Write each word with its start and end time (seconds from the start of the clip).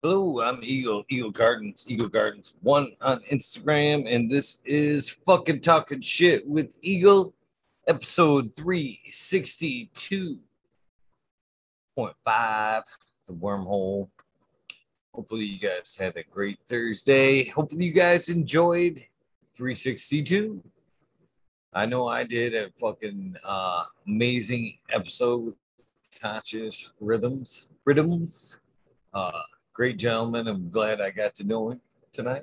Hello, 0.00 0.40
I'm 0.40 0.60
Eagle, 0.62 1.02
Eagle 1.08 1.32
Gardens, 1.32 1.84
Eagle 1.88 2.06
Gardens 2.06 2.54
one 2.62 2.92
on 3.00 3.18
Instagram, 3.32 4.06
and 4.06 4.30
this 4.30 4.62
is 4.64 5.10
fucking 5.10 5.60
talking 5.60 6.00
shit 6.00 6.46
with 6.46 6.78
Eagle, 6.82 7.34
episode 7.88 8.54
362.5. 8.54 10.38
The 13.26 13.32
wormhole. 13.32 14.08
Hopefully, 15.12 15.46
you 15.46 15.58
guys 15.58 15.96
had 15.98 16.16
a 16.16 16.22
great 16.22 16.60
Thursday. 16.68 17.48
Hopefully, 17.48 17.86
you 17.86 17.92
guys 17.92 18.28
enjoyed 18.28 19.04
362. 19.56 20.62
I 21.72 21.86
know 21.86 22.06
I 22.06 22.22
did 22.22 22.54
a 22.54 22.70
fucking 22.78 23.34
uh, 23.42 23.86
amazing 24.06 24.78
episode 24.92 25.46
with 25.46 25.56
conscious 26.22 26.92
rhythms, 27.00 27.66
rhythms. 27.84 28.60
Uh, 29.12 29.42
great 29.78 29.96
gentleman. 29.96 30.48
I'm 30.48 30.70
glad 30.70 31.00
I 31.00 31.10
got 31.10 31.36
to 31.36 31.44
know 31.44 31.70
him 31.70 31.80
tonight. 32.12 32.42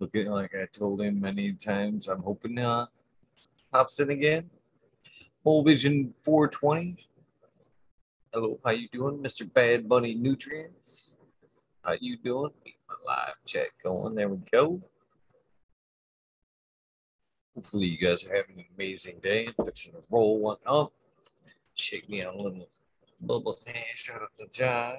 Looking 0.00 0.28
like 0.28 0.56
I 0.56 0.66
told 0.76 1.00
him 1.00 1.20
many 1.20 1.52
times, 1.52 2.08
I'm 2.08 2.20
hoping 2.20 2.58
uh 2.58 2.86
pops 3.72 4.00
in 4.00 4.10
again. 4.10 4.50
Whole 5.44 5.62
Vision 5.62 6.14
420. 6.24 6.96
Hello, 8.32 8.58
how 8.64 8.72
you 8.72 8.88
doing, 8.88 9.22
Mr. 9.22 9.50
Bad 9.50 9.88
Bunny 9.88 10.16
Nutrients? 10.16 11.16
How 11.84 11.94
you 12.00 12.16
doing? 12.16 12.50
Keep 12.64 12.80
my 12.88 12.96
live 13.06 13.36
chat 13.46 13.68
going. 13.80 14.16
There 14.16 14.28
we 14.28 14.38
go. 14.50 14.82
Hopefully 17.54 17.86
you 17.86 17.98
guys 17.98 18.24
are 18.24 18.34
having 18.34 18.58
an 18.58 18.64
amazing 18.76 19.20
day. 19.22 19.46
I'm 19.46 19.64
fixing 19.64 19.92
to 19.92 20.02
roll 20.10 20.40
one 20.40 20.58
up. 20.66 20.92
Shake 21.76 22.10
me 22.10 22.24
out 22.24 22.34
a 22.34 22.38
little 22.38 22.68
bubble 23.20 23.60
hash 23.64 24.10
out 24.12 24.22
of 24.22 24.30
the 24.36 24.48
jar. 24.52 24.98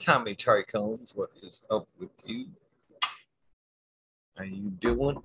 Tommy 0.00 0.34
Tricones, 0.34 1.14
what 1.14 1.28
is 1.42 1.66
up 1.70 1.86
with 1.98 2.08
you? 2.24 2.46
How 4.34 4.44
you 4.44 4.70
doing? 4.80 5.22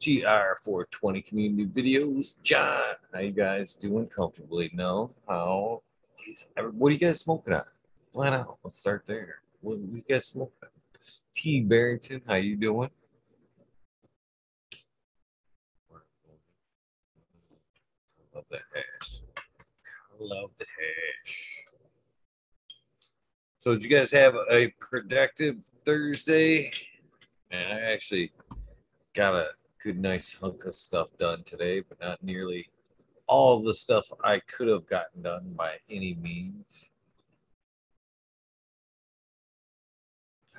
GR420 0.00 1.26
community 1.26 1.66
videos. 1.66 2.40
John, 2.42 2.94
how 3.12 3.18
you 3.18 3.32
guys 3.32 3.74
doing 3.74 4.06
comfortably? 4.06 4.70
No? 4.72 5.10
How 5.28 5.82
what 6.74 6.90
are 6.90 6.92
you 6.92 6.98
guys 6.98 7.18
smoking 7.18 7.54
on? 7.54 7.64
Flat 8.12 8.32
out. 8.32 8.58
Let's 8.62 8.78
start 8.78 9.02
there. 9.08 9.40
What, 9.60 9.78
what 9.78 9.96
you 9.96 10.04
guys 10.08 10.26
smoking 10.26 10.54
on? 10.62 10.68
T 11.34 11.60
Barrington, 11.62 12.22
how 12.28 12.36
you 12.36 12.54
doing? 12.54 12.90
Love 18.32 18.44
the 18.48 18.60
hash. 18.72 19.22
Love 20.20 20.50
the 20.56 20.66
hash. 20.66 21.61
So 23.62 23.74
did 23.74 23.84
you 23.84 23.96
guys 23.96 24.10
have 24.10 24.34
a 24.50 24.74
productive 24.80 25.64
Thursday? 25.84 26.72
And 27.52 27.72
I 27.72 27.92
actually 27.92 28.32
got 29.14 29.36
a 29.36 29.50
good 29.80 30.00
nice 30.00 30.34
hunk 30.34 30.64
of 30.64 30.74
stuff 30.74 31.16
done 31.16 31.44
today, 31.44 31.80
but 31.88 32.00
not 32.00 32.24
nearly 32.24 32.70
all 33.28 33.62
the 33.62 33.72
stuff 33.72 34.10
I 34.24 34.40
could 34.40 34.66
have 34.66 34.88
gotten 34.88 35.22
done 35.22 35.54
by 35.56 35.76
any 35.88 36.14
means. 36.14 36.90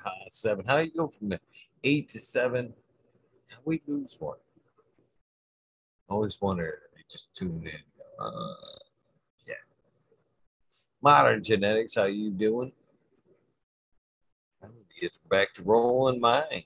Uh, 0.02 0.10
seven. 0.30 0.64
How 0.66 0.78
you 0.78 0.90
go 0.96 1.08
from 1.08 1.34
eight 1.82 2.08
to 2.08 2.18
seven? 2.18 2.72
How 3.48 3.58
we 3.66 3.82
lose 3.86 4.16
one? 4.18 4.38
Always 6.08 6.40
wonder. 6.40 6.78
Just 7.10 7.34
tune 7.34 7.66
in. 7.66 8.24
Uh, 8.24 8.54
yeah. 9.46 9.56
Modern 11.02 11.42
genetics. 11.42 11.96
How 11.96 12.04
you 12.04 12.30
doing? 12.30 12.72
Get 15.04 15.12
back 15.28 15.52
to 15.52 15.62
rolling 15.62 16.18
mine. 16.18 16.64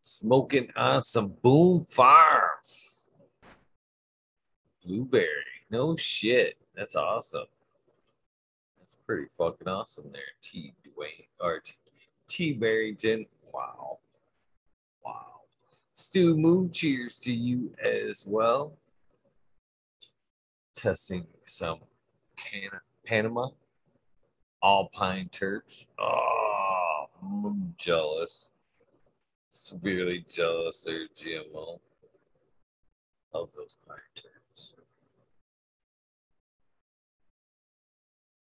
Smoking 0.00 0.70
on 0.76 1.02
some 1.02 1.34
Boom 1.42 1.84
Farms. 1.90 3.10
Blueberry. 4.82 5.26
No 5.68 5.94
shit. 5.94 6.56
That's 6.74 6.96
awesome. 6.96 7.44
That's 8.78 8.96
pretty 9.06 9.26
fucking 9.36 9.68
awesome 9.68 10.06
there. 10.10 10.22
T 10.40 10.72
Dwayne 10.86 11.26
or 11.38 11.60
T, 11.60 11.74
T 12.28 12.52
Barrington. 12.54 13.26
Wow. 13.52 13.98
Wow. 15.04 15.42
Stu 15.92 16.38
Moon, 16.38 16.72
cheers 16.72 17.18
to 17.18 17.34
you 17.34 17.74
as 17.78 18.24
well. 18.26 18.78
Testing 20.74 21.26
some 21.44 21.80
Pan- 22.38 22.80
Panama 23.04 23.48
Alpine 24.62 25.28
Terps. 25.28 25.88
Oh, 25.98 26.53
I'm 27.24 27.74
jealous. 27.78 28.52
Severely 29.48 30.24
jealous 30.28 30.84
they're 30.84 31.08
GMO. 31.08 31.80
Love 33.32 33.48
those 33.56 33.76
terps. 33.88 34.74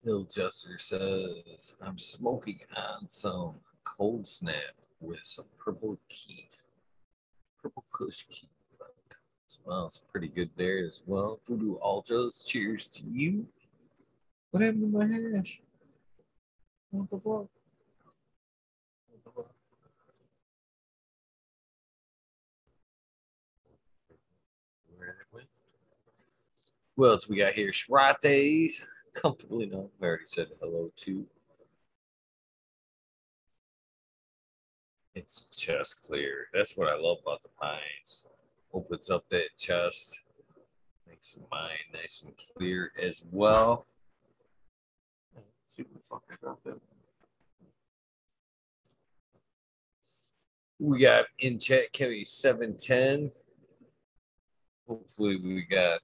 Hill 0.03 0.23
Jester 0.23 0.77
says, 0.77 1.75
I'm 1.81 1.97
smoking 1.97 2.61
on 2.75 3.09
some 3.09 3.55
cold 3.83 4.27
snap 4.27 4.75
with 4.99 5.19
some 5.23 5.45
purple 5.57 5.99
keef. 6.07 6.65
Purple 7.61 7.83
kush 7.91 8.23
keef. 8.29 8.49
Smells 9.47 10.03
pretty 10.11 10.27
good 10.27 10.51
there 10.55 10.85
as 10.85 11.01
well. 11.07 11.39
Voodoo 11.47 11.77
Ultras, 11.81 12.45
cheers 12.47 12.85
to 12.85 13.03
you. 13.03 13.47
What 14.51 14.61
happened 14.61 14.93
to 14.93 14.97
my 14.99 15.05
hash? 15.05 15.61
What 16.91 17.09
the 17.09 17.17
fuck? 17.17 17.47
What 19.09 19.23
the 19.25 19.31
fuck? 19.31 19.51
Where 24.95 25.07
did 25.07 25.15
it 25.15 25.27
went? 25.33 25.47
Who 26.99 27.07
else 27.07 27.29
we 27.29 27.37
got 27.37 27.53
here? 27.53 27.71
Shrates. 27.71 28.81
Comfortably 29.13 29.67
known. 29.67 29.87
I 30.01 30.05
already 30.05 30.25
said 30.27 30.47
hello 30.59 30.91
to. 30.97 31.25
It's 35.15 35.45
chest 35.55 36.05
clear. 36.05 36.47
That's 36.53 36.75
what 36.75 36.89
I 36.89 36.97
love 36.97 37.19
about 37.21 37.41
the 37.41 37.49
pines. 37.57 38.27
Opens 38.73 39.09
up 39.09 39.23
that 39.29 39.55
chest, 39.57 40.25
makes 41.07 41.39
mine 41.49 41.87
nice 41.93 42.21
and 42.21 42.33
clear 42.57 42.91
as 43.01 43.23
well. 43.31 43.85
Let's 45.33 45.47
see 45.67 45.83
what 45.83 45.93
the 45.93 45.99
fuck 46.05 46.23
I 46.29 46.45
got 46.45 46.61
there. 46.65 46.81
We 50.79 50.99
got 50.99 51.27
in 51.39 51.59
chat 51.59 51.93
Kelly 51.93 52.25
710. 52.25 53.31
Hopefully, 54.85 55.37
we 55.37 55.61
got 55.61 56.01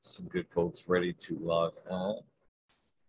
some 0.00 0.26
good 0.26 0.48
folks 0.48 0.88
ready 0.88 1.12
to 1.12 1.38
log 1.38 1.74
on. 1.88 2.16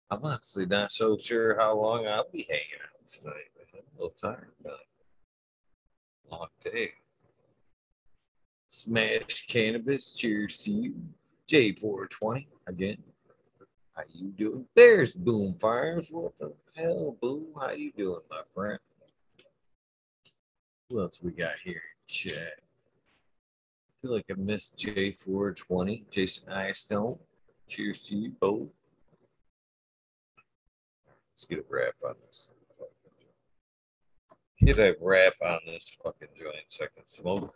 I'm 0.09 0.24
honestly 0.24 0.66
not 0.66 0.91
so 0.91 1.18
sure 1.18 1.57
how 1.57 1.78
long 1.79 2.06
I'll 2.06 2.28
be 2.31 2.46
hanging 2.50 2.81
out 2.84 3.07
tonight. 3.07 3.50
I'm 3.74 3.79
a 3.79 4.02
little 4.02 4.16
tired, 4.16 4.52
but 4.62 4.79
long 6.29 6.47
day. 6.63 6.91
Smash 8.68 9.47
Cannabis, 9.47 10.16
cheers 10.16 10.57
to 10.63 10.72
you. 10.72 10.96
J420 11.47 12.47
again. 12.68 12.97
How 13.94 14.03
you 14.09 14.29
doing? 14.29 14.66
There's 14.75 15.13
Boom 15.13 15.56
Farms. 15.59 16.09
What 16.12 16.38
the 16.38 16.53
hell, 16.75 17.18
Boom? 17.22 17.47
How 17.59 17.72
you 17.72 17.91
doing, 17.91 18.22
my 18.29 18.41
friend? 18.53 18.79
What 20.90 21.02
else 21.03 21.19
we 21.22 21.31
got 21.31 21.59
here 21.59 21.81
chat? 22.08 22.59
Feel 24.01 24.13
like 24.13 24.25
I 24.31 24.34
missed 24.35 24.78
J420. 24.78 26.09
Jason 26.09 26.51
Eyestone. 26.51 27.19
Cheers 27.67 28.01
to 28.07 28.16
you 28.16 28.31
both. 28.31 28.70
Let's 31.31 31.46
get 31.46 31.59
a 31.59 31.64
wrap 31.70 31.93
on 32.03 32.16
this. 32.26 32.52
Get 34.59 34.79
a 34.79 34.96
wrap 34.99 35.34
on 35.46 35.59
this 35.67 35.96
fucking 36.03 36.29
joint 36.35 36.66
so 36.67 36.85
I 36.85 36.87
can 36.96 37.08
smoke. 37.08 37.53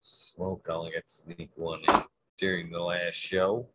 Smoke. 0.00 0.66
I 0.68 0.72
only 0.72 0.90
got 0.90 1.06
to 1.06 1.14
sneak 1.14 1.50
one 1.54 1.80
in 1.88 2.02
during 2.38 2.70
the 2.70 2.80
last 2.80 3.14
show. 3.14 3.68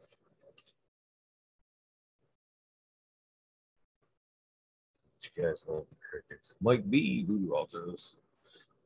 You 5.23 5.44
guys 5.44 5.65
love 5.69 5.85
the 5.89 5.95
crickets. 6.09 6.57
Mike 6.59 6.89
B. 6.89 7.23
Voodoo 7.23 7.53
Altos. 7.53 8.21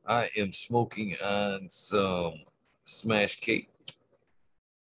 I 0.06 0.30
am 0.36 0.52
smoking 0.52 1.16
on 1.22 1.68
some 1.68 2.34
Smash 2.84 3.36
Cake, 3.36 3.70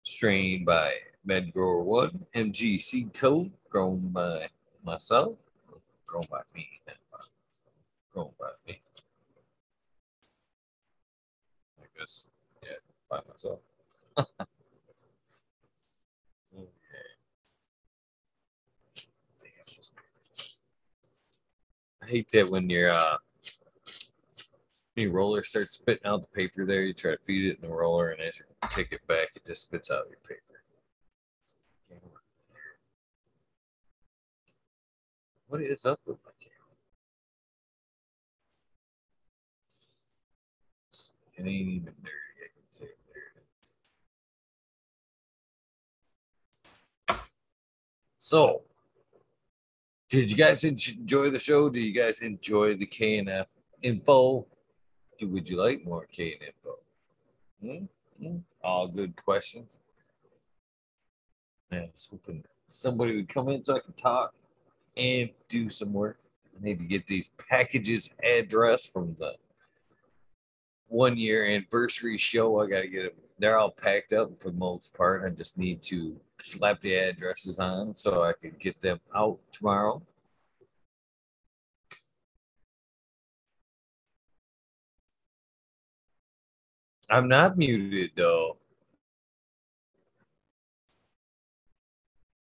strained 0.02 0.66
by 0.66 0.92
Medgrower 1.26 1.82
One, 1.82 2.26
MG 2.34 2.80
Seed 2.80 3.14
Code, 3.14 3.52
grown 3.68 4.08
by 4.08 4.48
myself, 4.84 5.36
grown 6.06 6.24
by 6.30 6.40
me, 6.54 6.68
grown 8.12 8.30
by 8.38 8.50
me. 8.66 8.80
I 11.80 11.86
guess, 11.98 12.26
yeah, 12.62 12.76
by 13.10 13.20
myself. 13.28 13.60
okay. 14.18 14.28
hate 22.08 22.30
that 22.32 22.48
when 22.48 22.70
your 22.70 22.90
uh 22.90 23.16
roller 25.06 25.44
starts 25.44 25.72
spitting 25.72 26.06
out 26.06 26.22
the 26.22 26.28
paper 26.28 26.66
there, 26.66 26.82
you 26.82 26.92
try 26.92 27.12
to 27.12 27.18
feed 27.24 27.46
it 27.46 27.58
in 27.62 27.68
the 27.68 27.74
roller 27.74 28.10
and 28.10 28.20
as 28.20 28.38
you 28.38 28.44
take 28.68 28.92
it 28.92 29.06
back, 29.06 29.28
it 29.36 29.46
just 29.46 29.62
spits 29.62 29.90
out 29.90 30.08
your 30.08 30.18
paper. 30.26 30.42
What 35.48 35.62
is 35.62 35.86
up 35.86 36.00
with 36.04 36.18
my 36.24 36.30
camera? 36.40 36.58
It 41.38 41.40
ain't 41.40 41.68
even 41.68 41.94
dirty. 42.02 42.38
I 42.44 42.48
can 42.52 42.64
see 42.68 42.84
it 42.84 42.98
there. 47.08 47.24
So, 48.18 48.62
did 50.10 50.30
you 50.30 50.36
guys 50.36 50.64
enjoy 50.64 51.30
the 51.30 51.40
show? 51.40 51.70
Do 51.70 51.80
you 51.80 51.98
guys 51.98 52.20
enjoy 52.20 52.74
the 52.74 52.86
KNF 52.86 53.46
info? 53.80 54.46
Would 55.20 55.48
you 55.48 55.56
like 55.56 55.84
more 55.84 56.06
K 56.10 56.34
and 56.34 56.42
info? 56.42 57.88
Hmm? 58.20 58.24
Hmm? 58.24 58.38
All 58.62 58.88
good 58.88 59.16
questions. 59.16 59.80
I 61.72 61.88
was 61.92 62.08
hoping 62.10 62.44
somebody 62.66 63.16
would 63.16 63.28
come 63.28 63.48
in 63.48 63.64
so 63.64 63.76
I 63.76 63.80
could 63.80 63.96
talk 63.96 64.34
and 64.96 65.30
do 65.48 65.70
some 65.70 65.92
work. 65.92 66.18
I 66.56 66.64
need 66.64 66.78
to 66.78 66.84
get 66.84 67.06
these 67.06 67.30
packages 67.50 68.14
addressed 68.22 68.92
from 68.92 69.16
the 69.18 69.34
one 70.88 71.16
year 71.16 71.46
anniversary 71.46 72.18
show. 72.18 72.60
I 72.60 72.66
got 72.66 72.80
to 72.82 72.88
get 72.88 73.02
them. 73.02 73.12
They're 73.38 73.58
all 73.58 73.70
packed 73.70 74.12
up 74.12 74.40
for 74.40 74.50
the 74.50 74.56
most 74.56 74.94
part. 74.94 75.24
I 75.24 75.30
just 75.30 75.58
need 75.58 75.82
to 75.84 76.16
slap 76.40 76.80
the 76.80 76.94
addresses 76.94 77.60
on 77.60 77.94
so 77.94 78.22
I 78.22 78.32
can 78.32 78.54
get 78.58 78.80
them 78.80 78.98
out 79.14 79.38
tomorrow. 79.52 80.02
I'm 87.10 87.28
not 87.28 87.56
muted 87.56 88.10
though. 88.16 88.58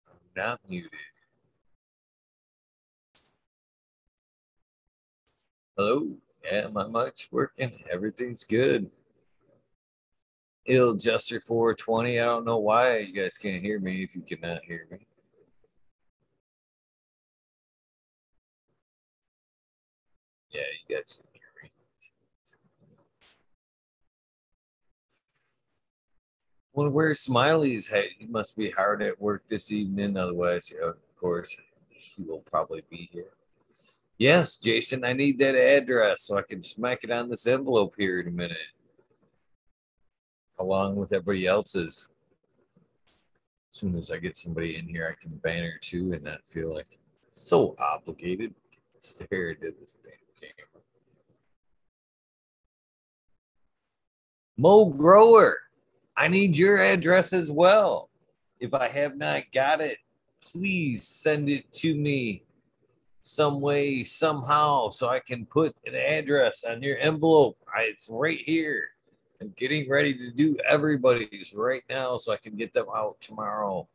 I'm 0.09 0.17
not 0.37 0.61
muted. 0.69 0.91
Hello. 5.77 6.17
Yeah, 6.45 6.69
my 6.69 6.87
mic's 6.87 7.29
working. 7.31 7.83
Everything's 7.91 8.45
good. 8.45 8.91
Ill 10.67 10.95
Jester 10.95 11.41
420. 11.41 12.19
I 12.19 12.25
don't 12.25 12.45
know 12.45 12.59
why 12.59 12.99
you 12.99 13.13
guys 13.15 13.39
can't 13.39 13.63
hear 13.63 13.79
me 13.79 14.03
if 14.03 14.15
you 14.15 14.23
cannot 14.23 14.63
hear 14.65 14.87
me. 14.91 15.07
Yeah, 20.51 20.63
you 20.89 20.97
guys 20.97 21.21
where 26.89 27.15
Smiley's 27.15 27.89
head, 27.89 28.09
he 28.19 28.27
must 28.27 28.57
be 28.57 28.71
hard 28.71 29.03
at 29.03 29.21
work 29.21 29.43
this 29.49 29.71
evening. 29.71 30.17
Otherwise, 30.17 30.73
of 30.83 30.97
course, 31.19 31.55
he 31.89 32.23
will 32.23 32.41
probably 32.41 32.83
be 32.89 33.09
here. 33.13 33.33
Yes, 34.17 34.59
Jason, 34.59 35.05
I 35.05 35.13
need 35.13 35.39
that 35.39 35.55
address 35.55 36.23
so 36.23 36.39
I 36.39 36.43
can 36.43 36.63
smack 36.63 37.05
it 37.05 37.11
on 37.11 37.29
this 37.29 37.47
envelope 37.47 37.95
here 37.97 38.21
in 38.21 38.29
a 38.29 38.31
minute, 38.31 38.57
along 40.59 40.97
with 40.97 41.13
everybody 41.13 41.47
else's. 41.47 42.11
As 43.73 43.79
soon 43.79 43.97
as 43.97 44.11
I 44.11 44.19
get 44.19 44.37
somebody 44.37 44.77
in 44.77 44.89
here, 44.89 45.09
I 45.11 45.23
can 45.23 45.37
banner 45.37 45.79
too 45.81 46.13
and 46.13 46.25
not 46.25 46.47
feel 46.47 46.75
like 46.75 46.99
so 47.33 47.77
obligated 47.79 48.55
to 48.73 48.79
stare 48.99 49.51
into 49.51 49.73
this 49.81 49.97
damn 50.03 50.13
camera. 50.41 50.83
Mo 54.59 54.87
Grower, 54.87 55.57
I 56.21 56.29
need 56.29 56.55
your 56.55 56.77
address 56.77 57.33
as 57.33 57.51
well. 57.51 58.11
If 58.59 58.75
I 58.75 58.89
have 58.89 59.17
not 59.17 59.45
got 59.55 59.81
it, 59.81 59.97
please 60.43 61.03
send 61.03 61.49
it 61.49 61.73
to 61.73 61.95
me 61.95 62.43
some 63.23 63.63
way, 63.63 64.05
somehow, 64.05 64.91
so 64.91 65.09
I 65.09 65.21
can 65.21 65.47
put 65.47 65.75
an 65.87 65.95
address 65.95 66.63
on 66.63 66.83
your 66.83 66.99
envelope. 66.99 67.57
I, 67.67 67.85
it's 67.85 68.07
right 68.11 68.37
here. 68.37 68.91
I'm 69.41 69.55
getting 69.57 69.89
ready 69.89 70.13
to 70.13 70.31
do 70.31 70.59
everybody's 70.69 71.55
right 71.57 71.85
now 71.89 72.19
so 72.19 72.35
I 72.35 72.37
can 72.37 72.55
get 72.55 72.75
them 72.75 72.89
out 72.95 73.19
tomorrow. 73.23 73.89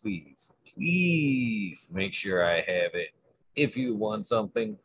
Please, 0.00 0.52
please 0.74 1.90
make 1.92 2.14
sure 2.14 2.46
I 2.46 2.56
have 2.56 2.94
it. 2.94 3.10
If 3.54 3.76
you 3.76 3.94
want 3.94 4.26
something, 4.26 4.78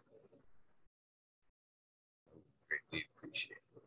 greatly 2.67 3.05
appreciate 3.15 3.61
it. 3.73 3.83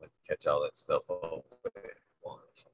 Let's 0.00 0.15
catch 0.28 0.46
all 0.46 0.62
that 0.62 0.76
stuff 0.76 1.02
up 1.10 1.44
at 1.64 1.82
once. 2.22 2.66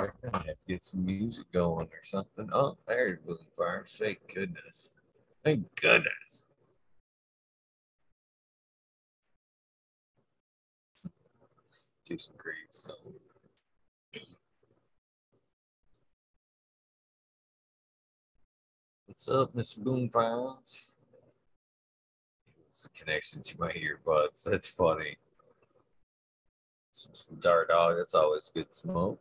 I'm 0.00 0.08
gonna 0.22 0.38
have 0.38 0.46
to 0.46 0.54
get 0.66 0.84
some 0.84 1.04
music 1.06 1.50
going 1.52 1.86
or 1.86 2.02
something. 2.02 2.50
Oh, 2.52 2.76
there's 2.86 3.18
Boom 3.20 3.38
Farm. 3.56 3.84
Thank 3.86 4.18
goodness. 4.34 4.98
Thank 5.44 5.74
goodness. 5.80 6.44
Do 12.06 12.18
some 12.18 12.34
great 12.36 12.72
stuff. 12.72 12.96
What's 19.06 19.28
up, 19.28 19.54
Mr. 19.54 19.78
Boom 19.78 20.10
Farms? 22.78 22.84
It's 22.84 22.86
a 22.86 22.90
connection 23.04 23.42
to 23.42 23.60
my 23.60 23.72
earbuds. 23.72 24.44
That's 24.44 24.68
funny. 24.68 25.16
Some 26.92 27.38
Dart 27.38 27.68
Dog, 27.68 27.96
that's 27.96 28.14
always 28.14 28.50
good 28.52 28.74
smoke. 28.74 29.20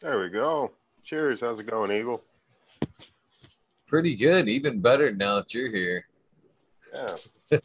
There 0.00 0.20
we 0.20 0.28
go. 0.28 0.72
Cheers. 1.04 1.40
How's 1.40 1.60
it 1.60 1.66
going, 1.66 1.92
Eagle? 1.92 2.22
Pretty 3.86 4.16
good. 4.16 4.48
Even 4.48 4.80
better 4.80 5.12
now 5.12 5.36
that 5.36 5.54
you're 5.54 5.70
here. 5.70 6.06
Yeah. 6.94 7.16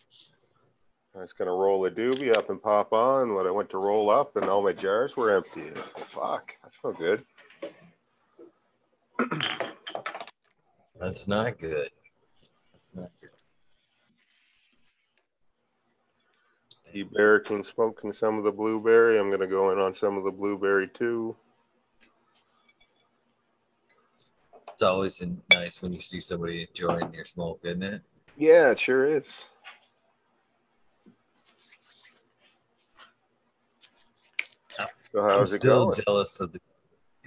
I 1.16 1.22
was 1.22 1.34
gonna 1.34 1.52
roll 1.52 1.86
a 1.86 1.92
doobie 1.92 2.36
up 2.36 2.50
and 2.50 2.62
pop 2.62 2.94
on. 2.94 3.34
When 3.34 3.46
I 3.46 3.52
went 3.52 3.70
to 3.72 3.78
roll 3.78 4.10
up, 4.10 4.38
and 4.38 4.46
all 4.46 4.62
my 4.62 4.72
jars 4.72 5.18
were 5.18 5.36
empty. 5.36 5.72
Fuck, 6.08 6.56
that's 6.64 6.80
no 6.84 6.94
good. 6.94 7.26
That's 11.00 11.28
not 11.28 11.58
good. 11.58 11.90
That's 12.74 12.92
not 12.94 13.10
good. 13.22 13.30
He 16.92 17.04
Bear 17.04 17.40
can 17.40 17.64
smoking 17.64 18.12
some 18.12 18.38
of 18.38 18.44
the 18.44 18.52
blueberry. 18.52 19.20
I'm 19.20 19.32
gonna 19.32 19.48
go 19.48 19.72
in 19.72 19.80
on 19.80 19.94
some 19.94 20.18
of 20.18 20.24
the 20.24 20.32
blueberry 20.32 20.90
too. 20.94 21.36
It's 24.74 24.82
always 24.82 25.24
nice 25.52 25.82
when 25.82 25.94
you 25.94 26.00
see 26.00 26.20
somebody 26.20 26.68
enjoying 26.68 27.14
your 27.14 27.26
smoke, 27.26 27.60
isn't 27.64 27.84
it? 27.84 28.02
Yeah, 28.38 28.72
it 28.72 28.80
sure 28.80 29.18
is. 29.18 29.50
So 35.12 35.24
how's 35.24 35.52
I'm 35.52 35.56
it 35.56 35.60
still 35.60 35.86
going? 35.86 36.02
jealous 36.06 36.40
of 36.40 36.52
the 36.54 36.60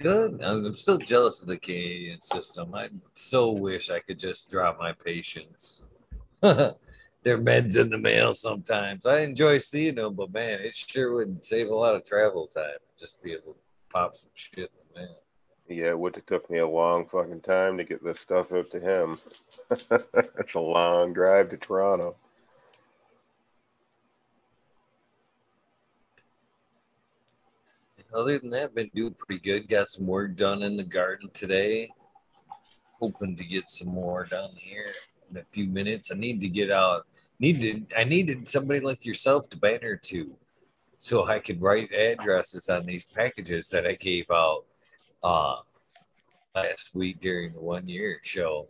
good. 0.03 0.43
I'm 0.43 0.75
still 0.75 0.97
jealous 0.97 1.41
of 1.41 1.47
the 1.47 1.57
Canadian 1.57 2.21
system. 2.21 2.75
I 2.75 2.89
so 3.13 3.51
wish 3.51 3.89
I 3.89 3.99
could 3.99 4.19
just 4.19 4.51
drop 4.51 4.77
my 4.77 4.91
patients. 4.91 5.85
Their 6.41 7.37
meds 7.37 7.79
in 7.79 7.89
the 7.89 7.97
mail 7.97 8.33
sometimes. 8.33 9.05
I 9.05 9.21
enjoy 9.21 9.59
seeing 9.59 9.95
them, 9.95 10.13
but 10.13 10.33
man, 10.33 10.59
it 10.59 10.75
sure 10.75 11.13
would 11.13 11.45
save 11.45 11.69
a 11.69 11.75
lot 11.75 11.95
of 11.95 12.03
travel 12.03 12.47
time 12.47 12.79
just 12.99 13.23
be 13.23 13.31
able 13.31 13.53
to 13.53 13.59
pop 13.91 14.15
some 14.15 14.29
shit 14.33 14.59
in 14.59 14.67
the 14.93 15.01
mail. 15.01 15.19
Yeah, 15.69 15.89
it 15.91 15.99
would 15.99 16.15
have 16.15 16.25
took 16.25 16.49
me 16.49 16.59
a 16.59 16.67
long 16.67 17.07
fucking 17.07 17.41
time 17.41 17.77
to 17.77 17.83
get 17.83 18.03
this 18.03 18.19
stuff 18.19 18.51
up 18.51 18.69
to 18.71 18.79
him. 18.79 19.19
It's 20.39 20.55
a 20.55 20.59
long 20.59 21.13
drive 21.13 21.49
to 21.49 21.57
Toronto. 21.57 22.17
Other 28.13 28.37
than 28.37 28.51
that, 28.51 28.75
been 28.75 28.91
doing 28.93 29.15
pretty 29.15 29.41
good. 29.41 29.67
Got 29.67 29.89
some 29.89 30.05
work 30.05 30.35
done 30.35 30.61
in 30.61 30.77
the 30.77 30.83
garden 30.83 31.29
today. 31.33 31.89
Hoping 32.99 33.35
to 33.35 33.43
get 33.43 33.69
some 33.69 33.87
more 33.87 34.25
done 34.25 34.51
here 34.55 34.93
in 35.31 35.37
a 35.37 35.43
few 35.51 35.67
minutes. 35.67 36.11
I 36.11 36.15
need 36.15 36.39
to 36.41 36.47
get 36.47 36.69
out. 36.69 37.07
Needed 37.39 37.91
I 37.97 38.03
needed 38.03 38.47
somebody 38.47 38.79
like 38.79 39.03
yourself 39.03 39.49
to 39.49 39.57
banner 39.57 39.97
to, 39.97 40.35
so 40.99 41.27
I 41.27 41.39
could 41.39 41.61
write 41.61 41.91
addresses 41.91 42.69
on 42.69 42.85
these 42.85 43.05
packages 43.05 43.69
that 43.69 43.87
I 43.87 43.95
gave 43.95 44.29
out 44.31 44.65
uh, 45.23 45.55
last 46.55 46.93
week 46.93 47.19
during 47.19 47.53
the 47.53 47.59
one 47.59 47.89
year 47.89 48.19
show. 48.23 48.67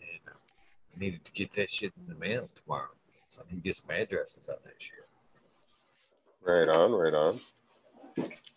And 0.00 0.20
I 0.26 0.98
needed 0.98 1.24
to 1.26 1.32
get 1.32 1.52
that 1.52 1.70
shit 1.70 1.92
in 2.00 2.12
the 2.12 2.18
mail 2.18 2.48
tomorrow, 2.54 2.88
so 3.28 3.42
I 3.42 3.52
need 3.52 3.58
to 3.58 3.62
get 3.62 3.76
some 3.76 3.90
addresses 3.90 4.48
on 4.48 4.56
that 4.64 4.74
shit. 4.78 5.06
Right 6.42 6.68
on, 6.68 6.92
right 6.92 7.14
on. 7.14 7.40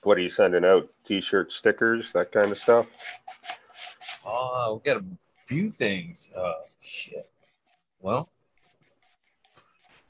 What 0.04 0.18
are 0.18 0.22
you 0.22 0.30
sending 0.30 0.64
out? 0.66 0.90
T-shirt 1.06 1.52
stickers, 1.52 2.12
that 2.14 2.32
kind 2.32 2.52
of 2.52 2.58
stuff. 2.58 2.88
Oh, 4.26 4.82
we 4.84 4.92
got 4.92 5.02
a 5.02 5.06
few 5.46 5.70
things. 5.70 6.32
Uh, 6.36 6.54
shit. 6.82 7.30
Well, 8.02 8.30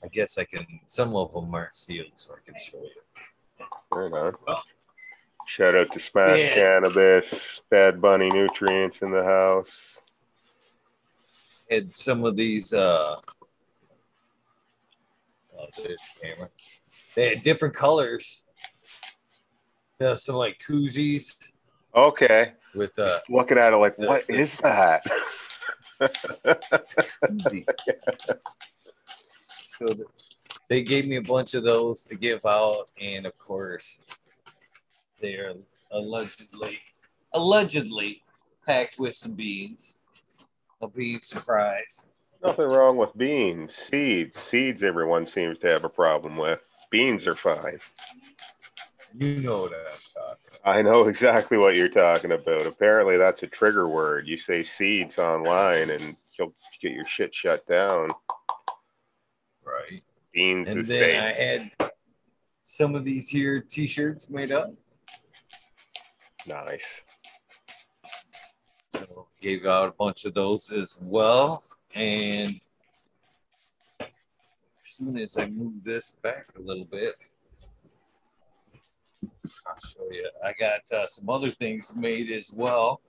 I 0.03 0.07
guess 0.07 0.37
I 0.37 0.43
can. 0.43 0.65
Some 0.87 1.15
of 1.15 1.33
them 1.33 1.53
aren't 1.53 1.75
sealed, 1.75 2.11
so 2.15 2.33
I 2.33 2.37
can 2.45 2.59
show 2.59 2.77
you. 2.81 3.65
Right 3.91 4.13
on. 4.13 4.35
Well, 4.47 4.63
Shout 5.49 5.75
out 5.75 5.91
to 5.93 5.99
Smash 5.99 6.37
Yeah. 6.37 6.53
Cannabis, 6.53 7.61
Bad 7.71 7.99
Bunny 7.99 8.29
Nutrients 8.29 9.01
in 9.01 9.09
the 9.09 9.23
house. 9.23 9.97
And 11.71 11.93
some 11.93 12.23
of 12.23 12.35
these. 12.35 12.71
Uh, 12.71 13.15
oh, 15.57 15.65
there's 15.77 15.97
the 16.21 16.21
camera. 16.21 16.49
They 17.15 17.29
had 17.29 17.43
different 17.43 17.73
colors. 17.73 18.45
Yeah, 19.99 20.15
some 20.15 20.35
like 20.35 20.61
koozies 20.65 21.35
Okay. 21.95 22.53
with 22.73 22.97
uh, 22.97 23.07
Just 23.07 23.29
looking 23.29 23.57
at 23.57 23.73
it 23.73 23.77
like, 23.77 23.97
the- 23.97 24.07
what 24.07 24.29
is 24.29 24.55
that? 24.57 25.03
koozie. 26.01 27.65
so 29.57 29.87
th- 29.87 30.07
they 30.69 30.81
gave 30.81 31.05
me 31.07 31.17
a 31.17 31.21
bunch 31.21 31.53
of 31.53 31.63
those 31.63 32.03
to 32.03 32.15
give 32.15 32.45
out, 32.45 32.85
and 33.01 33.25
of 33.25 33.37
course, 33.37 33.99
they 35.19 35.33
are 35.35 35.53
allegedly 35.91 36.79
allegedly 37.33 38.23
packed 38.65 38.97
with 38.99 39.15
some 39.15 39.33
beans. 39.33 39.99
A 40.81 40.87
bean 40.87 41.21
surprise. 41.21 42.07
Nothing 42.41 42.69
wrong 42.69 42.95
with 42.95 43.17
beans. 43.17 43.75
Seeds. 43.75 44.39
Seeds 44.39 44.81
everyone 44.81 45.25
seems 45.25 45.57
to 45.57 45.67
have 45.67 45.83
a 45.83 45.89
problem 45.89 46.37
with. 46.37 46.61
Beans 46.89 47.27
are 47.27 47.35
fine. 47.35 47.79
You 49.17 49.37
know 49.37 49.63
what 49.63 49.73
I'm 49.73 49.97
talking. 50.13 50.59
I 50.63 50.81
know 50.81 51.07
exactly 51.07 51.57
what 51.57 51.75
you're 51.75 51.89
talking 51.89 52.31
about. 52.31 52.67
Apparently 52.67 53.17
that's 53.17 53.43
a 53.43 53.47
trigger 53.47 53.87
word. 53.87 54.27
You 54.27 54.37
say 54.37 54.63
seeds 54.63 55.17
online 55.17 55.89
and 55.89 56.15
you'll 56.37 56.53
get 56.81 56.91
your 56.91 57.05
shit 57.05 57.33
shut 57.33 57.65
down. 57.67 58.11
Right. 59.63 60.03
Beans 60.33 60.69
And 60.69 60.85
then 60.85 60.85
safe. 60.85 61.21
I 61.21 61.33
had 61.33 61.91
some 62.63 62.95
of 62.95 63.03
these 63.03 63.29
here 63.29 63.61
t-shirts 63.61 64.29
made 64.29 64.51
up. 64.51 64.73
Nice. 66.45 67.01
So 68.93 69.27
gave 69.41 69.65
out 69.65 69.89
a 69.89 69.91
bunch 69.91 70.25
of 70.25 70.33
those 70.33 70.71
as 70.71 70.97
well. 71.01 71.63
And 71.95 72.59
as 73.99 74.07
soon 74.83 75.17
as 75.17 75.37
I 75.37 75.47
move 75.47 75.83
this 75.83 76.11
back 76.11 76.47
a 76.57 76.61
little 76.61 76.85
bit, 76.85 77.15
I'll 79.23 79.79
show 79.85 80.09
you. 80.11 80.29
I 80.43 80.53
got 80.59 80.81
uh, 80.91 81.07
some 81.07 81.29
other 81.29 81.49
things 81.49 81.95
made 81.95 82.31
as 82.31 82.51
well. 82.53 83.01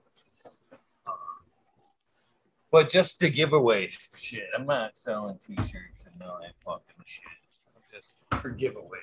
But 2.72 2.88
just 2.90 3.18
to 3.20 3.30
give 3.30 3.52
away 3.52 3.90
shit. 4.16 4.46
I'm 4.56 4.66
not 4.66 4.96
selling 4.96 5.38
t-shirts 5.44 6.06
and 6.06 6.22
all 6.22 6.38
that 6.40 6.52
fucking 6.64 7.02
shit. 7.04 7.24
I'm 7.74 7.82
just 7.92 8.22
for 8.40 8.52
giveaways. 8.52 9.00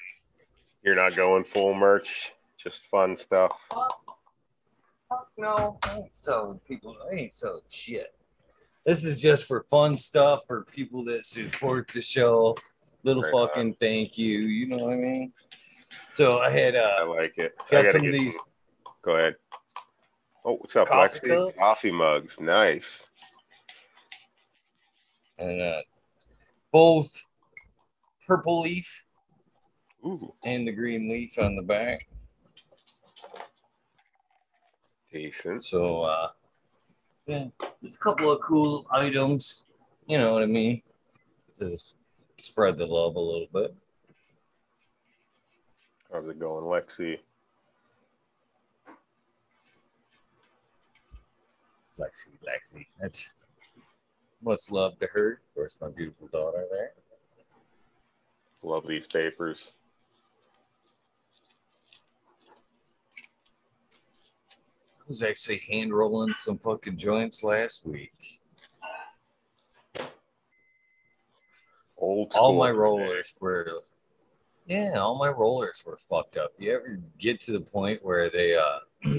You're 0.84 0.96
not 0.96 1.16
going 1.16 1.44
full 1.44 1.74
merch, 1.74 2.32
just 2.58 2.82
fun 2.90 3.18
stuff. 3.18 3.52
Fuck 3.70 5.28
no, 5.38 5.78
I 5.84 5.98
ain't 5.98 6.16
selling 6.16 6.60
people. 6.68 6.96
I 7.12 7.16
ain't 7.16 7.34
selling 7.34 7.62
shit. 7.70 8.14
This 8.86 9.04
is 9.04 9.20
just 9.22 9.46
for 9.46 9.66
fun 9.70 9.98
stuff 9.98 10.44
for 10.48 10.64
people 10.64 11.04
that 11.06 11.26
support 11.26 11.90
the 11.90 12.02
show. 12.02 12.56
Little 13.04 13.24
Right 13.24 13.34
on. 13.34 13.48
fucking 13.48 13.74
thank 13.82 14.18
you. 14.18 14.40
You 14.40 14.68
know 14.68 14.78
what 14.78 14.94
I 14.94 14.98
mean? 14.98 15.34
So 16.16 16.40
I 16.40 16.50
had 16.50 16.76
I 16.76 17.02
uh 17.02 17.08
like 17.08 17.38
it. 17.38 17.56
I 17.72 17.84
got 17.84 17.90
some 17.90 18.06
of 18.06 18.12
these 18.12 18.36
some- 18.36 18.46
Go 19.04 19.16
ahead. 19.18 19.36
Oh, 20.44 20.56
what's 20.56 20.76
up, 20.76 20.88
Coffee 20.88 21.20
Lexi? 21.20 21.46
cups? 21.46 21.58
Coffee 21.58 21.92
mugs. 21.92 22.40
Nice. 22.40 23.04
and 25.38 25.62
uh 25.62 25.82
both 26.72 27.26
purple 28.26 28.62
leaf 28.62 29.04
Ooh, 30.06 30.34
and 30.44 30.68
the 30.68 30.72
green 30.72 31.10
leaf 31.10 31.38
on 31.40 31.56
the 31.56 31.62
back. 31.62 32.00
decent. 35.12 35.64
So 35.66 36.02
uh 36.04 36.30
yeah, 37.26 37.46
there's 37.82 37.96
a 37.96 38.00
couple 38.00 38.32
of 38.32 38.42
cool 38.42 38.86
items. 38.92 39.66
You 40.08 40.18
know 40.18 40.34
what 40.34 40.44
I 40.44 40.48
mean? 40.48 40.82
Just 41.60 41.98
spread 42.40 42.78
the 42.78 42.86
love 42.86 43.16
a 43.16 43.20
little 43.20 43.48
bit. 43.54 43.76
How's 46.18 46.26
it 46.26 46.40
going, 46.40 46.66
Lexi? 46.66 47.20
Lexi, 52.00 52.30
Lexi. 52.44 52.88
That's 53.00 53.30
much 54.42 54.72
love 54.72 54.98
to 54.98 55.06
her. 55.14 55.34
Of 55.34 55.54
course, 55.54 55.78
my 55.80 55.90
beautiful 55.90 56.28
daughter 56.34 56.66
there. 56.72 56.94
Love 58.64 58.88
these 58.88 59.06
papers. 59.06 59.68
I 65.00 65.04
was 65.08 65.22
actually 65.22 65.62
hand 65.70 65.94
rolling 65.94 66.34
some 66.34 66.58
fucking 66.58 66.98
joints 66.98 67.44
last 67.44 67.86
week. 67.86 68.40
Old 71.96 72.34
All 72.34 72.58
my 72.58 72.72
rollers 72.72 73.36
were, 73.40 73.84
yeah, 74.68 74.96
all 74.98 75.18
my 75.18 75.30
rollers 75.30 75.82
were 75.86 75.96
fucked 75.98 76.36
up. 76.36 76.52
You 76.60 76.74
ever 76.76 77.00
get 77.18 77.40
to 77.42 77.54
the 77.54 77.62
point 77.62 78.04
where 78.04 78.30
they 78.30 78.56
uh 78.56 78.80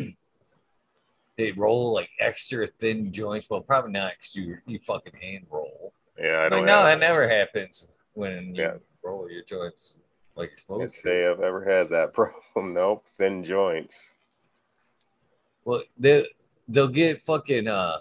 they 1.37 1.53
roll 1.53 1.95
like 1.95 2.11
extra 2.21 2.67
thin 2.67 3.13
joints? 3.13 3.49
Well, 3.49 3.63
probably 3.63 3.93
not 3.93 4.13
because 4.19 4.37
you 4.37 4.59
you 4.67 4.79
fucking 4.87 5.15
hand 5.21 5.47
roll. 5.51 5.95
Yeah, 6.19 6.41
I 6.41 6.43
Like, 6.45 6.51
don't 6.51 6.67
no, 6.67 6.83
that 6.85 6.99
never 7.01 7.27
happens 7.27 7.87
when 8.13 8.55
you 8.55 8.63
Yeah. 8.63 8.75
roll 9.03 9.31
your 9.31 9.43
joints 9.43 10.01
like 10.37 10.51
you're 10.51 10.59
supposed 10.59 10.95
to. 10.97 11.01
say 11.01 11.27
I've 11.27 11.41
ever 11.41 11.65
had 11.65 11.89
that 11.89 12.13
problem. 12.15 12.75
Nope, 12.75 13.07
thin 13.17 13.43
joints. 13.43 14.13
Well, 15.65 15.83
they 15.97 16.27
they'll 16.69 16.89
get 16.89 17.23
fucking 17.23 17.69
uh 17.69 18.01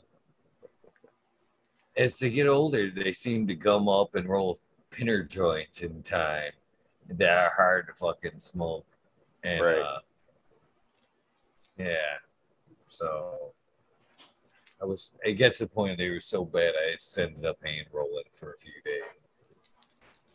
as 1.96 2.20
they 2.20 2.30
get 2.30 2.48
older, 2.48 2.92
they 2.92 3.14
seem 3.14 3.48
to 3.48 3.56
gum 3.56 3.88
up 3.90 4.16
and 4.16 4.28
roll 4.30 4.60
pinner 4.92 5.24
joints 5.24 5.82
in 5.82 6.04
time 6.04 6.52
that 7.10 7.38
are 7.38 7.54
hard 7.56 7.88
to 7.88 7.94
fucking 7.94 8.40
smoke. 8.40 8.86
And 9.44 9.62
Right. 9.62 9.80
uh 9.80 10.00
yeah. 11.78 12.18
So 12.88 13.54
I 14.82 14.86
was 14.86 15.18
it 15.24 15.34
gets 15.34 15.60
to 15.60 15.66
the 15.66 15.70
point 15.70 15.98
they 15.98 16.10
were 16.10 16.20
so 16.22 16.44
bad 16.46 16.74
I 16.76 16.94
just 16.96 17.18
ended 17.18 17.46
up 17.46 17.58
hand 17.64 17.88
rolling 17.92 18.24
for 18.32 18.54
a 18.54 18.58
few 18.58 18.72
days 18.86 19.04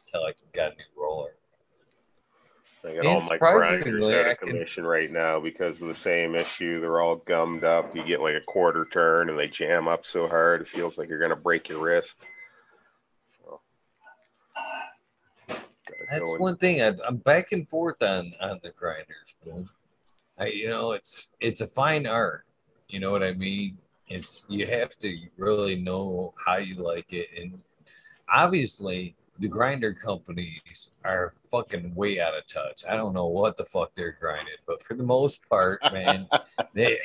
until 0.07 0.27
I 0.27 0.33
got 0.55 0.73
a 0.73 0.77
new 0.77 0.85
roller. 1.03 1.35
I 2.85 2.89
got 2.89 2.99
And 2.99 3.07
all 3.07 3.21
my 3.29 3.39
grinders 3.39 3.85
surprisingly, 3.85 4.15
out 4.15 4.27
I 4.27 4.31
of 4.31 4.39
can- 4.39 4.49
commission 4.49 4.85
right 4.85 5.11
now 5.11 5.39
because 5.41 5.81
of 5.81 5.87
the 5.89 5.95
same 5.95 6.35
issue. 6.35 6.81
They're 6.81 7.01
all 7.01 7.17
gummed 7.17 7.63
up. 7.65 7.95
You 7.95 8.05
get 8.05 8.21
like 8.21 8.35
a 8.35 8.41
quarter 8.41 8.87
turn 8.93 9.31
and 9.31 9.39
they 9.39 9.47
jam 9.47 9.87
up 9.89 10.05
so 10.05 10.27
hard 10.29 10.63
it 10.63 10.69
feels 10.69 10.99
like 10.99 11.09
you're 11.09 11.21
gonna 11.21 11.37
break 11.37 11.69
your 11.69 11.81
wrist. 11.81 12.17
That's 16.11 16.39
one 16.39 16.57
thing 16.57 16.83
I've, 16.83 17.01
I'm 17.07 17.17
back 17.17 17.53
and 17.53 17.69
forth 17.69 18.03
on 18.03 18.33
on 18.41 18.61
the 18.63 18.71
grinders. 18.71 19.37
But 19.45 19.65
I, 20.39 20.47
you 20.47 20.69
know, 20.69 20.93
it's 20.93 21.33
it's 21.41 21.61
a 21.61 21.67
fine 21.67 22.07
art. 22.07 22.45
You 22.89 23.01
know 23.01 23.11
what 23.11 23.23
I 23.23 23.33
mean? 23.33 23.79
It's 24.09 24.45
you 24.49 24.67
have 24.67 24.99
to 24.99 25.17
really 25.37 25.77
know 25.77 26.35
how 26.45 26.57
you 26.57 26.75
like 26.77 27.13
it, 27.13 27.29
and 27.39 27.61
obviously 28.29 29.17
the 29.39 29.49
grinder 29.49 29.93
companies 29.93 30.91
are 31.05 31.35
fucking 31.51 31.95
way 31.95 32.21
out 32.21 32.37
of 32.37 32.47
touch. 32.47 32.85
I 32.89 32.97
don't 32.97 33.15
know 33.15 33.27
what 33.27 33.57
the 33.57 33.65
fuck 33.65 33.95
they're 33.95 34.17
grinding, 34.21 34.55
but 34.67 34.83
for 34.83 34.95
the 34.95 35.03
most 35.03 35.49
part, 35.49 35.81
man, 35.93 36.29
they 36.75 36.99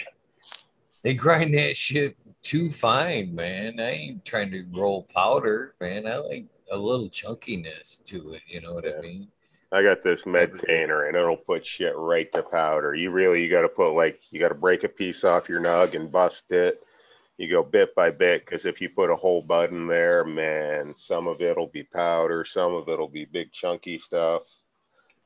they 1.04 1.14
grind 1.14 1.54
that 1.56 1.78
shit 1.78 2.18
too 2.44 2.70
fine, 2.70 3.34
man. 3.34 3.80
I 3.80 3.90
ain't 3.90 4.26
trying 4.26 4.52
to 4.52 4.66
roll 4.72 5.08
powder, 5.14 5.74
man. 5.80 6.08
I 6.08 6.18
like 6.18 6.46
a 6.72 6.78
little 6.78 7.10
chunkiness 7.10 8.04
to 8.06 8.34
it. 8.34 8.42
You 8.48 8.62
know 8.62 8.74
what 8.74 8.88
I 8.88 9.00
mean? 9.02 9.28
I 9.72 9.84
got 9.84 10.02
this 10.02 10.24
medtainer 10.24 11.08
and 11.08 11.18
it'll 11.18 11.36
put 11.36 11.66
shit 11.66 11.94
right 11.98 12.32
to 12.34 12.42
powder. 12.42 12.96
You 12.96 13.12
really 13.12 13.44
you 13.44 13.50
got 13.50 13.64
to 13.64 13.70
put 13.70 13.94
like 13.94 14.22
you 14.32 14.40
got 14.40 14.50
to 14.50 14.56
break 14.56 14.84
a 14.84 14.90
piece 14.90 15.24
off 15.24 15.50
your 15.50 15.60
nug 15.60 15.94
and 15.94 16.12
bust 16.12 16.50
it. 16.52 16.82
You 17.38 17.50
go 17.50 17.64
bit 17.64 17.94
by 17.94 18.10
bit 18.10 18.46
because 18.46 18.66
if 18.66 18.82
you 18.82 18.90
put 18.90 19.12
a 19.12 19.16
whole 19.16 19.42
bud 19.42 19.72
in 19.72 19.88
there, 19.88 20.24
man, 20.24 20.96
some 20.98 21.28
of 21.28 21.42
it'll 21.42 21.68
be 21.68 21.84
powder, 21.84 22.46
some 22.46 22.74
of 22.74 22.88
it'll 22.88 23.10
be 23.10 23.26
big 23.26 23.52
chunky 23.52 24.00
stuff. 24.00 24.44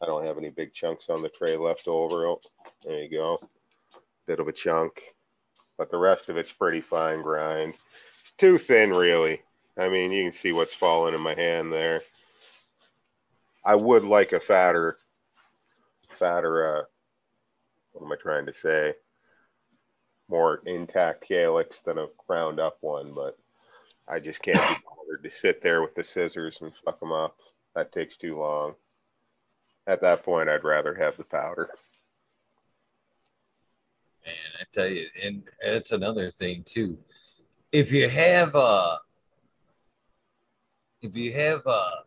I 0.02 0.08
don't 0.08 0.26
have 0.26 0.40
any 0.40 0.50
big 0.50 0.74
chunks 0.74 1.06
on 1.10 1.22
the 1.22 1.30
tray 1.30 1.56
left 1.56 1.88
over. 1.88 2.26
Oh, 2.26 2.42
there 2.84 3.04
you 3.04 3.10
go, 3.10 3.40
bit 4.26 4.40
of 4.40 4.48
a 4.48 4.52
chunk, 4.52 5.02
but 5.78 5.92
the 5.92 5.98
rest 5.98 6.28
of 6.28 6.38
it's 6.38 6.52
pretty 6.52 6.82
fine 6.82 7.22
grind. 7.22 7.76
It's 8.22 8.32
too 8.34 8.58
thin, 8.58 8.90
really. 8.90 9.44
I 9.78 9.90
mean, 9.90 10.12
you 10.12 10.24
can 10.24 10.34
see 10.34 10.52
what's 10.52 10.74
falling 10.74 11.14
in 11.14 11.22
my 11.22 11.34
hand 11.34 11.72
there. 11.72 12.02
I 13.64 13.76
would 13.76 14.04
like 14.04 14.34
a 14.34 14.40
fatter, 14.40 14.98
fatter 16.18 16.80
uh, 16.80 16.84
what 17.94 18.06
am 18.06 18.12
I 18.12 18.16
trying 18.16 18.46
to 18.48 18.54
say? 18.54 18.94
More 20.30 20.62
intact 20.66 21.28
calyx 21.28 21.82
than 21.82 21.98
a 21.98 22.08
ground 22.28 22.60
up 22.60 22.78
one, 22.82 23.14
but 23.14 23.38
I 24.08 24.20
just 24.20 24.42
can't 24.42 24.58
be 24.58 24.76
bothered 24.86 25.24
to 25.24 25.32
sit 25.32 25.62
there 25.62 25.82
with 25.82 25.96
the 25.96 26.04
scissors 26.04 26.58
and 26.62 26.72
fuck 26.84 27.00
them 27.00 27.12
up. 27.12 27.38
That 27.76 27.92
takes 27.92 28.18
too 28.18 28.40
long. 28.40 28.76
At 29.88 30.02
that 30.02 30.24
point, 30.24 30.50
I'd 30.50 30.64
rather 30.64 30.94
have 30.96 31.18
the 31.18 31.24
powder. 31.24 31.70
Man, 34.26 34.36
I 34.60 34.64
tell 34.72 34.88
you, 34.88 35.08
and 35.22 35.44
it's 35.62 35.92
another 35.92 36.30
thing 36.30 36.64
too. 36.64 36.98
If 37.72 37.92
you 37.92 38.08
have 38.10 38.56
uh 38.56 38.98
if 41.02 41.16
you 41.16 41.34
have 41.34 41.62
uh 41.66 42.02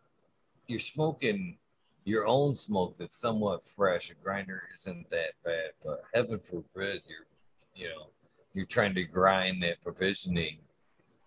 you're 0.67 0.79
smoking 0.79 1.57
your 2.03 2.27
own 2.27 2.55
smoke 2.55 2.95
that's 2.97 3.17
somewhat 3.17 3.63
fresh, 3.63 4.11
a 4.11 4.13
grinder 4.15 4.63
isn't 4.73 5.09
that 5.09 5.31
bad, 5.43 5.71
but 5.83 6.03
heaven 6.13 6.39
forbid 6.39 7.01
you're 7.07 7.25
you 7.73 7.89
know, 7.89 8.07
you're 8.53 8.65
trying 8.65 8.95
to 8.95 9.03
grind 9.03 9.61
that 9.63 9.81
provisioning 9.81 10.59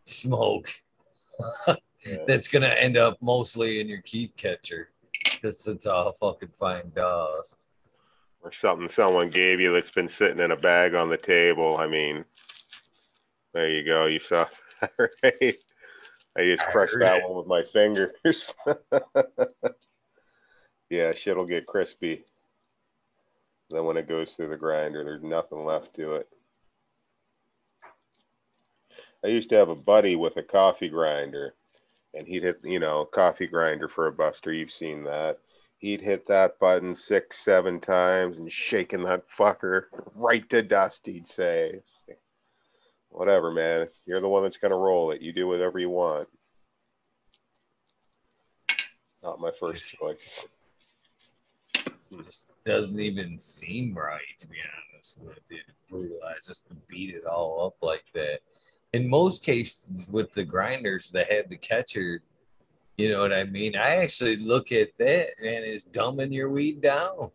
smoke 0.07 0.73
yeah. 1.69 2.17
that's 2.27 2.49
gonna 2.49 2.67
end 2.67 2.97
up 2.97 3.19
mostly 3.21 3.81
in 3.81 3.89
your 3.89 4.03
keef 4.03 4.35
catcher 4.37 4.91
because 5.25 5.67
it's 5.67 5.87
all 5.87 6.13
fucking 6.13 6.53
fine 6.55 6.91
dust 6.95 7.59
or 8.43 8.53
something 8.53 8.89
someone 8.89 9.29
gave 9.29 9.61
you 9.61 9.73
that's 9.73 9.91
been 9.91 10.09
sitting 10.09 10.39
in 10.39 10.53
a 10.53 10.57
bag 10.57 10.95
on 10.95 11.11
the 11.11 11.17
table. 11.17 11.77
I 11.79 11.87
mean, 11.87 12.25
there 13.53 13.71
you 13.71 13.85
go. 13.85 14.07
You 14.07 14.21
saw 14.21 14.47
that, 14.81 14.93
right? 15.23 15.59
I 16.37 16.45
just 16.45 16.65
crushed 16.67 16.97
that 17.01 17.29
one 17.29 17.37
with 17.37 17.47
my 17.47 17.63
fingers. 17.65 18.13
yeah, 20.91 21.13
shit'll 21.13 21.47
get 21.47 21.67
crispy. 21.67 22.25
Then 23.71 23.85
when 23.85 23.97
it 23.97 24.09
goes 24.09 24.33
through 24.33 24.49
the 24.49 24.57
grinder, 24.57 25.05
there's 25.05 25.23
nothing 25.23 25.65
left 25.65 25.95
to 25.97 26.15
it. 26.17 26.29
I 29.25 29.29
used 29.29 29.51
to 29.51 29.57
have 29.57 29.69
a 29.69 29.75
buddy 29.75 30.15
with 30.17 30.37
a 30.37 30.43
coffee 30.43 30.89
grinder, 30.89 31.55
and 32.15 32.27
he'd 32.27 32.45
hit, 32.45 32.61
you 32.63 32.79
know, 32.79 33.05
coffee 33.05 33.49
grinder 33.49 33.89
for 33.89 34.07
a 34.07 34.13
buster. 34.13 34.53
You've 34.53 34.71
seen 34.71 35.03
that 35.05 35.39
he'd 35.79 36.01
hit 36.01 36.27
that 36.27 36.59
button 36.59 36.95
six, 36.95 37.39
seven 37.39 37.81
times 37.81 38.39
and 38.39 38.51
shaking 38.51 39.05
that 39.05 39.29
fucker 39.31 39.85
right 40.15 40.49
to 40.51 40.63
dust, 40.63 41.07
he'd 41.07 41.29
say. 41.29 41.81
Whatever, 43.11 43.51
man. 43.51 43.89
You're 44.07 44.21
the 44.21 44.29
one 44.29 44.43
that's 44.43 44.59
going 44.59 44.71
to 44.71 44.77
roll 44.77 45.11
it. 45.11 45.23
You 45.23 45.33
do 45.33 45.49
whatever 45.49 45.79
you 45.79 45.91
want. 45.91 46.29
Not 49.23 49.41
my 49.41 49.51
first 49.61 49.93
choice. 49.93 50.47
Just 52.23 52.53
doesn't 52.65 53.01
even 53.01 53.39
seem 53.39 53.95
right, 53.95 54.21
to 54.39 54.47
be 54.47 54.57
honest 54.95 55.19
with 55.21 55.41
it. 55.51 55.65
Brutalize 55.91 56.47
just 56.47 56.69
to 56.69 56.75
beat 56.89 57.15
it 57.15 57.27
all 57.27 57.67
up 57.67 57.77
like 57.83 58.05
that. 58.15 58.41
In 58.93 59.09
most 59.09 59.45
cases, 59.45 60.09
with 60.11 60.33
the 60.33 60.45
grinders 60.45 61.11
that 61.11 61.31
have 61.31 61.51
the 61.51 61.57
catcher 61.57 62.23
you 62.99 63.09
know 63.09 63.21
what 63.21 63.33
I 63.33 63.45
mean? 63.45 63.77
I 63.77 64.03
actually 64.03 64.37
look 64.37 64.73
at 64.73 64.89
that 64.99 65.29
and 65.39 65.65
it's 65.65 65.85
dumbing 65.85 66.35
your 66.35 66.51
weed 66.51 66.83
down. 66.83 67.31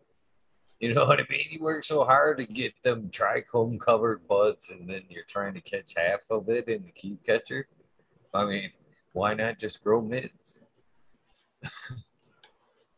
You 0.84 0.92
know 0.92 1.06
what 1.06 1.18
I 1.18 1.24
mean? 1.30 1.46
You 1.50 1.60
work 1.62 1.82
so 1.82 2.04
hard 2.04 2.36
to 2.36 2.44
get 2.44 2.74
them 2.82 3.08
trichome 3.08 3.80
covered 3.80 4.28
buds, 4.28 4.68
and 4.70 4.86
then 4.86 5.04
you're 5.08 5.24
trying 5.24 5.54
to 5.54 5.62
catch 5.62 5.94
half 5.96 6.20
of 6.28 6.50
it 6.50 6.68
in 6.68 6.84
the 6.84 6.90
keef 6.90 7.22
catcher. 7.24 7.66
I 8.34 8.44
mean, 8.44 8.68
why 9.14 9.32
not 9.32 9.58
just 9.58 9.82
grow 9.82 10.02
mids? 10.02 10.60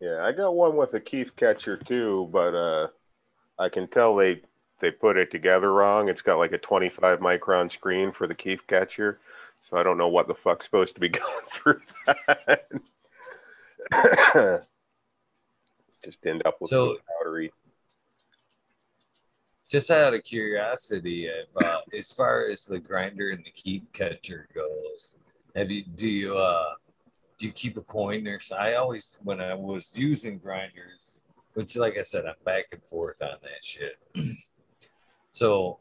yeah, 0.00 0.24
I 0.24 0.32
got 0.32 0.56
one 0.56 0.74
with 0.74 0.94
a 0.94 1.00
keef 1.00 1.36
catcher 1.36 1.76
too, 1.76 2.28
but 2.32 2.56
uh, 2.56 2.88
I 3.56 3.68
can 3.68 3.86
tell 3.86 4.16
they 4.16 4.40
they 4.80 4.90
put 4.90 5.16
it 5.16 5.30
together 5.30 5.72
wrong. 5.72 6.08
It's 6.08 6.22
got 6.22 6.38
like 6.38 6.50
a 6.50 6.58
25 6.58 7.20
micron 7.20 7.70
screen 7.70 8.10
for 8.10 8.26
the 8.26 8.34
keef 8.34 8.66
catcher, 8.66 9.20
so 9.60 9.76
I 9.76 9.84
don't 9.84 9.96
know 9.96 10.08
what 10.08 10.26
the 10.26 10.34
fuck's 10.34 10.66
supposed 10.66 10.96
to 10.96 11.00
be 11.00 11.08
going 11.20 11.46
through 11.48 11.80
that. 12.16 12.66
Just 16.04 16.26
end 16.26 16.42
up 16.44 16.56
with 16.60 16.70
so, 16.70 16.96
powdery. 17.22 17.52
Just 19.68 19.90
out 19.90 20.14
of 20.14 20.22
curiosity, 20.22 21.26
if, 21.26 21.48
uh, 21.64 21.80
as 21.96 22.12
far 22.12 22.46
as 22.48 22.64
the 22.64 22.78
grinder 22.78 23.30
and 23.30 23.44
the 23.44 23.50
keef 23.50 23.82
catcher 23.92 24.48
goes, 24.54 25.16
have 25.56 25.70
you 25.70 25.84
do 25.84 26.06
you 26.06 26.38
uh 26.38 26.74
do 27.38 27.46
you 27.46 27.52
keep 27.52 27.76
a 27.76 27.82
coin 27.82 28.24
there? 28.24 28.40
So 28.40 28.56
I 28.56 28.74
always 28.74 29.18
when 29.24 29.40
I 29.40 29.54
was 29.54 29.98
using 29.98 30.38
grinders, 30.38 31.22
which 31.54 31.76
like 31.76 31.98
I 31.98 32.02
said, 32.02 32.26
I'm 32.26 32.34
back 32.44 32.66
and 32.72 32.82
forth 32.84 33.20
on 33.22 33.38
that 33.42 33.64
shit. 33.64 33.98
so 35.32 35.78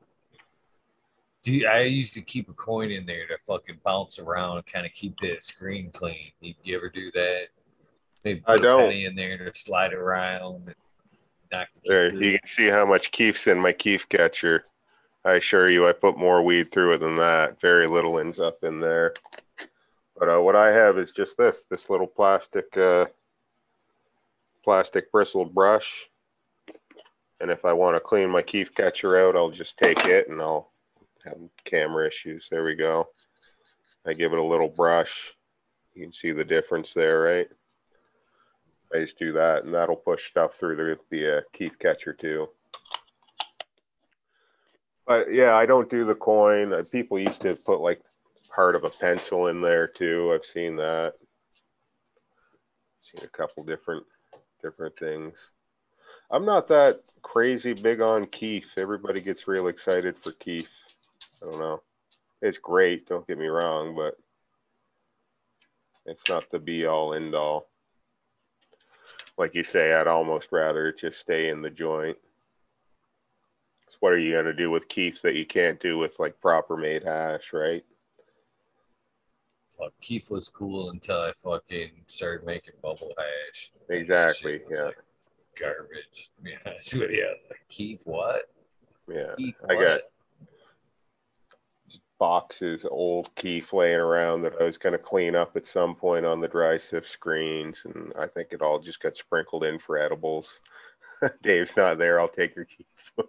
do 1.43 1.54
you, 1.54 1.67
I 1.67 1.82
used 1.82 2.13
to 2.15 2.21
keep 2.21 2.50
a 2.50 2.54
coin 2.54 2.89
in 2.89 3.06
there 3.06 3.28
to 3.28 3.38
fucking 3.45 3.80
bounce 3.86 4.17
around 4.17 4.58
and 4.58 4.65
kind 4.65 4.86
of 4.86 4.93
keep 4.93 5.19
that 5.19 5.43
screen 5.43 5.91
clean. 5.91 6.32
You, 6.41 6.56
you 6.63 6.76
ever 6.76 6.89
do 6.89 7.12
that? 7.12 7.50
Maybe 8.24 8.39
put 8.39 8.60
I 8.60 8.63
don't. 8.63 8.80
a 8.82 8.84
penny 8.86 9.06
in 9.06 9.15
there 9.15 9.38
to 9.38 9.52
slide 9.54 9.93
around. 9.93 10.74
The 11.52 11.66
there, 11.86 12.14
you 12.14 12.40
can 12.40 12.48
see 12.48 12.68
how 12.68 12.86
much 12.86 13.12
keef's 13.12 13.48
in 13.48 13.60
my 13.60 13.72
keef 13.72 14.08
catcher. 14.10 14.66
I 15.24 15.34
assure 15.34 15.70
you, 15.70 15.88
I 15.88 15.94
put 15.94 16.18
more 16.18 16.44
weed 16.44 16.72
through 16.72 16.94
it 16.94 16.98
than 17.00 17.16
that. 17.16 17.60
Very 17.60 17.88
little 17.88 18.20
ends 18.20 18.40
up 18.40 18.64
in 18.64 18.80
there. 18.80 19.14
But 20.18 20.30
uh, 20.30 20.42
what 20.42 20.56
I 20.56 20.72
have 20.72 20.98
is 20.98 21.12
just 21.12 21.38
this, 21.38 21.66
this 21.70 21.90
little 21.90 22.08
plastic, 22.08 22.78
uh, 22.78 23.08
plastic 24.64 25.12
bristled 25.12 25.54
brush. 25.54 26.06
And 27.42 27.52
if 27.52 27.66
I 27.66 27.74
want 27.74 27.96
to 27.96 28.00
clean 28.00 28.30
my 28.30 28.42
keef 28.42 28.74
catcher 28.74 29.18
out, 29.18 29.36
I'll 29.36 29.52
just 29.52 29.78
take 29.78 30.06
it 30.06 30.30
and 30.30 30.42
I'll 30.42 30.72
have 31.26 31.38
camera 31.66 32.08
issues. 32.08 32.48
There 32.50 32.64
we 32.64 32.76
go. 32.76 33.08
I 34.06 34.14
give 34.14 34.32
it 34.32 34.40
a 34.40 34.44
little 34.44 34.70
brush. 34.70 35.34
You 35.96 36.04
can 36.04 36.14
see 36.14 36.32
the 36.32 36.46
difference 36.46 36.94
there, 36.94 37.22
right? 37.22 37.48
Do 39.18 39.34
that, 39.34 39.64
and 39.64 39.74
that'll 39.74 39.96
push 39.96 40.28
stuff 40.28 40.56
through 40.56 40.76
the, 40.76 41.00
the 41.10 41.38
uh, 41.38 41.42
keef 41.54 41.78
catcher 41.80 42.14
too. 42.14 42.50
But 45.06 45.34
yeah, 45.34 45.56
I 45.56 45.66
don't 45.66 45.90
do 45.90 46.06
the 46.06 46.16
coin. 46.16 46.74
Uh, 46.74 46.84
people 46.92 47.20
used 47.20 47.42
to 47.42 47.56
put 47.56 47.80
like 47.80 48.02
part 48.50 48.76
of 48.76 48.84
a 48.84 48.90
pencil 48.90 49.48
in 49.48 49.62
there 49.62 49.88
too. 49.88 50.32
I've 50.34 50.46
seen 50.46 50.76
that. 50.78 51.14
Seen 53.02 53.24
a 53.24 53.38
couple 53.38 53.64
different 53.64 54.06
different 54.62 54.98
things. 54.98 55.52
I'm 56.32 56.46
not 56.46 56.68
that 56.70 57.02
crazy 57.22 57.74
big 57.74 58.02
on 58.02 58.26
keef. 58.28 58.78
Everybody 58.78 59.22
gets 59.22 59.48
real 59.48 59.68
excited 59.68 60.18
for 60.18 60.32
keef. 60.34 60.68
I 61.42 61.52
don't 61.52 61.60
know. 61.60 61.82
It's 62.42 62.58
great, 62.58 63.08
don't 63.08 63.28
get 63.28 63.38
me 63.38 63.48
wrong, 63.48 63.96
but 63.96 64.18
it's 66.06 66.28
not 66.30 66.50
the 66.52 66.60
be 66.60 66.86
all 66.86 67.14
end 67.14 67.36
all. 67.36 67.68
Like 69.38 69.54
you 69.54 69.63
say, 69.63 69.93
I'd 69.93 70.08
almost 70.08 70.48
rather 70.52 70.91
just 70.91 71.19
stay 71.19 71.50
in 71.50 71.62
the 71.62 71.69
joint. 71.69 72.17
So 73.89 73.98
what 74.00 74.13
are 74.13 74.17
you 74.17 74.34
going 74.34 74.45
to 74.45 74.54
do 74.54 74.71
with 74.71 74.88
keef 74.88 75.21
that 75.21 75.36
you 75.36 75.45
can't 75.45 75.80
do 75.80 75.98
with 75.98 76.17
like 76.19 76.39
proper 76.41 76.78
made 76.78 77.04
hash, 77.04 77.52
right? 77.54 77.84
Fuck, 79.78 79.91
keef 80.02 80.30
was 80.30 80.48
cool 80.48 80.89
until 80.89 81.17
I 81.17 81.34
fucking 81.34 81.91
started 82.08 82.45
making 82.45 82.76
bubble 82.82 83.13
hash. 83.17 83.71
Exactly, 83.89 84.62
yeah. 84.71 84.86
Like 84.86 84.98
garbage. 85.60 86.32
Yeah, 86.43 86.58
yeah. 86.93 87.34
Like, 87.50 87.65
keef 87.69 88.00
what? 88.04 88.43
Yeah, 89.08 89.34
keef 89.38 89.56
I 89.69 89.74
got 89.76 90.02
boxes, 92.19 92.86
old 92.89 93.34
keef 93.36 93.73
laying 93.73 93.99
around 93.99 94.41
that 94.41 94.54
I 94.60 94.63
was 94.63 94.78
going 94.78 94.93
to 94.93 94.99
clean 94.99 95.36
up 95.36 95.56
at 95.56 95.65
some 95.65 95.95
point 95.95 96.25
on 96.25 96.41
the 96.41 96.47
dry 96.47 96.78
sift 96.78 97.12
screens. 97.12 97.82
And 97.86 98.13
I 98.19 98.28
think 98.28 98.49
it 98.51 98.62
all 98.62 98.80
just 98.80 99.01
got 99.01 99.17
sprinkled 99.17 99.63
in 99.63 99.80
for 99.80 99.97
edibles. 99.97 100.47
Dave's 101.43 101.75
not 101.75 101.97
there. 101.97 102.19
I'll 102.19 102.28
take 102.28 102.56
your 102.56 102.65
keef. 102.65 102.86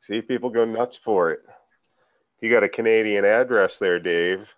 See, 0.00 0.22
people 0.22 0.50
go 0.50 0.64
nuts 0.64 0.96
for 0.96 1.30
it. 1.30 1.40
You 2.40 2.50
got 2.50 2.64
a 2.64 2.68
Canadian 2.68 3.24
address 3.24 3.78
there, 3.78 3.98
Dave. 3.98 4.48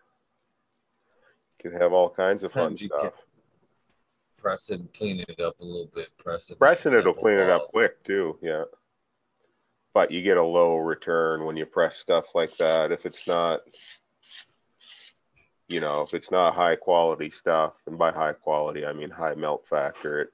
You 1.64 1.70
can 1.70 1.80
have 1.80 1.92
all 1.92 2.10
kinds 2.10 2.42
of 2.42 2.52
fun 2.52 2.76
stuff. 2.76 3.14
Press 4.38 4.70
it 4.70 4.80
and 4.80 4.92
clean 4.92 5.24
it 5.28 5.40
up 5.40 5.60
a 5.60 5.64
little 5.64 5.90
bit. 5.94 6.16
Press 6.18 6.50
it. 6.50 6.58
Pressing 6.58 6.92
it'll 6.92 7.12
clean 7.12 7.36
balls. 7.36 7.48
it 7.48 7.50
up 7.50 7.68
quick 7.68 8.02
too. 8.04 8.36
Yeah 8.42 8.64
but 9.94 10.10
you 10.10 10.22
get 10.22 10.36
a 10.36 10.42
low 10.42 10.76
return 10.76 11.44
when 11.44 11.56
you 11.56 11.66
press 11.66 11.96
stuff 11.96 12.34
like 12.34 12.56
that. 12.56 12.92
If 12.92 13.06
it's 13.06 13.26
not 13.26 13.60
you 15.72 15.80
know 15.80 16.02
if 16.02 16.12
it's 16.12 16.30
not 16.30 16.54
high 16.54 16.76
quality 16.76 17.30
stuff 17.30 17.72
and 17.86 17.96
by 17.96 18.12
high 18.12 18.34
quality 18.34 18.84
i 18.84 18.92
mean 18.92 19.08
high 19.08 19.34
melt 19.34 19.64
factor 19.68 20.20
it 20.20 20.28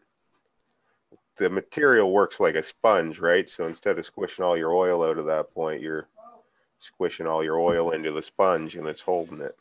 the 1.39 1.49
material 1.49 2.11
works 2.11 2.41
like 2.41 2.57
a 2.57 2.63
sponge 2.63 3.21
right? 3.21 3.49
So 3.49 3.69
instead 3.69 3.97
of 3.97 4.05
squishing 4.05 4.45
all 4.45 4.57
your 4.57 4.73
oil 4.73 5.05
out 5.05 5.19
of 5.19 5.27
that 5.27 5.55
point 5.55 5.81
you're 5.81 6.09
squishing 6.81 7.29
all 7.29 7.45
your 7.45 7.61
oil 7.61 7.93
into 7.93 8.11
the 8.11 8.23
sponge 8.23 8.75
and 8.75 8.89
it's 8.89 9.01
holding 9.01 9.41
it 9.41 9.57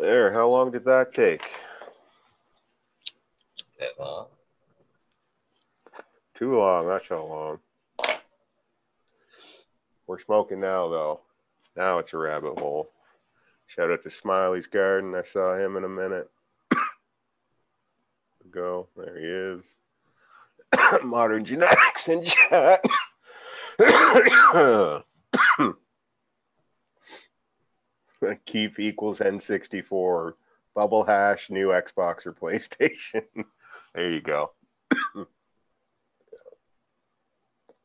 There, 0.00 0.32
how 0.32 0.48
long 0.48 0.70
did 0.70 0.86
that 0.86 1.12
take? 1.12 1.42
That 3.78 3.90
long. 3.98 4.28
Too 6.38 6.56
long. 6.56 6.88
That's 6.88 7.06
how 7.06 7.22
long. 7.26 7.58
We're 10.06 10.18
smoking 10.18 10.60
now, 10.60 10.88
though. 10.88 11.20
Now 11.76 11.98
it's 11.98 12.14
a 12.14 12.16
rabbit 12.16 12.58
hole. 12.58 12.88
Shout 13.66 13.90
out 13.90 14.02
to 14.04 14.10
Smiley's 14.10 14.66
Garden. 14.66 15.14
I 15.14 15.22
saw 15.22 15.54
him 15.54 15.76
in 15.76 15.84
a 15.84 15.88
minute. 15.88 16.30
Go. 18.50 18.88
There 18.96 19.18
he 19.18 19.26
is. 19.26 19.66
Modern 21.04 21.44
genetics 21.44 22.08
in 22.08 22.24
chat. 22.24 22.82
Keef 28.46 28.78
equals 28.78 29.18
N64. 29.18 30.34
Bubble 30.74 31.04
hash, 31.04 31.50
new 31.50 31.68
Xbox 31.68 32.26
or 32.26 32.32
PlayStation. 32.32 33.24
there 33.94 34.10
you 34.10 34.20
go. 34.20 34.52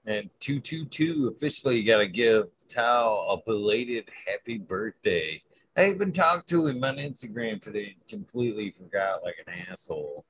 And 0.08 0.30
222 0.40 1.34
officially 1.36 1.84
got 1.84 1.98
to 1.98 2.08
give 2.08 2.46
Tao 2.70 3.26
a 3.28 3.38
belated 3.44 4.08
happy 4.28 4.60
birthday. 4.60 5.42
I 5.76 5.90
even 5.90 6.12
talked 6.12 6.48
to 6.50 6.68
him 6.68 6.84
on 6.84 6.98
Instagram 6.98 7.60
today. 7.60 7.96
and 7.98 8.08
Completely 8.08 8.70
forgot 8.70 9.24
like 9.24 9.38
an 9.48 9.54
asshole. 9.68 10.24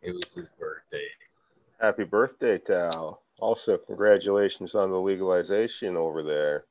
It 0.00 0.12
was 0.12 0.32
his 0.32 0.52
birthday. 0.52 1.08
Happy 1.80 2.04
birthday, 2.04 2.58
Tal. 2.58 3.20
Also, 3.40 3.76
congratulations 3.76 4.76
on 4.76 4.90
the 4.90 5.00
legalization 5.00 5.96
over 5.96 6.22
there. 6.22 6.64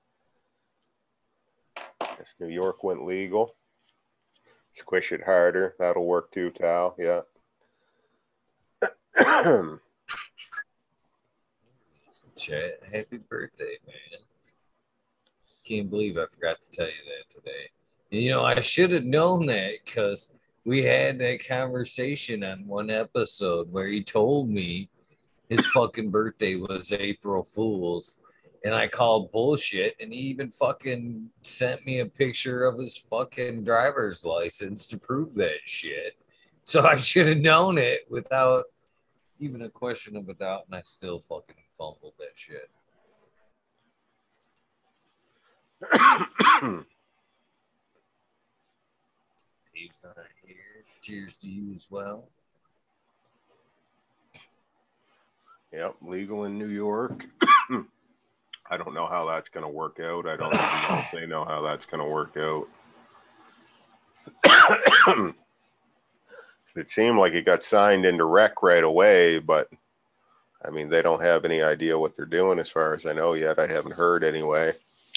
New 2.40 2.48
York 2.48 2.84
went 2.84 3.06
legal. 3.06 3.56
Squish 4.74 5.12
it 5.12 5.24
harder. 5.24 5.76
That'll 5.80 6.06
work 6.06 6.32
too, 6.32 6.52
Tal. 6.52 6.96
Yeah. 6.98 7.22
Chat, 12.36 12.80
happy 12.92 13.18
birthday, 13.18 13.78
man. 13.86 14.20
Can't 15.64 15.90
believe 15.90 16.18
I 16.18 16.26
forgot 16.26 16.62
to 16.62 16.70
tell 16.70 16.88
you 16.88 16.92
that 16.92 17.30
today. 17.30 17.70
You 18.10 18.32
know, 18.32 18.44
I 18.44 18.60
should 18.62 18.92
have 18.92 19.06
known 19.06 19.46
that 19.48 19.74
because 19.86 20.34
we 20.66 20.84
had 20.84 21.20
that 21.20 21.48
conversation 21.48 22.44
on 22.44 22.68
one 22.68 22.90
episode 22.90 23.72
where 23.72 23.88
he 23.88 24.04
told 24.04 24.50
me 24.50 24.90
his 25.50 25.66
fucking 25.68 26.10
birthday 26.10 26.56
was 26.56 26.92
April 26.92 27.44
Fool's. 27.44 28.20
And 28.64 28.74
I 28.74 28.88
called 28.88 29.32
bullshit, 29.34 29.96
and 30.00 30.14
he 30.14 30.20
even 30.20 30.50
fucking 30.50 31.30
sent 31.42 31.86
me 31.86 32.00
a 32.00 32.06
picture 32.06 32.64
of 32.64 32.80
his 32.80 32.98
fucking 32.98 33.66
driver's 33.66 34.24
license 34.24 34.88
to 34.88 34.98
prove 34.98 35.36
that 35.36 35.60
shit. 35.66 36.18
So 36.64 36.86
I 36.86 36.96
should 36.96 37.28
have 37.28 37.40
known 37.40 37.78
it 37.78 38.06
without 38.10 38.66
even 39.40 39.64
a 39.64 39.70
question 39.70 40.16
of 40.16 40.30
a 40.30 40.34
doubt, 40.34 40.64
and 40.68 40.76
I 40.76 40.82
still 40.86 41.20
fucking 41.20 41.56
fumbled 41.78 42.14
that 42.20 42.36
shit. 42.36 42.70
Steve's 49.70 50.04
not 50.06 50.16
here. 50.46 50.86
Cheers 51.02 51.36
to 51.38 51.50
you 51.50 51.74
as 51.76 51.88
well. 51.90 52.30
Yep, 55.74 55.96
legal 56.02 56.46
in 56.46 56.58
New 56.58 56.68
York. 56.68 57.26
I 58.70 58.78
don't 58.78 58.94
know 58.94 59.08
how 59.08 59.26
that's 59.26 59.50
going 59.50 59.66
to 59.66 59.72
work 59.72 60.00
out. 60.00 60.28
I 60.28 60.36
don't 60.36 60.54
know 60.54 61.04
if 61.04 61.12
they 61.12 61.26
know 61.26 61.46
how 61.46 61.62
that's 61.62 61.86
going 61.86 62.02
to 62.02 62.10
work 62.10 62.38
out. 62.38 62.68
it 66.76 66.90
seemed 66.90 67.18
like 67.20 67.34
it 67.34 67.46
got 67.46 67.64
signed 67.64 68.06
into 68.06 68.26
rec 68.26 68.64
right 68.64 68.84
away, 68.84 69.40
but 69.40 69.70
I 70.66 70.70
mean, 70.70 70.90
they 70.90 71.02
don't 71.02 71.22
have 71.22 71.46
any 71.46 71.62
idea 71.62 72.00
what 72.00 72.16
they're 72.16 72.26
doing 72.26 72.58
as 72.60 72.70
far 72.70 72.94
as 72.94 73.06
I 73.06 73.14
know 73.14 73.34
yet. 73.34 73.60
I 73.60 73.68
haven't 73.68 73.96
heard 73.96 74.24
anyway. 74.24 74.74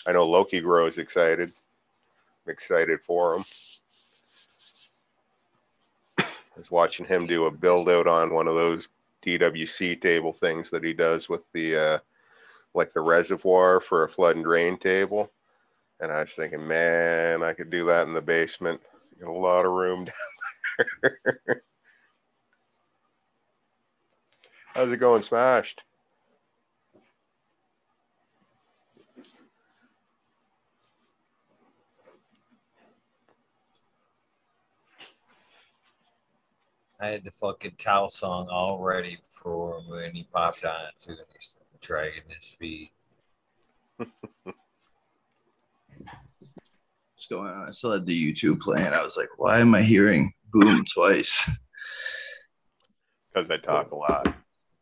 I 0.06 0.12
know 0.12 0.26
Loki 0.26 0.61
grows 0.61 0.98
excited. 0.98 1.52
I'm 2.46 2.52
excited 2.52 3.00
for 3.00 3.37
him. 3.37 3.44
I 6.18 6.24
was 6.56 6.70
watching 6.70 7.04
him 7.04 7.26
do 7.26 7.46
a 7.46 7.50
build 7.50 7.88
out 7.88 8.06
on 8.06 8.35
one 8.35 8.48
of 8.48 8.54
those 8.54 8.88
DWC 9.24 10.00
table 10.00 10.32
things 10.32 10.70
that 10.70 10.82
he 10.82 10.92
does 10.92 11.28
with 11.28 11.42
the 11.52 11.76
uh, 11.76 11.98
like 12.77 12.93
the 12.93 13.01
reservoir 13.01 13.81
for 13.81 14.05
a 14.05 14.09
flood 14.09 14.37
and 14.37 14.45
drain 14.45 14.79
table. 14.79 15.33
And 15.99 16.12
I 16.12 16.21
was 16.21 16.33
thinking, 16.33 16.67
man, 16.67 17.43
I 17.43 17.55
could 17.55 17.71
do 17.71 17.87
that 17.87 18.07
in 18.07 18.12
the 18.12 18.21
basement. 18.21 18.81
Got 19.19 19.31
a 19.31 19.33
lot 19.33 19.65
of 19.65 19.73
room 19.73 20.05
down 21.03 21.11
there. 21.25 21.62
How's 24.75 24.93
it 24.93 24.99
going, 24.99 25.23
Smashed? 25.23 25.83
I 36.99 37.09
had 37.09 37.25
the 37.25 37.31
fucking 37.31 37.77
towel 37.79 38.09
song 38.09 38.49
all 38.51 38.83
ready 38.83 39.19
for 39.31 39.83
when 39.87 40.15
he 40.15 40.25
popped 40.33 40.65
on 40.65 40.91
he's 40.97 41.57
dragging 41.87 42.22
his 42.29 42.49
feet. 42.49 42.90
What's 43.96 44.11
going 47.31 47.51
on? 47.51 47.68
I 47.68 47.70
still 47.70 47.92
had 47.92 48.07
the 48.07 48.33
YouTube 48.33 48.61
playing. 48.61 48.92
I 48.92 49.03
was 49.03 49.16
like, 49.16 49.29
why 49.37 49.61
am 49.61 49.75
I 49.75 49.83
hearing 49.83 50.33
boom 50.53 50.85
twice? 50.92 51.49
Because 53.35 53.51
I 53.51 53.59
talk 53.59 53.90
a 53.90 53.94
lot. 53.94 54.35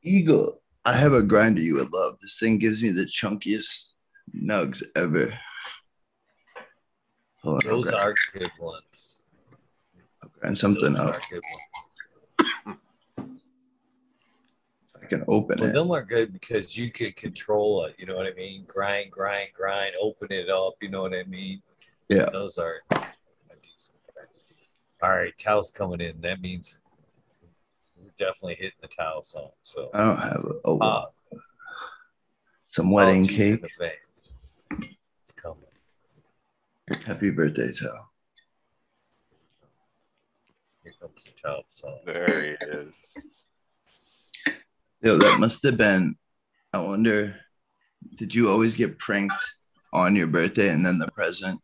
Eagle, 0.05 0.63
I 0.85 0.93
have 0.95 1.13
a 1.13 1.25
grinder 1.25 1.61
you 1.61 1.75
would 1.75 1.93
love. 1.93 2.19
This 2.23 2.39
thing 2.39 2.57
gives 2.57 2.85
me 2.85 2.91
the 2.91 3.05
chunkiest 3.05 3.95
nugs 4.33 4.81
ever. 4.95 5.37
Hold 7.43 7.65
on, 7.65 7.69
Those 7.69 7.91
are 7.93 8.15
good 8.33 8.53
ones. 8.61 9.25
I'll 10.23 10.31
grind 10.39 10.57
something 10.57 10.93
Those 10.93 11.01
up. 11.01 11.17
are 11.17 11.21
good 11.29 11.43
ones. 12.69 12.79
I 14.94 14.94
can 15.09 15.25
open 15.29 15.59
Well, 15.61 15.71
it. 15.71 15.73
them 15.73 15.91
are 15.91 16.03
good 16.03 16.33
because 16.33 16.77
you 16.77 16.91
could 16.91 17.17
control 17.17 17.85
it. 17.87 17.95
You 17.99 18.07
know 18.07 18.17
what 18.17 18.27
I 18.27 18.33
mean? 18.35 18.65
Grind, 18.67 19.11
grind, 19.11 19.49
grind. 19.55 19.95
Open 20.01 20.29
it 20.31 20.49
up. 20.51 20.75
You 20.81 20.89
know 20.91 21.03
what 21.03 21.15
I 21.15 21.25
mean? 21.25 21.63
Yeah. 22.09 22.27
Those 22.33 22.59
are 22.59 22.81
decent. 23.63 23.99
All 25.03 25.11
right, 25.11 25.37
towel's 25.39 25.71
coming 25.71 26.01
in. 26.01 26.21
That 26.23 26.41
means 26.41 26.81
we're 27.97 28.11
definitely 28.19 28.55
hitting 28.57 28.73
the 28.83 28.89
towel 28.89 29.23
song. 29.23 29.51
So 29.63 29.91
I 29.95 29.99
don't 29.99 30.19
have 30.19 30.45
a, 30.45 30.69
a 30.69 30.73
Uh, 30.73 30.77
lot. 30.77 31.09
Some 32.67 32.91
wedding 32.91 33.25
apologies 33.25 33.61
cake. 33.81 34.91
It's 35.23 35.33
coming. 35.37 35.59
Happy 37.07 37.31
birthday, 37.31 37.71
Tal. 37.71 38.11
Here 40.83 40.93
comes 41.01 41.25
the 41.25 41.31
towel 41.41 41.65
song. 41.69 41.99
There 42.05 42.43
he 42.43 42.67
is. 42.67 42.95
Yo, 45.05 45.19
that 45.19 45.39
must 45.39 45.63
have 45.63 45.77
been. 45.77 46.17
I 46.73 46.79
wonder, 46.79 47.37
did 48.17 48.35
you 48.35 48.51
always 48.51 48.75
get 48.75 48.99
pranked 48.99 49.35
on 49.93 50.17
your 50.17 50.27
birthday 50.27 50.71
and 50.71 50.85
then 50.85 50.99
the 50.99 51.09
present? 51.09 51.61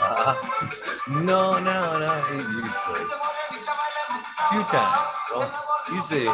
Uh, 0.00 0.34
no, 1.10 1.60
no, 1.60 1.98
no. 2.00 2.24
Usually, 2.32 3.04
few 4.48 4.64
times. 4.72 5.12
Well, 5.28 5.52
usually, 5.92 6.24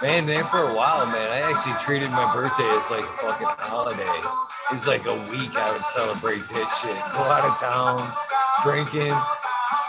man, 0.00 0.26
there 0.26 0.44
for 0.44 0.58
a 0.58 0.76
while, 0.76 1.04
man. 1.06 1.32
I 1.32 1.50
actually 1.50 1.74
treated 1.84 2.10
my 2.10 2.32
birthday 2.32 2.70
as 2.70 2.88
like 2.92 3.02
a 3.02 3.16
fucking 3.18 3.48
holiday. 3.58 4.20
It 4.70 4.74
was 4.76 4.86
like 4.86 5.06
a 5.06 5.16
week 5.28 5.56
I 5.56 5.72
would 5.72 5.84
celebrate 5.86 6.46
this 6.54 6.78
shit. 6.78 6.94
Go 7.10 7.18
out 7.18 7.42
of 7.42 7.58
town, 7.58 7.98
drinking, 8.62 9.12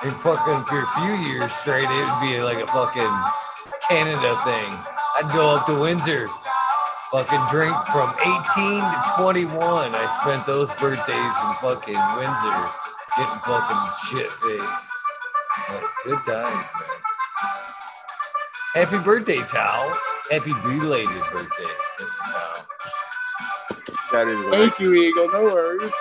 and 0.03 0.13
fucking 0.13 0.63
for 0.65 0.81
a 0.81 0.88
few 0.99 1.13
years 1.31 1.53
straight, 1.53 1.88
it 1.89 2.05
would 2.05 2.21
be 2.21 2.41
like 2.41 2.60
a 2.60 2.67
fucking 2.67 3.15
Canada 3.88 4.36
thing. 4.43 4.71
I'd 5.17 5.31
go 5.34 5.55
up 5.55 5.65
to 5.67 5.79
Windsor, 5.79 6.27
fucking 7.12 7.41
drink 7.49 7.75
from 7.93 8.13
18 8.19 8.81
to 8.81 9.13
21. 9.17 9.95
I 9.95 10.08
spent 10.21 10.45
those 10.45 10.69
birthdays 10.79 11.15
in 11.15 11.51
fucking 11.62 12.01
Windsor 12.17 12.60
getting 13.15 13.39
fucking 13.47 13.84
shit 14.10 14.29
faced. 14.29 14.91
But 15.69 15.84
good 16.03 16.19
times, 16.25 16.65
man. 16.75 16.95
Happy 18.75 19.03
birthday, 19.03 19.39
Tal. 19.47 19.97
Happy 20.29 20.51
belated 20.63 21.21
birthday, 21.31 21.71
Mr. 21.95 22.19
Tal. 22.34 22.65
That 24.12 24.27
is 24.27 24.49
Thank 24.49 24.79
you, 24.79 24.93
Eagle. 24.93 25.29
No 25.31 25.43
worries. 25.43 25.93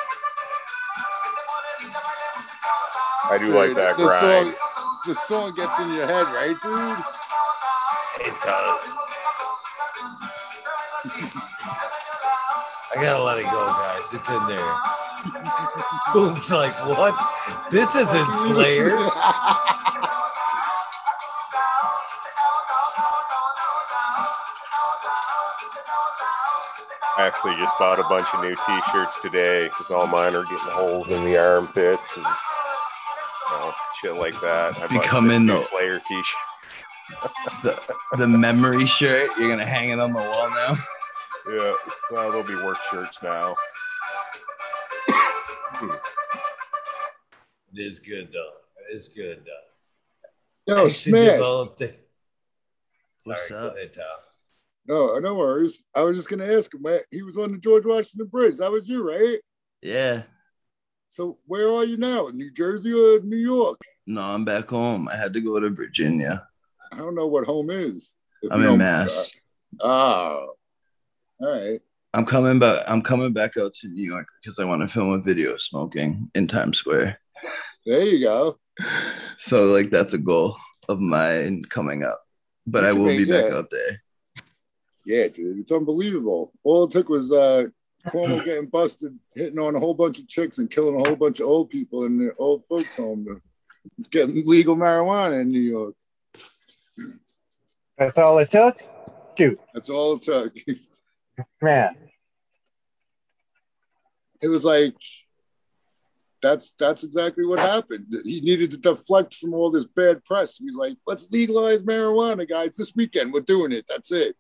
I 3.35 3.39
do 3.39 3.53
like 3.53 3.75
that 3.75 3.97
the 3.97 4.05
grind. 4.05 4.47
Song, 4.47 4.55
the 5.07 5.15
song 5.27 5.55
gets 5.57 5.77
in 5.81 5.93
your 5.93 6.07
head, 6.07 6.23
right, 6.39 6.55
dude? 6.63 6.99
It 8.23 8.35
does. 8.47 8.83
I 12.95 13.03
gotta 13.03 13.25
let 13.25 13.39
it 13.39 13.47
go, 13.47 13.67
guys. 13.67 14.15
It's 14.15 14.29
in 14.31 14.47
there. 14.47 14.75
Boom's 16.15 16.49
like, 16.49 16.75
what? 16.87 17.19
This 17.73 17.97
isn't 17.97 18.35
Slayer. 18.35 18.91
I 27.17 27.27
actually 27.27 27.57
just 27.57 27.77
bought 27.81 27.99
a 27.99 28.05
bunch 28.05 28.27
of 28.33 28.43
new 28.43 28.55
T-shirts 28.55 29.21
today 29.23 29.65
because 29.65 29.91
all 29.91 30.07
mine 30.07 30.37
are 30.37 30.45
getting 30.45 30.71
holes 30.71 31.09
in 31.09 31.25
the 31.25 31.37
armpits 31.37 32.17
and 32.17 32.27
you 33.51 33.57
know, 33.59 33.73
shit 34.03 34.15
like 34.17 34.39
that. 34.41 34.77
I 34.77 34.81
bought 34.81 34.91
Becoming 35.03 35.49
six 35.49 35.61
the- 35.63 35.69
player 35.69 35.99
T-shirts. 36.07 36.29
The 37.63 37.95
the 38.17 38.27
memory 38.27 38.87
shirt. 38.87 39.29
You're 39.39 39.51
gonna 39.51 39.65
hang 39.67 39.91
it 39.91 40.01
on 40.01 40.13
the 40.13 40.19
wall 40.19 40.51
now. 40.51 40.75
Yeah, 41.51 41.75
well, 42.11 42.33
they'll 42.33 42.43
be 42.47 42.63
work 42.65 42.79
shirts 42.91 43.13
now. 43.23 43.55
It 45.83 47.81
is 47.81 47.99
good 47.99 48.31
though. 48.33 48.51
It 48.91 48.97
is 48.97 49.09
good 49.09 49.43
Yo, 50.67 50.75
though. 50.77 50.85
I 50.85 50.89
should 50.89 51.11
Smash. 51.11 51.21
develop 51.33 51.77
the- 51.77 51.95
Sorry, 53.19 53.37
What's 53.37 53.49
go 53.51 53.57
up? 53.57 53.77
ahead, 53.77 53.95
Tom. 53.95 54.05
No, 54.87 55.19
no 55.19 55.35
worries. 55.35 55.83
I 55.95 56.03
was 56.03 56.17
just 56.17 56.29
gonna 56.29 56.47
ask 56.47 56.73
him. 56.75 56.85
He 57.11 57.23
was 57.23 57.37
on 57.39 57.53
the 57.53 57.59
George 57.59 57.85
Washington 57.87 58.29
Bridge. 58.29 58.57
That 58.59 58.71
was 58.73 58.89
you, 58.89 59.07
right? 59.07 59.39
Yeah. 59.83 60.23
So 61.15 61.39
where 61.47 61.69
are 61.69 61.85
you 61.85 61.97
now? 61.97 62.29
New 62.33 62.51
Jersey 62.51 62.93
or 62.93 63.21
New 63.21 63.37
York? 63.37 63.79
No, 64.05 64.21
I'm 64.21 64.45
back 64.45 64.69
home. 64.69 65.07
I 65.09 65.17
had 65.17 65.33
to 65.35 65.41
go 65.41 65.61
to 65.61 65.71
Virginia. 65.71 66.45
I 66.91 66.99
don't 66.99 67.15
know 67.15 67.29
what 67.29 67.47
home 67.47 67.71
is. 67.71 68.15
I'm 68.51 68.65
in 68.65 68.79
Mass. 68.79 69.33
Oh, 69.81 70.55
all 71.39 71.49
right. 71.49 71.81
I'm 72.15 72.27
coming 72.27 72.59
back. 72.59 72.83
I'm 72.89 73.01
coming 73.01 73.33
back 73.33 73.57
out 73.57 73.75
to 73.75 73.87
New 73.87 74.03
York 74.03 74.27
because 74.43 74.59
I 74.59 74.65
want 74.65 74.83
to 74.83 74.89
film 74.89 75.13
a 75.13 75.19
video 75.21 75.57
smoking 75.57 76.33
in 76.35 76.49
Times 76.49 76.79
Square. 76.79 77.21
There 77.87 78.03
you 78.03 78.19
go. 78.19 78.59
So 79.37 79.67
like 79.67 79.91
that's 79.91 80.15
a 80.15 80.19
goal 80.19 80.57
of 80.89 80.99
mine 80.99 81.63
coming 81.63 82.03
up. 82.03 82.23
But 82.67 82.85
I 82.85 82.93
will 82.93 83.07
be 83.07 83.25
back 83.25 83.45
that. 83.45 83.57
out 83.57 83.71
there. 83.71 84.03
Yeah, 85.07 85.29
dude, 85.29 85.61
it's 85.61 85.71
unbelievable. 85.71 86.53
All 86.65 86.85
it 86.85 86.91
took 86.91 87.09
was 87.09 87.31
uh, 87.31 87.67
Cuomo 88.07 88.45
getting 88.45 88.67
busted, 88.67 89.19
hitting 89.35 89.59
on 89.59 89.75
a 89.75 89.81
whole 89.81 89.95
bunch 89.95 90.19
of 90.19 90.29
chicks 90.29 90.59
and 90.59 90.71
killing 90.71 91.01
a 91.01 91.09
whole 91.09 91.17
bunch 91.17 91.41
of 91.41 91.47
old 91.47 91.71
people 91.71 92.05
in 92.05 92.19
the 92.19 92.35
old 92.39 92.65
folks' 92.69 92.97
home 92.97 93.25
to 93.25 94.11
get 94.11 94.29
legal 94.29 94.77
marijuana 94.77 95.41
in 95.41 95.51
New 95.51 95.61
York. 95.61 95.95
That's 97.99 98.19
all 98.19 98.39
it 98.39 98.51
took? 98.51 98.77
Shoot, 99.37 99.59
That's 99.73 99.91
all 99.91 100.17
it 100.17 100.23
took. 100.23 100.55
man. 101.63 101.97
it 104.43 104.49
was 104.49 104.65
like 104.65 104.95
that's 106.41 106.73
that's 106.79 107.03
exactly 107.05 107.47
what 107.47 107.59
happened. 107.59 108.07
He 108.23 108.43
needed 108.43 108.71
to 108.73 108.77
deflect 108.77 109.35
from 109.35 109.55
all 109.55 109.71
this 109.71 109.87
bad 109.87 110.23
press. 110.25 110.59
He's 110.59 110.75
like, 110.75 110.99
let's 111.07 111.27
legalize 111.31 111.83
marijuana, 111.83 112.47
guys. 112.47 112.77
This 112.77 112.95
weekend 112.95 113.33
we're 113.33 113.41
doing 113.41 113.73
it. 113.73 113.87
That's 113.89 114.13
it. 114.13 114.37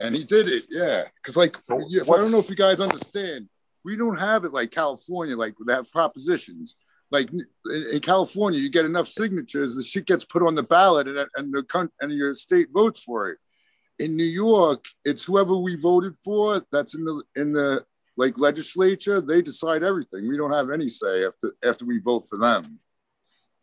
And 0.00 0.14
he 0.14 0.24
did 0.24 0.48
it, 0.48 0.64
yeah. 0.70 1.04
Because 1.16 1.36
like, 1.36 1.56
So 1.62 1.78
I 1.78 2.18
don't 2.18 2.30
know 2.30 2.38
if 2.38 2.50
you 2.50 2.56
guys 2.56 2.80
understand, 2.80 3.48
we 3.84 3.96
don't 3.96 4.18
have 4.18 4.44
it 4.44 4.52
like 4.52 4.70
California, 4.70 5.36
like 5.36 5.54
they 5.66 5.74
have 5.74 5.90
propositions. 5.92 6.76
Like 7.10 7.30
in, 7.32 7.46
in 7.92 8.00
California, 8.00 8.58
you 8.58 8.68
get 8.68 8.84
enough 8.84 9.06
signatures, 9.06 9.76
the 9.76 9.82
shit 9.82 10.06
gets 10.06 10.24
put 10.24 10.42
on 10.42 10.56
the 10.56 10.62
ballot, 10.62 11.06
and 11.06 11.18
and 11.36 11.54
the 11.54 11.90
and 12.00 12.12
your 12.12 12.34
state 12.34 12.68
votes 12.72 13.02
for 13.02 13.30
it. 13.30 13.38
In 13.98 14.16
New 14.16 14.24
York, 14.24 14.84
it's 15.04 15.24
whoever 15.24 15.56
we 15.56 15.76
voted 15.76 16.14
for 16.24 16.64
that's 16.72 16.94
in 16.94 17.04
the 17.04 17.22
in 17.36 17.52
the 17.52 17.84
like 18.16 18.38
legislature, 18.38 19.20
they 19.20 19.40
decide 19.40 19.84
everything. 19.84 20.28
We 20.28 20.36
don't 20.36 20.52
have 20.52 20.70
any 20.70 20.88
say 20.88 21.24
after 21.24 21.52
after 21.64 21.84
we 21.84 22.00
vote 22.00 22.26
for 22.28 22.38
them. 22.38 22.80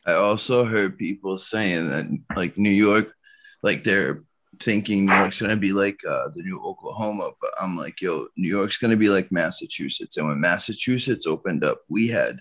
I 0.05 0.13
also 0.13 0.65
heard 0.65 0.97
people 0.97 1.37
saying 1.37 1.89
that 1.89 2.05
like 2.35 2.57
New 2.57 2.69
York, 2.69 3.13
like 3.61 3.83
they're 3.83 4.23
thinking 4.59 5.05
New 5.05 5.13
York's 5.13 5.41
gonna 5.41 5.55
be 5.55 5.73
like 5.73 5.99
uh, 6.09 6.29
the 6.35 6.43
new 6.43 6.61
Oklahoma, 6.63 7.31
but 7.41 7.51
I'm 7.59 7.77
like, 7.77 8.01
yo, 8.01 8.27
New 8.37 8.49
York's 8.49 8.77
gonna 8.77 8.97
be 8.97 9.09
like 9.09 9.31
Massachusetts. 9.31 10.17
And 10.17 10.27
when 10.27 10.39
Massachusetts 10.39 11.27
opened 11.27 11.63
up, 11.63 11.81
we 11.89 12.07
had 12.07 12.39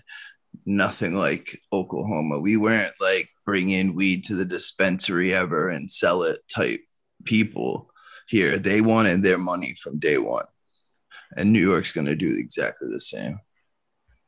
nothing 0.65 1.15
like 1.15 1.59
Oklahoma. 1.71 2.39
We 2.39 2.57
weren't 2.57 2.93
like 2.99 3.29
bringing 3.45 3.95
weed 3.95 4.25
to 4.25 4.35
the 4.35 4.45
dispensary 4.45 5.33
ever 5.33 5.69
and 5.69 5.91
sell 5.91 6.23
it 6.23 6.39
type 6.53 6.81
people 7.25 7.89
here. 8.27 8.57
They 8.57 8.81
wanted 8.81 9.23
their 9.23 9.37
money 9.37 9.75
from 9.81 9.99
day 9.99 10.17
one. 10.17 10.45
And 11.35 11.51
New 11.51 11.67
York's 11.67 11.91
gonna 11.91 12.15
do 12.15 12.35
exactly 12.37 12.89
the 12.91 13.01
same. 13.01 13.39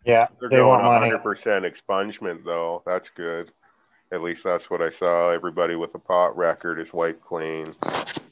Yeah, 0.05 0.27
They're 0.39 0.49
they 0.49 0.57
going 0.57 0.83
want 0.83 1.03
100% 1.03 1.71
expungement, 1.71 2.45
though. 2.45 2.83
That's 2.85 3.09
good. 3.15 3.51
At 4.11 4.21
least 4.21 4.43
that's 4.43 4.69
what 4.69 4.81
I 4.81 4.91
saw. 4.91 5.29
Everybody 5.29 5.75
with 5.75 5.93
a 5.95 5.99
pot 5.99 6.37
record 6.37 6.79
is 6.79 6.93
wiped 6.93 7.23
clean. 7.23 7.73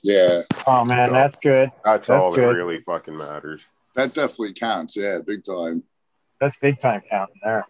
Yeah, 0.02 0.42
Oh 0.68 0.86
man, 0.86 1.12
that's 1.12 1.38
good. 1.38 1.72
That's, 1.84 2.08
That's 2.08 2.22
all 2.22 2.32
that 2.34 2.42
really 2.54 2.82
fucking 2.82 3.16
matters. 3.18 3.62
that 3.96 4.14
definitely 4.14 4.54
counts. 4.54 4.96
Yeah, 4.96 5.20
big 5.26 5.44
time. 5.46 5.84
That's 6.40 6.56
big 6.58 6.80
time 6.80 7.02
counting 7.10 7.40
there. 7.44 7.66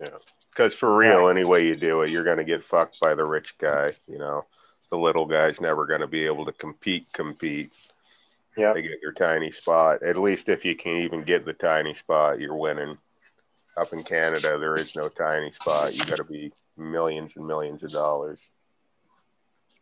Yeah, 0.00 0.10
Because 0.50 0.74
for 0.74 0.96
real, 0.96 1.28
any 1.28 1.48
way 1.48 1.66
you 1.66 1.72
do 1.74 2.02
it, 2.02 2.10
you're 2.10 2.24
going 2.24 2.36
to 2.36 2.44
get 2.44 2.62
fucked 2.62 3.00
by 3.00 3.14
the 3.14 3.24
rich 3.24 3.56
guy. 3.58 3.90
You 4.06 4.18
know, 4.18 4.44
the 4.90 4.98
little 4.98 5.24
guy's 5.26 5.60
never 5.60 5.86
going 5.86 6.02
to 6.02 6.06
be 6.06 6.26
able 6.26 6.44
to 6.46 6.52
compete. 6.52 7.10
Compete. 7.12 7.72
Yep. 8.56 8.74
They 8.74 8.82
get 8.82 9.00
your 9.02 9.12
tiny 9.12 9.50
spot. 9.52 10.02
At 10.02 10.16
least 10.18 10.48
if 10.48 10.64
you 10.64 10.76
can 10.76 10.98
even 10.98 11.22
get 11.24 11.44
the 11.46 11.52
tiny 11.54 11.94
spot, 11.94 12.38
you're 12.40 12.56
winning. 12.56 12.98
Up 13.76 13.92
in 13.92 14.02
Canada, 14.02 14.58
there 14.58 14.74
is 14.74 14.94
no 14.96 15.08
tiny 15.08 15.52
spot. 15.52 15.94
You 15.94 16.00
got 16.04 16.16
to 16.16 16.24
be 16.24 16.52
millions 16.78 17.34
and 17.36 17.46
millions 17.46 17.82
of 17.82 17.92
dollars. 17.92 18.40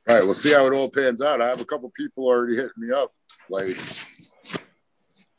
All 0.09 0.15
right, 0.15 0.25
we'll 0.25 0.35
see 0.35 0.53
how 0.53 0.67
it 0.67 0.75
all 0.75 0.91
pans 0.91 1.21
out. 1.21 1.43
I 1.43 1.49
have 1.49 1.61
a 1.61 1.65
couple 1.65 1.91
people 1.91 2.25
already 2.25 2.55
hitting 2.57 2.71
me 2.77 2.93
up, 2.93 3.13
like 3.49 3.77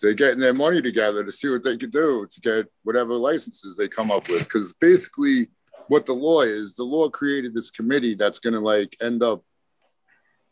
they're 0.02 0.14
getting 0.14 0.40
their 0.40 0.54
money 0.54 0.82
together 0.82 1.24
to 1.24 1.32
see 1.32 1.50
what 1.50 1.64
they 1.64 1.78
can 1.78 1.90
do 1.90 2.28
to 2.30 2.42
get 2.42 2.68
whatever 2.84 3.14
licenses 3.14 3.76
they 3.76 3.88
come 3.88 4.12
up 4.12 4.28
with. 4.30 4.44
Because 4.44 4.74
basically, 4.74 5.48
what 5.88 6.06
the 6.06 6.14
law 6.14 6.42
is, 6.42 6.76
the 6.76 6.84
law 6.84 7.10
created 7.10 7.54
this 7.54 7.72
committee 7.72 8.16
that's 8.16 8.40
going 8.40 8.54
to 8.54 8.60
like 8.60 8.96
end 9.02 9.24
up 9.24 9.44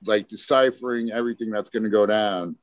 like 0.06 0.28
deciphering 0.28 1.12
everything 1.12 1.50
that's 1.50 1.70
going 1.70 1.84
to 1.84 1.90
go 1.90 2.06
down. 2.06 2.56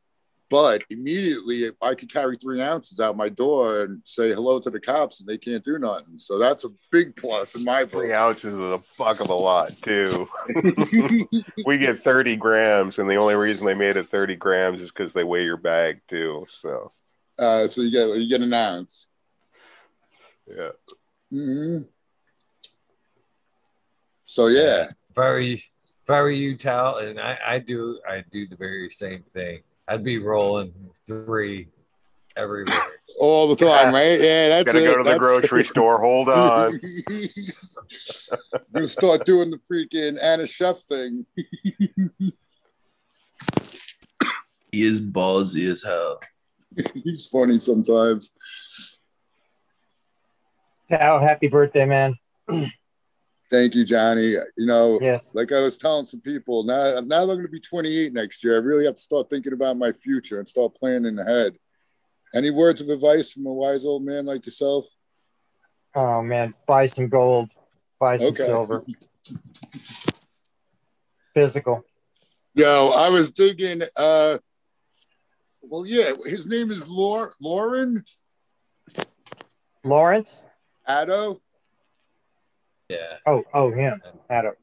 But 0.52 0.82
immediately, 0.90 1.70
I 1.80 1.94
could 1.94 2.12
carry 2.12 2.36
three 2.36 2.60
ounces 2.60 3.00
out 3.00 3.16
my 3.16 3.30
door 3.30 3.84
and 3.84 4.02
say 4.04 4.34
hello 4.34 4.60
to 4.60 4.68
the 4.68 4.78
cops, 4.78 5.18
and 5.18 5.26
they 5.26 5.38
can't 5.38 5.64
do 5.64 5.78
nothing. 5.78 6.18
So 6.18 6.38
that's 6.38 6.66
a 6.66 6.68
big 6.90 7.16
plus 7.16 7.54
in 7.54 7.64
my 7.64 7.84
book. 7.84 8.02
Three 8.02 8.12
ounces 8.12 8.52
is 8.52 8.60
a 8.60 8.78
fuck 8.78 9.20
of 9.20 9.30
a 9.30 9.34
lot, 9.34 9.74
too. 9.78 10.28
we 11.64 11.78
get 11.78 12.04
30 12.04 12.36
grams, 12.36 12.98
and 12.98 13.08
the 13.08 13.16
only 13.16 13.34
reason 13.34 13.64
they 13.64 13.72
made 13.72 13.96
it 13.96 14.04
30 14.04 14.36
grams 14.36 14.82
is 14.82 14.92
because 14.92 15.14
they 15.14 15.24
weigh 15.24 15.46
your 15.46 15.56
bag, 15.56 16.02
too. 16.06 16.46
So, 16.60 16.92
uh, 17.38 17.66
so 17.66 17.80
you 17.80 17.90
get 17.90 18.14
you 18.18 18.28
get 18.28 18.42
an 18.42 18.52
ounce. 18.52 19.08
yeah. 20.46 20.72
hmm 21.30 21.78
So 24.26 24.48
yeah, 24.48 24.90
If 25.08 25.16
I 25.16 25.30
were 25.30 25.40
you, 25.40 25.54
if 25.54 26.10
I 26.10 26.20
were 26.20 26.30
you, 26.30 26.58
Tal, 26.58 26.98
and 26.98 27.18
I, 27.18 27.38
I 27.42 27.58
do, 27.58 27.98
I 28.06 28.22
do 28.30 28.46
the 28.46 28.56
very 28.56 28.90
same 28.90 29.22
thing. 29.22 29.62
I'd 29.92 30.02
be 30.04 30.16
rolling 30.18 30.72
three 31.06 31.68
everywhere. 32.34 32.80
all 33.20 33.54
the 33.54 33.56
time, 33.62 33.92
right? 33.92 34.18
Yeah, 34.18 34.48
that's 34.48 34.66
Gotta 34.72 34.78
it. 34.78 34.84
go 34.86 34.92
to 34.96 35.04
the 35.04 35.10
That's- 35.10 35.18
grocery 35.18 35.66
store. 35.66 36.00
Hold 36.00 36.28
on. 36.30 36.80
Gonna 38.72 38.86
start 38.86 39.26
doing 39.26 39.50
the 39.50 39.58
freaking 39.70 40.16
Anna 40.22 40.46
Chef 40.46 40.78
thing. 40.78 41.26
He 44.70 44.82
is 44.86 45.02
ballsy 45.02 45.70
as 45.70 45.82
hell. 45.82 46.20
He's 47.04 47.26
funny 47.26 47.58
sometimes. 47.58 48.30
Tao, 50.90 51.18
happy 51.18 51.48
birthday, 51.48 51.84
man. 51.84 52.14
Thank 53.52 53.74
you, 53.74 53.84
Johnny. 53.84 54.28
You 54.56 54.66
know, 54.66 54.98
Yes. 55.02 55.26
like 55.34 55.52
I 55.52 55.60
was 55.62 55.76
telling 55.76 56.06
some 56.06 56.22
people, 56.22 56.64
now 56.64 57.00
now 57.00 57.20
I'm 57.20 57.26
going 57.26 57.42
to 57.42 57.48
be 57.48 57.60
28 57.60 58.10
next 58.14 58.42
year. 58.42 58.54
I 58.54 58.60
really 58.60 58.86
have 58.86 58.94
to 58.94 59.00
start 59.02 59.28
thinking 59.28 59.52
about 59.52 59.76
my 59.76 59.92
future 59.92 60.38
and 60.38 60.48
start 60.48 60.74
planning 60.74 61.18
ahead. 61.18 61.58
Any 62.34 62.48
words 62.50 62.80
of 62.80 62.88
advice 62.88 63.30
from 63.30 63.44
a 63.44 63.52
wise 63.52 63.84
old 63.84 64.04
man 64.04 64.24
like 64.24 64.46
yourself? 64.46 64.86
Oh 65.94 66.22
man, 66.22 66.54
buy 66.66 66.86
some 66.86 67.08
gold, 67.10 67.50
buy 68.00 68.16
some 68.16 68.28
Okay. 68.28 68.46
silver. 68.46 68.86
Physical. 71.34 71.84
Yo, 72.54 72.88
I 72.96 73.10
was 73.10 73.30
thinking. 73.32 73.82
uh 73.98 74.38
Well, 75.60 75.84
yeah, 75.84 76.12
his 76.24 76.46
name 76.46 76.70
is 76.70 76.88
Laur- 76.88 77.32
Lauren 77.38 78.02
Lawrence? 79.84 80.42
Addo. 80.88 81.40
Yeah, 82.88 83.16
Oh, 83.26 83.44
oh, 83.54 83.70
him. 83.70 84.02
Adam. 84.28 84.54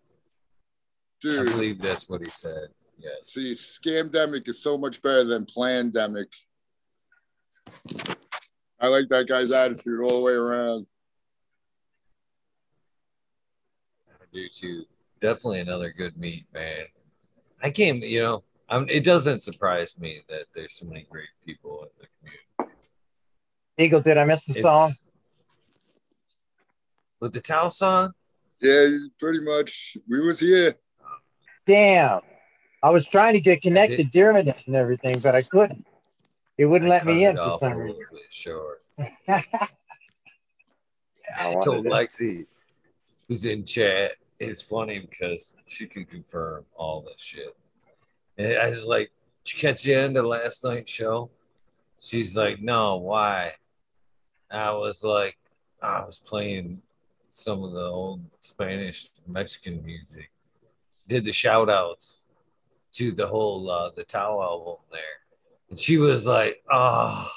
I 1.26 1.44
believe 1.44 1.82
that's 1.82 2.08
what 2.08 2.22
he 2.22 2.30
said. 2.30 2.70
Yes. 2.98 3.14
see, 3.24 3.54
scamdemic 3.54 4.48
is 4.50 4.62
so 4.62 4.78
much 4.78 5.02
better 5.02 5.24
than 5.24 5.46
plandemic. 5.46 6.28
I 8.80 8.88
like 8.88 9.08
that 9.10 9.28
guy's 9.28 9.52
attitude 9.52 10.02
all 10.02 10.20
the 10.20 10.26
way 10.26 10.34
around. 10.34 10.86
I 14.10 14.26
do 14.34 14.48
too. 14.50 14.84
Definitely 15.22 15.60
another 15.60 15.92
good 15.92 16.18
meet, 16.18 16.46
man. 16.54 16.86
I 17.62 17.70
came, 17.72 17.98
you 17.98 18.22
know, 18.22 18.44
I'm, 18.70 18.88
it 18.90 19.04
doesn't 19.04 19.44
surprise 19.44 19.98
me 19.98 20.22
that 20.30 20.46
there's 20.54 20.76
so 20.76 20.86
many 20.86 21.06
great 21.10 21.28
people 21.46 21.84
in 21.84 21.90
the 22.00 22.08
community. 22.20 22.76
Eagle, 23.78 24.02
did 24.02 24.18
I 24.18 24.26
miss 24.26 24.46
the 24.46 24.54
song? 24.54 24.92
It's- 27.20 27.22
With 27.22 27.34
the 27.34 27.42
Tao 27.42 27.70
song? 27.70 28.14
Yeah, 28.62 28.98
pretty 29.20 29.42
much. 29.42 29.98
We 30.08 30.20
was 30.22 30.40
here. 30.40 30.76
Damn. 31.66 32.22
I 32.82 32.90
was 32.92 33.06
trying 33.06 33.34
to 33.34 33.40
get 33.42 33.62
connected 33.62 34.10
during 34.12 34.48
it 34.48 34.56
and 34.66 34.76
everything, 34.76 35.20
but 35.20 35.36
I 35.36 35.42
couldn't. 35.44 35.86
It 36.58 36.66
wouldn't 36.66 36.90
I 36.92 36.96
let 36.96 37.06
me 37.06 37.26
in 37.26 37.38
it 37.38 37.40
for 37.42 37.58
some 37.60 37.74
reason. 37.74 37.98
little 38.00 38.14
bit 38.14 38.34
short. 38.34 38.82
I 39.28 39.44
I 41.38 41.54
told 41.64 41.86
to- 41.86 41.90
Lexi, 41.90 42.46
who's 43.28 43.46
in 43.46 43.66
chat, 43.66 44.14
it's 44.40 44.62
funny 44.62 45.00
because 45.00 45.56
she 45.68 45.86
can 45.88 46.06
confirm 46.06 46.66
all 46.76 47.02
this 47.02 47.22
shit. 47.22 47.56
And 48.38 48.58
I 48.58 48.70
was 48.70 48.86
like, 48.88 49.12
Did 49.46 49.54
you 49.54 49.60
catch 49.60 49.84
the 49.84 49.94
end 49.96 50.18
of 50.18 50.26
last 50.26 50.64
night's 50.64 50.92
show? 50.92 51.30
She's 52.02 52.36
like, 52.36 52.62
No, 52.62 52.96
why? 52.98 53.54
I 54.50 54.72
was 54.72 55.04
like, 55.04 55.38
I 55.82 56.04
was 56.06 56.20
playing 56.20 56.82
some 57.32 57.64
of 57.64 57.72
the 57.72 57.82
old 57.82 58.22
Spanish 58.40 59.10
Mexican 59.28 59.84
music. 59.86 60.32
Did 61.08 61.26
the 61.26 61.32
shout 61.32 61.70
outs 61.70 62.28
to 62.94 63.12
the 63.12 63.28
whole 63.28 63.70
uh 63.70 63.90
the 63.96 64.04
Tao 64.04 64.42
album 64.42 64.82
there. 64.92 65.02
And 65.70 65.80
she 65.80 65.98
was 65.98 66.26
like, 66.26 66.64
Oh, 66.72 67.30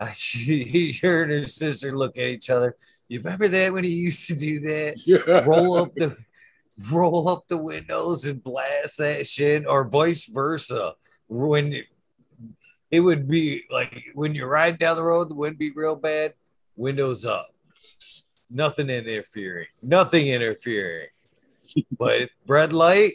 she, 0.14 0.92
her 1.02 1.22
and 1.24 1.32
her 1.32 1.46
sister 1.46 1.96
look 1.96 2.16
at 2.16 2.24
each 2.24 2.50
other. 2.50 2.76
You 3.08 3.20
remember 3.20 3.48
that 3.48 3.72
when 3.72 3.84
he 3.84 3.90
used 3.90 4.26
to 4.28 4.34
do 4.34 4.60
that? 4.60 5.00
Yeah. 5.06 5.44
Roll 5.44 5.76
up 5.76 5.94
the 5.94 6.16
roll 6.92 7.28
up 7.28 7.48
the 7.48 7.56
windows 7.56 8.24
and 8.24 8.42
blast 8.42 8.98
that 8.98 9.26
shit, 9.26 9.66
or 9.66 9.88
vice 9.88 10.24
versa. 10.26 10.94
When 11.26 11.82
it 12.90 13.00
would 13.00 13.28
be 13.28 13.62
like 13.70 14.04
when 14.14 14.34
you're 14.34 14.48
riding 14.48 14.78
down 14.78 14.96
the 14.96 15.02
road, 15.02 15.28
the 15.28 15.34
wind 15.34 15.58
be 15.58 15.70
real 15.70 15.96
bad, 15.96 16.34
windows 16.76 17.24
up. 17.24 17.48
Nothing 18.50 18.88
interfering. 18.90 19.66
Nothing 19.82 20.28
interfering. 20.28 21.08
But 21.98 22.30
red 22.46 22.72
light, 22.72 23.14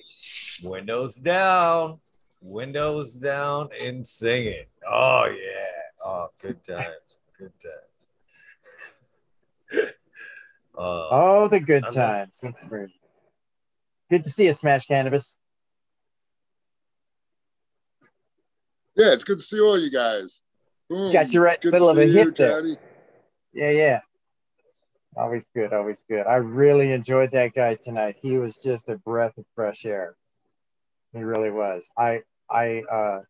windows 0.63 1.15
down, 1.15 1.99
windows 2.41 3.15
down, 3.15 3.69
and 3.87 4.05
singing. 4.05 4.65
Oh 4.87 5.25
yeah. 5.25 6.05
Oh, 6.05 6.27
good 6.41 6.63
times. 6.63 6.87
Good 7.37 7.51
times. 9.71 9.93
Uh, 10.75 11.07
Oh, 11.11 11.47
the 11.49 11.59
good 11.59 11.83
I 11.83 11.87
love- 11.89 11.95
times. 11.95 12.43
Good 14.09 14.23
to 14.23 14.29
see 14.31 14.45
you, 14.45 14.51
Smash 14.53 14.87
Cannabis. 14.87 15.37
Yeah, 18.95 19.13
it's 19.13 19.23
good 19.23 19.37
to 19.37 19.43
see 19.43 19.59
all 19.59 19.77
you 19.79 19.91
guys. 19.91 20.41
Boom. 20.89 21.11
Got 21.13 21.31
you 21.33 21.41
right 21.41 21.57
in 21.57 21.61
Good 21.61 21.67
the 21.69 21.71
middle 21.75 21.89
of 21.89 21.97
a 21.97 22.05
see 22.05 22.11
you, 22.11 22.17
hit 22.17 22.35
there. 22.35 22.61
Daddy. 22.61 22.75
Yeah, 23.53 23.69
yeah. 23.71 23.99
Always 25.15 25.43
good, 25.55 25.73
always 25.73 26.03
good. 26.09 26.25
I 26.25 26.35
really 26.35 26.91
enjoyed 26.91 27.31
that 27.31 27.53
guy 27.53 27.75
tonight. 27.75 28.17
He 28.21 28.37
was 28.37 28.57
just 28.57 28.89
a 28.89 28.97
breath 28.97 29.37
of 29.37 29.45
fresh 29.55 29.85
air. 29.85 30.15
He 31.13 31.19
really 31.19 31.51
was. 31.51 31.83
I 31.97 32.23
I 32.49 32.81
uh 32.91 33.21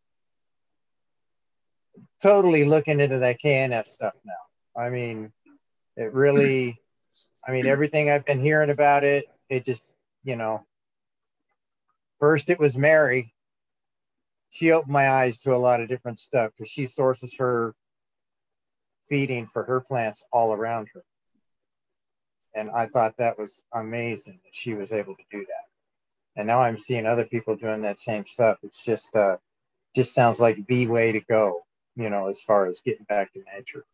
totally 2.22 2.64
looking 2.64 3.02
into 3.02 3.20
that 3.20 3.40
KNF 3.44 3.88
stuff 3.92 4.14
now. 4.24 4.82
I 4.82 4.90
mean, 4.90 5.34
it 5.98 6.14
really 6.14 6.80
I 7.46 7.52
mean 7.52 7.68
everything 7.68 8.10
I've 8.10 8.26
been 8.26 8.40
hearing 8.40 8.70
about 8.70 9.04
it, 9.04 9.26
it 9.50 9.66
just, 9.66 9.84
you 10.24 10.38
know, 10.38 10.66
first 12.20 12.50
it 12.50 12.60
was 12.60 12.78
Mary. 12.78 13.34
She 14.52 14.72
opened 14.72 14.94
my 14.94 15.10
eyes 15.10 15.38
to 15.40 15.54
a 15.54 15.58
lot 15.58 15.82
of 15.82 15.90
different 15.90 16.20
stuff 16.20 16.52
because 16.56 16.72
she 16.72 16.88
sources 16.88 17.36
her 17.40 17.76
feeding 19.10 19.50
for 19.52 19.64
her 19.64 19.82
plants 19.82 20.24
all 20.32 20.54
around 20.54 20.88
her. 20.94 21.04
And 22.56 22.70
I 22.70 22.88
thought 22.88 23.18
that 23.18 23.38
was 23.38 23.62
amazing 23.74 24.40
that 24.44 24.54
she 24.54 24.74
was 24.74 24.92
able 24.92 25.16
to 25.16 25.24
do 25.32 25.40
that. 25.40 26.40
And 26.40 26.48
now 26.48 26.62
I'm 26.62 26.78
seeing 26.78 27.06
other 27.06 27.26
people 27.26 27.56
doing 27.56 27.82
that 27.82 28.00
same 28.00 28.26
stuff. 28.26 28.58
It's 28.64 28.84
just 28.84 29.16
uh 29.16 29.38
just 29.96 30.14
sounds 30.14 30.40
like 30.40 30.66
the 30.68 30.88
way 30.88 31.12
to 31.12 31.20
go, 31.22 31.62
you 31.96 32.10
know, 32.10 32.28
as 32.28 32.42
far 32.42 32.66
as 32.66 32.82
getting 32.84 33.06
back 33.06 33.32
to 33.34 33.44
nature. 33.56 33.86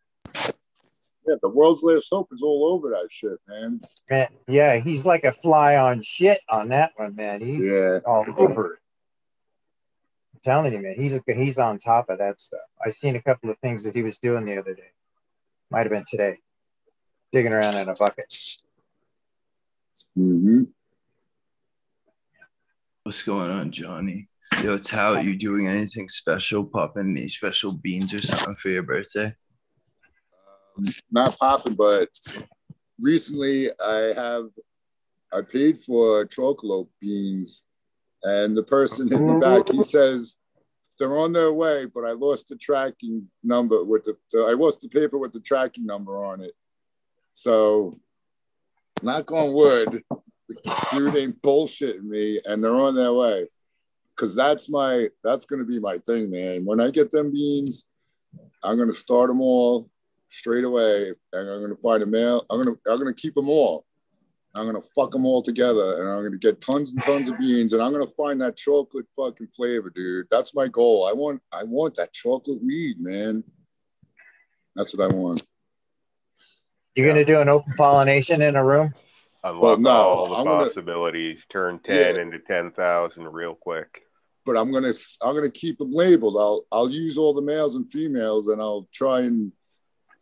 Yeah, 1.28 1.36
the 1.41 1.50
world's 1.50 1.84
last 1.84 2.08
hope 2.10 2.30
is 2.32 2.41
all 2.41 2.72
over 2.74 2.89
that 2.91 3.10
shit, 3.12 3.38
man. 3.48 3.82
Man, 4.10 4.30
yeah, 4.48 4.78
he's 4.78 5.06
like 5.06 5.26
a 5.26 5.32
fly 5.32 5.76
on 5.76 6.02
shit 6.02 6.39
on 6.50 6.69
that 6.69 6.91
one, 6.95 7.15
man. 7.15 7.41
He's 7.41 7.65
Yeah. 7.65 8.00
all 8.06 8.26
over 8.38 8.74
it. 8.74 8.80
I'm 10.34 10.39
telling 10.43 10.74
you, 10.74 10.80
man, 10.80 10.95
he's 10.98 11.19
he's 11.28 11.60
on 11.60 11.78
top 11.78 12.10
of 12.10 12.19
that 12.19 12.39
stuff. 12.39 12.62
I 12.84 12.89
seen 12.89 13.17
a 13.17 13.22
couple 13.22 13.50
of 13.50 13.58
things 13.60 13.84
that 13.84 13.95
he 13.95 14.02
was 14.04 14.17
doing 14.17 14.45
the 14.45 14.58
other 14.58 14.74
day. 14.74 14.91
Might 15.69 15.82
have 15.82 15.89
been 15.91 16.06
today, 16.10 16.39
digging 17.32 17.54
around 17.54 17.76
in 17.76 17.89
a 17.89 17.94
bucket. 17.94 18.34
hmm 20.15 20.63
What's 23.04 23.22
going 23.22 23.50
on, 23.50 23.72
Johnny? 23.72 24.28
Yo, 24.62 24.78
Tao, 24.78 25.20
you 25.20 25.36
doing 25.36 25.68
anything 25.68 26.10
special? 26.10 26.65
Popping 26.65 27.18
any 27.18 27.30
special 27.30 27.76
beans 27.78 28.13
or 28.13 28.22
something 28.22 28.56
for 28.58 28.70
your 28.70 28.84
birthday? 28.84 29.34
Not 31.10 31.38
popping, 31.39 31.76
but 31.76 32.10
recently 33.00 33.70
I 33.84 34.13
have 34.15 34.46
I 35.34 35.42
paid 35.42 35.80
for 35.80 36.26
chocolate 36.26 36.88
beans, 37.00 37.63
and 38.24 38.56
the 38.56 38.63
person 38.63 39.12
in 39.12 39.28
the 39.28 39.34
back 39.36 39.70
he 39.70 39.82
says 39.84 40.36
they're 41.00 41.18
on 41.18 41.32
their 41.34 41.54
way, 41.54 41.86
but 41.86 42.04
I 42.04 42.12
lost 42.12 42.50
the 42.50 42.58
tracking 42.58 43.28
number 43.44 43.84
with 43.84 44.04
the, 44.04 44.18
the 44.32 44.42
I 44.42 44.54
lost 44.54 44.82
the 44.82 44.89
paper 44.89 45.18
with 45.18 45.32
the 45.32 45.39
tracking 45.39 45.86
number 45.86 46.24
on 46.24 46.42
it. 46.42 46.54
So, 47.41 47.97
knock 49.02 49.32
on 49.32 49.54
wood, 49.54 50.04
the 50.49 50.86
dude 50.91 51.15
ain't 51.15 51.41
bullshitting 51.41 52.04
me, 52.04 52.41
and 52.43 52.62
they're 52.62 52.75
on 52.75 52.95
their 52.95 53.13
way. 53.13 53.47
Cause 54.17 54.36
that's 54.36 54.69
my 54.69 55.08
that's 55.23 55.45
gonna 55.45 55.63
be 55.63 55.80
my 55.80 55.99
thing, 55.99 56.30
man. 56.30 56.65
When 56.65 56.82
I 56.82 56.91
get 56.91 57.12
them 57.12 57.32
beans, 57.32 57.86
I'm 58.62 58.78
gonna 58.78 58.91
start 58.91 59.30
them 59.30 59.39
all 59.39 59.89
straight 60.28 60.65
away, 60.65 61.13
and 61.32 61.49
I'm 61.49 61.62
gonna 61.62 61.78
find 61.78 62.04
a 62.04 62.06
mail. 62.06 62.45
I'm 62.49 62.58
gonna 62.58 62.75
I'm 62.86 62.97
gonna 62.97 63.13
keep 63.13 63.36
them 63.36 63.47
all. 63.47 63.86
I'm 64.54 64.65
gonna 64.65 64.82
fuck 64.93 65.12
them 65.12 65.25
all 65.25 65.41
together, 65.41 66.02
and 66.02 66.10
I'm 66.10 66.25
gonna 66.25 66.38
get 66.38 66.60
tons 66.60 66.91
and 66.91 67.02
tons 67.02 67.30
of 67.30 67.39
beans, 67.39 67.71
and 67.71 67.82
I'm 67.82 67.93
gonna 67.93 68.06
find 68.06 68.41
that 68.41 68.58
chocolate 68.58 69.06
fucking 69.15 69.47
flavor, 69.56 69.89
dude. 69.95 70.28
That's 70.30 70.54
my 70.54 70.67
goal. 70.67 71.08
I 71.08 71.13
want 71.13 71.41
I 71.54 71.63
want 71.63 71.95
that 71.95 72.12
chocolate 72.12 72.62
weed, 72.62 72.99
man. 72.99 73.45
That's 74.75 74.93
what 74.93 75.10
I 75.10 75.15
want. 75.15 75.41
You're 77.00 77.08
gonna 77.08 77.24
do 77.24 77.40
an 77.40 77.48
open 77.48 77.72
pollination 77.78 78.42
in 78.42 78.58
a 78.58 78.64
room? 78.64 78.94
Unlock 79.46 79.80
no, 79.80 79.90
all 79.90 80.28
the 80.28 80.36
I'm 80.36 80.44
gonna- 80.44 80.66
possibilities. 80.66 81.40
Turn 81.50 81.80
ten 81.80 82.16
Yeah. 82.16 82.22
into 82.22 82.40
ten 82.40 82.72
thousand 82.72 83.26
real 83.32 83.56
quick. 83.56 84.02
But 84.46 84.58
I'm 84.58 84.70
gonna 84.74 84.92
I'm 85.22 85.34
gonna 85.34 85.50
keep 85.50 85.78
them 85.78 85.94
labeled. 85.94 86.36
I'll 86.38 86.66
I'll 86.74 86.90
use 86.90 87.18
all 87.18 87.32
the 87.34 87.42
males 87.42 87.78
and 87.78 87.90
females, 87.90 88.50
and 88.50 88.62
I'll 88.62 88.90
try 88.94 89.22
and 89.22 89.54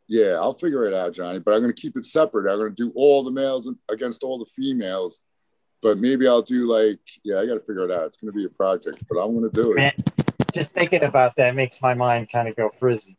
yeah, 0.08 0.36
I'll 0.36 0.54
figure 0.54 0.86
it 0.86 0.94
out, 0.94 1.13
Johnny. 1.13 1.40
But 1.40 1.56
I'm 1.56 1.62
gonna 1.62 1.74
keep 1.74 1.98
it 1.98 2.06
separate. 2.06 2.48
I'm 2.52 2.60
gonna 2.60 2.70
do 2.70 2.92
all 2.94 3.24
the 3.24 3.32
males 3.32 3.72
against 3.90 4.22
all 4.22 4.38
the 4.38 4.46
females. 4.46 5.22
But 5.82 5.98
maybe 5.98 6.28
I'll 6.28 6.44
do 6.44 6.67
like 6.67 7.00
yeah, 7.23 7.40
I 7.40 7.48
got 7.48 7.56
to 7.56 7.60
figure 7.60 7.86
it 7.86 7.92
out. 7.92 8.06
It's 8.06 8.17
gonna 8.17 8.34
be 8.34 8.46
a 8.46 8.50
project, 8.50 9.04
but 9.10 9.17
I'm 9.17 9.34
gonna 9.34 9.50
do 9.50 9.71
it. 9.71 9.78
Man, 9.78 9.94
just 10.54 10.73
thinking 10.73 11.04
about 11.04 11.36
that 11.38 11.56
makes 11.56 11.82
my 11.82 11.96
mind 11.96 12.30
kind 12.32 12.48
of 12.48 12.56
go 12.56 12.69
frizzy. 12.69 13.17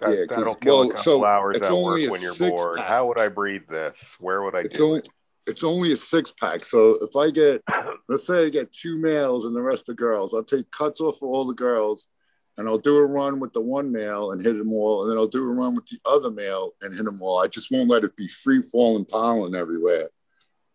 That, 0.00 0.10
Yeah, 0.10 0.24
that'll 0.28 0.54
kill 0.56 0.80
well, 0.80 0.82
a 0.82 0.88
couple 0.88 1.02
so 1.02 1.24
hours 1.24 1.56
it's 1.56 1.66
at 1.66 1.72
only 1.72 2.02
work 2.02 2.08
a 2.08 2.12
when 2.12 2.20
you're 2.22 2.50
bored. 2.50 2.78
pack. 2.78 2.86
How 2.86 3.06
would 3.06 3.18
I 3.18 3.28
breathe 3.28 3.68
this? 3.68 4.16
Where 4.20 4.42
would 4.42 4.54
I 4.54 4.60
It's 4.60 4.78
do 4.78 4.86
only 4.86 5.02
it's 5.46 5.62
only 5.62 5.92
a 5.92 5.96
six 5.96 6.32
pack. 6.32 6.64
So 6.64 6.96
if 7.02 7.14
I 7.16 7.30
get 7.30 7.62
let's 8.08 8.26
say 8.26 8.46
I 8.46 8.48
get 8.48 8.72
two 8.72 8.98
males 8.98 9.46
and 9.46 9.54
the 9.54 9.62
rest 9.62 9.88
are 9.88 9.94
girls, 9.94 10.34
I'll 10.34 10.42
take 10.44 10.70
cuts 10.70 11.00
off 11.00 11.16
of 11.16 11.28
all 11.28 11.44
the 11.44 11.54
girls 11.54 12.08
and 12.56 12.68
I'll 12.68 12.78
do 12.78 12.96
a 12.96 13.06
run 13.06 13.40
with 13.40 13.52
the 13.52 13.60
one 13.60 13.90
male 13.90 14.32
and 14.32 14.44
hit 14.44 14.56
them 14.56 14.72
all, 14.72 15.02
and 15.02 15.10
then 15.10 15.18
I'll 15.18 15.26
do 15.26 15.42
a 15.42 15.54
run 15.54 15.74
with 15.74 15.86
the 15.86 15.98
other 16.04 16.30
male 16.30 16.70
and 16.82 16.94
hit 16.94 17.04
them 17.04 17.20
all. 17.20 17.40
I 17.40 17.48
just 17.48 17.70
won't 17.72 17.90
let 17.90 18.04
it 18.04 18.16
be 18.16 18.28
free 18.28 18.62
falling 18.62 19.04
pollen 19.04 19.54
everywhere. 19.56 20.08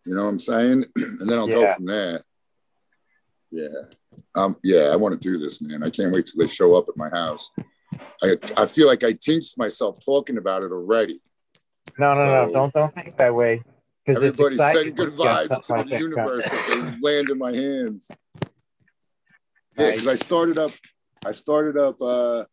You 0.05 0.15
know 0.15 0.23
what 0.23 0.29
I'm 0.29 0.39
saying? 0.39 0.83
and 0.95 1.29
then 1.29 1.37
I'll 1.37 1.47
go 1.47 1.73
from 1.73 1.85
there. 1.85 2.21
Yeah. 3.51 3.67
Um, 4.35 4.57
yeah, 4.63 4.89
I 4.91 4.95
want 4.95 5.13
to 5.13 5.19
do 5.19 5.37
this, 5.37 5.61
man. 5.61 5.83
I 5.83 5.89
can't 5.89 6.11
wait 6.13 6.25
till 6.25 6.41
they 6.41 6.47
show 6.47 6.75
up 6.75 6.89
at 6.89 6.97
my 6.97 7.09
house. 7.09 7.51
I 8.21 8.35
I 8.57 8.65
feel 8.65 8.87
like 8.87 9.03
I 9.03 9.13
jinxed 9.13 9.57
myself 9.57 10.03
talking 10.03 10.37
about 10.37 10.63
it 10.63 10.71
already. 10.71 11.21
No, 11.97 12.13
no, 12.13 12.25
no, 12.25 12.51
don't 12.51 12.73
don't 12.73 12.93
think 12.93 13.17
that 13.17 13.33
way. 13.33 13.63
Because 14.05 14.23
it's 14.23 14.39
Everybody's 14.39 14.73
sending 14.73 14.95
good 14.95 15.17
when 15.17 15.17
you 15.19 15.23
get 15.23 15.49
vibes 15.49 15.65
to 15.65 15.67
the 15.67 15.77
like 15.77 15.89
that 15.89 15.99
universe 15.99 16.45
if 16.45 16.67
they 16.67 16.99
land 17.01 17.29
in 17.29 17.37
my 17.37 17.51
hands. 17.51 18.11
Yeah, 19.77 19.91
because 19.91 20.07
I 20.07 20.15
started 20.15 20.57
up, 20.57 20.71
I 21.25 21.31
started 21.31 21.77
up 21.77 22.01
uh, 22.01 22.43
a 22.43 22.47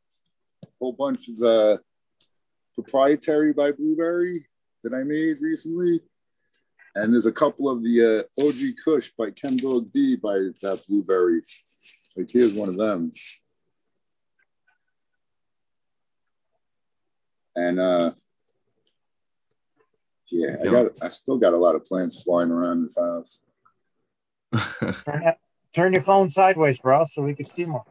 whole 0.79 0.93
bunch 0.93 1.29
of 1.29 1.39
the 1.39 1.81
proprietary 2.75 3.53
by 3.53 3.73
Blueberry 3.73 4.47
that 4.85 4.95
I 4.95 5.03
made 5.03 5.39
recently. 5.41 6.01
And 6.95 7.13
there's 7.13 7.27
a 7.27 7.33
couple 7.33 7.71
of 7.71 7.83
the 7.83 8.27
uh, 8.39 8.43
OG 8.47 8.85
Kush 8.85 9.11
by 9.19 9.31
Ken 9.31 9.57
Dog 9.57 9.91
D 9.93 10.17
by 10.17 10.35
that 10.63 10.83
Blueberry. 10.89 11.43
Like 12.17 12.31
here's 12.31 12.55
one 12.55 12.69
of 12.69 12.77
them. 12.77 13.11
And 17.57 17.81
uh 17.81 18.13
yeah, 20.31 20.57
I 20.63 20.65
got 20.67 20.87
I 21.03 21.09
still 21.09 21.39
got 21.39 21.55
a 21.55 21.57
lot 21.57 21.75
of 21.75 21.85
plants 21.87 22.23
flying 22.23 22.51
around 22.51 22.85
this 22.85 22.97
house. 22.99 23.43
Turn, 25.05 25.23
it- 25.23 25.39
turn 25.75 25.93
your 25.93 26.03
phone 26.03 26.31
sideways, 26.31 26.79
bro, 26.79 27.05
so 27.05 27.23
we 27.23 27.35
can 27.35 27.47
see 27.49 27.65
more. 27.65 27.85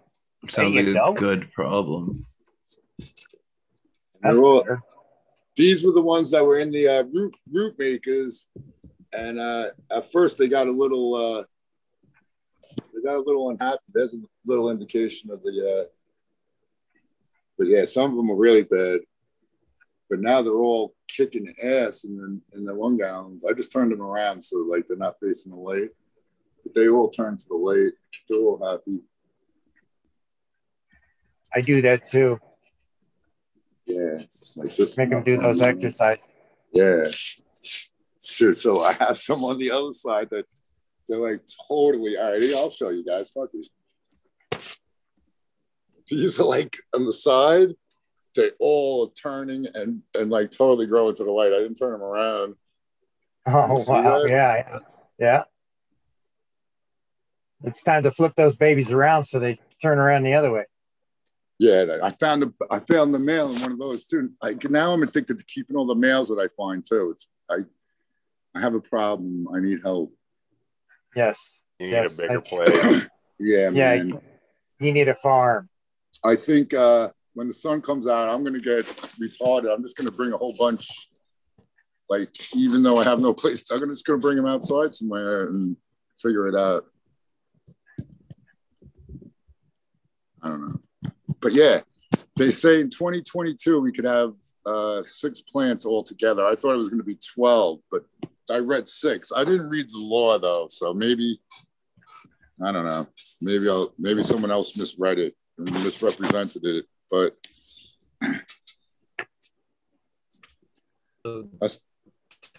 Sounds 0.50 0.76
you 0.76 0.82
like 0.82 0.90
a 0.90 0.94
go. 0.94 1.14
good 1.14 1.52
problem. 1.54 2.14
All- 4.24 4.66
these 5.56 5.86
were 5.86 5.94
the 5.94 6.02
ones 6.02 6.32
that 6.32 6.44
were 6.46 6.60
in 6.60 6.72
the 6.72 6.88
uh, 6.88 7.04
root 7.04 7.36
root 7.52 7.80
makers, 7.80 8.48
and 9.14 9.40
uh, 9.40 9.68
at 9.90 10.12
first 10.12 10.38
they 10.38 10.48
got 10.48 10.68
a 10.68 10.72
little 10.72 11.16
uh, 11.16 11.44
they 12.94 13.02
got 13.02 13.16
a 13.16 13.24
little 13.26 13.50
unhappy. 13.50 13.80
There's 13.94 14.14
a 14.14 14.18
little 14.46 14.70
indication 14.70 15.32
of 15.32 15.42
the, 15.44 15.50
uh, 15.52 15.88
but 17.58 17.68
yeah, 17.68 17.86
some 17.86 18.12
of 18.12 18.18
them 18.18 18.30
are 18.32 18.36
really 18.36 18.64
bad. 18.64 19.00
But 20.10 20.20
now 20.20 20.42
they're 20.42 20.54
all 20.54 20.94
kicking 21.08 21.54
ass 21.64 22.04
in 22.04 22.16
the 22.18 22.58
in 22.58 22.66
the 22.66 22.76
one 22.76 22.98
gallons. 22.98 23.44
I 23.50 23.54
just 23.54 23.72
turned 23.72 23.92
them 23.92 24.02
around 24.02 24.44
so 24.44 24.58
like 24.70 24.88
they're 24.88 24.98
not 24.98 25.16
facing 25.22 25.52
the 25.52 25.58
light. 25.58 25.90
But 26.64 26.74
they 26.74 26.88
all 26.88 27.10
turn 27.10 27.38
to 27.38 27.46
the 27.48 27.56
light. 27.56 27.94
They're 28.30 28.40
all 28.40 28.64
happy. 28.64 29.02
I 31.56 31.62
do 31.62 31.82
that 31.84 32.10
too. 32.10 32.40
Yeah, 33.86 34.18
like 34.58 34.76
this. 34.76 34.98
Make 34.98 35.12
them 35.12 35.24
do 35.24 35.38
those 35.38 35.62
exercises. 35.62 36.24
Yeah. 36.74 37.06
Sure. 38.24 38.54
So 38.54 38.82
I 38.82 38.94
have 38.94 39.18
some 39.18 39.44
on 39.44 39.58
the 39.58 39.72
other 39.72 39.94
side 39.94 40.30
that 40.32 40.46
they're 41.08 41.20
like 41.20 41.42
totally 41.68 42.18
all 42.18 42.32
right. 42.32 42.54
I'll 42.56 42.70
show 42.70 42.90
you 42.90 43.06
guys. 43.06 43.32
Fuck 43.32 43.52
these. 43.54 43.70
These 46.08 46.40
are 46.40 46.46
like 46.46 46.76
on 46.94 47.06
the 47.06 47.14
side. 47.14 47.70
They 48.36 48.52
all 48.60 49.06
are 49.08 49.12
turning 49.14 49.66
and 49.74 50.02
and 50.18 50.30
like 50.30 50.52
totally 50.52 50.88
growing 50.88 51.16
to 51.16 51.24
the 51.24 51.32
light. 51.32 51.54
I 51.54 51.60
didn't 51.60 51.76
turn 51.76 51.92
them 51.94 52.02
around. 52.04 52.56
Oh 53.48 53.84
wow! 53.88 54.24
that? 54.24 54.30
Yeah, 54.30 54.56
yeah, 54.56 54.80
yeah. 55.20 55.44
It's 57.64 57.84
time 57.84 58.04
to 58.04 58.12
flip 58.12 58.34
those 58.36 58.56
babies 58.56 58.92
around 58.92 59.24
so 59.26 59.40
they 59.40 59.60
turn 59.82 60.00
around 60.00 60.24
the 60.24 60.34
other 60.34 60.52
way. 60.52 60.66
Yeah, 61.60 62.00
I 62.04 62.10
found 62.10 62.42
the 62.42 62.54
I 62.70 62.80
found 62.80 63.14
the 63.14 63.20
male 63.20 63.52
in 63.52 63.62
one 63.62 63.72
of 63.74 63.80
those 63.80 64.06
too. 64.06 64.32
Like 64.42 64.68
now 64.70 64.92
I'm 64.94 65.04
addicted 65.04 65.38
to 65.38 65.46
keeping 65.46 65.76
all 65.76 65.86
the 65.86 65.96
males 65.96 66.30
that 66.30 66.40
I 66.40 66.48
find 66.58 66.84
too. 66.84 67.12
It's 67.16 67.28
I 67.50 67.58
I 68.56 68.62
have 68.62 68.74
a 68.74 68.82
problem. 68.82 69.48
I 69.54 69.60
need 69.60 69.80
help. 69.84 70.14
Yes. 71.16 71.64
You 71.80 71.86
need 71.88 71.92
yes. 71.92 72.18
a 72.18 72.22
bigger 72.22 72.40
I- 72.40 72.42
place. 72.42 73.08
Yeah, 73.38 73.70
Yeah, 73.72 73.96
man. 73.98 74.08
you, 74.08 74.22
you 74.80 74.94
need 74.94 75.10
a 75.10 75.14
farm. 75.16 75.68
I 76.24 76.38
think 76.38 76.74
uh, 76.74 77.10
when 77.36 77.48
the 77.50 77.54
sun 77.54 77.82
comes 77.82 78.08
out, 78.08 78.30
I'm 78.30 78.44
gonna 78.44 78.60
get 78.60 78.86
retarded. 79.20 79.72
I'm 79.72 79.84
just 79.84 79.96
gonna 79.96 80.12
bring 80.12 80.34
a 80.34 80.38
whole 80.38 80.56
bunch. 80.58 80.88
Like 82.10 82.30
even 82.56 82.82
though 82.82 82.98
I 82.98 83.04
have 83.04 83.20
no 83.20 83.34
place, 83.42 83.70
I'm 83.70 83.88
just 83.90 84.06
gonna 84.06 84.20
bring 84.20 84.38
them 84.38 84.48
outside 84.48 84.94
somewhere 84.94 85.48
and 85.48 85.78
figure 86.18 86.48
it 86.48 86.56
out. 86.56 86.86
I 90.42 90.50
don't 90.50 90.70
know, 90.70 91.12
but 91.42 91.54
yeah, 91.54 91.82
they 92.36 92.52
say 92.52 92.80
in 92.80 92.90
2022 92.90 93.82
we 93.82 93.92
could 93.92 94.06
have 94.06 94.34
uh, 94.66 95.02
six 95.04 95.42
plants 95.42 95.86
all 95.86 96.04
together. 96.04 96.44
I 96.46 96.56
thought 96.56 96.74
it 96.74 96.78
was 96.78 96.90
gonna 96.90 97.04
be 97.04 97.20
12, 97.36 97.80
but 97.92 98.06
I 98.50 98.60
read 98.60 98.88
six. 98.88 99.32
I 99.36 99.44
didn't 99.44 99.70
read 99.70 99.90
the 99.90 100.00
law 100.00 100.40
though, 100.40 100.68
so 100.70 100.94
maybe 100.94 101.40
I 102.64 102.72
don't 102.72 102.88
know. 102.88 103.08
Maybe 103.42 103.68
I'll 103.68 103.94
maybe 104.00 104.24
someone 104.24 104.52
else 104.52 104.78
misread 104.78 105.20
it 105.20 105.36
and 105.58 105.70
misrepresented 105.84 106.64
it. 106.64 106.86
But 107.10 107.36
That's- 111.24 111.80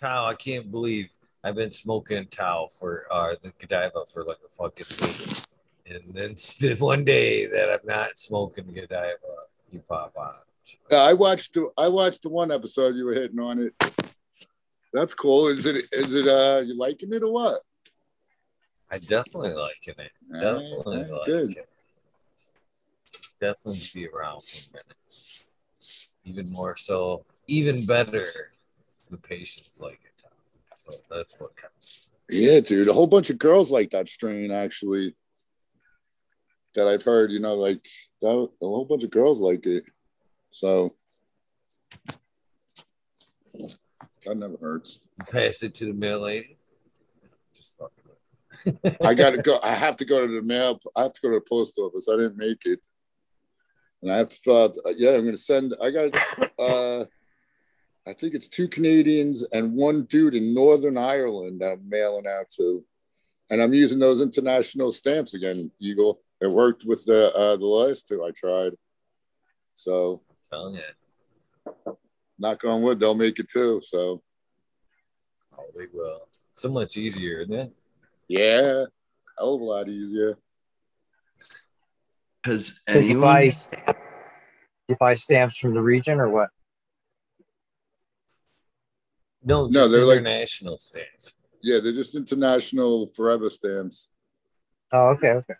Tao, 0.00 0.26
I 0.26 0.34
can't 0.34 0.70
believe 0.70 1.10
I've 1.42 1.54
been 1.54 1.70
smoking 1.70 2.26
Tao 2.26 2.68
for 2.78 3.06
uh, 3.10 3.34
the 3.42 3.52
Godiva 3.58 4.04
for 4.12 4.24
like 4.24 4.38
a 4.44 4.48
fucking 4.50 4.86
week. 5.00 5.38
And 5.88 6.12
then 6.12 6.36
still 6.36 6.76
one 6.78 7.04
day 7.04 7.46
that 7.46 7.70
I'm 7.70 7.86
not 7.86 8.18
smoking 8.18 8.66
Godiva, 8.66 9.16
you 9.70 9.80
pop 9.88 10.12
on. 10.18 10.34
uh, 10.90 10.96
I 11.04 11.12
watched 11.12 11.54
the 11.54 11.70
I 11.78 11.88
watched 11.88 12.22
the 12.22 12.28
one 12.28 12.50
episode 12.50 12.96
you 12.96 13.04
were 13.06 13.14
hitting 13.14 13.38
on 13.38 13.58
it. 13.60 13.74
That's 14.92 15.14
cool. 15.14 15.48
Is 15.48 15.64
it 15.64 15.84
is 15.92 16.12
it 16.12 16.26
uh 16.26 16.62
you 16.66 16.76
liking 16.76 17.12
it 17.12 17.22
or 17.22 17.32
what? 17.32 17.60
I 18.90 18.98
definitely 18.98 19.54
liking 19.54 19.94
it. 19.98 20.12
Definitely 20.32 20.96
right, 21.02 21.10
like 21.10 21.26
good. 21.26 21.56
it. 21.56 21.68
Definitely 23.40 23.80
be 23.94 24.08
around 24.08 24.42
for 24.42 24.70
a 24.70 24.72
minute. 24.78 25.44
Even 26.24 26.50
more 26.52 26.76
so, 26.76 27.24
even 27.46 27.84
better, 27.86 28.24
the 29.10 29.18
patients 29.18 29.78
like 29.80 30.00
it. 30.04 30.24
So 30.74 30.98
that's 31.10 31.38
what 31.38 31.56
counts. 31.56 32.12
Yeah, 32.28 32.60
dude. 32.60 32.88
A 32.88 32.92
whole 32.92 33.06
bunch 33.06 33.30
of 33.30 33.38
girls 33.38 33.70
like 33.70 33.90
that 33.90 34.08
strain 34.08 34.50
actually. 34.50 35.14
That 36.74 36.88
I've 36.88 37.04
heard, 37.04 37.30
you 37.30 37.38
know, 37.38 37.54
like 37.54 37.86
that, 38.20 38.28
a 38.28 38.48
whole 38.60 38.84
bunch 38.84 39.04
of 39.04 39.10
girls 39.10 39.40
like 39.40 39.64
it. 39.66 39.84
So 40.50 40.94
that 44.24 44.36
never 44.36 44.56
hurts. 44.60 45.00
Pass 45.30 45.62
it 45.62 45.74
to 45.74 45.86
the 45.86 45.94
mail 45.94 46.20
lady. 46.20 46.58
Just 47.54 47.76
fucking. 47.78 48.96
I 49.04 49.14
gotta 49.14 49.38
go. 49.38 49.58
I 49.62 49.72
have 49.72 49.96
to 49.96 50.04
go 50.04 50.26
to 50.26 50.32
the 50.32 50.42
mail. 50.42 50.80
I 50.96 51.02
have 51.02 51.12
to 51.12 51.20
go 51.22 51.30
to 51.30 51.36
the 51.36 51.46
post 51.48 51.78
office. 51.78 52.08
I 52.12 52.16
didn't 52.16 52.36
make 52.36 52.64
it, 52.64 52.86
and 54.02 54.12
I 54.12 54.16
have 54.16 54.28
to 54.30 54.36
fill 54.36 54.56
out. 54.64 54.76
Yeah, 54.96 55.10
I'm 55.10 55.24
gonna 55.24 55.36
send. 55.36 55.74
I 55.82 55.90
got. 55.90 56.16
Uh, 56.58 57.04
I 58.08 58.12
think 58.14 58.34
it's 58.34 58.48
two 58.48 58.66
Canadians 58.68 59.42
and 59.52 59.74
one 59.74 60.04
dude 60.04 60.34
in 60.34 60.54
Northern 60.54 60.96
Ireland 60.96 61.60
that 61.60 61.72
I'm 61.72 61.88
mailing 61.88 62.26
out 62.26 62.48
to, 62.56 62.82
and 63.50 63.60
I'm 63.60 63.74
using 63.74 63.98
those 63.98 64.22
international 64.22 64.90
stamps 64.92 65.34
again. 65.34 65.70
Eagle. 65.80 66.20
It 66.40 66.48
worked 66.50 66.84
with 66.86 67.04
the 67.04 67.34
uh, 67.34 67.56
the 67.56 67.66
last 67.66 68.08
two 68.08 68.24
I 68.24 68.30
tried. 68.30 68.72
So 69.74 70.22
telling 70.50 70.76
you. 70.76 71.96
knock 72.38 72.64
on 72.64 72.80
wood, 72.82 73.00
they'll 73.00 73.14
make 73.14 73.38
it 73.38 73.50
too. 73.50 73.80
So 73.82 74.22
Oh, 75.58 75.64
they 75.76 75.86
will. 75.92 76.28
So 76.54 76.68
much 76.70 76.96
easier, 76.96 77.36
isn't 77.42 77.54
it? 77.58 77.72
yeah, 78.28 78.84
hell 79.38 79.54
of 79.54 79.60
a 79.60 79.64
lot 79.64 79.88
easier. 79.88 80.38
Has 82.46 82.78
So 82.88 82.98
you 83.00 83.04
anyone? 83.10 83.20
buy 83.22 83.50
you 84.88 84.96
buy 85.00 85.14
stamps 85.14 85.56
from 85.56 85.74
the 85.74 85.82
region 85.82 86.20
or 86.20 86.28
what? 86.28 86.48
No, 89.42 89.66
No, 89.66 89.72
just 89.72 89.90
they're 89.92 90.04
like- 90.04 90.18
international 90.20 90.78
stamps. 90.78 91.34
Yeah, 91.60 91.80
they're 91.82 91.92
just 91.92 92.14
international 92.14 93.08
forever 93.08 93.50
stamps. 93.50 94.08
Oh, 94.92 95.08
okay, 95.08 95.30
okay. 95.30 95.54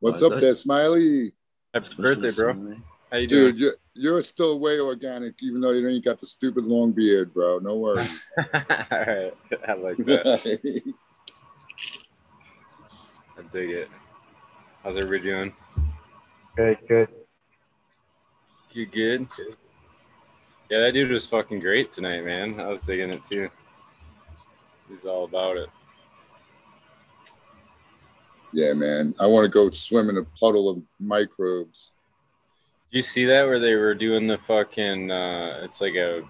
What's 0.00 0.20
I 0.22 0.26
up 0.26 0.40
there, 0.40 0.54
Smiley? 0.54 1.32
Happy 1.72 1.94
birthday, 1.96 2.32
bro. 2.32 2.76
How 3.12 3.18
you 3.18 3.28
doing? 3.28 3.52
Dude, 3.52 3.58
you're, 3.60 3.74
you're 3.94 4.22
still 4.22 4.58
way 4.58 4.80
organic, 4.80 5.40
even 5.42 5.60
though 5.60 5.70
you 5.70 5.86
ain't 5.88 6.04
got 6.04 6.18
the 6.18 6.26
stupid 6.26 6.64
long 6.64 6.90
beard, 6.90 7.32
bro. 7.32 7.60
No 7.60 7.76
worries. 7.76 8.28
All 8.36 8.44
right, 8.90 9.32
I 9.68 9.72
like 9.74 9.96
that. 9.98 10.26
I 13.38 13.42
dig 13.52 13.70
it. 13.70 13.88
How's 14.84 14.98
everybody 14.98 15.30
doing? 15.30 15.52
Good, 16.56 16.78
good. 16.86 17.08
You 18.72 18.84
good? 18.84 19.26
Yeah, 20.68 20.80
that 20.80 20.92
dude 20.92 21.10
was 21.10 21.24
fucking 21.24 21.60
great 21.60 21.90
tonight, 21.90 22.22
man. 22.22 22.60
I 22.60 22.68
was 22.68 22.82
digging 22.82 23.10
it 23.10 23.24
too. 23.24 23.48
He's 24.86 25.06
all 25.06 25.24
about 25.24 25.56
it. 25.56 25.70
yeah, 28.52 28.74
man. 28.74 29.14
I 29.18 29.24
want 29.26 29.44
to 29.46 29.48
go 29.48 29.70
swim 29.70 30.10
in 30.10 30.18
a 30.18 30.24
puddle 30.38 30.68
of 30.68 30.82
microbes. 31.00 31.92
You 32.90 33.00
see 33.00 33.24
that 33.24 33.46
where 33.46 33.58
they 33.58 33.76
were 33.76 33.94
doing 33.94 34.26
the 34.26 34.36
fucking? 34.36 35.10
uh 35.10 35.60
It's 35.62 35.80
like 35.80 35.94
a, 35.94 36.24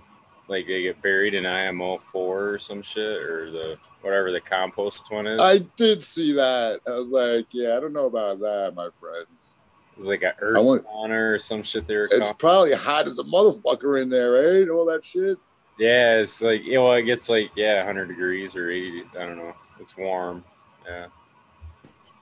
like 0.49 0.66
they 0.66 0.82
get 0.82 1.01
buried 1.03 1.34
in 1.34 1.47
IMO 1.47 1.99
four 1.99 2.51
or 2.51 2.59
some 2.59 2.82
shit 2.82 3.22
or 3.22 3.51
the 3.51 3.78
whatever 4.03 4.30
the 4.30 4.40
compost 4.40 5.05
one 5.11 5.26
is. 5.26 5.40
I 5.40 5.59
did 5.76 6.03
see 6.03 6.32
that. 6.34 6.80
I 6.86 6.90
was 6.90 7.09
like, 7.09 7.47
yeah, 7.53 7.76
I 7.76 7.80
don't 7.80 7.92
know 7.92 8.07
about 8.07 8.40
that, 8.40 8.72
my 8.74 8.88
friends. 9.01 9.55
It's 9.97 10.07
like 10.07 10.22
a 10.22 10.34
earth 10.40 10.62
want- 10.64 10.86
sauna 10.86 11.34
or 11.34 11.38
some 11.38 11.62
shit 11.62 11.86
they 11.86 11.97
were 11.97 12.05
It's 12.05 12.18
calling. 12.18 12.34
probably 12.34 12.72
hot 12.74 13.07
as 13.09 13.18
a 13.18 13.24
motherfucker 13.24 14.03
in 14.03 14.09
there, 14.11 14.32
right? 14.32 14.68
All 14.68 14.84
that 14.86 15.05
shit. 15.05 15.38
Yeah, 15.78 16.18
it's 16.18 16.40
like 16.42 16.62
yeah, 16.64 16.78
well, 16.78 16.92
it 16.95 17.03
gets 17.03 17.28
like 17.28 17.51
yeah, 17.57 17.76
100 17.78 18.07
degrees 18.07 18.55
or 18.55 18.70
80. 18.70 19.05
I 19.18 19.18
don't 19.20 19.36
know. 19.36 19.55
It's 19.80 19.97
warm. 19.97 20.45
Yeah. 20.86 21.07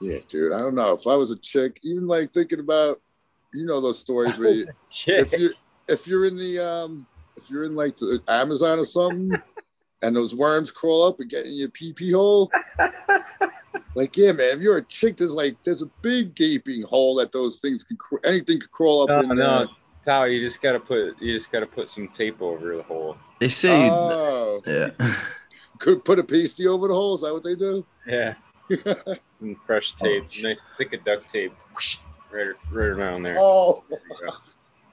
Yeah, 0.01 0.17
dude. 0.27 0.53
I 0.53 0.59
don't 0.59 0.75
know. 0.75 0.93
If 0.93 1.07
I 1.07 1.15
was 1.15 1.31
a 1.31 1.37
chick, 1.37 1.79
even 1.83 2.07
like 2.07 2.33
thinking 2.33 2.59
about, 2.59 2.99
you 3.53 3.65
know, 3.65 3.79
those 3.79 3.99
stories 3.99 4.37
where 4.39 4.49
you, 4.51 4.67
if 5.07 5.37
you 5.39 5.53
if 5.87 6.07
you're 6.07 6.25
in 6.25 6.35
the 6.35 6.59
um, 6.59 7.05
if 7.43 7.49
you're 7.51 7.65
in 7.65 7.75
like 7.75 7.97
the 7.97 8.21
Amazon 8.27 8.79
or 8.79 8.85
something, 8.85 9.31
and 10.01 10.15
those 10.15 10.35
worms 10.35 10.71
crawl 10.71 11.07
up 11.07 11.19
and 11.19 11.29
get 11.29 11.45
in 11.45 11.53
your 11.53 11.69
pee 11.69 11.93
pee 11.93 12.11
hole. 12.11 12.51
Like, 13.95 14.17
yeah, 14.17 14.31
man, 14.31 14.57
if 14.57 14.59
you're 14.59 14.77
a 14.77 14.81
chick, 14.83 15.17
there's 15.17 15.35
like 15.35 15.55
there's 15.63 15.83
a 15.83 15.89
big 16.01 16.33
gaping 16.33 16.81
hole 16.81 17.13
that 17.15 17.31
those 17.31 17.59
things 17.59 17.83
can 17.83 17.95
cr- 17.97 18.15
anything 18.23 18.59
could 18.59 18.71
crawl 18.71 19.03
up 19.03 19.09
No, 19.09 19.19
in 19.19 19.27
there. 19.29 19.35
no, 19.37 19.67
Tao, 20.03 20.23
you 20.23 20.39
just 20.41 20.63
gotta 20.63 20.79
put 20.79 21.21
you 21.21 21.31
just 21.35 21.51
gotta 21.51 21.67
put 21.67 21.89
some 21.89 22.07
tape 22.07 22.41
over 22.41 22.75
the 22.75 22.81
hole. 22.83 23.17
They 23.39 23.49
say, 23.49 23.89
Oh, 23.91 24.61
yeah. 24.65 24.89
could 25.77 26.03
put 26.05 26.17
a 26.17 26.23
pasty 26.23 26.67
over 26.67 26.87
the 26.87 26.93
hole. 26.95 27.13
Is 27.15 27.21
that 27.21 27.33
what 27.33 27.43
they 27.43 27.53
do? 27.53 27.85
Yeah, 28.07 28.33
some 29.29 29.55
fresh 29.65 29.93
oh, 30.01 30.05
tape, 30.05 30.23
nice 30.41 30.63
stick 30.63 30.93
of 30.93 31.03
duct 31.03 31.29
tape, 31.29 31.53
right, 32.31 32.47
right 32.71 32.85
around 32.87 33.23
there. 33.23 33.35
oh, 33.37 33.83
There. 33.89 34.29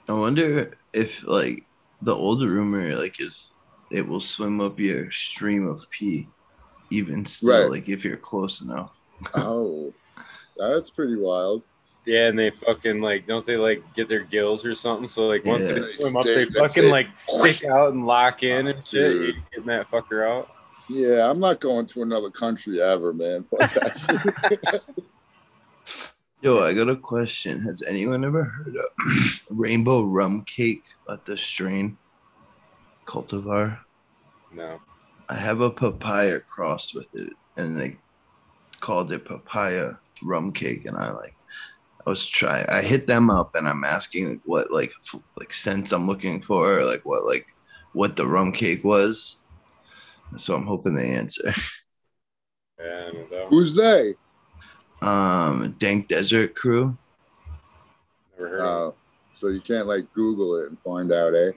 I 0.09 0.13
wonder 0.13 0.77
if 0.93 1.27
like 1.27 1.65
the 2.03 2.15
older 2.15 2.47
rumor 2.51 2.97
like 2.97 3.21
is 3.21 3.51
it 3.91 4.07
will 4.07 4.21
swim 4.21 4.61
up 4.61 4.79
your 4.79 5.11
stream 5.11 5.67
of 5.67 5.89
pee, 5.91 6.29
even 6.91 7.27
still 7.27 7.51
Right. 7.63 7.71
like 7.71 7.89
if 7.89 8.05
you're 8.05 8.17
close 8.17 8.61
enough. 8.61 8.93
oh, 9.35 9.93
that's 10.57 10.91
pretty 10.91 11.17
wild. 11.17 11.63
Yeah, 12.07 12.29
and 12.29 12.39
they 12.39 12.51
fucking 12.51 13.01
like 13.01 13.27
don't 13.27 13.45
they 13.45 13.57
like 13.57 13.83
get 13.95 14.09
their 14.09 14.21
gills 14.25 14.65
or 14.65 14.75
something? 14.75 15.09
So 15.09 15.27
like 15.27 15.45
once 15.45 15.69
Yeah. 15.69 15.75
they 15.75 15.81
swim 15.81 16.17
up, 16.17 16.25
they 16.25 16.47
fucking 16.47 16.85
it. 16.85 16.91
like 16.91 17.17
stick 17.17 17.69
out 17.69 17.93
and 17.93 18.07
lock 18.07 18.43
in 18.43 18.69
and 18.69 18.85
shit. 18.85 19.13
Dude. 19.13 19.35
You 19.37 19.43
getting 19.51 19.67
that 19.67 19.91
fucker 19.91 20.29
out? 20.29 20.51
Yeah, 20.89 21.29
I'm 21.31 21.39
not 21.41 21.61
going 21.61 21.87
to 21.87 22.03
another 22.03 22.31
country 22.31 22.81
ever, 22.83 23.13
man. 23.13 23.45
Fuck 26.43 26.53
that 26.53 26.57
shit. 26.57 26.57
Yo, 26.57 26.63
I 26.63 26.75
got 26.75 26.89
a 26.89 26.97
question. 26.97 27.61
Has 27.63 27.83
anyone 27.83 28.25
ever 28.25 28.45
heard 28.45 28.77
of 28.77 29.41
rainbow 29.51 30.03
rum 30.03 30.43
cake 30.45 30.85
at 31.09 31.25
the 31.27 31.37
strain 31.37 31.97
cultivar? 33.07 33.79
No. 34.53 34.81
I 35.29 35.35
have 35.35 35.61
a 35.61 35.71
papaya 35.71 36.41
crossed 36.41 36.95
with 36.95 37.15
it, 37.15 37.33
and 37.57 37.77
they 37.77 37.97
called 38.81 39.13
it 39.13 39.25
papaya 39.25 39.93
rum 40.23 40.53
cake, 40.53 40.87
and 40.87 40.97
I 40.97 41.13
like. 41.13 41.35
I 42.07 42.11
was 42.11 42.27
trying. 42.27 42.67
I 42.71 42.81
hit 42.81 43.07
them 43.07 43.29
up, 43.29 43.55
and 43.55 43.69
I'm 43.69 43.85
asking 43.85 44.31
like, 44.31 44.41
what 44.47 44.71
like 44.71 44.93
f- 45.01 45.21
like 45.39 45.53
scents 45.53 45.93
I'm 45.93 46.07
looking 46.07 46.41
for, 46.41 46.79
or, 46.79 46.85
like 46.85 47.05
what 47.05 47.25
like 47.25 47.47
what 47.93 48.17
the 48.17 48.27
rum 48.27 48.53
cake 48.53 48.83
was. 48.83 49.37
So 50.37 50.55
I'm 50.55 50.67
hoping 50.67 50.95
they 50.95 51.11
answer. 51.11 51.53
Yeah, 52.81 53.11
no 53.13 53.27
doubt. 53.27 53.49
Who's 53.51 53.75
they? 53.75 54.15
Um, 55.03 55.75
Dank 55.79 56.09
Desert 56.09 56.55
Crew. 56.55 56.97
Never 58.39 58.49
heard 58.51 58.61
of 58.61 58.89
Uh, 58.89 58.97
so 59.33 59.49
you 59.49 59.61
can't 59.61 59.87
like 59.87 60.13
Google 60.13 60.57
it 60.57 60.69
and 60.69 60.79
find 60.79 61.13
out, 61.13 61.35
eh? 61.35 61.53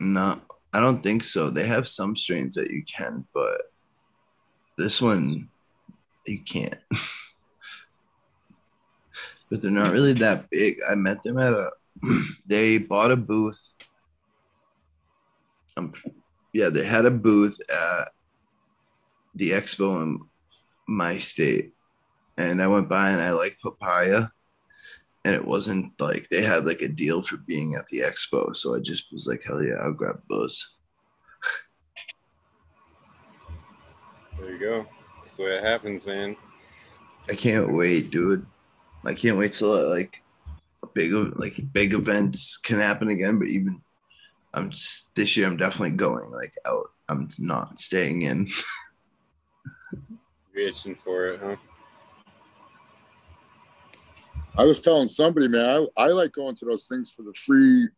No, 0.00 0.40
I 0.72 0.80
don't 0.80 1.02
think 1.02 1.22
so. 1.22 1.50
They 1.50 1.66
have 1.66 1.86
some 1.86 2.16
strains 2.16 2.54
that 2.54 2.70
you 2.70 2.82
can, 2.84 3.24
but 3.32 3.62
this 4.78 5.00
one 5.00 5.48
you 6.26 6.40
can't. 6.40 6.76
but 9.50 9.60
they're 9.62 9.70
not 9.70 9.92
really 9.92 10.12
that 10.14 10.48
big. 10.50 10.78
I 10.88 10.94
met 10.94 11.22
them 11.22 11.38
at 11.38 11.52
a. 11.52 11.70
They 12.46 12.78
bought 12.78 13.12
a 13.12 13.16
booth. 13.16 13.60
Um, 15.76 15.92
yeah, 16.52 16.68
they 16.68 16.84
had 16.84 17.06
a 17.06 17.10
booth 17.10 17.60
at 17.70 18.10
the 19.36 19.50
expo 19.50 20.02
in 20.02 20.20
my 20.88 21.18
state, 21.18 21.72
and 22.42 22.62
I 22.62 22.66
went 22.66 22.88
by 22.88 23.10
and 23.10 23.20
I 23.20 23.30
like 23.30 23.58
papaya 23.62 24.28
and 25.24 25.34
it 25.34 25.44
wasn't 25.44 25.92
like 26.00 26.28
they 26.28 26.42
had 26.42 26.64
like 26.64 26.82
a 26.82 26.88
deal 26.88 27.22
for 27.22 27.36
being 27.36 27.74
at 27.74 27.86
the 27.88 28.00
expo. 28.00 28.56
So 28.56 28.74
I 28.74 28.80
just 28.80 29.12
was 29.12 29.26
like, 29.26 29.42
hell 29.46 29.62
yeah, 29.62 29.74
I'll 29.74 29.92
grab 29.92 30.20
those. 30.28 30.76
There 34.38 34.52
you 34.52 34.58
go. 34.58 34.86
That's 35.18 35.36
the 35.36 35.42
way 35.42 35.58
it 35.58 35.64
happens, 35.64 36.06
man. 36.06 36.36
I 37.28 37.34
can't 37.34 37.74
wait, 37.74 38.10
dude. 38.10 38.46
I 39.04 39.14
can't 39.14 39.36
wait 39.36 39.52
till 39.52 39.88
like 39.88 40.22
a 40.82 40.86
big 40.86 41.12
like 41.12 41.60
big 41.72 41.92
events 41.92 42.56
can 42.56 42.80
happen 42.80 43.10
again. 43.10 43.38
But 43.38 43.48
even 43.48 43.82
I'm 44.54 44.70
just 44.70 45.14
this 45.14 45.36
year, 45.36 45.46
I'm 45.46 45.58
definitely 45.58 45.96
going 45.96 46.30
like 46.30 46.54
out. 46.64 46.86
I'm 47.08 47.28
not 47.38 47.78
staying 47.78 48.22
in. 48.22 48.48
You're 50.54 50.68
itching 50.68 50.96
for 51.04 51.28
it, 51.28 51.40
huh? 51.42 51.56
I 54.58 54.64
was 54.64 54.80
telling 54.80 55.08
somebody, 55.08 55.48
man, 55.48 55.86
I, 55.96 56.04
I 56.04 56.08
like 56.08 56.32
going 56.32 56.54
to 56.56 56.64
those 56.64 56.86
things 56.86 57.12
for 57.12 57.22
the 57.22 57.32
free 57.32 57.88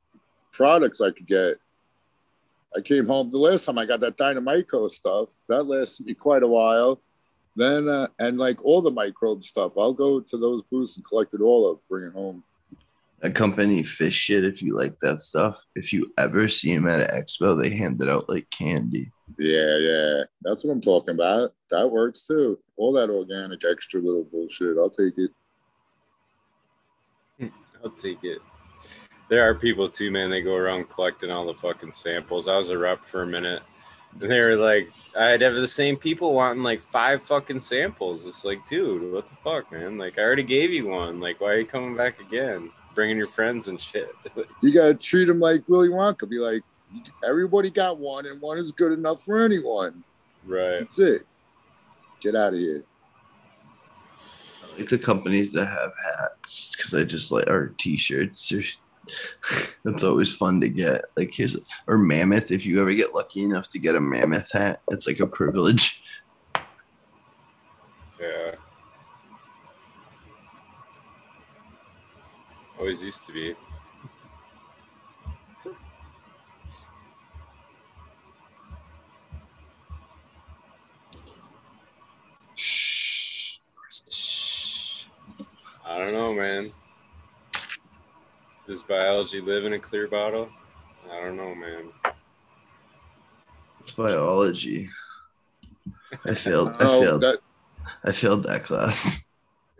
products 0.53 1.01
I 1.01 1.11
could 1.11 1.27
get. 1.27 1.57
I 2.77 2.81
came 2.81 3.07
home 3.07 3.31
the 3.31 3.39
last 3.39 3.65
time 3.65 3.79
I 3.79 3.87
got 3.87 4.01
that 4.01 4.17
Dynamicro 4.17 4.89
stuff. 4.89 5.31
That 5.49 5.65
lasted 5.65 6.07
me 6.07 6.15
quite 6.15 6.43
a 6.43 6.49
while. 6.49 7.03
Then 7.55 7.89
uh, 7.89 8.09
and 8.19 8.39
like 8.39 8.65
all 8.65 8.81
the 8.81 8.91
microbe 8.91 9.43
stuff, 9.43 9.77
I'll 9.77 9.93
go 9.93 10.21
to 10.21 10.39
those 10.39 10.63
booths 10.63 10.97
and 10.97 11.05
collect 11.05 11.35
it 11.35 11.43
all 11.43 11.71
up, 11.71 11.81
bring 11.89 12.07
it 12.07 12.13
home. 12.13 12.43
Accompany 13.23 13.83
fish 13.83 14.15
shit 14.15 14.45
if 14.45 14.63
you 14.63 14.75
like 14.75 14.99
that 15.01 15.21
stuff. 15.21 15.63
If 15.75 15.93
you 15.93 16.13
ever 16.19 16.49
see 16.49 16.75
them 16.75 16.89
at 16.89 17.01
an 17.01 17.23
expo, 17.23 17.61
they 17.61 17.71
hand 17.71 18.01
it 18.01 18.09
out 18.09 18.29
like 18.29 18.49
candy. 18.51 19.13
Yeah, 19.39 19.77
yeah, 19.79 20.23
that's 20.41 20.65
what 20.65 20.73
I'm 20.73 20.81
talking 20.81 21.15
about. 21.15 21.53
That 21.71 21.89
works 21.89 22.27
too. 22.27 22.59
All 22.77 22.93
that 22.95 23.11
organic 23.11 23.65
extra 23.65 24.01
little 24.01 24.25
bullshit, 24.25 24.79
I'll 24.79 24.91
take 24.91 25.19
it. 25.19 25.31
I'll 27.85 27.91
take 27.91 28.23
it. 28.25 28.41
There 29.29 29.49
are 29.49 29.55
people 29.55 29.89
too, 29.89 30.11
man. 30.11 30.31
They 30.31 30.43
go 30.43 30.55
around 30.55 30.89
collecting 30.91 31.31
all 31.31 31.47
the 31.47 31.55
fucking 31.55 31.93
samples. 31.93 32.49
I 32.49 32.57
was 32.57 32.69
a 32.69 32.77
rep 32.77 33.05
for 33.05 33.23
a 33.23 33.27
minute, 33.27 33.63
and 34.21 34.31
they 34.31 34.41
were 34.41 34.57
like, 34.57 34.91
I'd 35.19 35.41
have 35.41 35.55
the 35.55 35.67
same 35.69 35.97
people 35.97 36.35
wanting 36.35 36.63
like 36.63 36.83
five 36.83 37.23
fucking 37.23 37.61
samples. 37.61 38.27
It's 38.27 38.45
like, 38.45 38.67
dude, 38.69 39.13
what 39.13 39.29
the 39.29 39.37
fuck, 39.37 39.73
man? 39.73 39.97
Like, 39.97 40.19
I 40.19 40.23
already 40.23 40.43
gave 40.43 40.71
you 40.71 40.89
one. 40.89 41.19
Like, 41.21 41.41
why 41.41 41.53
are 41.53 41.59
you 41.61 41.67
coming 41.67 41.97
back 41.97 42.21
again? 42.21 42.71
Bringing 42.95 43.17
your 43.17 43.27
friends 43.27 43.69
and 43.69 43.81
shit. 43.81 44.11
You 44.63 44.73
gotta 44.75 44.95
treat 44.95 45.25
them 45.27 45.41
like 45.41 45.67
Willy 45.67 45.89
Wonka. 45.89 46.29
Be 46.29 46.39
like, 46.39 46.63
everybody 47.27 47.71
got 47.71 47.99
one, 47.99 48.27
and 48.27 48.41
one 48.41 48.59
is 48.59 48.71
good 48.71 48.93
enough 48.93 49.25
for 49.25 49.43
anyone. 49.43 50.05
right. 50.47 50.81
That's 50.81 50.99
it. 50.99 51.27
Get 52.21 52.35
out 52.37 52.53
of 52.53 52.59
here. 52.61 52.85
Like 54.79 54.89
the 54.89 54.99
companies 54.99 55.53
that 55.53 55.67
have 55.67 55.93
hats 56.19 56.75
because 56.75 56.95
I 56.95 57.05
just 57.05 57.31
like 57.31 57.49
our 57.49 57.69
t-shirts. 57.79 58.53
Or, 58.53 58.63
that's 59.85 60.03
always 60.03 60.35
fun 60.35 60.61
to 60.61 60.69
get. 60.69 61.05
Like 61.17 61.35
here's 61.35 61.57
or 61.87 61.99
mammoth. 61.99 62.51
If 62.51 62.65
you 62.65 62.81
ever 62.81 62.93
get 62.93 63.15
lucky 63.15 63.45
enough 63.45 63.69
to 63.71 63.79
get 63.79 63.97
a 63.97 64.01
mammoth 64.01 64.53
hat, 64.53 64.81
it's 64.89 65.07
like 65.07 65.21
a 65.21 65.27
privilege. 65.27 66.03
Yeah. 68.21 68.55
Always 72.79 73.03
used 73.03 73.27
to 73.27 73.33
be. 73.33 73.55
I 86.03 86.11
don't 86.11 86.15
know, 86.15 86.35
man. 86.43 86.65
Does 88.67 88.83
biology 88.83 89.41
live 89.41 89.65
in 89.65 89.75
a 89.75 89.79
clear 89.79 90.09
bottle? 90.09 90.49
I 91.09 91.21
don't 91.21 91.37
know, 91.37 91.55
man. 91.55 91.91
It's 93.81 93.93
biology. 93.93 94.91
I 96.25 96.35
failed. 96.35 96.71
I 96.71 96.77
Oh, 96.81 97.01
failed. 97.03 97.21
that 97.21 97.39
I 98.05 98.11
failed 98.13 98.45
that 98.45 98.65
class. 98.65 99.25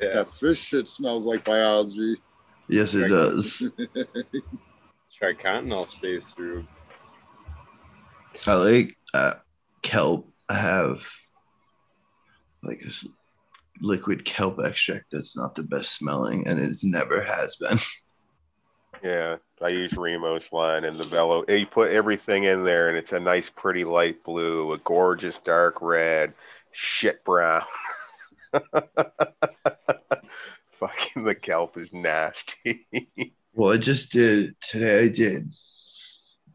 Yeah. 0.01 0.11
that 0.15 0.33
fish 0.35 0.59
shit 0.61 0.89
smells 0.89 1.27
like 1.27 1.45
biology. 1.45 2.17
Yes, 2.69 2.95
it 2.95 3.09
does. 3.09 3.73
Try 5.19 5.33
continental 5.35 5.87
space 5.87 6.31
through. 6.31 6.67
I 8.47 8.55
like 8.55 8.97
uh, 9.13 9.35
kelp. 9.83 10.29
I 10.49 10.55
have 10.55 11.03
like 12.63 12.81
this 12.81 13.07
liquid 13.83 14.25
kelp 14.25 14.59
extract 14.65 15.07
that's 15.13 15.37
not 15.37 15.55
the 15.55 15.63
best 15.63 15.93
smelling, 15.97 16.47
and 16.47 16.59
it 16.59 16.77
never 16.85 17.23
has 17.23 17.57
been. 17.57 17.79
Yeah, 19.03 19.39
I 19.61 19.69
use 19.71 19.95
Remo's 19.95 20.53
line 20.53 20.85
and 20.85 20.97
the 20.97 21.03
Velo. 21.03 21.45
You 21.49 21.67
put 21.67 21.91
everything 21.91 22.45
in 22.45 22.63
there, 22.63 22.89
and 22.89 22.97
it's 22.97 23.11
a 23.11 23.19
nice, 23.19 23.51
pretty 23.51 23.83
light 23.83 24.23
blue, 24.23 24.73
a 24.73 24.79
gorgeous 24.79 25.41
dark 25.41 25.83
red, 25.83 26.35
shit 26.71 27.25
brown. 27.25 27.65
Fucking 30.79 31.25
the 31.25 31.35
kelp 31.35 31.77
is 31.77 31.93
nasty. 31.93 32.87
Well, 33.55 33.75
I 33.75 33.77
just 33.77 34.13
did 34.13 34.55
today. 34.63 35.05
I 35.05 35.09
did. 35.09 35.43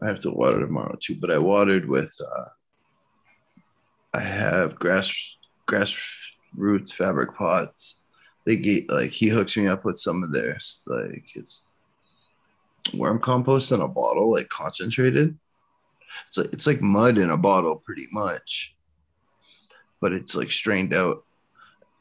I 0.01 0.07
have 0.07 0.19
to 0.21 0.31
water 0.31 0.59
tomorrow 0.61 0.97
too, 0.99 1.15
but 1.19 1.29
I 1.29 1.37
watered 1.37 1.87
with. 1.87 2.11
uh 2.19 2.45
I 4.15 4.21
have 4.21 4.75
grass 4.79 5.13
grass 5.67 5.95
roots 6.57 6.91
fabric 6.91 7.35
pots. 7.35 7.97
They 8.45 8.57
get 8.57 8.89
like 8.89 9.11
he 9.11 9.29
hooks 9.29 9.55
me 9.55 9.67
up 9.67 9.85
with 9.85 9.99
some 9.99 10.23
of 10.23 10.31
theirs. 10.31 10.81
Like 10.87 11.25
it's 11.35 11.69
worm 12.93 13.19
compost 13.19 13.71
in 13.71 13.81
a 13.81 13.87
bottle, 13.87 14.31
like 14.31 14.49
concentrated. 14.49 15.37
It's 16.27 16.37
like 16.37 16.53
it's 16.53 16.67
like 16.67 16.81
mud 16.81 17.17
in 17.17 17.29
a 17.29 17.37
bottle, 17.37 17.75
pretty 17.75 18.07
much. 18.11 18.75
But 20.01 20.13
it's 20.13 20.35
like 20.35 20.51
strained 20.51 20.93
out. 20.93 21.23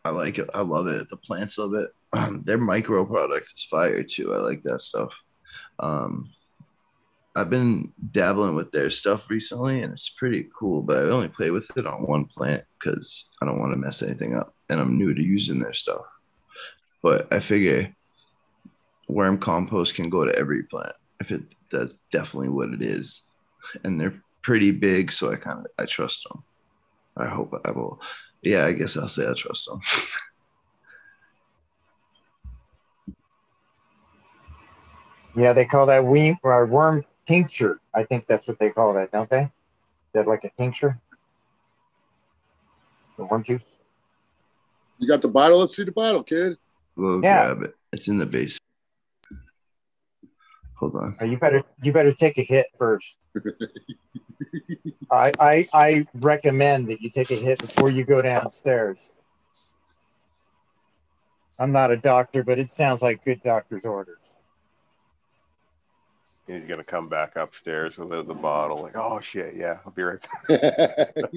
I 0.04 0.10
like 0.10 0.38
it. 0.38 0.48
I 0.54 0.60
love 0.60 0.86
it. 0.86 1.08
The 1.08 1.16
plants 1.16 1.58
love 1.58 1.74
it. 1.74 1.90
Um, 2.12 2.42
their 2.46 2.58
micro 2.58 3.04
product 3.04 3.52
is 3.54 3.64
fire 3.64 4.02
too. 4.02 4.34
I 4.34 4.38
like 4.38 4.62
that 4.62 4.80
stuff. 4.80 5.12
Um, 5.80 6.30
I've 7.36 7.50
been 7.50 7.92
dabbling 8.12 8.54
with 8.54 8.72
their 8.72 8.90
stuff 8.90 9.28
recently, 9.30 9.82
and 9.82 9.92
it's 9.92 10.08
pretty 10.08 10.48
cool. 10.58 10.82
But 10.82 10.98
I 10.98 11.02
only 11.02 11.28
play 11.28 11.50
with 11.50 11.70
it 11.76 11.86
on 11.86 12.06
one 12.06 12.24
plant 12.24 12.64
because 12.78 13.26
I 13.40 13.46
don't 13.46 13.58
want 13.60 13.72
to 13.72 13.78
mess 13.78 14.02
anything 14.02 14.34
up, 14.34 14.54
and 14.70 14.80
I'm 14.80 14.96
new 14.98 15.14
to 15.14 15.22
using 15.22 15.58
their 15.58 15.74
stuff. 15.74 16.02
But 17.02 17.32
I 17.32 17.40
figure 17.40 17.94
worm 19.08 19.38
compost 19.38 19.94
can 19.94 20.10
go 20.10 20.24
to 20.24 20.36
every 20.36 20.64
plant 20.64 20.92
if 21.20 21.30
it 21.30 21.42
that's 21.70 22.00
definitely 22.10 22.48
what 22.48 22.70
it 22.70 22.82
is 22.82 23.22
and 23.84 24.00
they're 24.00 24.20
pretty 24.42 24.72
big 24.72 25.12
so 25.12 25.30
i 25.30 25.36
kind 25.36 25.60
of 25.60 25.66
i 25.78 25.84
trust 25.84 26.26
them 26.28 26.42
i 27.16 27.24
hope 27.24 27.54
i 27.64 27.70
will 27.70 28.00
yeah 28.42 28.66
i 28.66 28.72
guess 28.72 28.96
i'll 28.96 29.06
say 29.06 29.28
i 29.28 29.32
trust 29.32 29.66
them 29.66 29.80
Yeah, 35.36 35.52
they 35.52 35.66
call 35.66 35.84
that 35.86 36.02
or 36.42 36.66
worm 36.66 37.04
tincture. 37.26 37.80
I 37.94 38.04
think 38.04 38.26
that's 38.26 38.46
what 38.46 38.58
they 38.58 38.70
call 38.70 38.92
that, 38.94 39.10
don't 39.12 39.28
they? 39.28 39.42
Is 39.42 39.50
that 40.14 40.26
like 40.26 40.44
a 40.44 40.50
tincture? 40.50 40.98
The 43.18 43.24
worm 43.24 43.42
juice. 43.42 43.64
You 44.98 45.08
got 45.08 45.22
the 45.22 45.28
bottle? 45.28 45.58
Let's 45.60 45.76
see 45.76 45.84
the 45.84 45.92
bottle, 45.92 46.22
kid. 46.22 46.56
we'll 46.96 47.22
Yeah. 47.22 47.46
grab 47.54 47.62
it 47.62 47.74
it's 47.92 48.08
in 48.08 48.18
the 48.18 48.26
base 48.26 48.58
hold 50.74 50.94
on 50.96 51.16
Oh, 51.20 51.24
you 51.24 51.36
better 51.38 51.62
you 51.82 51.92
better 51.92 52.12
take 52.12 52.36
a 52.38 52.42
hit 52.42 52.66
first. 52.78 53.16
I, 55.10 55.32
I 55.40 55.66
I 55.72 56.06
recommend 56.14 56.88
that 56.88 57.00
you 57.00 57.10
take 57.10 57.30
a 57.30 57.34
hit 57.36 57.60
before 57.60 57.90
you 57.90 58.04
go 58.04 58.20
downstairs. 58.22 58.98
I'm 61.60 61.72
not 61.72 61.90
a 61.90 61.96
doctor, 61.96 62.42
but 62.42 62.58
it 62.58 62.70
sounds 62.70 63.00
like 63.02 63.24
good 63.24 63.42
doctor's 63.42 63.84
orders. 63.84 64.20
He's 66.46 66.66
gonna 66.68 66.82
come 66.82 67.08
back 67.08 67.36
upstairs 67.36 67.98
with 67.98 68.10
the, 68.10 68.22
the 68.22 68.34
bottle. 68.34 68.82
Like, 68.82 68.96
oh 68.96 69.20
shit, 69.20 69.54
yeah, 69.56 69.78
I'll 69.84 69.92
be 69.92 70.02
right. 70.02 70.20
Back. 70.20 70.32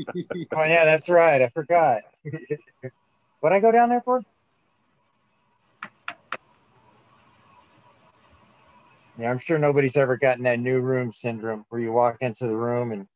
Oh 0.56 0.64
yeah, 0.64 0.86
that's 0.86 1.08
right. 1.10 1.42
I 1.42 1.50
forgot. 1.50 2.02
what 3.40 3.54
I 3.54 3.60
go 3.60 3.72
down 3.72 3.90
there 3.90 4.02
for? 4.02 4.22
Yeah, 9.18 9.30
I'm 9.30 9.38
sure 9.38 9.58
nobody's 9.58 9.98
ever 9.98 10.18
gotten 10.18 10.44
that 10.44 10.60
new 10.60 10.80
room 10.80 11.12
syndrome 11.12 11.66
where 11.70 11.82
you 11.82 11.92
walk 11.92 12.18
into 12.22 12.46
the 12.46 12.56
room 12.56 12.92
and 12.92 13.08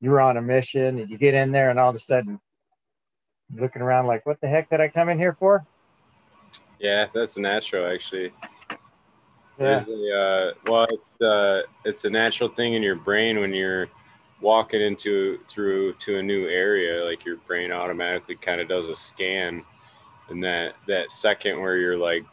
you're 0.00 0.20
on 0.20 0.36
a 0.36 0.42
mission 0.42 0.98
and 0.98 1.10
you 1.10 1.16
get 1.16 1.34
in 1.34 1.52
there 1.52 1.70
and 1.70 1.78
all 1.78 1.90
of 1.90 1.96
a 1.96 2.00
sudden 2.00 2.40
you're 3.52 3.62
looking 3.62 3.82
around 3.82 4.06
like, 4.06 4.26
what 4.26 4.40
the 4.40 4.48
heck 4.48 4.68
did 4.70 4.80
I 4.80 4.88
come 4.88 5.08
in 5.08 5.18
here 5.18 5.36
for? 5.38 5.64
Yeah, 6.78 7.06
that's 7.14 7.38
natural 7.38 7.86
actually. 7.92 8.32
Yeah. 9.58 9.82
A, 9.86 10.18
uh, 10.18 10.52
well, 10.66 10.86
it's 10.90 11.08
the 11.18 11.64
it's 11.84 12.04
a 12.04 12.10
natural 12.10 12.48
thing 12.48 12.74
in 12.74 12.82
your 12.82 12.96
brain 12.96 13.40
when 13.40 13.54
you're 13.54 13.88
walking 14.40 14.82
into 14.82 15.38
through 15.48 15.94
to 15.94 16.18
a 16.18 16.22
new 16.22 16.46
area. 16.46 17.04
Like 17.04 17.24
your 17.24 17.36
brain 17.36 17.72
automatically 17.72 18.36
kind 18.36 18.60
of 18.60 18.68
does 18.68 18.88
a 18.88 18.96
scan, 18.96 19.64
and 20.28 20.44
that 20.44 20.74
that 20.86 21.10
second 21.10 21.60
where 21.60 21.76
you're 21.76 21.96
like 21.96 22.24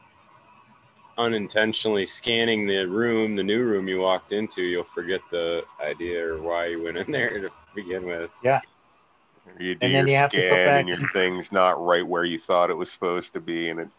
unintentionally 1.18 2.06
scanning 2.06 2.68
the 2.68 2.86
room, 2.86 3.36
the 3.36 3.44
new 3.44 3.64
room 3.64 3.88
you 3.88 4.00
walked 4.00 4.32
into, 4.32 4.64
you'll 4.64 4.84
forget 4.84 5.22
the 5.32 5.64
idea 5.82 6.26
or 6.26 6.42
why 6.42 6.68
you 6.68 6.84
went 6.84 6.98
in 6.98 7.12
there 7.12 7.30
to 7.42 7.50
begin 7.76 8.06
with. 8.06 8.32
Yeah. 8.44 8.62
You 9.60 9.76
do 9.76 9.80
And 9.82 9.92
your 9.92 10.02
then 10.02 10.08
you 10.08 10.16
have 10.16 10.32
to 10.32 10.38
go 10.38 10.50
scan 10.50 10.66
back 10.66 10.80
and 10.80 10.90
your 10.90 11.10
thing's 11.10 11.52
not 11.52 11.84
right 11.84 12.06
where 12.06 12.24
you 12.24 12.40
thought 12.40 12.70
it 12.70 12.76
was 12.76 12.92
supposed 12.92 13.34
to 13.34 13.40
be, 13.40 13.70
and 13.70 13.80
it 13.80 13.90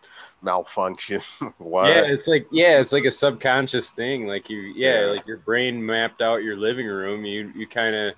malfunctions. 0.45 1.25
what? 1.59 1.89
Yeah, 1.89 2.03
it's 2.07 2.27
like 2.29 2.47
yeah, 2.53 2.79
it's 2.81 2.93
like 2.93 3.05
a 3.05 3.11
subconscious 3.11 3.91
thing. 3.91 4.27
Like 4.27 4.51
you, 4.51 4.59
yeah, 4.61 5.01
Yeah. 5.01 5.07
like 5.13 5.27
your 5.27 5.39
brain 5.39 5.85
mapped 5.85 6.21
out 6.23 6.43
your 6.43 6.57
living 6.57 6.87
room. 6.87 7.25
You 7.25 7.53
you 7.57 7.67
kind 7.67 7.95
of 7.97 8.15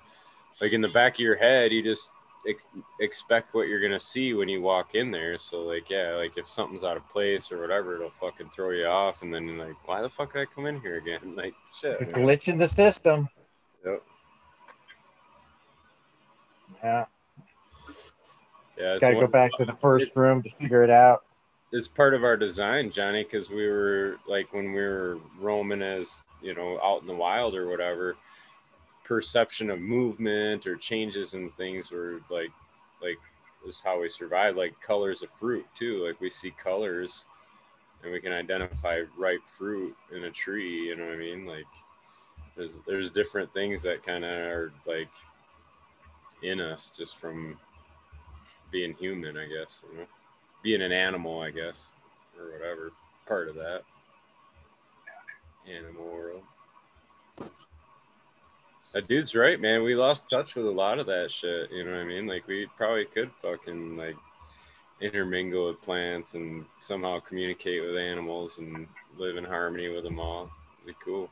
like 0.61 0.73
in 0.73 0.81
the 0.81 0.89
back 0.89 1.13
of 1.15 1.19
your 1.19 1.35
head, 1.37 1.71
you 1.71 1.81
just 1.83 2.11
ex- 2.47 2.63
expect 2.99 3.53
what 3.53 3.67
you're 3.67 3.81
gonna 3.81 3.99
see 3.99 4.33
when 4.33 4.49
you 4.49 4.61
walk 4.61 4.95
in 4.95 5.11
there. 5.11 5.39
So 5.39 5.61
like 5.61 5.89
yeah, 5.89 6.15
like 6.15 6.37
if 6.37 6.49
something's 6.49 6.83
out 6.83 6.97
of 6.97 7.07
place 7.09 7.51
or 7.51 7.61
whatever, 7.61 7.95
it'll 7.95 8.09
fucking 8.09 8.49
throw 8.49 8.71
you 8.71 8.85
off, 8.85 9.21
and 9.21 9.33
then 9.33 9.47
you're 9.47 9.65
like, 9.65 9.87
why 9.87 10.01
the 10.01 10.09
fuck 10.09 10.33
did 10.33 10.41
I 10.41 10.45
come 10.45 10.65
in 10.65 10.81
here 10.81 10.95
again? 10.95 11.19
Like 11.35 11.53
shit. 11.79 11.99
The 11.99 12.05
man. 12.05 12.13
glitch 12.13 12.47
in 12.47 12.57
the 12.57 12.67
system. 12.67 13.29
Yep. 13.85 14.03
Yeah. 16.83 17.05
Yeah, 18.79 18.97
Gotta 18.99 19.15
go 19.15 19.25
back 19.27 19.51
to 19.57 19.65
the 19.65 19.73
first 19.73 20.15
room 20.15 20.43
to 20.43 20.49
figure 20.51 20.83
it 20.83 20.91
out. 20.91 21.23
It's 21.71 21.87
part 21.87 22.13
of 22.13 22.23
our 22.23 22.37
design, 22.37 22.91
Johnny, 22.91 23.23
because 23.23 23.49
we 23.49 23.67
were 23.67 24.17
like 24.27 24.53
when 24.53 24.71
we 24.71 24.79
were 24.79 25.19
roaming 25.39 25.81
as 25.81 26.25
you 26.41 26.55
know 26.55 26.79
out 26.81 27.01
in 27.01 27.07
the 27.07 27.15
wild 27.15 27.55
or 27.55 27.67
whatever, 27.67 28.15
perception 29.03 29.69
of 29.69 29.79
movement 29.79 30.65
or 30.65 30.75
changes 30.75 31.33
in 31.33 31.49
things 31.51 31.91
were 31.91 32.21
like 32.29 32.51
like 33.01 33.17
is 33.67 33.81
how 33.81 33.99
we 33.99 34.07
survive. 34.09 34.55
Like 34.55 34.79
colors 34.81 35.21
of 35.21 35.29
fruit 35.31 35.65
too. 35.75 36.05
Like 36.05 36.19
we 36.21 36.29
see 36.29 36.51
colors, 36.51 37.25
and 38.03 38.11
we 38.11 38.21
can 38.21 38.31
identify 38.31 39.01
ripe 39.17 39.45
fruit 39.45 39.95
in 40.15 40.23
a 40.23 40.31
tree. 40.31 40.87
You 40.87 40.95
know 40.95 41.05
what 41.05 41.15
I 41.15 41.17
mean? 41.17 41.45
Like 41.45 41.65
there's 42.55 42.77
there's 42.87 43.09
different 43.09 43.53
things 43.53 43.81
that 43.81 44.05
kind 44.05 44.23
of 44.23 44.31
are 44.31 44.71
like 44.85 45.09
in 46.43 46.61
us 46.61 46.91
just 46.95 47.17
from 47.17 47.59
being 48.71 48.93
human, 48.93 49.37
I 49.37 49.47
guess. 49.47 49.81
You 49.91 49.99
know 49.99 50.05
being 50.63 50.81
an 50.81 50.91
animal, 50.91 51.41
I 51.41 51.51
guess, 51.51 51.93
or 52.39 52.51
whatever 52.51 52.91
part 53.27 53.49
of 53.49 53.55
that 53.55 53.81
animal 55.69 56.05
world. 56.05 56.43
That 58.93 59.07
dude's 59.07 59.35
right, 59.35 59.59
man. 59.59 59.83
We 59.83 59.95
lost 59.95 60.29
touch 60.29 60.55
with 60.55 60.65
a 60.65 60.71
lot 60.71 60.97
of 60.97 61.07
that 61.07 61.29
shit. 61.29 61.71
You 61.71 61.83
know 61.83 61.91
what 61.91 62.01
I 62.01 62.07
mean? 62.07 62.25
Like 62.25 62.47
we 62.47 62.67
probably 62.77 63.05
could 63.05 63.29
fucking 63.41 63.97
like 63.97 64.15
intermingle 65.01 65.67
with 65.67 65.81
plants 65.81 66.33
and 66.33 66.65
somehow 66.79 67.19
communicate 67.19 67.83
with 67.83 67.97
animals 67.97 68.57
and 68.59 68.87
live 69.17 69.35
in 69.35 69.43
harmony 69.43 69.89
with 69.89 70.03
them 70.03 70.19
all. 70.19 70.49
It'd 70.83 70.95
be 70.97 71.03
cool. 71.03 71.29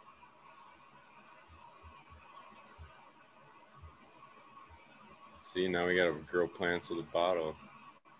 See, 5.43 5.69
now 5.69 5.87
we 5.87 5.95
gotta 5.95 6.15
grow 6.29 6.47
plants 6.47 6.89
with 6.89 6.99
a 6.99 7.11
bottle. 7.13 7.55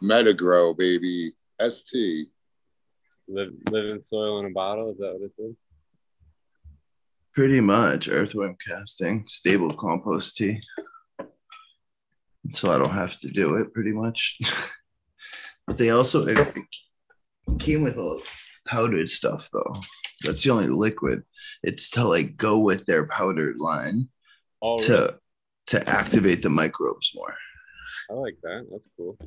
Metagrow, 0.02 0.78
baby. 0.78 1.34
ST. 1.62 2.28
Live 3.28 3.50
live 3.72 3.86
in 3.90 4.02
soil 4.02 4.40
in 4.40 4.46
a 4.46 4.50
bottle. 4.52 4.92
Is 4.92 4.98
that 5.00 5.14
what 5.14 5.24
it 5.24 5.34
said? 5.34 5.56
Pretty 7.34 7.60
much 7.60 8.08
earthworm 8.08 8.56
casting, 8.66 9.26
stable 9.28 9.72
compost 9.72 10.38
tea. 10.38 10.62
So 12.54 12.72
I 12.72 12.78
don't 12.78 12.92
have 12.94 13.18
to 13.22 13.30
do 13.30 13.56
it 13.56 13.74
pretty 13.74 13.92
much. 13.92 14.40
but 15.68 15.78
they 15.78 15.90
also 15.90 16.26
it 16.28 16.38
came 17.60 17.82
with 17.82 17.98
a 17.98 18.20
powdered 18.68 19.10
stuff 19.10 19.50
though. 19.52 19.76
That's 20.24 20.44
the 20.44 20.52
only 20.52 20.68
liquid. 20.68 21.24
It's 21.64 21.90
to 21.92 22.04
like 22.08 22.38
go 22.38 22.60
with 22.60 22.86
their 22.86 23.08
powdered 23.08 23.60
line 23.60 24.10
Oh, 24.62 24.76
really? 24.78 24.86
to 24.88 25.20
to 25.68 25.90
activate 25.90 26.44
the 26.44 26.50
microbes 26.50 27.12
more. 27.16 27.34
I 28.12 28.14
like 28.14 28.38
that. 28.44 28.68
That's 28.72 28.88
cool. 28.96 29.18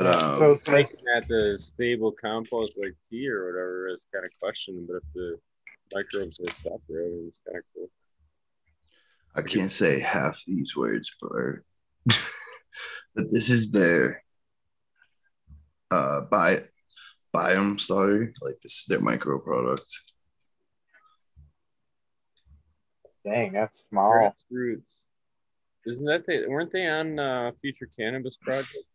But 0.00 0.06
um, 0.06 0.38
so 0.38 0.52
it's 0.52 0.66
like 0.66 0.90
Making 0.90 1.04
that 1.14 1.28
the 1.28 1.58
stable 1.58 2.10
compost 2.10 2.78
like 2.80 2.94
tea 3.06 3.28
or 3.28 3.44
whatever 3.44 3.88
is 3.88 4.06
kind 4.10 4.24
of 4.24 4.30
questioning, 4.40 4.86
but 4.86 4.96
if 4.96 5.02
the 5.14 5.36
microbes 5.94 6.40
are 6.40 6.54
separate, 6.54 7.12
it's 7.28 7.38
kind 7.46 7.58
of 7.58 7.64
cool. 7.74 7.90
I 9.36 9.42
can't 9.42 9.70
say 9.70 10.00
half 10.00 10.42
these 10.46 10.74
words, 10.74 11.14
but 11.20 11.28
but 13.14 13.30
this 13.30 13.50
is 13.50 13.72
their 13.72 14.24
uh 15.90 16.22
bi 16.22 16.60
biome 17.36 17.78
starter. 17.78 18.32
Like 18.40 18.58
this 18.62 18.78
is 18.78 18.86
their 18.88 19.00
micro 19.00 19.38
product. 19.38 19.84
dang, 23.22 23.52
that's 23.52 23.84
small. 23.90 24.12
Grassroots. 24.12 24.94
Isn't 25.84 26.06
that 26.06 26.26
they 26.26 26.46
weren't 26.46 26.72
they 26.72 26.86
on 26.86 27.18
uh, 27.18 27.52
Future 27.60 27.90
Cannabis 27.98 28.36
Project? 28.36 28.86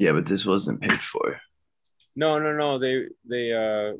Yeah, 0.00 0.12
but 0.12 0.24
this 0.24 0.46
wasn't 0.46 0.80
paid 0.80 0.98
for. 0.98 1.38
No, 2.16 2.38
no, 2.38 2.54
no. 2.54 2.78
They 2.78 3.04
they 3.28 3.52
uh 3.52 3.92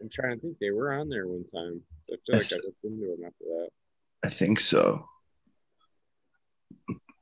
I'm 0.00 0.08
trying 0.12 0.36
to 0.36 0.40
think 0.40 0.58
they 0.60 0.70
were 0.70 0.92
on 0.92 1.08
there 1.08 1.26
one 1.26 1.44
time. 1.52 1.82
So 2.04 2.14
I 2.14 2.18
feel 2.24 2.38
like 2.38 2.52
I 2.52 2.64
looked 2.64 2.84
into 2.84 3.16
them 3.16 3.26
after 3.26 3.44
that. 3.44 3.68
I 4.24 4.30
think 4.30 4.60
so. 4.60 5.04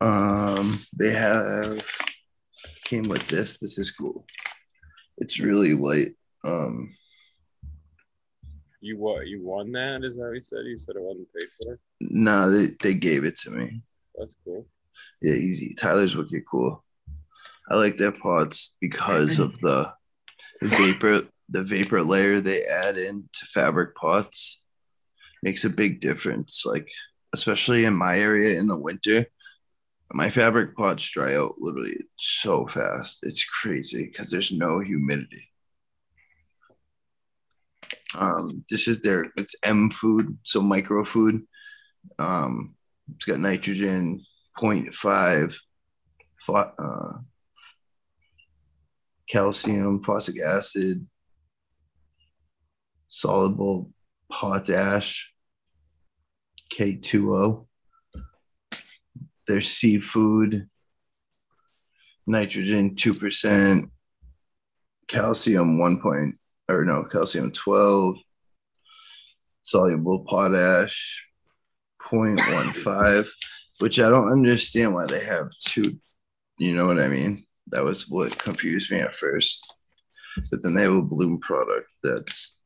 Um, 0.02 0.82
they 0.94 1.10
have 1.10 1.82
came 2.84 3.08
with 3.08 3.26
this. 3.28 3.58
This 3.60 3.78
is 3.78 3.90
cool. 3.90 4.26
It's 5.16 5.40
really 5.40 5.72
light. 5.72 6.12
Um, 6.44 6.94
You 8.82 8.98
what? 8.98 9.26
You 9.26 9.42
won 9.42 9.72
that? 9.72 10.04
Is 10.04 10.16
that 10.16 10.26
what 10.26 10.34
you 10.34 10.42
said? 10.42 10.66
You 10.66 10.78
said 10.78 10.96
it 10.96 11.02
wasn't 11.02 11.28
paid 11.34 11.48
for. 11.62 11.80
Nah, 12.02 12.48
they, 12.48 12.68
they 12.82 12.92
gave 12.92 13.24
it 13.24 13.38
to 13.38 13.50
me. 13.50 13.80
That's 14.16 14.36
cool. 14.44 14.66
Yeah, 15.22 15.32
easy. 15.32 15.74
Tyler's 15.74 16.14
wicked 16.14 16.42
cool. 16.46 16.84
I 17.68 17.76
like 17.76 17.96
their 17.96 18.12
pots 18.12 18.76
because 18.80 19.38
of 19.38 19.58
the 19.60 19.92
vapor, 20.62 21.22
the 21.48 21.62
vapor 21.62 22.02
layer 22.02 22.40
they 22.40 22.64
add 22.64 22.96
in 22.96 23.28
to 23.32 23.46
fabric 23.46 23.94
pots 23.96 24.60
makes 25.42 25.64
a 25.64 25.70
big 25.70 26.00
difference. 26.00 26.62
Like, 26.64 26.90
especially 27.34 27.84
in 27.84 27.94
my 27.94 28.18
area 28.18 28.58
in 28.58 28.66
the 28.66 28.76
winter, 28.76 29.26
my 30.12 30.30
fabric 30.30 30.76
pots 30.76 31.08
dry 31.10 31.34
out 31.34 31.56
literally 31.58 31.98
so 32.16 32.66
fast. 32.66 33.20
It's 33.22 33.44
crazy 33.44 34.04
because 34.04 34.30
there's 34.30 34.52
no 34.52 34.78
humidity. 34.78 35.48
Um, 38.14 38.64
this 38.70 38.88
is 38.88 39.02
their 39.02 39.32
it's 39.36 39.56
M 39.62 39.90
food, 39.90 40.38
so 40.44 40.60
micro 40.60 41.04
food. 41.04 41.42
Um, 42.18 42.76
it's 43.14 43.24
got 43.24 43.40
nitrogen 43.40 44.24
0.5, 44.58 45.56
uh, 46.48 47.12
calcium, 49.28 50.02
phosphoric 50.02 50.42
acid, 50.42 51.06
soluble 53.08 53.90
potash, 54.30 55.34
K2O. 56.72 57.66
There's 59.48 59.68
seafood, 59.68 60.68
nitrogen 62.26 62.96
2%, 62.96 63.90
calcium 65.06 65.78
1 65.78 66.00
point, 66.00 66.38
or 66.68 66.84
no, 66.84 67.04
calcium 67.04 67.52
12, 67.52 68.16
soluble 69.62 70.20
potash 70.20 71.26
0.15, 72.02 73.28
which 73.78 74.00
I 74.00 74.08
don't 74.08 74.32
understand 74.32 74.94
why 74.94 75.06
they 75.06 75.24
have 75.24 75.48
two. 75.60 75.98
You 76.58 76.74
know 76.74 76.86
what 76.86 77.00
I 77.00 77.08
mean? 77.08 77.45
That 77.68 77.84
was 77.84 78.08
what 78.08 78.38
confused 78.38 78.90
me 78.90 79.00
at 79.00 79.14
first. 79.14 79.72
But 80.50 80.62
then 80.62 80.74
they 80.74 80.82
have 80.82 80.92
a 80.92 81.02
bloom 81.02 81.38
product 81.38 81.88
that's 82.02 82.56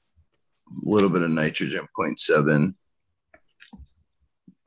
a 0.68 0.88
little 0.88 1.08
bit 1.08 1.22
of 1.22 1.30
nitrogen 1.30 1.86
0.7, 1.98 2.74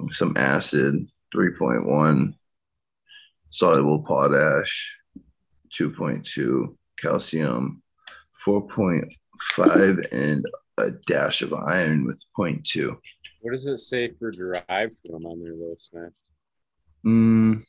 some 0.09 0.37
acid 0.37 1.07
3.1, 1.33 2.33
soluble 3.51 4.03
potash 4.03 4.97
2.2, 5.77 6.75
calcium 6.97 7.81
4.5, 8.45 10.07
and 10.11 10.45
a 10.79 10.91
dash 11.07 11.41
of 11.41 11.53
iron 11.53 12.05
with 12.05 12.23
0.2. 12.37 12.97
What 13.41 13.51
does 13.51 13.67
it 13.67 13.77
say 13.77 14.11
for 14.17 14.31
derived 14.31 14.95
from 15.05 15.25
on 15.25 15.41
there 15.41 15.53
though, 15.53 15.75
Smash? 15.77 16.11
Mm, 17.05 17.63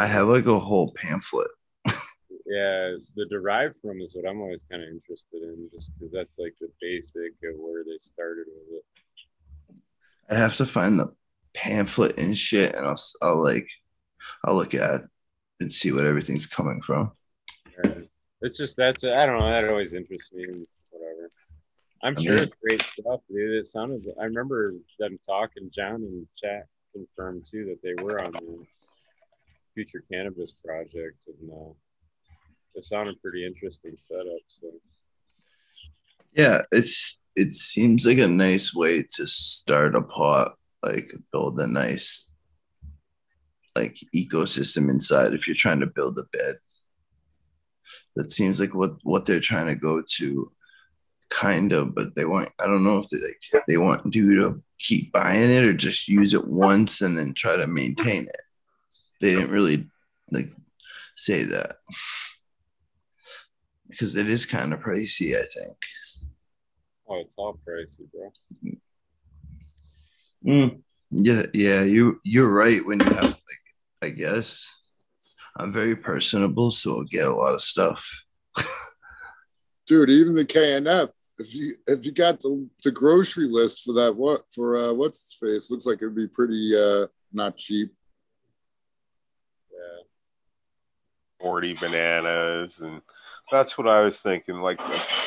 I 0.00 0.06
have 0.06 0.28
like 0.28 0.46
a 0.46 0.58
whole 0.58 0.92
pamphlet. 0.96 1.50
Yeah, 1.86 2.96
the 3.16 3.26
derived 3.30 3.76
from 3.82 4.00
is 4.00 4.16
what 4.16 4.28
I'm 4.28 4.40
always 4.40 4.64
kind 4.68 4.82
of 4.82 4.88
interested 4.88 5.42
in, 5.42 5.68
just 5.74 5.92
because 5.98 6.10
that's 6.10 6.38
like 6.38 6.54
the 6.58 6.68
basic 6.80 7.32
of 7.44 7.56
where 7.58 7.84
they 7.84 7.98
started 8.00 8.46
with 8.48 8.80
it. 8.80 9.76
I 10.30 10.34
have 10.36 10.56
to 10.56 10.64
find 10.64 10.98
the 10.98 11.14
pamphlet 11.52 12.18
and 12.18 12.36
shit, 12.36 12.74
and 12.74 12.86
I'll, 12.86 13.00
I'll 13.20 13.42
like, 13.42 13.68
I'll 14.44 14.54
look 14.54 14.72
at 14.74 15.02
and 15.60 15.70
see 15.72 15.92
what 15.92 16.06
everything's 16.06 16.46
coming 16.46 16.80
from. 16.80 17.12
Right. 17.84 18.08
It's 18.40 18.56
just 18.56 18.78
that's 18.78 19.04
I 19.04 19.26
don't 19.26 19.38
know 19.38 19.50
that 19.50 19.68
always 19.68 19.92
interests 19.92 20.32
me. 20.32 20.46
Whatever. 20.90 21.30
I'm 22.02 22.16
I 22.16 22.22
sure 22.22 22.34
mean- 22.36 22.42
it's 22.44 22.54
great 22.54 22.82
stuff, 22.82 23.20
dude. 23.28 23.58
It 23.58 23.66
sounded. 23.66 24.06
I 24.18 24.24
remember 24.24 24.72
them 24.98 25.18
talking. 25.26 25.70
John 25.70 25.96
and 25.96 26.26
chat 26.36 26.66
confirmed 26.94 27.46
too 27.50 27.66
that 27.66 27.82
they 27.82 28.02
were 28.02 28.20
on 28.24 28.32
the 28.32 28.64
future 29.80 30.04
cannabis 30.12 30.52
project, 30.64 31.26
and 31.26 31.50
uh, 31.50 31.72
it 32.74 32.84
sounded 32.84 33.20
pretty 33.22 33.46
interesting 33.46 33.96
setup. 33.98 34.42
So 34.48 34.68
Yeah, 36.32 36.62
it's 36.72 37.20
it 37.36 37.54
seems 37.54 38.06
like 38.06 38.18
a 38.18 38.28
nice 38.28 38.74
way 38.74 39.04
to 39.14 39.26
start 39.26 39.94
a 39.94 40.02
pot, 40.02 40.56
like 40.82 41.12
build 41.32 41.58
a 41.60 41.66
nice 41.66 42.28
like 43.76 43.98
ecosystem 44.14 44.90
inside 44.90 45.32
if 45.32 45.46
you're 45.46 45.54
trying 45.54 45.80
to 45.80 45.86
build 45.86 46.18
a 46.18 46.24
bed. 46.36 46.56
That 48.16 48.30
seems 48.30 48.60
like 48.60 48.74
what 48.74 48.96
what 49.02 49.24
they're 49.24 49.40
trying 49.40 49.68
to 49.68 49.76
go 49.76 50.02
to, 50.18 50.52
kind 51.30 51.72
of, 51.72 51.94
but 51.94 52.14
they 52.14 52.26
want 52.26 52.50
I 52.58 52.66
don't 52.66 52.84
know 52.84 52.98
if 52.98 53.08
they 53.08 53.18
like 53.18 53.64
they 53.66 53.78
want 53.78 54.14
you 54.14 54.40
to 54.40 54.62
keep 54.78 55.12
buying 55.12 55.50
it 55.50 55.64
or 55.64 55.72
just 55.72 56.08
use 56.08 56.34
it 56.34 56.46
once 56.46 57.00
and 57.00 57.16
then 57.16 57.32
try 57.32 57.56
to 57.56 57.66
maintain 57.66 58.24
it. 58.24 58.40
They 59.20 59.34
didn't 59.34 59.50
really 59.50 59.88
like 60.30 60.50
say 61.16 61.44
that 61.44 61.76
because 63.88 64.16
it 64.16 64.28
is 64.28 64.46
kind 64.46 64.72
of 64.72 64.80
pricey, 64.80 65.36
I 65.36 65.42
think. 65.42 65.76
oh, 67.08 67.20
it's 67.20 67.34
all 67.36 67.58
pricey, 67.68 68.10
bro. 68.10 68.32
Mm. 70.46 70.82
Yeah, 71.10 71.42
yeah, 71.52 71.82
you 71.82 72.20
you're 72.24 72.48
right. 72.48 72.84
When 72.84 73.00
you 73.00 73.06
have 73.06 73.24
like, 73.24 73.64
I 74.02 74.08
guess 74.10 74.66
I'm 75.56 75.72
very 75.72 75.96
personable, 75.96 76.70
so 76.70 76.98
I'll 76.98 77.04
get 77.04 77.26
a 77.26 77.34
lot 77.34 77.54
of 77.54 77.62
stuff. 77.62 78.24
dude. 79.90 80.08
Even 80.08 80.34
the 80.36 80.44
KNF. 80.44 81.10
If 81.38 81.54
you 81.54 81.74
if 81.86 82.04
you 82.04 82.12
got 82.12 82.40
the, 82.40 82.68
the 82.84 82.90
grocery 82.90 83.46
list 83.46 83.82
for 83.84 83.94
that 83.94 84.14
what 84.14 84.42
for 84.50 84.76
uh 84.76 84.92
what's 84.92 85.20
his 85.20 85.34
face 85.40 85.70
looks 85.70 85.86
like 85.86 85.96
it'd 85.96 86.14
be 86.14 86.28
pretty 86.28 86.76
uh 86.76 87.06
not 87.32 87.56
cheap. 87.56 87.92
Yeah. 89.72 90.02
40 91.40 91.74
bananas 91.74 92.80
and 92.80 93.00
that's 93.50 93.76
what 93.76 93.88
I 93.88 94.00
was 94.00 94.18
thinking. 94.18 94.60
Like 94.60 94.78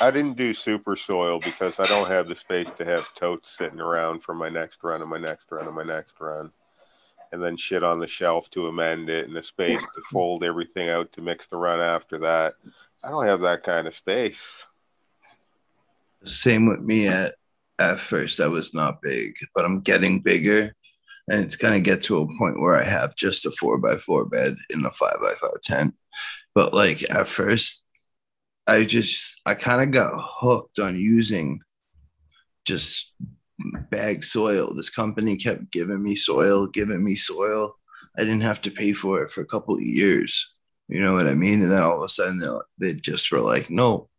I 0.01 0.09
didn't 0.11 0.38
do 0.38 0.53
super 0.53 0.95
soil 0.95 1.39
because 1.39 1.80
I 1.80 1.86
don't 1.86 2.07
have 2.07 2.28
the 2.28 2.36
space 2.36 2.70
to 2.78 2.86
have 2.86 3.05
totes 3.20 3.55
sitting 3.57 3.80
around 3.80 4.24
for 4.24 4.34
my 4.34 4.49
next 4.49 4.80
run 4.84 5.01
and 5.01 5.09
my 5.09 5.20
next 5.20 5.45
run 5.51 5.68
and 5.68 5.76
my 5.76 5.84
next 5.84 6.14
run. 6.20 6.51
And 7.32 7.43
then 7.43 7.57
shit 7.57 7.84
on 7.84 7.99
the 7.99 8.07
shelf 8.07 8.49
to 8.51 8.68
amend 8.68 9.09
it 9.09 9.28
and 9.28 9.36
the 9.36 9.43
space 9.43 9.82
to 9.82 10.01
fold 10.11 10.43
everything 10.43 10.89
out 10.89 11.11
to 11.14 11.22
mix 11.22 11.47
the 11.47 11.57
run 11.57 11.82
after 11.82 12.20
that. 12.20 12.51
I 13.03 13.09
don't 13.09 13.26
have 13.26 13.41
that 13.41 13.64
kind 13.64 13.88
of 13.88 13.95
space. 13.95 14.39
Same 16.24 16.68
with 16.68 16.80
me 16.80 17.07
at 17.07 17.36
at 17.80 17.99
first. 17.99 18.39
I 18.39 18.47
was 18.47 18.74
not 18.74 19.01
big, 19.01 19.36
but 19.55 19.66
I'm 19.66 19.82
getting 19.82 20.22
bigger, 20.22 20.74
and 21.28 21.43
it's 21.43 21.55
gonna 21.55 21.80
get 21.80 22.03
to 22.03 22.22
a 22.22 22.38
point 22.38 22.61
where 22.61 22.76
I 22.76 22.84
have 22.84 23.16
just 23.16 23.45
a 23.45 23.51
four 23.51 23.78
by 23.80 23.97
four 23.97 24.26
bed 24.26 24.55
in 24.70 24.86
a 24.86 24.91
five 24.91 25.18
by 25.20 25.34
five 25.41 25.59
tent. 25.64 25.95
But 26.56 26.74
like 26.74 27.04
at 27.10 27.28
first, 27.28 27.86
I 28.68 28.86
just 28.86 29.41
I 29.45 29.56
kind 29.56 29.82
of 29.82 29.91
got 29.91 30.12
hooked 30.16 30.80
on 30.80 30.99
using 30.99 31.60
just 32.66 33.14
bag 33.89 34.24
soil. 34.24 34.74
This 34.74 34.89
company 34.89 35.36
kept 35.36 35.72
giving 35.72 36.01
me 36.01 36.16
soil, 36.16 36.68
giving 36.68 37.04
me 37.04 37.16
soil. 37.16 37.76
I 38.18 38.22
didn't 38.22 38.41
have 38.41 38.62
to 38.62 38.72
pay 38.72 38.93
for 38.93 39.24
it 39.24 39.32
for 39.32 39.41
a 39.41 39.47
couple 39.47 39.76
of 39.76 39.82
years. 39.82 40.54
You 40.88 41.01
know 41.01 41.14
what 41.14 41.28
I 41.28 41.34
mean? 41.34 41.62
And 41.62 41.72
then 41.72 41.82
all 41.82 41.97
of 41.97 42.04
a 42.04 42.10
sudden 42.10 42.38
they 42.38 42.47
they 42.78 42.93
just 42.99 43.32
were 43.32 43.41
like, 43.41 43.70
no. 43.70 44.10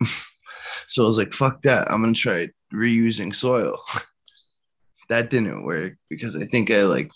so 0.88 1.04
I 1.04 1.06
was 1.06 1.18
like, 1.18 1.32
fuck 1.32 1.62
that. 1.62 1.90
I'm 1.90 2.02
gonna 2.02 2.14
try 2.14 2.50
reusing 2.72 3.34
soil. 3.34 3.78
that 5.08 5.30
didn't 5.30 5.64
work 5.64 5.94
because 6.08 6.36
I 6.36 6.46
think 6.46 6.70
I 6.70 6.82
like 6.82 7.10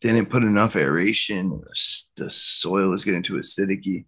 didn't 0.00 0.30
put 0.30 0.42
enough 0.42 0.76
aeration. 0.76 1.50
The, 1.50 2.02
the 2.16 2.30
soil 2.30 2.88
was 2.88 3.04
getting 3.04 3.22
too 3.22 3.34
acidic. 3.34 4.04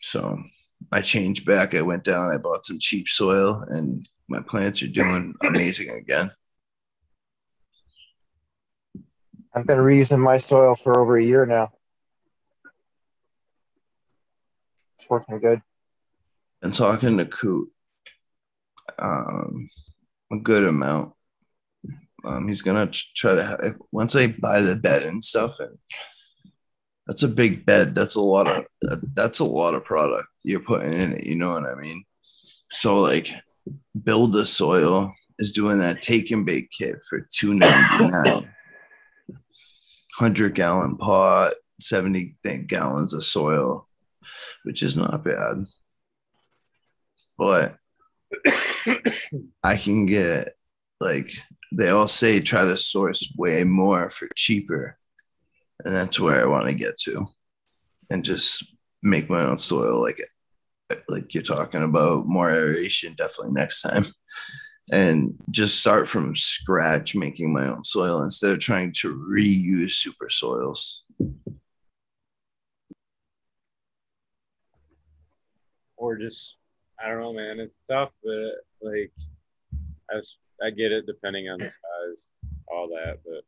So 0.00 0.38
I 0.90 1.00
changed 1.00 1.44
back. 1.44 1.74
I 1.74 1.82
went 1.82 2.04
down. 2.04 2.32
I 2.32 2.38
bought 2.38 2.66
some 2.66 2.78
cheap 2.78 3.08
soil, 3.08 3.64
and 3.68 4.08
my 4.28 4.40
plants 4.40 4.82
are 4.82 4.88
doing 4.88 5.34
amazing 5.42 5.90
again. 5.90 6.30
I've 9.54 9.66
been 9.66 9.78
reusing 9.78 10.18
my 10.18 10.38
soil 10.38 10.74
for 10.74 10.98
over 10.98 11.16
a 11.16 11.24
year 11.24 11.44
now. 11.44 11.72
It's 14.96 15.08
working 15.10 15.40
good. 15.40 15.60
And 16.62 16.74
talking 16.74 17.18
to 17.18 17.26
Coot 17.26 17.68
um, 18.98 19.68
a 20.32 20.36
good 20.36 20.64
amount. 20.64 21.12
Um, 22.24 22.48
he's 22.48 22.62
gonna 22.62 22.86
tr- 22.86 23.04
try 23.16 23.34
to 23.34 23.44
have 23.44 23.60
once 23.90 24.14
I 24.14 24.28
buy 24.28 24.60
the 24.60 24.76
bed 24.76 25.02
and 25.02 25.24
stuff, 25.24 25.60
and 25.60 25.76
that's 27.06 27.22
a 27.22 27.28
big 27.28 27.66
bed. 27.66 27.94
That's 27.94 28.14
a 28.14 28.20
lot 28.20 28.46
of 28.46 28.66
that's 29.14 29.40
a 29.40 29.44
lot 29.44 29.74
of 29.74 29.84
product 29.84 30.28
you're 30.44 30.60
putting 30.60 30.92
in 30.92 31.12
it. 31.12 31.26
You 31.26 31.36
know 31.36 31.50
what 31.50 31.66
I 31.66 31.74
mean? 31.74 32.04
So 32.70 33.00
like, 33.00 33.30
build 34.04 34.32
the 34.32 34.46
soil 34.46 35.12
is 35.38 35.52
doing 35.52 35.78
that 35.78 36.02
take 36.02 36.30
and 36.30 36.46
bake 36.46 36.70
kit 36.70 36.96
for 37.08 37.28
two 37.32 37.54
ninety 37.54 38.08
nine. 38.08 38.54
Hundred 40.14 40.54
gallon 40.54 40.96
pot, 40.98 41.54
seventy 41.80 42.36
gallons 42.66 43.14
of 43.14 43.24
soil, 43.24 43.88
which 44.64 44.82
is 44.82 44.96
not 44.96 45.24
bad. 45.24 45.66
But 47.38 47.76
I 49.64 49.76
can 49.76 50.06
get 50.06 50.54
like 51.00 51.30
they 51.76 51.88
all 51.88 52.08
say 52.08 52.40
try 52.40 52.64
to 52.64 52.76
source 52.76 53.32
way 53.36 53.64
more 53.64 54.10
for 54.10 54.28
cheaper. 54.34 54.98
And 55.84 55.94
that's 55.94 56.20
where 56.20 56.40
I 56.40 56.46
want 56.46 56.68
to 56.68 56.74
get 56.74 56.98
to. 57.00 57.26
And 58.10 58.24
just 58.24 58.76
make 59.02 59.28
my 59.28 59.42
own 59.42 59.58
soil 59.58 60.00
like 60.00 60.22
like 61.08 61.32
you're 61.32 61.42
talking 61.42 61.82
about 61.82 62.26
more 62.26 62.50
aeration 62.50 63.14
definitely 63.16 63.52
next 63.52 63.80
time 63.80 64.12
and 64.92 65.34
just 65.50 65.80
start 65.80 66.06
from 66.06 66.36
scratch 66.36 67.16
making 67.16 67.52
my 67.52 67.66
own 67.66 67.82
soil 67.82 68.22
instead 68.22 68.52
of 68.52 68.58
trying 68.58 68.92
to 68.92 69.14
reuse 69.14 69.92
super 69.92 70.28
soils 70.28 71.02
or 75.96 76.18
just 76.18 76.56
I 77.02 77.08
don't 77.08 77.20
know, 77.20 77.32
man. 77.32 77.58
It's 77.58 77.80
tough, 77.90 78.10
but 78.22 78.52
like 78.80 79.10
I 80.10 80.16
was, 80.16 80.36
I 80.64 80.70
get 80.70 80.92
it 80.92 81.06
depending 81.06 81.48
on 81.48 81.58
the 81.58 81.68
size, 81.68 82.30
all 82.68 82.88
that. 82.88 83.18
But 83.24 83.44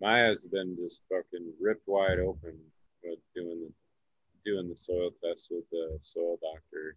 my 0.00 0.18
has 0.18 0.44
been 0.44 0.76
just 0.76 1.00
fucking 1.08 1.52
ripped 1.60 1.86
wide 1.86 2.18
open 2.18 2.58
with 3.02 3.18
doing 3.34 3.60
the 3.60 3.72
doing 4.44 4.68
the 4.68 4.76
soil 4.76 5.10
test 5.22 5.48
with 5.50 5.68
the 5.70 5.98
soil 6.00 6.38
doctor, 6.42 6.96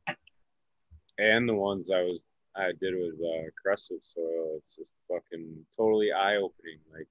and 1.18 1.48
the 1.48 1.54
ones 1.54 1.92
I 1.92 2.02
was 2.02 2.24
I 2.56 2.72
did 2.80 2.94
with 2.96 3.16
uh, 3.20 3.50
Crescent 3.62 4.06
soil. 4.06 4.58
It's 4.58 4.76
just 4.76 4.92
fucking 5.08 5.66
totally 5.76 6.12
eye 6.12 6.36
opening. 6.36 6.80
Like 6.92 7.08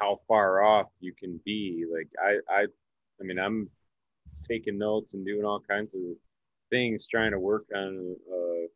how 0.00 0.20
far 0.28 0.62
off 0.62 0.88
you 1.00 1.12
can 1.12 1.40
be. 1.44 1.84
Like 1.92 2.08
I 2.22 2.38
I 2.52 2.66
I 3.20 3.24
mean 3.24 3.38
I'm 3.38 3.70
taking 4.42 4.78
notes 4.78 5.14
and 5.14 5.24
doing 5.24 5.44
all 5.44 5.60
kinds 5.60 5.94
of 5.94 6.00
things 6.70 7.06
trying 7.06 7.32
to 7.32 7.38
work 7.38 7.66
on 7.74 8.16
uh, 8.32 8.66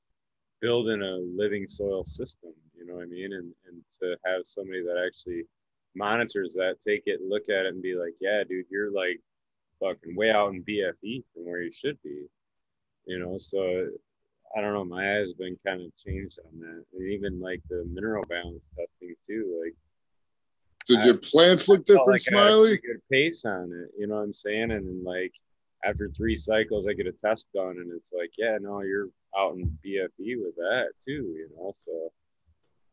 building 0.61 1.03
a 1.03 1.19
living 1.37 1.67
soil 1.67 2.05
system. 2.05 2.53
You 2.77 2.87
know 2.87 2.95
what 2.95 3.05
I 3.05 3.07
mean? 3.07 3.33
And 3.33 3.53
and 3.67 3.83
to 4.01 4.17
have 4.25 4.43
somebody 4.45 4.83
that 4.83 5.03
actually 5.07 5.45
monitors 5.95 6.55
that, 6.55 6.77
take 6.87 7.03
it, 7.07 7.21
look 7.23 7.45
at 7.49 7.67
it, 7.67 7.75
and 7.75 7.83
be 7.83 7.95
like, 7.95 8.15
yeah, 8.21 8.43
dude, 8.49 8.67
you're 8.71 8.93
like 8.93 9.21
fucking 9.81 10.15
way 10.15 10.31
out 10.31 10.53
in 10.53 10.63
BFE 10.63 11.25
from 11.33 11.47
where 11.47 11.63
you 11.63 11.73
should 11.73 12.01
be. 12.03 12.27
You 13.07 13.19
know, 13.19 13.39
so 13.39 13.89
I 14.57 14.61
don't 14.61 14.73
know. 14.73 14.85
My 14.85 15.19
eyes 15.19 15.31
have 15.31 15.39
been 15.39 15.59
kind 15.67 15.83
of 15.83 15.97
changed 15.97 16.39
on 16.47 16.61
that, 16.61 16.85
and 16.93 17.11
even 17.11 17.41
like 17.41 17.61
the 17.69 17.85
mineral 17.91 18.25
balance 18.29 18.69
testing 18.77 19.15
too. 19.27 19.63
Like, 19.65 19.75
did 20.87 21.05
your 21.05 21.17
plants 21.17 21.69
look 21.69 21.85
different, 21.85 22.09
like 22.09 22.21
Smiley? 22.21 22.79
good 22.79 23.01
pace 23.11 23.45
on 23.45 23.73
it. 23.73 23.91
You 23.99 24.07
know 24.07 24.17
what 24.17 24.23
I'm 24.23 24.33
saying? 24.33 24.71
And 24.71 25.05
like 25.05 25.33
after 25.85 26.11
three 26.11 26.37
cycles, 26.37 26.87
I 26.87 26.93
get 26.93 27.07
a 27.07 27.13
test 27.13 27.49
done, 27.55 27.77
and 27.79 27.91
it's 27.97 28.13
like, 28.13 28.31
yeah, 28.37 28.59
no, 28.61 28.83
you're 28.83 29.09
out 29.37 29.55
in 29.55 29.79
BFE 29.85 30.43
with 30.43 30.57
that 30.57 30.91
too. 31.05 31.35
You 31.37 31.49
know, 31.57 31.73
so 31.75 32.13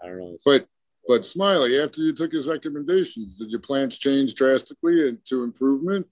I 0.02 0.08
don't 0.08 0.20
know. 0.20 0.38
But 0.46 0.68
but 1.08 1.26
Smiley, 1.26 1.80
after 1.80 2.02
you 2.02 2.14
took 2.14 2.34
his 2.34 2.48
recommendations, 2.48 3.38
did 3.40 3.50
your 3.50 3.62
plants 3.62 3.98
change 3.98 4.36
drastically 4.36 5.08
into 5.08 5.44
improvement? 5.44 6.06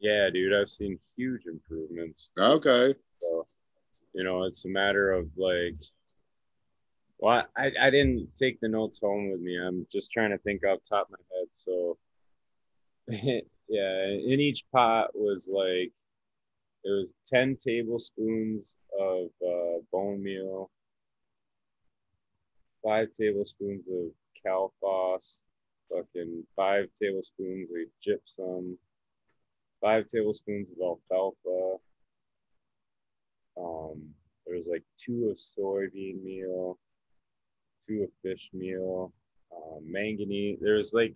Yeah, 0.00 0.28
dude, 0.32 0.54
I've 0.54 0.68
seen 0.68 0.98
huge 1.16 1.46
improvements. 1.46 2.30
Okay. 2.38 2.94
So, 3.18 3.44
you 4.14 4.24
know, 4.24 4.44
it's 4.44 4.64
a 4.66 4.68
matter 4.68 5.12
of 5.12 5.28
like, 5.36 5.74
well, 7.18 7.44
I, 7.56 7.72
I 7.80 7.90
didn't 7.90 8.28
take 8.36 8.60
the 8.60 8.68
notes 8.68 9.00
home 9.00 9.30
with 9.32 9.40
me. 9.40 9.58
I'm 9.58 9.86
just 9.90 10.12
trying 10.12 10.30
to 10.30 10.38
think 10.38 10.64
off 10.64 10.80
top 10.88 11.08
of 11.08 11.12
my 11.18 11.36
head. 11.36 11.48
So, 11.52 11.96
yeah, 13.68 14.04
in 14.04 14.40
each 14.40 14.64
pot 14.70 15.10
was 15.14 15.48
like, 15.50 15.92
it 16.88 16.92
was 16.92 17.12
10 17.26 17.58
tablespoons 17.62 18.76
of 18.98 19.26
uh, 19.46 19.78
bone 19.92 20.22
meal, 20.22 20.70
five 22.82 23.08
tablespoons 23.12 23.84
of 23.88 24.10
Calphos, 24.42 25.40
fucking 25.90 26.44
five 26.56 26.86
tablespoons 27.00 27.70
of 27.72 27.76
gypsum, 28.02 28.78
five 29.82 30.08
tablespoons 30.08 30.68
of 30.70 30.78
alfalfa. 30.80 31.76
Um, 33.60 34.02
there 34.46 34.56
was 34.56 34.66
like 34.66 34.84
two 34.96 35.28
of 35.28 35.36
soybean 35.36 36.22
meal, 36.24 36.78
two 37.86 38.04
of 38.04 38.08
fish 38.22 38.48
meal, 38.54 39.12
uh, 39.52 39.78
manganese. 39.84 40.58
There's 40.62 40.94
like 40.94 41.14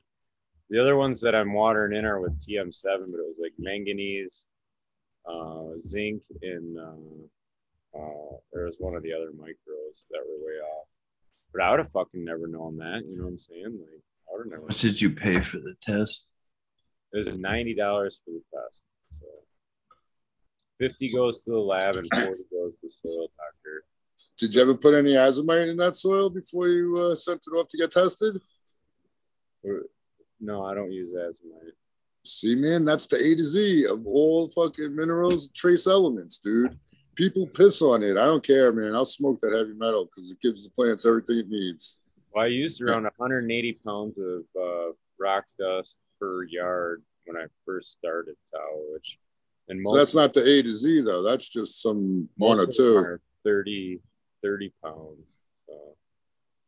the 0.68 0.78
other 0.78 0.96
ones 0.96 1.18
that 1.22 1.34
I'm 1.34 1.54
watering 1.54 1.96
in 1.96 2.04
are 2.04 2.20
with 2.20 2.38
TM7, 2.40 2.84
but 2.84 3.20
it 3.20 3.28
was 3.28 3.38
like 3.40 3.52
manganese, 3.58 4.46
uh, 5.26 5.78
zinc, 5.78 6.22
and 6.42 6.78
uh, 6.78 7.98
uh, 7.98 8.36
there 8.52 8.64
was 8.64 8.76
one 8.78 8.94
of 8.94 9.02
the 9.02 9.12
other 9.12 9.30
micros 9.30 10.06
that 10.10 10.20
were 10.20 10.46
way 10.46 10.58
off. 10.60 10.86
But 11.52 11.62
I 11.62 11.70
would 11.70 11.80
have 11.80 11.92
fucking 11.92 12.24
never 12.24 12.46
known 12.46 12.78
that. 12.78 13.02
You 13.06 13.18
know 13.18 13.24
what 13.24 13.30
I'm 13.30 13.38
saying? 13.38 13.64
Like, 13.64 14.02
I 14.28 14.32
would 14.32 14.44
have 14.44 14.50
never. 14.50 14.62
What 14.62 14.76
did 14.76 15.00
you 15.00 15.10
pay 15.10 15.40
for 15.40 15.58
the 15.58 15.74
test? 15.82 16.30
It 17.12 17.26
was 17.26 17.38
ninety 17.38 17.74
dollars 17.74 18.20
for 18.24 18.30
the 18.30 18.42
test. 18.52 18.86
So 19.10 19.26
fifty 20.78 21.12
goes 21.12 21.44
to 21.44 21.50
the 21.50 21.58
lab 21.58 21.96
and 21.96 22.08
forty 22.10 22.26
goes 22.50 22.76
to 22.76 22.82
the 22.82 22.90
soil 22.90 23.28
doctor. 23.36 23.84
Did 24.38 24.54
you 24.54 24.62
ever 24.62 24.74
put 24.74 24.94
any 24.94 25.12
azomite 25.12 25.68
in 25.68 25.76
that 25.78 25.96
soil 25.96 26.30
before 26.30 26.68
you 26.68 27.10
uh, 27.10 27.14
sent 27.14 27.42
it 27.46 27.56
off 27.56 27.68
to 27.68 27.76
get 27.76 27.90
tested? 27.90 28.40
No, 30.40 30.64
I 30.64 30.74
don't 30.74 30.92
use 30.92 31.12
azomite. 31.12 31.72
See, 32.24 32.54
man, 32.54 32.84
that's 32.84 33.06
the 33.06 33.16
A 33.16 33.34
to 33.34 33.42
Z 33.42 33.86
of 33.86 34.06
all 34.06 34.48
fucking 34.50 34.94
minerals, 34.94 35.48
trace 35.48 35.86
elements, 35.86 36.38
dude. 36.38 36.78
People 37.14 37.46
piss 37.46 37.82
on 37.82 38.02
it. 38.02 38.16
I 38.16 38.24
don't 38.24 38.44
care, 38.44 38.72
man. 38.72 38.94
I'll 38.94 39.04
smoke 39.04 39.40
that 39.40 39.52
heavy 39.52 39.74
metal 39.74 40.06
because 40.06 40.30
it 40.30 40.40
gives 40.40 40.64
the 40.64 40.70
plants 40.70 41.04
everything 41.04 41.38
it 41.38 41.48
needs. 41.48 41.98
Well, 42.32 42.44
I 42.44 42.48
used 42.48 42.80
around 42.80 43.02
180 43.16 43.74
pounds 43.84 44.16
of 44.18 44.42
uh, 44.58 44.92
rock 45.18 45.44
dust 45.58 45.98
per 46.18 46.44
yard 46.44 47.02
when 47.26 47.36
I 47.36 47.46
first 47.66 47.92
started 47.92 48.36
Tao, 48.52 48.80
which 48.92 49.18
and 49.68 49.82
most 49.82 49.96
that's 49.98 50.14
not 50.14 50.32
the 50.32 50.42
A 50.42 50.62
to 50.62 50.72
Z 50.72 51.02
though. 51.02 51.22
That's 51.22 51.48
just 51.48 51.82
some 51.82 52.28
one 52.36 52.58
or 52.58 52.66
two. 52.66 53.18
30, 53.44 54.00
30 54.42 54.72
pounds. 54.82 55.40
So, 55.66 55.74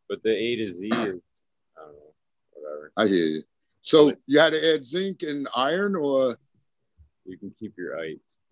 but 0.08 0.22
the 0.22 0.30
A 0.30 0.56
to 0.56 0.72
Z 0.72 0.86
is 0.86 0.92
I 0.94 1.04
don't 1.04 1.20
know, 1.76 2.14
whatever. 2.52 2.92
I 2.96 3.06
hear 3.06 3.26
you. 3.26 3.42
So 3.84 4.14
you 4.26 4.38
had 4.38 4.54
to 4.54 4.74
add 4.74 4.82
zinc 4.82 5.22
and 5.24 5.46
iron, 5.54 5.94
or 5.94 6.38
you 7.26 7.36
can 7.36 7.54
keep 7.60 7.74
your 7.76 8.00
ites. 8.00 8.38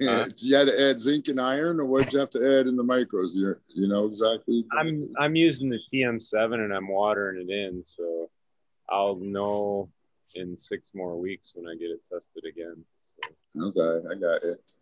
Huh? 0.00 0.24
you 0.38 0.54
had 0.54 0.68
to 0.68 0.80
add 0.88 1.00
zinc 1.00 1.26
and 1.26 1.40
iron, 1.40 1.80
or 1.80 1.84
what'd 1.84 2.12
you 2.12 2.20
have 2.20 2.30
to 2.30 2.58
add 2.58 2.68
in 2.68 2.76
the 2.76 2.84
micros? 2.84 3.34
You 3.34 3.56
you 3.74 3.88
know 3.88 4.06
exactly, 4.06 4.60
exactly. 4.60 4.78
I'm 4.78 5.12
I'm 5.18 5.36
using 5.36 5.68
the 5.68 5.80
TM7 5.92 6.54
and 6.54 6.72
I'm 6.72 6.86
watering 6.86 7.46
it 7.46 7.52
in, 7.52 7.84
so 7.84 8.30
I'll 8.88 9.16
know 9.16 9.90
in 10.36 10.56
six 10.56 10.90
more 10.94 11.18
weeks 11.18 11.52
when 11.56 11.68
I 11.68 11.74
get 11.74 11.90
it 11.90 12.00
tested 12.10 12.44
again. 12.48 12.84
So. 13.48 13.66
Okay, 13.66 14.06
I 14.10 14.14
got 14.14 14.36
it. 14.36 14.72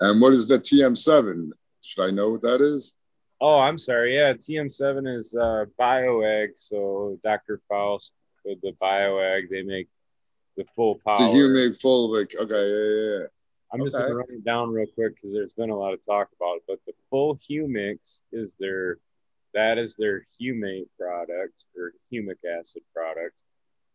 And 0.00 0.22
what 0.22 0.32
is 0.32 0.46
the 0.46 0.60
TM7? 0.60 1.50
Should 1.82 2.04
I 2.04 2.10
know 2.10 2.30
what 2.30 2.42
that 2.42 2.60
is? 2.60 2.94
Oh, 3.40 3.58
I'm 3.58 3.76
sorry. 3.76 4.16
Yeah, 4.16 4.34
TM7 4.34 5.16
is 5.16 5.34
uh, 5.34 5.64
BioAg. 5.78 6.50
So 6.54 7.18
Dr. 7.24 7.60
Faust 7.68 8.12
with 8.44 8.60
the 8.60 8.72
bioag. 8.72 9.50
They 9.50 9.62
make 9.62 9.88
the 10.56 10.64
full 10.76 11.00
power. 11.04 11.16
The 11.16 11.24
humic 11.24 11.80
full 11.80 12.14
of. 12.14 12.28
Okay, 12.40 12.40
yeah, 12.40 13.18
yeah. 13.18 13.26
I'm 13.72 13.80
okay. 13.80 13.86
just 13.86 13.98
gonna 13.98 14.14
run 14.14 14.26
it 14.28 14.44
down 14.44 14.70
real 14.70 14.86
quick 14.86 15.14
because 15.14 15.32
there's 15.32 15.54
been 15.54 15.70
a 15.70 15.76
lot 15.76 15.94
of 15.94 16.04
talk 16.04 16.28
about 16.38 16.56
it. 16.56 16.62
But 16.68 16.80
the 16.86 16.92
full 17.10 17.36
humix 17.36 18.20
is 18.32 18.54
their 18.58 18.98
that 19.54 19.78
is 19.78 19.96
their 19.96 20.26
humate 20.40 20.88
product 20.98 21.64
or 21.76 21.92
humic 22.12 22.38
acid 22.58 22.82
product. 22.94 23.34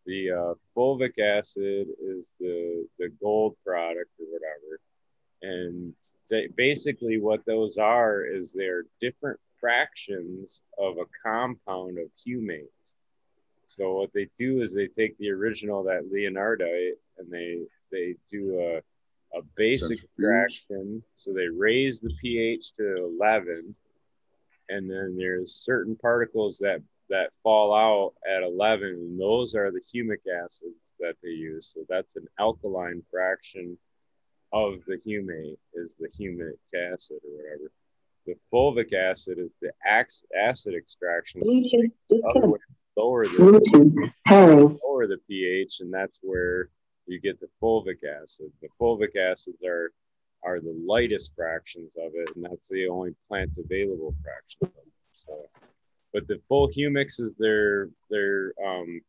The 0.06 0.32
uh, 0.32 0.54
fulvic 0.76 1.20
acid 1.20 1.88
is 2.02 2.34
the 2.40 2.88
the 2.98 3.10
gold 3.22 3.56
product 3.66 4.12
or 4.20 4.26
whatever. 4.30 4.80
And 5.44 5.94
they, 6.32 6.48
basically, 6.58 7.20
what 7.20 7.46
those 7.46 7.78
are 7.78 8.24
is 8.24 8.52
they're 8.52 8.86
different 9.00 9.40
fractions 9.60 10.62
of 10.80 10.98
a 10.98 11.06
compound 11.24 12.00
of 12.00 12.08
humate. 12.26 12.66
So 13.68 13.94
what 13.94 14.14
they 14.14 14.28
do 14.38 14.62
is 14.62 14.74
they 14.74 14.88
take 14.88 15.18
the 15.18 15.30
original 15.30 15.84
that 15.84 16.10
leonardite 16.12 16.94
and 17.18 17.32
they 17.32 17.60
they 17.92 18.16
do 18.30 18.60
a 18.60 18.82
a 19.38 19.42
basic 19.56 20.00
fraction. 20.18 21.04
So 21.16 21.34
they 21.34 21.48
raise 21.48 22.00
the 22.00 22.14
pH 22.22 22.74
to 22.78 23.12
11, 23.20 23.52
and 24.70 24.90
then 24.90 25.16
there's 25.18 25.54
certain 25.54 25.96
particles 25.96 26.58
that 26.60 26.82
that 27.10 27.32
fall 27.42 27.74
out 27.74 28.14
at 28.30 28.44
11, 28.44 28.88
and 28.90 29.20
those 29.20 29.56
are 29.56 29.72
the 29.72 29.82
humic 29.94 30.20
acids 30.44 30.96
that 31.00 31.16
they 31.24 31.30
use. 31.30 31.72
So 31.74 31.86
that's 31.88 32.18
an 32.18 32.28
alkaline 32.38 33.02
fraction 33.10 33.78
of 34.52 34.80
the 34.88 34.98
humate 34.98 35.58
is 35.74 35.96
the 35.98 36.10
humic 36.10 36.58
acid 36.76 37.20
or 37.24 37.32
whatever. 37.32 37.72
The 38.26 38.36
fulvic 38.52 38.94
acid 38.94 39.40
is 39.40 39.52
the 39.62 39.72
acid 39.86 40.74
extraction. 40.76 41.42
So 42.10 42.58
lower 42.98 43.26
the 43.26 44.12
lower 44.84 45.08
the 45.08 45.18
pH, 45.30 45.80
and 45.82 45.94
that's 45.94 46.20
where 46.22 46.70
you 47.06 47.20
get 47.20 47.40
the 47.40 47.48
fulvic 47.62 48.00
acid. 48.04 48.52
The 48.62 48.70
fulvic 48.80 49.16
acids 49.16 49.64
are 49.64 49.92
are 50.44 50.60
the 50.60 50.78
lightest 50.86 51.32
fractions 51.36 51.96
of 51.98 52.12
it, 52.16 52.36
and 52.36 52.46
that's 52.46 52.70
the 52.70 52.88
only 52.88 53.16
plant 53.28 53.58
available 53.58 54.16
fraction 54.24 54.60
of 54.62 54.86
it. 54.86 54.94
So, 55.14 55.50
but 56.14 56.28
the 56.28 56.40
full 56.48 56.70
humics 56.70 57.20
is 57.20 57.38
their 57.38 57.90
their 58.10 58.54
um, 58.66 59.02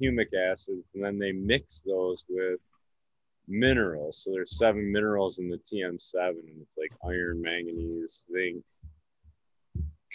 humic 0.00 0.34
acids, 0.34 0.90
and 0.94 1.04
then 1.04 1.18
they 1.18 1.32
mix 1.32 1.80
those 1.80 2.24
with 2.28 2.60
minerals. 3.46 4.22
So 4.22 4.30
there's 4.30 4.58
seven 4.58 4.92
minerals 4.92 5.38
in 5.38 5.48
the 5.48 5.56
TM7, 5.56 6.28
and 6.30 6.62
it's 6.62 6.76
like 6.76 6.92
iron, 7.04 7.42
manganese, 7.42 8.22
zinc, 8.30 8.62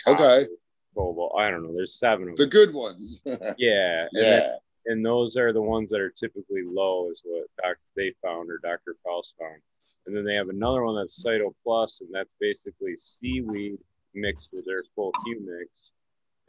Okay. 0.07 0.47
Cobalt. 0.95 1.33
I 1.37 1.49
don't 1.51 1.63
know. 1.63 1.73
There's 1.73 1.93
seven 1.95 2.29
of 2.29 2.35
them. 2.37 2.49
The 2.49 2.55
them. 2.55 2.65
good 2.65 2.73
ones. 2.73 3.21
Yeah, 3.57 4.01
and 4.03 4.09
then- 4.13 4.41
yeah. 4.41 4.53
and 4.85 5.05
those 5.05 5.35
are 5.37 5.53
the 5.53 5.61
ones 5.61 5.89
that 5.91 5.99
are 6.01 6.09
typically 6.09 6.63
low, 6.65 7.09
is 7.11 7.21
what 7.25 7.47
doc, 7.61 7.77
they 7.95 8.13
found 8.21 8.49
or 8.49 8.59
Dr. 8.63 8.95
Faust 9.03 9.35
found. 9.39 9.61
And 10.07 10.15
then 10.15 10.25
they 10.25 10.35
have 10.35 10.49
another 10.49 10.83
one 10.83 10.95
that's 10.95 11.23
Cyto 11.23 11.53
Plus, 11.63 12.01
and 12.01 12.09
that's 12.13 12.33
basically 12.39 12.95
seaweed 12.95 13.77
mixed 14.13 14.49
with 14.53 14.65
their 14.65 14.83
full 14.95 15.11
humics. 15.27 15.91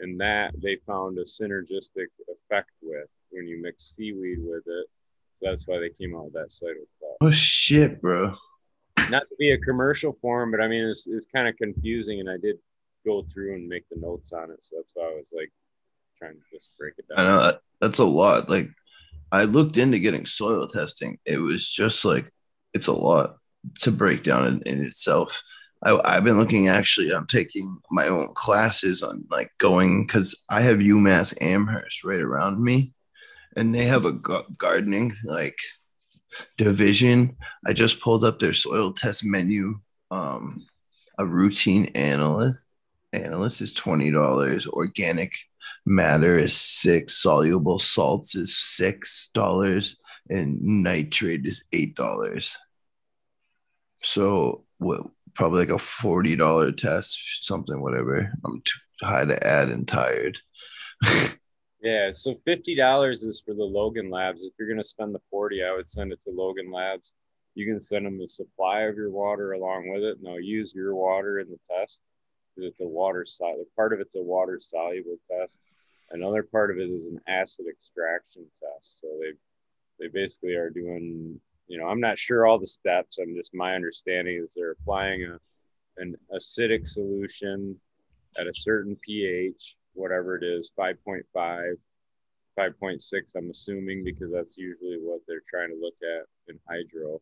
And 0.01 0.21
that 0.21 0.53
they 0.61 0.77
found 0.87 1.19
a 1.19 1.23
synergistic 1.25 2.09
effect 2.29 2.71
with 2.83 3.07
when 3.31 3.47
you 3.47 3.63
mix 3.63 3.95
seaweed 3.95 4.39
with 4.43 4.65
it. 4.67 4.87
So 5.37 5.47
that's 5.47 5.67
why 5.67 5.79
they 5.79 5.91
came 5.91 6.15
out 6.17 6.25
with 6.27 6.35
that 6.35 6.51
Cyto 6.51 6.85
Plus. 6.99 7.17
Oh 7.21 7.31
shit, 7.31 8.01
bro. 8.01 8.35
Not 9.11 9.29
to 9.29 9.37
be 9.39 9.53
a 9.53 9.59
commercial 9.59 10.17
form, 10.21 10.51
but 10.51 10.61
I 10.61 10.67
mean, 10.69 10.85
it's, 10.85 11.07
it's 11.07 11.27
kind 11.27 11.47
of 11.47 11.57
confusing. 11.57 12.21
And 12.21 12.29
I 12.31 12.37
did 12.39 12.57
go 13.05 13.23
through 13.23 13.55
and 13.55 13.69
make 13.69 13.89
the 13.89 14.01
notes 14.01 14.33
on 14.33 14.51
it. 14.51 14.65
So 14.65 14.77
that's 14.77 14.93
why 14.95 15.05
I 15.05 15.15
was 15.15 15.33
like 15.35 15.53
trying 16.19 16.35
to 16.35 16.43
just 16.53 16.71
break 16.79 16.95
it 16.99 17.07
down. 17.09 17.19
I 17.19 17.29
know 17.29 17.43
that, 17.43 17.61
that's 17.81 17.99
a 17.99 18.05
lot. 18.05 18.49
Like 18.49 18.69
I 19.33 19.45
looked 19.45 19.77
into 19.77 19.99
getting 19.99 20.27
soil 20.27 20.67
testing. 20.67 21.19
It 21.25 21.39
was 21.39 21.69
just 21.69 22.05
like 22.05 22.31
it's 22.73 22.87
a 22.87 22.93
lot 22.93 23.37
to 23.81 23.91
break 23.91 24.23
down 24.23 24.47
in, 24.47 24.63
in 24.63 24.85
itself. 24.85 25.43
I, 25.83 25.99
I've 26.05 26.25
been 26.25 26.39
looking 26.39 26.69
actually. 26.69 27.11
I'm 27.11 27.27
taking 27.27 27.79
my 27.91 28.09
own 28.09 28.33
classes 28.35 29.03
on 29.03 29.25
like 29.31 29.51
going 29.59 30.07
because 30.07 30.35
I 30.49 30.63
have 30.63 30.79
UMass 30.79 31.35
Amherst 31.41 32.05
right 32.05 32.21
around 32.21 32.63
me, 32.63 32.93
and 33.57 33.75
they 33.75 33.85
have 33.85 34.05
a 34.05 34.13
gardening 34.13 35.13
like 35.25 35.59
division. 36.57 37.37
I 37.67 37.73
just 37.73 38.01
pulled 38.01 38.25
up 38.25 38.39
their 38.39 38.55
soil 38.55 38.93
test 38.93 39.25
menu. 39.25 39.81
Um, 40.11 40.67
a 41.19 41.27
routine 41.27 41.87
analyst 41.95 42.65
analyst 43.15 43.61
is 43.61 43.73
twenty 43.73 44.11
dollars. 44.11 44.67
Organic 44.67 45.33
matter 45.87 46.39
is 46.39 46.55
six 46.55 47.23
soluble 47.23 47.79
salts 47.79 48.35
is 48.35 48.57
six 48.57 49.31
dollars 49.35 49.97
and 50.31 50.61
nitrate 50.62 51.45
is 51.45 51.65
eight 51.73 51.95
dollars 51.95 52.57
so 54.03 54.65
what 54.79 55.03
probably 55.35 55.61
like 55.61 55.69
a 55.69 55.79
forty 55.79 56.37
dollar 56.37 56.73
test 56.73 57.45
something 57.45 57.83
whatever 57.83 58.33
i'm 58.45 58.62
too 58.62 58.79
high 59.07 59.25
to 59.25 59.47
add 59.47 59.69
and 59.69 59.87
tired 59.87 60.39
Yeah, 61.85 62.12
so 62.12 62.35
fifty 62.47 62.75
dollars 62.75 63.25
is 63.25 63.43
for 63.45 63.53
the 63.53 63.62
Logan 63.62 64.09
Labs. 64.09 64.47
If 64.47 64.55
you're 64.59 64.71
gonna 64.71 64.83
spend 64.83 65.15
the 65.15 65.21
forty, 65.31 65.62
I 65.62 65.77
would 65.77 65.87
send 65.87 66.15
it 66.15 66.21
to 66.25 66.33
Logan 66.33 66.73
Labs. 66.73 67.12
You 67.55 67.67
can 67.67 67.79
send 67.79 68.07
them 68.07 68.19
a 68.23 68.27
supply 68.27 68.85
of 68.85 68.97
your 68.97 69.11
water 69.11 69.53
along 69.53 69.91
with 69.91 70.03
it, 70.03 70.17
and 70.17 70.25
they'll 70.25 70.41
use 70.41 70.73
your 70.75 70.95
water 70.95 71.41
in 71.41 71.49
the 71.51 71.59
test 71.71 72.03
because 72.55 72.71
it's 72.71 72.81
a 72.81 72.87
water 72.87 73.25
soluble. 73.27 73.67
Part 73.77 73.93
of 73.93 74.01
it's 74.01 74.17
a 74.17 74.23
water 74.23 74.59
soluble 74.61 75.17
test. 75.31 75.61
Another 76.11 76.43
part 76.43 76.71
of 76.71 76.79
it 76.79 76.91
is 76.91 77.07
an 77.07 77.21
acid 77.29 77.67
extraction 77.69 78.47
test. 78.61 79.01
So 79.01 79.09
they 79.21 79.33
they 79.99 80.09
basically 80.09 80.55
are 80.55 80.71
doing. 80.71 81.41
You 81.67 81.79
know, 81.79 81.87
I'm 81.87 82.01
not 82.01 82.19
sure 82.19 82.47
all 82.47 82.59
the 82.59 82.67
steps. 82.67 83.19
I'm 83.19 83.35
just 83.35 83.55
my 83.55 83.75
understanding 83.75 84.43
is 84.45 84.53
they're 84.55 84.73
applying 84.73 85.25
a 85.25 85.39
an 85.97 86.17
acidic 86.35 86.87
solution 86.87 87.77
at 88.41 88.47
a 88.47 88.55
certain 88.55 88.97
pH, 88.97 89.77
whatever 89.95 90.37
it 90.37 90.45
is, 90.45 90.73
5.5, 90.79 91.23
5.6, 92.59 93.37
I'm 93.37 93.51
assuming, 93.51 94.05
because 94.05 94.33
that's 94.33 94.57
usually 94.57 94.99
what 95.01 95.21
they're 95.27 95.43
trying 95.49 95.71
to 95.71 95.81
look 95.81 95.95
at 96.03 96.27
in 96.53 96.59
hydro. 96.69 97.21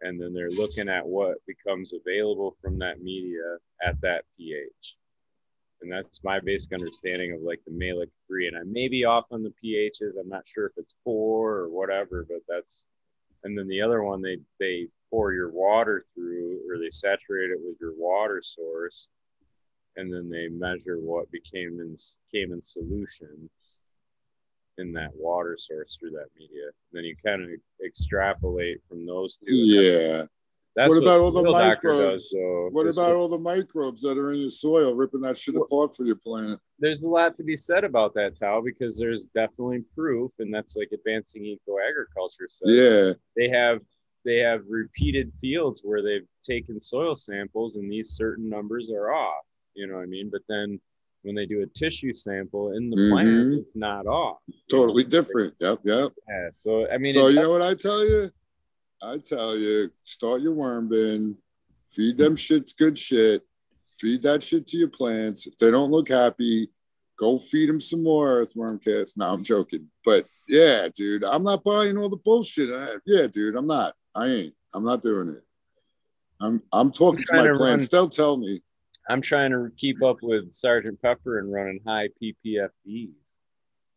And 0.00 0.20
then 0.20 0.34
they're 0.34 0.50
looking 0.50 0.88
at 0.88 1.06
what 1.06 1.38
becomes 1.46 1.92
available 1.92 2.56
from 2.60 2.78
that 2.78 3.00
media 3.02 3.56
at 3.86 4.00
that 4.02 4.24
pH. 4.36 4.96
And 5.82 5.92
that's 5.92 6.22
my 6.24 6.40
basic 6.40 6.72
understanding 6.72 7.32
of 7.32 7.42
like 7.42 7.60
the 7.66 7.72
Mehlich 7.72 8.10
3. 8.26 8.48
And 8.48 8.56
I 8.56 8.62
may 8.64 8.88
be 8.88 9.04
off 9.04 9.26
on 9.30 9.42
the 9.42 9.52
pHs. 9.62 10.18
I'm 10.20 10.28
not 10.28 10.46
sure 10.46 10.66
if 10.66 10.72
it's 10.76 10.94
four 11.04 11.52
or 11.52 11.68
whatever, 11.68 12.26
but 12.28 12.40
that's, 12.48 12.86
and 13.44 13.56
then 13.56 13.68
the 13.68 13.80
other 13.80 14.02
one, 14.02 14.22
they, 14.22 14.38
they 14.58 14.88
pour 15.10 15.32
your 15.32 15.50
water 15.50 16.04
through 16.14 16.60
or 16.68 16.78
they 16.78 16.90
saturate 16.90 17.50
it 17.50 17.58
with 17.62 17.76
your 17.80 17.94
water 17.96 18.42
source 18.42 19.08
and 19.96 20.12
then 20.12 20.28
they 20.28 20.48
measure 20.48 20.98
what 20.98 21.30
became 21.30 21.80
in 21.80 21.96
came 22.32 22.52
in 22.52 22.60
solution 22.60 23.48
in 24.78 24.92
that 24.92 25.10
water 25.14 25.56
source 25.58 25.96
through 25.98 26.10
that 26.10 26.28
media. 26.38 26.70
Then 26.92 27.04
you 27.04 27.16
kind 27.24 27.42
of 27.42 27.50
extrapolate 27.84 28.80
from 28.88 29.06
those 29.06 29.38
two. 29.38 29.54
Yeah. 29.54 30.24
That's 30.76 30.90
What 30.94 31.02
about 31.02 31.20
all 31.20 31.30
the 31.30 31.42
microbes? 31.42 32.28
does. 32.30 32.34
What 32.70 32.86
about 32.86 33.16
all 33.16 33.28
the 33.28 33.38
microbes 33.38 34.02
that 34.02 34.18
are 34.18 34.32
in 34.32 34.42
the 34.42 34.50
soil, 34.50 34.94
ripping 34.94 35.22
that 35.22 35.38
shit 35.38 35.56
apart 35.56 35.96
for 35.96 36.04
your 36.04 36.16
plant? 36.16 36.60
There's 36.78 37.04
a 37.04 37.08
lot 37.08 37.34
to 37.36 37.44
be 37.44 37.56
said 37.56 37.82
about 37.84 38.12
that, 38.14 38.36
Tal, 38.36 38.60
because 38.60 38.98
there's 38.98 39.26
definitely 39.28 39.84
proof, 39.94 40.32
and 40.38 40.52
that's 40.52 40.76
like 40.76 40.90
advancing 40.92 41.46
eco 41.46 41.76
agriculture 41.78 42.48
says. 42.50 42.70
Yeah. 42.70 43.12
They 43.36 43.48
have 43.48 43.80
they 44.26 44.38
have 44.38 44.62
repeated 44.68 45.32
fields 45.40 45.80
where 45.82 46.02
they've 46.02 46.26
taken 46.44 46.78
soil 46.78 47.16
samples 47.16 47.76
and 47.76 47.90
these 47.90 48.10
certain 48.10 48.48
numbers 48.48 48.90
are 48.90 49.14
off. 49.14 49.44
You 49.74 49.86
know 49.86 49.94
what 49.94 50.02
I 50.02 50.06
mean? 50.06 50.28
But 50.30 50.42
then 50.48 50.78
when 51.26 51.34
they 51.34 51.44
do 51.44 51.62
a 51.62 51.66
tissue 51.66 52.14
sample 52.14 52.72
in 52.72 52.88
the 52.88 52.96
plant, 53.10 53.28
Mhm. 53.28 53.58
it's 53.58 53.76
not 53.76 54.06
off. 54.06 54.38
Totally 54.70 55.04
different. 55.04 55.54
Yep. 55.60 55.80
Yep. 55.84 56.12
Yeah. 56.28 56.48
So 56.52 56.88
I 56.88 56.98
mean, 56.98 57.12
so 57.12 57.26
you 57.28 57.40
know 57.42 57.50
what 57.50 57.62
I 57.62 57.74
tell 57.74 58.06
you? 58.06 58.30
I 59.02 59.18
tell 59.18 59.56
you, 59.58 59.90
start 60.02 60.40
your 60.40 60.54
worm 60.54 60.88
bin, 60.88 61.36
feed 61.88 62.16
them 62.16 62.36
shits 62.36 62.74
good 62.76 62.96
shit, 62.96 63.42
feed 64.00 64.22
that 64.22 64.42
shit 64.42 64.66
to 64.68 64.78
your 64.78 64.88
plants. 64.88 65.46
If 65.46 65.56
they 65.58 65.70
don't 65.70 65.90
look 65.90 66.08
happy, 66.08 66.70
go 67.18 67.36
feed 67.38 67.68
them 67.68 67.80
some 67.80 68.02
more 68.02 68.28
earthworm 68.28 68.78
kits. 68.78 69.16
No, 69.16 69.28
I'm 69.28 69.42
joking, 69.42 69.90
but 70.04 70.26
yeah, 70.48 70.88
dude, 70.94 71.24
I'm 71.24 71.42
not 71.42 71.64
buying 71.64 71.98
all 71.98 72.08
the 72.08 72.16
bullshit. 72.16 72.70
Uh, 72.70 72.98
yeah, 73.04 73.26
dude, 73.26 73.56
I'm 73.56 73.66
not. 73.66 73.94
I 74.14 74.26
ain't. 74.28 74.54
I'm 74.74 74.84
not 74.84 75.02
doing 75.02 75.28
it. 75.30 75.42
I'm 76.40 76.62
I'm 76.72 76.92
talking 76.92 77.24
to 77.24 77.32
my 77.36 77.48
plants. 77.54 77.84
run- 77.84 77.88
They'll 77.90 78.08
tell 78.08 78.36
me. 78.36 78.62
I'm 79.08 79.20
trying 79.20 79.52
to 79.52 79.70
keep 79.76 80.02
up 80.02 80.18
with 80.22 80.52
Sergeant 80.52 81.00
Pepper 81.00 81.38
and 81.38 81.52
running 81.52 81.80
high 81.86 82.08
PPFDs. 82.20 83.36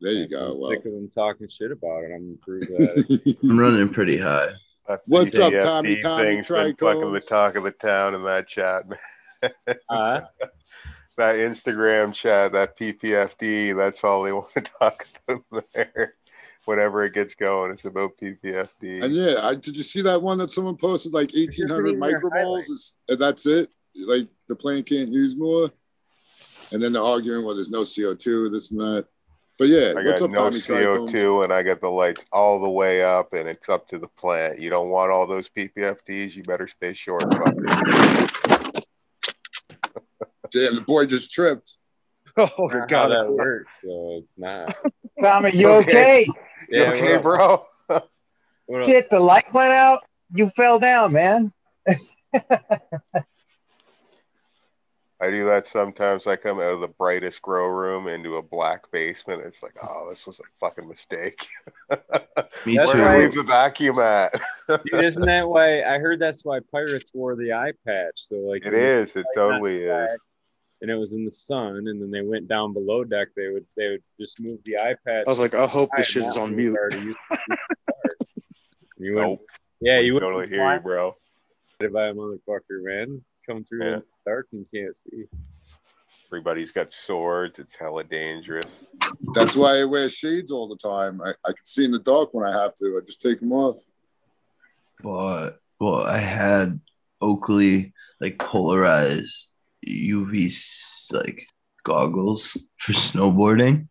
There 0.01 0.11
you 0.11 0.29
go. 0.29 0.53
I'm 0.53 0.59
Well, 0.59 0.69
sick 0.69 0.85
of 0.85 0.93
them 0.93 1.09
talking 1.09 1.49
shit 1.49 1.71
about 1.71 2.03
it. 2.03 2.11
I'm 2.13 2.37
gonna 2.45 2.59
that. 2.59 3.37
i'm 3.43 3.59
running 3.59 3.89
pretty 3.89 4.17
high 4.17 4.49
That 4.87 5.01
What's 5.07 5.39
up, 5.39 5.53
Tommy? 5.61 5.97
Tommy 5.97 6.23
thing's 6.23 6.47
been 6.47 6.75
fucking 6.75 7.11
the 7.11 7.19
talk 7.19 7.55
of 7.55 7.63
the 7.63 7.71
town 7.71 8.15
in 8.15 8.23
that 8.23 8.47
chat. 8.47 8.85
uh, 9.89 10.21
that 11.17 11.35
Instagram 11.35 12.13
chat, 12.13 12.53
that 12.53 12.77
PPFD, 12.77 13.75
that's 13.75 14.03
all 14.03 14.23
they 14.23 14.31
want 14.31 14.53
to 14.53 14.61
talk 14.61 15.05
about 15.27 15.65
there. 15.73 16.15
Whenever 16.65 17.03
it 17.03 17.13
gets 17.13 17.35
going, 17.35 17.71
it's 17.71 17.85
about 17.85 18.11
PPFD. 18.21 19.03
And 19.03 19.13
yeah, 19.15 19.35
I, 19.41 19.55
did 19.55 19.75
you 19.75 19.83
see 19.83 20.01
that 20.03 20.21
one 20.21 20.37
that 20.37 20.51
someone 20.51 20.77
posted 20.77 21.13
like 21.13 21.33
1800 21.33 21.87
even 21.87 21.99
micromoles? 21.99 22.59
Is, 22.59 22.95
and 23.07 23.17
that's 23.17 23.45
it? 23.45 23.69
Like 24.07 24.27
the 24.47 24.55
plant 24.55 24.85
can't 24.87 25.11
use 25.11 25.35
more? 25.37 25.71
And 26.71 26.81
then 26.81 26.93
they're 26.93 27.01
arguing, 27.03 27.45
well, 27.45 27.55
there's 27.55 27.71
no 27.71 27.81
CO2, 27.81 28.51
this 28.51 28.71
and 28.71 28.79
that. 28.79 29.05
But 29.57 29.67
yeah, 29.67 29.93
I 29.97 30.03
what's 30.03 30.21
got 30.21 30.25
up, 30.25 30.31
no 30.31 30.37
Tommy 30.43 30.59
Trichomes? 30.59 31.11
CO2 31.11 31.43
and 31.43 31.51
I 31.51 31.63
got 31.63 31.81
the 31.81 31.89
lights 31.89 32.23
all 32.31 32.63
the 32.63 32.69
way 32.69 33.03
up 33.03 33.33
and 33.33 33.49
it's 33.49 33.67
up 33.67 33.89
to 33.89 33.99
the 33.99 34.07
plant. 34.07 34.61
You 34.61 34.69
don't 34.69 34.89
want 34.89 35.11
all 35.11 35.27
those 35.27 35.49
PPFDs, 35.49 36.33
you 36.35 36.43
better 36.43 36.67
stay 36.67 36.93
short. 36.93 37.23
Damn, 40.51 40.75
the 40.75 40.83
boy 40.85 41.05
just 41.05 41.31
tripped. 41.31 41.75
Oh 42.37 42.47
not 42.57 42.71
how 42.71 42.85
god, 42.85 43.07
that 43.09 43.29
works. 43.31 43.79
So 43.81 44.19
it's 44.21 44.35
not. 44.37 44.73
Tommy, 45.21 45.51
you 45.51 45.67
Okay. 45.67 45.89
okay? 45.89 46.27
You 46.69 46.83
okay, 46.85 47.17
bro? 47.17 47.65
What 47.87 48.81
up? 48.81 48.85
Shit, 48.85 49.09
the 49.09 49.19
light 49.19 49.51
went 49.51 49.73
out. 49.73 50.03
You 50.33 50.47
fell 50.49 50.77
down, 50.79 51.11
man. 51.11 51.51
I 55.21 55.29
do 55.29 55.43
that 55.45 55.67
sometimes. 55.67 56.27
I 56.27 56.37
come 56.37 56.59
out 56.59 56.73
of 56.73 56.79
the 56.79 56.87
brightest 56.87 57.41
grow 57.41 57.67
room 57.67 58.07
into 58.07 58.37
a 58.37 58.41
black 58.41 58.89
basement. 58.91 59.41
It's 59.45 59.61
like, 59.61 59.75
oh, 59.83 60.07
this 60.09 60.25
was 60.25 60.39
a 60.39 60.43
fucking 60.61 60.87
mistake. 60.87 61.45
me 62.65 62.77
That's 62.77 62.91
too 62.91 62.97
Where 62.99 63.05
right. 63.05 63.17
do 63.17 63.17
we 63.17 63.25
leave 63.25 63.35
the 63.35 63.43
vacuum 63.43 63.99
at? 63.99 64.33
Dude, 64.85 65.03
isn't 65.03 65.25
that 65.25 65.47
why 65.47 65.81
I 65.83 65.97
heard 65.99 66.19
that's 66.19 66.45
why 66.45 66.59
pirates 66.71 67.11
wore 67.13 67.35
the 67.35 67.51
eye 67.51 67.73
patch? 67.85 68.13
So 68.15 68.35
like 68.37 68.61
it 68.65 68.71
when 68.71 68.81
they 68.81 69.01
is. 69.01 69.15
It 69.17 69.25
totally 69.35 69.83
is. 69.83 70.15
and 70.81 70.89
it 70.89 70.95
was 70.95 71.11
in 71.11 71.25
the 71.25 71.31
sun, 71.31 71.75
and 71.75 72.01
then 72.01 72.09
they 72.11 72.21
went 72.21 72.47
down 72.47 72.71
below 72.71 73.03
deck. 73.03 73.27
They 73.35 73.49
would 73.49 73.65
they 73.75 73.89
would 73.89 74.03
just 74.17 74.39
move 74.39 74.59
the 74.63 74.77
eye 74.77 74.95
patch. 75.05 75.25
I 75.27 75.29
was 75.29 75.41
like, 75.41 75.53
I 75.53 75.67
hope 75.67 75.89
this 75.97 76.07
shit 76.07 76.23
is 76.23 76.37
on 76.37 76.55
mute. 76.55 76.71
we 76.71 76.77
already 76.77 76.95
used 76.97 77.17
to 77.31 77.39
use 77.49 77.57
the 77.59 77.93
card. 77.93 78.15
You 78.97 79.13
wouldn't- 79.15 79.29
Nope. 79.31 79.45
yeah, 79.81 79.99
you 79.99 80.13
would 80.13 80.21
totally 80.21 80.47
hear 80.47 80.73
you, 80.75 80.79
bro. 80.79 81.17
by 81.79 82.07
a 82.07 82.13
motherfucker, 82.13 82.59
man. 82.83 83.21
Come 83.49 83.63
through 83.63 83.83
Yeah. 83.83 83.93
in 83.95 83.99
the 83.99 84.29
dark 84.29 84.47
and 84.53 84.63
can't 84.71 84.95
see. 84.95 85.23
Everybody's 86.27 86.71
got 86.71 86.93
swords. 86.93 87.57
It's 87.57 87.75
hella 87.75 88.03
dangerous. 88.03 88.65
That's 89.33 89.55
why 89.55 89.79
I 89.79 89.85
wear 89.85 90.07
shades 90.07 90.51
all 90.51 90.67
the 90.67 90.75
time. 90.77 91.19
I, 91.19 91.29
I 91.43 91.47
can 91.53 91.65
see 91.65 91.83
in 91.85 91.91
the 91.91 91.97
dark 91.97 92.31
when 92.35 92.45
I 92.45 92.51
have 92.61 92.75
to. 92.75 92.99
I 93.01 93.05
just 93.05 93.21
take 93.21 93.39
them 93.39 93.51
off. 93.51 93.77
But 95.01 95.59
well, 95.79 96.03
I 96.03 96.19
had 96.19 96.79
Oakley 97.21 97.91
like 98.21 98.37
polarized 98.37 99.49
UV 99.87 101.11
like 101.11 101.47
goggles 101.83 102.55
for 102.77 102.93
snowboarding. 102.93 103.87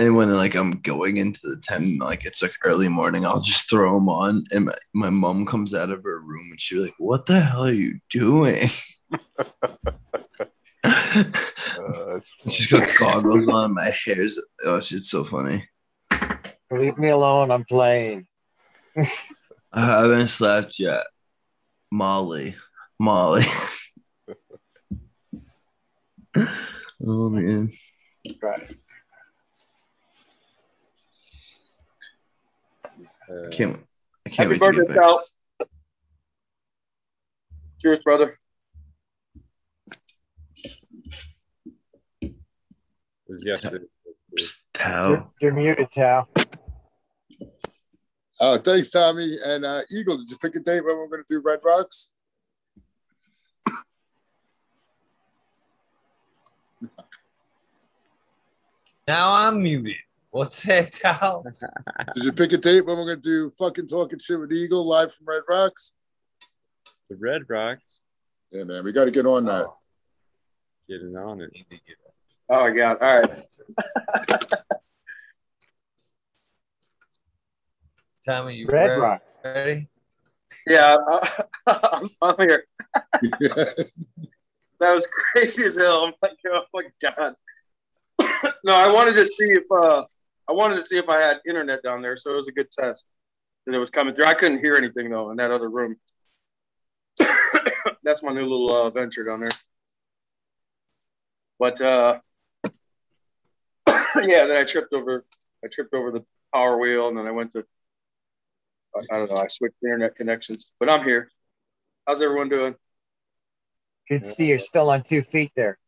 And 0.00 0.16
when 0.16 0.34
like 0.34 0.54
I'm 0.54 0.80
going 0.80 1.18
into 1.18 1.40
the 1.42 1.60
tent, 1.62 2.00
like 2.00 2.24
it's 2.24 2.40
like 2.40 2.54
early 2.64 2.88
morning, 2.88 3.26
I'll 3.26 3.42
just 3.42 3.68
throw 3.68 3.94
them 3.94 4.08
on. 4.08 4.44
And 4.50 4.64
my, 4.64 4.74
my 4.94 5.10
mom 5.10 5.44
comes 5.44 5.74
out 5.74 5.90
of 5.90 6.02
her 6.04 6.18
room 6.18 6.48
and 6.50 6.58
she's 6.58 6.78
like, 6.78 6.94
"What 6.96 7.26
the 7.26 7.38
hell 7.38 7.66
are 7.66 7.72
you 7.72 8.00
doing?" 8.08 8.70
Uh, 10.82 12.20
She's 12.48 12.66
got 12.66 12.88
goggles 12.98 13.46
on. 13.48 13.74
My 13.74 13.90
hair's 14.04 14.38
oh, 14.64 14.78
it's 14.78 15.10
so 15.10 15.24
funny. 15.24 15.68
Leave 16.70 16.96
me 16.96 17.08
alone. 17.08 17.50
I'm 17.50 17.64
playing. 17.64 18.26
I 18.96 19.80
haven't 19.80 20.28
slept 20.28 20.78
yet. 20.78 21.06
Molly, 21.90 22.54
Molly. 22.98 23.44
oh 26.36 27.28
man. 27.28 27.72
Right. 28.42 28.74
I 33.30 33.48
can't. 33.50 33.76
I 34.26 34.30
can't 34.30 34.36
Happy 34.36 34.48
wait 34.48 34.54
to 34.54 34.58
birthday, 34.58 34.78
get 34.78 34.88
back. 34.88 34.96
Cal. 34.96 35.24
Cheers, 37.80 38.00
brother. 38.02 38.36
was 43.30 43.44
yesterday. 43.46 43.84
You're, 44.36 44.46
Tao. 44.74 45.32
you're 45.40 45.54
muted, 45.54 45.90
Tal. 45.90 46.28
Uh, 48.40 48.58
thanks, 48.58 48.90
Tommy. 48.90 49.36
And 49.44 49.64
uh, 49.64 49.82
Eagle, 49.92 50.16
did 50.16 50.28
you 50.28 50.36
pick 50.36 50.56
a 50.56 50.60
date 50.60 50.84
when 50.84 50.96
we're 50.96 51.08
going 51.08 51.22
to 51.26 51.34
do 51.34 51.40
Red 51.40 51.60
Rocks? 51.64 52.10
Now 59.06 59.34
I'm 59.48 59.62
muted. 59.62 59.96
What's 60.30 60.62
that, 60.62 60.92
Tal? 60.92 61.44
Did 62.14 62.24
you 62.24 62.32
pick 62.32 62.52
a 62.52 62.56
date 62.58 62.82
when 62.86 62.96
we're 62.96 63.04
going 63.04 63.20
to 63.20 63.22
do 63.22 63.52
fucking 63.58 63.88
talking 63.88 64.18
shit 64.20 64.38
with 64.38 64.52
Eagle 64.52 64.86
live 64.86 65.12
from 65.12 65.26
Red 65.26 65.42
Rocks? 65.48 65.92
The 67.08 67.16
Red 67.16 67.42
Rocks 67.48 68.02
Yeah, 68.52 68.62
man, 68.64 68.84
we 68.84 68.92
got 68.92 69.06
to 69.06 69.10
get 69.10 69.26
on 69.26 69.44
that. 69.46 69.66
getting 70.88 71.16
on 71.16 71.40
it. 71.40 71.50
Need 71.52 71.66
to 71.70 71.76
get 71.86 71.96
up. 72.06 72.14
Oh 72.48 72.68
my 72.68 72.76
god. 72.76 72.98
All 73.00 73.20
right. 73.22 73.44
Tommy, 78.24 78.54
you 78.54 78.66
Red 78.66 78.86
ready? 78.90 79.00
Rocks. 79.00 79.28
ready? 79.44 79.88
Yeah, 80.66 80.94
I'm, 81.66 82.08
I'm 82.22 82.34
here. 82.38 82.64
That 84.78 84.94
was 84.94 85.06
crazy 85.08 85.64
as 85.64 85.76
hell. 85.76 86.04
I'm 86.06 86.12
like, 86.22 86.36
oh 86.52 86.62
my 86.74 86.82
god. 87.00 87.34
no, 88.64 88.74
I 88.76 88.86
wanted 88.92 89.14
to 89.14 89.24
see 89.26 89.44
if 89.54 89.64
uh 89.72 90.04
I 90.50 90.52
wanted 90.52 90.74
to 90.74 90.82
see 90.82 90.98
if 90.98 91.08
I 91.08 91.20
had 91.20 91.38
internet 91.46 91.80
down 91.84 92.02
there, 92.02 92.16
so 92.16 92.32
it 92.32 92.36
was 92.36 92.48
a 92.48 92.52
good 92.52 92.72
test. 92.72 93.04
that 93.66 93.74
it 93.74 93.78
was 93.78 93.88
coming 93.88 94.12
through. 94.12 94.24
I 94.24 94.34
couldn't 94.34 94.58
hear 94.58 94.74
anything 94.74 95.08
though 95.08 95.30
in 95.30 95.36
that 95.36 95.52
other 95.52 95.70
room. 95.70 95.94
That's 98.02 98.24
my 98.24 98.32
new 98.32 98.42
little 98.42 98.74
uh, 98.74 98.90
venture 98.90 99.22
down 99.22 99.40
there. 99.40 99.48
But 101.60 101.80
uh 101.80 102.18
yeah, 104.22 104.46
then 104.46 104.56
I 104.56 104.64
tripped 104.64 104.92
over 104.92 105.24
I 105.64 105.68
tripped 105.68 105.94
over 105.94 106.10
the 106.10 106.24
power 106.52 106.78
wheel 106.78 107.06
and 107.06 107.16
then 107.16 107.28
I 107.28 107.30
went 107.30 107.52
to 107.52 107.64
I, 108.96 109.02
I 109.14 109.18
don't 109.18 109.30
know, 109.30 109.36
I 109.36 109.46
switched 109.46 109.76
internet 109.84 110.16
connections. 110.16 110.72
But 110.80 110.90
I'm 110.90 111.04
here. 111.04 111.30
How's 112.08 112.22
everyone 112.22 112.48
doing? 112.48 112.74
Good 114.08 114.24
to 114.24 114.30
see 114.30 114.46
you're 114.46 114.58
still 114.58 114.90
on 114.90 115.04
two 115.04 115.22
feet 115.22 115.52
there. 115.54 115.78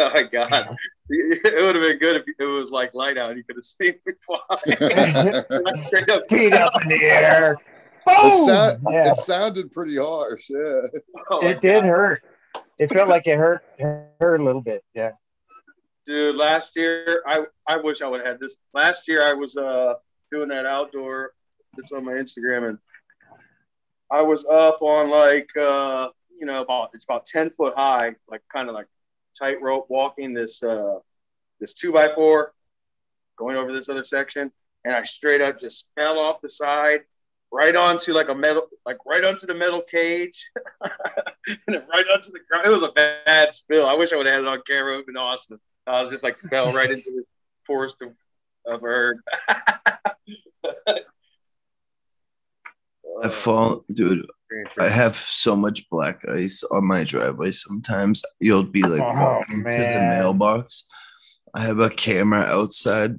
Oh 0.00 0.10
my 0.12 0.22
god. 0.22 0.76
It 1.10 1.62
would 1.62 1.74
have 1.74 1.84
been 1.84 1.98
good 1.98 2.16
if 2.16 2.24
it 2.38 2.44
was 2.44 2.70
like 2.70 2.94
light 2.94 3.18
out. 3.18 3.36
You 3.36 3.44
could 3.44 3.56
have 3.56 3.64
seen 3.64 3.94
me 4.06 4.14
fly. 4.24 4.38
Straight 5.82 6.10
up. 6.10 6.22
feet 6.30 6.54
up 6.54 6.72
in 6.82 6.88
the 6.88 7.04
air. 7.04 7.52
It, 7.52 7.58
Boom! 8.06 8.46
sa- 8.46 8.76
yeah, 8.90 9.12
it 9.12 9.18
sounded 9.18 9.70
pretty 9.70 9.98
harsh. 9.98 10.48
Yeah. 10.48 10.80
Oh 11.30 11.42
my 11.42 11.48
it 11.48 11.60
did 11.60 11.82
God. 11.82 11.88
hurt. 11.88 12.22
It 12.78 12.88
felt 12.88 13.10
like 13.10 13.26
it 13.26 13.36
hurt 13.36 13.62
hurt 13.78 14.40
a 14.40 14.42
little 14.42 14.62
bit. 14.62 14.82
Yeah. 14.94 15.12
Dude, 16.06 16.36
last 16.36 16.74
year 16.74 17.22
I 17.26 17.44
I 17.68 17.76
wish 17.76 18.00
I 18.00 18.08
would 18.08 18.20
have 18.20 18.26
had 18.26 18.40
this. 18.40 18.56
Last 18.72 19.06
year 19.06 19.22
I 19.22 19.34
was 19.34 19.56
uh 19.58 19.94
doing 20.32 20.48
that 20.48 20.64
outdoor 20.64 21.32
that's 21.76 21.92
on 21.92 22.04
my 22.06 22.14
Instagram 22.14 22.70
and 22.70 22.78
I 24.10 24.22
was 24.22 24.46
up 24.46 24.80
on 24.80 25.10
like 25.10 25.50
uh 25.60 26.08
you 26.38 26.46
know 26.46 26.62
about 26.62 26.90
it's 26.94 27.04
about 27.04 27.26
10 27.26 27.50
foot 27.50 27.74
high, 27.76 28.14
like 28.28 28.40
kind 28.50 28.68
of 28.70 28.74
like 28.74 28.86
tightrope 29.38 29.86
walking 29.88 30.32
this 30.32 30.62
uh 30.62 30.98
this 31.60 31.74
two 31.74 31.92
by 31.92 32.08
four 32.08 32.52
going 33.36 33.56
over 33.56 33.72
this 33.72 33.88
other 33.88 34.04
section 34.04 34.50
and 34.84 34.94
I 34.94 35.02
straight 35.02 35.40
up 35.40 35.58
just 35.58 35.90
fell 35.94 36.18
off 36.18 36.40
the 36.40 36.48
side 36.48 37.00
right 37.54 37.76
onto 37.76 38.12
like 38.12 38.28
a 38.28 38.34
metal 38.34 38.66
like 38.84 38.98
right 39.06 39.24
onto 39.24 39.46
the 39.46 39.54
metal 39.54 39.80
cage 39.80 40.50
and 41.66 41.82
right 41.92 42.04
onto 42.12 42.32
the 42.32 42.40
ground. 42.48 42.66
It 42.66 42.70
was 42.70 42.82
a 42.82 42.92
bad 42.92 43.54
spill. 43.54 43.86
I 43.86 43.94
wish 43.94 44.12
I 44.12 44.16
would 44.16 44.26
have 44.26 44.34
had 44.34 44.44
it 44.44 44.48
on 44.48 44.60
camera. 44.66 44.92
It 44.92 44.96
would 44.96 45.00
have 45.00 45.06
been 45.06 45.16
awesome. 45.16 45.60
I 45.86 46.02
was 46.02 46.10
just 46.10 46.24
like 46.24 46.36
fell 46.36 46.72
right 46.72 46.90
into 46.90 47.12
this 47.14 47.28
forest 47.64 48.02
of, 48.02 48.10
of 48.66 48.82
herb. 48.82 49.18
I 53.22 53.28
fall, 53.28 53.84
dude. 53.92 54.26
I 54.78 54.88
have 54.88 55.16
so 55.16 55.56
much 55.56 55.88
black 55.90 56.20
ice 56.28 56.62
on 56.70 56.86
my 56.86 57.04
driveway. 57.04 57.52
Sometimes 57.52 58.22
you'll 58.40 58.62
be 58.62 58.82
like 58.82 59.02
Oh, 59.02 59.12
walking 59.12 59.64
to 59.64 59.70
the 59.70 60.06
mailbox. 60.10 60.84
I 61.54 61.60
have 61.60 61.78
a 61.78 61.90
camera 61.90 62.40
outside. 62.40 63.18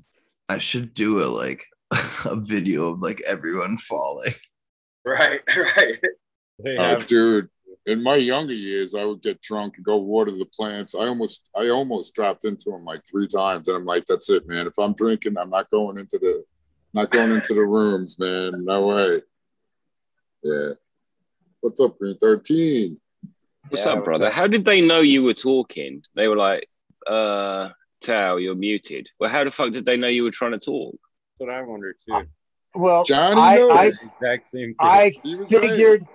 I 0.49 0.57
should 0.57 0.93
do 0.93 1.23
a 1.23 1.25
like 1.25 1.65
a 2.25 2.35
video 2.35 2.89
of 2.89 2.99
like 2.99 3.21
everyone 3.21 3.77
falling. 3.77 4.33
right, 5.05 5.41
right. 5.55 5.99
They 6.63 6.77
Oh, 6.77 6.99
dude. 6.99 7.49
In 7.87 8.01
my 8.01 8.15
younger 8.15 8.53
years, 8.53 8.95
I 8.95 9.05
would 9.05 9.21
get 9.21 9.41
drunk 9.41 9.77
and 9.77 9.85
go 9.85 9.97
water 9.97 10.31
the 10.31 10.47
plants. 10.47 10.95
I 10.95 11.05
almost, 11.05 11.51
I 11.55 11.69
almost 11.69 12.15
dropped 12.15 12.43
into 12.43 12.71
them 12.71 12.83
like 12.83 13.03
three 13.09 13.27
times, 13.27 13.67
and 13.67 13.77
I'm 13.77 13.85
like, 13.85 14.05
"That's 14.07 14.27
it, 14.31 14.47
man. 14.47 14.65
If 14.65 14.79
I'm 14.79 14.93
drinking, 14.93 15.37
I'm 15.37 15.51
not 15.51 15.69
going 15.69 15.99
into 15.99 16.17
the, 16.17 16.43
not 16.95 17.11
going 17.11 17.31
into 17.31 17.53
the 17.53 17.63
rooms, 17.63 18.17
man. 18.17 18.65
No 18.65 18.87
way." 18.87 19.19
Yeah. 20.41 20.69
What's 21.65 21.79
up, 21.79 21.97
Green 21.97 22.15
Thirteen? 22.19 23.01
What's 23.69 23.87
Yeah, 23.87 23.93
up, 23.93 24.05
brother? 24.05 24.29
How 24.29 24.45
did 24.45 24.65
they 24.65 24.81
know 24.81 24.99
you 24.99 25.23
were 25.23 25.33
talking? 25.33 26.03
They 26.15 26.27
were 26.27 26.35
like, 26.35 26.69
uh, 27.07 27.69
Tao, 28.01 28.35
you're 28.35 28.53
muted. 28.53 29.09
Well, 29.19 29.31
how 29.31 29.43
the 29.43 29.49
fuck 29.49 29.73
did 29.73 29.83
they 29.83 29.97
know 29.97 30.07
you 30.07 30.21
were 30.21 30.29
trying 30.29 30.51
to 30.51 30.59
talk? 30.59 30.93
That's 30.93 31.39
what 31.39 31.49
I 31.49 31.63
wonder 31.63 31.91
too. 31.93 32.27
Well, 32.75 33.03
Johnny 33.05 33.41
I, 33.41 33.55
knows. 33.55 33.71
I 33.71 33.85
Exact 33.87 34.45
same 34.45 34.75
thing. 34.75 34.77
I 34.79 35.11
He 35.23 35.33
was 35.33 35.51
right. 35.51 35.63
figured 35.63 36.05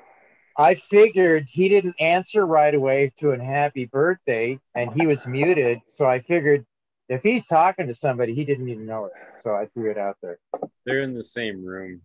I 0.56 0.74
figured 0.76 1.46
he 1.50 1.68
didn't 1.68 1.96
answer 1.98 2.46
right 2.46 2.72
away 2.72 3.12
to 3.18 3.32
an 3.32 3.40
happy 3.40 3.86
birthday 3.86 4.56
and 4.76 4.92
he 4.92 5.08
was 5.08 5.26
muted. 5.26 5.80
So 5.88 6.06
I 6.06 6.20
figured 6.20 6.64
if 7.08 7.24
he's 7.24 7.48
talking 7.48 7.88
to 7.88 7.94
somebody, 7.94 8.34
he 8.34 8.44
didn't 8.44 8.68
even 8.68 8.86
know 8.86 9.06
it. 9.06 9.12
So 9.42 9.52
I 9.52 9.66
threw 9.74 9.90
it 9.90 9.98
out 9.98 10.16
there. 10.22 10.38
They're 10.86 11.02
in 11.02 11.12
the 11.12 11.24
same 11.24 11.64
room. 11.64 12.02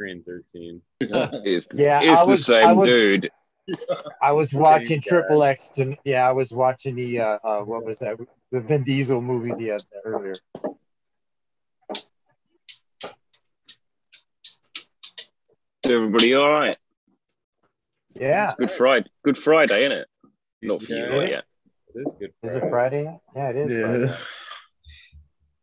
Three 0.00 0.12
and 0.12 0.24
thirteen. 0.24 0.80
It's, 1.00 1.66
Yeah, 1.74 2.00
it's 2.00 2.22
I 2.22 2.24
the 2.24 2.30
was- 2.30 2.46
same 2.46 2.66
I 2.68 2.72
was- 2.72 2.88
dude. 2.88 3.30
I 4.22 4.32
was 4.32 4.54
watching 4.54 4.98
guy. 5.00 5.08
Triple 5.10 5.44
X. 5.44 5.68
To, 5.76 5.94
yeah, 6.04 6.26
I 6.26 6.32
was 6.32 6.52
watching 6.52 6.94
the 6.96 7.20
uh, 7.20 7.38
uh, 7.44 7.60
what 7.60 7.84
was 7.84 7.98
that? 7.98 8.16
The 8.50 8.60
Vin 8.60 8.82
Diesel 8.82 9.20
movie 9.20 9.52
the 9.52 9.72
uh, 9.72 9.78
earlier. 10.06 10.32
Everybody 15.86 16.34
all 16.34 16.50
right? 16.50 16.76
Yeah, 18.14 18.46
It's 18.46 18.54
Good 18.56 18.70
Friday. 18.70 19.08
Good 19.24 19.38
Friday, 19.38 19.80
isn't 19.86 19.92
it? 19.98 20.08
Not 20.62 20.82
for 20.82 20.92
you, 20.92 21.04
Yeah. 21.04 21.22
yet. 21.28 21.44
It 21.94 22.00
is 22.06 22.14
good. 22.18 22.32
is 22.42 22.54
it 22.56 22.62
Friday? 22.68 23.04
yet? 23.04 23.20
Yeah, 23.34 23.48
it 23.50 23.56
is. 23.56 23.70
Friday. 23.72 24.16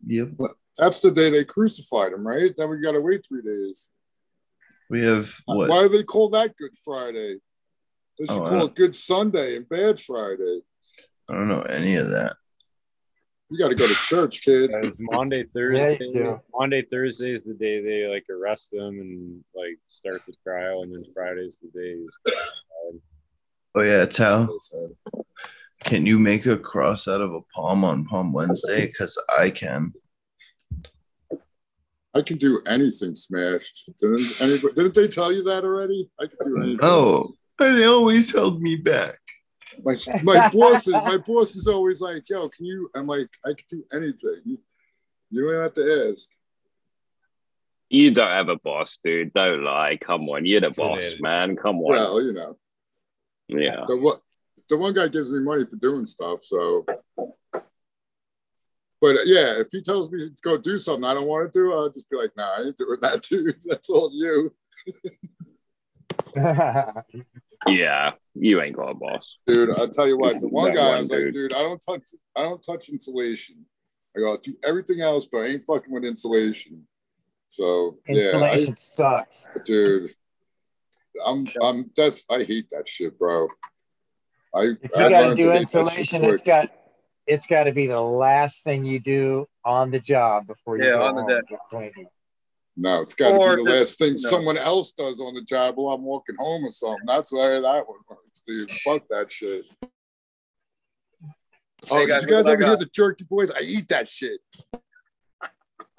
Yeah. 0.07 0.23
Yep. 0.39 0.51
That's 0.77 0.99
the 1.01 1.11
day 1.11 1.29
they 1.29 1.43
crucified 1.43 2.13
him, 2.13 2.25
right? 2.25 2.51
Then 2.57 2.69
we 2.69 2.79
got 2.81 2.93
to 2.93 3.01
wait 3.01 3.25
three 3.27 3.41
days. 3.41 3.89
We 4.89 5.01
have 5.01 5.33
what? 5.45 5.69
Why 5.69 5.81
do 5.83 5.89
they 5.89 6.03
call 6.03 6.29
that 6.29 6.55
Good 6.55 6.75
Friday? 6.83 7.37
They 8.19 8.25
should 8.25 8.41
Oh, 8.41 8.49
call 8.49 8.65
it 8.65 8.75
Good 8.75 8.95
Sunday 8.95 9.57
and 9.57 9.67
Bad 9.69 9.99
Friday. 9.99 10.61
I 11.29 11.33
don't 11.33 11.47
know 11.47 11.61
any 11.61 11.95
of 11.95 12.09
that. 12.09 12.37
You 13.49 13.57
got 13.57 13.69
to 13.69 13.75
go 13.75 13.87
to 13.87 13.93
church, 13.93 14.41
kid. 14.41 14.71
That 14.71 14.81
was 14.83 14.97
Monday, 14.99 15.43
Thursday. 15.53 15.97
you 16.01 16.13
do. 16.13 16.41
Monday, 16.53 16.81
Thursday 16.89 17.31
is 17.31 17.43
the 17.43 17.53
day 17.53 17.81
they 17.81 18.07
like 18.07 18.25
arrest 18.29 18.71
them 18.71 18.99
and 18.99 19.43
like 19.55 19.77
start 19.89 20.21
the 20.27 20.33
trial, 20.43 20.83
and 20.83 20.93
then 20.93 21.05
Friday's 21.13 21.59
the 21.61 21.69
day. 21.79 21.97
Oh 23.75 23.81
yeah, 23.81 24.05
Tal. 24.05 24.57
Can 25.83 26.05
you 26.05 26.17
make 26.19 26.45
a 26.45 26.57
cross 26.57 27.07
out 27.07 27.21
of 27.21 27.33
a 27.33 27.41
palm 27.55 27.83
on 27.85 28.05
Palm 28.05 28.33
Wednesday? 28.33 28.87
Because 28.87 29.17
I 29.37 29.49
can. 29.49 29.93
I 32.17 32.23
can 32.23 32.37
do 32.37 32.61
anything 32.65 33.13
smashed. 33.13 33.91
Didn't 33.99 34.41
anybody? 34.41 34.73
Didn't 34.73 34.95
they 34.95 35.07
tell 35.07 35.31
you 35.31 35.43
that 35.43 35.63
already? 35.63 36.09
I 36.19 36.25
can 36.25 36.37
do 36.43 36.61
anything. 36.61 36.79
Oh, 36.81 37.35
they 37.59 37.85
always 37.85 38.33
held 38.33 38.59
me 38.59 38.75
back. 38.75 39.19
my 39.83 39.95
my 40.23 40.49
boss 40.49 40.87
is 40.87 40.93
my 40.93 41.17
boss 41.17 41.55
is 41.55 41.67
always 41.67 42.01
like, 42.01 42.23
"Yo, 42.27 42.49
can 42.49 42.65
you?" 42.65 42.89
I'm 42.95 43.05
like, 43.05 43.29
"I 43.45 43.49
can 43.49 43.65
do 43.69 43.83
anything. 43.93 44.41
You, 44.45 44.57
you 45.29 45.51
don't 45.51 45.61
have 45.61 45.73
to 45.73 46.09
ask." 46.09 46.27
You 47.89 48.11
don't 48.11 48.31
have 48.31 48.49
a 48.49 48.57
boss, 48.57 48.99
dude. 49.03 49.33
Don't 49.33 49.63
lie. 49.63 49.97
Come 50.01 50.27
on, 50.29 50.45
you're 50.45 50.59
the 50.59 50.69
That's 50.69 50.77
boss, 50.77 51.15
man. 51.19 51.55
Come 51.55 51.77
on. 51.77 51.91
Well, 51.91 52.21
you 52.21 52.33
know, 52.33 52.57
yeah. 53.47 53.83
the 53.85 53.95
what 53.95 54.21
the 54.69 54.77
one 54.77 54.95
guy 54.95 55.07
gives 55.07 55.31
me 55.31 55.39
money 55.39 55.65
for 55.65 55.75
doing 55.75 56.07
stuff, 56.07 56.43
so. 56.43 56.83
But 58.99 59.15
uh, 59.15 59.23
yeah, 59.25 59.59
if 59.59 59.67
he 59.71 59.81
tells 59.81 60.11
me 60.11 60.19
to 60.19 60.31
go 60.41 60.57
do 60.57 60.77
something 60.77 61.03
I 61.03 61.13
don't 61.13 61.27
want 61.27 61.51
to 61.51 61.59
do, 61.59 61.71
I'll 61.73 61.89
just 61.89 62.09
be 62.09 62.17
like, 62.17 62.31
"Nah, 62.35 62.57
I 62.57 62.61
ain't 62.63 62.77
doing 62.77 62.99
that, 63.01 63.21
dude. 63.29 63.55
That's 63.65 63.89
all 63.89 64.09
you, 64.13 64.53
Yeah. 67.67 68.11
You 68.33 68.61
ain't 68.61 68.75
got 68.75 68.89
a 68.91 68.93
boss. 68.95 69.37
dude." 69.45 69.77
I'll 69.77 69.87
tell 69.89 70.07
you 70.07 70.17
what. 70.17 70.39
The 70.39 70.47
one 70.47 70.73
That 70.73 70.75
guy, 70.77 70.85
I 70.87 70.89
one 70.95 71.01
was 71.03 71.11
like, 71.11 71.19
dude. 71.19 71.33
"Dude, 71.33 71.53
I 71.53 71.59
don't 71.59 71.79
touch, 71.79 72.03
I 72.35 72.41
don't 72.43 72.63
touch 72.63 72.89
insulation. 72.89 73.65
I 74.15 74.19
go 74.19 74.31
I'll 74.31 74.37
do 74.37 74.55
everything 74.63 75.01
else, 75.01 75.27
but 75.31 75.39
I 75.39 75.45
ain't 75.47 75.65
fucking 75.65 75.93
with 75.93 76.03
insulation." 76.05 76.87
So 77.49 77.97
yeah, 78.07 78.37
I, 78.37 78.73
sucks. 78.77 79.45
dude. 79.63 80.11
I'm 81.25 81.47
I'm 81.61 81.89
that's 81.95 82.25
I 82.29 82.43
hate 82.43 82.69
that 82.71 82.87
shit, 82.87 83.17
bro. 83.17 83.47
I 84.53 84.59
If 84.59 84.79
you 84.83 84.89
I 84.95 85.09
got 85.09 85.29
to 85.29 85.35
do 85.35 85.51
insulation, 85.51 85.53
that 85.53 85.89
shit 85.91 85.99
installation, 85.99 86.23
it's 86.25 86.41
quick. 86.41 86.45
got 86.45 86.69
it's 87.27 87.45
got 87.45 87.63
to 87.65 87.71
be 87.71 87.87
the 87.87 87.99
last 87.99 88.63
thing 88.63 88.85
you 88.85 88.99
do 88.99 89.47
on 89.65 89.91
the 89.91 89.99
job 89.99 90.47
before 90.47 90.77
you 90.77 90.85
Yeah, 90.85 90.91
go 90.91 91.01
on 91.03 91.15
the 91.15 91.21
home 91.21 91.29
deck. 91.29 91.37
and 91.39 91.47
get 91.49 91.59
cleaned. 91.69 92.07
No, 92.79 93.01
it's 93.01 93.13
got 93.15 93.31
to 93.31 93.37
be 93.39 93.43
the 93.43 93.55
just, 93.55 93.67
last 93.67 93.97
thing 93.97 94.07
you 94.17 94.23
know. 94.23 94.29
someone 94.29 94.57
else 94.57 94.91
does 94.91 95.19
on 95.19 95.33
the 95.33 95.41
job 95.41 95.75
while 95.77 95.95
I'm 95.95 96.03
walking 96.03 96.35
home 96.37 96.63
or 96.63 96.71
something. 96.71 97.05
That's 97.05 97.31
why 97.31 97.47
that 97.49 97.61
one 97.63 97.99
works, 98.09 98.41
dude. 98.45 98.69
Fuck 98.71 99.07
that 99.09 99.31
shit. 99.31 99.65
Oh, 101.91 102.05
guys, 102.07 102.21
did 102.21 102.29
you 102.29 102.35
guys 102.35 102.47
I 102.47 102.51
ever 102.53 102.65
hear 102.65 102.75
the 102.77 102.85
Jerky 102.93 103.23
Boys? 103.23 103.51
I 103.51 103.59
eat 103.61 103.87
that 103.89 104.07
shit. 104.07 104.39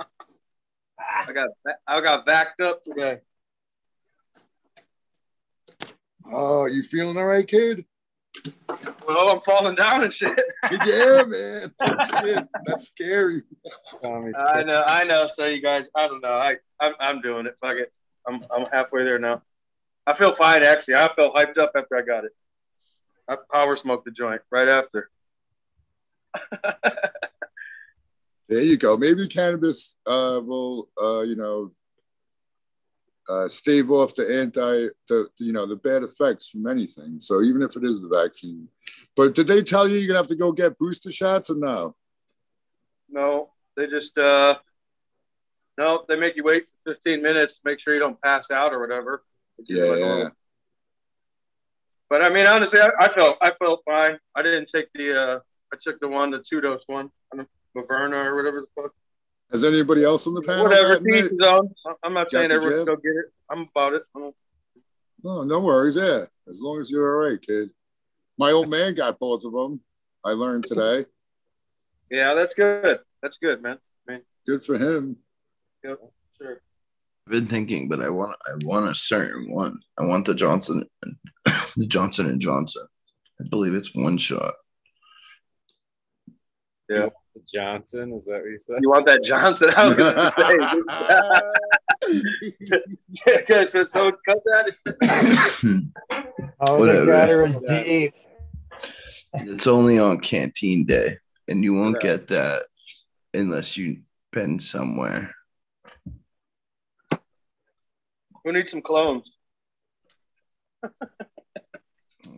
I 0.00 1.32
got 1.32 1.48
I 1.86 2.00
got 2.00 2.24
backed 2.26 2.60
up 2.60 2.82
today. 2.82 3.18
Oh, 6.30 6.66
you 6.66 6.82
feeling 6.82 7.16
all 7.16 7.26
right, 7.26 7.46
kid? 7.46 7.84
Well, 9.06 9.30
I'm 9.30 9.40
falling 9.40 9.74
down 9.74 10.05
and 10.05 10.12
shit. 10.12 10.38
yeah, 10.86 11.22
man. 11.26 11.72
Shit, 12.20 12.48
that's 12.66 12.88
scary. 12.88 13.42
I 14.05 14.62
know, 14.62 14.84
I 14.86 15.05
know. 15.05 15.26
So 15.26 15.46
you 15.46 15.62
guys, 15.62 15.86
I 15.94 16.06
don't 16.06 16.22
know. 16.22 16.34
I 16.34 16.56
I'm, 16.80 16.92
I'm 17.00 17.20
doing 17.20 17.46
it. 17.46 17.56
Fuck 17.60 17.76
it. 17.76 17.92
I'm 18.26 18.42
I'm 18.55 18.66
halfway 18.72 19.05
there 19.05 19.18
now. 19.18 19.42
I 20.06 20.12
feel 20.12 20.32
fine 20.32 20.62
actually. 20.62 20.96
I 20.96 21.09
felt 21.14 21.34
hyped 21.34 21.59
up 21.59 21.72
after 21.74 21.96
I 21.96 22.02
got 22.02 22.24
it. 22.24 22.32
I 23.28 23.36
power 23.52 23.76
smoked 23.76 24.05
the 24.05 24.10
joint 24.10 24.42
right 24.50 24.68
after. 24.68 25.10
There 28.48 28.62
you 28.62 28.78
go. 28.78 28.96
Maybe 28.96 29.28
cannabis 29.28 29.94
uh, 30.06 30.40
will, 30.42 30.88
uh, 31.00 31.20
you 31.20 31.36
know, 31.36 31.70
uh, 33.28 33.46
stave 33.46 33.90
off 33.90 34.14
the 34.14 34.40
anti, 34.40 34.88
the 35.09 35.28
you 35.38 35.52
know, 35.52 35.66
the 35.66 35.76
bad 35.76 36.02
effects 36.02 36.48
from 36.48 36.66
anything. 36.66 37.20
So 37.20 37.42
even 37.42 37.62
if 37.62 37.76
it 37.76 37.84
is 37.84 38.00
the 38.00 38.09
vaccine, 38.09 38.68
but 39.16 39.34
did 39.34 39.46
they 39.46 39.62
tell 39.62 39.86
you 39.86 39.98
you're 39.98 40.09
gonna 40.09 40.18
have 40.18 40.26
to 40.28 40.36
go 40.36 40.52
get 40.52 40.78
booster 40.78 41.10
shots 41.10 41.50
or 41.50 41.56
no? 41.56 41.94
No, 43.10 43.50
they 43.76 43.86
just 43.86 44.16
uh 44.18 44.56
no, 45.76 46.05
they 46.09 46.16
make 46.16 46.36
you 46.36 46.42
wait 46.42 46.64
for 46.66 46.94
15 46.94 47.22
minutes 47.22 47.55
to 47.56 47.60
make 47.64 47.78
sure 47.78 47.94
you 47.94 48.00
don't 48.00 48.20
pass 48.20 48.50
out 48.50 48.72
or 48.72 48.80
whatever. 48.80 49.22
Yeah, 49.66 49.94
yeah. 49.94 50.28
But 52.10 52.24
I 52.24 52.30
mean, 52.30 52.46
honestly, 52.46 52.80
I, 52.80 52.90
I 52.98 53.09
felt 53.09 53.38
I 53.40 53.52
felt 53.59 53.82
fine. 53.84 54.18
I 54.34 54.42
didn't 54.42 54.68
take 54.68 54.88
the 54.94 55.20
uh 55.20 55.38
I 55.72 55.76
took 55.80 56.00
the 56.00 56.09
one, 56.09 56.30
the 56.30 56.42
two 56.42 56.60
dose 56.60 56.84
one, 56.86 57.10
Moderna 57.76 58.24
or 58.24 58.36
whatever 58.36 58.62
the 58.62 58.82
fuck. 58.82 58.92
Has 59.51 59.65
anybody 59.65 60.05
else 60.05 60.27
on 60.27 60.35
the 60.35 60.43
panel? 60.43 60.65
Whatever, 60.65 60.89
gotten 60.95 61.11
to 61.12 61.19
each 61.19 61.25
it? 61.27 61.31
his 61.39 61.47
own. 61.49 61.75
I- 61.87 61.95
I'm 62.03 62.12
not 62.15 62.31
saying 62.31 62.49
the 62.51 62.55
everyone 62.57 62.79
jab? 62.79 62.81
should 62.81 62.87
go 62.87 62.97
get 62.97 63.16
it. 63.19 63.33
I'm 63.51 63.61
about 63.62 63.95
it. 63.95 64.03
I 64.15 64.19
don't- 64.20 64.37
No, 65.25 65.43
no 65.45 65.61
worries. 65.61 65.97
Yeah, 65.97 66.25
as 66.49 66.61
long 66.61 66.79
as 66.81 66.91
you're 66.91 67.23
all 67.25 67.31
right, 67.31 67.41
kid. 67.41 67.70
My 68.39 68.51
old 68.53 68.69
man 68.69 68.95
got 68.95 69.19
both 69.19 69.45
of 69.45 69.53
them. 69.53 69.81
I 70.25 70.31
learned 70.33 70.65
today. 70.65 71.07
Yeah, 72.11 72.33
that's 72.33 72.55
good. 72.55 73.01
That's 73.20 73.37
good, 73.37 73.61
man. 73.61 73.79
man. 74.07 74.23
Good 74.47 74.65
for 74.65 74.79
him. 74.79 75.19
Yep, 75.85 75.99
sure. 76.39 76.62
I've 77.27 77.31
been 77.33 77.47
thinking, 77.47 77.87
but 77.91 78.01
I 78.01 78.09
want 78.09 78.35
I 78.47 78.53
want 78.65 78.89
a 78.89 78.95
certain 78.95 79.51
one. 79.53 79.79
I 79.99 80.07
want 80.07 80.25
the 80.25 80.35
Johnson 80.35 80.89
the 81.45 81.87
Johnson 81.87 82.25
and 82.29 82.41
Johnson. 82.41 82.87
I 83.39 83.45
believe 83.51 83.75
it's 83.75 83.95
one 83.95 84.16
shot. 84.16 84.55
Johnson. 87.52 88.12
Is 88.12 88.27
that 88.27 88.40
what 88.43 88.51
you 88.51 88.59
said? 88.60 88.77
You 88.81 88.90
want 88.90 89.06
that 89.06 89.23
Johnson? 89.23 89.70
I 89.77 89.86
was 89.86 89.97
gonna 89.97 90.31
say, 93.27 93.40
good. 93.47 93.69
so 93.89 94.12
cut 94.27 94.39
that. 94.44 94.73
Oh, 96.60 96.78
Whatever. 96.78 97.01
the 97.01 97.06
gutter 97.06 97.47
is 97.47 97.59
deep. 97.60 98.15
it's 99.35 99.66
only 99.66 99.98
on 99.98 100.20
canteen 100.20 100.85
day, 100.86 101.19
and 101.48 101.62
you 101.65 101.74
won't 101.74 101.97
Yeah. 102.02 102.16
get 102.16 102.28
that 102.28 102.62
unless 103.35 103.77
you've 103.77 103.98
been 104.32 104.59
somewhere. 104.59 105.35
Who 108.44 108.52
needs 108.52 108.70
some 108.70 108.81
clones? 108.82 109.31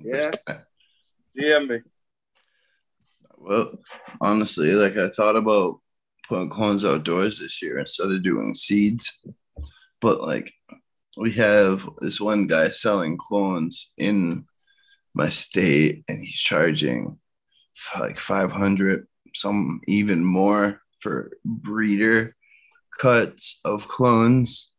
Yeah. 0.03 0.31
DM 1.39 1.69
me. 1.69 1.79
Well, 3.41 3.73
honestly, 4.21 4.73
like 4.73 4.97
I 4.99 5.09
thought 5.09 5.35
about 5.35 5.81
putting 6.29 6.51
clones 6.51 6.85
outdoors 6.85 7.39
this 7.39 7.63
year 7.63 7.79
instead 7.79 8.11
of 8.11 8.23
doing 8.23 8.55
seeds, 8.55 9.21
but 10.01 10.21
like 10.21 10.53
we 11.17 11.33
have 11.33 11.89
this 12.01 12.21
one 12.21 12.47
guy 12.47 12.69
selling 12.69 13.17
clones 13.17 13.93
in 13.97 14.45
my 15.15 15.29
state, 15.29 16.05
and 16.07 16.19
he's 16.19 16.37
charging 16.37 17.19
like 17.99 18.19
five 18.19 18.53
hundred, 18.53 19.09
some 19.35 19.81
even 19.89 20.23
more 20.23 20.83
for 21.01 21.33
breeder 21.45 22.37
cuts 22.99 23.59
of 23.65 23.89
clones, 23.89 24.73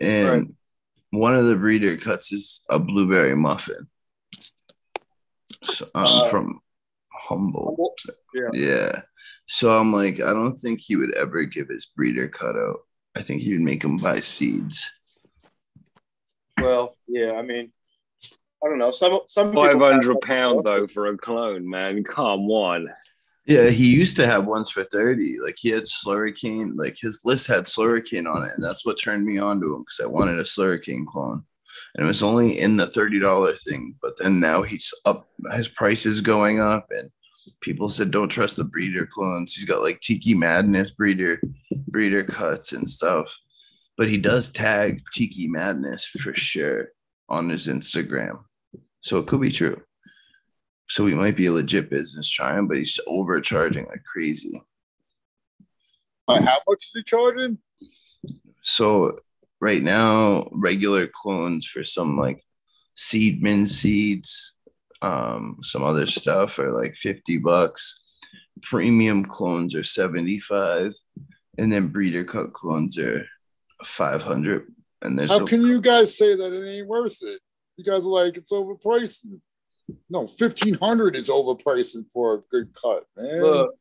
and 0.00 0.28
Right. 0.28 0.46
one 1.10 1.36
of 1.36 1.44
the 1.44 1.56
breeder 1.56 1.96
cuts 1.98 2.32
is 2.32 2.64
a 2.70 2.78
blueberry 2.78 3.36
muffin. 3.36 3.88
So, 5.62 5.84
um, 5.94 6.06
Uh, 6.06 6.30
from 6.30 6.60
Humboldt. 7.30 8.00
Yeah. 8.34 8.48
Yeah. 8.52 8.92
So 9.46 9.70
I'm 9.70 9.92
like, 9.92 10.20
I 10.20 10.32
don't 10.32 10.56
think 10.56 10.80
he 10.80 10.96
would 10.96 11.14
ever 11.14 11.44
give 11.44 11.68
his 11.68 11.86
breeder 11.96 12.28
cutout. 12.28 12.80
I 13.16 13.22
think 13.22 13.40
he 13.40 13.52
would 13.52 13.62
make 13.62 13.82
him 13.82 13.96
buy 13.96 14.20
seeds. 14.20 14.88
Well, 16.60 16.96
yeah. 17.08 17.32
I 17.32 17.42
mean, 17.42 17.72
I 18.62 18.68
don't 18.68 18.78
know. 18.78 18.90
Some 18.90 19.20
some 19.28 19.50
people 19.50 19.64
Five 19.64 19.80
have- 19.80 19.90
hundred 19.92 20.20
pound 20.20 20.64
though 20.64 20.86
for 20.86 21.06
a 21.06 21.16
clone, 21.16 21.68
man. 21.68 22.04
Come 22.04 22.50
on. 22.50 22.90
Yeah, 23.46 23.70
he 23.70 23.92
used 23.96 24.16
to 24.16 24.26
have 24.26 24.46
ones 24.46 24.70
for 24.70 24.84
30. 24.84 25.38
Like 25.42 25.56
he 25.58 25.70
had 25.70 25.84
Slurricane, 25.84 26.72
like 26.76 26.96
his 27.00 27.22
list 27.24 27.46
had 27.48 27.64
Slurricane 27.64 28.32
on 28.32 28.44
it. 28.44 28.52
And 28.54 28.62
that's 28.64 28.84
what 28.86 29.00
turned 29.00 29.24
me 29.24 29.38
on 29.38 29.60
to 29.60 29.74
him 29.74 29.80
because 29.82 30.00
I 30.00 30.06
wanted 30.06 30.38
a 30.38 30.44
Slurricane 30.44 31.06
clone. 31.06 31.42
And 31.96 32.04
it 32.04 32.06
was 32.08 32.22
only 32.22 32.60
in 32.60 32.76
the 32.76 32.88
$30 32.88 33.58
thing. 33.62 33.96
But 34.00 34.12
then 34.18 34.38
now 34.38 34.62
he's 34.62 34.92
up, 35.04 35.28
his 35.54 35.66
price 35.66 36.06
is 36.06 36.20
going 36.20 36.60
up. 36.60 36.88
And 36.90 37.10
people 37.60 37.88
said, 37.88 38.10
don't 38.10 38.28
trust 38.28 38.56
the 38.56 38.64
breeder 38.64 39.06
clones. 39.06 39.54
He's 39.54 39.64
got 39.64 39.82
like 39.82 40.00
Tiki 40.00 40.34
Madness 40.34 40.90
breeder, 40.90 41.40
breeder 41.88 42.24
cuts 42.24 42.72
and 42.72 42.88
stuff. 42.88 43.36
But 43.96 44.08
he 44.08 44.16
does 44.16 44.50
tag 44.50 45.02
Tiki 45.12 45.48
Madness 45.48 46.06
for 46.06 46.34
sure 46.34 46.88
on 47.28 47.48
his 47.48 47.66
Instagram. 47.66 48.40
So 49.00 49.18
it 49.18 49.26
could 49.26 49.40
be 49.40 49.50
true. 49.50 49.80
So 50.88 51.06
he 51.06 51.14
might 51.14 51.36
be 51.36 51.46
a 51.46 51.52
legit 51.52 51.88
business 51.90 52.28
trying, 52.28 52.66
but 52.66 52.76
he's 52.76 52.98
overcharging 53.06 53.86
like 53.86 54.02
crazy. 54.04 54.60
Uh, 56.26 56.42
how 56.42 56.58
much 56.68 56.84
is 56.84 56.92
he 56.94 57.02
charging? 57.02 57.58
So 58.62 59.18
right 59.60 59.82
now, 59.82 60.48
regular 60.52 61.06
clones 61.06 61.66
for 61.66 61.84
some 61.84 62.16
like 62.16 62.42
seedman 62.96 63.68
seeds, 63.68 64.54
um, 65.02 65.58
some 65.62 65.82
other 65.82 66.06
stuff 66.06 66.58
are 66.58 66.72
like 66.72 66.94
50 66.94 67.38
bucks. 67.38 68.04
premium 68.62 69.24
clones 69.24 69.74
are 69.74 69.84
75 69.84 70.94
and 71.58 71.72
then 71.72 71.88
breeder 71.88 72.24
cut 72.24 72.52
clones 72.52 72.98
are 72.98 73.24
500 73.84 74.66
and 75.02 75.18
there's 75.18 75.30
How 75.30 75.46
can 75.46 75.62
you 75.62 75.80
guys 75.80 76.16
say 76.16 76.34
that 76.36 76.52
it 76.52 76.68
ain't 76.68 76.86
worth 76.86 77.18
it? 77.22 77.40
You 77.76 77.84
guys 77.84 78.04
are 78.04 78.10
like 78.10 78.36
it's 78.36 78.52
overpriced. 78.52 79.26
No, 80.08 80.26
fifteen 80.26 80.74
hundred 80.74 81.16
is 81.16 81.28
overpricing 81.28 82.04
for 82.12 82.34
a 82.34 82.40
good 82.50 82.72
cut, 82.74 83.06
man. 83.16 83.42
Look, 83.42 83.74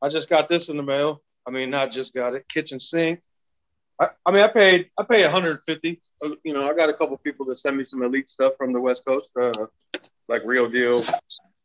I 0.00 0.08
just 0.08 0.30
got 0.30 0.48
this 0.48 0.68
in 0.68 0.76
the 0.76 0.82
mail. 0.82 1.20
I 1.46 1.50
mean, 1.50 1.70
not 1.70 1.90
just 1.90 2.14
got 2.14 2.34
it. 2.34 2.48
Kitchen 2.48 2.78
sink. 2.78 3.20
I, 4.00 4.06
I 4.26 4.30
mean, 4.32 4.42
I 4.42 4.48
paid 4.48 4.86
I 4.98 5.02
pay 5.04 5.22
150. 5.22 6.00
Uh, 6.24 6.28
You 6.44 6.54
know, 6.54 6.68
I 6.70 6.74
got 6.74 6.88
a 6.88 6.94
couple 6.94 7.16
people 7.18 7.44
that 7.46 7.56
send 7.56 7.76
me 7.76 7.84
some 7.84 8.02
elite 8.02 8.28
stuff 8.30 8.54
from 8.56 8.72
the 8.72 8.80
West 8.80 9.04
Coast, 9.04 9.28
uh, 9.40 9.52
like 10.28 10.42
real 10.44 10.68
deal. 10.70 11.00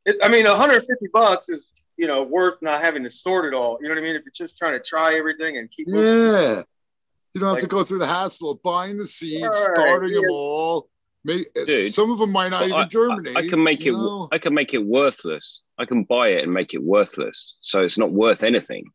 It, 0.06 0.18
I 0.22 0.28
mean, 0.30 0.45
150 0.45 1.07
bucks 1.14 1.49
is 1.49 1.68
you 1.98 2.07
know 2.07 2.24
worth 2.24 2.62
not 2.62 2.82
having 2.82 3.03
to 3.03 3.10
sort 3.12 3.45
it 3.45 3.53
all. 3.53 3.78
You 3.82 3.88
know 3.88 3.95
what 3.95 4.02
I 4.02 4.06
mean? 4.06 4.16
If 4.16 4.24
you're 4.26 4.32
just 4.34 4.57
trying 4.57 4.74
to 4.74 4.84
try 4.88 5.16
everything 5.16 5.57
and 5.57 5.70
keep 5.72 5.88
moving. 5.88 6.03
Yeah. 6.03 6.64
You 7.34 7.41
don't 7.41 7.53
have 7.53 7.64
to 7.64 7.68
go 7.68 7.84
through 7.84 7.99
the 7.99 8.07
hassle 8.07 8.52
of 8.52 8.64
buying 8.64 8.95
the 8.95 9.06
seeds, 9.06 9.44
Right, 9.45 9.56
starting 9.76 10.14
them 10.14 10.24
all. 10.32 10.88
Maybe, 11.26 11.44
Dude, 11.66 11.90
some 11.94 12.10
of 12.12 12.20
them 12.20 12.32
might 12.32 12.49
not 12.49 12.64
even 12.64 12.76
I- 12.78 12.86
germinate. 12.86 13.36
I, 13.36 13.40
I 13.41 13.48
can 13.49 13.62
make 13.62 13.86
it. 13.86 13.91
know? 13.91 14.30
I 14.32 14.38
can 14.38 14.53
make 14.53 14.74
it 14.74 14.86
worthless. 14.86 15.62
I 15.78 15.84
can 15.86 16.03
buy 16.03 16.30
it 16.30 16.44
and 16.44 16.53
make 16.53 16.74
it 16.74 16.82
worthless, 16.82 17.56
so 17.60 17.84
it's 17.84 17.98
not 17.98 18.12
worth 18.14 18.44
anything. 18.44 18.86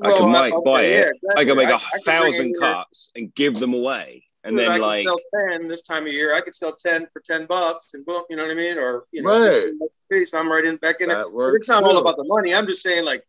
I 0.00 0.10
can 0.12 0.18
Well, 0.20 0.28
might 0.28 0.52
okay, 0.52 0.62
buy 0.64 0.82
it. 0.82 1.16
yeah, 1.22 1.32
I 1.36 1.44
can 1.44 1.56
make 1.56 1.68
a 1.68 1.74
I 1.74 1.78
can 1.78 1.88
bring 1.92 2.04
thousand 2.04 2.44
in 2.46 2.50
here- 2.52 2.60
cuts 2.60 3.10
and 3.14 3.34
give 3.34 3.54
them 3.58 3.74
away, 3.74 4.24
and 4.44 4.56
Dude, 4.56 4.66
I 4.66 4.70
then 4.70 4.80
could 4.80 4.86
like 4.86 5.06
sell 5.06 5.18
ten 5.48 5.68
this 5.68 5.82
time 5.82 6.06
of 6.06 6.12
year. 6.12 6.34
I 6.34 6.40
could 6.40 6.54
sell 6.54 6.74
ten 6.74 7.06
for 7.12 7.20
ten 7.20 7.46
bucks, 7.46 7.94
and 7.94 8.04
boom, 8.06 8.22
you 8.30 8.36
know 8.36 8.44
what 8.44 8.52
I 8.52 8.54
mean? 8.54 8.78
Or 8.78 9.04
you 9.12 9.22
know, 9.22 9.30
Right. 9.30 9.52
15 9.52 9.78
bucks 9.78 9.92
a 10.10 10.14
piece. 10.14 10.34
I'm 10.34 10.50
right 10.50 10.64
in 10.64 10.76
back 10.76 11.00
in 11.00 11.10
it. 11.10 11.14
That 11.14 11.24
But 11.24 11.34
works. 11.34 11.56
It's 11.56 11.68
not 11.68 11.84
all 11.84 11.98
about 11.98 12.16
the 12.16 12.24
money. 12.24 12.54
I'm 12.54 12.66
just 12.66 12.82
saying, 12.82 13.04
like 13.04 13.22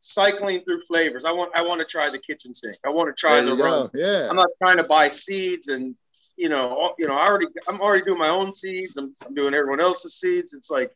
cycling 0.00 0.60
through 0.64 0.80
flavors. 0.80 1.24
I 1.24 1.30
want, 1.32 1.50
I 1.56 1.62
want 1.62 1.80
to 1.80 1.86
try 1.86 2.10
the 2.10 2.18
kitchen 2.18 2.52
sink. 2.54 2.76
I 2.84 2.90
want 2.90 3.08
to 3.08 3.18
try 3.18 3.40
There 3.40 3.50
the 3.50 3.56
you 3.56 3.64
run. 3.64 3.90
Yeah. 3.94 4.26
I'm 4.28 4.36
not 4.36 4.48
trying 4.62 4.76
to 4.76 4.84
buy 4.84 5.08
seeds 5.08 5.68
and 5.68 5.94
you 6.36 6.48
know, 6.48 6.92
you 6.98 7.06
know, 7.06 7.16
I 7.16 7.26
already, 7.28 7.46
I'm 7.68 7.80
already 7.80 8.02
doing 8.02 8.18
my 8.18 8.28
own 8.28 8.52
seeds. 8.52 8.96
I'm, 8.96 9.14
I'm 9.24 9.34
doing 9.34 9.54
everyone 9.54 9.80
else's 9.80 10.16
seeds. 10.16 10.52
It's 10.52 10.68
like, 10.68 10.90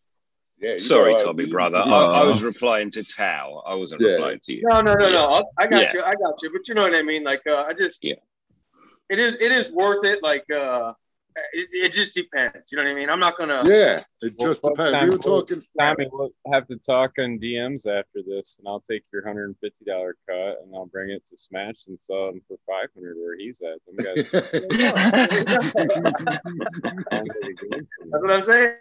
yeah 0.60 0.76
sorry, 0.78 1.12
gotta- 1.12 1.24
Tommy, 1.24 1.47
brother. 1.47 1.78
I, 1.78 2.22
I 2.22 2.24
was 2.28 2.43
replying 2.43 2.90
to 2.93 3.02
Tao. 3.05 3.62
I 3.66 3.74
wasn't 3.74 4.01
Yeah. 4.02 4.12
replying 4.12 4.40
to 4.44 4.52
you. 4.52 4.62
no, 4.68 4.80
no, 4.80 4.94
no, 4.94 5.10
no. 5.10 5.28
I'll- 5.28 5.51
I 5.59 5.66
got 5.66 5.82
Yeah. 5.82 5.93
you. 5.94 6.02
I 6.02 6.12
got 6.14 6.40
you. 6.43 6.51
But 6.52 6.66
you 6.68 6.74
know 6.74 6.82
what 6.82 6.94
I 6.94 7.02
mean? 7.02 7.24
Like, 7.24 7.43
uh, 7.47 7.64
I 7.68 7.72
just, 7.74 8.02
Yeah. 8.05 8.14
it 9.10 9.18
is, 9.18 9.35
it 9.40 9.52
is 9.52 9.72
worth 9.72 10.05
it. 10.05 10.22
Like, 10.22 10.44
uh, 10.55 10.93
it, 11.52 11.68
it 11.72 11.93
just 11.93 12.14
depends. 12.14 12.72
You 12.72 12.78
know 12.78 12.85
what 12.85 12.90
I 12.90 12.94
mean? 12.94 13.09
I'm 13.09 13.20
not 13.20 13.36
gonna. 13.36 13.62
Yeah, 13.64 14.01
it 14.22 14.35
Well, 14.39 14.48
just 14.48 14.60
depends. 14.60 14.93
time 14.93 15.05
We 15.05 15.10
were 15.10 15.22
for- 15.22 15.43
talking. 15.43 15.62
Tommy, 15.78 16.06
we'll 16.10 16.30
have 16.52 16.66
to 16.66 16.76
talk 16.78 17.12
on 17.20 17.39
DMs 17.39 17.86
after 17.86 18.22
this, 18.26 18.56
and 18.59 18.66
I'll 18.66 18.80
take 18.80 19.05
your 19.12 19.24
hundred 19.24 19.44
and 19.44 19.56
fifty 19.60 19.85
dollar 19.85 20.16
cut, 20.28 20.59
and 20.64 20.74
I'll 20.74 20.86
bring 20.86 21.10
it 21.10 21.24
to 21.26 21.39
Smash 21.39 21.76
and 21.86 22.01
sell 22.01 22.26
them 22.26 22.40
for 22.48 22.56
five 22.66 22.89
hundred 22.93 23.16
where 23.18 23.36
he's 23.39 23.62
at. 23.62 23.78
Them 23.86 24.05
guys 24.05 24.28
sound 27.10 27.30
really 27.40 27.55
good. 27.70 27.86
That's 28.10 28.22
what 28.22 28.30
I'm 28.32 28.43
saying. 28.43 28.74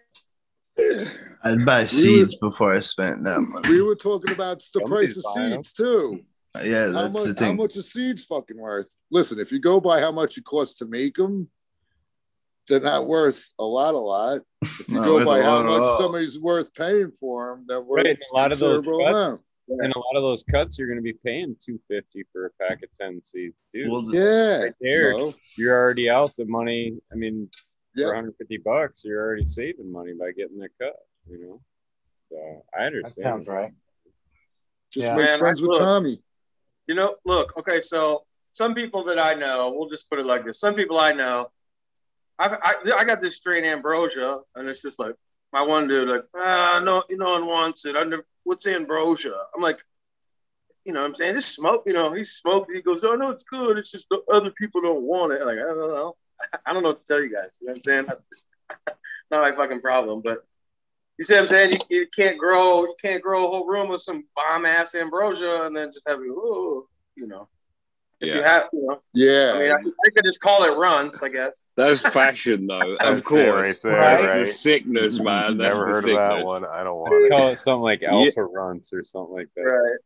I'd 1.44 1.66
buy 1.66 1.82
We 1.82 1.88
seeds 1.88 2.36
before 2.36 2.74
I 2.74 2.80
spent 2.80 3.24
that 3.26 3.42
money. 3.42 3.70
we 3.70 3.82
were 3.82 3.96
talking 3.96 4.34
about 4.34 4.60
the 4.60 4.82
Somebody's 4.82 5.14
price 5.14 5.18
of 5.18 5.24
buying 5.36 5.54
'em. 5.54 5.64
seeds 5.64 5.74
too. 5.74 6.20
Yeah, 6.64 6.88
How 6.92 7.08
that's 7.08 7.14
much? 7.14 7.36
the 7.36 7.46
How 7.46 7.54
much 7.54 7.76
is 7.76 7.92
seeds 7.92 8.26
fucking 8.26 8.58
worth? 8.58 8.98
Listen, 9.12 9.40
if 9.40 9.52
you 9.52 9.60
go 9.60 9.80
by 9.80 10.00
how 10.00 10.12
much 10.12 10.38
it 10.38 10.44
costs 10.46 10.80
to 10.80 10.86
make 10.86 11.16
them, 11.16 11.50
they're 12.68 12.80
not 12.80 13.08
worth 13.08 13.48
a 13.60 13.64
lot. 13.64 13.94
A 13.94 13.98
lot. 13.98 14.42
If 14.64 14.90
you 14.90 14.96
go 15.04 15.24
by 15.24 15.42
how 15.42 15.64
much 15.64 16.00
somebody's 16.00 16.40
worth 16.40 16.74
paying 16.74 17.12
for 17.12 17.56
them, 17.56 17.66
they're 17.68 17.82
worth 17.82 18.06
Right, 18.06 18.18
a 18.18 18.36
lot 18.36 18.52
of 18.52 18.60
those 18.60 18.84
cuts- 18.86 18.98
amount. 18.98 19.42
And 19.70 19.92
a 19.94 20.00
lot 20.00 20.16
of 20.16 20.24
those 20.24 20.44
cuts, 20.44 20.80
you're 20.80 20.88
going 20.88 20.98
to 20.98 21.04
be 21.04 21.18
paying 21.26 21.54
two 21.60 21.78
fifty 21.90 22.24
for 22.32 22.46
a 22.46 22.50
pack 22.52 22.84
of 22.84 22.92
ten 22.94 23.22
seeds, 23.22 23.68
dude. 23.74 23.92
Well, 23.92 24.04
Yeah. 24.14 24.64
Right 24.64 24.74
there. 24.80 25.12
So, 25.14 25.34
you're 25.58 25.78
already 25.78 26.10
out 26.10 26.34
the 26.38 26.46
money. 26.46 26.98
I 27.12 27.16
mean, 27.16 27.50
Yeah. 27.98 28.06
for 28.06 28.14
150 28.16 28.58
bucks, 28.58 29.04
you're 29.04 29.22
already 29.22 29.46
saving 29.46 29.92
money 29.92 30.14
by 30.14 30.32
getting 30.32 30.58
that 30.60 30.70
cut. 30.80 30.96
You 31.30 31.40
know, 31.44 31.62
so 32.30 32.66
I 32.78 32.84
understand. 32.84 33.26
That 33.26 33.34
understand. 33.34 33.46
sounds 33.46 33.48
right. 33.48 33.74
just 34.92 35.06
Yeah. 35.08 35.16
make 35.16 35.26
Man, 35.26 35.40
friends 35.40 35.60
I- 35.60 35.62
with 35.64 35.72
look. 35.72 35.80
Tommy. 35.80 36.22
You 36.88 36.96
know, 36.96 37.16
look, 37.26 37.58
okay, 37.58 37.82
so 37.82 38.24
some 38.54 38.74
people 38.74 39.04
that 39.04 39.20
I 39.20 39.34
know, 39.34 39.74
we'll 39.76 39.90
just 39.90 40.10
put 40.10 40.20
it 40.20 40.26
like 40.26 40.46
this. 40.46 40.60
Some 40.60 40.74
people 40.74 40.98
I 41.00 41.12
know, 41.12 41.48
I've, 42.40 42.54
I, 42.54 42.76
I 42.96 43.04
got 43.04 43.20
this 43.22 43.36
strain 43.36 43.66
ambrosia, 43.66 44.40
and 44.56 44.70
it's 44.70 44.82
just 44.84 44.98
like 44.98 45.14
my 45.52 45.62
one 45.62 45.88
dude, 45.90 46.08
like, 46.08 46.22
ah, 46.36 46.80
no, 46.84 47.04
you 47.10 47.18
no 47.18 47.32
one 47.32 47.46
wants 47.46 47.86
it. 47.86 47.96
I 47.98 48.04
never, 48.04 48.24
what's 48.44 48.66
ambrosia? 48.68 49.36
I'm 49.56 49.62
like, 49.62 49.80
you 50.86 50.94
know 50.94 51.02
what 51.02 51.08
I'm 51.10 51.16
saying? 51.16 51.34
Just 51.36 51.54
smoke, 51.56 51.84
you 51.86 51.92
know, 51.94 52.14
he 52.14 52.24
smoked. 52.24 52.72
He 52.74 52.82
goes, 52.82 53.04
oh, 53.04 53.16
no, 53.16 53.32
it's 53.32 53.44
good. 53.44 53.78
It's 53.78 53.92
just 53.92 54.08
the 54.08 54.22
other 54.32 54.52
people 54.52 54.80
don't 54.82 55.04
want 55.04 55.34
it. 55.34 55.42
Like, 55.46 55.58
I 55.58 55.64
don't 55.64 55.90
know. 55.90 56.16
I 56.66 56.74
don't 56.74 56.84
know 56.84 56.90
what 56.90 57.00
to 57.02 57.06
tell 57.08 57.22
you 57.22 57.34
guys. 57.34 57.52
You 57.62 57.68
know 57.68 57.74
what 57.74 57.78
I'm 57.78 57.84
saying? 57.84 58.06
Not 59.32 59.50
my 59.52 59.56
fucking 59.56 59.82
problem, 59.82 60.22
but 60.24 60.40
you 61.18 61.26
see 61.26 61.34
what 61.34 61.42
I'm 61.42 61.48
saying? 61.48 61.72
You, 61.90 61.98
you 62.00 62.08
can't 62.16 62.38
grow, 62.38 62.82
you 62.84 62.96
can't 63.02 63.22
grow 63.24 63.46
a 63.46 63.50
whole 63.50 63.68
room 63.68 63.90
with 63.90 64.02
some 64.02 64.26
bomb 64.36 64.66
ass 64.66 64.96
ambrosia 64.96 65.64
and 65.64 65.76
then 65.76 65.92
just 65.94 66.08
have 66.08 66.20
it, 66.20 66.28
oh, 66.30 66.88
you 67.16 67.28
know. 67.28 67.48
If 68.20 68.34
you 68.34 68.42
Yeah. 68.42 68.48
have, 68.48 68.64
you 68.74 68.88
know, 68.88 69.02
Yeah. 69.14 69.54
I 69.56 69.60
mean, 69.60 69.72
I, 69.72 69.76
I 69.76 70.10
could 70.16 70.24
just 70.24 70.42
call 70.42 70.64
it 70.64 70.78
runs, 70.78 71.22
I 71.22 71.30
guess. 71.30 71.64
That's 71.78 72.02
fashion, 72.02 72.68
though. 72.68 72.96
of 72.96 73.24
course, 73.24 73.84
it 73.86 73.90
right 73.90 73.96
there, 73.96 74.02
That's 74.18 74.28
right? 74.28 74.46
the 74.46 74.52
sickness, 74.52 75.20
man. 75.20 75.58
That's 75.58 75.74
Never 75.74 75.80
the 75.80 75.86
heard 75.92 76.04
sickness. 76.04 76.20
of 76.22 76.30
that 76.38 76.46
one. 76.46 76.66
I 76.66 76.84
don't 76.84 76.98
want 76.98 77.26
it. 77.26 77.30
Call 77.30 77.50
it 77.52 77.58
something 77.60 77.82
like 77.82 78.02
Yeah. 78.02 78.12
alpha 78.12 78.44
runts 78.44 78.94
or 78.94 79.04
something 79.04 79.34
like 79.36 79.50
that. 79.56 79.62
Right. 79.64 80.00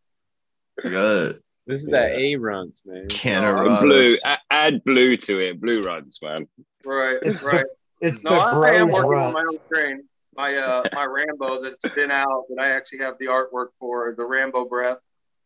Good. 0.83 1.43
This 1.67 1.81
is 1.81 1.87
that 1.87 2.13
A 2.13 2.35
runs, 2.35 2.81
man. 2.85 3.07
Can 3.09 3.43
Oh, 3.43 3.75
of 3.75 3.81
blue, 3.81 4.15
add 4.49 4.83
blue 4.83 5.15
to 5.17 5.39
it. 5.39 5.61
Blue 5.61 5.81
runs, 5.81 6.19
man. 6.21 6.47
Right. 6.83 7.17
It's 7.21 7.43
right. 7.43 7.65
It's 8.01 8.23
No, 8.23 8.31
the 8.31 8.39
I 8.39 8.71
am 8.71 8.87
bros 8.87 8.93
working 8.93 9.19
on 9.19 9.33
runs. 9.33 9.33
my 9.33 9.41
own 9.41 9.57
strain. 9.65 10.03
My 10.35 10.55
uh 10.55 10.83
my 10.93 11.05
Rambo 11.05 11.61
that's 11.61 11.87
been 11.93 12.09
out 12.09 12.45
that 12.49 12.59
I 12.59 12.69
actually 12.69 12.99
have 12.99 13.17
the 13.19 13.27
artwork 13.27 13.67
for 13.77 14.13
the 14.17 14.25
Rambo 14.25 14.65
breath. 14.65 14.97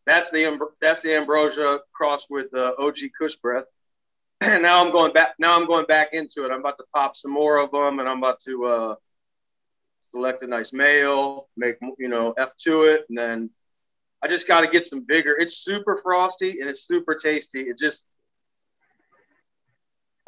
That's 0.06 0.30
the 0.30 0.58
that's 0.80 1.02
the 1.02 1.14
ambrosia 1.16 1.80
crossed 1.92 2.28
with 2.30 2.50
the 2.50 2.74
OG 2.78 2.96
Kush 3.20 3.36
breath. 3.36 3.64
And 4.40 4.62
now 4.62 4.82
I'm 4.84 4.92
going 4.92 5.12
back. 5.12 5.34
Now 5.38 5.54
I'm 5.60 5.66
going 5.66 5.86
back 5.86 6.12
into 6.14 6.44
it. 6.44 6.50
I'm 6.50 6.60
about 6.60 6.78
to 6.78 6.84
pop 6.94 7.14
some 7.14 7.32
more 7.32 7.58
of 7.58 7.70
them, 7.72 7.98
and 7.98 8.08
I'm 8.08 8.18
about 8.18 8.40
to 8.46 8.64
uh, 8.66 8.94
select 10.08 10.42
a 10.42 10.46
nice 10.46 10.72
male, 10.72 11.48
make 11.56 11.76
you 11.98 12.08
know 12.08 12.32
F 12.38 12.56
to 12.58 12.82
it, 12.84 13.04
and 13.08 13.18
then 13.18 13.50
I 14.26 14.28
just 14.28 14.48
got 14.48 14.62
to 14.62 14.66
get 14.66 14.88
some 14.88 15.04
bigger. 15.06 15.36
It's 15.38 15.58
super 15.58 16.00
frosty 16.02 16.58
and 16.60 16.68
it's 16.68 16.84
super 16.84 17.14
tasty. 17.14 17.60
It 17.60 17.78
just 17.78 18.04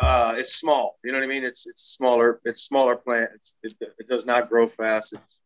uh, 0.00 0.34
it's 0.36 0.54
small. 0.54 1.00
You 1.02 1.10
know 1.10 1.18
what 1.18 1.24
I 1.24 1.28
mean? 1.28 1.42
It's 1.42 1.66
it's 1.66 1.82
smaller. 1.82 2.40
It's 2.44 2.62
smaller 2.62 2.94
plant. 2.94 3.30
It's, 3.34 3.54
it, 3.64 3.74
it 3.98 4.08
does 4.08 4.24
not 4.24 4.48
grow 4.48 4.68
fast. 4.68 5.14
It's, 5.14 5.36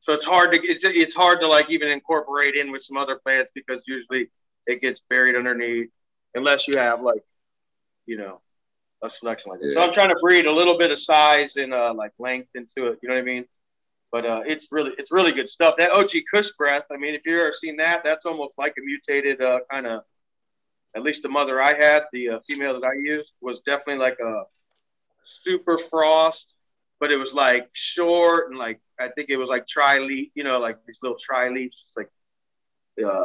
so 0.00 0.12
it's 0.12 0.26
hard 0.26 0.52
to 0.52 0.60
it's 0.62 0.84
it's 0.84 1.14
hard 1.14 1.40
to 1.40 1.48
like 1.48 1.70
even 1.70 1.88
incorporate 1.88 2.54
in 2.54 2.70
with 2.70 2.82
some 2.82 2.98
other 2.98 3.16
plants 3.16 3.50
because 3.54 3.80
usually 3.86 4.28
it 4.66 4.82
gets 4.82 5.00
buried 5.08 5.34
underneath 5.34 5.88
unless 6.34 6.68
you 6.68 6.76
have 6.76 7.00
like 7.00 7.22
you 8.04 8.18
know 8.18 8.42
a 9.02 9.08
selection 9.08 9.52
like 9.52 9.60
this. 9.60 9.72
So 9.72 9.82
I'm 9.82 9.92
trying 9.92 10.10
to 10.10 10.18
breed 10.20 10.44
a 10.44 10.52
little 10.52 10.76
bit 10.76 10.90
of 10.90 11.00
size 11.00 11.56
and 11.56 11.72
uh, 11.72 11.94
like 11.96 12.12
length 12.18 12.50
into 12.54 12.88
it. 12.88 12.98
You 13.02 13.08
know 13.08 13.14
what 13.14 13.22
I 13.22 13.24
mean? 13.24 13.46
But 14.12 14.26
uh, 14.26 14.42
it's 14.46 14.68
really 14.70 14.92
it's 14.98 15.10
really 15.10 15.32
good 15.32 15.48
stuff. 15.48 15.74
That 15.78 15.90
OG 15.90 16.10
Kush 16.32 16.50
breath. 16.58 16.84
I 16.92 16.98
mean, 16.98 17.14
if 17.14 17.22
you've 17.24 17.40
ever 17.40 17.52
seen 17.52 17.78
that, 17.78 18.02
that's 18.04 18.26
almost 18.26 18.58
like 18.58 18.74
a 18.78 18.82
mutated 18.82 19.40
uh, 19.40 19.60
kind 19.70 19.86
of. 19.86 20.02
At 20.94 21.02
least 21.02 21.22
the 21.22 21.30
mother 21.30 21.60
I 21.60 21.72
had, 21.72 22.02
the 22.12 22.28
uh, 22.28 22.40
female 22.46 22.78
that 22.78 22.86
I 22.86 22.92
used, 22.92 23.32
was 23.40 23.60
definitely 23.60 24.04
like 24.04 24.18
a 24.20 24.42
super 25.22 25.78
frost, 25.78 26.54
but 27.00 27.10
it 27.10 27.16
was 27.16 27.32
like 27.32 27.70
short 27.72 28.50
and 28.50 28.58
like 28.58 28.78
I 29.00 29.08
think 29.08 29.30
it 29.30 29.36
was 29.36 29.48
like 29.48 29.66
tri 29.66 29.98
leaf, 29.98 30.30
you 30.34 30.44
know, 30.44 30.58
like 30.58 30.76
these 30.86 30.98
little 31.02 31.18
tri 31.18 31.48
leaves, 31.48 31.86
like 31.96 32.10
uh, 33.04 33.24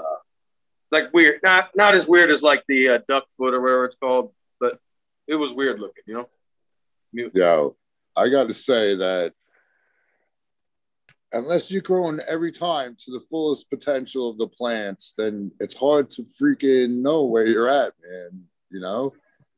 like 0.92 1.14
weird, 1.14 1.42
not 1.44 1.70
not 1.76 1.94
as 1.96 2.08
weird 2.08 2.32
as 2.32 2.42
like 2.42 2.64
the 2.68 2.90
uh, 2.90 3.00
duck 3.08 3.26
foot 3.38 3.54
or 3.54 3.62
whatever 3.62 3.86
it's 3.86 3.96
called, 3.98 4.32
but 4.60 4.80
it 5.28 5.36
was 5.36 5.52
weird 5.52 5.80
looking, 5.80 6.04
you 6.08 6.14
know. 6.14 6.30
Yo, 7.34 7.76
I 8.16 8.30
got 8.30 8.48
to 8.48 8.54
say 8.54 8.96
that 8.96 9.34
unless 11.32 11.72
you're 11.72 11.82
growing 11.82 12.20
every 12.28 12.52
time 12.52 12.96
to 13.06 13.12
the 13.12 13.26
fullest 13.30 13.70
potential 13.70 14.30
of 14.30 14.38
the 14.38 14.48
plants, 14.48 15.14
then 15.18 15.52
it's 15.60 15.76
hard 15.76 16.10
to 16.12 16.26
freaking 16.42 17.02
know 17.02 17.24
where 17.24 17.48
you're 17.48 17.70
at, 17.70 17.94
man. 18.04 18.44
You 18.70 18.80
know, 18.82 19.14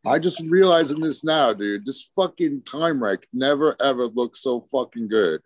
I 0.06 0.20
just 0.20 0.42
realizing 0.48 1.00
this 1.00 1.24
now, 1.24 1.54
dude. 1.54 1.86
This 1.86 2.10
fucking 2.16 2.64
time 2.64 3.04
wreck 3.04 3.28
never 3.34 3.76
ever 3.82 4.06
looked 4.06 4.38
so 4.38 4.62
fucking 4.72 5.08
good. 5.08 5.42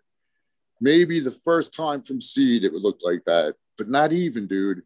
Maybe 0.80 1.20
the 1.20 1.30
first 1.44 1.74
time 1.74 2.02
from 2.02 2.20
seed 2.20 2.64
it 2.64 2.72
would 2.72 2.82
look 2.82 3.00
like 3.02 3.24
that, 3.24 3.54
but 3.78 3.88
not 3.88 4.12
even, 4.12 4.46
dude. 4.46 4.82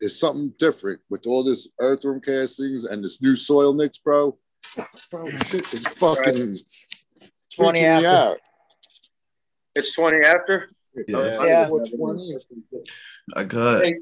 There's 0.00 0.18
something 0.18 0.52
different 0.58 1.00
with 1.10 1.26
all 1.26 1.44
this 1.44 1.68
earthworm 1.78 2.20
castings 2.20 2.84
and 2.84 3.04
this 3.04 3.22
new 3.22 3.36
soil 3.36 3.72
mix, 3.72 3.98
bro. 3.98 4.36
Bro, 5.10 5.30
shit 5.30 5.72
is 5.74 5.86
fucking 5.86 6.56
20 7.54 7.56
freaking 7.56 7.72
me 7.74 7.84
after. 7.84 8.08
out. 8.08 8.38
It's 9.74 9.94
twenty 9.94 10.24
after. 10.24 10.68
Yeah. 11.08 11.44
Yeah. 11.44 11.70
I 13.36 13.44
got 13.44 13.84
Hey, 13.84 13.94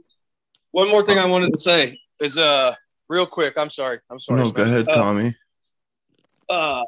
One 0.73 0.89
more 0.89 1.05
thing 1.05 1.19
I 1.19 1.27
wanted 1.27 1.53
to 1.53 1.59
say 1.59 1.99
is 2.21 2.39
uh 2.39 2.75
real 3.09 3.27
quick. 3.27 3.55
I'm 3.57 3.71
sorry. 3.71 3.99
I'm 4.11 4.19
sorry. 4.19 4.43
no. 4.43 4.51
Go 4.51 4.63
ahead, 4.63 4.89
Uh, 4.89 4.95
Tommy. 4.95 5.37
uh, 6.49 6.83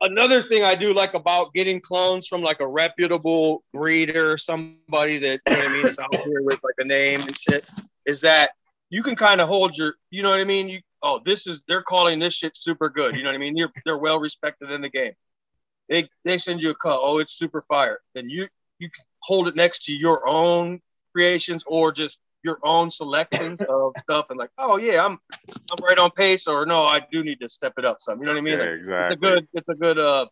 another 0.00 0.42
thing 0.42 0.62
I 0.62 0.74
do 0.74 0.92
like 0.92 1.14
about 1.14 1.52
getting 1.54 1.80
clones 1.80 2.28
from 2.28 2.42
like 2.42 2.60
a 2.60 2.66
reputable 2.66 3.62
breeder, 3.72 4.36
somebody 4.36 5.18
that 5.18 5.40
you 5.46 5.52
know 5.52 5.58
what 5.58 5.70
I 5.70 5.72
mean 5.72 5.86
is 5.86 5.98
out 5.98 6.14
here 6.14 6.42
with 6.42 6.60
like 6.62 6.74
a 6.78 6.84
name 6.84 7.20
and 7.20 7.38
shit, 7.38 7.68
is 8.04 8.20
that 8.22 8.50
you 8.90 9.02
can 9.02 9.16
kind 9.16 9.40
of 9.40 9.48
hold 9.48 9.76
your, 9.76 9.94
you 10.10 10.22
know 10.22 10.30
what 10.30 10.38
I 10.38 10.44
mean? 10.44 10.68
You 10.68 10.80
oh, 11.02 11.20
this 11.24 11.46
is 11.46 11.62
they're 11.68 11.82
calling 11.82 12.18
this 12.18 12.34
shit 12.34 12.56
super 12.56 12.88
good. 12.88 13.16
You 13.16 13.22
know 13.22 13.28
what 13.30 13.34
I 13.34 13.38
mean? 13.38 13.56
You're 13.56 13.72
they're 13.84 13.98
well 13.98 14.18
respected 14.20 14.70
in 14.70 14.80
the 14.80 14.90
game. 14.90 15.12
They 15.88 16.08
they 16.24 16.38
send 16.38 16.62
you 16.62 16.70
a 16.70 16.74
cut. 16.74 16.98
Oh, 17.02 17.18
it's 17.18 17.32
super 17.34 17.62
fire. 17.62 18.00
Then 18.14 18.28
you 18.28 18.48
you 18.78 18.90
can 18.90 19.04
hold 19.22 19.48
it 19.48 19.56
next 19.56 19.84
to 19.84 19.92
your 19.92 20.28
own 20.28 20.80
creations 21.12 21.64
or 21.66 21.92
just 21.92 22.20
your 22.42 22.58
own 22.62 22.90
selections 22.90 23.60
of 23.68 23.92
stuff 23.98 24.26
and 24.30 24.38
like, 24.38 24.50
oh 24.58 24.78
yeah, 24.78 25.04
I'm 25.04 25.18
I'm 25.48 25.84
right 25.86 25.98
on 25.98 26.10
pace, 26.10 26.46
or 26.46 26.64
no, 26.66 26.84
I 26.84 27.00
do 27.10 27.24
need 27.24 27.40
to 27.40 27.48
step 27.48 27.74
it 27.78 27.84
up 27.84 27.98
some. 28.00 28.20
You 28.20 28.26
know 28.26 28.32
what 28.32 28.38
I 28.38 28.42
mean? 28.42 28.58
Yeah, 28.58 28.64
Like, 28.64 29.12
it's 29.12 29.12
a 29.12 29.16
good 29.16 29.48
it's 29.52 29.68
a 29.68 29.74
good 29.74 29.98
uh 29.98 30.26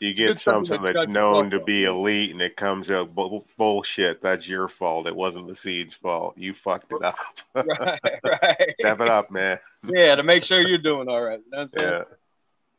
you 0.00 0.14
get 0.14 0.38
something 0.38 0.76
something 0.76 0.94
that's 0.94 1.08
known 1.08 1.50
to 1.50 1.58
be 1.64 1.82
elite 1.82 2.30
and 2.30 2.40
it 2.40 2.54
comes 2.56 2.88
out 2.88 3.16
bull- 3.16 3.46
bullshit. 3.56 4.22
That's 4.22 4.46
your 4.46 4.68
fault. 4.68 5.08
It 5.08 5.16
wasn't 5.16 5.48
the 5.48 5.56
seed's 5.56 5.94
fault. 5.94 6.38
You 6.38 6.54
fucked 6.54 6.92
it 6.92 7.02
up. 7.02 7.16
right 7.54 7.98
right 8.24 8.74
Step 8.78 9.00
it 9.00 9.08
up, 9.08 9.32
man. 9.32 9.58
yeah 9.88 10.14
to 10.14 10.22
make 10.22 10.44
sure 10.44 10.60
you're 10.60 10.78
doing 10.78 11.08
all 11.08 11.22
right. 11.22 11.40
You 11.44 11.50
know 11.50 11.68
what 11.72 11.82
Yeah. 11.82 12.02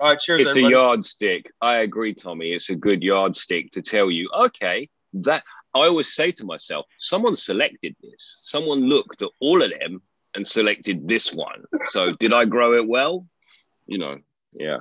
All 0.02 0.08
right, 0.08 0.20
cheers, 0.20 0.44
It's 0.44 0.56
a 0.56 0.62
yardstick. 0.62 1.52
I 1.60 1.80
agree, 1.80 2.14
Tommy. 2.14 2.54
It's 2.54 2.70
a 2.70 2.76
good 2.76 3.04
yardstick 3.04 3.72
to 3.72 3.82
tell 3.82 4.10
you, 4.10 4.30
okay, 4.34 4.88
that 5.14 5.44
I 5.74 5.80
always 5.80 6.14
say 6.14 6.32
to 6.32 6.46
myself, 6.46 6.86
someone 6.98 7.36
selected 7.36 7.96
this. 8.02 8.40
Someone 8.42 8.82
looked 8.82 9.22
at 9.22 9.30
all 9.40 9.62
of 9.62 9.72
them 9.80 10.02
and 10.36 10.48
selected 10.48 11.08
this 11.08 11.34
one. 11.34 11.64
So 11.90 12.12
did 12.12 12.34
I 12.34 12.46
grow 12.46 12.76
it 12.76 12.88
well? 12.88 13.28
You 13.88 14.00
know, 14.00 14.18
yeah. 14.54 14.80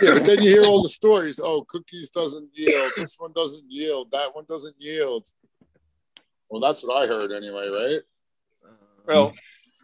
Yeah, 0.00 0.12
but 0.12 0.24
then 0.24 0.42
you 0.42 0.50
hear 0.50 0.64
all 0.64 0.82
the 0.82 0.88
stories. 0.88 1.40
Oh, 1.42 1.64
cookies 1.68 2.10
doesn't 2.10 2.50
yield. 2.52 2.90
This 2.96 3.16
one 3.18 3.32
doesn't 3.34 3.64
yield. 3.68 4.10
That 4.10 4.34
one 4.34 4.44
doesn't 4.48 4.76
yield. 4.78 5.26
Well, 6.48 6.60
that's 6.60 6.84
what 6.84 7.02
I 7.02 7.06
heard 7.06 7.32
anyway, 7.32 7.68
right? 7.68 8.00
Well, 9.06 9.32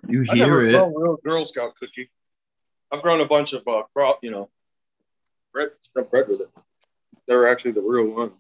You 0.09 0.24
I 0.31 0.35
never 0.35 0.64
hear 0.64 0.77
it? 0.77 0.78
grown 0.78 0.94
real 0.94 1.16
Girl 1.24 1.44
Scout 1.44 1.74
cookie. 1.77 2.09
I've 2.90 3.02
grown 3.02 3.20
a 3.20 3.27
bunch 3.27 3.52
of 3.52 3.66
uh, 3.66 3.85
crop, 3.94 4.19
you 4.23 4.31
know, 4.31 4.51
bread, 5.53 5.69
stuff 5.83 6.11
bread 6.11 6.27
with 6.29 6.41
it. 6.41 6.49
They're 7.27 7.49
actually 7.49 7.73
the 7.73 7.83
real 7.83 8.15
one. 8.15 8.33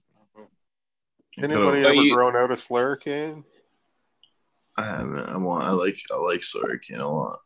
Anybody 1.38 1.82
So 1.82 1.88
ever 1.88 1.94
you- 1.94 2.14
grown 2.14 2.36
out 2.36 2.50
a 2.50 2.54
slurricane? 2.56 3.44
I 4.76 4.84
haven't. 4.86 5.20
I 5.20 5.36
want. 5.36 5.64
I 5.64 5.72
like. 5.72 5.98
I 6.10 6.16
like 6.16 6.40
Slurricane 6.40 6.98
a 7.00 7.06
lot, 7.06 7.40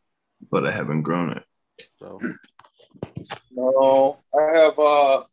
but 0.49 0.65
I 0.65 0.71
haven't 0.71 1.01
grown 1.01 1.31
it. 1.33 1.43
No. 1.99 2.19
No, 3.51 4.17
I 4.33 4.41
have. 4.57 4.79
uh 4.79 5.17
I'm 5.19 5.25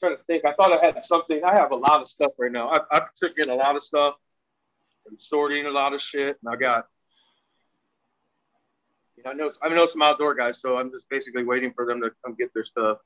Trying 0.00 0.16
to 0.18 0.22
think. 0.24 0.44
I 0.44 0.52
thought 0.52 0.72
I 0.72 0.84
had 0.84 1.04
something. 1.04 1.42
I 1.42 1.54
have 1.54 1.72
a 1.72 1.76
lot 1.76 2.00
of 2.00 2.06
stuff 2.06 2.30
right 2.38 2.52
now. 2.52 2.68
I, 2.68 2.80
I 2.92 3.02
took 3.16 3.36
in 3.38 3.50
a 3.50 3.54
lot 3.56 3.74
of 3.74 3.82
stuff. 3.82 4.14
I'm 5.10 5.18
sorting 5.18 5.66
a 5.66 5.70
lot 5.70 5.94
of 5.94 6.00
shit, 6.00 6.38
and 6.44 6.52
I 6.52 6.56
got. 6.56 6.86
You 9.16 9.22
know, 9.24 9.30
I 9.30 9.34
know 9.34 9.50
I 9.62 9.68
know 9.70 9.86
some 9.86 10.02
outdoor 10.02 10.34
guys, 10.34 10.60
so 10.60 10.78
I'm 10.78 10.90
just 10.90 11.08
basically 11.08 11.44
waiting 11.44 11.72
for 11.74 11.86
them 11.86 12.00
to 12.02 12.10
come 12.24 12.34
get 12.38 12.52
their 12.54 12.64
stuff. 12.64 12.98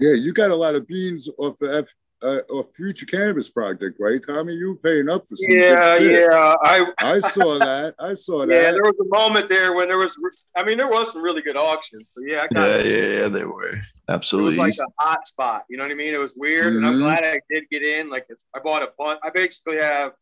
Yeah, 0.00 0.12
you 0.14 0.32
got 0.32 0.50
a 0.50 0.56
lot 0.56 0.74
of 0.74 0.86
beans 0.88 1.28
off 1.38 1.58
the 1.60 1.78
F, 1.78 1.94
uh, 2.22 2.38
off 2.52 2.74
Future 2.74 3.06
Cannabis 3.06 3.50
Project, 3.50 3.98
right, 4.00 4.20
Tommy? 4.26 4.54
You 4.54 4.70
were 4.70 4.76
paying 4.76 5.08
up 5.08 5.28
for 5.28 5.36
some 5.36 5.48
good 5.48 5.60
Yeah, 5.60 5.98
shit. 5.98 6.20
yeah. 6.30 6.54
I 6.64 6.86
I 7.00 7.18
saw 7.36 7.58
that. 7.58 7.94
I 8.00 8.14
saw 8.14 8.44
that. 8.46 8.48
yeah. 8.54 8.70
There 8.72 8.82
was 8.82 8.96
a 9.00 9.08
moment 9.08 9.48
there 9.48 9.74
when 9.74 9.86
there 9.88 9.98
was. 9.98 10.16
I 10.56 10.64
mean, 10.64 10.78
there 10.78 10.88
was 10.88 11.12
some 11.12 11.22
really 11.22 11.42
good 11.42 11.56
auctions. 11.56 12.08
So 12.14 12.22
yeah, 12.26 12.42
I 12.42 12.48
got. 12.48 12.68
Yeah, 12.68 12.74
some- 12.74 12.86
yeah, 12.86 13.20
yeah. 13.20 13.28
They 13.28 13.44
were 13.44 13.68
It 13.68 13.74
was 13.76 13.84
absolutely. 14.08 14.56
like 14.56 14.74
a 14.80 14.86
hot 15.04 15.26
spot. 15.28 15.64
You 15.70 15.76
know 15.76 15.84
what 15.84 15.92
I 15.92 15.94
mean? 15.94 16.14
It 16.14 16.18
was 16.18 16.32
weird, 16.34 16.74
and 16.74 16.84
I'm 16.86 16.94
Mhm. 16.94 17.02
glad 17.04 17.24
I 17.24 17.40
did 17.50 17.64
get 17.70 17.82
in. 17.84 18.10
Like 18.10 18.26
it's, 18.28 18.42
I 18.54 18.58
bought 18.58 18.82
a 18.82 18.88
bunch. 18.98 19.20
I 19.22 19.30
basically 19.30 19.76
have. 19.76 20.12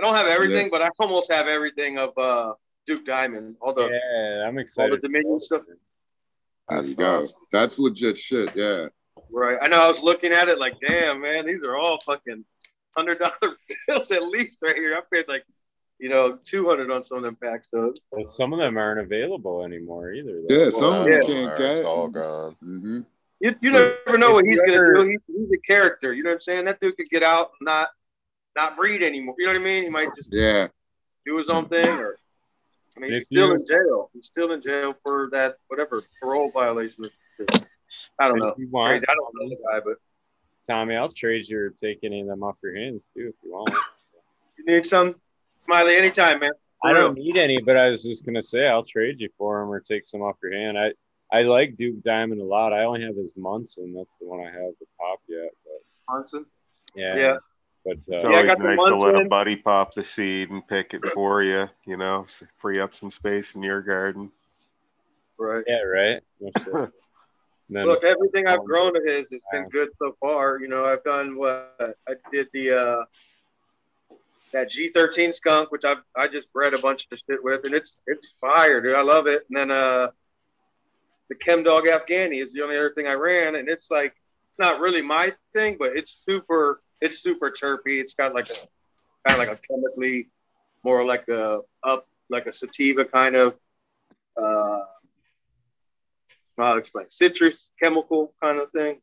I 0.00 0.04
don't 0.04 0.14
have 0.16 0.26
everything, 0.26 0.68
but 0.70 0.82
I 0.82 0.88
almost 0.98 1.32
have 1.32 1.46
everything 1.46 1.96
of 1.98 2.16
uh, 2.18 2.54
Duke 2.86 3.04
Diamond. 3.06 3.56
All 3.60 3.72
the 3.74 3.88
Yeah, 3.88 4.46
I'm 4.48 4.58
excited. 4.58 4.84
all 4.84 4.88
the 4.90 4.94
excited. 4.96 5.02
Dominion 5.02 5.40
stuff. 5.40 5.62
There 6.68 6.82
you 6.84 6.94
go. 6.94 7.28
That's 7.50 7.78
legit 7.78 8.16
shit. 8.18 8.54
Yeah. 8.56 8.86
Right. 9.30 9.58
I 9.60 9.68
know. 9.68 9.82
I 9.84 9.88
was 9.88 10.02
looking 10.02 10.32
at 10.32 10.48
it 10.48 10.58
like, 10.58 10.74
damn, 10.86 11.20
man, 11.20 11.46
these 11.46 11.62
are 11.62 11.76
all 11.76 12.00
fucking 12.04 12.44
hundred 12.96 13.18
dollar 13.18 13.56
bills 13.88 14.10
at 14.10 14.22
least 14.24 14.60
right 14.62 14.76
here. 14.76 14.96
I 14.96 15.00
paid 15.14 15.28
like, 15.28 15.44
you 15.98 16.08
know, 16.08 16.38
two 16.42 16.68
hundred 16.68 16.90
on 16.90 17.02
some 17.02 17.18
of 17.18 17.24
them 17.24 17.36
packs 17.36 17.68
though. 17.72 17.92
Well, 18.10 18.26
some 18.26 18.52
of 18.52 18.58
them 18.58 18.76
aren't 18.76 19.00
available 19.00 19.64
anymore 19.64 20.12
either. 20.12 20.42
though. 20.48 20.54
Yeah, 20.64 20.70
some 20.70 20.94
of 20.94 21.06
yeah. 21.06 21.12
them 21.18 21.22
can't 21.26 21.58
get. 21.58 21.76
It's 21.78 21.86
all 21.86 22.08
gone. 22.08 22.56
hmm 22.60 23.00
You, 23.40 23.54
you 23.60 23.70
never 23.70 24.18
know 24.18 24.32
what 24.32 24.44
he's 24.44 24.60
you 24.64 24.72
gonna 24.74 25.00
do. 25.00 25.08
He's, 25.08 25.20
he's 25.36 25.52
a 25.52 25.58
character. 25.66 26.12
You 26.12 26.22
know 26.22 26.30
what 26.30 26.34
I'm 26.34 26.40
saying? 26.40 26.64
That 26.66 26.80
dude 26.80 26.96
could 26.96 27.08
get 27.08 27.22
out 27.22 27.52
and 27.60 27.66
not 27.66 27.88
not 28.56 28.76
breed 28.76 29.02
anymore. 29.02 29.34
You 29.38 29.46
know 29.46 29.52
what 29.52 29.60
I 29.60 29.64
mean? 29.64 29.84
He 29.84 29.90
might 29.90 30.14
just 30.14 30.30
Yeah. 30.32 30.68
do 31.26 31.36
his 31.38 31.48
own 31.48 31.68
thing 31.68 31.88
or 31.88 32.16
I 32.96 33.00
mean 33.00 33.12
he's 33.12 33.24
still 33.24 33.48
you- 33.48 33.54
in 33.54 33.66
jail. 33.66 34.10
He's 34.12 34.26
still 34.26 34.52
in 34.52 34.62
jail 34.62 34.94
for 35.04 35.28
that 35.32 35.56
whatever 35.68 36.02
parole 36.20 36.50
violation. 36.50 37.08
I 38.18 38.28
don't 38.28 38.38
know. 38.38 38.48
If 38.48 38.58
you 38.58 38.68
want, 38.68 38.90
Crazy. 38.90 39.04
I 39.08 39.14
don't 39.14 39.34
know 39.34 39.48
the 39.48 39.56
guy, 39.56 39.80
but 39.84 39.96
Tommy, 40.66 40.96
I'll 40.96 41.10
trade 41.12 41.48
you 41.48 41.58
or 41.58 41.70
take 41.70 42.00
any 42.04 42.20
of 42.20 42.26
them 42.26 42.42
off 42.42 42.56
your 42.62 42.76
hands 42.76 43.08
too 43.12 43.28
if 43.28 43.34
you 43.42 43.52
want. 43.52 43.74
you 44.58 44.64
need 44.66 44.86
some 44.86 45.16
Smiley 45.64 45.96
anytime, 45.96 46.40
man. 46.40 46.52
For 46.80 46.90
I 46.90 46.92
don't 46.92 47.14
need 47.16 47.36
any, 47.36 47.60
but 47.60 47.76
I 47.76 47.88
was 47.88 48.02
just 48.02 48.26
gonna 48.26 48.42
say 48.42 48.66
I'll 48.66 48.84
trade 48.84 49.20
you 49.20 49.28
for 49.38 49.60
them 49.60 49.70
or 49.70 49.80
take 49.80 50.04
some 50.04 50.22
off 50.22 50.36
your 50.42 50.52
hand. 50.52 50.78
I 50.78 50.92
I 51.32 51.42
like 51.42 51.76
Duke 51.76 52.02
Diamond 52.02 52.40
a 52.40 52.44
lot. 52.44 52.72
I 52.72 52.84
only 52.84 53.02
have 53.02 53.16
his 53.16 53.34
Munson. 53.36 53.94
That's 53.94 54.18
the 54.18 54.26
one 54.26 54.40
I 54.40 54.50
have 54.50 54.72
the 54.80 54.86
pop 55.00 55.20
yet, 55.28 55.50
but 55.64 56.14
Munson. 56.14 56.44
yeah. 56.94 57.16
Yeah. 57.16 57.36
But 57.84 57.98
It's 57.98 58.08
uh, 58.08 58.12
Yeah, 58.12 58.18
I 58.18 58.24
always 58.36 58.46
got 58.46 58.58
the 58.58 58.64
nice 58.64 58.88
to 58.88 58.96
let 58.96 59.16
a 59.16 59.28
buddy 59.28 59.56
pop 59.56 59.94
the 59.94 60.04
seed 60.04 60.50
and 60.50 60.66
pick 60.66 60.94
it 60.94 61.02
for 61.14 61.42
you, 61.42 61.68
you 61.84 61.96
know, 61.96 62.26
free 62.58 62.80
up 62.80 62.94
some 62.94 63.10
space 63.10 63.54
in 63.54 63.62
your 63.62 63.82
garden. 63.82 64.30
Right. 65.38 65.64
yeah, 65.66 65.82
right. 65.82 66.22
No 66.40 66.50
shit. 66.58 66.74
And 66.74 67.76
then 67.78 67.86
Look, 67.86 67.98
it's- 67.98 68.14
everything 68.14 68.46
I've 68.46 68.64
grown 68.64 68.96
of 68.96 69.02
his 69.04 69.30
has 69.30 69.40
been 69.50 69.68
good 69.70 69.88
so 69.98 70.14
far. 70.20 70.58
You 70.60 70.68
know, 70.68 70.84
I've 70.84 71.02
done 71.04 71.36
what 71.36 71.74
I 72.06 72.14
did 72.30 72.48
the 72.52 72.72
uh 72.72 73.04
that 74.52 74.68
G13 74.68 75.32
skunk, 75.32 75.70
which 75.72 75.84
I've 75.84 76.02
I 76.14 76.28
just 76.28 76.52
bred 76.52 76.74
a 76.74 76.78
bunch 76.78 77.06
of 77.10 77.18
shit 77.18 77.42
with, 77.42 77.64
and 77.64 77.74
it's 77.74 77.98
it's 78.06 78.34
fire, 78.40 78.80
dude. 78.82 78.94
I 78.94 79.00
love 79.02 79.26
it. 79.26 79.46
And 79.48 79.56
then 79.56 79.70
uh 79.70 80.10
the 81.30 81.34
Chem 81.36 81.62
Dog 81.62 81.84
Afghani 81.84 82.42
is 82.42 82.52
the 82.52 82.62
only 82.62 82.76
other 82.76 82.90
thing 82.90 83.06
I 83.06 83.14
ran, 83.14 83.54
and 83.54 83.68
it's 83.68 83.90
like 83.90 84.14
it's 84.50 84.58
not 84.58 84.80
really 84.80 85.00
my 85.00 85.32
thing, 85.54 85.76
but 85.78 85.96
it's 85.96 86.12
super 86.12 86.82
it's 87.02 87.18
super 87.18 87.50
terpy. 87.50 88.00
It's 88.00 88.14
got 88.14 88.34
like 88.34 88.48
a 88.48 88.54
kind 89.26 89.32
of 89.32 89.38
like 89.38 89.48
a 89.48 89.58
chemically 89.66 90.30
more 90.84 91.04
like 91.04 91.28
a 91.28 91.60
up 91.82 92.06
like 92.30 92.46
a 92.46 92.52
sativa 92.52 93.04
kind 93.04 93.36
of 93.36 93.58
uh 94.36 94.80
I'll 96.58 96.78
explain. 96.78 97.08
Citrus 97.08 97.70
chemical 97.80 98.32
kind 98.40 98.58
of 98.58 98.70
thing. 98.70 98.98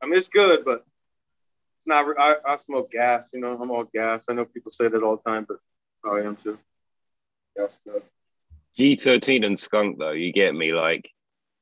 I 0.00 0.06
mean, 0.06 0.16
it's 0.16 0.28
good, 0.28 0.64
but 0.64 0.76
it's 0.76 1.86
not. 1.86 2.06
I, 2.18 2.36
I 2.46 2.56
smoke 2.56 2.92
gas. 2.92 3.28
You 3.32 3.40
know, 3.40 3.60
I'm 3.60 3.70
all 3.70 3.84
gas. 3.84 4.24
I 4.28 4.32
know 4.34 4.44
people 4.46 4.72
say 4.72 4.88
that 4.88 5.02
all 5.02 5.16
the 5.16 5.30
time, 5.30 5.46
but 5.46 5.58
I 6.10 6.20
am 6.20 6.36
too. 6.36 6.56
Gas 7.56 7.78
good. 7.84 8.02
G13 8.78 9.44
and 9.44 9.58
skunk 9.58 9.98
though, 9.98 10.12
you 10.12 10.32
get 10.32 10.54
me. 10.54 10.72
Like 10.72 11.10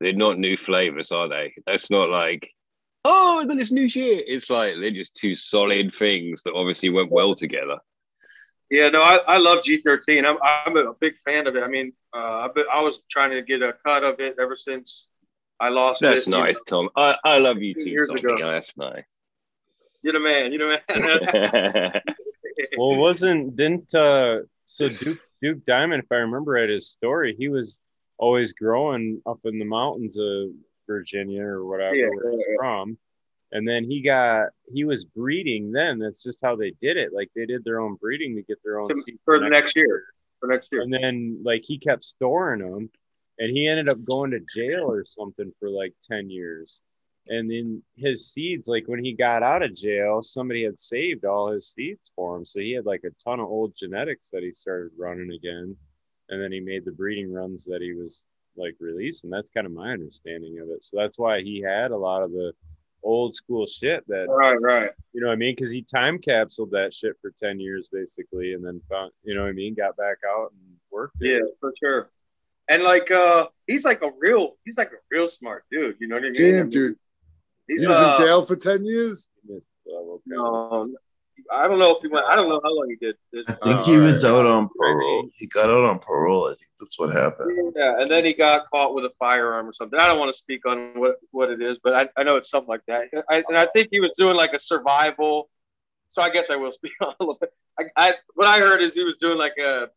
they're 0.00 0.12
not 0.12 0.38
new 0.38 0.56
flavors, 0.56 1.12
are 1.12 1.28
they? 1.28 1.54
That's 1.66 1.90
not 1.90 2.08
like 2.08 2.50
oh, 3.04 3.40
and 3.40 3.50
then 3.50 3.58
it's 3.58 3.72
new 3.72 3.88
shit. 3.88 4.24
It's 4.26 4.50
like 4.50 4.74
they're 4.74 4.90
just 4.90 5.14
two 5.14 5.36
solid 5.36 5.94
things 5.94 6.42
that 6.42 6.54
obviously 6.54 6.90
went 6.90 7.10
well 7.10 7.34
together. 7.34 7.78
Yeah, 8.70 8.88
no, 8.88 9.02
I, 9.02 9.16
I 9.26 9.36
love 9.38 9.58
G13. 9.58 10.24
I'm 10.24 10.38
I'm 10.42 10.76
a 10.76 10.94
big 11.00 11.14
fan 11.16 11.46
of 11.46 11.56
it. 11.56 11.62
I 11.62 11.68
mean, 11.68 11.92
uh, 12.14 12.46
I've 12.46 12.54
been, 12.54 12.64
I 12.72 12.80
was 12.80 13.00
trying 13.10 13.30
to 13.32 13.42
get 13.42 13.62
a 13.62 13.74
cut 13.84 14.02
of 14.02 14.18
it 14.18 14.36
ever 14.40 14.56
since 14.56 15.08
I 15.60 15.68
lost 15.68 16.00
That's 16.00 16.26
it. 16.26 16.30
you 16.30 16.38
nice, 16.38 16.60
Tom. 16.62 16.88
I, 16.96 17.16
I 17.24 17.38
love 17.38 17.58
you 17.62 17.74
too, 17.74 17.90
years 17.90 18.08
ago. 18.08 18.36
That's 18.38 18.76
nice. 18.76 19.04
You're 20.02 20.14
the 20.14 20.20
man. 20.20 20.52
You're 20.52 20.80
the 20.88 21.92
man. 21.92 22.02
well, 22.76 22.96
wasn't 22.96 23.56
didn't 23.56 23.94
uh 23.94 24.38
so 24.66 24.88
Duke 24.88 25.18
Duke 25.42 25.64
Diamond, 25.66 26.04
if 26.04 26.10
I 26.10 26.16
remember 26.16 26.52
right, 26.52 26.68
his 26.68 26.88
story, 26.88 27.36
he 27.38 27.48
was 27.48 27.80
always 28.16 28.52
growing 28.52 29.20
up 29.26 29.40
in 29.44 29.58
the 29.58 29.64
mountains 29.64 30.16
of 30.16 30.50
Virginia 30.86 31.44
or 31.44 31.64
whatever 31.66 31.94
Yeah, 31.94 32.08
where 32.08 32.30
he's 32.32 32.44
yeah, 32.48 32.54
from. 32.58 32.98
And 33.52 33.68
then 33.68 33.84
he 33.84 34.00
got 34.00 34.48
he 34.72 34.84
was 34.84 35.04
breeding 35.04 35.72
then. 35.72 35.98
That's 35.98 36.22
just 36.22 36.40
how 36.42 36.56
they 36.56 36.72
did 36.80 36.96
it. 36.96 37.12
Like 37.12 37.30
they 37.36 37.44
did 37.46 37.64
their 37.64 37.80
own 37.80 37.96
breeding 37.96 38.34
to 38.36 38.42
get 38.42 38.58
their 38.64 38.80
own 38.80 38.88
To- 38.88 39.18
for 39.24 39.38
the 39.38 39.48
next 39.48 39.76
year. 39.76 40.04
For 40.40 40.48
next 40.48 40.70
year. 40.72 40.82
And 40.82 40.92
then 40.92 41.40
like 41.44 41.62
he 41.64 41.78
kept 41.78 42.04
storing 42.04 42.60
them. 42.60 42.90
and 43.38 43.50
he 43.56 43.66
ended 43.68 43.88
up 43.88 44.04
going 44.04 44.30
to 44.30 44.40
jail 44.54 44.90
or 44.90 45.04
something 45.04 45.52
for 45.58 45.68
like 45.70 45.94
10 46.04 46.28
years 46.30 46.82
and 47.28 47.48
then 47.50 47.82
his 47.96 48.30
seeds 48.32 48.66
like 48.68 48.84
when 48.88 49.02
he 49.02 49.12
got 49.14 49.42
out 49.44 49.62
of 49.62 49.74
jail 49.74 50.20
somebody 50.22 50.64
had 50.64 50.78
saved 50.78 51.24
all 51.24 51.50
his 51.52 51.68
seeds 51.72 52.10
for 52.16 52.36
him 52.36 52.44
so 52.44 52.58
he 52.60 52.72
had 52.72 52.84
like 52.84 53.02
a 53.04 53.10
ton 53.24 53.38
of 53.40 53.46
old 53.46 53.72
genetics 53.76 54.28
that 54.30 54.42
he 54.42 54.50
started 54.52 54.90
running 54.98 55.30
again 55.32 55.74
and 56.28 56.42
then 56.42 56.50
he 56.52 56.60
made 56.60 56.84
the 56.84 56.90
breeding 56.92 57.32
runs 57.32 57.64
that 57.64 57.80
he 57.80 57.92
was 57.94 58.26
like 58.56 58.74
release 58.80 59.24
and 59.24 59.32
that's 59.32 59.50
kind 59.50 59.66
of 59.66 59.72
my 59.72 59.92
understanding 59.92 60.58
of 60.60 60.68
it 60.68 60.84
so 60.84 60.96
that's 60.96 61.18
why 61.18 61.40
he 61.40 61.60
had 61.60 61.90
a 61.90 61.96
lot 61.96 62.22
of 62.22 62.30
the 62.32 62.52
old 63.02 63.34
school 63.34 63.66
shit 63.66 64.06
that 64.08 64.26
Right, 64.28 64.60
right. 64.60 64.90
you 65.12 65.20
know 65.20 65.28
what 65.28 65.34
I 65.34 65.36
mean? 65.36 65.54
Because 65.54 65.70
he 65.70 65.82
time 65.82 66.18
capsuled 66.18 66.70
that 66.70 66.94
shit 66.94 67.14
for 67.20 67.32
10 67.38 67.60
years 67.60 67.88
basically 67.92 68.54
and 68.54 68.64
then 68.64 68.80
found, 68.88 69.12
you 69.24 69.34
know 69.34 69.42
what 69.42 69.48
I 69.48 69.52
mean? 69.52 69.74
Got 69.74 69.96
back 69.96 70.18
out 70.28 70.52
and 70.52 70.76
worked 70.90 71.16
it. 71.20 71.28
Yeah, 71.28 71.40
for 71.60 71.72
sure. 71.82 72.10
And 72.68 72.82
like 72.82 73.10
uh 73.10 73.48
he's 73.66 73.84
like 73.84 74.02
a 74.02 74.10
real 74.18 74.56
he's 74.64 74.78
like 74.78 74.92
a 74.92 75.00
real 75.10 75.26
smart 75.26 75.64
dude, 75.70 75.96
you 76.00 76.08
know 76.08 76.16
what 76.16 76.24
I 76.24 76.30
mean? 76.30 76.34
Damn, 76.34 76.70
dude. 76.70 76.96
He's 77.68 77.82
He 77.82 77.88
was 77.88 77.96
uh, 77.96 78.16
in 78.18 78.26
jail 78.26 78.46
for 78.46 78.56
10 78.56 78.84
years? 78.84 79.28
Missed 79.46 79.70
level, 79.86 80.22
no, 80.26 80.94
I 81.50 81.66
don't 81.66 81.78
know 81.78 81.96
if 81.96 82.02
he 82.02 82.08
went 82.08 82.26
I 82.26 82.36
don't 82.36 82.48
know 82.48 82.60
how 82.62 82.74
long 82.74 82.88
he 82.88 82.96
did 82.96 83.16
this. 83.32 83.44
I 83.48 83.52
think 83.54 83.80
Oh, 83.80 83.82
he 83.84 83.96
was 83.98 84.24
alright. 84.24 84.46
out 84.46 84.52
on 84.52 84.68
parole. 84.76 85.28
He 85.34 85.46
got 85.46 85.70
out 85.70 85.84
on 85.84 85.98
parole. 85.98 86.46
I 86.46 86.50
think 86.50 86.68
that's 86.78 86.98
what 86.98 87.12
happened. 87.14 87.72
Yeah, 87.76 88.00
and 88.00 88.08
then 88.10 88.24
he 88.24 88.32
got 88.32 88.68
caught 88.70 88.94
with 88.94 89.04
a 89.04 89.12
firearm 89.18 89.68
or 89.68 89.72
something. 89.72 89.98
I 89.98 90.06
don't 90.06 90.18
want 90.18 90.30
to 90.30 90.36
speak 90.38 90.66
on 90.66 90.98
what, 91.00 91.16
what 91.30 91.50
it 91.50 91.62
is, 91.62 91.78
but 91.82 91.94
I, 91.94 92.20
I 92.20 92.24
know 92.24 92.36
it's 92.36 92.50
something 92.50 92.68
like 92.68 92.84
that. 92.88 93.08
I, 93.30 93.42
and 93.48 93.56
I 93.56 93.66
think 93.66 93.88
he 93.90 94.00
was 94.00 94.12
doing 94.16 94.36
like 94.36 94.52
a 94.52 94.60
survival. 94.60 95.48
So 96.10 96.20
I 96.22 96.30
guess 96.30 96.50
I 96.50 96.56
will 96.56 96.72
speak 96.72 96.92
on 97.00 97.08
a 97.08 97.22
little 97.22 97.38
bit. 97.40 97.50
I, 97.78 97.84
I 97.96 98.14
what 98.34 98.46
I 98.48 98.58
heard 98.58 98.82
is 98.82 98.94
he 98.94 99.04
was 99.04 99.16
doing 99.16 99.38
like 99.38 99.54
a 99.58 99.88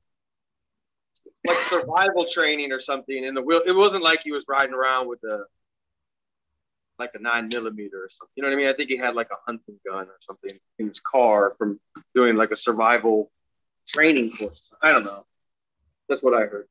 like 1.47 1.61
survival 1.61 2.25
training 2.25 2.71
or 2.71 2.79
something 2.79 3.23
in 3.23 3.33
the 3.35 3.41
wheel. 3.41 3.61
It 3.65 3.75
wasn't 3.75 4.03
like 4.03 4.21
he 4.23 4.31
was 4.31 4.45
riding 4.47 4.73
around 4.73 5.07
with 5.07 5.23
a 5.23 5.43
like 6.99 7.11
a 7.13 7.19
nine 7.19 7.49
millimeter 7.51 7.97
or 8.03 8.09
something. 8.09 8.31
You 8.35 8.43
know 8.43 8.49
what 8.49 8.55
I 8.55 8.57
mean? 8.57 8.67
I 8.67 8.73
think 8.73 8.89
he 8.89 8.97
had 8.97 9.15
like 9.15 9.29
a 9.31 9.37
hunting 9.45 9.79
gun 9.89 10.07
or 10.07 10.17
something 10.21 10.57
in 10.79 10.87
his 10.87 10.99
car 10.99 11.53
from 11.57 11.79
doing 12.13 12.35
like 12.35 12.51
a 12.51 12.55
survival 12.55 13.29
training 13.87 14.31
course. 14.31 14.73
I 14.81 14.91
don't 14.91 15.03
know. 15.03 15.21
That's 16.09 16.23
what 16.23 16.33
I 16.33 16.45
heard. 16.45 16.65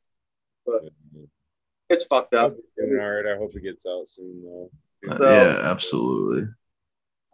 But 0.66 0.82
it's 1.90 2.04
fucked 2.04 2.34
up. 2.34 2.52
Doing 2.78 2.98
all 3.00 3.10
right. 3.10 3.26
I 3.34 3.36
hope 3.36 3.52
he 3.52 3.60
gets 3.60 3.86
out 3.86 4.08
soon 4.08 4.42
though. 4.42 4.70
So- 5.16 5.30
yeah, 5.30 5.70
absolutely. 5.70 6.48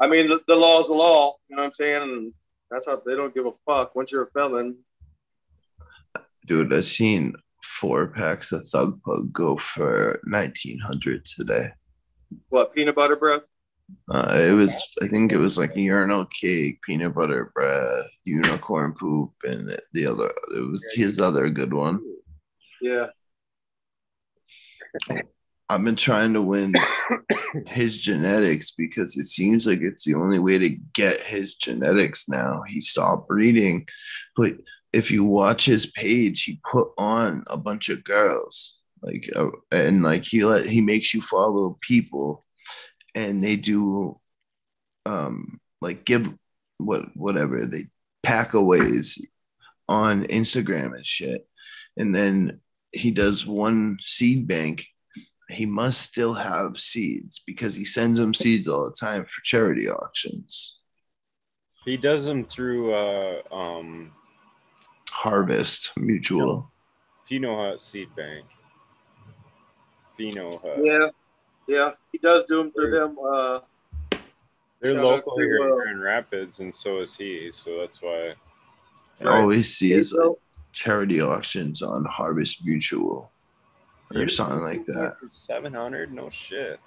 I 0.00 0.06
mean, 0.08 0.28
the, 0.28 0.40
the 0.48 0.56
law's 0.56 0.88
the 0.88 0.94
law. 0.94 1.34
You 1.48 1.56
know 1.56 1.62
what 1.62 1.66
I'm 1.68 1.72
saying? 1.74 2.02
And 2.02 2.32
that's 2.70 2.86
how 2.86 2.96
they 3.04 3.14
don't 3.14 3.34
give 3.34 3.44
a 3.46 3.52
fuck. 3.66 3.94
Once 3.94 4.10
you're 4.12 4.24
a 4.24 4.30
felon, 4.30 4.78
Dude, 6.46 6.72
I've 6.72 6.84
seen 6.86 7.34
four 7.62 8.08
packs 8.08 8.50
of 8.50 8.66
Thug 8.66 9.00
Pug 9.02 9.32
go 9.32 9.56
for 9.56 10.18
1900 10.24 11.24
today. 11.24 11.70
What 12.48 12.74
peanut 12.74 12.94
butter 12.94 13.16
breath? 13.16 13.42
Uh, 14.08 14.38
it 14.40 14.52
was, 14.52 14.80
I 15.02 15.08
think 15.08 15.32
it 15.32 15.38
was 15.38 15.58
like 15.58 15.74
urinal 15.74 16.24
cake, 16.26 16.80
peanut 16.82 17.14
butter 17.14 17.50
breath, 17.54 18.06
unicorn 18.24 18.94
poop, 18.94 19.32
and 19.44 19.76
the 19.92 20.06
other, 20.06 20.32
it 20.54 20.70
was 20.70 20.84
his 20.94 21.20
other 21.20 21.50
good 21.50 21.72
one. 21.72 22.00
Yeah, 22.80 23.08
I've 25.68 25.84
been 25.84 25.96
trying 25.96 26.32
to 26.32 26.42
win 26.42 26.74
his 27.66 27.98
genetics 27.98 28.72
because 28.72 29.16
it 29.16 29.26
seems 29.26 29.66
like 29.66 29.80
it's 29.80 30.04
the 30.04 30.14
only 30.14 30.38
way 30.38 30.58
to 30.58 30.70
get 30.94 31.20
his 31.20 31.54
genetics 31.54 32.28
now. 32.28 32.62
He 32.66 32.80
stopped 32.80 33.28
breeding, 33.28 33.86
but 34.36 34.54
if 34.92 35.10
you 35.12 35.24
watch 35.24 35.64
his 35.64 35.86
page, 35.86 36.42
he 36.42 36.60
put 36.70 36.88
on 36.98 37.44
a 37.46 37.56
bunch 37.56 37.88
of 37.88 38.02
girls, 38.02 38.78
like, 39.02 39.30
uh, 39.34 39.50
and 39.72 40.02
like 40.02 40.24
he 40.24 40.44
let 40.44 40.66
he 40.66 40.80
makes 40.80 41.14
you 41.14 41.22
follow 41.22 41.78
people, 41.80 42.44
and 43.14 43.42
they 43.42 43.56
do, 43.56 44.18
um, 45.06 45.60
like 45.80 46.04
give 46.04 46.32
what 46.78 47.14
whatever 47.16 47.66
they 47.66 47.84
pack 48.22 48.54
aways 48.54 49.18
on 49.88 50.24
Instagram 50.24 50.94
and 50.94 51.06
shit, 51.06 51.46
and 51.96 52.14
then 52.14 52.60
he 52.92 53.10
does 53.10 53.46
one 53.46 53.98
seed 54.02 54.46
bank 54.48 54.86
he 55.50 55.66
must 55.66 56.00
still 56.00 56.34
have 56.34 56.78
seeds 56.78 57.42
because 57.46 57.74
he 57.74 57.84
sends 57.84 58.18
them 58.18 58.34
seeds 58.34 58.68
all 58.68 58.84
the 58.84 58.94
time 58.94 59.24
for 59.24 59.42
charity 59.42 59.90
auctions. 59.90 60.76
He 61.84 61.96
does 61.96 62.26
them 62.26 62.44
through 62.44 62.94
uh 62.94 63.42
um 63.52 64.12
Harvest 65.10 65.92
Mutual. 65.96 66.70
if 67.24 67.30
you 67.30 67.40
know 67.40 67.56
how 67.56 67.78
Seed 67.78 68.14
Bank. 68.14 68.46
Pheno 70.20 70.60
Hut. 70.60 70.78
yeah, 70.82 71.08
yeah. 71.66 71.90
He 72.12 72.18
does 72.18 72.44
do 72.44 72.58
them 72.58 72.72
through 72.72 72.90
them. 72.90 73.16
Uh, 73.18 73.60
They're 74.80 75.02
local 75.02 75.36
to, 75.36 75.42
here 75.42 75.56
in 75.66 75.72
uh, 75.72 75.74
Grand 75.76 76.02
Rapids, 76.02 76.60
and 76.60 76.74
so 76.74 77.00
is 77.00 77.16
he. 77.16 77.50
So 77.52 77.78
that's 77.78 78.02
why. 78.02 78.34
I 79.22 79.40
always 79.40 79.74
see 79.74 79.90
his 79.90 80.12
like, 80.12 80.36
charity 80.72 81.20
auctions 81.20 81.82
on 81.82 82.04
Harvest 82.06 82.64
Mutual 82.64 83.30
or 84.14 84.28
something 84.28 84.60
like 84.60 84.84
that. 84.86 85.16
Seven 85.30 85.74
hundred, 85.74 86.12
no 86.12 86.30
shit. 86.30 86.80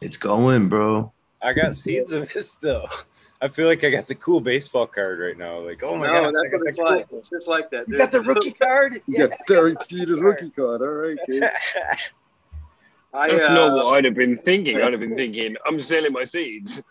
It's 0.00 0.16
going, 0.16 0.68
bro. 0.68 1.12
I 1.42 1.52
got 1.52 1.74
seeds 1.74 2.12
of 2.12 2.34
it 2.34 2.42
still. 2.42 2.88
I 3.42 3.48
feel 3.48 3.66
like 3.66 3.84
I 3.84 3.90
got 3.90 4.08
the 4.08 4.14
cool 4.14 4.40
baseball 4.40 4.86
card 4.86 5.18
right 5.18 5.36
now. 5.36 5.58
Like, 5.58 5.82
oh 5.82 5.94
my 5.96 6.06
no, 6.06 6.12
god, 6.12 6.28
I 6.28 6.56
what 6.56 6.68
it's 6.68 6.78
cool- 6.78 6.86
like. 6.86 7.06
It's 7.12 7.28
just 7.30 7.48
like 7.48 7.70
that. 7.70 7.86
You 7.88 7.98
got 7.98 8.10
the 8.10 8.22
rookie 8.22 8.52
card? 8.52 9.02
You 9.06 9.28
got 9.28 9.38
Derek 9.46 9.76
Jeter's 9.88 10.20
rookie 10.20 10.50
card. 10.50 10.80
All 10.80 10.88
right, 10.88 11.18
kid. 11.26 11.44
I, 13.16 13.30
That's 13.30 13.48
uh, 13.48 13.54
not 13.54 13.72
what 13.72 13.86
I'd 13.94 14.04
have 14.04 14.14
been 14.14 14.36
thinking. 14.38 14.76
I'd 14.76 14.92
have 14.92 15.00
been 15.00 15.16
thinking, 15.16 15.56
I'm 15.66 15.80
selling 15.80 16.12
my 16.12 16.24
seeds. 16.24 16.82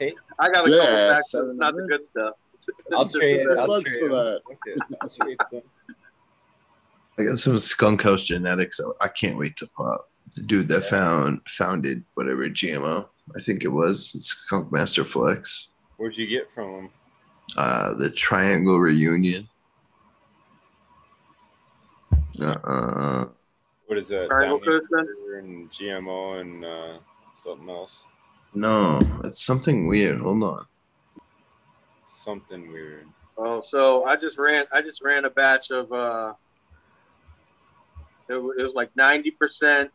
right? 0.00 0.14
I 0.38 0.48
got 0.50 0.68
a 0.68 0.70
Yeah, 0.70 0.78
couple 0.78 1.14
packs, 1.14 1.30
seven 1.30 1.56
not 1.56 1.74
the 1.74 1.82
good 1.82 2.04
stuff. 2.04 2.34
I'll 2.92 3.04
trade. 3.04 3.46
I'll 3.58 3.82
trade 3.82 3.98
for 4.00 4.08
that. 4.08 4.40
I'll 5.00 5.08
some. 5.08 5.62
Got 7.16 7.38
some 7.38 7.58
skunk 7.58 8.02
house 8.02 8.24
genetics. 8.24 8.80
I 9.00 9.08
can't 9.08 9.36
wait 9.36 9.56
to 9.56 9.66
pop. 9.66 10.08
The 10.34 10.42
dude 10.42 10.68
that 10.68 10.84
found 10.84 11.40
founded 11.48 12.04
whatever 12.14 12.48
GMO, 12.48 13.06
I 13.36 13.40
think 13.40 13.64
it 13.64 13.68
was 13.68 14.12
Skunk 14.24 14.70
Master 14.70 15.04
Flex. 15.04 15.72
Where'd 15.96 16.16
you 16.16 16.26
get 16.26 16.48
from 16.54 16.72
them? 16.72 16.90
Uh, 17.56 17.94
the 17.94 18.10
Triangle 18.10 18.78
Reunion. 18.78 19.48
Uh, 22.40 22.44
Uh 22.44 22.58
uh, 22.64 23.28
What 23.90 23.98
is 23.98 24.06
that? 24.10 24.28
Triangle 24.28 24.60
Downey 24.60 24.78
Cushion? 24.88 24.88
Burger 24.90 25.38
and 25.38 25.70
GMO 25.72 26.40
and 26.40 26.64
uh, 26.64 26.98
something 27.42 27.68
else. 27.68 28.06
no, 28.54 29.00
it's 29.24 29.42
something 29.44 29.88
weird. 29.88 30.20
Hold 30.20 30.44
on. 30.44 30.66
Something 32.06 32.72
weird. 32.72 33.08
Oh, 33.36 33.60
so 33.60 34.04
I 34.04 34.14
just 34.14 34.38
ran. 34.38 34.66
I 34.72 34.80
just 34.80 35.02
ran 35.02 35.24
a 35.24 35.30
batch 35.30 35.72
of. 35.72 35.92
uh 35.92 36.34
It, 38.28 38.34
it 38.34 38.62
was 38.62 38.74
like 38.74 38.94
ninety 38.94 39.32
percent 39.32 39.90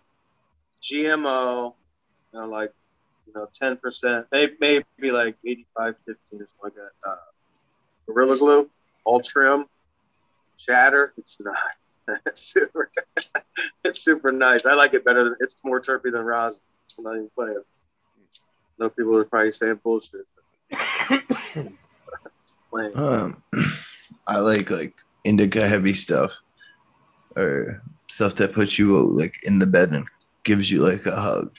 GMO, 0.81 1.73
and 2.33 2.51
like 2.51 2.73
you 3.27 3.33
know 3.33 3.47
ten 3.53 3.77
percent, 3.77 4.27
maybe 4.29 4.57
maybe 4.59 5.11
like 5.13 5.37
85, 5.45 5.95
15 6.05 6.15
or 6.15 6.17
something 6.29 6.47
like 6.61 6.73
that. 6.75 7.09
Uh, 7.09 7.15
Gorilla 8.07 8.37
Glue, 8.37 8.69
all 9.05 9.21
trim, 9.21 9.67
shatter. 10.57 11.13
It's 11.17 11.39
nice. 11.39 11.84
It's 12.25 12.41
super. 12.53 12.91
it's 13.83 14.01
super 14.01 14.31
nice. 14.31 14.65
I 14.65 14.73
like 14.73 14.93
it 14.93 15.05
better. 15.05 15.23
Than, 15.23 15.35
it's 15.39 15.63
more 15.63 15.81
terpy 15.81 16.11
than 16.11 16.21
rosin. 16.21 16.61
I'm 16.97 17.03
not 17.03 17.15
even 17.15 17.29
playing. 17.35 17.63
No 18.79 18.89
people 18.89 19.17
are 19.17 19.25
probably 19.25 19.51
saying 19.51 19.79
bullshit. 19.83 20.25
Um, 22.93 23.41
I 24.27 24.39
like 24.39 24.69
like 24.69 24.93
indica 25.23 25.65
heavy 25.65 25.93
stuff, 25.93 26.31
or 27.37 27.81
stuff 28.09 28.35
that 28.35 28.53
puts 28.53 28.77
you 28.77 28.97
like 28.99 29.41
in 29.43 29.59
the 29.59 29.65
bed 29.65 29.91
and 29.91 30.05
gives 30.43 30.69
you 30.69 30.81
like 30.81 31.05
a 31.05 31.15
hug. 31.15 31.55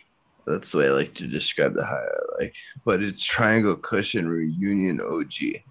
That's 0.46 0.70
the 0.72 0.78
way 0.78 0.88
I 0.88 0.90
like 0.90 1.14
to 1.14 1.26
describe 1.26 1.74
the 1.74 1.84
high 1.84 1.94
I 1.94 2.42
like. 2.42 2.54
But 2.84 3.02
it's 3.02 3.24
Triangle 3.24 3.76
Cushion 3.76 4.28
Reunion 4.28 5.00
OG 5.00 5.62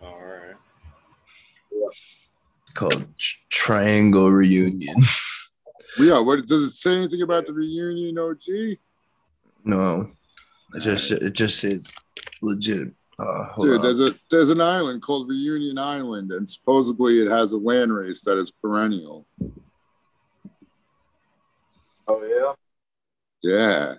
All 0.00 0.20
right. 0.20 0.54
Called 2.74 3.06
Triangle 3.50 4.30
Reunion. 4.30 4.96
Yeah, 5.98 6.20
what 6.20 6.46
does 6.46 6.62
it 6.62 6.70
say 6.70 6.96
anything 6.96 7.22
about 7.22 7.46
the 7.46 7.52
reunion 7.52 8.16
OG? 8.16 8.78
no, 9.64 10.10
it 10.72 10.80
just 10.80 11.10
it 11.10 11.32
just 11.32 11.58
says 11.58 11.90
legit. 12.40 12.88
Uh, 13.18 13.48
Dude, 13.58 13.76
on. 13.78 13.82
there's 13.82 14.00
a 14.00 14.14
there's 14.30 14.50
an 14.50 14.60
island 14.60 15.02
called 15.02 15.28
Reunion 15.28 15.78
Island, 15.78 16.30
and 16.30 16.48
supposedly 16.48 17.20
it 17.20 17.30
has 17.30 17.52
a 17.52 17.58
land 17.58 17.92
race 17.92 18.22
that 18.22 18.38
is 18.38 18.50
perennial. 18.50 19.26
Oh 22.06 22.54
yeah. 23.42 23.52
Yeah. 23.52 23.94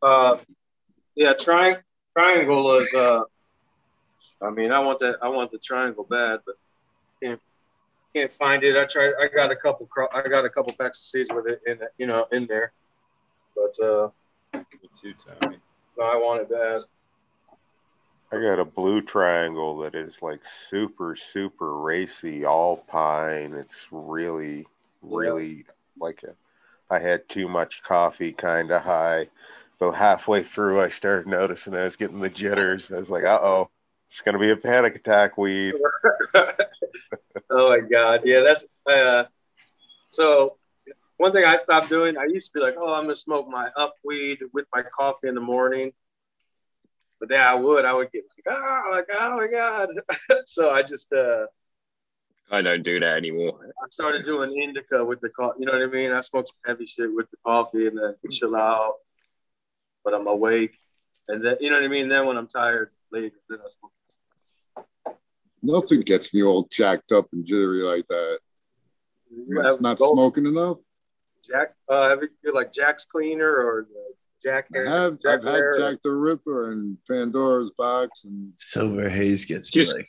Uh, 0.00 0.36
yeah, 1.14 1.32
tri- 1.32 1.78
triangle 2.16 2.78
is. 2.78 2.92
Uh, 2.94 3.22
I 4.40 4.50
mean, 4.50 4.72
I 4.72 4.78
want 4.80 4.98
that. 5.00 5.16
I 5.22 5.28
want 5.28 5.50
the 5.50 5.58
triangle 5.58 6.04
bad, 6.04 6.40
but 6.44 6.54
can't 7.22 7.40
can't 8.14 8.32
find 8.32 8.62
it. 8.64 8.76
I 8.76 8.84
tried. 8.84 9.12
I 9.20 9.28
got 9.28 9.50
a 9.50 9.56
couple. 9.56 9.88
I 10.14 10.28
got 10.28 10.44
a 10.44 10.50
couple 10.50 10.72
packs 10.74 11.00
of 11.00 11.04
seeds 11.04 11.30
with 11.32 11.46
it 11.46 11.60
in, 11.66 11.78
the, 11.78 11.88
you 11.98 12.06
know, 12.06 12.26
in 12.32 12.46
there. 12.46 12.72
But 13.54 13.84
uh, 13.84 14.08
Me 14.54 14.88
too, 15.00 15.14
Tommy. 15.14 15.58
no, 15.98 16.04
I 16.04 16.16
wanted 16.16 16.48
that. 16.50 16.84
I 18.32 18.40
got 18.40 18.58
a 18.58 18.64
blue 18.64 19.02
triangle 19.02 19.76
that 19.78 19.94
is 19.94 20.22
like 20.22 20.40
super, 20.70 21.14
super 21.14 21.78
racy, 21.78 22.46
all 22.46 22.78
pine. 22.78 23.52
It's 23.52 23.88
really, 23.90 24.66
really 25.02 25.66
like 25.98 26.22
a, 26.22 26.34
I 26.88 26.98
had 26.98 27.28
too 27.28 27.46
much 27.46 27.82
coffee, 27.82 28.32
kind 28.32 28.70
of 28.70 28.82
high. 28.82 29.28
But 29.78 29.92
halfway 29.92 30.42
through, 30.42 30.80
I 30.80 30.88
started 30.88 31.26
noticing 31.26 31.74
I 31.74 31.84
was 31.84 31.96
getting 31.96 32.20
the 32.20 32.30
jitters. 32.30 32.90
I 32.90 32.98
was 32.98 33.10
like, 33.10 33.24
uh 33.24 33.40
oh, 33.42 33.68
it's 34.08 34.20
going 34.20 34.34
to 34.34 34.38
be 34.38 34.50
a 34.50 34.56
panic 34.56 34.94
attack 34.94 35.36
weed. 35.36 35.74
oh 37.52 37.70
my 37.70 37.80
god, 37.80 38.22
yeah, 38.24 38.40
that's 38.40 38.64
uh. 38.86 39.24
So 40.10 40.56
one 41.16 41.32
thing 41.32 41.44
I 41.44 41.56
stopped 41.56 41.88
doing, 41.88 42.16
I 42.18 42.24
used 42.24 42.48
to 42.48 42.58
be 42.58 42.64
like, 42.64 42.74
oh, 42.78 42.94
I'm 42.94 43.04
gonna 43.04 43.14
smoke 43.14 43.48
my 43.48 43.70
up 43.76 43.94
weed 44.04 44.40
with 44.52 44.66
my 44.74 44.82
coffee 44.82 45.28
in 45.28 45.34
the 45.34 45.40
morning. 45.40 45.92
But 47.20 47.28
then 47.28 47.40
I 47.40 47.54
would, 47.54 47.84
I 47.84 47.92
would 47.94 48.10
get 48.10 48.24
like, 48.44 48.56
oh, 48.58 48.88
like, 48.90 49.06
oh 49.12 49.36
my 49.36 49.46
god. 49.46 49.88
so 50.46 50.72
I 50.72 50.82
just 50.82 51.12
uh, 51.12 51.46
I 52.50 52.60
don't 52.60 52.82
do 52.82 53.00
that 53.00 53.16
anymore. 53.16 53.72
I 53.82 53.86
started 53.90 54.24
doing 54.24 54.52
indica 54.60 55.04
with 55.04 55.20
the 55.20 55.30
coffee. 55.30 55.60
You 55.60 55.66
know 55.66 55.72
what 55.72 55.82
I 55.82 55.86
mean? 55.86 56.12
I 56.12 56.20
smoke 56.20 56.48
some 56.48 56.56
heavy 56.66 56.86
shit 56.86 57.14
with 57.14 57.30
the 57.30 57.38
coffee 57.46 57.86
and 57.86 57.96
then 57.96 58.14
chill 58.30 58.54
out. 58.54 58.94
But 60.04 60.14
I'm 60.14 60.26
awake, 60.26 60.76
and 61.28 61.44
then 61.44 61.56
you 61.60 61.70
know 61.70 61.76
what 61.76 61.84
I 61.84 61.88
mean. 61.88 62.08
Then 62.08 62.26
when 62.26 62.36
I'm 62.36 62.48
tired, 62.48 62.90
late, 63.10 63.32
then 63.48 63.60
I 63.60 63.68
smoke. 63.78 63.92
Nothing 65.62 66.00
gets 66.00 66.32
me 66.34 66.42
all 66.42 66.66
jacked 66.70 67.12
up 67.12 67.26
and 67.32 67.44
jittery 67.44 67.82
like 67.82 68.06
that. 68.08 68.38
It's 69.48 69.80
not 69.80 69.98
smoking 69.98 70.46
enough. 70.46 70.78
Jack, 71.46 71.74
uh, 71.88 72.08
have 72.08 72.22
you 72.22 72.28
you 72.44 72.54
like 72.54 72.72
Jack's 72.72 73.04
Cleaner 73.04 73.48
or 73.48 73.86
Jack? 74.42 74.66
I 74.74 74.88
have. 74.90 75.20
Jack 75.20 75.38
I've 75.38 75.44
had 75.44 75.62
Jack 75.78 76.02
the 76.02 76.12
Ripper 76.12 76.72
and 76.72 76.98
Pandora's 77.08 77.70
Box 77.70 78.24
and 78.24 78.52
Silver 78.56 79.08
haze 79.08 79.44
gets 79.44 79.74
me 79.74 79.82
Just- 79.82 79.96
like 79.96 80.08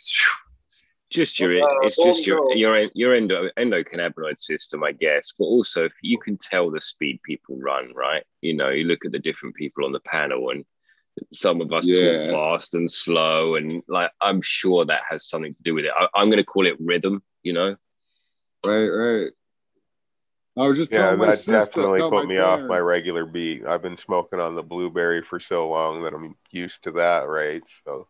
Just 1.12 1.40
your, 1.40 1.62
Uh, 1.64 1.86
it's 1.86 1.96
just 1.96 2.26
your 2.26 2.38
Golden 2.40 2.58
your 2.58 2.90
your 2.96 3.14
endo, 3.14 3.50
endocannabinoid 3.58 4.40
system, 4.40 4.84
I 4.84 4.94
guess. 4.94 5.32
But 5.38 5.46
also, 5.46 5.86
if 5.86 5.94
you 6.02 6.18
can 6.18 6.38
tell 6.38 6.72
the 6.72 6.82
speed 6.82 7.20
people 7.24 7.56
run, 7.60 7.94
right? 7.94 8.24
You 8.42 8.56
know, 8.56 8.70
you 8.70 8.86
look 8.86 9.06
at 9.06 9.12
the 9.12 9.20
different 9.20 9.56
people 9.56 9.86
on 9.86 9.92
the 9.92 10.00
panel, 10.00 10.50
and 10.50 10.66
some 11.34 11.62
of 11.62 11.72
us 11.72 11.86
Yeah. 11.88 12.30
talk 12.30 12.60
fast 12.62 12.76
and 12.76 12.90
slow, 12.90 13.56
and 13.56 13.84
like 13.88 14.12
I'm 14.22 14.42
sure 14.42 14.86
that 14.86 15.04
has 15.10 15.28
something 15.28 15.54
to 15.54 15.64
do 15.64 15.76
with 15.76 15.86
it. 15.86 15.92
I, 15.98 16.08
I'm 16.16 16.28
going 16.30 16.38
to 16.38 16.46
call 16.46 16.66
it 16.66 16.78
rhythm. 16.80 17.22
You 17.44 17.54
know, 17.54 17.76
right, 18.66 18.88
right. 18.88 19.32
I 20.56 20.68
was 20.68 20.78
just 20.78 20.92
Yeah, 20.92 21.00
telling 21.00 21.20
my 21.20 21.26
that 21.28 21.40
sister. 21.40 21.82
definitely 21.82 22.00
no, 22.00 22.10
put 22.10 22.26
my 22.26 22.34
me 22.34 22.38
off 22.40 22.62
my 22.70 22.78
regular 22.78 23.26
beat. 23.26 23.66
I've 23.66 23.82
been 23.82 23.98
smoking 23.98 24.40
on 24.40 24.56
the 24.56 24.62
blueberry 24.64 25.22
for 25.24 25.40
so 25.40 25.68
long 25.68 26.04
that 26.04 26.14
I'm 26.14 26.36
used 26.52 26.84
to 26.84 26.92
that, 26.92 27.28
right? 27.28 27.64
So 27.84 28.08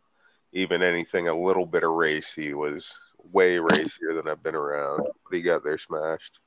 even 0.51 0.84
anything 0.84 1.30
a 1.30 1.34
little 1.34 1.65
bit 1.65 1.84
of 1.84 1.91
racy 1.91 2.53
was 2.53 2.93
way 3.31 3.59
racier 3.59 4.13
than 4.13 4.27
I've 4.27 4.43
been 4.43 4.55
around. 4.55 4.99
What 4.99 5.31
do 5.31 5.38
you 5.38 5.43
got 5.43 5.63
there, 5.63 5.77
smashed? 5.77 6.39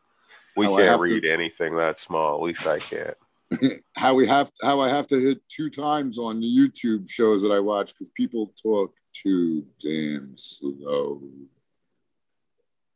We 0.54 0.66
Oh, 0.66 0.76
can't 0.76 0.98
to- 1.06 1.14
read 1.14 1.24
anything 1.24 1.76
that 1.76 1.98
small. 1.98 2.34
At 2.36 2.42
least 2.42 2.66
I 2.66 2.78
can't. 2.78 3.16
how 3.97 4.14
we 4.14 4.27
have 4.27 4.51
how 4.62 4.81
I 4.81 4.89
have 4.89 5.06
to 5.09 5.20
hit 5.20 5.40
two 5.48 5.70
times 5.70 6.18
on 6.18 6.40
the 6.40 6.47
YouTube 6.47 7.09
shows 7.09 7.43
that 7.43 7.52
I 7.52 7.60
watch 7.60 7.93
because 7.93 8.10
people 8.10 8.52
talk 8.60 8.93
too 9.12 9.64
damn 9.81 10.32
slow. 10.36 11.23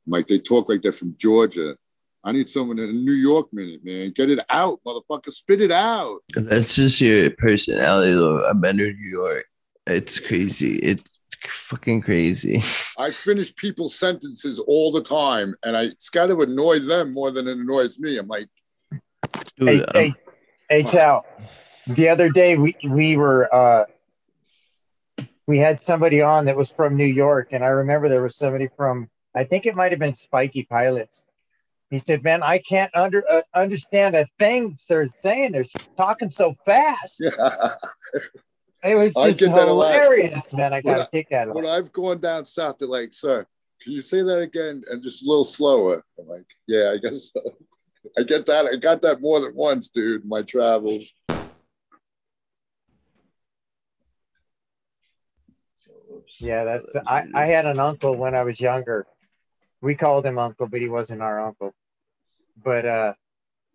Like 0.07 0.27
they 0.27 0.39
talk 0.39 0.69
like 0.69 0.83
they're 0.83 0.93
from 0.93 1.15
Georgia. 1.19 1.77
I 2.23 2.33
need 2.33 2.49
someone 2.49 2.79
in 2.79 2.89
a 2.89 2.93
New 2.93 3.13
York 3.13 3.49
minute, 3.53 3.81
man. 3.83 4.11
Get 4.11 4.29
it 4.31 4.41
out, 4.51 4.81
motherfucker. 4.87 5.31
Spit 5.31 5.63
it 5.63 5.73
out. 5.73 6.19
That's 6.35 6.75
just 6.75 7.01
your 7.01 7.31
personality, 7.31 8.13
though. 8.13 8.45
I'm 8.45 8.61
been 8.61 8.77
to 8.77 8.93
New 8.93 9.09
York. 9.11 9.47
It's 9.87 10.21
crazy. 10.21 10.77
It's 10.77 11.03
fucking 11.47 12.03
crazy. 12.03 12.61
I 12.99 13.11
finish 13.11 13.55
people's 13.57 13.95
sentences 13.95 14.59
all 14.59 14.93
the 14.93 15.01
time, 15.01 15.55
and 15.65 15.77
I 15.77 15.85
it's 15.85 16.11
got 16.11 16.27
to 16.27 16.39
annoy 16.41 16.81
them 16.81 17.15
more 17.15 17.31
than 17.31 17.49
it 17.49 17.57
annoys 17.57 17.99
me. 17.99 18.19
I'm 18.19 18.29
like, 18.29 18.49
Dude, 19.57 19.69
Hey, 19.69 19.79
I'm- 19.79 19.87
hey, 19.95 20.15
hey, 20.71 20.83
Chow. 20.85 21.25
The 21.89 22.09
other 22.09 22.31
day 22.31 22.57
we 22.57 22.77
we 22.89 23.17
were 23.17 23.53
uh, 23.55 23.85
we 25.47 25.59
had 25.59 25.79
somebody 25.81 26.23
on 26.23 26.45
that 26.47 26.57
was 26.57 26.71
from 26.71 26.97
New 26.97 27.05
York, 27.07 27.49
and 27.53 27.65
I 27.65 27.69
remember 27.69 28.09
there 28.09 28.23
was 28.23 28.37
somebody 28.37 28.69
from 28.77 29.11
I 29.35 29.45
think 29.45 29.67
it 29.67 29.75
might 29.75 29.93
have 29.93 29.99
been 29.99 30.15
Spiky 30.15 30.65
Pilots. 30.65 31.23
He 31.91 31.99
said, 31.99 32.23
"Man, 32.23 32.43
I 32.43 32.59
can't 32.59 32.95
under 32.95 33.25
uh, 33.31 33.43
understand 33.55 34.15
a 34.15 34.27
thing 34.39 34.77
they're 34.89 35.09
saying. 35.09 35.53
They're 35.53 35.65
talking 35.97 36.31
so 36.31 36.55
fast. 36.65 37.17
yeah. 37.21 37.75
It 38.83 38.95
was 38.95 39.13
just 39.13 39.39
get 39.39 39.55
that 39.55 39.69
a 39.69 39.73
lot. 39.75 39.93
hilarious, 39.93 40.55
man. 40.55 40.73
I 40.73 40.81
got 40.81 40.97
When 40.97 41.01
a 41.01 41.07
kick 41.11 41.33
out 41.33 41.49
of 41.49 41.51
it. 41.51 41.55
when. 41.55 41.67
I've 41.67 41.93
gone 41.93 42.19
down 42.19 42.47
south, 42.47 42.79
they're 42.79 42.89
like, 42.89 43.13
sir, 43.13 43.47
can 43.83 43.93
you 43.93 44.01
say 44.01 44.23
that 44.23 44.39
again 44.39 44.83
and 44.91 45.03
just 45.03 45.23
a 45.23 45.29
little 45.29 45.45
slower? 45.45 46.03
I'm 46.19 46.27
like, 46.27 46.47
yeah, 46.67 46.91
I 46.95 46.97
guess 46.97 47.31
so. 47.31 47.43
I 48.19 48.23
get 48.23 48.47
that. 48.47 48.67
I 48.67 48.77
got 48.77 49.03
that 49.03 49.21
more 49.21 49.41
than 49.41 49.55
once, 49.55 49.91
dude, 49.91 50.25
my 50.25 50.43
travels. 50.43 51.13
Yeah, 56.39 56.65
that's 56.65 56.97
I, 57.07 57.25
I 57.35 57.47
had 57.47 57.67
an 57.67 57.79
uncle 57.79 58.17
when 58.17 58.35
I 58.35 58.43
was 58.43 58.61
younger. 58.61 59.07
We 59.83 59.95
called 59.95 60.25
him 60.25 60.39
uncle, 60.39 60.69
but 60.69 60.81
he 60.81 60.89
wasn't 60.89 61.23
our 61.23 61.45
uncle. 61.45 61.75
But 62.63 62.87
uh 62.87 63.13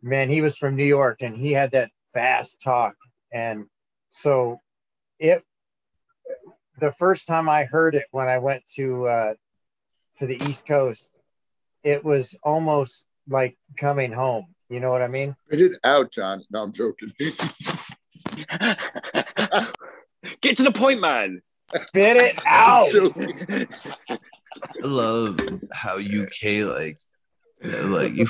man, 0.01 0.29
he 0.29 0.41
was 0.41 0.57
from 0.57 0.75
New 0.75 0.85
York 0.85 1.21
and 1.21 1.35
he 1.35 1.51
had 1.51 1.71
that 1.71 1.91
fast 2.13 2.61
talk. 2.61 2.95
And 3.31 3.65
so 4.09 4.61
it 5.19 5.43
the 6.79 6.91
first 6.93 7.27
time 7.27 7.49
I 7.49 7.65
heard 7.65 7.95
it 7.95 8.05
when 8.11 8.27
I 8.27 8.37
went 8.39 8.63
to 8.75 9.07
uh 9.07 9.33
to 10.17 10.25
the 10.25 10.41
East 10.47 10.65
Coast, 10.65 11.07
it 11.83 12.03
was 12.03 12.35
almost 12.43 13.05
like 13.27 13.57
coming 13.77 14.11
home. 14.11 14.47
You 14.69 14.79
know 14.79 14.89
what 14.91 15.01
I 15.01 15.07
mean? 15.07 15.35
Spit 15.47 15.61
it 15.61 15.77
out, 15.83 16.11
John. 16.11 16.43
No, 16.49 16.63
I'm 16.63 16.71
joking. 16.71 17.11
get 20.41 20.57
to 20.57 20.63
the 20.63 20.71
point, 20.73 21.01
man. 21.01 21.41
Spit 21.81 22.17
it 22.17 22.39
out. 22.45 22.89
joking. 22.89 23.67
I 24.09 24.17
love 24.83 25.39
how 25.71 25.97
UK 25.97 26.65
like 26.65 26.97
like 27.63 28.13
you 28.15 28.27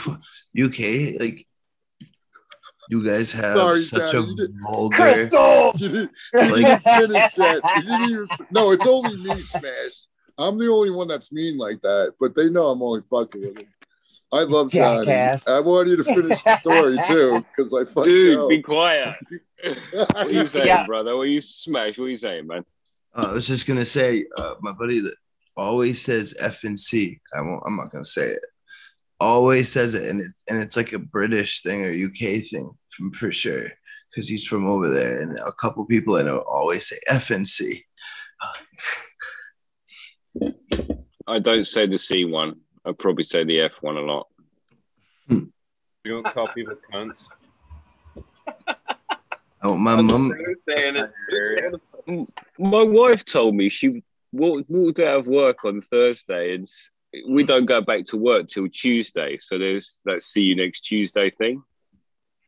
UK 0.65 1.19
like 1.19 1.45
you 2.89 3.03
guys 3.03 3.31
have 3.31 3.57
Sorry, 3.57 3.81
such 3.81 4.11
Johnny, 4.11 4.35
a 4.43 4.47
vulgar 4.63 4.95
Crystal. 4.95 5.71
You 5.75 5.89
didn't, 5.89 6.11
you 6.33 6.77
finish 6.77 7.33
that. 7.33 7.61
You 7.77 7.81
didn't 7.81 8.09
even, 8.11 8.27
no, 8.51 8.71
it's 8.71 8.85
only 8.85 9.17
me, 9.17 9.41
Smash. 9.41 10.07
I'm 10.37 10.57
the 10.57 10.67
only 10.67 10.91
one 10.91 11.07
that's 11.07 11.31
mean 11.31 11.57
like 11.57 11.81
that, 11.81 12.13
but 12.19 12.35
they 12.35 12.49
know 12.49 12.67
I'm 12.67 12.81
only 12.81 13.01
fucking 13.09 13.41
with 13.41 13.55
them. 13.55 13.67
I 14.31 14.43
love 14.43 14.71
Johnny. 14.71 15.05
Jackass. 15.05 15.47
I 15.47 15.59
want 15.59 15.87
you 15.87 15.97
to 15.97 16.03
finish 16.03 16.41
the 16.43 16.55
story 16.57 16.97
too, 17.07 17.43
because 17.55 17.73
I 17.73 17.83
fucked 17.85 18.05
Dude, 18.07 18.33
you 18.39 18.47
be 18.49 18.61
quiet. 18.61 19.15
What 19.63 20.17
are 20.17 20.31
you 20.31 20.41
up. 20.41 20.47
saying, 20.49 20.67
Yeah. 20.67 20.85
brother? 20.85 21.15
What 21.15 21.23
are 21.23 21.25
you 21.25 21.41
smash? 21.41 21.97
What 21.97 22.05
are 22.05 22.09
you 22.09 22.17
saying, 22.19 22.45
man? 22.45 22.63
Uh, 23.15 23.29
I 23.29 23.33
was 23.33 23.47
just 23.47 23.65
gonna 23.65 23.85
say, 23.85 24.25
uh, 24.37 24.55
my 24.61 24.73
buddy 24.73 24.99
that 24.99 25.15
always 25.57 26.01
says 26.03 26.35
F 26.39 26.63
and 26.65 26.79
C. 26.79 27.19
I 27.33 27.41
won't. 27.41 27.63
I'm 27.65 27.75
not 27.77 27.91
gonna 27.91 28.05
say 28.05 28.27
it. 28.27 28.39
Always 29.19 29.71
says 29.71 29.93
it, 29.95 30.07
and 30.09 30.19
it's 30.21 30.43
and 30.49 30.61
it's 30.61 30.75
like 30.77 30.93
a 30.93 30.99
British 30.99 31.63
thing 31.63 31.83
or 31.85 31.89
UK 31.89 32.43
thing 32.43 32.69
from, 32.91 33.11
for 33.13 33.31
sure, 33.31 33.69
because 34.11 34.27
he's 34.29 34.43
from 34.45 34.67
over 34.67 34.89
there. 34.89 35.21
And 35.21 35.37
a 35.39 35.53
couple 35.53 35.83
people 35.85 36.15
I 36.15 36.23
know 36.23 36.39
always 36.39 36.87
say 36.89 36.99
F 37.07 37.31
and 37.31 37.47
C. 37.47 37.85
I 41.27 41.39
don't 41.39 41.65
say 41.65 41.87
the 41.87 41.97
C 41.97 42.25
one. 42.25 42.59
I 42.85 42.91
probably 42.91 43.23
say 43.23 43.43
the 43.43 43.61
F 43.61 43.71
one 43.81 43.97
a 43.97 44.01
lot. 44.01 44.27
Hmm. 45.27 45.45
You 46.03 46.21
don't 46.21 46.33
call 46.33 46.47
people 46.49 46.75
cunts. 46.93 47.29
Oh, 49.65 49.75
my 49.75 49.99
mom. 49.99 50.31
saying 50.69 50.95
it. 50.95 52.29
My 52.59 52.83
wife 52.83 53.25
told 53.25 53.55
me 53.55 53.69
she 53.69 54.03
walked, 54.31 54.69
walked 54.69 54.99
out 54.99 55.21
of 55.21 55.27
work 55.27 55.65
on 55.65 55.81
Thursday, 55.81 56.53
and 56.53 56.69
we 57.27 57.41
hmm. 57.41 57.47
don't 57.47 57.65
go 57.65 57.81
back 57.81 58.05
to 58.05 58.17
work 58.17 58.47
till 58.47 58.67
Tuesday. 58.67 59.37
So 59.37 59.57
there's 59.57 60.01
that 60.05 60.23
"see 60.23 60.43
you 60.43 60.55
next 60.55 60.81
Tuesday" 60.81 61.31
thing. 61.31 61.63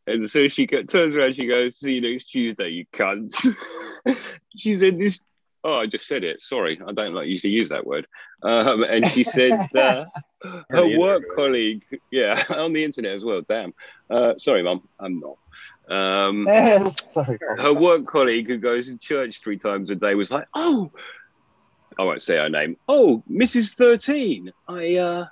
And 0.06 0.30
so 0.30 0.48
she 0.48 0.68
turns 0.68 1.16
around, 1.16 1.36
she 1.36 1.48
goes, 1.48 1.80
"See 1.80 1.94
you 1.94 2.02
next 2.02 2.26
Tuesday, 2.26 2.70
you 2.70 2.86
cunt." 2.94 3.34
she 4.56 4.76
said 4.76 5.00
this. 5.00 5.20
Oh, 5.68 5.82
I 5.82 5.86
just 5.86 6.08
said 6.08 6.24
it. 6.24 6.42
Sorry, 6.42 6.80
I 6.88 6.94
don't 6.94 7.14
like 7.14 7.28
usually 7.28 7.52
use 7.52 7.68
that 7.70 7.86
word. 7.86 8.08
Um, 8.42 8.84
and 8.84 9.06
she 9.06 9.26
said 9.26 9.52
uh, 9.76 10.06
her 10.70 10.98
work 10.98 11.24
internet. 11.24 11.36
colleague, 11.36 11.86
yeah, 12.10 12.42
on 12.52 12.72
the 12.72 12.86
internet 12.86 13.12
as 13.12 13.26
well. 13.26 13.42
Damn. 13.42 13.74
Uh, 14.10 14.36
sorry, 14.38 14.64
mum, 14.64 14.88
I'm 14.98 15.20
not. 15.20 15.38
Um, 15.90 16.46
Sorry. 17.12 17.38
her 17.58 17.74
work 17.74 18.08
colleague 18.08 18.48
who 18.48 18.58
goes 18.58 18.88
to 18.88 18.98
church 18.98 19.42
three 19.42 19.58
times 19.58 19.90
a 19.90 19.96
day 19.96 20.16
was 20.16 20.32
like, 20.32 20.48
"Oh, 20.54 20.90
I 22.00 22.04
won't 22.04 22.22
say 22.22 22.38
her 22.38 22.50
name. 22.50 22.78
Oh, 22.88 23.22
Mrs. 23.30 23.74
Thirteen, 23.74 24.54
I 24.70 24.96
uh, 24.96 25.26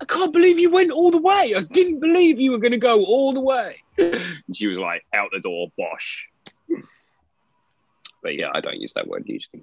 I 0.00 0.04
can't 0.06 0.32
believe 0.32 0.58
you 0.58 0.70
went 0.70 0.92
all 0.92 1.10
the 1.10 1.20
way. 1.20 1.54
I 1.54 1.60
didn't 1.60 2.00
believe 2.00 2.40
you 2.40 2.52
were 2.52 2.58
going 2.58 2.72
to 2.72 2.78
go 2.78 3.04
all 3.04 3.34
the 3.34 3.40
way. 3.40 3.82
And 3.98 4.56
she 4.56 4.66
was 4.66 4.78
like, 4.78 5.04
out 5.12 5.28
the 5.30 5.40
door, 5.40 5.68
bosh. 5.76 6.28
But 8.24 8.36
yeah, 8.36 8.50
I 8.54 8.60
don't 8.60 8.80
use 8.80 8.94
that 8.94 9.06
word 9.06 9.24
usually. 9.26 9.62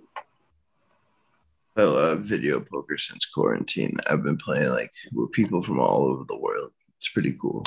I 1.75 1.83
love 1.83 2.19
video 2.19 2.59
poker 2.59 2.97
since 2.97 3.25
quarantine. 3.25 3.97
I've 4.07 4.23
been 4.23 4.37
playing 4.37 4.69
like 4.69 4.91
with 5.13 5.31
people 5.31 5.63
from 5.63 5.79
all 5.79 6.05
over 6.05 6.23
the 6.27 6.37
world. 6.37 6.71
It's 6.97 7.09
pretty 7.09 7.35
cool. 7.41 7.63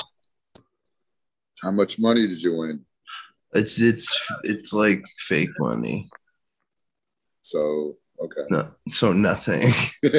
How 1.61 1.71
much 1.71 1.99
money 1.99 2.25
did 2.27 2.41
you 2.41 2.57
win? 2.57 2.85
It's 3.53 3.77
it's 3.79 4.07
it's 4.43 4.71
like 4.71 5.03
fake 5.17 5.49
money. 5.59 6.09
So 7.41 7.97
okay. 8.21 8.41
No, 8.49 8.69
so 8.89 9.11
nothing. 9.11 9.73
but 10.01 10.15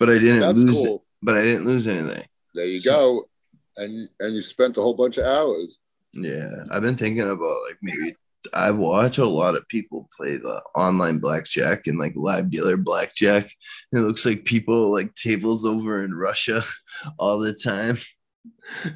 I 0.00 0.18
didn't 0.18 0.40
That's 0.40 0.58
lose. 0.58 0.76
cool. 0.76 1.04
But 1.22 1.38
I 1.38 1.42
didn't 1.42 1.66
lose 1.66 1.88
anything. 1.88 2.24
There 2.54 2.66
you 2.66 2.80
go. 2.80 3.28
And 3.76 4.08
and 4.20 4.34
you 4.34 4.42
spent 4.42 4.76
a 4.76 4.80
whole 4.80 4.94
bunch 4.94 5.18
of 5.18 5.24
hours. 5.24 5.80
Yeah, 6.12 6.50
I've 6.70 6.82
been 6.82 6.96
thinking 6.96 7.22
about 7.22 7.62
like 7.66 7.78
maybe 7.82 8.14
I 8.52 8.70
watch 8.70 9.18
a 9.18 9.26
lot 9.26 9.54
of 9.54 9.68
people 9.68 10.08
play 10.16 10.36
the 10.36 10.62
online 10.74 11.18
blackjack 11.18 11.86
and 11.86 11.98
like 11.98 12.14
live 12.16 12.50
dealer 12.50 12.76
blackjack. 12.76 13.50
And 13.92 14.00
it 14.00 14.04
looks 14.04 14.24
like 14.26 14.44
people 14.44 14.92
like 14.92 15.14
tables 15.14 15.64
over 15.64 16.02
in 16.02 16.14
Russia 16.14 16.62
all 17.18 17.38
the 17.38 17.54
time. 17.54 17.98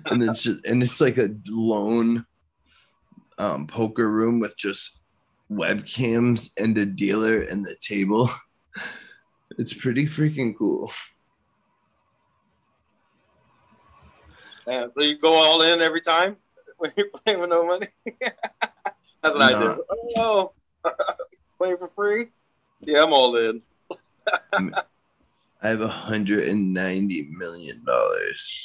And 0.06 0.22
it's 0.22 0.42
just 0.42 0.64
and 0.64 0.82
it's 0.82 1.00
like 1.00 1.18
a 1.18 1.34
lone 1.46 2.24
um, 3.38 3.66
poker 3.66 4.10
room 4.10 4.40
with 4.40 4.56
just 4.56 5.00
webcams 5.50 6.50
and 6.58 6.76
a 6.78 6.86
dealer 6.86 7.40
and 7.42 7.64
the 7.64 7.76
table. 7.80 8.30
It's 9.58 9.74
pretty 9.74 10.06
freaking 10.06 10.56
cool. 10.56 10.92
Uh, 14.66 14.86
so 14.94 15.02
you 15.02 15.18
go 15.18 15.34
all 15.34 15.62
in 15.62 15.80
every 15.80 16.00
time 16.00 16.36
when 16.78 16.92
you're 16.96 17.08
playing 17.08 17.40
with 17.40 17.50
no 17.50 17.66
money. 17.66 17.88
That's 19.22 19.34
what 19.34 19.42
I 19.42 19.52
Nah. 19.52 19.74
do. 19.74 19.84
Oh, 20.16 20.52
playing 21.58 21.76
for 21.78 21.88
free? 21.88 22.28
Yeah, 22.80 23.02
I'm 23.04 23.12
all 23.12 23.36
in. 23.36 23.62
I 25.62 25.68
have 25.68 25.80
hundred 25.82 26.48
and 26.48 26.72
ninety 26.72 27.28
million 27.30 27.84
dollars. 27.84 28.64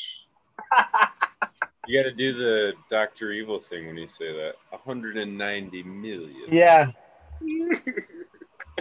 You 1.87 2.01
got 2.01 2.09
to 2.09 2.15
do 2.15 2.33
the 2.33 2.73
Doctor 2.89 3.31
Evil 3.31 3.59
thing 3.59 3.85
when 3.87 3.97
you 3.97 4.07
say 4.07 4.31
that. 4.33 4.53
190 4.69 5.83
million. 5.83 6.31
Yeah. 6.47 6.91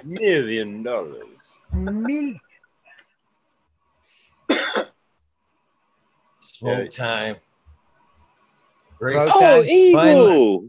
Million 0.02 0.82
dollars. 0.82 1.58
Me. 1.72 2.40
Smoke 6.40 6.88
time. 6.90 7.36
Great. 8.98 9.14
Bro, 9.16 9.30
Oh, 9.34 9.58
Okay. 9.60 9.70
Eagle! 9.70 10.68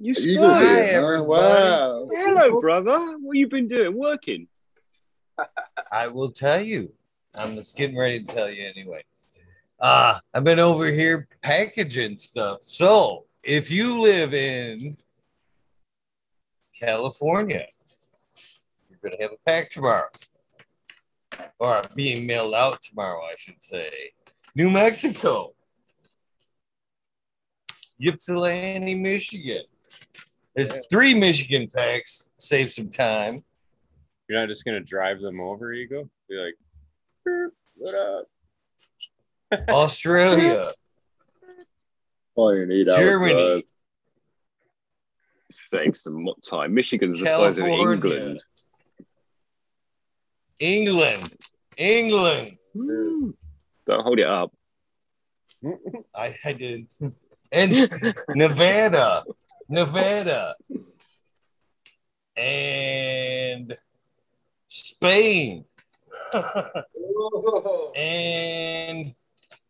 You 0.00 0.14
Eagles 0.16 0.60
spy. 0.60 0.82
here, 0.82 1.16
huh? 1.16 1.24
Wow. 1.24 2.08
Hello, 2.12 2.60
brother. 2.60 3.18
What 3.18 3.36
you 3.36 3.48
been 3.48 3.66
doing? 3.66 3.96
Working? 3.96 4.46
I 5.90 6.06
will 6.06 6.30
tell 6.30 6.60
you. 6.60 6.92
I'm 7.34 7.56
just 7.56 7.76
getting 7.76 7.96
ready 7.96 8.20
to 8.20 8.26
tell 8.26 8.48
you 8.50 8.64
anyway. 8.64 9.02
Uh, 9.80 10.18
I've 10.32 10.44
been 10.44 10.60
over 10.60 10.86
here 10.86 11.26
packaging 11.42 12.18
stuff. 12.18 12.62
So 12.62 13.24
if 13.42 13.70
you 13.72 14.00
live 14.00 14.34
in 14.34 14.96
California, 16.78 17.66
you're 18.88 18.98
going 19.02 19.16
to 19.16 19.22
have 19.22 19.32
a 19.32 19.38
pack 19.44 19.70
tomorrow. 19.70 20.08
Or 21.58 21.82
being 21.96 22.24
mailed 22.26 22.54
out 22.54 22.82
tomorrow, 22.82 23.22
I 23.22 23.34
should 23.36 23.62
say. 23.62 23.90
New 24.54 24.70
Mexico, 24.70 25.50
Ypsilanti, 28.00 28.94
Michigan. 28.94 29.64
There's 30.58 30.72
three 30.90 31.14
Michigan 31.14 31.68
packs. 31.72 32.30
Save 32.38 32.72
some 32.72 32.90
time. 32.90 33.44
You're 34.28 34.40
not 34.40 34.48
just 34.48 34.64
going 34.64 34.74
to 34.76 34.84
drive 34.84 35.20
them 35.20 35.40
over, 35.40 35.72
Eagle? 35.72 36.10
Be 36.28 36.34
like, 36.34 36.54
"Beep, 37.24 37.52
what 37.76 37.94
up? 37.94 38.26
Australia, 39.68 40.68
Probably 42.34 42.64
an 42.64 42.72
eight 42.72 42.88
hour 42.88 42.98
Germany, 42.98 43.34
drive. 43.34 43.62
Save 45.52 45.96
some 45.96 46.26
time. 46.44 46.74
Michigan's 46.74 47.20
the 47.20 47.26
size 47.26 47.58
of 47.58 47.64
England. 47.64 48.42
England, 50.58 51.36
England. 51.76 52.58
Hmm. 52.76 53.30
Don't 53.86 54.02
hold 54.02 54.18
it 54.18 54.26
up. 54.26 54.52
I, 56.12 56.34
I 56.44 56.52
did. 56.52 56.88
And 57.52 58.16
Nevada, 58.34 59.22
Nevada, 59.68 60.54
and 62.36 63.76
Spain, 64.68 65.64
and 67.96 69.14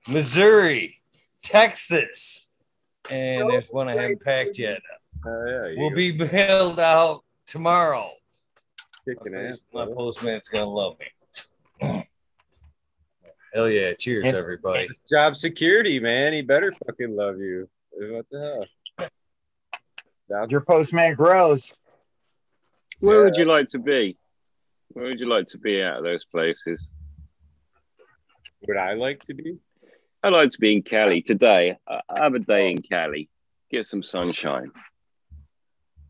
Missouri, 0.09 0.97
Texas, 1.43 2.51
and 3.11 3.51
there's 3.51 3.69
one 3.69 3.89
I 3.89 3.95
haven't 3.95 4.23
packed 4.23 4.59
yet. 4.59 4.81
Oh, 5.27 5.73
yeah. 5.75 5.83
Will 5.83 5.95
be 5.95 6.13
mailed 6.13 6.79
out 6.79 7.25
tomorrow. 7.47 8.09
kicking 9.07 9.35
ass. 9.35 9.65
My 9.73 9.87
postman's 9.87 10.49
gonna 10.49 10.67
love 10.67 10.97
me. 11.01 12.07
Hell 13.55 13.71
yeah! 13.71 13.95
Cheers, 13.95 14.27
everybody. 14.27 14.85
It's 14.85 15.01
job 15.01 15.35
security, 15.35 15.99
man. 15.99 16.35
He 16.35 16.43
better 16.43 16.73
fucking 16.87 17.17
love 17.17 17.39
you. 17.39 17.69
What 17.91 18.27
the 18.31 18.39
hell? 18.39 18.65
Job 20.29 20.51
Your 20.51 20.61
postman 20.63 21.15
grows. 21.15 21.73
Where 23.01 23.25
would 23.25 23.37
you 23.37 23.45
like 23.45 23.69
to 23.71 23.79
be? 23.79 24.19
Where 24.89 25.07
would 25.07 25.21
you 25.21 25.27
like 25.27 25.49
to 25.49 25.59
be 25.59 25.83
out 25.83 25.99
of 25.99 26.05
those 26.05 26.25
places? 26.25 26.91
would 28.67 28.77
I 28.77 28.95
like 28.95 29.23
to 29.23 29.35
be? 29.35 29.57
I'd 30.23 30.33
like 30.33 30.51
to 30.51 30.59
be 30.59 30.73
in 30.75 30.83
Cali 30.83 31.23
today. 31.23 31.77
I 31.87 32.01
I 32.09 32.25
have 32.25 32.35
a 32.35 32.41
day 32.41 32.73
in 32.73 32.83
Cali. 32.83 33.29
Get 33.71 33.87
some 33.87 34.03
sunshine. 34.03 34.73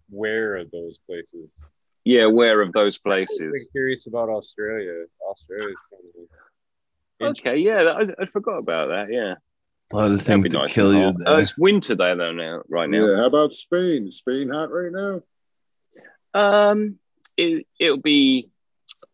Where 0.09 0.57
are 0.57 0.65
those 0.65 0.99
places? 1.07 1.63
Yeah, 2.05 2.27
where 2.27 2.63
of 2.63 2.73
those 2.73 2.99
I'm 3.05 3.11
places? 3.11 3.69
curious 3.71 4.07
about 4.07 4.31
Australia. 4.31 5.05
Australia's 5.31 5.83
kind 5.91 6.05
of 6.07 7.37
Okay, 7.39 7.59
yeah, 7.59 7.83
I, 7.83 8.23
I 8.23 8.27
forgot 8.27 8.59
about 8.59 8.89
that. 8.89 9.13
Yeah, 9.13 9.33
A 9.33 9.37
lot 9.97 10.11
of 10.13 10.23
things 10.23 10.49
to 10.51 10.59
nice. 10.59 10.73
kill 10.73 10.93
you 10.95 11.13
there. 11.19 11.35
Uh, 11.35 11.41
it's 11.41 11.57
winter 11.57 11.95
there 11.95 12.15
though 12.17 12.33
now, 12.33 12.63
right 12.69 12.89
now. 12.89 13.07
Yeah. 13.07 13.17
How 13.17 13.27
about 13.27 13.53
Spain? 13.53 14.09
Spain 14.11 14.51
hot 14.51 14.71
right 14.71 14.93
now? 14.93 15.23
Um, 16.35 16.99
it 17.37 17.67
it'll 17.81 17.97
be, 17.97 18.51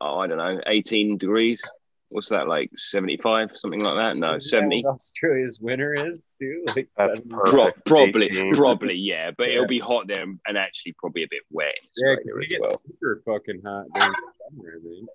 oh, 0.00 0.18
I 0.18 0.26
don't 0.26 0.38
know, 0.38 0.60
eighteen 0.66 1.16
degrees. 1.18 1.62
What's 2.08 2.28
that 2.28 2.48
like? 2.48 2.70
Seventy-five, 2.76 3.56
something 3.56 3.80
like 3.80 3.94
that? 3.96 4.16
No, 4.16 4.34
Isn't 4.34 4.44
that 4.44 4.48
seventy. 4.48 4.82
what 4.84 4.94
Australia's 4.94 5.58
winter 5.60 5.92
is 5.94 6.20
too. 6.40 6.64
Like 6.76 6.88
That's 6.96 7.20
perfect. 7.20 7.46
Pro- 7.46 7.70
probably, 7.86 8.26
18. 8.26 8.54
probably, 8.54 8.94
yeah. 8.94 9.30
But 9.36 9.48
Yeah. 9.48 9.54
it'll 9.54 9.66
be 9.66 9.78
hot 9.80 10.06
there 10.08 10.24
and 10.46 10.58
actually 10.58 10.94
probably 10.98 11.22
a 11.24 11.28
bit 11.30 11.42
wet 11.50 11.74
in 11.82 11.88
Yeah, 11.96 12.14
'cause 12.14 12.18
Australia 12.20 12.36
we 12.38 12.44
as 12.44 12.48
get 12.50 12.60
well. 12.60 12.76
super 12.78 13.22
fucking 13.24 13.62
hot 13.64 13.86
during 13.94 14.10
the 14.10 14.32
summer. 14.60 14.76
I 14.76 14.82
think 14.82 15.08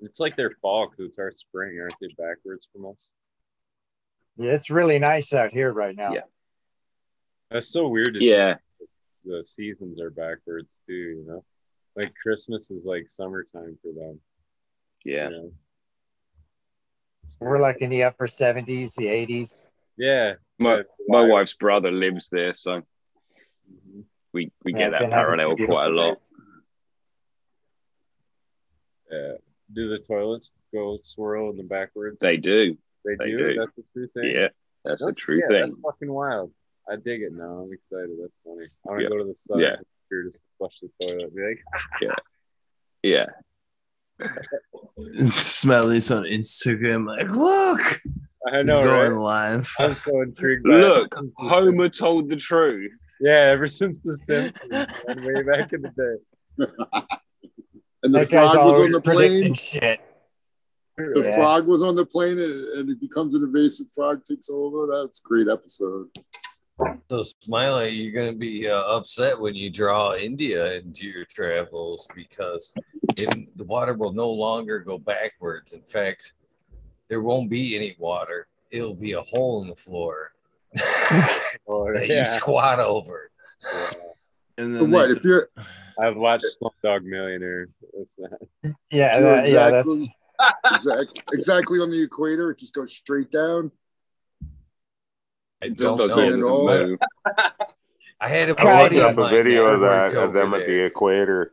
it's 0.00 0.20
like 0.20 0.36
their 0.36 0.52
fall 0.62 0.88
because 0.90 1.06
it's 1.08 1.18
our 1.18 1.32
spring, 1.32 1.78
aren't 1.80 1.94
they? 2.00 2.08
Backwards 2.16 2.66
from 2.72 2.86
us. 2.86 3.10
Yeah, 4.36 4.52
it's 4.52 4.70
really 4.70 4.98
nice 4.98 5.32
out 5.32 5.52
here 5.52 5.72
right 5.72 5.94
now. 5.94 6.12
Yeah. 6.14 6.20
That's 7.50 7.68
so 7.68 7.88
weird. 7.88 8.14
Yeah, 8.14 8.56
the 9.24 9.44
seasons 9.44 10.00
are 10.00 10.10
backwards 10.10 10.80
too. 10.88 10.92
You 10.92 11.24
know, 11.26 11.44
like 11.94 12.12
Christmas 12.20 12.70
is 12.70 12.84
like 12.84 13.08
summertime 13.08 13.78
for 13.82 13.92
them. 13.92 14.20
yeah. 15.04 15.28
You 15.28 15.36
know? 15.36 15.52
We're 17.40 17.58
like 17.60 17.78
in 17.80 17.90
the 17.90 18.02
upper 18.04 18.26
70s, 18.26 18.94
the 18.96 19.06
80s. 19.06 19.68
yeah. 19.96 20.34
My 20.58 20.76
yeah, 20.76 20.82
my 21.08 21.22
wife's 21.22 21.54
brother 21.54 21.90
lives 21.90 22.28
there, 22.28 22.54
so 22.54 22.82
Mhm. 23.70 24.04
we 24.32 24.50
we 24.64 24.72
Yeah, 24.72 24.78
get 24.78 24.86
I've 24.86 24.90
that 24.92 25.00
been 25.00 25.10
parallel 25.10 25.56
quite 25.56 25.86
a 25.86 25.90
lot. 25.94 26.18
Yeah. 29.10 29.32
Do 29.72 29.88
the 29.88 29.98
toilets 29.98 30.50
go 30.72 30.98
swirl 31.00 31.50
in 31.50 31.56
the 31.56 31.62
backwards? 31.64 32.18
They 32.20 32.36
do. 32.36 32.76
They, 33.04 33.16
they 33.18 33.30
do. 33.30 33.38
do. 33.38 33.54
That's 33.58 33.72
the 33.76 33.84
true 33.92 34.08
thing. 34.08 34.30
Yeah, 34.34 34.48
that's 34.84 35.00
the 35.00 35.06
That's- 35.06 35.16
true 35.16 35.40
yeah, 35.40 35.48
thing. 35.48 35.60
That's 35.60 35.74
fucking 35.82 36.12
wild. 36.12 36.52
I 36.88 36.96
dig 36.96 37.22
it 37.22 37.32
now. 37.32 37.60
I'm 37.64 37.72
excited. 37.72 38.10
That's 38.20 38.38
funny. 38.44 38.66
I 38.86 38.90
want 38.90 38.98
to 39.00 39.04
Yeah. 39.04 39.08
go 39.10 39.18
to 39.18 39.24
the 39.24 39.34
sun 39.34 39.58
Yeah. 39.58 39.76
here 40.10 40.24
just 40.24 40.42
to 40.42 40.46
flush 40.58 40.80
the 40.80 40.90
toilet. 41.06 41.24
and 41.24 41.34
Be 41.34 41.42
like, 41.42 41.62
ah! 42.10 42.14
Yeah, 43.02 43.26
Smelly's 45.34 46.10
on 46.10 46.22
Instagram, 46.24 47.06
like, 47.06 47.28
look, 47.30 48.00
I 48.46 48.58
he's 48.58 48.66
know, 48.66 48.82
going 48.84 49.12
right? 49.12 49.20
live. 49.20 49.72
I'm 49.78 49.94
so 49.94 50.20
intrigued. 50.22 50.64
by 50.64 50.70
look, 50.76 51.14
Ever 51.16 51.28
Homer 51.36 51.88
told 51.88 52.28
the 52.28 52.36
truth. 52.36 52.92
Yeah, 53.20 53.50
ever 53.52 53.68
since 53.68 53.98
the 54.04 54.16
Simpsons, 54.16 55.24
way 55.26 55.42
back 55.42 55.72
in 55.72 55.82
the 55.82 55.90
day. 56.58 56.66
And 58.02 58.14
the 58.14 58.18
That 58.18 58.28
frog 58.28 58.56
was 58.66 58.80
on 58.80 58.90
the 58.90 59.00
plane. 59.00 59.54
shit. 59.54 59.98
The 60.96 61.22
Yeah. 61.22 61.34
frog 61.34 61.66
was 61.66 61.82
on 61.82 61.96
the 61.96 62.06
plane 62.06 62.38
and, 62.38 62.64
and 62.78 62.90
it 62.90 63.00
becomes 63.00 63.34
an 63.34 63.42
invasive 63.42 63.86
frog 63.92 64.24
takes 64.24 64.48
over. 64.50 64.86
That's 64.86 65.20
a 65.20 65.22
great 65.22 65.48
episode. 65.48 66.08
So, 67.08 67.22
Smiley, 67.22 67.90
you're 67.90 68.12
going 68.12 68.32
to 68.32 68.38
be 68.38 68.68
uh, 68.68 68.76
upset 68.80 69.38
when 69.40 69.54
you 69.54 69.70
draw 69.70 70.14
India 70.14 70.74
into 70.74 71.06
your 71.06 71.24
travels 71.24 72.08
because 72.16 72.74
it, 73.16 73.56
the 73.56 73.64
water 73.64 73.94
will 73.94 74.12
no 74.12 74.28
longer 74.30 74.80
go 74.80 74.98
backwards. 74.98 75.72
In 75.72 75.82
fact, 75.82 76.32
there 77.08 77.20
won't 77.22 77.48
be 77.48 77.76
any 77.76 77.94
water. 77.98 78.48
It'll 78.70 78.94
be 78.94 79.12
a 79.12 79.22
hole 79.22 79.62
in 79.62 79.68
the 79.68 79.76
floor 79.76 80.32
Oh, 81.68 81.92
that 81.94 82.06
yeah. 82.08 82.18
you 82.20 82.24
squat 82.24 82.80
over. 82.80 83.30
And 84.58 84.74
then 84.74 84.90
what 84.90 85.10
if 85.12 85.24
you're 85.24 85.48
I've 85.98 86.16
watched 86.16 86.46
Slumdog 86.60 87.04
Millionaire. 87.04 87.68
That's 87.96 88.16
not. 88.18 88.32
Yeah, 88.90 89.16
if 89.16 89.20
you're 89.20 89.44
yeah, 89.56 89.70
that's 89.70 89.88
exactly 90.72 91.22
exactly 91.32 91.78
on 91.80 91.90
the 91.90 92.02
equator, 92.02 92.50
it 92.50 92.58
just 92.58 92.74
goes 92.74 92.92
straight 92.94 93.30
down? 93.30 93.70
I 95.62 95.68
Just 95.68 95.78
don't 95.78 95.96
doesn't 95.96 96.40
At 96.40 96.42
all. 96.44 96.66
move. 96.68 96.98
I 98.20 98.28
had 98.28 98.50
a 98.50 98.60
I 98.60 98.82
looked 98.82 98.94
to- 98.94 99.08
of 99.08 99.18
up 99.18 99.26
a 99.26 99.28
video 99.30 99.64
of 99.66 99.80
that 99.80 100.14
of 100.14 100.32
them 100.32 100.52
over 100.54 100.60
at 100.62 100.66
the 100.68 100.84
equator, 100.84 101.52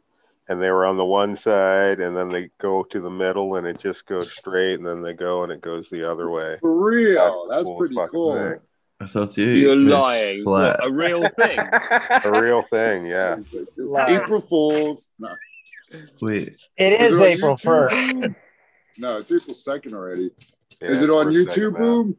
and 0.49 0.61
they 0.61 0.69
were 0.69 0.85
on 0.85 0.97
the 0.97 1.05
one 1.05 1.35
side, 1.35 1.99
and 1.99 2.15
then 2.15 2.29
they 2.29 2.49
go 2.59 2.83
to 2.83 2.99
the 2.99 3.09
middle, 3.09 3.55
and 3.55 3.65
it 3.65 3.79
just 3.79 4.05
goes 4.05 4.31
straight, 4.31 4.75
and 4.75 4.85
then 4.85 5.01
they 5.01 5.13
go, 5.13 5.43
and 5.43 5.51
it 5.51 5.61
goes 5.61 5.89
the 5.89 6.09
other 6.09 6.29
way. 6.29 6.57
For 6.59 6.73
real. 6.75 7.47
the 7.47 7.55
That's 7.55 7.65
coolest 7.65 7.79
pretty 7.95 8.11
cool. 8.11 8.35
thing. 8.35 8.59
I 8.99 9.07
thought 9.07 9.33
the 9.33 9.41
You're 9.43 9.75
lying. 9.77 10.43
What, 10.45 10.85
a 10.85 10.91
real 10.91 11.27
thing. 11.29 11.57
A 11.59 12.31
real 12.39 12.63
thing, 12.69 13.05
yeah. 13.07 13.37
It's 13.39 13.51
like, 13.53 13.65
Liar. 13.77 14.21
April 14.23 14.41
Fools. 14.41 15.09
No. 15.17 15.29
Wait, 16.21 16.55
it 16.77 17.01
Is 17.01 17.13
is 17.15 17.21
April 17.21 17.57
first. 17.57 17.95
Boom? 18.99 19.01
No, 19.11 19.17
it's 19.17 19.31
April 19.31 19.55
2nd 19.55 19.93
already. 19.93 20.31
Yeah, 20.81 20.87
Is 20.89 21.01
it 21.01 21.09
on 21.09 21.27
YouTube. 21.27 21.77
Boom? 21.77 22.17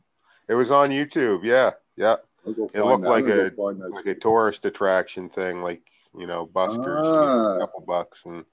It 0.48 0.54
was 0.54 0.70
on 0.70 0.88
YouTube, 0.88 1.44
yeah, 1.44 1.72
yeah. 1.96 2.16
It 2.44 2.58
looked 2.58 2.72
that. 2.74 3.08
like 3.08 3.24
a 3.24 3.50
go 3.50 3.50
find 3.50 3.80
that 3.80 3.90
like 3.92 4.06
a 4.06 4.14
tourist 4.16 4.64
attraction 4.64 5.28
thing, 5.28 5.62
like 5.62 5.82
you 6.18 6.26
know, 6.26 6.46
Buster's, 6.46 7.06
Ah. 7.06 7.56
a 7.56 7.60
couple 7.60 7.84
bucks, 7.86 8.22
and 8.26 8.44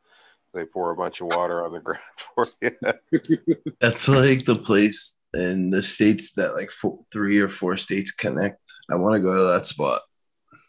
they 0.53 0.63
pour 0.65 0.91
a 0.91 0.95
bunch 0.95 1.21
of 1.21 1.27
water 1.35 1.65
on 1.65 1.73
the 1.73 1.79
ground 1.87 1.99
for 2.35 2.45
you. 2.61 3.73
that's 3.81 4.07
like 4.07 4.45
the 4.45 4.55
place 4.55 5.17
in 5.33 5.71
the 5.71 5.81
states 5.81 6.33
that 6.33 6.53
like 6.53 6.71
four, 6.71 6.99
three 7.11 7.39
or 7.39 7.49
four 7.49 7.77
states 7.77 8.11
connect. 8.11 8.59
I 8.91 8.95
want 8.95 9.15
to 9.15 9.19
go 9.19 9.35
to 9.35 9.43
that 9.53 9.65
spot. 9.65 10.01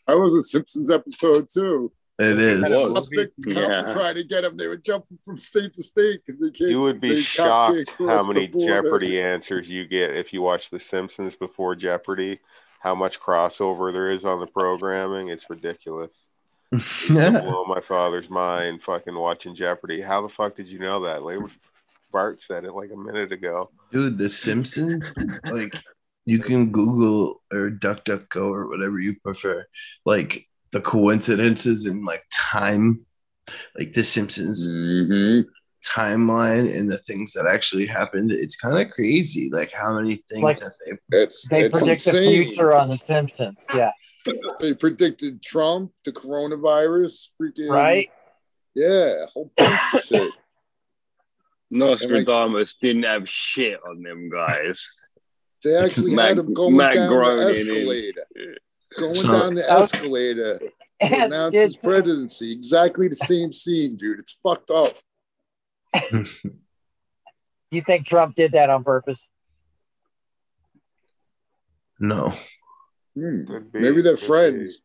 That 0.07 0.19
was 0.19 0.35
a 0.35 0.43
Simpsons 0.43 0.91
episode 0.91 1.45
too. 1.53 1.93
It 2.21 2.39
is. 2.39 2.63
Whoa. 2.69 2.93
Cops 2.95 3.09
they- 3.09 3.29
Yeah. 3.47 3.91
trying 3.93 4.15
to 4.17 4.25
get 4.25 4.43
them. 4.43 4.57
They 4.57 4.69
were 4.69 4.77
jumping 4.77 5.19
from 5.25 5.39
state 5.39 5.75
to 5.75 5.83
state 5.83 6.21
because 6.25 6.39
they 6.41 6.51
can't. 6.51 6.71
You 6.71 6.83
would 6.83 7.01
be 7.01 7.15
they- 7.15 7.23
cops 7.23 7.73
can't 7.73 7.89
shocked 7.89 7.99
how 7.99 8.27
many. 8.27 8.49
Jeopardy 8.49 9.21
answers 9.21 9.69
you 9.69 9.87
get 9.87 10.15
if 10.15 10.33
you 10.33 10.43
watch 10.43 10.69
The 10.71 10.81
Simpsons 10.81 11.35
before 11.35 11.75
Jeopardy. 11.75 12.41
How 12.81 12.95
much 12.95 13.21
crossover 13.21 13.93
there 13.93 14.11
is 14.11 14.25
on 14.25 14.41
the 14.41 14.47
programming? 14.47 15.29
It's 15.29 15.49
ridiculous. 15.49 16.27
It 16.73 16.83
yeah. 17.11 17.41
blow 17.43 17.65
my 17.65 17.81
father's 17.81 18.29
mind 18.31 18.83
fucking 18.83 19.15
watching 19.15 19.55
Jeopardy. 19.55 20.01
How 20.01 20.23
the 20.23 20.29
fuck 20.29 20.57
did 20.57 20.69
you 20.69 20.79
know 20.79 21.05
that? 21.05 21.23
Like 21.23 21.39
Bart 22.13 22.43
said 22.43 22.65
it 22.65 22.73
like 22.75 22.91
a 22.93 22.97
minute 22.97 23.33
ago. 23.33 23.71
Dude, 23.93 24.19
The 24.19 24.29
Simpsons, 24.29 25.13
like 25.45 25.75
you 26.27 26.39
can 26.39 26.71
Google 26.71 27.43
or 27.53 27.71
DuckDuckGo 27.71 28.51
or 28.51 28.69
whatever 28.69 28.99
you 28.99 29.19
prefer, 29.21 29.67
like 30.05 30.49
the 30.73 30.81
coincidences 30.81 31.87
in 31.87 32.05
like 32.05 32.23
time, 32.33 33.05
like 33.79 33.93
The 33.93 34.05
Simpsons 34.05 34.71
Mhm. 34.73 35.45
timeline 35.85 36.73
and 36.79 36.89
the 36.89 36.99
things 36.99 37.33
that 37.33 37.47
actually 37.47 37.87
happened. 37.87 38.31
It's 38.33 38.55
kind 38.57 38.79
of 38.79 38.93
crazy, 38.93 39.49
like 39.51 39.73
how 39.73 39.95
many 39.95 40.17
things 40.31 40.43
Like- 40.43 40.59
that 40.61 40.73
they. 41.11 41.19
It's 41.23 41.49
They 41.49 41.63
it's 41.65 41.79
predict 41.79 42.05
the 42.05 42.13
future 42.13 42.73
on 42.73 42.89
The 42.89 42.97
Simpsons. 42.97 43.59
Yeah, 43.75 43.91
They 44.61 44.75
predicted 44.75 45.43
Trump, 45.43 45.93
the 46.05 46.13
coronavirus, 46.13 47.31
freaking 47.41 47.71
right. 47.71 48.11
Yeah, 48.75 49.25
a 49.25 49.27
whole 49.27 49.51
bunch 49.57 49.73
of 49.95 50.03
shit. 50.05 50.31
Nostradamus 51.71 52.75
didn't 52.77 53.05
have 53.05 53.29
shit 53.29 53.79
on 53.89 54.03
them 54.03 54.29
guys. 54.29 54.87
They 55.63 55.77
actually 55.77 56.15
Matt- 56.15 56.29
had 56.29 56.39
him 56.39 56.55
going 56.55 56.77
Matt 56.77 56.95
down 56.95 57.09
Groening 57.09 57.47
the 57.47 57.51
escalator, 57.61 58.27
going 58.99 59.15
So- 59.15 59.29
down 59.33 59.55
the 59.55 59.71
escalator 59.71 60.59
to 60.59 61.25
announce 61.25 61.55
his 61.57 61.75
it's- 61.77 61.85
presidency. 61.85 62.53
Exactly 62.53 63.09
the 63.09 63.17
same 63.17 63.53
scene, 63.53 63.97
dude. 63.97 64.19
It's 64.21 64.39
fucked 64.43 64.71
up. 64.71 64.95
you 67.71 67.83
think 67.83 68.07
Trump 68.07 68.35
did 68.37 68.53
that 68.53 68.71
on 68.71 68.85
purpose? 68.85 69.27
No, 71.99 72.33
Hmm. 73.15 73.43
Maybe 73.75 74.01
they're 74.03 74.17
friends. 74.17 74.81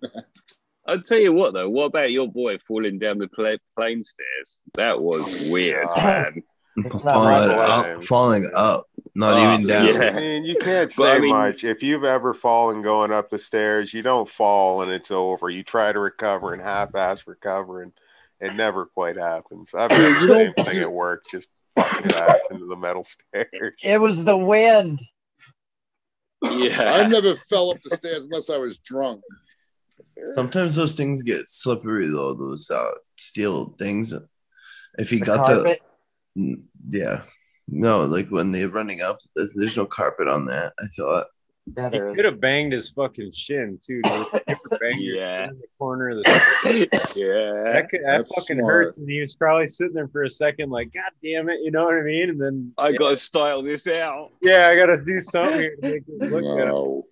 I'll 0.86 1.02
tell 1.02 1.18
you 1.18 1.32
what, 1.32 1.52
though. 1.52 1.68
What 1.68 1.86
about 1.86 2.12
your 2.12 2.28
boy 2.30 2.58
falling 2.68 2.98
down 2.98 3.18
the 3.18 3.28
pla- 3.28 3.56
plane 3.76 4.04
stairs? 4.04 4.58
That 4.74 5.00
was 5.02 5.48
weird, 5.50 5.86
man. 5.96 6.42
Falling 6.88 7.48
right. 7.48 7.58
up, 7.96 8.02
falling 8.04 8.48
up, 8.54 8.86
not 9.14 9.34
Uh, 9.34 9.54
even 9.54 9.66
down. 9.66 9.86
yeah. 9.86 10.00
I 10.08 10.10
mean, 10.20 10.44
you 10.44 10.56
can't 10.56 10.90
say 10.92 11.04
I 11.16 11.18
mean- 11.18 11.30
much. 11.34 11.64
If 11.64 11.82
you've 11.82 12.04
ever 12.04 12.34
fallen 12.34 12.82
going 12.82 13.12
up 13.12 13.30
the 13.30 13.38
stairs, 13.38 13.92
you 13.94 14.02
don't 14.02 14.28
fall 14.28 14.82
and 14.82 14.90
it's 14.90 15.10
over. 15.10 15.48
You 15.50 15.62
try 15.62 15.92
to 15.92 15.98
recover 15.98 16.52
and 16.52 16.60
half-ass 16.62 17.26
recover, 17.26 17.82
and 17.82 17.92
it 18.40 18.54
never 18.54 18.86
quite 18.86 19.16
happens. 19.16 19.72
I've 19.74 19.90
done 19.90 20.00
You 20.00 20.26
the 20.26 20.34
same 20.34 20.52
don't- 20.56 20.66
thing 20.66 20.78
at 20.78 20.92
work, 20.92 21.24
just 21.30 21.48
fucking 21.76 22.12
ass 22.12 22.38
into 22.50 22.66
the 22.66 22.76
metal 22.76 23.04
stairs. 23.04 23.74
It 23.82 24.00
was 24.00 24.24
the 24.24 24.36
wind. 24.36 25.00
Yeah, 26.42 26.92
I 26.94 27.06
never 27.06 27.34
fell 27.34 27.70
up 27.70 27.80
the 27.82 27.96
stairs 27.96 28.24
unless 28.24 28.50
I 28.50 28.58
was 28.58 28.78
drunk. 28.78 29.22
Sometimes 30.34 30.76
those 30.76 30.94
things 30.96 31.22
get 31.22 31.48
slippery 31.48 32.08
though. 32.08 32.34
Those 32.34 32.70
uh, 32.70 32.92
steel 33.16 33.74
things. 33.78 34.12
If 34.98 35.10
you 35.10 35.20
The 35.20 35.24
got 35.24 35.46
carpet. 35.46 35.80
the, 36.36 36.40
Mm, 36.40 36.62
yeah, 36.88 37.22
no, 37.68 38.04
like 38.04 38.28
when 38.28 38.52
they're 38.52 38.68
running 38.68 39.00
up, 39.02 39.18
there's, 39.36 39.52
there's 39.54 39.76
no 39.76 39.86
carpet 39.86 40.28
on 40.28 40.46
that. 40.46 40.72
I 40.78 40.84
thought. 40.96 41.26
Yeah, 41.76 41.88
He 41.90 41.96
there 41.98 42.14
could 42.14 42.24
have 42.26 42.40
banged 42.42 42.74
his 42.74 42.90
fucking 42.90 43.32
shin 43.32 43.78
too. 43.82 44.02
Dude. 44.02 44.12
You 44.12 44.40
ever 44.48 44.90
your 44.98 45.16
Yeah. 45.16 45.44
shin 45.46 45.50
in 45.54 45.58
the 45.60 45.66
corner 45.78 46.08
of 46.10 46.16
the 46.16 46.24
yeah. 47.16 47.72
that, 47.72 47.86
could, 47.90 48.02
that 48.04 48.28
fucking 48.28 48.58
smart. 48.58 48.70
hurts, 48.84 48.98
and 48.98 49.08
he 49.08 49.18
was 49.20 49.34
probably 49.34 49.66
sitting 49.66 49.94
there 49.94 50.08
for 50.08 50.24
a 50.24 50.30
second, 50.30 50.68
like, 50.70 50.92
God 50.92 51.10
damn 51.22 51.48
it, 51.48 51.60
you 51.62 51.70
know 51.70 51.84
what 51.84 51.94
I 51.94 52.02
mean? 52.02 52.28
And 52.30 52.38
then 52.40 52.72
I 52.76 52.92
got 52.92 53.08
to 53.10 53.16
style 53.16 53.62
this 53.62 53.86
out. 53.86 54.32
yeah, 54.42 54.68
I 54.68 54.76
gotta 54.76 55.02
do 55.02 55.18
something 55.18 55.58
here 55.58 55.76
to 55.76 55.90
make 55.90 56.06
this 56.06 56.20
look 56.30 56.42
good. 56.42 56.66
No. 56.66 57.06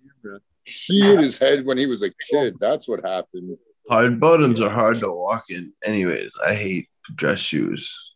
He 0.65 1.01
hit 1.01 1.19
his 1.19 1.37
head 1.39 1.65
when 1.65 1.77
he 1.79 1.87
was 1.87 2.03
a 2.03 2.11
kid. 2.31 2.55
That's 2.59 2.87
what 2.87 3.03
happened. 3.03 3.57
Hard 3.89 4.17
bottoms 4.19 4.61
are 4.61 4.69
hard 4.69 4.99
to 4.99 5.11
walk 5.11 5.45
in. 5.49 5.73
Anyways, 5.83 6.31
I 6.47 6.53
hate 6.53 6.87
dress 7.15 7.39
shoes. 7.39 8.12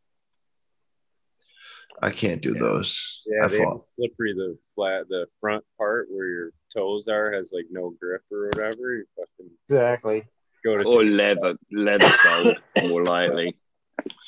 I 2.02 2.12
can't 2.12 2.42
do 2.42 2.54
Yeah. 2.54 2.62
those. 2.62 3.24
Yeah, 3.26 3.46
I 3.46 3.48
they 3.48 3.60
have 3.60 3.82
slippery. 3.90 4.34
The 4.34 4.58
flat, 4.76 5.08
the 5.10 5.28
front 5.40 5.64
part 5.78 6.08
where 6.12 6.28
your 6.28 6.52
toes 6.74 7.08
are 7.08 7.32
has 7.34 7.52
like 7.54 7.66
no 7.72 7.94
grip 8.00 8.22
or 8.32 8.48
whatever. 8.50 8.96
You 8.98 9.06
fucking 9.16 9.52
Exactly. 9.70 10.24
go 10.64 10.78
to 10.78 10.84
Or 10.84 11.04
leather, 11.04 11.56
leather 11.72 12.10
sole, 12.12 12.56
more 12.88 13.04
likely. 13.04 13.58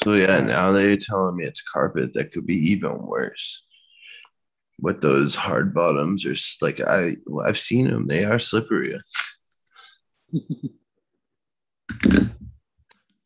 So 0.03 0.13
yeah, 0.15 0.39
now 0.39 0.71
that 0.71 0.83
you're 0.83 0.95
telling 0.97 1.35
me 1.35 1.45
it's 1.45 1.61
carpet, 1.61 2.13
that 2.13 2.31
could 2.31 2.45
be 2.45 2.55
even 2.71 2.97
worse. 3.05 3.63
With 4.81 5.01
those 5.01 5.35
hard 5.35 5.73
bottoms, 5.73 6.25
or 6.25 6.31
s- 6.31 6.57
like 6.61 6.79
I, 6.81 7.15
I've 7.45 7.59
seen 7.59 7.87
them. 7.89 8.07
They 8.07 8.23
are 8.25 8.39
slippery. 8.39 8.97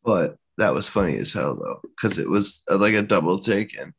but 0.03 0.35
that 0.57 0.73
was 0.73 0.89
funny 0.89 1.17
as 1.17 1.31
hell 1.31 1.55
though, 1.55 1.79
because 1.95 2.17
it 2.17 2.27
was 2.29 2.61
uh, 2.69 2.77
like 2.77 2.93
a 2.95 3.01
double 3.03 3.39
take, 3.39 3.75
and 3.79 3.93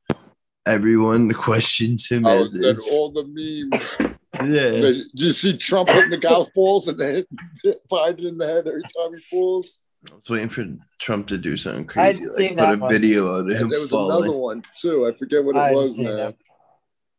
everyone 0.66 1.32
questions 1.34 2.08
him 2.08 2.26
Oh, 2.26 2.42
as 2.42 2.52
then 2.52 2.70
is. 2.70 2.88
all 2.92 3.10
the 3.12 3.24
memes. 3.24 3.96
Yeah, 4.42 4.70
Did 4.70 5.06
you 5.14 5.30
see 5.30 5.56
Trump 5.56 5.88
hitting 5.90 6.10
the 6.10 6.18
golf 6.18 6.48
balls 6.54 6.88
and 6.88 6.98
then 6.98 7.24
hit 7.62 7.80
Biden 7.90 8.26
in 8.26 8.36
the 8.38 8.46
head 8.46 8.66
every 8.66 8.82
time 8.82 9.14
he 9.14 9.20
falls? 9.30 9.78
I 10.10 10.14
was 10.16 10.28
waiting 10.28 10.48
for 10.48 10.66
Trump 10.98 11.28
to 11.28 11.38
do 11.38 11.56
something 11.56 11.82
I'd 11.82 12.16
crazy, 12.16 12.26
like 12.26 12.36
seen 12.36 12.48
put 12.50 12.56
that 12.56 12.74
a 12.74 12.78
one. 12.78 12.90
video 12.92 13.26
of 13.26 13.48
him 13.48 13.56
And 13.56 13.70
there 13.72 13.80
was 13.80 13.90
falling. 13.90 14.24
another 14.24 14.36
one 14.36 14.62
too. 14.80 15.06
I 15.06 15.12
forget 15.12 15.42
what 15.44 15.56
it 15.56 15.60
I've 15.60 15.74
was 15.74 15.94
seen 15.96 16.04
now. 16.04 16.34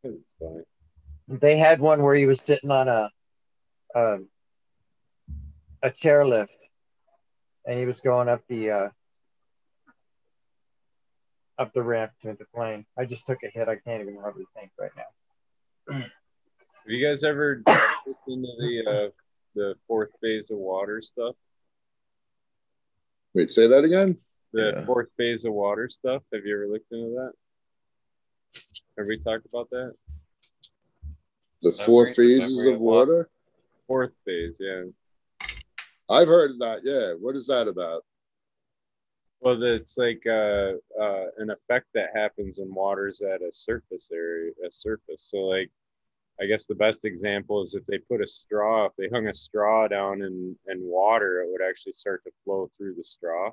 It's 0.04 0.34
funny. 0.38 0.60
They 1.26 1.56
had 1.58 1.80
one 1.80 2.02
where 2.02 2.14
he 2.14 2.26
was 2.26 2.40
sitting 2.40 2.70
on 2.70 2.86
a 2.88 3.10
a, 3.94 4.18
a 5.82 5.90
chairlift, 5.90 6.48
and 7.66 7.78
he 7.78 7.86
was 7.86 8.00
going 8.00 8.28
up 8.28 8.42
the 8.48 8.70
uh, 8.70 8.88
up 11.58 11.72
the 11.72 11.82
ramp 11.82 12.12
to 12.22 12.34
the 12.38 12.44
plane. 12.54 12.84
I 12.98 13.04
just 13.04 13.26
took 13.26 13.38
a 13.42 13.48
hit. 13.48 13.68
I 13.68 13.76
can't 13.76 14.02
even 14.02 14.16
hardly 14.20 14.44
think 14.54 14.70
right 14.78 14.90
now. 14.96 15.94
Have 15.94 16.10
you 16.86 17.06
guys 17.06 17.24
ever 17.24 17.62
looked 17.66 18.28
into 18.28 18.48
the 18.58 18.84
uh, 18.88 19.10
the 19.54 19.74
fourth 19.88 20.10
phase 20.22 20.50
of 20.50 20.58
water 20.58 21.00
stuff? 21.02 21.34
Wait, 23.34 23.50
say 23.50 23.66
that 23.68 23.84
again? 23.84 24.18
The 24.52 24.72
Yeah. 24.76 24.84
fourth 24.86 25.08
phase 25.16 25.44
of 25.44 25.52
water 25.52 25.88
stuff. 25.88 26.22
Have 26.32 26.44
you 26.46 26.54
ever 26.54 26.68
looked 26.68 26.90
into 26.92 27.10
that? 27.10 27.32
Have 28.98 29.06
we 29.08 29.18
talked 29.18 29.46
about 29.46 29.68
that? 29.70 29.94
The 31.60 31.70
Memory- 31.70 31.84
four 31.84 32.14
phases 32.14 32.66
of 32.66 32.74
of 32.74 32.80
water. 32.80 33.12
water. 33.12 33.30
Fourth 33.86 34.12
phase, 34.24 34.56
yeah. 34.60 34.84
I've 36.08 36.28
heard 36.28 36.52
of 36.52 36.58
that. 36.60 36.80
Yeah. 36.84 37.12
What 37.14 37.36
is 37.36 37.46
that 37.48 37.66
about? 37.68 38.04
Well, 39.40 39.62
it's 39.62 39.98
like 39.98 40.22
uh, 40.26 40.72
uh, 41.00 41.26
an 41.38 41.50
effect 41.50 41.86
that 41.94 42.10
happens 42.14 42.58
when 42.58 42.74
water's 42.74 43.20
at 43.20 43.42
a 43.42 43.52
surface 43.52 44.08
area, 44.12 44.52
a 44.66 44.72
surface. 44.72 45.28
So, 45.30 45.38
like, 45.38 45.70
I 46.40 46.46
guess 46.46 46.66
the 46.66 46.74
best 46.74 47.04
example 47.04 47.62
is 47.62 47.74
if 47.74 47.86
they 47.86 47.98
put 47.98 48.22
a 48.22 48.26
straw, 48.26 48.86
if 48.86 48.92
they 48.98 49.08
hung 49.08 49.26
a 49.28 49.34
straw 49.34 49.88
down 49.88 50.22
in, 50.22 50.56
in 50.68 50.80
water, 50.82 51.42
it 51.42 51.48
would 51.50 51.62
actually 51.66 51.92
start 51.92 52.24
to 52.24 52.30
flow 52.44 52.70
through 52.76 52.94
the 52.96 53.04
straw. 53.04 53.50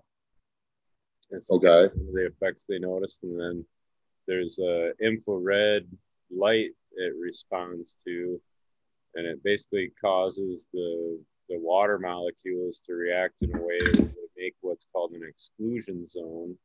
It's 1.31 1.51
Okay. 1.51 1.89
the 2.14 2.27
effects 2.27 2.65
they 2.65 2.80
noticed. 2.80 3.23
And 3.23 3.39
then 3.39 3.65
there's 4.27 4.60
a 4.60 4.93
infrared 5.01 5.85
light 6.31 6.72
it 6.95 7.14
responds 7.19 7.97
to, 8.05 8.39
and 9.15 9.26
it 9.26 9.43
basically 9.43 9.91
causes 9.99 10.69
the 10.73 11.19
the 11.49 11.60
water 11.60 11.99
molecules 11.99 12.81
to 12.85 12.93
react 12.93 13.41
in 13.41 13.53
a 13.55 13.61
way 13.61 13.80
make 14.44 14.56
what's 14.61 14.88
called 14.91 15.11
an 15.11 15.24
exclusion 15.28 16.07
zone. 16.07 16.56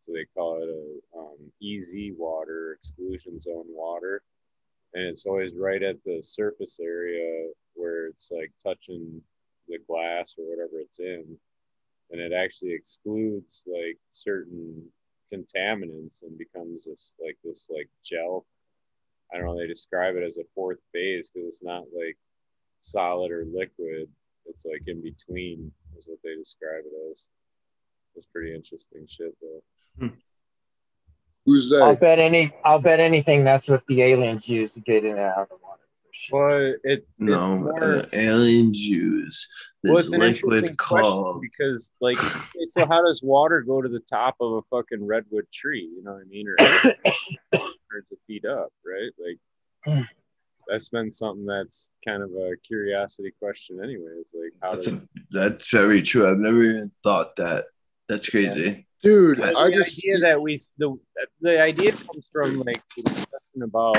So 0.00 0.12
they 0.12 0.26
call 0.34 0.62
it 0.62 0.68
a 0.68 1.18
um, 1.18 1.52
EZ 1.62 2.16
water, 2.16 2.78
exclusion 2.78 3.38
zone 3.38 3.66
water, 3.68 4.22
and 4.94 5.04
it's 5.04 5.26
always 5.26 5.52
right 5.56 5.82
at 5.82 5.96
the 6.04 6.22
surface 6.22 6.78
area 6.82 7.48
where 7.74 8.06
it's 8.06 8.30
like 8.30 8.52
touching 8.62 9.20
the 9.68 9.78
glass 9.86 10.34
or 10.38 10.44
whatever 10.44 10.80
it's 10.80 11.00
in, 11.00 11.24
and 12.10 12.20
it 12.20 12.32
actually 12.32 12.72
excludes 12.72 13.64
like 13.66 13.98
certain 14.10 14.82
contaminants 15.32 16.22
and 16.22 16.38
becomes 16.38 16.84
this 16.84 17.14
like 17.22 17.36
this 17.44 17.68
like 17.74 17.88
gel. 18.04 18.46
I 19.32 19.38
don't 19.38 19.46
know. 19.46 19.58
They 19.58 19.66
describe 19.66 20.16
it 20.16 20.22
as 20.22 20.38
a 20.38 20.44
fourth 20.54 20.78
phase 20.92 21.30
because 21.30 21.48
it's 21.48 21.62
not 21.62 21.84
like 21.94 22.16
solid 22.80 23.32
or 23.32 23.44
liquid. 23.52 24.08
It's 24.46 24.64
like 24.64 24.82
in 24.86 25.02
between 25.02 25.72
is 25.96 26.06
what 26.06 26.18
they 26.22 26.34
describe 26.36 26.84
it 26.84 27.12
as. 27.12 27.24
It's 28.16 28.26
pretty 28.26 28.54
interesting 28.54 29.06
shit 29.08 29.34
though. 29.40 30.10
Who's 31.46 31.68
that? 31.70 31.82
I'll 31.82 31.96
bet 31.96 32.18
any. 32.18 32.54
I'll 32.64 32.78
bet 32.78 33.00
anything. 33.00 33.44
That's 33.44 33.68
what 33.68 33.86
the 33.86 34.02
aliens 34.02 34.48
use 34.48 34.72
to 34.74 34.80
get 34.80 35.04
in 35.04 35.12
and 35.12 35.20
out 35.20 35.38
of 35.38 35.48
the 35.48 35.56
water. 35.62 35.80
Well, 36.30 36.74
it 36.84 37.06
No, 37.18 37.66
it's 37.68 37.80
more, 37.80 37.82
uh, 37.82 38.06
aliens 38.12 38.78
use 38.78 39.48
well, 39.82 39.98
it's 39.98 40.12
an 40.12 40.20
liquid 40.20 40.54
interesting 40.54 40.76
question 40.76 41.12
called. 41.12 41.40
because 41.42 41.92
like 42.00 42.18
okay, 42.24 42.64
so 42.66 42.86
how 42.86 43.04
does 43.04 43.22
water 43.22 43.60
go 43.62 43.82
to 43.82 43.88
the 43.88 44.00
top 44.00 44.36
of 44.40 44.52
a 44.52 44.62
fucking 44.70 45.04
redwood 45.06 45.46
tree? 45.52 45.90
You 45.94 46.02
know 46.02 46.12
what 46.12 46.22
I 46.22 46.24
mean? 46.24 46.48
Or 46.48 46.56
hundreds 47.52 48.12
of 48.12 48.18
feet 48.26 48.44
up, 48.44 48.72
right? 48.84 49.10
Like 49.18 50.06
that's 50.68 50.88
been 50.88 51.10
something 51.12 51.46
that's 51.46 51.92
kind 52.06 52.22
of 52.22 52.30
a 52.30 52.56
curiosity 52.66 53.32
question 53.40 53.82
anyways. 53.82 54.34
Like 54.34 54.52
how 54.62 54.72
That's 54.74 54.86
does 54.86 54.94
a, 54.94 55.08
that's 55.30 55.70
very 55.70 56.02
true. 56.02 56.28
I've 56.30 56.38
never 56.38 56.62
even 56.62 56.90
thought 57.02 57.36
that. 57.36 57.66
That's 58.08 58.28
crazy. 58.28 58.86
Dude, 59.02 59.38
But 59.38 59.56
I 59.56 59.66
the 59.66 59.72
just 59.72 59.98
idea 59.98 60.18
that 60.20 60.40
we 60.40 60.56
the 60.78 60.96
the 61.40 61.62
idea 61.62 61.92
comes 61.92 62.26
from 62.32 62.60
like 62.60 62.82
the 62.96 63.02
discussion 63.02 63.62
about 63.62 63.96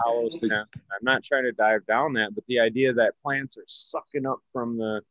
hollow 0.00 0.28
stem. 0.30 0.66
I'm 0.74 1.02
not 1.02 1.22
trying 1.22 1.44
to 1.44 1.52
dive 1.52 1.86
down 1.86 2.12
that, 2.14 2.34
but 2.34 2.44
the 2.48 2.58
idea 2.60 2.92
that 2.94 3.14
plants 3.22 3.56
are 3.56 3.64
sucking 3.68 4.26
up 4.26 4.40
from 4.52 4.76
the 4.76 5.02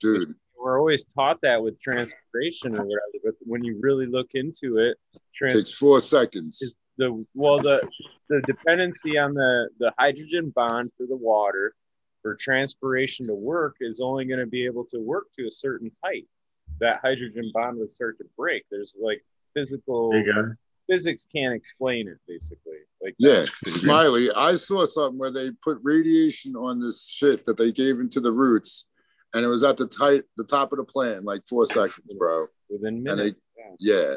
dude. 0.00 0.34
we're 0.58 0.78
always 0.78 1.04
taught 1.04 1.38
that 1.42 1.62
with 1.62 1.80
transpiration 1.80 2.74
or 2.74 2.82
whatever, 2.84 3.18
but 3.24 3.34
when 3.42 3.64
you 3.64 3.78
really 3.80 4.06
look 4.06 4.28
into 4.34 4.78
it, 4.78 4.96
trans 5.34 5.54
Takes 5.54 5.74
four 5.74 6.00
seconds. 6.00 6.60
is 6.60 6.74
the 7.00 7.26
well 7.34 7.58
the 7.58 7.78
the 8.28 8.40
dependency 8.42 9.16
on 9.18 9.34
the 9.34 9.68
the 9.78 9.92
hydrogen 9.98 10.52
bond 10.54 10.90
for 10.96 11.06
the 11.06 11.16
water 11.16 11.74
for 12.22 12.34
transpiration 12.36 13.26
to 13.26 13.34
work 13.34 13.76
is 13.80 14.00
only 14.00 14.26
going 14.26 14.38
to 14.40 14.46
be 14.46 14.64
able 14.66 14.84
to 14.84 14.98
work 15.00 15.24
to 15.38 15.46
a 15.46 15.50
certain 15.50 15.90
height. 16.04 16.26
That 16.78 17.00
hydrogen 17.02 17.50
bond 17.54 17.78
would 17.78 17.90
start 17.90 18.18
to 18.18 18.24
break. 18.36 18.64
There's 18.70 18.94
like 19.02 19.24
physical 19.54 20.10
There 20.10 20.20
you 20.26 20.32
go. 20.34 20.52
physics 20.88 21.26
can't 21.34 21.54
explain 21.54 22.06
it 22.08 22.18
basically. 22.28 22.80
Like 23.02 23.14
Yeah. 23.18 23.46
Smiley. 23.66 24.28
I 24.36 24.56
saw 24.56 24.84
something 24.84 25.18
where 25.18 25.30
they 25.30 25.50
put 25.64 25.78
radiation 25.82 26.54
on 26.56 26.78
this 26.80 27.08
shit 27.08 27.44
that 27.46 27.56
they 27.56 27.72
gave 27.72 27.98
into 28.00 28.20
the 28.20 28.32
roots, 28.32 28.84
and 29.34 29.42
it 29.44 29.48
was 29.48 29.64
at 29.64 29.78
the 29.78 29.86
tight 29.86 30.24
the 30.36 30.44
top 30.44 30.72
of 30.72 30.78
the 30.78 30.84
plant, 30.84 31.24
like 31.24 31.40
four 31.48 31.64
seconds, 31.64 32.12
bro. 32.18 32.46
within 32.68 33.02
minutes. 33.02 33.38
they, 33.56 33.62
yeah, 33.80 34.16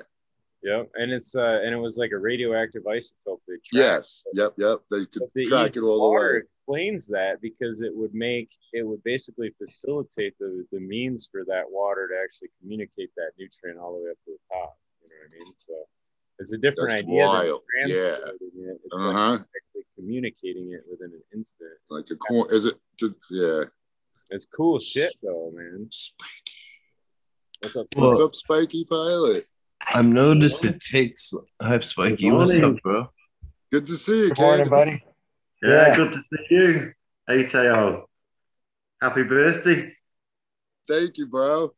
Yep. 0.64 0.91
And 0.95 1.11
it's 1.11 1.35
uh 1.35 1.60
and 1.64 1.73
it 1.73 1.77
was 1.77 1.98
like 1.98 2.11
a 2.11 2.18
radioactive 2.18 2.84
isotope. 2.84 3.40
Yes, 3.73 4.23
yep, 4.34 4.53
yep. 4.57 4.80
They 4.90 5.06
could 5.06 5.23
the 5.35 5.44
track 5.44 5.72
easy 5.72 5.80
it 5.80 5.84
all 5.84 6.14
the 6.14 6.19
way. 6.19 6.38
explains 6.38 7.06
that 7.07 7.41
because 7.41 7.81
it 7.81 7.94
would 7.94 8.14
make 8.14 8.49
it 8.72 8.84
would 8.88 9.03
basically 9.03 9.53
facilitate 9.57 10.35
the 10.40 10.65
the 10.72 10.80
means 10.80 11.27
for 11.30 11.44
that 11.45 11.64
water 11.69 12.07
to 12.07 12.15
actually 12.23 12.49
communicate 12.61 13.11
that 13.18 13.31
nutrient 13.38 13.77
all 13.80 13.91
the 13.98 14.06
way 14.06 14.11
up 14.11 14.18
to 14.26 14.31
the 14.31 14.56
top. 14.56 14.77
You 15.02 15.10
know 15.10 15.15
what 15.22 15.34
I 15.34 15.44
mean? 15.45 15.53
So 15.57 15.73
it's 16.40 16.53
a 16.53 16.57
different 16.57 16.90
That's 16.91 17.03
idea 17.03 17.26
wild. 17.26 17.61
than 17.81 17.90
Yeah. 17.90 18.18
it. 18.26 18.80
It's 18.85 19.02
Uh 19.02 19.11
like 19.11 19.41
actually 19.41 19.85
communicating 19.98 20.72
it 20.72 20.84
within 20.90 21.11
an 21.14 21.23
instant. 21.34 21.72
Like 21.90 22.06
a 22.10 22.15
corn. 22.15 22.48
Is 22.53 22.65
it? 22.68 22.76
to- 22.99 23.15
yeah. 23.31 23.64
It's 24.30 24.45
cool 24.45 24.80
shit 24.80 25.14
though, 25.22 25.52
man. 25.53 25.90
Spiky. 25.91 26.53
What's 27.60 27.76
up? 27.76 27.88
What's 27.95 28.19
up, 28.22 28.34
Spiky 28.34 28.85
Pilot? 28.85 29.45
I've 29.88 30.06
noticed 30.06 30.66
it 30.66 30.80
takes. 30.80 31.34
Hi, 31.62 31.80
Spiky. 31.82 32.30
Good 32.30 32.38
What's 32.38 32.56
up, 32.56 32.76
bro? 32.84 33.10
Good 33.72 33.88
to 33.88 33.94
see 33.94 34.24
you, 34.24 34.30
Good 34.30 34.40
morning, 34.40 34.66
kid. 34.66 34.70
buddy. 34.70 35.04
Yeah, 35.62 35.88
Yeah. 35.88 35.96
good 35.96 36.14
to 36.14 36.20
see 36.22 36.46
you. 36.50 36.94
ATO. 37.28 38.10
Happy 39.02 39.24
birthday. 39.24 39.94
Thank 40.88 41.18
you, 41.18 41.28
bro. 41.28 41.72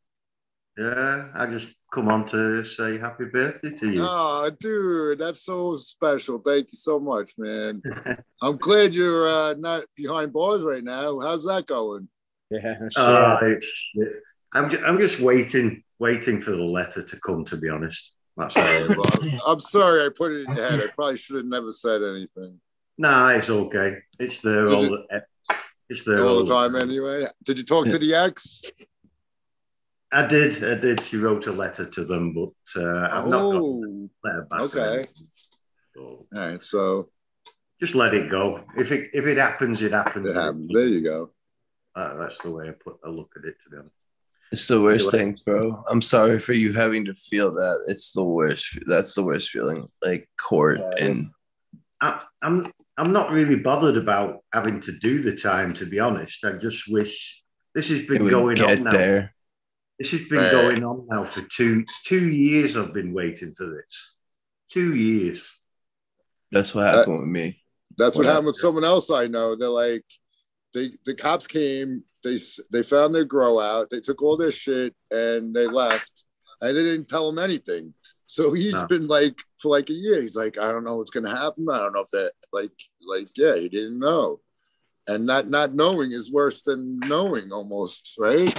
Yeah, 0.77 1.29
I 1.33 1.45
just 1.45 1.73
come 1.93 2.09
on 2.09 2.25
to 2.27 2.63
say 2.65 2.97
happy 2.97 3.25
birthday 3.25 3.69
to 3.71 3.89
you. 3.91 4.01
Oh, 4.03 4.49
dude, 4.59 5.19
that's 5.19 5.41
so 5.45 5.75
special. 5.75 6.39
Thank 6.39 6.67
you 6.71 6.75
so 6.77 6.99
much, 6.99 7.31
man. 7.37 7.81
I'm 8.41 8.57
glad 8.57 8.93
you're 8.93 9.27
uh, 9.29 9.53
not 9.57 9.85
behind 9.95 10.33
bars 10.33 10.63
right 10.63 10.83
now. 10.83 11.19
How's 11.21 11.45
that 11.45 11.65
going? 11.65 12.09
Yeah, 12.49 12.75
shit. 12.89 12.91
Oh, 12.97 13.37
it's 13.43 13.65
shit. 13.65 14.13
I'm, 14.53 14.69
ju- 14.69 14.83
I'm 14.85 14.99
just 14.99 15.19
waiting, 15.21 15.83
waiting 15.99 16.41
for 16.41 16.51
the 16.51 16.63
letter 16.63 17.01
to 17.03 17.19
come, 17.21 17.45
to 17.45 17.57
be 17.57 17.69
honest. 17.69 18.15
That's 18.37 18.55
all. 18.57 18.95
Well, 18.97 19.39
I'm 19.47 19.59
sorry 19.59 20.05
I 20.05 20.09
put 20.15 20.31
it 20.33 20.47
in 20.49 20.55
your 20.55 20.69
head. 20.69 20.79
I 20.81 20.87
probably 20.93 21.17
should 21.17 21.37
have 21.37 21.45
never 21.45 21.71
said 21.71 22.01
anything. 22.03 22.59
no, 22.97 23.27
it's 23.29 23.49
okay. 23.49 23.97
It's 24.19 24.41
there 24.41 24.65
Did 24.65 24.75
all 24.75 24.83
you- 24.83 25.05
the, 25.09 25.21
it's 25.87 26.03
there 26.03 26.23
All 26.25 26.43
the 26.43 26.51
time, 26.51 26.75
anyway. 26.75 27.27
Did 27.43 27.59
you 27.59 27.63
talk 27.63 27.85
to 27.85 27.99
the 27.99 28.15
ex? 28.15 28.63
I 30.11 30.25
did, 30.25 30.63
I 30.63 30.75
did. 30.75 31.01
She 31.01 31.17
wrote 31.17 31.45
a 31.47 31.51
letter 31.51 31.85
to 31.85 32.05
them, 32.05 32.33
but 32.33 32.81
uh, 32.81 33.07
I've 33.11 33.27
not 33.27 33.51
got 33.51 33.61
Oh, 33.61 34.09
letter 34.23 34.47
back. 34.49 34.59
okay. 34.61 35.05
So 35.93 36.01
all 36.01 36.27
right. 36.35 36.63
So 36.63 37.09
just 37.79 37.93
let 37.95 38.13
it 38.15 38.29
go. 38.29 38.63
If 38.77 38.91
it 38.91 39.11
if 39.13 39.25
it 39.25 39.37
happens, 39.37 39.81
it 39.83 39.91
happens. 39.91 40.27
it 40.27 40.35
happens. 40.35 40.71
There 40.73 40.87
you 40.87 41.03
go. 41.03 41.31
Uh, 41.95 42.17
that's 42.17 42.41
the 42.41 42.51
way 42.51 42.67
I 42.69 42.71
put 42.71 42.97
I 43.05 43.09
look 43.09 43.31
at 43.37 43.45
it. 43.45 43.55
To 43.65 43.69
be 43.69 43.77
honest. 43.77 43.95
It's 44.51 44.67
the 44.67 44.81
worst 44.81 45.13
Anyway. 45.13 45.33
thing, 45.33 45.39
bro. 45.45 45.83
I'm 45.89 46.01
sorry 46.01 46.39
for 46.39 46.53
you 46.53 46.71
having 46.71 47.05
to 47.05 47.13
feel 47.15 47.51
that. 47.53 47.85
It's 47.87 48.11
the 48.11 48.23
worst. 48.23 48.77
That's 48.85 49.13
the 49.15 49.23
worst 49.23 49.49
feeling. 49.49 49.87
Like 50.03 50.29
court 50.39 50.79
and 50.99 51.29
I, 52.01 52.21
I'm 52.41 52.67
I'm 52.97 53.11
not 53.11 53.31
really 53.31 53.55
bothered 53.57 53.97
about 53.97 54.43
having 54.53 54.79
to 54.81 54.91
do 54.99 55.21
the 55.21 55.35
time. 55.35 55.73
To 55.75 55.85
be 55.85 55.99
honest, 55.99 56.45
I 56.45 56.53
just 56.53 56.89
wish 56.89 57.43
this 57.73 57.89
has 57.89 58.05
been 58.05 58.27
going 58.27 58.61
on 58.61 58.83
now. 58.83 58.91
there. 58.91 59.33
This 59.99 60.11
has 60.11 60.21
been 60.27 60.43
Right. 60.43 60.51
going 60.51 60.83
on 60.83 61.07
now 61.09 61.25
for 61.25 61.41
two 61.49 61.83
two 62.05 62.29
years. 62.29 62.77
I've 62.77 62.93
been 62.93 63.13
waiting 63.13 63.53
for 63.55 63.65
this. 63.65 64.15
Two 64.69 64.95
years. 64.95 65.59
That's 66.51 66.73
what 66.75 66.85
happened 66.93 67.19
with 67.19 67.27
me. 67.27 67.61
That's 67.97 68.15
what 68.15 68.25
What 68.25 68.31
happened 68.31 68.47
with 68.47 68.57
someone 68.57 68.83
else 68.83 69.09
I 69.09 69.27
know. 69.27 69.55
They're 69.55 69.69
like, 69.69 70.03
they 70.75 70.91
the 71.05 71.15
cops 71.15 71.47
came. 71.47 72.03
They 72.23 72.37
they 72.71 72.83
found 72.83 73.15
their 73.15 73.23
grow 73.25 73.59
out. 73.59 73.89
They 73.89 74.01
took 74.01 74.21
all 74.21 74.37
their 74.37 74.51
shit 74.51 74.93
and 75.09 75.55
they 75.55 75.65
left. 75.67 76.25
And 76.61 76.75
they 76.75 76.83
didn't 76.83 77.07
tell 77.07 77.27
him 77.29 77.39
anything. 77.39 77.93
So 78.27 78.53
he's 78.53 78.73
No. 78.73 78.87
been 78.87 79.07
like 79.07 79.39
for 79.59 79.69
like 79.69 79.89
a 79.89 79.93
year. 79.93 80.21
He's 80.21 80.35
like, 80.35 80.57
I 80.57 80.71
don't 80.71 80.83
know 80.83 80.97
what's 80.97 81.11
gonna 81.11 81.35
happen. 81.35 81.67
I 81.71 81.79
don't 81.79 81.93
know 81.93 82.01
if 82.01 82.09
that 82.11 82.33
like 82.51 82.71
like 83.07 83.27
yeah, 83.37 83.55
he 83.55 83.69
didn't 83.69 83.99
know. 83.99 84.41
And 85.07 85.25
not 85.25 85.49
not 85.49 85.73
knowing 85.73 86.11
is 86.11 86.31
worse 86.31 86.61
than 86.61 86.99
knowing 86.99 87.51
almost, 87.51 88.15
right? 88.19 88.53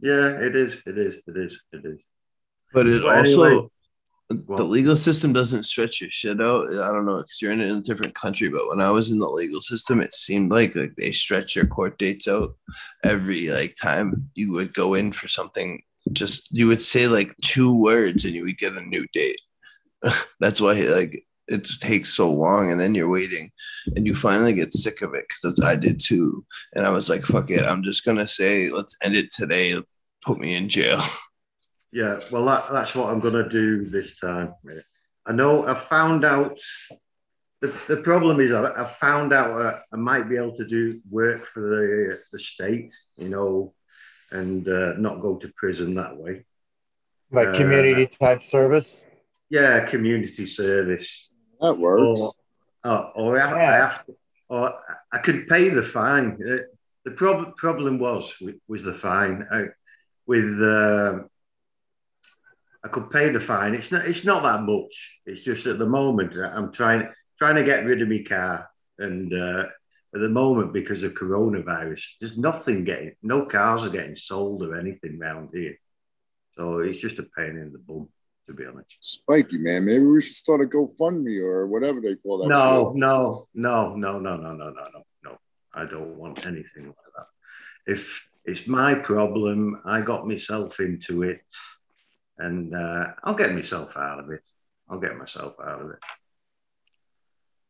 Yeah, 0.00 0.28
it 0.40 0.56
is. 0.56 0.80
It 0.86 0.98
is. 0.98 1.14
It 1.26 1.36
is. 1.36 1.62
It 1.72 1.84
is. 1.84 2.00
But 2.72 2.86
it 2.86 3.02
Well, 3.02 3.18
also 3.18 3.44
anyway, 3.44 3.68
the 4.30 4.64
legal 4.64 4.96
system 4.96 5.32
doesn't 5.32 5.64
stretch 5.64 6.00
your 6.00 6.10
shit 6.10 6.40
out. 6.40 6.68
I 6.68 6.92
don't 6.92 7.04
know 7.04 7.18
because 7.18 7.42
you're 7.42 7.52
in 7.52 7.60
a 7.60 7.80
different 7.80 8.14
country. 8.14 8.48
But 8.48 8.68
when 8.68 8.80
I 8.80 8.90
was 8.90 9.10
in 9.10 9.18
the 9.18 9.28
legal 9.28 9.60
system, 9.60 10.00
it 10.00 10.14
seemed 10.14 10.50
like 10.50 10.74
like 10.74 10.94
they 10.96 11.12
stretch 11.12 11.54
your 11.54 11.66
court 11.66 11.98
dates 11.98 12.26
out 12.26 12.56
every 13.02 13.48
like 13.48 13.74
time 13.80 14.30
you 14.34 14.52
would 14.52 14.72
go 14.72 14.94
in 14.94 15.12
for 15.12 15.28
something. 15.28 15.82
Just 16.12 16.48
you 16.50 16.66
would 16.68 16.82
say 16.82 17.06
like 17.06 17.34
two 17.42 17.74
words 17.74 18.24
and 18.24 18.34
you 18.34 18.44
would 18.44 18.58
get 18.58 18.74
a 18.74 18.80
new 18.80 19.06
date. 19.12 19.40
That's 20.40 20.60
why 20.60 20.72
like 20.72 21.24
it 21.48 21.68
takes 21.80 22.14
so 22.14 22.32
long 22.32 22.72
and 22.72 22.80
then 22.80 22.94
you're 22.94 23.10
waiting 23.10 23.50
and 23.94 24.06
you 24.06 24.14
finally 24.14 24.54
get 24.54 24.72
sick 24.72 25.02
of 25.02 25.12
it 25.12 25.26
because 25.28 25.60
I 25.60 25.76
did 25.76 26.00
too. 26.00 26.44
And 26.74 26.86
I 26.86 26.90
was 26.90 27.10
like, 27.10 27.24
fuck 27.24 27.50
it. 27.50 27.64
I'm 27.64 27.82
just 27.82 28.04
gonna 28.04 28.26
say 28.26 28.70
let's 28.70 28.96
end 29.02 29.16
it 29.16 29.32
today. 29.32 29.78
Put 30.24 30.38
me 30.38 30.54
in 30.54 30.70
jail. 30.70 31.02
Yeah, 31.94 32.18
well, 32.32 32.44
that, 32.46 32.64
that's 32.72 32.96
what 32.96 33.08
I'm 33.10 33.20
going 33.20 33.34
to 33.34 33.48
do 33.48 33.84
this 33.84 34.16
time. 34.16 34.52
I 35.24 35.32
know 35.32 35.64
I 35.64 35.74
found 35.74 36.24
out 36.24 36.58
the, 37.60 37.68
the 37.86 37.98
problem 37.98 38.40
is 38.40 38.50
I, 38.52 38.82
I 38.82 38.84
found 38.84 39.32
out 39.32 39.60
uh, 39.60 39.78
I 39.92 39.96
might 39.96 40.28
be 40.28 40.36
able 40.36 40.56
to 40.56 40.66
do 40.66 41.00
work 41.12 41.44
for 41.44 41.60
the, 41.60 42.18
the 42.32 42.38
state, 42.40 42.92
you 43.16 43.28
know, 43.28 43.74
and 44.32 44.68
uh, 44.68 44.94
not 44.98 45.22
go 45.22 45.36
to 45.36 45.48
prison 45.54 45.94
that 45.94 46.16
way. 46.16 46.44
Like 47.30 47.48
Uh, 47.48 47.54
community 47.54 48.08
type 48.08 48.42
service. 48.42 48.92
Yeah, 49.48 49.86
community 49.86 50.46
service. 50.46 51.30
That 51.60 51.78
works. 51.78 52.20
Or, 52.20 52.32
uh, 52.82 53.10
or 53.14 53.40
I, 53.40 53.52
I 53.52 53.76
have 53.76 54.04
to, 54.06 54.16
or 54.48 54.74
I 55.12 55.18
could 55.18 55.46
pay 55.46 55.68
the 55.68 55.84
fine. 55.84 56.38
Uh, 56.42 56.64
the 57.04 57.12
problem 57.12 57.54
problem 57.56 58.00
was 58.00 58.34
with, 58.40 58.56
was 58.66 58.82
the 58.82 58.94
fine. 58.94 59.46
I, 59.48 59.66
with 60.26 60.60
um 60.60 61.30
I 62.84 62.88
could 62.88 63.10
pay 63.10 63.30
the 63.30 63.40
fine. 63.40 63.74
It's 63.74 63.90
not 63.90 64.04
it's 64.06 64.24
not 64.24 64.42
that 64.42 64.62
much. 64.62 65.20
It's 65.24 65.42
just 65.42 65.66
at 65.66 65.78
the 65.78 65.86
moment 65.86 66.36
I'm 66.36 66.70
trying 66.70 67.08
trying 67.38 67.56
to 67.56 67.64
get 67.64 67.86
rid 67.86 68.02
of 68.02 68.08
my 68.08 68.22
car, 68.28 68.68
and 68.98 69.32
uh, 69.32 69.64
at 70.14 70.20
the 70.20 70.28
moment 70.28 70.74
because 70.74 71.02
of 71.02 71.14
coronavirus, 71.14 72.02
there's 72.20 72.38
nothing 72.38 72.84
getting 72.84 73.12
no 73.22 73.46
cars 73.46 73.84
are 73.84 73.90
getting 73.90 74.16
sold 74.16 74.62
or 74.62 74.78
anything 74.78 75.18
around 75.20 75.48
here. 75.52 75.76
So 76.56 76.80
it's 76.80 77.00
just 77.00 77.18
a 77.18 77.26
pain 77.36 77.56
in 77.56 77.72
the 77.72 77.78
bum, 77.78 78.08
to 78.46 78.52
be 78.52 78.66
honest. 78.66 78.96
Spiky, 79.00 79.58
man. 79.58 79.86
Maybe 79.86 80.04
we 80.04 80.20
should 80.20 80.36
start 80.36 80.60
a 80.60 80.64
GoFundMe 80.64 81.42
or 81.42 81.66
whatever 81.66 82.00
they 82.00 82.14
call 82.14 82.38
that. 82.38 82.48
No, 82.48 82.92
no, 82.94 83.48
no, 83.54 83.96
no, 83.96 84.18
no, 84.18 84.36
no, 84.36 84.52
no, 84.52 84.52
no, 84.52 84.70
no, 84.70 85.02
no. 85.24 85.38
I 85.72 85.84
don't 85.86 86.16
want 86.16 86.46
anything 86.46 86.86
like 86.86 86.96
that. 87.16 87.26
If 87.86 88.28
it's 88.44 88.68
my 88.68 88.94
problem, 88.94 89.80
I 89.84 90.00
got 90.00 90.28
myself 90.28 90.78
into 90.78 91.22
it, 91.22 91.40
and 92.38 92.74
uh, 92.74 93.06
I'll 93.22 93.34
get 93.34 93.54
myself 93.54 93.96
out 93.96 94.20
of 94.20 94.30
it. 94.30 94.42
I'll 94.88 95.00
get 95.00 95.16
myself 95.16 95.54
out 95.64 95.82
of 95.82 95.90
it. 95.90 95.98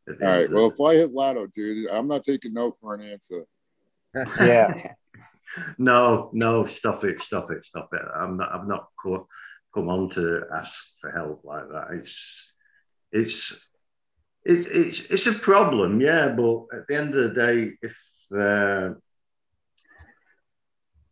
At 0.07 0.19
the 0.19 0.25
All 0.25 0.31
end 0.31 0.37
right. 0.37 0.45
of 0.45 0.51
Well, 0.51 0.71
if 0.71 0.81
I 0.81 0.95
hit 0.95 1.11
Lotto, 1.11 1.47
dude, 1.47 1.89
I'm 1.89 2.07
not 2.07 2.23
taking 2.23 2.53
no 2.53 2.71
for 2.71 2.93
an 2.95 3.01
answer. 3.01 3.45
Yeah. 4.41 4.93
no, 5.77 6.29
no, 6.33 6.65
stop 6.65 7.03
it, 7.03 7.21
stop 7.21 7.51
it, 7.51 7.65
stop 7.65 7.89
it. 7.93 8.01
I'm 8.13 8.37
not. 8.37 8.51
I'm 8.51 8.67
not 8.67 8.89
co- 9.01 9.27
come 9.73 9.89
on 9.89 10.09
to 10.11 10.43
ask 10.53 10.93
for 11.01 11.11
help 11.11 11.41
like 11.43 11.67
that. 11.69 11.87
It's, 11.91 12.53
it's, 13.11 13.69
it's, 14.43 14.67
it's, 14.67 15.11
it's 15.11 15.27
a 15.27 15.33
problem, 15.39 15.99
yeah. 15.99 16.29
But 16.29 16.65
at 16.73 16.87
the 16.87 16.95
end 16.95 17.15
of 17.15 17.33
the 17.33 17.41
day, 17.41 17.71
if 17.81 17.97
uh, 18.33 18.97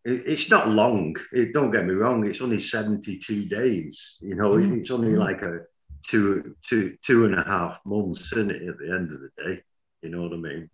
it, 0.05 0.23
it's 0.25 0.49
not 0.49 0.69
long, 0.69 1.15
it, 1.31 1.53
don't 1.53 1.71
get 1.71 1.85
me 1.85 1.93
wrong. 1.93 2.25
It's 2.25 2.41
only 2.41 2.59
seventy-two 2.59 3.45
days. 3.45 4.17
You 4.21 4.35
know, 4.35 4.53
Mm-hmm. 4.53 4.80
it's 4.81 4.91
only 4.91 5.15
like 5.15 5.41
a 5.41 5.59
two, 6.07 6.55
two, 6.67 6.97
two 7.05 7.25
and 7.25 7.35
a 7.35 7.43
half 7.43 7.80
months, 7.85 8.31
isn't 8.34 8.51
it? 8.51 8.67
At 8.67 8.77
the 8.77 8.91
end 8.93 9.11
of 9.13 9.21
the 9.21 9.30
day, 9.43 9.61
you 10.01 10.09
know 10.09 10.23
what 10.23 10.34
I 10.34 10.38
mean 10.38 10.69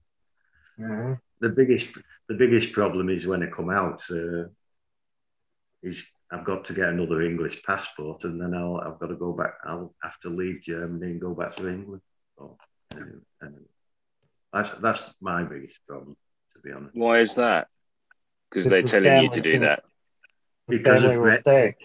Mhm. 0.78 1.20
the 1.42 1.50
biggest 1.50 1.98
the 2.28 2.36
biggest 2.36 2.74
problem 2.74 3.10
is 3.10 3.28
when 3.28 3.44
I 3.44 3.48
come 3.48 3.70
out 3.70 4.02
uh, 4.12 4.46
is 5.82 6.06
I've 6.32 6.46
got 6.46 6.66
to 6.66 6.74
get 6.74 6.90
another 6.90 7.22
English 7.22 7.64
passport 7.64 8.24
and 8.24 8.40
then 8.42 8.54
I'll 8.54 8.78
I've 8.78 9.00
got 9.00 9.08
to 9.08 9.16
go 9.16 9.34
back 9.34 9.54
I'll 9.66 9.94
have 10.04 10.20
to 10.22 10.30
leave 10.30 10.62
Germany 10.64 11.12
and 11.12 11.22
go 11.22 11.34
back 11.34 11.56
to 11.58 11.68
England. 11.70 12.02
So, 12.38 12.58
and, 12.96 13.22
and 13.42 13.56
that's 14.54 14.72
that's 14.82 15.16
my 15.22 15.44
biggest 15.44 15.78
problem 15.88 16.16
to 16.54 16.60
be 16.60 16.72
honest. 16.72 16.96
Why 16.96 17.20
is 17.20 17.36
that? 17.36 17.68
Because 18.50 18.70
they're 18.70 18.84
is 18.84 18.92
telling 18.92 19.24
you 19.24 19.30
to 19.30 19.42
do 19.42 19.60
that. 19.60 19.84
Because 20.68 21.04
of 21.04 21.12
family 21.12 21.32
Brexit. 21.32 21.40
stay. 21.42 21.76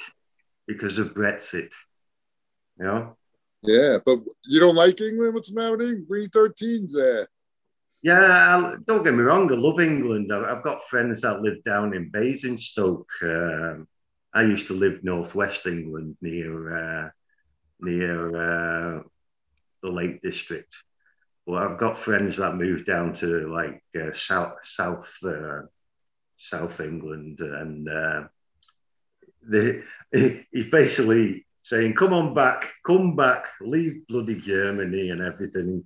Because 0.67 0.99
of 0.99 1.15
Brexit. 1.15 1.71
You 2.79 2.85
know? 2.85 3.17
Yeah, 3.63 3.99
but 4.05 4.19
you 4.45 4.61
don't 4.61 4.75
like 4.75 5.01
England? 5.01 5.35
What's 5.35 5.51
the 5.51 5.55
matter 5.55 5.77
with 5.77 5.83
England? 5.83 6.09
Green 6.09 6.29
13's 6.29 6.95
there. 6.95 7.29
Yeah, 8.03 8.21
I, 8.21 8.77
don't 8.87 9.03
get 9.03 9.15
me 9.15 9.23
wrong. 9.23 9.51
I 9.51 9.57
love 9.57 9.81
England. 9.81 10.31
I've, 10.31 10.45
I've 10.45 10.63
got 10.63 10.85
friends 10.85 11.23
that 11.23 11.41
live 11.41 11.65
down 11.65 11.95
in 11.95 12.11
Basingstoke. 12.11 13.09
Um, 13.23 13.89
I 14.35 14.43
used 14.43 14.67
to 14.67 14.75
live 14.75 15.03
northwest 15.03 15.67
England 15.67 16.17
near 16.21 16.77
uh, 16.77 17.11
near 17.81 18.99
uh, 18.99 19.03
the 19.83 19.91
Lake 19.91 20.21
District. 20.21 20.73
Well, 21.47 21.63
I've 21.63 21.79
got 21.79 21.99
friends 21.99 22.37
that 22.37 22.57
moved 22.57 22.85
down 22.85 23.15
to 23.17 23.49
like 23.51 23.83
uh, 23.99 24.13
south 24.13 24.57
south 24.65 25.17
uh, 25.25 25.63
South 26.45 26.81
England, 26.81 27.41
and 27.41 27.89
uh, 27.89 28.23
the, 29.49 29.83
he's 30.53 30.71
basically 30.71 31.47
saying, 31.63 31.95
"Come 31.95 32.13
on 32.13 32.35
back, 32.35 32.73
come 32.87 33.17
back, 33.17 33.45
leave 33.61 34.07
bloody 34.09 34.41
Germany 34.41 35.11
and 35.11 35.21
everything, 35.23 35.85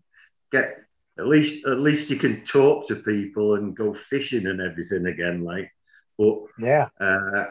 get." 0.52 0.85
At 1.18 1.26
least, 1.26 1.66
at 1.66 1.80
least 1.80 2.10
you 2.10 2.16
can 2.16 2.44
talk 2.44 2.86
to 2.86 2.94
people 2.94 3.56
and 3.56 3.76
go 3.76 3.93
fishing 3.93 4.47
and 4.47 4.60
everything 4.60 5.05
again. 5.06 5.43
Like, 5.43 5.68
but 6.16 6.36
Yeah. 6.60 6.86
uh, 7.01 7.47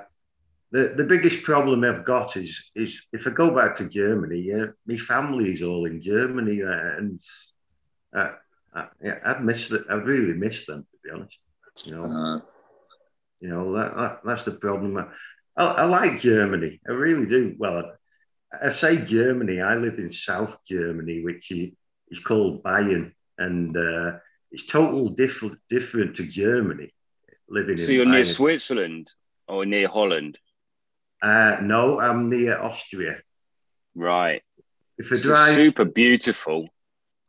the 0.72 0.94
the 0.96 1.04
biggest 1.04 1.44
problem 1.44 1.84
I've 1.84 2.06
got 2.06 2.38
is 2.38 2.72
is 2.76 3.06
if 3.12 3.28
I 3.28 3.32
go 3.32 3.54
back 3.54 3.76
to 3.78 3.90
Germany, 3.90 4.40
yeah, 4.40 4.68
my 4.86 4.98
family 4.98 5.52
is 5.52 5.62
all 5.64 5.84
in 5.86 6.02
Germany, 6.02 6.64
uh, 6.64 6.98
and 6.98 7.20
uh, 8.16 8.32
I, 8.74 8.88
yeah, 9.04 9.20
I'd 9.26 9.44
miss 9.44 9.72
it. 9.72 9.84
I'd 9.90 10.06
really 10.08 10.34
miss 10.34 10.66
them, 10.66 10.88
to 10.90 10.98
be 11.04 11.10
honest. 11.12 11.40
You 11.86 11.96
know, 11.96 12.04
Uh, 12.04 12.40
you 13.40 13.50
know 13.50 13.76
that, 13.78 13.96
that 13.96 14.20
that's 14.26 14.44
the 14.46 14.52
problem. 14.54 14.98
I, 15.58 15.64
I 15.66 15.86
like 15.86 16.22
Germany, 16.22 16.80
I 16.88 16.92
really 16.92 17.26
do. 17.26 17.56
Well, 17.58 17.78
I, 18.54 18.68
I 18.68 18.70
say 18.70 19.04
Germany. 19.04 19.62
I 19.62 19.76
live 19.76 19.98
in 20.00 20.10
South 20.12 20.60
Germany, 20.68 21.24
which 21.24 21.52
is, 21.52 21.72
called 22.24 22.64
Bayern, 22.64 23.12
and 23.38 23.76
uh, 23.76 24.18
it's 24.52 24.68
total 24.68 25.10
different 25.10 25.60
different 25.70 26.16
to 26.18 26.28
Germany. 26.28 26.94
Living 27.50 27.78
So 27.78 27.92
you're 27.92 28.06
near 28.06 28.26
Switzerland 28.26 29.12
or 29.48 29.66
near 29.66 29.88
Holland, 29.88 30.38
Uh, 31.22 31.58
no, 31.62 32.00
I'm 32.00 32.30
near 32.30 32.60
Austria. 32.62 33.18
right? 33.96 34.42
If 34.98 35.12
I 35.12 35.16
It's 35.16 35.24
drive, 35.24 35.54
super 35.54 35.86
beautiful. 35.86 36.68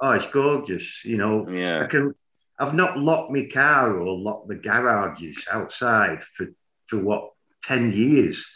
oh, 0.00 0.12
it's 0.12 0.26
gorgeous. 0.30 1.04
You 1.04 1.16
know, 1.18 1.48
yeah. 1.48 1.82
I 1.82 1.86
can. 1.86 2.14
I've 2.58 2.74
not 2.74 2.98
locked 2.98 3.30
my 3.30 3.48
car 3.52 3.98
or 3.98 4.18
locked 4.18 4.48
the 4.48 4.56
garages 4.56 5.46
outside 5.50 6.22
for 6.22 6.48
for 6.86 6.98
what 6.98 7.30
ten 7.62 7.92
years, 7.92 8.46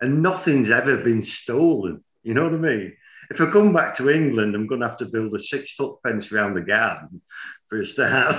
and 0.00 0.22
nothing's 0.22 0.70
ever 0.70 0.98
been 0.98 1.22
stolen. 1.22 2.04
You 2.22 2.34
know 2.34 2.44
what 2.44 2.54
I 2.54 2.58
mean? 2.58 2.96
If 3.30 3.40
I 3.40 3.50
come 3.50 3.72
back 3.72 3.96
to 3.96 4.10
England, 4.10 4.54
I'm 4.54 4.66
going 4.66 4.80
to 4.82 4.88
have 4.88 4.98
to 4.98 5.06
build 5.06 5.34
a 5.34 5.38
six 5.38 5.74
foot 5.74 5.98
fence 6.02 6.30
around 6.30 6.54
the 6.54 6.60
garden 6.60 7.22
for 7.68 7.80
a 7.80 7.86
start. 7.86 8.36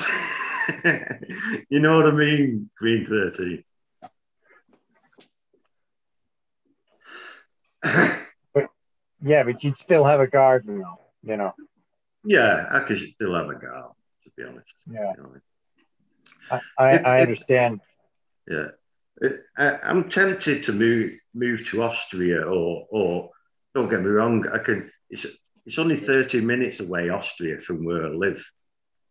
you 1.70 1.80
know 1.80 1.98
what 1.98 2.08
I 2.08 2.12
mean? 2.12 2.70
Green 2.78 3.08
thirteen. 3.08 3.64
Yeah, 9.26 9.44
but 9.44 9.64
you'd 9.64 9.78
still 9.78 10.04
have 10.04 10.20
a 10.20 10.28
garden, 10.28 10.80
though, 10.80 11.00
you 11.24 11.38
know. 11.38 11.54
yeah, 12.26 12.68
I 12.70 12.82
could 12.82 13.00
still 13.00 13.34
have 13.34 13.50
a 13.50 13.56
garden. 13.56 13.92
Be 14.38 14.44
honest. 14.44 14.74
Yeah. 14.90 15.14
You 15.18 15.24
know, 15.24 15.32
I, 16.52 16.62
I, 16.78 16.98
I 16.98 17.22
understand. 17.22 17.82
Yeah, 18.48 18.68
It- 19.22 19.42
I, 19.58 19.78
I'm 19.84 20.10
tempted 20.10 20.64
to 20.64 20.74
move 20.74 21.12
move 21.34 21.66
to 21.70 21.84
Austria, 21.84 22.42
or 22.42 22.88
or 22.90 23.30
don't 23.74 23.90
get 23.90 24.02
me 24.02 24.10
wrong, 24.10 24.46
I 24.48 24.60
can. 24.60 24.92
It's 25.10 25.26
it's 25.66 25.80
only 25.80 25.96
thirty 25.98 26.42
minutes 26.42 26.80
away, 26.80 27.10
Austria, 27.10 27.60
from 27.62 27.86
where 27.86 28.06
I 28.06 28.10
live, 28.10 28.44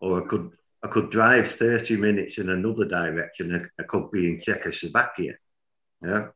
or 0.00 0.22
I 0.22 0.26
could 0.26 0.50
I 0.82 0.88
could 0.88 1.10
drive 1.10 1.48
thirty 1.50 1.96
minutes 1.96 2.38
in 2.38 2.50
another 2.50 2.84
direction. 2.84 3.54
I, 3.54 3.82
I 3.82 3.86
could 3.86 4.10
be 4.10 4.28
in 4.28 4.40
Czechoslovakia. 4.40 5.34
Yeah. 6.04 6.28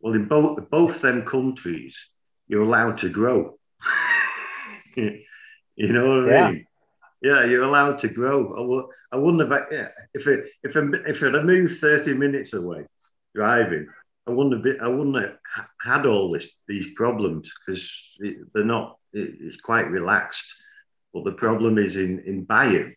Well, 0.00 0.14
in 0.14 0.26
both 0.26 0.68
both 0.68 1.00
them 1.00 1.24
countries, 1.24 1.96
you're 2.48 2.64
allowed 2.64 2.98
to 2.98 3.08
grow. 3.08 3.58
you 4.96 5.92
know 5.92 6.22
what 6.24 6.34
I 6.34 6.50
mean? 6.52 6.66
Yeah, 7.22 7.44
you're 7.44 7.64
allowed 7.64 8.00
to 8.00 8.08
grow. 8.08 8.90
I, 9.12 9.16
wouldn't 9.16 9.48
have. 9.48 9.66
Yeah, 9.70 9.88
if 10.12 10.26
it 10.26 10.46
if 10.62 10.76
I, 10.76 10.80
if 11.06 11.22
I'd 11.22 11.34
have 11.34 11.44
moved 11.44 11.80
thirty 11.80 12.14
minutes 12.14 12.52
away 12.52 12.86
driving, 13.34 13.86
I 14.26 14.32
wouldn't 14.32 14.54
have 14.54 14.64
been. 14.64 14.80
I 14.80 14.88
wouldn't 14.88 15.16
have 15.16 15.66
had 15.80 16.06
all 16.06 16.32
this 16.32 16.48
these 16.66 16.92
problems 16.94 17.52
because 17.64 18.18
they're 18.52 18.64
not. 18.64 18.98
It, 19.12 19.36
it's 19.40 19.60
quite 19.60 19.88
relaxed. 19.88 20.62
But 21.14 21.24
the 21.24 21.32
problem 21.32 21.78
is 21.78 21.96
in 21.96 22.20
in 22.26 22.44
Bayern, 22.46 22.94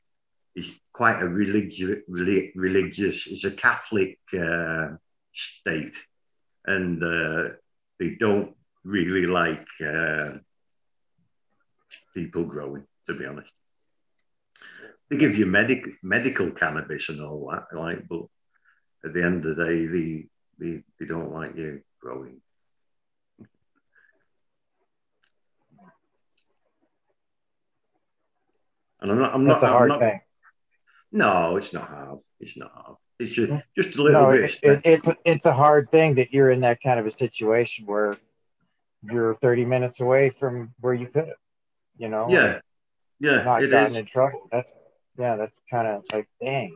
it's 0.55 0.71
quite 0.91 1.21
a 1.21 1.27
religious 1.27 2.01
religious. 2.07 3.27
It's 3.27 3.43
a 3.43 3.51
Catholic 3.51 4.17
uh, 4.33 4.87
state, 5.33 5.97
and 6.65 7.03
uh, 7.03 7.49
they 7.99 8.15
don't 8.15 8.55
really 8.83 9.27
like. 9.27 9.67
Uh, 9.79 10.39
people 12.15 12.45
growing. 12.45 12.83
To 13.07 13.13
be 13.13 13.25
honest, 13.25 13.51
they 15.09 15.17
give 15.17 15.37
you 15.37 15.45
medic 15.45 15.85
medical 16.03 16.51
cannabis 16.51 17.09
and 17.09 17.21
all 17.21 17.51
that, 17.51 17.77
like, 17.77 18.07
but 18.07 18.23
at 19.03 19.13
the 19.13 19.23
end 19.23 19.45
of 19.45 19.55
the 19.55 19.65
day, 19.65 19.85
they 19.85 20.25
they, 20.57 20.83
they 20.99 21.05
don't 21.05 21.33
like 21.33 21.55
you 21.55 21.81
growing. 22.01 22.41
And 29.01 29.11
I'm 29.11 29.19
not. 29.19 29.33
I'm 29.35 29.43
That's 29.43 29.61
not. 29.61 29.69
a 29.69 29.73
hard 29.73 29.89
not, 29.89 29.99
thing. 29.99 30.21
No, 31.11 31.57
it's 31.57 31.73
not 31.73 31.87
hard. 31.87 32.19
It's 32.39 32.57
not 32.57 32.71
hard. 32.73 32.97
It's 33.19 33.33
just, 33.35 33.51
mm-hmm. 33.51 33.81
just 33.81 33.97
a 33.97 34.03
little 34.03 34.21
No, 34.21 34.31
bit. 34.31 34.59
it, 34.61 34.63
it, 34.63 34.81
it's 34.83 35.07
it's 35.23 35.45
a 35.45 35.53
hard 35.53 35.89
thing 35.91 36.15
that 36.15 36.33
you're 36.33 36.51
in 36.51 36.61
that 36.61 36.81
kind 36.81 36.99
of 36.99 37.05
a 37.05 37.11
situation 37.11 37.85
where 37.85 38.13
you're 39.03 39.35
30 39.35 39.65
minutes 39.65 39.99
away 40.01 40.31
from 40.31 40.73
where 40.81 40.93
you 40.93 41.07
could 41.07 41.27
have, 41.27 41.37
you 41.97 42.09
know, 42.09 42.27
yeah, 42.29 42.59
yeah, 43.19 43.43
not 43.43 43.63
it 43.63 43.69
gotten 43.69 43.91
is. 43.93 43.99
in 43.99 44.05
trouble. 44.05 44.47
That's 44.51 44.71
yeah, 45.17 45.35
that's 45.35 45.59
kind 45.69 45.87
of 45.87 46.03
like 46.11 46.27
dang, 46.41 46.75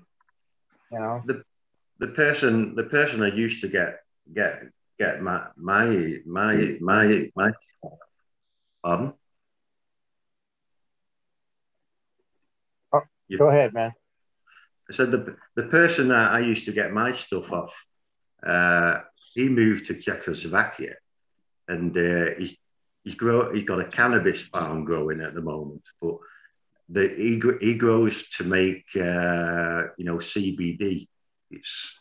you 0.92 1.00
know. 1.00 1.22
the 1.26 1.44
the 2.00 2.08
person 2.08 2.76
the 2.76 2.84
person 2.84 3.22
I 3.24 3.28
used 3.28 3.62
to 3.62 3.68
get 3.68 4.00
get 4.34 4.64
get 4.98 5.22
my 5.22 5.48
my 5.58 6.20
my 6.26 6.78
my 6.80 7.30
my 7.36 7.52
pardon? 8.84 9.14
You- 13.28 13.38
Go 13.38 13.50
ahead, 13.50 13.74
man. 13.74 13.94
I 14.90 14.94
said 14.94 15.12
the 15.12 15.36
the 15.56 15.64
person 15.64 16.08
that 16.08 16.32
I 16.32 16.40
used 16.40 16.66
to 16.66 16.72
get 16.72 16.92
my 16.92 17.12
stuff 17.12 17.52
off, 17.52 17.76
uh, 18.46 19.02
he 19.36 19.48
moved 19.48 19.86
to 19.88 19.94
Czechoslovakia, 20.02 20.96
and 21.68 21.96
uh, 21.96 22.32
he's 22.40 22.58
he's 23.04 23.16
grow 23.16 23.54
he's 23.54 23.66
got 23.68 23.82
a 23.82 23.86
cannabis 23.86 24.46
farm 24.46 24.86
growing 24.86 25.22
at 25.22 25.36
the 25.36 25.42
moment, 25.42 25.84
but 26.02 26.18
the 26.92 27.58
he 27.62 27.76
grows 27.76 28.30
to 28.38 28.44
make 28.44 28.86
uh, 28.96 29.94
you 29.98 30.06
know 30.06 30.18
CBD. 30.18 31.08
It's 31.52 32.00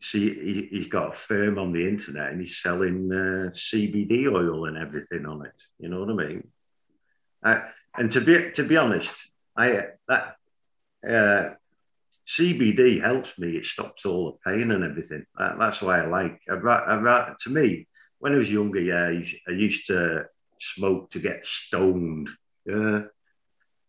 see 0.00 0.32
he, 0.32 0.68
he's 0.70 0.88
got 0.88 1.14
a 1.14 1.16
firm 1.16 1.58
on 1.58 1.72
the 1.72 1.86
internet 1.88 2.30
and 2.30 2.40
he's 2.40 2.60
selling 2.60 3.10
uh, 3.12 3.50
CBD 3.50 4.32
oil 4.32 4.66
and 4.66 4.76
everything 4.76 5.26
on 5.26 5.44
it. 5.44 5.60
You 5.78 5.88
know 5.88 6.04
what 6.04 6.10
I 6.10 6.28
mean? 6.28 6.48
Uh, 7.42 7.60
and 7.96 8.12
to 8.12 8.20
be 8.20 8.52
to 8.52 8.64
be 8.64 8.76
honest, 8.76 9.14
I 9.56 9.88
that 10.08 10.36
uh, 11.08 11.50
CBD 12.28 13.00
helps 13.00 13.38
me. 13.38 13.56
It 13.56 13.64
stops 13.64 14.04
all 14.04 14.38
the 14.44 14.50
pain 14.50 14.70
and 14.70 14.84
everything. 14.84 15.24
That, 15.38 15.58
that's 15.58 15.82
why 15.82 16.00
I 16.00 16.06
like. 16.06 16.40
I'd, 16.50 16.64
I'd 16.64 17.34
to 17.40 17.50
me, 17.50 17.88
when 18.18 18.34
I 18.34 18.38
was 18.38 18.50
younger, 18.50 18.80
yeah, 18.80 19.06
I 19.06 19.10
used, 19.10 19.36
I 19.48 19.52
used 19.52 19.86
to 19.86 20.26
smoke 20.60 21.10
to 21.12 21.20
get 21.20 21.46
stoned. 21.46 22.28
Yeah. 22.66 23.02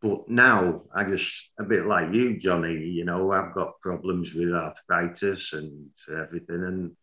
But 0.02 0.30
now 0.30 0.84
I 0.96 1.04
just 1.04 1.52
a 1.60 1.64
bit 1.64 1.86
like 1.86 2.14
you, 2.14 2.40
Johnny. 2.40 2.74
You 2.74 3.04
know, 3.04 3.32
I've 3.32 3.54
got 3.54 3.82
problems 3.82 4.34
with 4.34 4.54
arthritis 4.54 5.52
and 5.54 5.90
everything, 6.10 6.64
and 6.64 6.96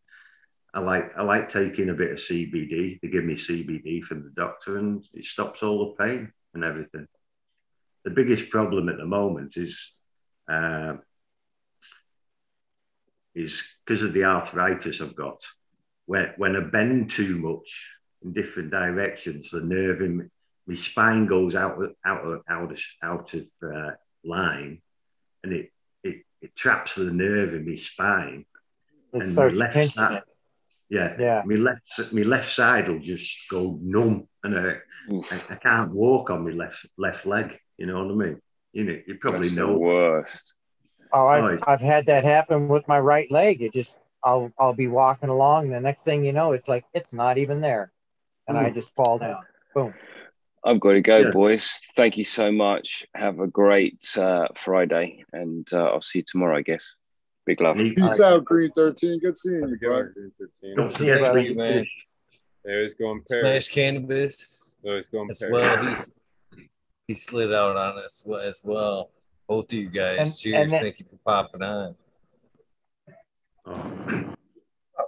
I 0.72 0.80
like 0.80 1.12
I 1.16 1.22
like 1.22 1.48
taking 1.50 1.90
a 1.90 1.94
bit 1.94 2.12
of 2.12 2.18
CBD. 2.18 2.98
They 3.00 3.08
give 3.08 3.24
me 3.24 3.34
CBD 3.34 4.02
from 4.02 4.22
the 4.22 4.30
doctor, 4.30 4.78
and 4.78 5.04
it 5.12 5.26
stops 5.26 5.62
all 5.62 5.94
the 5.96 6.04
pain 6.04 6.32
and 6.54 6.64
everything. 6.64 7.06
The 8.04 8.10
biggest 8.10 8.50
problem 8.50 8.88
at 8.88 8.96
the 8.96 9.06
moment 9.06 9.58
is 9.58 9.92
uh, 10.48 10.94
is 13.34 13.62
because 13.84 14.02
of 14.02 14.14
the 14.14 14.24
arthritis 14.24 15.02
I've 15.02 15.16
got. 15.16 15.42
When 16.06 16.32
when 16.38 16.56
I 16.56 16.60
bend 16.60 17.10
too 17.10 17.36
much 17.36 17.90
in 18.22 18.32
different 18.32 18.70
directions, 18.70 19.50
the 19.50 19.60
nerve 19.60 20.00
in 20.00 20.30
my 20.66 20.74
spine 20.74 21.26
goes 21.26 21.54
out 21.54 21.80
of- 21.82 21.94
out 22.04 22.24
of, 22.24 22.42
out 22.48 22.72
of, 22.72 22.80
out 23.02 23.34
of 23.34 23.46
uh, 23.62 23.92
line, 24.24 24.80
and 25.42 25.52
it, 25.52 25.70
it 26.02 26.24
it 26.40 26.54
traps 26.56 26.96
the 26.96 27.10
nerve 27.12 27.54
in 27.54 27.64
my 27.68 27.76
spine. 27.76 28.44
It 29.12 29.22
and 29.22 29.30
starts 29.32 29.54
my 29.56 29.60
left 29.64 29.74
pinching 29.74 29.92
side, 29.92 30.14
it. 30.16 30.24
yeah, 30.90 31.16
Yeah. 31.18 31.42
my 31.46 31.54
left 31.54 32.12
my 32.12 32.22
left 32.22 32.50
side 32.52 32.88
will 32.88 32.98
just 33.00 33.48
go 33.48 33.78
numb, 33.82 34.28
and 34.44 34.58
I, 34.58 34.76
I, 35.30 35.40
I 35.50 35.54
can't 35.56 35.92
walk 35.92 36.30
on 36.30 36.44
my 36.44 36.50
left 36.50 36.86
left 36.98 37.26
leg. 37.26 37.58
You 37.78 37.86
know 37.86 38.04
what 38.04 38.12
I 38.12 38.16
mean? 38.28 38.40
You 38.72 38.84
know, 38.84 38.98
you 39.06 39.14
probably 39.20 39.48
That's 39.48 39.54
the 39.56 39.66
know. 39.66 39.78
worst. 39.78 40.54
Oh, 41.12 41.26
I've, 41.26 41.42
Right. 41.44 41.60
I've 41.66 41.80
had 41.80 42.06
that 42.06 42.24
happen 42.24 42.68
with 42.68 42.86
my 42.88 42.98
right 42.98 43.30
leg. 43.30 43.62
It 43.62 43.72
just 43.72 43.96
I'll 44.24 44.52
I'll 44.58 44.74
be 44.74 44.88
walking 44.88 45.28
along. 45.28 45.70
The 45.70 45.80
next 45.80 46.02
thing 46.02 46.24
you 46.24 46.32
know, 46.32 46.52
it's 46.52 46.66
like 46.68 46.84
it's 46.92 47.12
not 47.12 47.38
even 47.38 47.60
there, 47.60 47.92
and 48.48 48.58
I 48.58 48.70
Mm. 48.70 48.74
just 48.74 48.94
fall 48.96 49.18
down. 49.18 49.44
Boom. 49.74 49.94
I've 50.66 50.80
got 50.80 50.92
to 50.94 51.00
go, 51.00 51.18
Yeah. 51.18 51.30
boys. 51.30 51.80
Thank 51.94 52.16
you 52.18 52.24
so 52.24 52.50
much. 52.52 53.06
Have 53.14 53.40
a 53.40 53.46
great 53.46 54.16
uh, 54.18 54.48
Friday, 54.54 55.24
and 55.32 55.66
uh, 55.72 55.84
I'll 55.86 56.00
see 56.00 56.18
you 56.18 56.24
tomorrow, 56.26 56.56
I 56.56 56.62
guess. 56.62 56.96
Big 57.46 57.60
love. 57.60 57.76
Peace 57.76 58.20
out, 58.20 58.44
Green 58.44 58.70
13. 58.72 59.20
Good 59.20 59.36
seeing 59.36 59.68
you, 59.68 59.76
good 59.76 59.88
bud. 59.88 59.94
one, 59.96 60.12
Green 60.14 60.32
13. 60.62 60.76
Don't 60.76 60.90
Yeah, 60.90 60.96
forget 60.96 61.18
brother. 61.32 61.54
man. 61.54 61.72
fish. 61.84 62.06
There's 62.64 62.94
going 62.94 63.22
Paris. 63.30 63.66
Smash 63.66 63.68
cannabis 63.74 64.76
There's 64.82 65.06
going 65.08 65.30
as 65.30 65.38
Paris. 65.38 65.52
well. 65.52 65.94
He's 65.94 66.10
he 67.06 67.14
slid 67.14 67.54
out 67.54 67.76
on 67.76 67.98
us 67.98 68.26
as 68.42 68.60
well. 68.64 69.12
Both 69.46 69.66
of 69.66 69.78
you 69.78 69.88
guys. 69.88 70.18
And- 70.18 70.36
Cheers. 70.36 70.62
and 70.62 70.70
then- 70.72 70.80
Thank 70.82 70.98
you 70.98 71.06
for 71.08 71.18
popping 71.24 71.62
on. 71.62 71.94
Oh, 73.64 74.34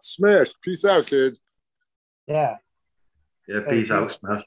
Smash. 0.01 0.49
Peace 0.63 0.85
out, 0.85 1.07
kid. 1.07 1.37
Yeah. 2.29 2.57
yeah, 3.49 3.57
Thank 3.61 3.71
peace 3.71 3.89
you. 3.89 3.95
out, 3.97 4.13
Smash. 4.13 4.43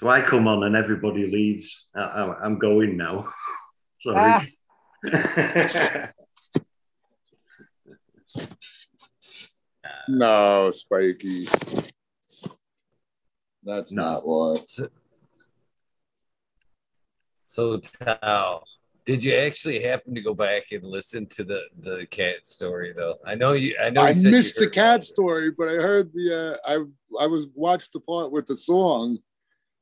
So 0.00 0.08
I 0.08 0.22
come 0.22 0.48
on 0.48 0.62
and 0.64 0.74
everybody 0.74 1.30
leaves. 1.30 1.86
I, 1.94 2.00
I, 2.00 2.38
I'm 2.42 2.58
going 2.58 2.96
now. 2.96 3.30
Sorry. 4.00 4.50
Ah. 5.04 6.10
No, 10.08 10.70
Spiky. 10.72 11.46
That's 13.62 13.92
No. 13.92 14.02
not 14.02 14.26
what. 14.26 14.68
So, 14.68 14.88
so 17.46 17.78
Tao, 17.78 18.62
did 19.04 19.22
you 19.22 19.34
actually 19.34 19.80
happen 19.82 20.14
to 20.14 20.20
go 20.20 20.34
back 20.34 20.72
and 20.72 20.84
listen 20.84 21.26
to 21.26 21.44
the 21.44 21.62
the 21.78 22.06
cat 22.06 22.46
story 22.46 22.92
though? 22.92 23.16
I 23.24 23.34
know 23.36 23.52
you. 23.52 23.76
I 23.80 23.90
know 23.90 24.02
I 24.02 24.10
you 24.10 24.16
said 24.16 24.30
missed 24.32 24.56
the 24.56 24.68
cat 24.68 25.04
story, 25.04 25.50
but 25.56 25.68
I 25.68 25.74
heard 25.74 26.12
the 26.12 26.58
uh, 26.66 26.70
I 27.20 27.24
I 27.24 27.26
was 27.26 27.46
watched 27.54 27.92
the 27.92 28.00
part 28.00 28.32
with 28.32 28.46
the 28.46 28.56
song. 28.56 29.18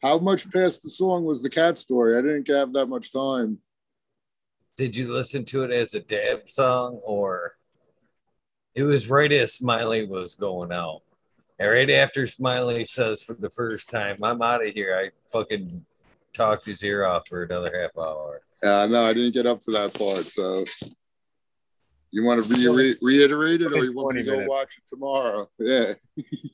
How 0.03 0.19
much 0.19 0.51
past 0.51 0.83
the 0.83 0.91
song 0.91 1.25
was 1.25 1.43
the 1.43 1.51
cat 1.51 1.77
story? 1.77 2.16
I 2.16 2.23
didn't 2.23 2.47
have 2.49 2.73
that 2.75 2.87
much 2.87 3.12
time. 3.12 3.59
Did 4.77 4.97
you 4.97 5.12
listen 5.12 5.45
to 5.47 5.65
it 5.65 5.73
as 5.73 5.95
a 5.95 6.01
dab 6.01 6.49
song 6.49 7.01
or? 7.05 7.57
It 8.75 8.85
was 8.85 9.11
right 9.11 9.33
as 9.33 9.55
Smiley 9.55 10.07
was 10.07 10.35
going 10.35 10.73
out. 10.73 11.03
And 11.59 11.69
right 11.69 11.91
after 11.91 12.29
Smiley 12.29 12.85
says 12.85 13.23
for 13.25 13.35
the 13.35 13.51
first 13.51 13.91
time, 13.91 14.23
I'm 14.23 14.41
out 14.41 14.65
of 14.65 14.73
here. 14.73 14.97
I 14.97 15.11
fucking 15.33 15.85
talked 16.33 16.66
his 16.66 16.85
ear 16.85 17.05
off 17.05 17.27
for 17.27 17.43
another 17.43 17.73
half 17.75 17.99
hour. 17.99 18.41
Uh, 18.62 18.87
no, 18.89 19.05
I 19.05 19.12
didn't 19.12 19.35
get 19.35 19.47
up 19.47 19.61
to 19.62 19.73
that 19.73 19.95
part. 19.95 20.27
So, 20.27 20.65
you 22.10 22.24
want 22.24 22.43
to 22.43 22.72
re- 22.74 22.97
reiterate 23.02 23.62
it, 23.62 23.72
or 23.72 23.85
you 23.85 23.90
want 23.94 24.16
me 24.16 24.22
to 24.22 24.26
go 24.26 24.32
minutes. 24.32 24.48
watch 24.51 24.78
it 24.78 24.85
tomorrow? 24.89 25.48
Yeah. 25.59 25.94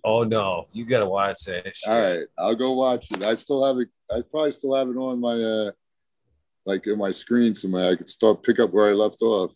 Oh 0.04 0.24
no, 0.24 0.66
you 0.72 0.84
gotta 0.84 1.06
watch 1.06 1.46
it. 1.48 1.76
shit. 1.76 1.90
All 1.90 2.00
right, 2.02 2.26
I'll 2.38 2.54
go 2.56 2.72
watch 2.72 3.10
it. 3.12 3.22
I 3.22 3.34
still 3.34 3.64
have 3.64 3.78
it. 3.78 3.88
I 4.10 4.22
probably 4.30 4.50
still 4.50 4.74
have 4.74 4.88
it 4.88 4.96
on 4.96 5.20
my 5.20 5.34
uh, 5.34 5.70
like 6.66 6.86
in 6.86 6.98
my 6.98 7.10
screen 7.10 7.54
somewhere. 7.54 7.90
I 7.92 7.96
could 7.96 8.08
start 8.08 8.42
pick 8.42 8.58
up 8.60 8.72
where 8.72 8.90
I 8.90 8.92
left 8.92 9.22
off. 9.22 9.52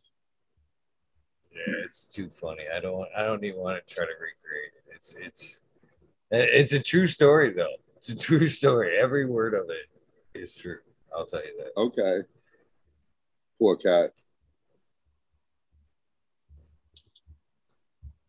Yeah, 1.52 1.74
it's 1.84 2.06
too 2.06 2.30
funny. 2.30 2.64
I 2.74 2.80
don't 2.80 3.06
I 3.16 3.22
don't 3.24 3.44
even 3.44 3.60
want 3.60 3.86
to 3.86 3.94
try 3.94 4.04
to 4.04 4.12
recreate 4.12 4.72
it. 4.76 4.94
It's 4.94 5.16
it's 5.20 5.60
it's 6.30 6.72
a 6.72 6.80
true 6.80 7.06
story 7.06 7.52
though. 7.52 7.74
It's 7.96 8.08
a 8.10 8.16
true 8.16 8.48
story. 8.48 8.96
Every 8.96 9.26
word 9.26 9.54
of 9.54 9.68
it 9.70 10.38
is 10.38 10.54
true. 10.54 10.78
I'll 11.14 11.26
tell 11.26 11.44
you 11.44 11.56
that. 11.58 11.72
Okay. 11.80 12.18
Poor 13.58 13.76
cat. 13.76 14.12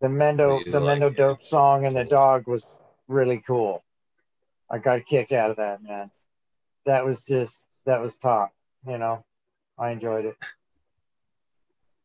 The 0.02 0.08
Mendo 0.08 0.64
the 0.70 0.80
like 0.80 1.00
Mendo 1.00 1.08
it. 1.08 1.18
dope 1.18 1.42
song 1.42 1.86
and 1.86 1.96
the 1.96 2.06
dog 2.06 2.48
was 2.48 2.66
really 3.08 3.44
cool. 3.46 3.84
I 4.70 4.78
got 4.78 4.98
a 5.00 5.02
kick 5.02 5.32
out 5.32 5.52
of 5.52 5.58
that, 5.58 5.84
man. 5.84 6.12
That 6.86 7.06
was 7.06 7.26
just 7.26 7.68
that 7.86 8.02
was 8.02 8.16
top. 8.16 8.52
You 8.88 8.98
know, 8.98 9.26
I 9.78 9.92
enjoyed 9.92 10.26
it. 10.26 10.38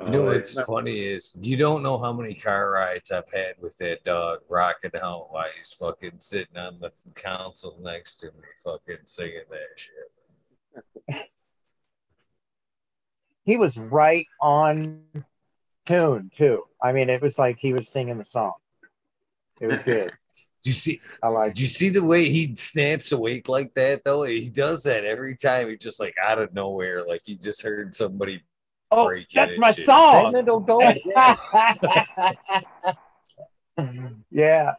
Uh, 0.01 0.07
you 0.07 0.11
know 0.11 0.23
what's 0.23 0.61
funny 0.63 0.99
is 0.99 1.37
you 1.41 1.57
don't 1.57 1.83
know 1.83 1.99
how 1.99 2.13
many 2.13 2.35
car 2.35 2.71
rides 2.71 3.13
I've 3.13 3.33
had 3.33 3.55
with 3.61 3.77
that 3.79 4.03
dog 4.03 4.41
rocking 4.49 4.91
out 5.01 5.33
while 5.33 5.47
he's 5.57 5.73
fucking 5.73 6.19
sitting 6.19 6.57
on 6.57 6.81
the 6.81 6.91
council 7.15 7.79
next 7.81 8.17
to 8.17 8.27
me, 8.27 8.49
fucking 8.65 9.05
singing 9.05 9.43
that 9.51 9.77
shit. 9.77 11.29
He 13.47 13.59
was 13.59 13.77
right 13.77 14.27
on 14.41 15.03
tune 15.87 16.31
too. 16.35 16.65
I 16.83 16.93
mean, 16.93 17.09
it 17.11 17.23
was 17.23 17.39
like 17.39 17.59
he 17.59 17.73
was 17.73 17.89
singing 17.89 18.19
the 18.19 18.25
song. 18.25 18.53
It 19.61 19.67
was 19.67 19.81
good. 19.81 20.13
Do 20.63 20.71
you 20.71 20.75
see? 20.75 21.01
I 21.23 21.29
like. 21.29 21.55
Do 21.55 21.63
you 21.63 21.69
see 21.69 21.91
the 21.91 22.03
way 22.03 22.25
he 22.25 22.55
snaps 22.57 23.13
awake 23.13 23.49
like 23.51 23.75
that 23.75 24.03
though? 24.05 24.23
He 24.23 24.49
does 24.49 24.85
that 24.85 25.05
every 25.05 25.37
time. 25.37 25.69
He 25.69 25.77
just 25.77 26.01
like 26.01 26.15
out 26.23 26.39
of 26.39 26.55
nowhere, 26.55 27.05
like 27.07 27.21
he 27.25 27.37
just 27.37 27.63
heard 27.63 27.95
somebody 27.95 28.43
Oh, 28.91 29.07
break 29.07 29.27
that's 29.35 29.59
my 29.59 29.73
shit. 29.73 29.87
song. 29.87 30.27
Fernando 30.27 30.61
Dope. 30.61 30.97
yeah. 34.31 34.73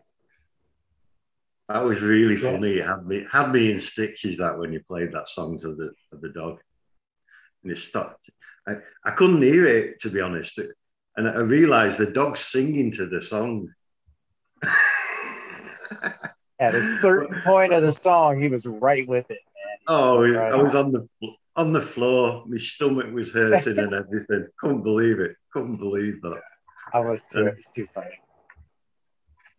That 1.70 1.84
was 1.84 2.02
really 2.02 2.36
Yeah. 2.36 2.52
funny. 2.52 2.74
It 2.78 2.86
had 2.86 3.06
me 3.06 3.26
had 3.32 3.52
me 3.52 3.72
in 3.72 3.80
stitches 3.80 4.38
that 4.38 4.58
when 4.58 4.72
you 4.72 4.82
played 4.88 5.12
that 5.12 5.28
song 5.28 5.60
to 5.62 5.76
the 5.76 5.92
to 6.12 6.18
the 6.20 6.30
dog, 6.30 6.60
and 7.64 7.72
it 7.72 7.78
stopped. 7.78 8.30
I, 8.68 8.76
I 9.04 9.12
couldn't 9.12 9.42
hear 9.42 9.68
it 9.68 10.00
to 10.02 10.10
be 10.10 10.22
honest, 10.22 10.60
and 11.18 11.28
I 11.28 11.40
realised 11.40 11.98
the 11.98 12.06
dog's 12.06 12.42
singing 12.42 12.92
to 12.94 13.08
the 13.08 13.22
song. 13.22 13.70
At 16.60 16.74
a 16.74 17.00
certain 17.02 17.42
point 17.42 17.74
of 17.74 17.84
the 17.84 17.92
song, 17.92 18.42
he 18.42 18.48
was 18.48 18.66
right 18.66 19.08
with 19.08 19.30
it, 19.30 19.40
oh, 19.88 20.20
was 20.20 20.36
I 20.36 20.56
was 20.56 20.76
on. 20.76 20.86
on 20.86 20.92
the 20.92 21.08
on 21.56 21.74
the 21.74 21.82
floor. 21.82 22.44
My 22.48 22.58
stomach 22.58 23.14
was 23.14 23.34
hurting 23.34 23.80
and 23.80 23.94
everything. 23.94 24.48
Couldn't 24.60 24.84
believe 24.84 25.20
it. 25.20 25.36
Couldn't 25.52 25.78
believe 25.78 26.22
that. 26.22 26.42
I 26.94 27.00
was 27.00 27.22
too. 27.32 27.48
It's 27.48 27.70
too 27.74 27.88
funny. 27.94 28.20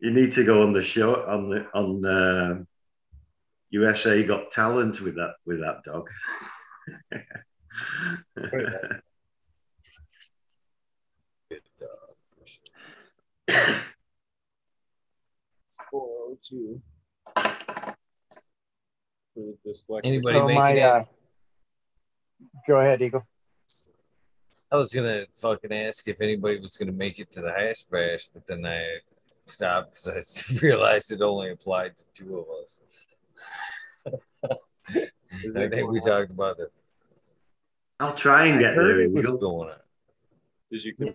You 0.00 0.10
need 0.10 0.32
to 0.32 0.44
go 0.44 0.62
on 0.62 0.72
the 0.72 0.82
show 0.82 1.24
on 1.26 1.50
the 1.50 1.66
on 1.74 2.04
uh, 2.04 2.62
USA 3.70 4.22
Got 4.24 4.50
Talent 4.52 5.00
with 5.00 5.16
that 5.16 5.34
with 5.46 5.60
that 5.60 5.82
dog. 5.84 6.10
Good 11.48 11.62
dog. 11.80 12.16
It's 15.66 15.76
402. 16.42 16.82
For 19.34 19.40
the 19.42 19.56
dyslexic. 19.70 20.00
Anybody 20.04 20.38
So 20.38 20.48
my, 20.48 20.70
it? 20.72 20.82
uh, 20.82 21.04
go 22.66 22.76
ahead, 22.80 23.02
Eagle. 23.02 23.26
I 24.72 24.76
was 24.76 24.92
gonna 24.92 25.26
fucking 25.32 25.72
ask 25.72 26.06
if 26.08 26.20
anybody 26.20 26.58
was 26.58 26.76
gonna 26.76 26.92
make 26.92 27.18
it 27.18 27.30
to 27.32 27.40
the 27.40 27.52
hash 27.52 27.82
bash, 27.84 28.28
but 28.34 28.46
then 28.46 28.66
I 28.66 28.84
stopped 29.46 29.94
because 29.94 30.44
I 30.50 30.54
realized 30.62 31.12
it 31.12 31.22
only 31.22 31.50
applied 31.50 31.92
to 31.98 32.04
two 32.14 32.38
of 32.38 32.46
us. 32.62 32.80
I 35.56 35.68
think 35.68 35.90
we 35.90 36.00
on? 36.00 36.06
talked 36.06 36.30
about 36.30 36.56
that. 36.58 36.70
I'll 38.00 38.14
try 38.14 38.46
and 38.46 38.60
get 38.60 38.74
heard 38.74 38.96
there. 38.96 39.00
it 39.02 39.12
was 39.12 39.20
Eagle. 39.24 39.38
going 39.38 39.70
on. 39.70 39.76
Did 40.70 40.84
you 40.84 41.14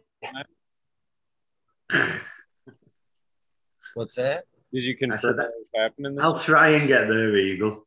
What's 3.93 4.15
that? 4.15 4.45
Did 4.73 4.84
you 4.84 4.93
said 4.93 5.10
confirm 5.10 5.38
that- 5.38 5.43
that 5.43 5.52
was 5.57 5.69
happening 5.76 6.15
this 6.15 6.23
I'll 6.26 6.34
week? 6.34 6.41
try 6.43 6.69
and 6.69 6.88
get 6.88 7.07
there, 7.07 7.35
Eagle. 7.38 7.85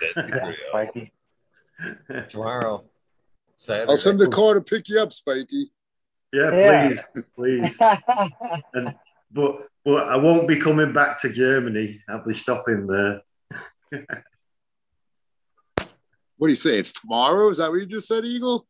That'd 0.00 0.14
be 0.14 0.20
Yeah, 0.22 0.38
pretty 0.44 0.58
awesome. 0.72 1.10
Spiky. 1.80 2.28
Tomorrow, 2.28 2.84
Saturday. 3.56 3.90
I'll 3.90 3.96
send 3.96 4.20
a 4.20 4.28
car 4.28 4.54
to 4.54 4.60
pick 4.60 4.88
you 4.88 5.00
up, 5.00 5.12
Spiky. 5.12 5.70
Yeah, 6.32 6.50
Yeah. 6.56 6.88
please, 7.14 7.24
please. 7.36 7.78
And 8.74 8.94
but 9.30 9.68
but 9.84 10.08
I 10.08 10.16
won't 10.16 10.48
be 10.48 10.56
coming 10.60 10.92
back 10.92 11.20
to 11.22 11.30
Germany. 11.30 12.02
I'll 12.08 12.24
be 12.24 12.34
stopping 12.34 12.86
there. 12.86 13.22
What 16.36 16.46
do 16.46 16.48
you 16.48 16.54
say? 16.54 16.78
It's 16.78 16.92
tomorrow? 16.92 17.50
Is 17.50 17.58
that 17.58 17.70
what 17.70 17.80
you 17.80 17.86
just 17.86 18.06
said, 18.08 18.24
Eagle? 18.24 18.66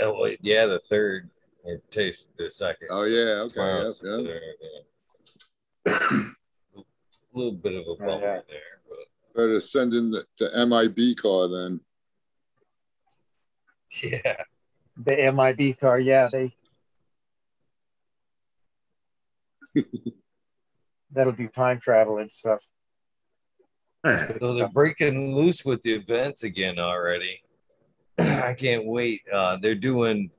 Oh, 0.00 0.28
yeah, 0.40 0.66
the 0.66 0.78
third. 0.80 1.30
Or 1.62 1.80
taste 1.90 2.28
the 2.38 2.50
second. 2.50 2.88
Oh, 2.90 3.04
yeah, 3.04 3.42
okay, 3.42 3.54
Tomorrow's 3.54 4.00
yeah, 4.02 4.10
the 4.10 4.22
yeah. 4.22 5.92
third, 5.92 6.02
yeah. 6.16 6.30
A 6.76 7.38
little 7.38 7.52
bit 7.52 7.74
of 7.74 7.86
a 7.86 7.96
bummer 7.96 8.20
yeah. 8.20 8.40
there, 8.48 8.80
but 8.88 9.36
Better 9.36 9.60
send 9.60 9.94
in 9.94 10.10
the, 10.10 10.24
the 10.38 10.66
MIB 10.66 11.16
car 11.16 11.48
then. 11.48 11.80
yeah. 14.02 14.36
the 14.96 15.32
MIB 15.32 15.78
car, 15.78 15.98
yeah, 15.98 16.28
they 16.32 16.52
that'll 21.12 21.32
do 21.32 21.48
time 21.48 21.80
travel 21.80 22.18
and 22.18 22.30
stuff. 22.30 22.64
So 24.04 24.54
they're 24.54 24.68
breaking 24.68 25.36
loose 25.36 25.64
with 25.64 25.82
the 25.82 25.92
events 25.92 26.42
again 26.42 26.78
already. 26.78 27.42
I 28.18 28.54
can't 28.54 28.86
wait. 28.86 29.20
Uh, 29.30 29.58
they're 29.58 29.74
doing 29.74 30.30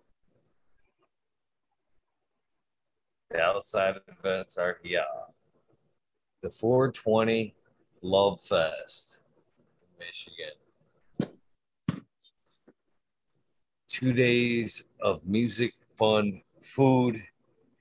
the 3.32 3.42
outside 3.42 3.96
events 4.08 4.58
are 4.58 4.78
yeah. 4.84 5.02
The 6.42 6.50
420 6.50 7.56
Love 8.02 8.42
Fest, 8.42 9.24
in 9.84 10.06
Michigan. 10.06 11.34
Two 13.88 14.14
days 14.14 14.86
of 15.00 15.26
music, 15.26 15.74
fun, 15.98 16.42
food, 16.62 17.18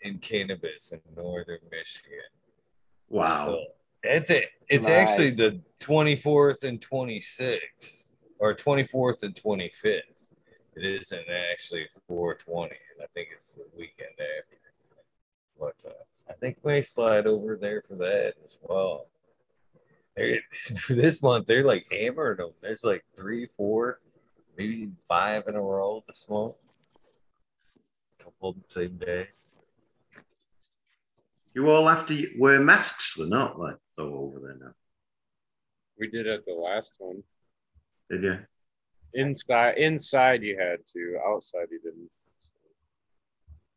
and 0.05 0.21
cannabis 0.21 0.93
in 0.93 1.01
northern 1.17 1.61
Michigan. 1.71 2.19
Wow. 3.09 3.47
So 3.47 3.65
it's 4.03 4.31
it. 4.31 4.51
It's 4.69 4.89
Nice. 4.89 5.11
actually 5.11 5.31
the 5.31 5.61
24th 5.81 6.65
and 6.65 6.81
26th, 6.81 8.15
or 8.39 8.55
24th 8.55 9.23
and 9.23 9.35
25th. 9.35 10.33
It 10.77 10.85
isn't 10.85 11.27
actually 11.53 11.87
420, 12.07 12.71
and 12.95 13.03
I 13.03 13.07
think 13.15 13.29
it's 13.35 13.55
the 13.55 13.65
weekend 13.77 14.13
after. 14.13 14.60
But 15.61 15.85
uh, 15.87 16.31
I 16.31 16.33
think 16.33 16.57
we 16.63 16.73
may 16.73 16.83
slide 16.83 17.27
over 17.27 17.57
there 17.57 17.83
for 17.87 17.95
that 17.97 18.35
as 18.43 18.59
well. 18.63 19.09
They, 20.17 20.41
for 20.79 20.95
this 20.95 21.23
month, 21.23 21.47
they're 21.47 21.65
like 21.65 21.87
hammering 21.93 22.39
them. 22.39 22.53
There's 22.63 22.83
like 22.83 23.05
three, 23.15 23.47
four, 23.47 24.01
maybe 24.57 24.89
five 25.07 25.45
in 25.47 25.55
a 25.55 25.61
row 25.61 26.03
this 26.09 26.27
month. 26.31 26.55
A 28.19 28.25
couple 28.25 28.49
of 28.49 28.55
them 28.57 28.65
same 28.69 28.97
day. 28.97 29.29
You 31.55 31.69
all 31.69 31.87
have 31.89 32.07
to 32.07 32.31
wear 32.39 32.61
masks, 32.61 33.17
they're 33.17 33.27
not 33.27 33.59
like 33.59 33.77
so 33.97 34.05
over 34.15 34.39
there 34.39 34.57
now. 34.59 34.73
We 35.99 36.09
did 36.09 36.27
at 36.27 36.47
the 36.47 36.55
last 36.55 36.95
one. 36.99 37.23
Did 38.09 38.23
you? 38.23 38.39
Inside, 39.13 39.77
inside 39.77 40.43
you 40.43 40.57
had 40.59 40.87
to. 40.95 41.19
Outside 41.27 41.67
you 41.71 41.81
didn't. 41.81 42.09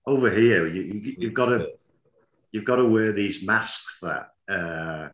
Over 0.05 0.29
here, 0.29 0.67
you, 0.67 0.81
you 0.81 1.15
you've 1.17 1.33
got 1.33 1.45
to 1.45 1.69
you've 2.51 2.65
got 2.65 2.75
to 2.77 2.85
wear 2.85 3.13
these 3.13 3.45
masks 3.45 3.99
that 4.01 4.29
uh, 4.49 5.09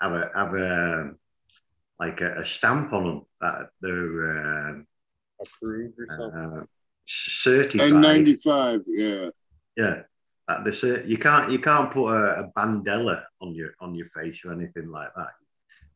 have 0.00 0.12
a 0.12 0.30
have 0.34 0.54
a 0.54 1.10
like 1.98 2.20
a, 2.20 2.40
a 2.40 2.46
stamp 2.46 2.92
on 2.92 3.04
them 3.04 3.22
that 3.40 3.70
they're 3.80 4.68
um, 4.68 4.86
Approved 5.40 5.94
or 5.98 6.16
something. 6.16 6.60
uh, 6.60 6.64
certified. 7.06 7.92
N95, 7.92 8.84
yeah. 8.88 9.28
Yeah, 9.76 10.02
that 10.48 10.64
they 10.64 10.72
say 10.72 11.04
you 11.06 11.18
can't 11.18 11.52
you 11.52 11.60
can't 11.60 11.92
put 11.92 12.08
a, 12.08 12.40
a 12.40 12.52
bandella 12.56 13.22
on 13.40 13.54
your 13.54 13.70
on 13.80 13.94
your 13.94 14.08
face 14.08 14.44
or 14.44 14.52
anything 14.52 14.90
like 14.90 15.10
that. 15.14 15.30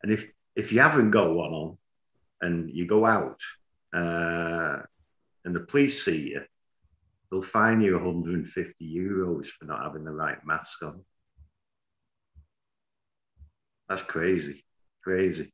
And 0.02 0.12
if 0.12 0.28
if 0.54 0.72
you 0.72 0.80
haven't 0.80 1.10
got 1.10 1.34
one 1.34 1.52
on, 1.52 1.78
and 2.40 2.70
you 2.70 2.86
go 2.86 3.04
out, 3.04 3.40
uh, 3.92 4.82
and 5.44 5.56
the 5.56 5.60
police 5.60 6.04
see 6.04 6.30
you, 6.30 6.42
they'll 7.32 7.42
fine 7.42 7.80
you 7.80 7.94
150 7.94 8.94
euros 8.94 9.46
for 9.46 9.64
not 9.64 9.82
having 9.82 10.04
the 10.04 10.10
right 10.12 10.36
mask 10.44 10.82
on. 10.82 11.02
That's 13.88 14.02
crazy, 14.02 14.64
crazy. 15.02 15.50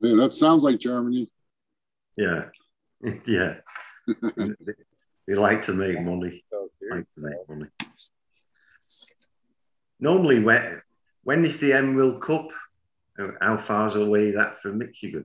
Yeah, 0.00 0.16
that 0.16 0.34
sounds 0.34 0.62
like 0.62 0.78
Germany. 0.78 1.30
Yeah, 2.16 2.44
yeah. 3.26 3.54
they, 4.36 4.54
they 5.26 5.34
like 5.34 5.62
to 5.62 5.72
make 5.72 6.00
money. 6.00 6.44
So 6.50 6.64
it's 6.66 6.74
here. 6.80 6.94
like 6.96 7.06
to 7.14 7.20
make 7.20 7.48
money. 7.48 7.70
Normally, 9.98 10.40
when 10.40 10.82
when 11.22 11.44
is 11.44 11.58
the 11.58 11.72
Emerald 11.72 12.20
Cup? 12.22 12.48
How- 13.16 13.32
How 13.40 13.56
far's 13.56 13.94
away 13.96 14.32
that 14.32 14.58
from 14.60 14.78
Michigan? 14.78 15.24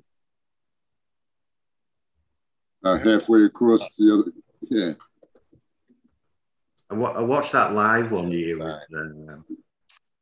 Halfway 2.83 3.43
across 3.43 3.95
the 3.95 4.13
other. 4.13 4.31
Yeah. 4.69 4.93
I, 6.89 6.95
wa- 6.95 7.13
I 7.13 7.21
watched 7.21 7.51
that 7.53 7.73
live 7.73 8.11
one 8.11 8.31
year 8.31 8.57
with, 8.57 8.97
uh, 8.97 9.37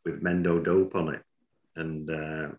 with 0.04 0.22
Mendo 0.22 0.64
Dope 0.64 0.96
on 0.96 1.16
it, 1.16 1.24
and 1.76 2.10
uh, 2.10 2.50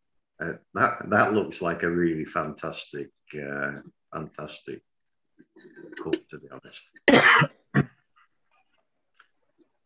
uh, 0.43 0.53
that 0.75 1.11
that 1.11 1.35
looks 1.35 1.61
like 1.61 1.83
a 1.83 1.91
really 1.91 2.25
fantastic, 2.25 3.11
uh, 3.35 3.73
fantastic 4.13 4.83
cup 6.03 6.15
to 6.31 6.39
be 6.39 6.49
honest. 6.51 6.83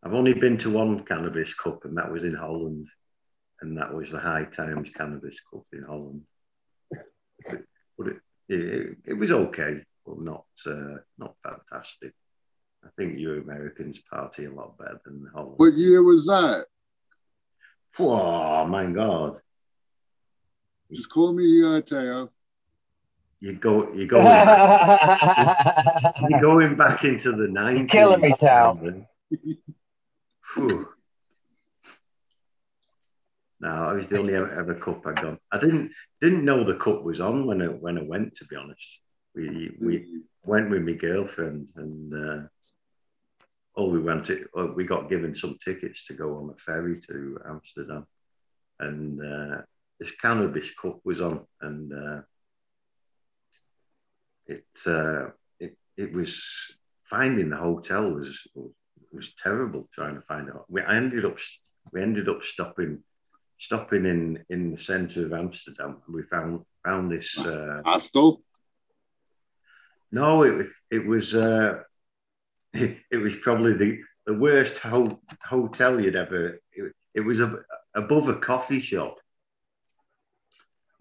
I've 0.05 0.13
only 0.13 0.33
been 0.33 0.57
to 0.59 0.69
one 0.69 1.03
cannabis 1.05 1.53
cup, 1.53 1.85
and 1.85 1.97
that 1.97 2.11
was 2.11 2.23
in 2.23 2.35
Holland, 2.35 2.87
and 3.61 3.77
that 3.77 3.93
was 3.93 4.11
the 4.11 4.19
High 4.19 4.45
Times 4.45 4.89
Cannabis 4.95 5.37
Cup 5.51 5.63
in 5.71 5.83
Holland. 5.83 6.23
But 7.97 8.07
it, 8.07 8.17
it, 8.49 8.97
it 9.05 9.13
was 9.13 9.31
okay, 9.31 9.81
but 10.05 10.19
not 10.19 10.45
uh, 10.65 10.97
not 11.17 11.35
fantastic. 11.43 12.13
I 12.83 12.89
think 12.97 13.17
you 13.17 13.41
Americans 13.41 14.01
party 14.11 14.45
a 14.45 14.51
lot 14.51 14.77
better 14.77 14.99
than 15.05 15.23
the 15.23 15.29
Holland. 15.29 15.55
What 15.57 15.73
year 15.73 16.03
was 16.03 16.25
that? 16.25 16.65
Oh 17.99 18.65
my 18.65 18.85
God! 18.87 19.39
Just 20.91 21.09
call 21.09 21.33
me 21.33 21.63
uh, 21.63 21.81
Teo. 21.81 22.29
You 23.39 23.53
go, 23.53 23.93
you 23.93 24.07
go, 24.07 24.17
you're 26.29 26.41
going 26.41 26.75
back 26.77 27.03
into 27.03 27.33
the 27.33 27.47
nineties. 27.49 27.91
killing 27.91 28.21
me, 28.21 28.33
Tao. 28.39 28.79
Phew. 30.53 30.87
No, 33.59 33.87
that 33.87 33.95
was 33.95 34.07
the 34.07 34.19
only 34.19 34.35
ever, 34.35 34.59
ever 34.59 34.75
cup 34.75 35.05
I 35.05 35.13
done. 35.13 35.37
I 35.51 35.59
didn't 35.59 35.91
didn't 36.21 36.45
know 36.45 36.63
the 36.63 36.75
cup 36.75 37.03
was 37.03 37.19
on 37.19 37.45
when 37.45 37.61
I 37.61 37.65
when 37.65 37.97
I 37.97 38.03
went. 38.03 38.35
To 38.37 38.45
be 38.45 38.55
honest, 38.55 38.99
we 39.35 39.75
we 39.79 40.23
went 40.43 40.69
with 40.69 40.83
my 40.83 40.93
girlfriend 40.93 41.67
and 41.75 42.13
uh, 42.13 42.47
oh, 43.75 43.89
we 43.89 43.99
went 43.99 44.25
to 44.27 44.45
oh, 44.55 44.71
we 44.73 44.85
got 44.85 45.09
given 45.09 45.35
some 45.35 45.57
tickets 45.63 46.05
to 46.07 46.13
go 46.13 46.37
on 46.37 46.47
the 46.47 46.55
ferry 46.57 47.01
to 47.07 47.39
Amsterdam, 47.47 48.05
and 48.79 49.19
uh, 49.21 49.61
this 49.99 50.11
cannabis 50.15 50.71
cup 50.75 50.99
was 51.03 51.21
on, 51.21 51.45
and 51.61 51.93
uh, 51.93 52.21
it 54.47 54.65
uh, 54.85 55.27
it 55.59 55.77
it 55.97 56.13
was 56.13 56.43
finding 57.03 57.49
the 57.49 57.57
hotel 57.57 58.09
was 58.11 58.47
was 59.11 59.33
terrible 59.41 59.87
trying 59.93 60.15
to 60.15 60.21
find 60.21 60.49
out. 60.49 60.65
We 60.69 60.81
I 60.81 60.95
ended 60.95 61.25
up 61.25 61.37
we 61.91 62.01
ended 62.01 62.29
up 62.29 62.43
stopping 62.43 63.03
stopping 63.59 64.05
in 64.05 64.43
in 64.49 64.71
the 64.71 64.77
centre 64.77 65.25
of 65.25 65.33
Amsterdam. 65.33 66.01
And 66.05 66.15
we 66.15 66.23
found 66.23 66.65
found 66.83 67.11
this. 67.11 67.37
Uh, 67.37 67.81
Hostel? 67.85 68.41
No, 70.13 70.43
it 70.43 70.69
it 70.91 71.05
was 71.05 71.33
uh, 71.33 71.81
it, 72.73 72.97
it 73.11 73.17
was 73.17 73.35
probably 73.37 73.73
the 73.73 73.99
the 74.25 74.33
worst 74.33 74.77
ho- 74.77 75.19
hotel 75.43 75.99
you'd 75.99 76.15
ever. 76.15 76.59
It, 76.71 76.93
it 77.15 77.21
was 77.21 77.41
ab- 77.41 77.63
above 77.95 78.29
a 78.29 78.35
coffee 78.35 78.79
shop, 78.79 79.17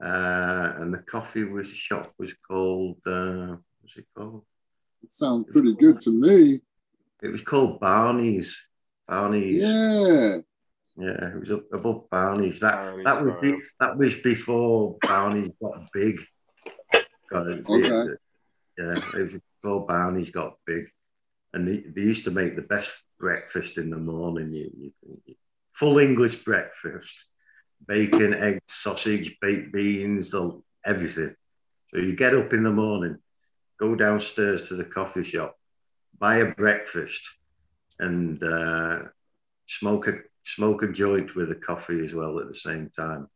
uh, 0.02 0.72
and 0.78 0.92
the 0.92 0.98
coffee 0.98 1.44
was 1.44 1.68
shop 1.68 2.12
was 2.18 2.32
called. 2.48 2.96
Uh, 3.06 3.56
what's 3.80 3.96
it 3.96 4.06
called? 4.16 4.44
It 5.04 5.12
sounds 5.12 5.46
pretty 5.52 5.74
good 5.74 6.00
to 6.00 6.10
me. 6.10 6.60
It 7.22 7.28
was 7.28 7.42
called 7.42 7.80
Barney's. 7.80 8.56
Barney's. 9.06 9.62
Yeah. 9.62 10.38
Yeah, 10.96 11.28
it 11.34 11.40
was 11.40 11.50
up 11.50 11.64
above 11.72 12.08
Barney's. 12.10 12.60
That 12.60 12.74
Barney's 12.74 13.04
that 13.04 13.24
was 13.24 13.34
be, 13.40 13.56
that 13.80 13.96
was 13.96 14.14
before 14.16 14.96
Barney's 15.02 15.50
got 15.60 15.90
big. 15.92 16.20
Got 17.30 17.46
it, 17.48 17.64
Okay. 17.66 18.14
Yeah, 18.78 19.00
it 19.14 19.32
was 19.32 19.86
Barney's 19.86 20.30
got 20.30 20.54
big, 20.66 20.86
and 21.52 21.66
they, 21.68 21.84
they 21.94 22.02
used 22.02 22.24
to 22.24 22.30
make 22.30 22.56
the 22.56 22.62
best 22.62 22.92
breakfast 23.18 23.78
in 23.78 23.90
the 23.90 23.98
morning. 23.98 24.52
You, 24.52 24.70
you- 25.06 25.34
full 25.72 25.98
English 25.98 26.44
breakfast, 26.44 27.24
bacon, 27.86 28.34
eggs, 28.34 28.60
sausage, 28.68 29.36
baked 29.40 29.72
beans, 29.72 30.30
the, 30.30 30.60
everything. 30.84 31.34
So 31.90 31.98
you 31.98 32.14
get 32.16 32.34
up 32.34 32.52
in 32.52 32.62
the 32.62 32.70
morning, 32.70 33.18
go 33.80 33.94
downstairs 33.94 34.68
to 34.68 34.76
the 34.76 34.84
coffee 34.84 35.24
shop, 35.24 35.56
buy 36.18 36.36
a 36.38 36.54
breakfast, 36.54 37.22
and 37.98 38.42
uh, 38.42 39.00
smoke 39.66 40.08
a 40.08 40.14
smoke 40.44 40.82
a 40.82 40.92
joint 40.92 41.34
with 41.36 41.50
a 41.50 41.54
coffee 41.56 42.04
as 42.04 42.14
well 42.14 42.38
at 42.40 42.48
the 42.48 42.54
same 42.54 42.90
time, 42.96 43.26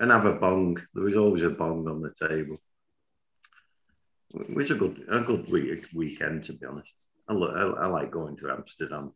and 0.00 0.10
have 0.10 0.26
a 0.26 0.34
bong. 0.34 0.78
There 0.94 1.04
was 1.04 1.16
always 1.16 1.42
a 1.42 1.50
bong 1.50 1.88
on 1.88 2.02
the 2.02 2.12
table. 2.28 2.58
It 4.40 4.54
was 4.54 4.70
a 4.70 4.74
good 4.74 5.04
a 5.08 5.20
good 5.20 5.50
week, 5.50 5.86
weekend 5.94 6.44
to 6.44 6.52
be 6.52 6.66
honest. 6.66 6.92
I, 7.28 7.32
lo- 7.32 7.76
I, 7.78 7.84
I 7.84 7.86
like 7.86 8.10
going 8.10 8.36
to 8.38 8.50
Amsterdam. 8.50 9.12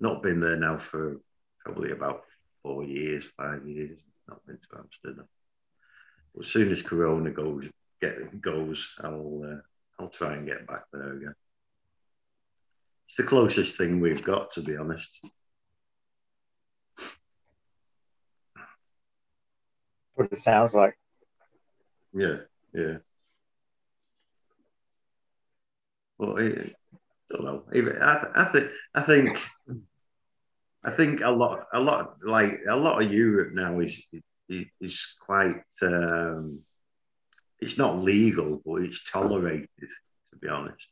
Not 0.00 0.22
been 0.22 0.40
there 0.40 0.56
now 0.56 0.78
for 0.78 1.20
probably 1.60 1.92
about 1.92 2.22
four 2.62 2.84
years, 2.84 3.28
five 3.36 3.66
years. 3.66 3.92
Not 4.28 4.44
been 4.46 4.58
to 4.58 4.78
Amsterdam. 4.78 5.28
As 6.38 6.48
soon 6.48 6.70
as 6.72 6.82
Corona 6.82 7.30
goes 7.30 7.68
get 8.00 8.40
goes, 8.42 8.94
I'll 9.02 9.42
uh, 9.44 10.02
I'll 10.02 10.10
try 10.10 10.34
and 10.34 10.46
get 10.46 10.66
back 10.66 10.84
there 10.92 11.12
again. 11.14 11.34
It's 13.08 13.16
the 13.16 13.22
closest 13.22 13.78
thing 13.78 14.00
we've 14.00 14.24
got, 14.24 14.52
to 14.52 14.62
be 14.62 14.76
honest. 14.76 15.20
what 20.16 20.32
it 20.32 20.38
sounds 20.38 20.74
like. 20.74 20.98
Yeah, 22.12 22.36
yeah. 22.74 22.96
Well, 26.18 26.38
I 26.38 26.48
don't 27.30 27.44
know. 27.44 27.64
I, 27.72 28.26
I 28.34 28.44
think 28.44 28.66
I 28.94 29.02
think 29.02 29.40
I 30.84 30.90
think 30.90 31.20
a 31.20 31.30
lot, 31.30 31.66
a 31.72 31.80
lot 31.80 32.16
like 32.24 32.60
a 32.70 32.76
lot 32.76 33.02
of 33.02 33.12
Europe 33.12 33.52
now 33.52 33.80
is 33.80 34.00
is, 34.48 34.66
is 34.80 35.16
quite. 35.20 35.62
Um, 35.82 36.60
it's 37.58 37.78
not 37.78 38.02
legal, 38.02 38.60
but 38.64 38.82
it's 38.82 39.10
tolerated. 39.10 39.68
To 39.78 40.38
be 40.40 40.48
honest, 40.48 40.88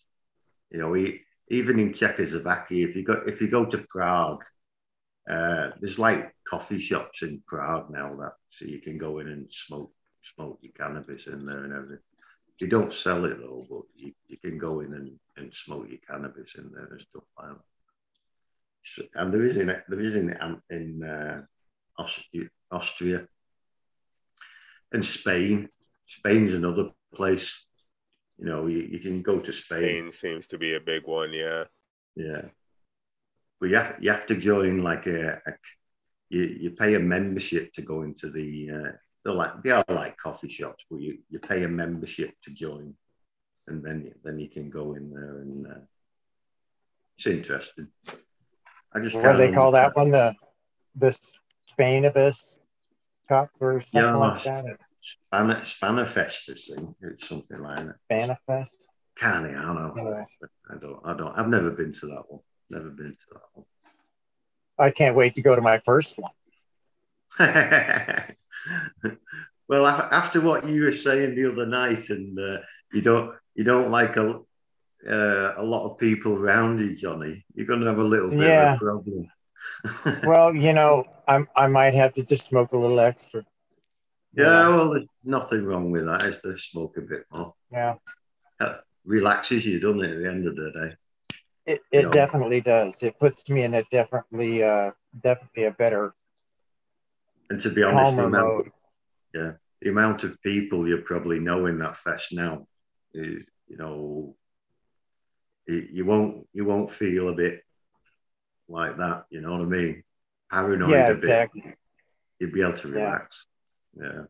you 0.71 0.79
know, 0.79 0.97
even 1.49 1.79
in 1.79 1.93
Czechoslovakia, 1.93 2.89
if 2.89 2.97
you 2.97 3.05
go 3.05 3.23
if 3.27 3.41
you 3.41 3.49
go 3.49 3.65
to 3.67 3.79
Prague, 3.89 4.43
uh, 5.31 5.71
there's 5.81 5.99
like 5.99 6.35
coffee 6.49 6.81
shops 6.81 7.23
in 7.23 7.43
Prague 7.47 7.91
now 7.91 8.17
that 8.17 8.33
so 8.51 8.65
you 8.65 8.81
can 8.81 8.99
go 8.99 9.21
in 9.21 9.29
and 9.29 9.47
smoke 9.53 9.93
smoke 10.23 10.59
your 10.63 10.73
cannabis 10.73 11.27
in 11.27 11.47
there 11.47 11.65
and 11.65 11.73
everything. 11.73 12.14
You 12.59 12.69
don't 12.69 12.93
sell 12.93 13.25
it 13.25 13.39
though, 13.41 13.67
but 13.69 13.83
you, 13.97 14.13
you 14.29 14.37
can 14.37 14.59
go 14.59 14.81
in 14.81 14.95
and, 14.95 15.19
and 15.37 15.53
smoke 15.55 15.89
your 15.89 15.99
cannabis 16.09 16.55
in 16.57 16.71
there 16.73 16.89
and 16.91 17.01
stuff 17.01 17.25
like 17.39 17.49
that. 17.49 17.61
So, 18.85 19.03
and 19.15 19.33
there 19.33 19.45
is 19.45 19.57
in 19.57 19.67
there 19.67 20.01
is 20.01 20.15
in 20.15 20.37
um, 20.41 20.63
in 20.71 21.03
uh, 21.03 21.43
Austria, 21.99 22.49
Austria 22.71 23.27
and 24.93 25.05
Spain. 25.05 25.69
Spain's 26.07 26.55
another 26.55 26.91
place. 27.15 27.65
You 28.39 28.47
know, 28.47 28.67
you, 28.67 28.83
you 28.83 28.99
can 29.01 29.23
go 29.23 29.41
to 29.41 29.53
Spain. 29.53 30.11
Spain 30.13 30.13
seems 30.13 30.47
to 30.49 30.59
be 30.59 30.75
a 30.75 30.81
big 30.81 31.07
one. 31.07 31.33
Yeah. 31.33 31.65
Yeah. 32.15 32.43
But 33.61 33.71
you 33.71 33.77
have, 33.77 33.97
you 34.01 34.11
have 34.11 34.27
to 34.27 34.37
join 34.37 34.83
like 34.83 35.07
a, 35.07 35.41
a 35.47 35.53
you, 36.29 36.43
you 36.43 36.71
pay 36.73 36.95
a 36.95 37.01
membership 37.01 37.73
to 37.75 37.83
go 37.83 38.03
into 38.03 38.31
the 38.31 38.71
uh, 38.71 38.93
they're 39.25 39.35
like 39.35 39.63
they 39.63 39.71
are 39.71 39.85
like 39.89 40.17
coffee 40.17 40.49
shops, 40.49 40.85
where 40.89 41.01
you, 41.01 41.19
you 41.31 41.39
pay 41.39 41.63
a 41.65 41.69
membership 41.69 42.35
to 42.43 42.51
join, 42.55 42.95
and 43.69 43.83
then 43.83 44.13
then 44.23 44.39
you 44.39 44.49
can 44.49 44.71
go 44.71 44.95
in 44.95 45.11
there 45.11 45.39
and 45.41 45.67
uh, 45.67 45.81
it's 47.17 47.27
interesting. 47.27 47.89
I 48.93 49.01
just 49.01 49.17
What 49.17 49.33
do 49.33 49.39
they 49.39 49.53
call 49.53 49.73
that 49.73 49.97
one? 49.97 50.11
The 50.11 50.35
the 50.97 51.17
Spainibus 51.71 52.59
Cup 53.29 53.51
or 53.61 53.81
something 53.81 54.01
Yeah, 54.01 54.15
like 54.15 54.43
that. 54.45 54.65
Spanner 55.03 55.61
Spannerfest 55.63 56.69
thing. 56.69 56.95
It's 57.03 57.29
something 57.29 57.61
like 57.61 57.77
that. 57.77 57.97
Spanifest. 58.11 58.69
Can't 59.17 59.47
I 59.47 59.51
know. 59.51 59.95
Anyway, 59.97 60.25
I 60.71 60.75
don't. 60.77 61.01
I 61.05 61.15
don't. 61.15 61.39
I've 61.39 61.49
never 61.49 61.71
been 61.71 61.93
to 61.95 62.07
that 62.07 62.25
one. 62.29 62.41
Never 62.71 62.91
been 62.91 63.13
to 63.13 63.27
that 63.33 63.43
one. 63.55 63.67
I 64.79 64.91
can't 64.91 65.15
wait 65.15 65.35
to 65.35 65.43
go 65.43 65.55
to 65.55 65.63
my 65.63 65.79
first 65.79 66.15
one. 66.19 66.33
well, 69.69 69.87
after 69.87 70.41
what 70.41 70.69
you 70.69 70.83
were 70.83 70.93
saying 70.93 71.35
the 71.35 71.51
other 71.53 71.67
night, 71.67 72.09
and 72.11 72.39
uh, 72.39 72.59
you 72.93 73.01
don't 73.03 73.35
you 73.55 73.65
don't 73.65 73.91
like 73.91 74.17
a 74.17 74.41
uh, 75.09 75.55
a 75.59 75.63
lot 75.63 75.85
of 75.91 75.99
people 75.99 76.33
around 76.35 76.81
you, 76.81 76.97
Johnny, 76.97 77.45
you're 77.55 77.67
going 77.67 77.81
to 77.81 77.87
have 77.87 77.99
a 77.99 78.05
little 78.05 78.31
bit 78.31 78.39
Yeah. 78.41 78.73
of 78.73 78.77
a 78.77 78.85
problem. 78.85 79.29
Well, 80.27 80.55
you 80.55 80.73
know, 80.73 81.05
I'm 81.29 81.49
I 81.57 81.67
might 81.67 81.95
have 81.95 82.15
to 82.15 82.23
just 82.23 82.47
smoke 82.49 82.73
a 82.73 82.79
little 82.79 83.01
extra. 83.01 83.45
yeah, 84.35 84.69
well, 84.69 84.91
there's 84.91 85.07
nothing 85.25 85.65
wrong 85.65 85.91
with 85.91 86.07
that. 86.07 86.23
Is 86.23 86.41
to 86.41 86.57
smoke 86.59 86.97
a 86.97 87.03
bit 87.03 87.25
more. 87.33 87.55
Yeah. 87.71 87.95
That 88.61 88.81
Relaxes 89.05 89.67
you, 89.67 89.81
doesn't 89.81 90.03
it? 90.03 90.13
At 90.13 90.19
the 90.23 90.29
end 90.29 90.47
of 90.47 90.57
the 90.57 90.71
day. 90.71 90.97
It, 91.67 91.81
it 91.93 92.03
No. 92.05 92.11
definitely 92.11 92.61
does. 92.61 92.95
It 93.03 93.19
puts 93.19 93.49
me 93.49 93.63
in 93.63 93.75
a 93.75 93.83
definitely 93.91 94.63
uh 94.63 94.93
definitely 95.23 95.65
a 95.65 95.71
better 95.73 96.15
And 97.51 97.61
to 97.61 97.71
be 97.71 97.83
honest, 97.83 98.17
the 98.17 98.25
amount, 98.25 98.47
mode. 98.47 98.71
the 99.83 99.91
amount 99.91 100.25
of 100.25 100.41
people 100.43 100.89
you 100.89 100.99
probably 100.99 101.39
know 101.39 101.67
in 101.67 101.79
that 101.79 101.97
fest 101.99 102.33
now, 102.33 102.67
is, 103.13 103.45
you 103.69 103.77
know, 103.77 104.35
you, 105.67 105.89
you 105.93 106.05
won't 106.05 106.47
you 106.53 106.65
won't 106.65 106.91
feel 106.91 107.29
a 107.29 107.35
bit 107.35 107.63
like 108.69 108.97
that. 108.97 109.25
You 109.31 109.41
know 109.41 109.53
what 109.53 109.61
I 109.61 109.65
mean? 109.65 110.03
Paranoid 110.51 110.91
Yeah, 110.91 111.07
a 111.09 111.15
bit. 111.15 111.23
exactly. 111.23 111.75
You'd 112.39 112.53
be 112.53 112.63
able 112.63 112.75
to 112.75 112.89
relax. 112.89 113.47
Yeah. 113.97 114.23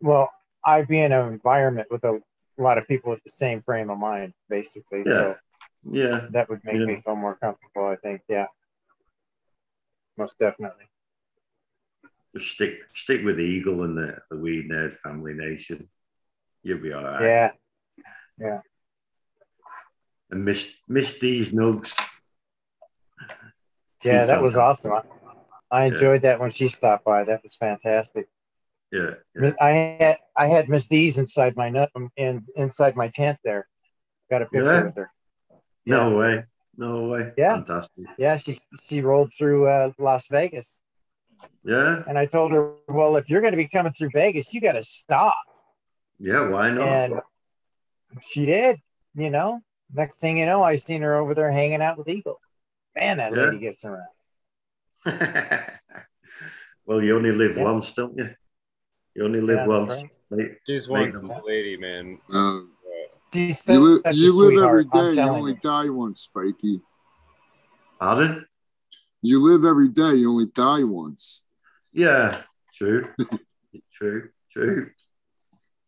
Well, 0.00 0.30
I'd 0.64 0.88
be 0.88 1.00
in 1.00 1.12
an 1.12 1.32
environment 1.32 1.88
with 1.90 2.04
a 2.04 2.20
lot 2.58 2.78
of 2.78 2.86
people 2.86 3.10
with 3.10 3.22
the 3.24 3.30
same 3.30 3.62
frame 3.62 3.90
of 3.90 3.98
mind, 3.98 4.34
basically. 4.48 5.04
So 5.04 5.36
Yeah. 5.84 6.26
that 6.30 6.48
would 6.48 6.64
make 6.64 6.76
Yeah. 6.80 6.86
me 6.86 7.02
feel 7.04 7.16
more 7.16 7.36
comfortable, 7.36 7.86
I 7.86 7.96
think. 7.96 8.22
Yeah. 8.28 8.46
Most 10.16 10.38
definitely. 10.38 10.84
Stick 12.40 12.80
stick 12.94 13.24
with 13.24 13.36
the 13.36 13.42
Eagle 13.42 13.82
and 13.84 13.96
the, 13.96 14.18
the 14.30 14.36
Weed 14.36 14.68
Nerd 14.70 14.98
Family 14.98 15.34
Nation. 15.34 15.88
You'll 16.62 16.80
be 16.80 16.92
all 16.92 17.04
right. 17.04 17.22
Yeah. 17.22 17.50
Yeah. 18.38 18.60
and 20.30 20.44
miss 20.44 20.80
miss 20.88 21.18
these 21.18 21.52
nugs. 21.52 21.94
Yeah, 24.04 24.26
that 24.26 24.42
was 24.42 24.56
awesome. 24.56 24.92
I, 24.92 25.02
I 25.70 25.84
enjoyed 25.86 26.22
that 26.22 26.38
when 26.38 26.50
she 26.50 26.68
stopped 26.68 27.04
by. 27.04 27.24
That 27.24 27.42
was 27.42 27.54
fantastic. 27.56 28.28
Yeah, 28.92 29.14
yeah. 29.34 29.52
I 29.60 29.70
had 30.00 30.18
I 30.36 30.46
had 30.46 30.68
Miss 30.68 30.86
D's 30.86 31.18
inside 31.18 31.56
my 31.56 31.70
nut 31.70 31.90
in 32.16 32.44
inside 32.54 32.94
my 32.96 33.08
tent 33.08 33.38
there. 33.44 33.66
Got 34.30 34.42
a 34.42 34.46
picture 34.46 34.64
Yeah? 34.74 34.82
with 34.84 34.96
her. 34.96 35.10
No 35.86 36.16
way. 36.16 36.44
No 36.76 37.08
way. 37.08 37.32
Yeah. 37.36 37.54
Fantastic. 37.54 38.04
Yeah, 38.18 38.36
she 38.36 38.56
she 38.84 39.00
rolled 39.00 39.32
through 39.36 39.66
uh, 39.68 39.92
Las 39.98 40.28
Vegas, 40.28 40.80
Yeah. 41.64 42.02
and 42.08 42.16
I 42.18 42.26
told 42.26 42.52
her, 42.52 42.74
well, 42.88 43.16
if 43.16 43.28
you're 43.28 43.40
going 43.40 43.52
to 43.52 43.56
be 43.56 43.68
coming 43.68 43.92
through 43.92 44.10
Vegas, 44.10 44.52
you 44.54 44.60
got 44.60 44.72
to 44.72 44.84
stop. 44.84 45.34
Yeah. 46.18 46.48
Why 46.48 46.70
not? 46.70 46.88
And 46.88 47.20
she 48.22 48.46
did. 48.46 48.78
You 49.14 49.30
know, 49.30 49.60
next 49.94 50.20
thing 50.20 50.36
you 50.38 50.46
know, 50.46 50.62
I 50.62 50.76
seen 50.76 51.02
her 51.02 51.16
over 51.16 51.34
there 51.34 51.50
hanging 51.50 51.80
out 51.82 51.96
with 51.98 52.08
Eagle. 52.08 52.38
Man, 52.94 53.16
that 53.18 53.34
Yeah. 53.34 53.44
lady 53.46 53.58
gets 53.58 53.84
around. 53.84 54.06
well, 56.86 57.02
you 57.02 57.16
only 57.16 57.32
live 57.32 57.56
Yeah. 57.56 57.64
once, 57.64 57.94
don't 57.94 58.16
you? 58.16 58.30
You 59.14 59.24
only 59.24 59.40
live 59.40 59.58
Yeah, 59.58 59.66
once. 59.66 59.88
right. 59.90 60.10
Make- 60.30 60.58
She's 60.66 60.88
one 60.88 61.12
them- 61.12 61.32
lady, 61.44 61.76
man. 61.76 62.18
Uh, 62.32 62.60
She's 63.32 63.66
you 63.68 63.80
live, 63.80 64.00
such 64.04 64.14
a 64.14 64.16
you 64.16 64.32
live 64.36 64.62
every 64.64 64.82
sweetheart, 64.84 65.18
I'm. 65.18 65.24
You 65.26 65.32
only 65.32 65.52
you. 65.52 65.58
die 65.58 65.88
once, 65.90 66.20
Spiky. 66.22 66.80
Pardon? 67.98 68.46
You 69.26 69.40
live 69.40 69.64
every 69.64 69.88
day. 69.88 70.14
You 70.14 70.30
only 70.30 70.46
die 70.46 70.84
once. 70.84 71.42
Yeah. 71.92 72.42
True. 72.72 73.08
true. 73.92 74.28
True. 74.52 74.90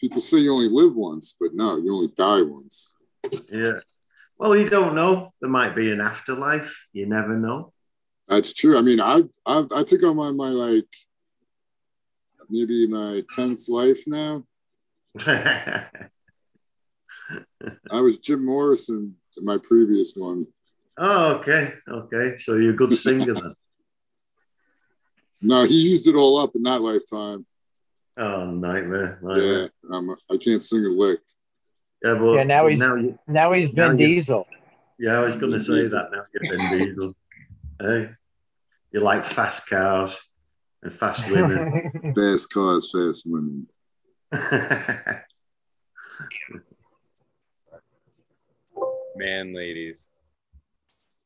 People 0.01 0.21
say 0.21 0.39
you 0.39 0.53
only 0.53 0.69
live 0.69 0.97
once, 0.97 1.37
but 1.39 1.51
no, 1.55 1.77
you 1.77 1.95
only 1.95 2.09
die 2.17 2.43
once. 2.43 2.97
Yeah. 3.49 3.79
Well, 4.39 4.57
you 4.57 4.69
don't 4.69 4.97
know. 4.97 5.33
There 5.41 5.49
might 5.49 5.77
be 5.77 5.93
an 5.93 6.01
afterlife. 6.01 6.77
You 6.93 7.07
never 7.07 7.37
know. 7.37 7.73
That's 8.27 8.53
true. 8.53 8.77
I 8.77 8.83
mean, 8.83 9.01
I 9.01 9.23
I, 9.47 9.65
I 9.73 9.85
think 9.85 10.03
I'm 10.03 10.19
on 10.19 10.37
my 10.37 10.49
like 10.49 10.93
maybe 12.51 12.89
my 12.89 13.23
tenth 13.37 13.69
life 13.69 14.01
now. 14.09 14.43
I 15.25 15.91
was 18.01 18.19
Jim 18.19 18.45
Morrison 18.45 19.15
in 19.37 19.45
my 19.45 19.59
previous 19.63 20.15
one. 20.17 20.45
Oh, 20.99 21.35
okay. 21.37 21.75
Okay. 21.89 22.39
So 22.39 22.55
you're 22.57 22.73
a 22.73 22.77
good 22.77 22.93
singer 22.99 23.35
then. 23.35 23.55
No, 25.41 25.65
he 25.65 25.75
used 25.89 26.07
it 26.09 26.15
all 26.17 26.39
up 26.39 26.55
in 26.57 26.63
that 26.65 26.81
lifetime. 26.83 27.47
Oh, 28.17 28.47
nightmare. 28.47 29.21
Yeah. 29.37 29.67
I'm, 29.97 30.11
I 30.31 30.37
can't 30.37 30.63
sing 30.63 30.85
a 30.85 30.89
lick. 30.89 31.21
Yeah, 32.05 32.15
but 32.15 32.33
Yeah, 32.35 32.43
now 32.45 32.63
but 32.63 32.69
he's- 32.69 32.79
now 32.81 32.95
you, 32.97 33.19
Now 33.29 33.53
he's 33.53 33.71
Vin 33.71 33.77
Now 33.77 33.91
you- 33.93 33.97
Diesel. 33.99 34.47
yeah, 34.99 35.19
I 35.19 35.21
was 35.21 35.37
going 35.37 35.53
to 35.53 35.61
say 35.61 35.87
that 35.87 36.09
now. 36.13 36.23
You're 36.33 36.57
Vin 36.57 36.79
Diesel. 36.87 37.15
Hey, 37.81 38.11
you 38.91 38.99
like 38.99 39.25
fast 39.25 39.69
cars 39.69 40.21
and 40.83 40.93
fast 40.93 41.31
women. 41.31 42.13
Fast 42.17 42.53
cars, 42.53 42.91
fast 42.91 43.23
women. 43.25 43.69
Man, 49.17 49.55
ladies. 49.55 50.09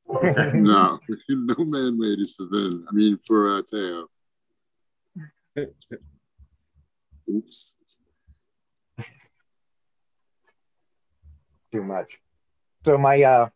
No, 0.08 0.98
no 1.28 1.54
man 1.58 2.00
ladies 2.00 2.32
for 2.32 2.46
Vin. 2.46 2.84
I 2.88 2.92
mean 2.92 3.18
for 3.26 3.58
uh, 3.58 3.62
Teo. 3.62 4.06
Oops. 7.30 7.74
Too 11.72 11.82
much. 11.82 12.18
So 12.84 12.98
my 12.98 13.22
uh 13.22 13.48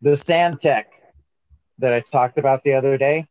the 0.00 0.16
sand 0.16 0.60
tech 0.60 0.88
that 1.78 1.92
I 1.92 2.00
talked 2.00 2.38
about 2.38 2.64
the 2.64 2.74
other 2.74 2.96
day, 2.96 3.26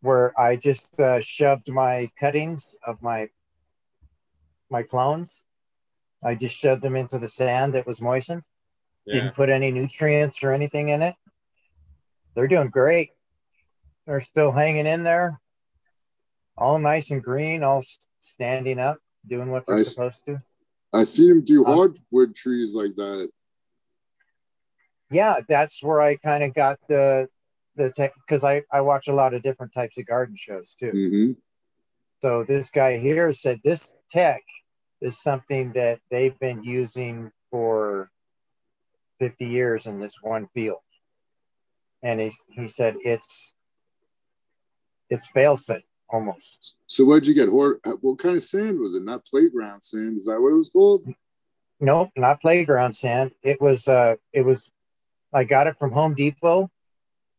where 0.00 0.38
I 0.38 0.56
just 0.56 0.98
uh, 1.00 1.20
shoved 1.20 1.70
my 1.70 2.10
cuttings 2.18 2.74
of 2.86 3.02
my 3.02 3.28
my 4.70 4.82
clones. 4.82 5.30
I 6.22 6.34
just 6.34 6.54
shoved 6.54 6.82
them 6.82 6.96
into 6.96 7.18
the 7.18 7.28
sand 7.28 7.74
that 7.74 7.86
was 7.86 8.00
moistened. 8.00 8.42
Yeah. 9.08 9.14
Didn't 9.22 9.34
put 9.34 9.48
any 9.48 9.70
nutrients 9.70 10.42
or 10.42 10.52
anything 10.52 10.90
in 10.90 11.00
it. 11.02 11.14
They're 12.34 12.46
doing 12.46 12.68
great. 12.68 13.10
They're 14.06 14.20
still 14.20 14.52
hanging 14.52 14.86
in 14.86 15.02
there, 15.02 15.40
all 16.56 16.78
nice 16.78 17.10
and 17.10 17.22
green, 17.22 17.62
all 17.62 17.82
standing 18.20 18.78
up, 18.78 18.98
doing 19.26 19.50
what 19.50 19.64
they're 19.66 19.76
Nice. 19.76 19.94
supposed 19.94 20.24
to. 20.26 20.38
I 20.94 21.04
see 21.04 21.28
them 21.28 21.42
do 21.42 21.64
Uh, 21.64 21.74
hardwood 21.74 22.34
trees 22.34 22.74
like 22.74 22.94
that. 22.96 23.30
yeah 25.10 25.40
that's 25.48 25.82
where 25.82 26.02
i 26.02 26.16
kind 26.16 26.44
of 26.44 26.52
got 26.52 26.78
the 26.88 27.26
the 27.76 27.88
tech 27.90 28.12
because 28.26 28.44
I, 28.44 28.62
I 28.70 28.82
watch 28.82 29.08
a 29.08 29.14
lot 29.14 29.32
of 29.32 29.40
different 29.42 29.72
types 29.72 29.96
of 29.96 30.04
garden 30.06 30.36
shows 30.36 30.74
too 30.78 30.90
hmm 30.90 31.32
so 32.20 32.44
this 32.44 32.68
guy 32.68 32.98
here 32.98 33.32
said 33.32 33.60
this 33.64 33.92
tech 34.10 34.42
is 35.00 35.22
something 35.22 35.72
that 35.72 36.00
they've 36.10 36.38
been 36.40 36.62
using 36.62 37.30
for 37.50 38.10
50 39.18 39.46
years 39.46 39.86
in 39.86 39.98
this 40.00 40.14
one 40.22 40.48
field 40.54 40.78
and 42.02 42.20
he, 42.20 42.32
he 42.50 42.68
said 42.68 42.94
it's 43.04 43.52
it's 45.10 45.26
fail 45.28 45.56
safe 45.56 45.82
almost 46.10 46.76
So 46.86 47.04
what'd 47.04 47.26
you 47.26 47.34
get? 47.34 47.50
What 47.52 48.18
kind 48.18 48.36
of 48.36 48.42
sand 48.42 48.78
was 48.78 48.94
it? 48.94 49.02
Not 49.02 49.24
playground 49.26 49.82
sand. 49.82 50.18
Is 50.18 50.26
that 50.26 50.40
what 50.40 50.52
it 50.52 50.56
was 50.56 50.70
called? 50.70 51.04
Nope, 51.80 52.10
not 52.16 52.40
playground 52.40 52.94
sand. 52.94 53.32
It 53.42 53.60
was 53.60 53.88
uh 53.88 54.16
it 54.32 54.42
was 54.42 54.70
I 55.32 55.44
got 55.44 55.66
it 55.66 55.76
from 55.78 55.92
Home 55.92 56.14
Depot 56.14 56.70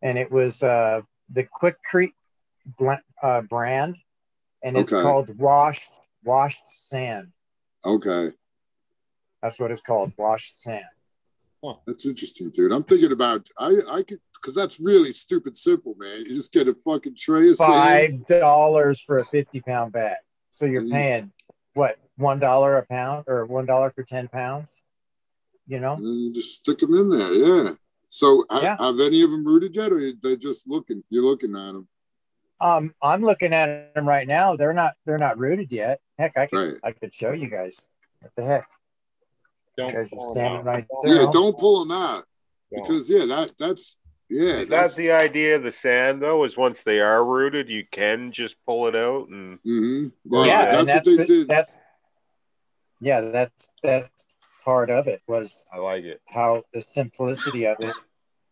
and 0.01 0.17
it 0.17 0.31
was 0.31 0.61
uh 0.63 1.01
the 1.31 1.45
Quikrete 1.45 2.13
bl- 2.77 3.05
uh, 3.23 3.41
brand 3.41 3.97
and 4.63 4.75
it's 4.77 4.91
Okay. 4.91 5.01
called 5.01 5.37
washed 5.37 5.89
washed 6.23 6.63
sand. 6.75 7.27
Okay, 7.85 8.31
That's 9.41 9.57
what 9.57 9.71
it's 9.71 9.81
called, 9.81 10.11
washed 10.17 10.59
sand. 10.61 10.83
That's 11.87 12.05
interesting, 12.05 12.49
dude. 12.51 12.71
I'm 12.71 12.83
thinking 12.83 13.11
about 13.11 13.47
I 13.57 13.75
I 13.89 14.03
could 14.03 14.19
because 14.33 14.55
that's 14.55 14.79
really 14.79 15.11
stupid 15.11 15.55
simple, 15.57 15.95
man. 15.97 16.19
You 16.19 16.35
just 16.35 16.53
get 16.53 16.67
a 16.67 16.73
fucking 16.73 17.15
tray 17.15 17.49
of 17.49 17.55
sand. 17.57 18.25
Five 18.27 18.39
dollars 18.39 19.01
for 19.01 19.17
a 19.17 19.25
fifty 19.25 19.59
pound 19.61 19.91
bag. 19.91 20.15
So 20.51 20.65
you're 20.65 20.83
Mhm. 20.83 20.91
paying 20.91 21.31
what 21.73 21.97
one 22.17 22.39
dollar 22.39 22.77
a 22.77 22.85
pound 22.85 23.25
or 23.27 23.45
one 23.45 23.65
dollar 23.65 23.91
for 23.91 24.03
ten 24.03 24.27
pounds? 24.27 24.67
You 25.67 25.79
know? 25.79 25.93
And 25.95 26.05
then 26.07 26.19
you 26.19 26.33
just 26.33 26.55
stick 26.55 26.79
them 26.79 26.93
in 26.95 27.09
there. 27.09 27.31
Yeah. 27.33 27.73
So 28.09 28.43
ha- 28.49 28.59
Yeah. 28.61 28.77
have 28.79 28.99
any 28.99 29.21
of 29.21 29.31
them 29.31 29.45
rooted 29.45 29.75
yet, 29.75 29.91
or 29.91 30.01
they're 30.21 30.35
just 30.35 30.67
looking? 30.67 31.03
You're 31.09 31.23
looking 31.25 31.55
at 31.55 31.73
them, 31.73 31.87
Um, 32.61 32.93
I'm 33.01 33.21
looking 33.21 33.53
at 33.53 33.93
them 33.93 34.07
right 34.07 34.27
now. 34.27 34.55
They're 34.55 34.73
not 34.73 34.95
they're 35.05 35.17
not 35.19 35.37
rooted 35.37 35.71
yet. 35.71 36.01
Heck, 36.17 36.37
I 36.37 36.47
could 36.47 36.57
right? 36.57 36.79
I 36.83 36.91
could 36.93 37.13
show 37.13 37.31
you 37.33 37.49
guys. 37.49 37.85
What 38.21 38.31
the 38.35 38.43
heck? 38.43 38.67
Don't 39.79 39.93
You 39.93 39.95
guys 39.95 40.07
are 40.13 40.15
pull 40.17 40.29
'em 40.29 40.33
standing 40.33 40.59
out. 40.59 40.65
right. 40.65 40.85
Yeah, 41.03 41.25
don't 41.31 41.57
pull 41.57 41.79
them 41.85 41.91
out 41.91 42.25
Don't. 42.71 42.83
because 42.83 43.09
yeah, 43.09 43.25
that 43.25 43.51
that's 43.57 43.97
yeah, 44.29 44.57
Is 44.57 44.67
that 44.67 44.75
that's 44.75 44.95
the 44.95 45.11
idea 45.11 45.55
of 45.55 45.63
the 45.63 45.71
sand 45.71 46.21
though? 46.21 46.43
Is 46.43 46.57
once 46.57 46.83
they 46.83 46.99
are 46.99 47.23
rooted, 47.23 47.69
you 47.69 47.85
can 47.89 48.31
just 48.33 48.57
pull 48.65 48.87
it 48.87 48.95
out 48.95 49.29
and 49.29 49.57
hmm 49.63 50.07
Well, 50.25 50.45
yeah, 50.45 50.65
that's, 50.65 50.75
and 50.75 50.87
what 50.87 50.93
that's 51.05 51.07
they 51.07 51.23
did. 51.23 51.47
That's 51.47 51.77
yeah, 52.99 53.21
that's 53.21 53.69
that's 53.81 54.09
part 54.65 54.89
of 54.89 55.07
it 55.07 55.21
was 55.27 55.65
I 55.73 55.77
like 55.77 56.03
it. 56.03 56.21
how 56.27 56.63
the 56.73 56.81
simplicity 56.81 57.65
of 57.65 57.79
it 57.79 57.95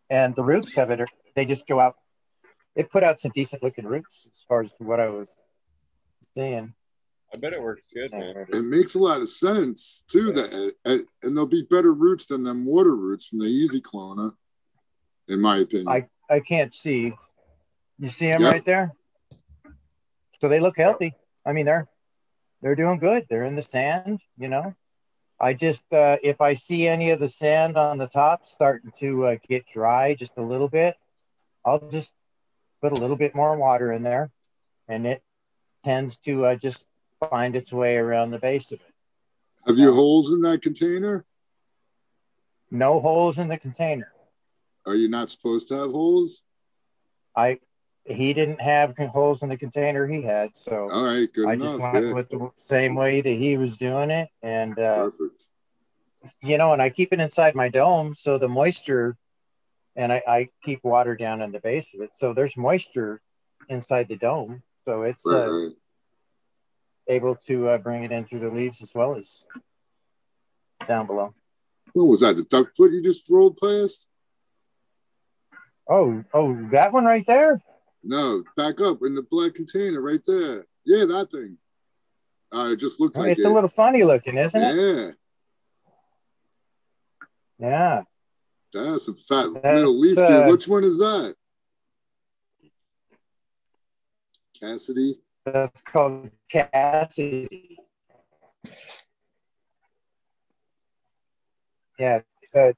and 0.10 0.34
the 0.34 0.44
roots 0.44 0.78
of 0.78 0.90
it 0.92 1.02
are 1.02 1.08
they 1.36 1.44
just 1.46 1.68
go 1.68 1.80
out. 1.80 1.96
It 2.76 2.90
put 2.90 3.04
out 3.04 3.20
some 3.20 3.32
decent 3.36 3.62
looking 3.64 3.86
roots 3.86 4.26
as 4.32 4.46
far 4.48 4.62
as 4.62 4.74
what 4.78 5.00
I 5.02 5.10
was 5.10 5.30
seeing. 6.36 6.74
I 7.34 7.38
bet 7.38 7.54
it 7.54 7.62
works 7.62 7.82
good, 7.94 8.12
man. 8.14 8.46
it 8.50 8.64
makes 8.64 8.96
a 8.96 9.00
lot 9.00 9.22
of 9.22 9.28
sense 9.28 10.04
too. 10.08 10.32
That 10.32 10.74
and, 10.86 11.06
and 11.22 11.36
they'll 11.36 11.46
be 11.46 11.64
better 11.70 11.94
roots 11.94 12.28
than 12.28 12.44
them 12.44 12.66
water 12.66 12.96
roots 12.96 13.28
from 13.28 13.40
the 13.40 13.48
Easy 13.48 13.82
Cloner, 13.82 14.34
in 15.28 15.42
my 15.42 15.58
opinion. 15.58 15.88
I 15.90 16.08
I 16.34 16.40
can't 16.40 16.74
see. 16.74 17.14
You 18.00 18.08
see 18.08 18.28
them 18.32 18.42
Yep. 18.42 18.52
right 18.52 18.66
there. 18.66 18.94
So 20.40 20.48
they 20.48 20.60
look 20.60 20.78
healthy. 20.78 21.16
I 21.46 21.52
mean, 21.54 21.66
they're 21.66 21.88
they're 22.62 22.76
doing 22.76 23.00
good. 23.00 23.26
They're 23.30 23.44
in 23.44 23.56
the 23.56 23.62
sand. 23.62 24.20
You 24.38 24.48
know, 24.48 24.76
I 25.40 25.54
just 25.54 25.84
uh, 25.92 26.18
if 26.24 26.40
I 26.42 26.54
see 26.54 26.88
any 26.88 27.10
of 27.12 27.20
the 27.20 27.30
sand 27.30 27.78
on 27.78 27.98
the 27.98 28.08
top 28.08 28.46
starting 28.46 28.92
to 29.00 29.26
uh, 29.26 29.36
get 29.48 29.66
dry 29.68 30.14
just 30.14 30.38
a 30.38 30.42
little 30.42 30.70
bit, 30.70 30.96
I'll 31.66 31.80
just 31.90 32.12
put 32.82 32.94
a 32.94 33.02
little 33.02 33.18
bit 33.18 33.36
more 33.36 33.58
water 33.58 33.92
in 33.92 34.04
there, 34.04 34.32
and 34.88 35.06
it 35.06 35.22
tends 35.84 36.18
to 36.18 36.46
uh, 36.46 36.56
just 36.56 36.86
find 37.30 37.56
its 37.56 37.72
way 37.72 37.98
around 37.98 38.32
the 38.32 38.40
base 38.40 38.72
of 38.72 38.80
it. 38.80 38.94
Have 39.66 39.78
you 39.78 39.94
holes 39.94 40.32
in 40.32 40.42
that 40.42 40.62
container? 40.62 41.26
No 42.72 43.00
holes 43.00 43.38
in 43.38 43.48
the 43.48 43.58
container. 43.58 44.12
Are 44.86 44.96
you 44.96 45.10
not 45.10 45.30
supposed 45.30 45.68
to 45.70 45.76
have 45.78 45.92
holes? 45.92 46.44
I 47.36 47.60
he 48.06 48.34
didn't 48.34 48.62
have 48.62 48.98
holes 48.98 49.44
in 49.44 49.50
the 49.50 49.58
container 49.58 50.08
he 50.08 50.22
had, 50.22 50.56
so. 50.56 50.88
All 50.90 51.04
right, 51.04 51.32
good 51.32 51.48
I 51.48 51.56
just 51.56 51.76
enough. 51.76 51.94
went 51.94 52.06
Yeah, 52.06 52.14
with 52.14 52.30
the 52.30 52.50
same 52.56 52.96
way 52.96 53.20
that 53.20 53.30
he 53.30 53.58
was 53.58 53.76
doing 53.76 54.10
it, 54.12 54.30
and 54.42 54.80
uh, 54.80 55.10
perfect. 55.10 55.48
you 56.42 56.58
know, 56.58 56.72
and 56.72 56.82
I 56.82 56.90
keep 56.90 57.12
it 57.12 57.20
inside 57.20 57.54
my 57.54 57.68
dome, 57.68 58.14
so 58.14 58.38
the 58.38 58.48
moisture, 58.48 59.18
and 59.98 60.14
I, 60.14 60.24
I 60.26 60.50
keep 60.64 60.86
water 60.86 61.16
down 61.18 61.42
in 61.42 61.52
the 61.52 61.60
base 61.60 61.88
of 61.94 62.02
it, 62.02 62.12
so 62.14 62.34
there's 62.34 62.56
moisture 62.56 63.22
inside 63.68 64.08
the 64.08 64.16
dome, 64.16 64.64
so 64.86 65.02
it's 65.02 65.26
Right, 65.26 65.36
uh, 65.36 65.52
right. 65.52 65.72
Able 67.08 67.36
to 67.48 67.70
uh, 67.70 67.78
bring 67.78 68.04
it 68.04 68.12
in 68.12 68.26
through 68.26 68.40
the 68.40 68.50
leaves 68.50 68.82
as 68.82 68.94
well 68.94 69.16
as 69.16 69.46
down 70.88 71.08
below. 71.08 71.34
What 71.94 72.06
was 72.06 72.20
that? 72.22 72.36
The 72.36 72.44
duck 72.44 72.68
foot 72.76 72.92
you 72.92 73.02
just 73.02 73.30
rolled 73.30 73.58
past? 73.58 74.10
Oh, 75.90 76.24
oh, 76.34 76.68
that 76.72 76.92
one 76.92 77.06
right 77.06 77.26
there. 77.26 77.62
No, 78.04 78.44
back 78.56 78.82
up 78.82 79.00
in 79.04 79.16
the 79.16 79.24
black 79.30 79.54
container 79.56 80.02
right 80.02 80.22
there. 80.26 80.66
Yeah, 80.86 81.06
that 81.06 81.32
thing. 81.32 81.58
Uh, 82.54 82.70
it 82.72 82.78
just 82.80 83.00
looked 83.00 83.18
like 83.18 83.32
it's 83.32 83.40
it. 83.42 83.46
a 83.46 83.50
little 83.50 83.70
funny 83.70 84.04
looking, 84.04 84.38
isn't 84.38 84.62
it? 84.62 84.76
yeah, 84.76 85.12
Yeah. 87.60 88.04
that's 88.74 89.08
a 89.08 89.14
fat 89.16 89.48
That's, 89.54 89.80
middle 89.80 90.00
leaf, 90.00 90.18
dude. 90.18 90.30
uh, 90.30 90.46
Which 90.48 90.68
one 90.68 90.84
is 90.84 90.98
that? 91.00 91.36
Cassidy. 94.60 95.16
That's 95.54 95.82
called 95.82 96.30
Cassidy. 96.50 97.78
Yeah, 101.98 102.20
uh, 102.54 102.74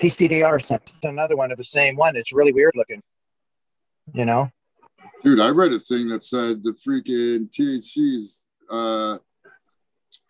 TCDR 0.00 0.60
sent 0.64 0.92
another 1.02 1.36
one 1.36 1.52
of 1.52 1.58
the 1.58 1.64
same 1.64 1.96
one. 1.96 2.16
It's 2.16 2.32
really 2.32 2.52
weird 2.52 2.72
looking. 2.74 3.02
You 4.14 4.24
know, 4.24 4.50
Dude, 5.22 5.40
I 5.40 5.48
read 5.48 5.72
a 5.72 5.78
thing 5.78 6.08
that 6.08 6.24
said 6.24 6.62
the 6.62 6.72
freaking 6.72 7.50
THC 7.50 8.16
is 8.16 8.44
uh, 8.70 9.18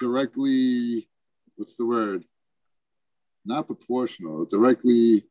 directly, 0.00 1.08
what's 1.56 1.76
the 1.76 1.86
word? 1.86 2.24
Not 3.44 3.66
proportional, 3.66 4.46
directly 4.46 5.24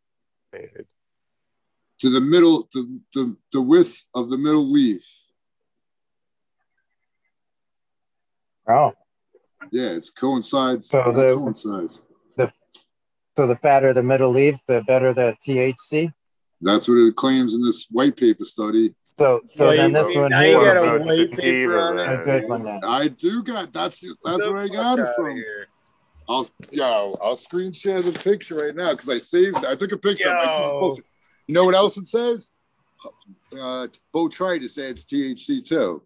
to 0.53 2.09
the 2.09 2.21
middle, 2.21 2.63
to 2.71 2.87
the, 3.13 3.35
the 3.51 3.61
width 3.61 4.05
of 4.15 4.29
the 4.29 4.37
middle 4.37 4.71
leaf. 4.71 5.03
Oh, 8.69 8.91
Yeah, 9.71 9.89
it's 9.91 10.09
coincides. 10.09 10.89
So 10.89 11.11
the- 11.11 11.35
coincides. 11.35 12.01
so 13.35 13.45
the 13.47 13.55
fatter 13.57 13.93
the 13.93 14.01
middle 14.03 14.31
leaf, 14.31 14.55
the 14.67 14.81
better 14.87 15.13
the 15.13 15.35
THC. 15.45 16.11
That's 16.61 16.87
what 16.87 16.95
it 16.95 17.15
claims 17.15 17.53
in 17.53 17.63
this 17.63 17.85
white 17.91 18.17
paper 18.17 18.45
study. 18.45 18.95
So, 19.19 19.41
so 19.47 19.69
Yeah, 19.71 19.77
then 19.83 19.91
you- 19.91 20.03
this 20.03 20.15
one 20.15 20.29
now 20.31 20.41
here, 20.41 20.59
got 20.59 20.77
a 20.77 20.99
white 21.03 21.31
paper 21.33 21.79
on 21.79 21.95
then. 21.97 22.09
a 22.19 22.23
good 22.23 22.49
one 22.49 22.63
then. 22.63 22.79
I 22.83 23.07
do 23.09 23.43
got 23.43 23.71
that's 23.73 24.01
that's 24.23 24.43
The 24.43 24.51
where 24.51 24.63
I 24.63 24.67
got 24.67 24.99
it 24.99 25.07
from. 25.15 25.35
here. 25.35 25.67
I'll 26.29 26.49
yo, 26.71 27.15
I'll 27.21 27.35
screen 27.35 27.71
share 27.71 28.01
the 28.01 28.11
picture 28.11 28.55
right 28.55 28.75
now 28.75 28.91
because 28.91 29.07
I 29.09 29.17
saved. 29.19 29.63
I 29.65 29.75
took 29.75 29.91
a 29.91 29.97
picture. 29.97 30.29
of 30.29 30.35
my 30.45 30.67
Yo. 30.69 30.95
You 31.47 31.55
know 31.55 31.63
what 31.65 31.75
else 31.75 31.97
it 31.97 32.05
says? 32.05 32.51
Uh, 33.53 33.87
Botrytis 34.13 34.77
adds 34.77 35.05
THC 35.05 35.61
too. 35.65 36.01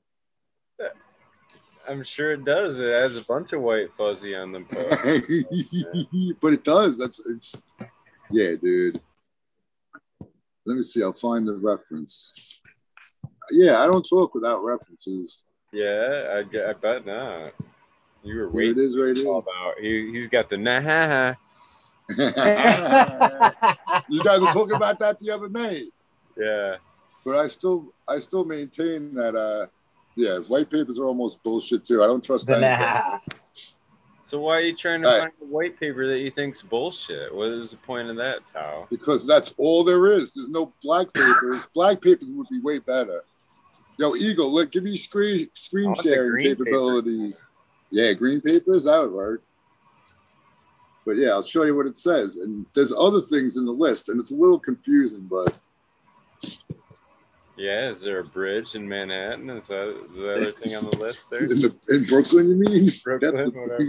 I'm 1.90 2.04
sure 2.04 2.32
it 2.34 2.46
does. 2.46 2.80
It 2.80 2.98
has 3.00 3.18
a 3.18 3.22
bunch 3.26 3.54
of 3.54 3.62
white 3.62 3.90
fuzzy 3.98 4.36
on 4.36 4.52
them. 4.52 4.68
but 4.72 6.54
it 6.54 6.64
does. 6.64 6.98
That's 6.98 7.20
it's 7.26 7.62
yeah, 8.30 8.52
dude. 8.62 9.00
Let 10.66 10.78
me 10.78 10.84
see. 10.84 11.02
I'll 11.04 11.14
find 11.14 11.48
the 11.48 11.56
reference. 11.56 12.62
Yeah, 13.52 13.82
I 13.82 13.88
don't 13.88 14.08
talk 14.08 14.34
without 14.36 14.64
references. 14.64 15.44
yeah, 15.74 16.42
I, 16.42 16.70
I 16.70 16.74
bet 16.74 17.06
not. 17.06 17.54
You 18.24 18.36
were 18.36 18.42
Here 18.42 18.44
it 18.44 18.54
waiting 18.54 18.84
is 18.84 18.98
right 18.98 19.18
here. 19.18 19.28
about. 19.32 19.74
He, 19.80 20.12
he's 20.12 20.28
got 20.28 20.48
the 20.50 20.58
nah 20.58 21.34
you 24.10 24.24
guys 24.24 24.42
were 24.42 24.52
talking 24.52 24.76
about 24.76 25.00
that 25.00 25.18
the 25.20 25.32
other 25.32 25.48
night. 25.50 25.86
Yeah. 26.38 26.76
but 27.24 27.38
I 27.38 27.48
still 27.48 27.94
I 28.08 28.20
still 28.20 28.44
maintain 28.44 29.14
that 29.16 29.36
uh 29.36 29.68
yeah, 30.16 30.38
white 30.40 30.70
papers 30.70 31.00
are 31.00 31.06
almost 31.06 31.42
bullshit 31.44 31.84
too. 31.86 32.04
I 32.04 32.08
don't 32.08 32.24
trust 32.24 32.48
The 32.48 32.58
anything. 32.58 32.80
nah. 32.80 33.20
So 34.20 34.40
why 34.42 34.58
are 34.58 34.62
you 34.62 34.76
trying 34.76 35.02
to 35.02 35.08
All 35.08 35.14
right. 35.14 35.22
find 35.22 35.34
a 35.42 35.46
white 35.46 35.80
paper 35.80 36.08
that 36.08 36.20
you 36.20 36.30
think's 36.30 36.62
bullshit? 36.62 37.34
What 37.34 37.50
is 37.50 37.72
the 37.72 37.78
point 37.78 38.10
of 38.10 38.16
that, 38.18 38.46
Tao? 38.48 38.88
because 38.90 39.26
that's 39.26 39.54
all 39.58 39.84
there 39.84 40.08
is. 40.08 40.34
There's 40.34 40.50
no 40.50 40.74
black 40.84 41.12
papers. 41.14 41.68
black 41.74 42.02
papers 42.02 42.28
would 42.30 42.48
be 42.50 42.60
way 42.62 42.80
better. 42.80 43.24
Yo, 43.98 44.16
Eagle, 44.16 44.54
look, 44.54 44.72
give 44.72 44.84
me 44.84 44.96
screen 44.96 45.48
screen 45.54 45.86
want 45.88 45.98
the 45.98 46.04
sharing 46.04 46.32
green 46.32 46.48
paper. 46.56 46.66
capabilities. 46.66 47.48
Yeah, 47.90 48.14
green 48.14 48.42
papers, 48.42 48.84
that 48.86 49.00
would 49.02 49.12
work. 49.12 49.44
But 51.06 51.18
yeah, 51.18 51.30
I'll 51.32 51.42
show 51.42 51.64
you 51.64 51.76
what 51.76 51.88
it 51.88 51.98
says. 51.98 52.38
And 52.38 52.66
there's 52.74 52.94
other 52.94 53.22
things 53.22 53.58
in 53.58 53.66
the 53.66 53.72
list, 53.72 54.08
and 54.10 54.20
it's 54.20 54.32
a 54.32 54.36
little 54.36 54.60
confusing, 54.60 55.28
but 55.30 55.60
Yeah, 57.62 57.90
is 57.90 58.02
there 58.02 58.18
a 58.20 58.24
bridge 58.24 58.74
in 58.74 58.90
Manhattan? 58.90 59.48
Is 59.52 59.68
that 59.68 59.90
is 60.10 60.16
the 60.18 60.32
other 60.32 60.52
thing 60.52 60.76
on 60.76 60.84
the 60.90 60.98
list 61.06 61.30
there? 61.30 61.44
in 61.44 61.50
the 61.60 61.76
in 61.90 62.04
Brooklyn, 62.06 62.50
you 62.50 62.56
mean? 62.56 62.90
Brooklyn, 63.04 63.36
the- 63.36 63.52
whatever. 63.52 63.84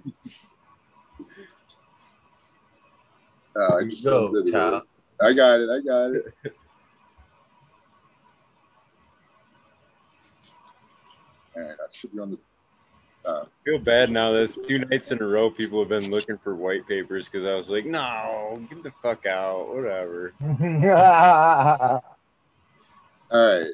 Uh, 3.58 3.76
I 3.76 3.84
Go, 4.04 4.42
did. 4.44 4.52
Kyle. 4.52 4.82
I 5.18 5.32
got 5.32 5.60
it. 5.60 5.70
I 5.70 5.80
got 5.80 6.14
it. 6.14 6.26
All 11.56 11.62
right, 11.62 11.70
I 11.70 11.86
should 11.90 12.12
be 12.12 12.18
on 12.18 12.30
the. 12.32 12.38
I 13.26 13.44
feel 13.64 13.78
bad 13.78 14.10
now. 14.10 14.32
That's 14.32 14.56
two 14.58 14.78
nights 14.80 15.10
in 15.10 15.22
a 15.22 15.26
row. 15.26 15.48
People 15.50 15.78
have 15.80 15.88
been 15.88 16.10
looking 16.10 16.36
for 16.36 16.54
white 16.54 16.86
papers 16.86 17.30
because 17.30 17.46
I 17.46 17.54
was 17.54 17.70
like, 17.70 17.86
no, 17.86 18.62
get 18.68 18.82
the 18.82 18.92
fuck 19.02 19.24
out, 19.24 19.74
whatever. 19.74 20.34
All 23.30 23.46
right. 23.46 23.70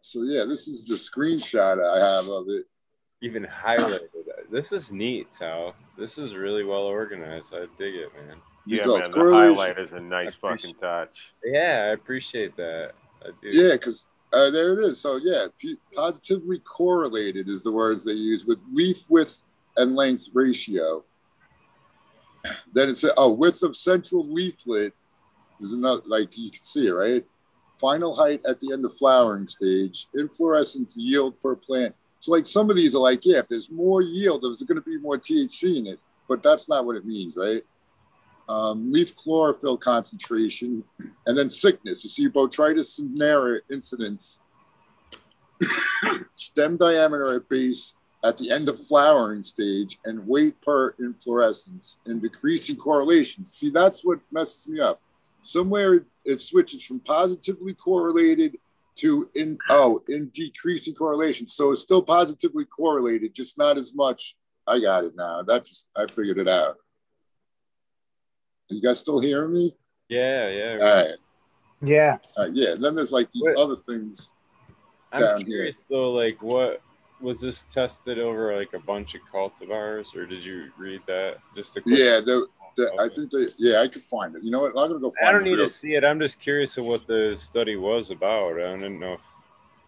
So 0.00 0.22
yeah, 0.22 0.44
this 0.44 0.68
is 0.68 0.86
the 0.86 0.94
screenshot 0.94 1.82
I 1.84 1.98
have 1.98 2.28
of 2.28 2.46
it. 2.48 2.64
Even 3.22 3.44
highlighted. 3.44 4.08
This 4.50 4.72
is 4.72 4.92
neat, 4.92 5.32
Tao. 5.32 5.74
This 5.98 6.18
is 6.18 6.34
really 6.34 6.62
well 6.62 6.82
organized. 6.82 7.54
I 7.54 7.66
dig 7.78 7.94
it, 7.94 8.10
man. 8.14 8.36
Yeah, 8.66 8.84
So 8.84 8.92
man, 8.92 9.06
it's 9.06 9.14
the 9.14 9.20
highlight 9.20 9.78
is 9.78 9.92
a 9.92 10.00
nice 10.00 10.34
fucking 10.40 10.74
touch. 10.74 11.16
Yeah, 11.44 11.86
I 11.88 11.92
appreciate 11.92 12.56
that. 12.56 12.92
I 13.22 13.30
do. 13.40 13.48
Yeah, 13.48 13.72
because 13.72 14.06
uh, 14.32 14.50
there 14.50 14.78
it 14.78 14.84
is. 14.88 15.00
So 15.00 15.16
yeah, 15.16 15.46
p- 15.58 15.78
positively 15.94 16.58
correlated 16.60 17.48
is 17.48 17.62
the 17.62 17.72
words 17.72 18.04
they 18.04 18.12
use 18.12 18.44
with 18.44 18.58
leaf 18.72 19.04
width 19.08 19.42
and 19.76 19.96
length 19.96 20.28
ratio. 20.34 21.04
Then 22.72 22.90
it's 22.90 23.04
oh 23.16 23.32
width 23.32 23.62
of 23.62 23.76
central 23.76 24.24
leaflet 24.24 24.92
is 25.60 25.72
another 25.72 26.02
like 26.06 26.36
you 26.36 26.50
can 26.50 26.62
see 26.62 26.86
it 26.86 26.92
right. 26.92 27.24
Final 27.78 28.14
height 28.14 28.40
at 28.48 28.60
the 28.60 28.72
end 28.72 28.84
of 28.84 28.96
flowering 28.96 29.46
stage, 29.46 30.06
inflorescence 30.14 30.96
yield 30.96 31.40
per 31.42 31.54
plant. 31.54 31.94
So 32.20 32.32
like 32.32 32.46
some 32.46 32.70
of 32.70 32.76
these 32.76 32.94
are 32.94 33.00
like 33.00 33.24
yeah, 33.24 33.38
if 33.38 33.48
there's 33.48 33.70
more 33.70 34.02
yield, 34.02 34.42
there's 34.42 34.62
going 34.62 34.82
to 34.82 34.82
be 34.82 34.98
more 34.98 35.18
THC 35.18 35.76
in 35.76 35.86
it, 35.86 36.00
but 36.28 36.42
that's 36.42 36.68
not 36.68 36.86
what 36.86 36.96
it 36.96 37.04
means, 37.04 37.36
right? 37.36 37.62
Um, 38.48 38.92
leaf 38.92 39.14
chlorophyll 39.14 39.76
concentration, 39.76 40.84
and 41.26 41.36
then 41.36 41.50
sickness. 41.50 42.04
You 42.04 42.10
see 42.10 42.28
botrytis 42.28 43.00
cinerea 43.00 43.60
incidence, 43.70 44.40
stem 46.34 46.76
diameter 46.76 47.36
at 47.36 47.48
base 47.48 47.94
at 48.24 48.38
the 48.38 48.50
end 48.50 48.68
of 48.68 48.84
flowering 48.86 49.42
stage, 49.42 49.98
and 50.04 50.26
weight 50.26 50.60
per 50.62 50.94
inflorescence, 50.98 51.98
and 52.06 52.22
decreasing 52.22 52.76
correlation. 52.76 53.44
See, 53.44 53.70
that's 53.70 54.04
what 54.04 54.20
messes 54.32 54.66
me 54.66 54.80
up. 54.80 55.00
Somewhere 55.42 56.04
it 56.26 56.40
switches 56.42 56.84
from 56.84 57.00
positively 57.00 57.74
correlated 57.74 58.58
to 58.96 59.28
in 59.34 59.58
oh 59.68 60.02
in 60.08 60.30
decreasing 60.30 60.94
correlation. 60.94 61.46
So 61.46 61.72
it's 61.72 61.82
still 61.82 62.02
positively 62.02 62.64
correlated, 62.64 63.34
just 63.34 63.58
not 63.58 63.78
as 63.78 63.94
much. 63.94 64.36
I 64.66 64.80
got 64.80 65.04
it 65.04 65.14
now. 65.16 65.42
That 65.42 65.64
just 65.64 65.86
I 65.96 66.06
figured 66.06 66.38
it 66.38 66.48
out. 66.48 66.76
You 68.68 68.82
guys 68.82 68.98
still 68.98 69.20
hearing 69.20 69.52
me? 69.52 69.76
Yeah, 70.08 70.48
yeah. 70.48 70.78
All 70.80 70.88
right. 70.88 71.14
yeah. 71.82 72.16
Uh, 72.36 72.48
yeah, 72.52 72.74
then 72.78 72.94
there's 72.94 73.12
like 73.12 73.30
these 73.30 73.44
Wait. 73.46 73.56
other 73.56 73.76
things. 73.76 74.30
I'm 75.12 75.20
down 75.20 75.38
here. 75.40 75.46
curious 75.46 75.84
though, 75.84 76.12
like 76.12 76.42
what 76.42 76.82
was 77.20 77.40
this 77.40 77.62
tested 77.64 78.18
over 78.18 78.56
like 78.56 78.72
a 78.74 78.80
bunch 78.80 79.14
of 79.14 79.20
cultivars, 79.32 80.14
or 80.16 80.26
did 80.26 80.44
you 80.44 80.70
read 80.76 81.02
that? 81.06 81.38
Just 81.54 81.76
a 81.76 81.80
quick 81.80 81.98
Yeah, 81.98 82.20
the, 82.76 82.90
the, 82.96 83.02
I 83.02 83.08
think 83.08 83.30
they, 83.30 83.46
yeah, 83.58 83.80
I 83.80 83.88
could 83.88 84.02
find 84.02 84.34
it. 84.36 84.42
You 84.42 84.50
know 84.50 84.60
what? 84.60 84.70
I'm 84.70 84.88
gonna 84.88 84.98
go 85.00 85.12
I 85.24 85.32
don't 85.32 85.44
need 85.44 85.56
to 85.56 85.68
see 85.68 85.94
it. 85.94 86.04
I'm 86.04 86.18
just 86.20 86.40
curious 86.40 86.76
of 86.76 86.84
what 86.84 87.06
the 87.06 87.34
study 87.36 87.76
was 87.76 88.10
about. 88.10 88.60
I 88.60 88.76
didn't 88.76 89.00
know 89.00 89.14
if 89.14 89.20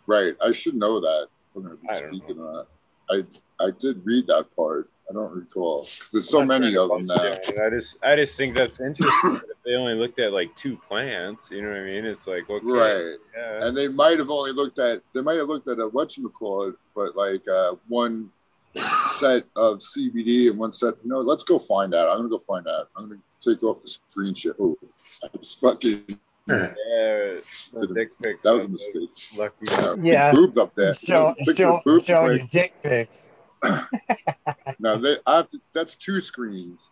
Right, 0.07 0.34
I 0.42 0.52
should 0.52 0.75
know 0.75 1.00
that. 1.00 1.28
I'm 1.55 1.62
gonna 1.62 1.76
be 1.76 1.89
I 1.89 2.00
don't 2.00 2.10
speaking 2.10 2.39
of 2.41 2.67
that. 3.10 3.26
I 3.60 3.67
I 3.67 3.70
did 3.78 4.00
read 4.05 4.26
that 4.28 4.47
part. 4.57 4.91
I 5.10 5.12
don't 5.15 5.33
recall. 5.33 5.86
There's 6.12 6.28
so 6.28 6.44
many 6.44 6.76
of 6.76 6.89
them 6.91 7.07
now. 7.07 7.34
I 7.65 7.70
just 7.70 8.02
I 8.02 8.17
just 8.17 8.36
think 8.36 8.57
that's 8.57 8.81
interesting. 8.81 9.33
that 9.34 9.44
if 9.50 9.62
they 9.65 9.75
only 9.75 9.94
looked 9.94 10.18
at 10.18 10.33
like 10.33 10.55
two 10.57 10.76
plants, 10.76 11.50
you 11.50 11.62
know 11.62 11.68
what 11.68 11.78
I 11.78 11.84
mean? 11.84 12.05
It's 12.07 12.26
like 12.26 12.49
okay, 12.49 12.67
Right. 12.67 13.17
yeah, 13.36 13.67
And 13.67 13.76
they 13.76 13.89
might 13.89 14.18
have 14.18 14.31
only 14.31 14.52
looked 14.52 14.78
at 14.78 15.02
they 15.15 15.20
might 15.20 15.36
have 15.36 15.49
looked 15.49 15.68
at 15.68 15.78
a 15.78 15.89
what 15.89 16.17
you 16.17 16.28
call 16.31 16.68
it, 16.68 16.75
but 16.94 17.17
like 17.17 17.47
uh, 17.49 17.75
one 17.89 18.31
set 19.19 19.45
of 19.57 19.79
CBD 19.79 20.49
and 20.51 20.59
one 20.59 20.73
set. 20.73 20.95
No, 21.05 21.21
let's 21.21 21.45
go 21.45 21.59
find 21.59 21.95
out. 21.95 22.09
I'm 22.11 22.19
gonna 22.19 22.29
go 22.29 22.39
find 22.39 22.67
out. 22.69 22.89
I'm 22.97 23.09
gonna 23.09 23.21
take 23.41 23.63
off 23.63 23.83
the 23.83 23.89
screen 23.89 24.35
share. 24.35 24.55
Oh, 24.61 24.77
that's 25.23 25.55
fucking. 25.55 26.05
Yeah, 26.51 27.35
the 27.75 27.93
dick 27.95 28.09
pics. 28.23 28.43
That 28.43 28.55
was 28.55 28.65
a 28.65 28.69
mistake. 28.69 29.11
Lucky. 29.39 29.67
Yeah, 29.69 29.95
Yeah. 30.03 30.33
boobs 30.33 30.57
up 30.57 30.73
there. 30.73 30.95
Show, 30.95 31.15
There's 31.15 31.31
a 31.31 31.35
picture 31.45 31.55
show, 31.65 31.77
of 31.77 31.85
boobs 31.85 32.07
showing 32.07 32.39
your 32.39 32.47
dick 32.47 32.73
pics. 32.83 33.27
Now 34.79 34.97
they, 34.97 35.17
I 35.27 35.37
have 35.37 35.49
to, 35.51 35.61
that's 35.75 35.95
two 35.95 36.23
screens. 36.23 36.89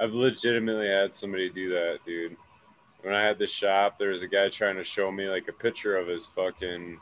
I've 0.00 0.12
legitimately 0.14 0.88
had 0.88 1.14
somebody 1.16 1.48
do 1.48 1.68
that, 1.70 1.98
dude. 2.04 2.36
When 3.02 3.14
I 3.14 3.22
had 3.22 3.38
the 3.38 3.46
shop, 3.46 3.98
there 4.00 4.10
was 4.10 4.22
a 4.22 4.28
guy 4.28 4.48
trying 4.48 4.74
to 4.76 4.84
show 4.84 5.12
me 5.12 5.28
like 5.28 5.46
a 5.48 5.52
picture 5.52 5.96
of 5.96 6.08
his 6.08 6.26
fucking 6.26 6.98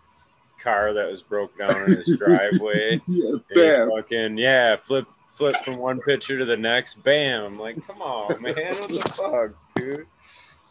car 0.64 0.92
that 0.94 1.08
was 1.08 1.22
broke 1.22 1.56
down 1.58 1.84
in 1.84 1.98
his 1.98 2.16
driveway. 2.18 3.00
Yeah, 3.06 3.36
bam. 3.54 3.90
fucking 3.90 4.38
yeah, 4.38 4.76
flip 4.76 5.06
flip 5.34 5.54
from 5.64 5.76
one 5.76 6.00
picture 6.00 6.38
to 6.38 6.44
the 6.44 6.56
next. 6.56 7.02
Bam! 7.04 7.44
I'm 7.44 7.58
like, 7.58 7.84
come 7.86 8.00
on, 8.02 8.40
man, 8.42 8.54
what 8.56 8.88
the 8.88 9.12
fuck, 9.14 9.50
dude? 9.76 10.06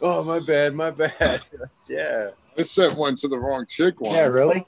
Oh 0.02 0.24
my 0.24 0.40
bad, 0.40 0.74
my 0.76 0.90
bad. 0.92 1.42
yeah. 1.88 2.32
I 2.58 2.64
sent 2.64 2.98
one 2.98 3.16
to 3.18 3.28
the 3.28 3.38
wrong 3.40 3.66
chick 3.68 4.00
once. 4.02 4.16
Yeah, 4.16 4.28
really? 4.28 4.66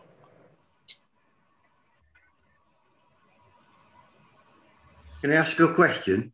Can 5.22 5.32
I 5.32 5.36
ask 5.36 5.58
you 5.58 5.68
a 5.70 5.74
question? 5.74 6.32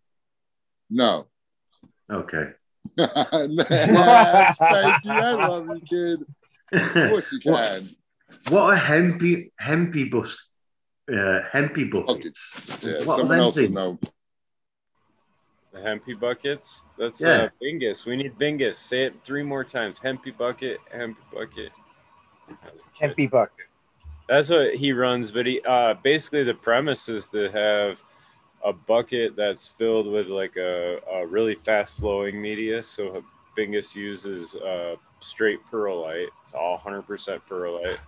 No. 0.90 1.28
Okay. 2.10 2.52
yes, 2.98 4.58
thank 4.58 5.06
you. 5.06 5.12
I 5.12 5.32
love 5.48 5.68
you, 5.68 5.82
kid. 5.82 6.20
Of 6.74 6.94
course 7.10 7.32
you 7.34 7.52
What- 7.52 7.70
can. 7.72 7.96
What 8.50 8.74
are 8.74 8.78
hempy 8.80 9.52
hempy 9.62 10.10
bus 10.10 10.38
uh, 11.12 11.42
hempy 11.54 11.90
buckets? 11.92 12.62
Yeah, 12.84 13.04
What 13.04 13.18
someone 13.18 13.38
else 13.40 13.56
them 13.56 13.74
will 13.76 13.98
know. 13.98 14.00
The 15.74 15.80
hempy 15.80 16.20
buckets. 16.20 16.86
That's 16.98 17.22
Yeah. 17.22 17.30
uh, 17.30 17.50
Bingus. 17.62 18.06
We 18.06 18.18
need 18.18 18.38
Bingus. 18.38 18.76
Say 18.76 19.06
it 19.06 19.16
three 19.24 19.44
more 19.44 19.64
times. 19.64 20.00
Hempy 20.00 20.36
bucket. 20.38 20.80
Hempy 20.94 21.16
bucket. 21.34 21.72
That 22.64 22.76
was 22.76 22.86
the 22.86 22.92
kid. 22.92 23.10
Empty 23.12 23.28
bucket. 23.28 23.66
That's 24.28 24.50
what 24.50 24.76
he 24.76 24.92
runs, 24.94 25.32
but 25.32 25.46
he 25.46 25.62
uh 25.62 25.96
basically 25.96 26.44
the 26.44 26.54
premise 26.54 27.10
is 27.10 27.28
to 27.30 27.50
have 27.52 28.02
a 28.64 28.72
bucket 28.72 29.36
that's 29.36 29.68
filled 29.68 30.08
with 30.08 30.28
like 30.28 30.56
a, 30.58 31.00
a 31.12 31.26
really 31.26 31.56
fast 31.56 31.98
flowing 31.98 32.42
media. 32.42 32.84
So 32.84 33.24
Bingus 33.58 33.96
uses 33.96 34.56
uh 34.56 34.96
straight 35.20 35.60
perlite. 35.70 36.30
It's 36.44 36.54
all 36.54 36.78
100% 36.78 37.42
perlite. 37.48 38.00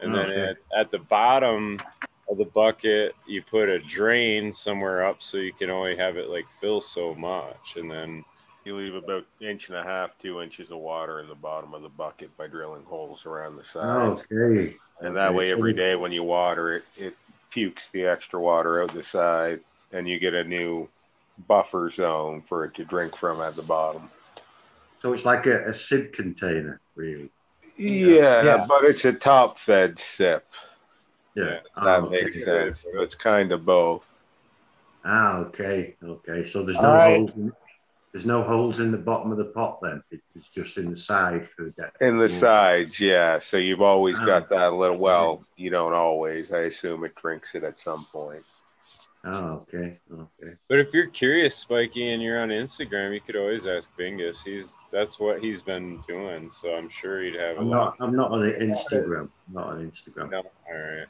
And 0.00 0.12
oh, 0.12 0.16
then 0.16 0.30
Okay. 0.30 0.50
at, 0.50 0.56
at 0.76 0.90
the 0.90 0.98
bottom 0.98 1.84
of 2.28 2.38
the 2.38 2.44
bucket, 2.44 3.14
you 3.26 3.42
put 3.42 3.68
a 3.68 3.78
drain 3.80 4.52
somewhere 4.52 5.06
up 5.06 5.22
so 5.22 5.38
you 5.38 5.52
can 5.52 5.70
only 5.70 5.96
have 5.96 6.16
it 6.16 6.28
like 6.28 6.46
fill 6.60 6.80
so 6.80 7.14
much. 7.14 7.76
And 7.76 7.90
then 7.90 8.24
You 8.64 8.76
leave 8.76 8.94
about 8.94 9.24
inch 9.40 9.68
and 9.68 9.78
a 9.78 9.82
half, 9.84 10.18
two 10.18 10.42
inches 10.42 10.70
of 10.70 10.78
water 10.78 11.20
in 11.20 11.28
the 11.28 11.34
bottom 11.34 11.72
of 11.72 11.82
the 11.82 11.88
bucket 11.88 12.36
by 12.36 12.48
drilling 12.48 12.84
holes 12.84 13.24
around 13.24 13.56
the 13.56 13.64
sides. 13.64 14.22
Okay. 14.30 14.76
And 15.00 15.16
that 15.16 15.34
Okay, 15.34 15.34
way, 15.34 15.50
so 15.52 15.52
every 15.52 15.72
we- 15.72 15.74
day 15.74 15.94
when 15.96 16.12
you 16.12 16.24
water 16.24 16.74
it, 16.76 16.84
it 16.96 17.18
pukes 17.50 17.88
the 17.92 18.06
extra 18.06 18.40
water 18.40 18.82
out 18.82 18.92
the 18.92 19.02
side, 19.02 19.60
and 19.92 20.08
you 20.08 20.18
get 20.18 20.34
a 20.34 20.44
new 20.44 20.90
buffer 21.38 21.90
zone 21.90 22.42
for 22.48 22.64
it 22.64 22.74
to 22.76 22.84
drink 22.84 23.16
from 23.16 23.40
at 23.42 23.56
the 23.56 23.62
bottom. 23.62 24.10
So 25.00 25.12
it's 25.14 25.24
like 25.24 25.46
a, 25.46 25.68
a 25.70 25.74
sip 25.74 26.12
container, 26.12 26.80
really. 26.94 27.30
Yeah, 27.76 28.42
Yeah. 28.44 28.66
but 28.68 28.84
it's 28.84 29.04
a 29.04 29.12
top 29.12 29.58
fed 29.58 29.98
sip. 29.98 30.46
Yeah. 31.34 31.44
Yeah, 31.44 31.58
Ah, 31.76 31.84
That 31.84 32.02
okay. 32.04 32.24
makes 32.24 32.44
sense. 32.44 32.82
So 32.82 33.02
it's 33.02 33.14
kind 33.14 33.52
of 33.52 33.64
both. 33.64 34.08
Ah, 35.04 35.38
okay, 35.38 35.96
okay. 36.02 36.44
So 36.48 36.62
there's 36.62 36.80
no 36.80 36.92
right. 36.94 37.16
holes. 37.18 37.30
In, 37.36 37.52
there's 38.12 38.26
no 38.26 38.42
holes 38.42 38.80
in 38.80 38.90
the 38.90 38.98
bottom 38.98 39.30
of 39.30 39.36
the 39.38 39.44
pot 39.44 39.78
then. 39.82 40.02
It's 40.34 40.48
just 40.48 40.78
in 40.78 40.90
the 40.90 40.96
side 40.96 41.46
for 41.46 41.70
that. 41.76 41.92
In 42.00 42.16
the 42.16 42.30
sides, 42.30 42.98
yeah. 42.98 43.38
So 43.40 43.58
you've 43.58 43.82
always 43.82 44.16
Ah. 44.18 44.24
got 44.26 44.48
that 44.48 44.72
little. 44.72 44.96
Well, 44.96 45.44
you 45.56 45.68
don't 45.70 45.92
always. 45.92 46.50
I 46.50 46.60
assume 46.60 47.04
it 47.04 47.14
drinks 47.14 47.54
it 47.54 47.62
at 47.62 47.78
some 47.78 48.04
point. 48.06 48.42
Oh, 49.28 49.66
okay, 49.74 49.98
okay. 50.12 50.54
But 50.68 50.78
if 50.78 50.92
you're 50.94 51.08
curious, 51.08 51.56
Spiky, 51.56 52.12
and 52.12 52.22
you're 52.22 52.40
on 52.40 52.50
Instagram, 52.50 53.12
you 53.12 53.20
could 53.20 53.34
always 53.36 53.66
ask 53.66 53.90
Bingus. 53.98 54.44
He's 54.44 54.76
that's 54.92 55.18
what 55.18 55.42
he's 55.42 55.62
been 55.62 56.00
doing, 56.06 56.48
so 56.50 56.74
I'm 56.74 56.88
sure 56.88 57.22
he'd 57.22 57.34
have 57.34 57.56
a 57.56 57.60
I'm 57.60 57.68
lot. 57.68 57.98
not. 57.98 58.08
I'm 58.08 58.14
not 58.16 58.30
on 58.30 58.40
Instagram. 58.42 59.28
Not 59.52 59.66
on 59.68 59.90
Instagram. 59.90 60.30
No, 60.30 60.38
all 60.38 60.78
right. 60.78 61.06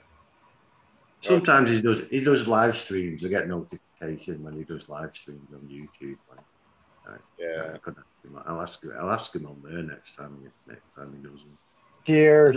Sometimes 1.23 1.71
he 1.71 1.83
does. 1.83 2.03
He 2.11 2.21
does 2.23 2.47
live 2.49 2.77
streams. 2.77 3.25
I 3.25 3.29
get 3.29 3.49
notification 3.49 4.43
when 4.43 4.55
he 4.57 4.65
does 4.65 4.89
live 4.89 5.15
streams 5.15 5.49
on 5.53 5.61
YouTube. 5.69 6.17
Like, 6.31 7.21
Yeah. 7.39 7.73
I 7.75 7.79
could 7.79 7.97
ask 7.99 8.25
him. 8.25 8.41
I'll 8.47 8.61
ask. 8.63 8.83
I'll 8.99 9.11
ask 9.11 9.35
him 9.35 9.47
on 9.47 9.61
there 9.65 9.83
next 9.83 10.17
time. 10.17 10.39
Next 10.67 10.83
time 10.95 11.13
he 11.17 11.23
does 11.29 11.41
them. 11.41 11.59
Cheers. 12.07 12.57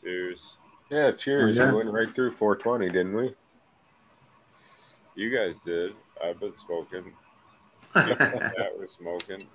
Cheers. 0.00 0.56
Yeah, 0.90 1.10
cheers. 1.12 1.58
Oh, 1.58 1.62
yeah. 1.64 1.70
We 1.70 1.78
went 1.78 1.92
right 1.92 2.14
through 2.14 2.30
420, 2.32 2.90
didn't 2.92 3.14
we? 3.14 3.34
You 5.18 5.36
guys 5.36 5.62
did. 5.62 5.94
I've 6.24 6.38
been 6.38 6.54
smoking. 6.54 7.12
Yeah, 7.96 8.68
we're 8.78 8.86
smoking. 8.86 9.48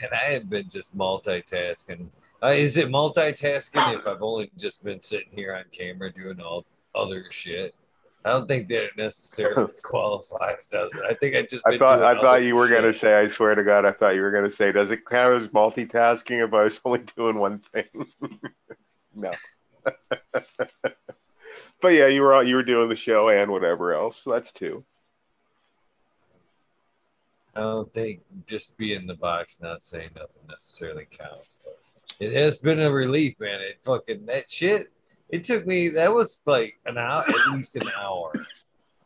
And 0.00 0.10
I 0.10 0.32
have 0.32 0.48
been 0.48 0.70
just 0.70 0.96
multitasking. 0.96 2.06
Uh, 2.42 2.46
is 2.46 2.78
it 2.78 2.88
multitasking 2.88 3.98
if 3.98 4.06
I've 4.06 4.22
only 4.22 4.50
just 4.56 4.82
been 4.84 5.02
sitting 5.02 5.32
here 5.34 5.54
on 5.54 5.64
camera 5.70 6.10
doing 6.10 6.40
all 6.40 6.64
other 6.94 7.26
shit? 7.30 7.74
I 8.24 8.30
don't 8.30 8.48
think 8.48 8.68
that 8.68 8.84
it 8.84 8.96
necessarily 8.96 9.70
qualifies, 9.82 10.70
does 10.70 10.94
it? 10.94 11.02
I 11.06 11.12
think 11.12 11.36
I 11.36 11.42
just. 11.42 11.66
I 11.66 11.72
been 11.72 11.80
thought 11.80 11.96
doing 11.96 12.08
I 12.08 12.14
thought 12.14 12.38
other 12.38 12.42
you 12.42 12.56
were 12.56 12.68
gonna 12.68 12.94
say. 12.94 13.14
I 13.14 13.28
swear 13.28 13.54
to 13.54 13.64
God, 13.64 13.84
I 13.84 13.92
thought 13.92 14.14
you 14.14 14.22
were 14.22 14.32
gonna 14.32 14.50
say. 14.50 14.72
Does 14.72 14.90
it 14.90 15.04
count 15.04 15.42
as 15.42 15.48
multitasking 15.50 16.42
if 16.42 16.54
I 16.54 16.64
was 16.64 16.80
only 16.86 17.04
doing 17.14 17.36
one 17.36 17.60
thing? 17.74 17.84
no. 19.14 19.32
but 21.80 21.88
yeah, 21.88 22.06
you 22.06 22.22
were 22.22 22.42
you 22.42 22.56
were 22.56 22.62
doing 22.62 22.88
the 22.88 22.96
show 22.96 23.28
and 23.28 23.50
whatever 23.50 23.94
else. 23.94 24.22
So 24.22 24.32
that's 24.32 24.52
two. 24.52 24.84
I 27.54 27.60
don't 27.60 27.92
think 27.92 28.20
just 28.46 28.76
being 28.76 29.00
in 29.02 29.06
the 29.06 29.14
box, 29.14 29.58
not 29.60 29.82
saying 29.82 30.10
nothing 30.14 30.42
necessarily 30.48 31.06
counts. 31.10 31.56
But 31.64 31.78
it 32.20 32.32
has 32.32 32.58
been 32.58 32.80
a 32.80 32.90
relief, 32.90 33.34
man. 33.40 33.60
It 33.60 33.78
fucking 33.84 34.26
that 34.26 34.50
shit. 34.50 34.92
It 35.28 35.44
took 35.44 35.66
me. 35.66 35.88
That 35.88 36.12
was 36.12 36.40
like 36.46 36.78
an 36.86 36.98
hour, 36.98 37.24
at 37.28 37.52
least 37.52 37.76
an 37.76 37.90
hour. 37.98 38.32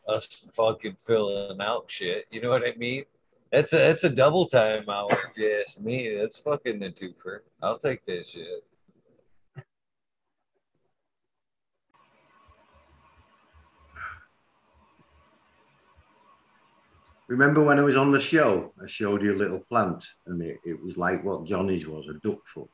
Us 0.06 0.48
fucking 0.52 0.96
filling 0.98 1.60
out 1.60 1.90
shit. 1.90 2.26
You 2.30 2.42
know 2.42 2.50
what 2.50 2.66
I 2.66 2.74
mean? 2.76 3.04
That's 3.50 3.72
a 3.72 3.76
that's 3.76 4.04
a 4.04 4.10
double 4.10 4.46
time 4.46 4.88
hour. 4.88 5.10
If 5.12 5.36
you 5.36 5.58
ask 5.60 5.80
me, 5.80 6.14
that's 6.14 6.38
fucking 6.38 6.82
a 6.82 6.90
twofer. 6.90 7.40
I'll 7.62 7.78
take 7.78 8.04
that 8.06 8.26
shit. 8.26 8.64
Remember 17.32 17.64
when 17.64 17.78
I 17.78 17.82
was 17.82 17.96
on 17.96 18.12
the 18.12 18.20
show? 18.20 18.74
I 18.78 18.86
showed 18.86 19.22
you 19.22 19.32
a 19.32 19.42
little 19.42 19.60
plant, 19.60 20.04
and 20.26 20.42
it, 20.42 20.60
it 20.64 20.84
was 20.84 20.98
like 20.98 21.24
what 21.24 21.46
Johnny's 21.46 21.86
was 21.86 22.06
a 22.06 22.18
duck 22.20 22.44
foot. 22.44 22.68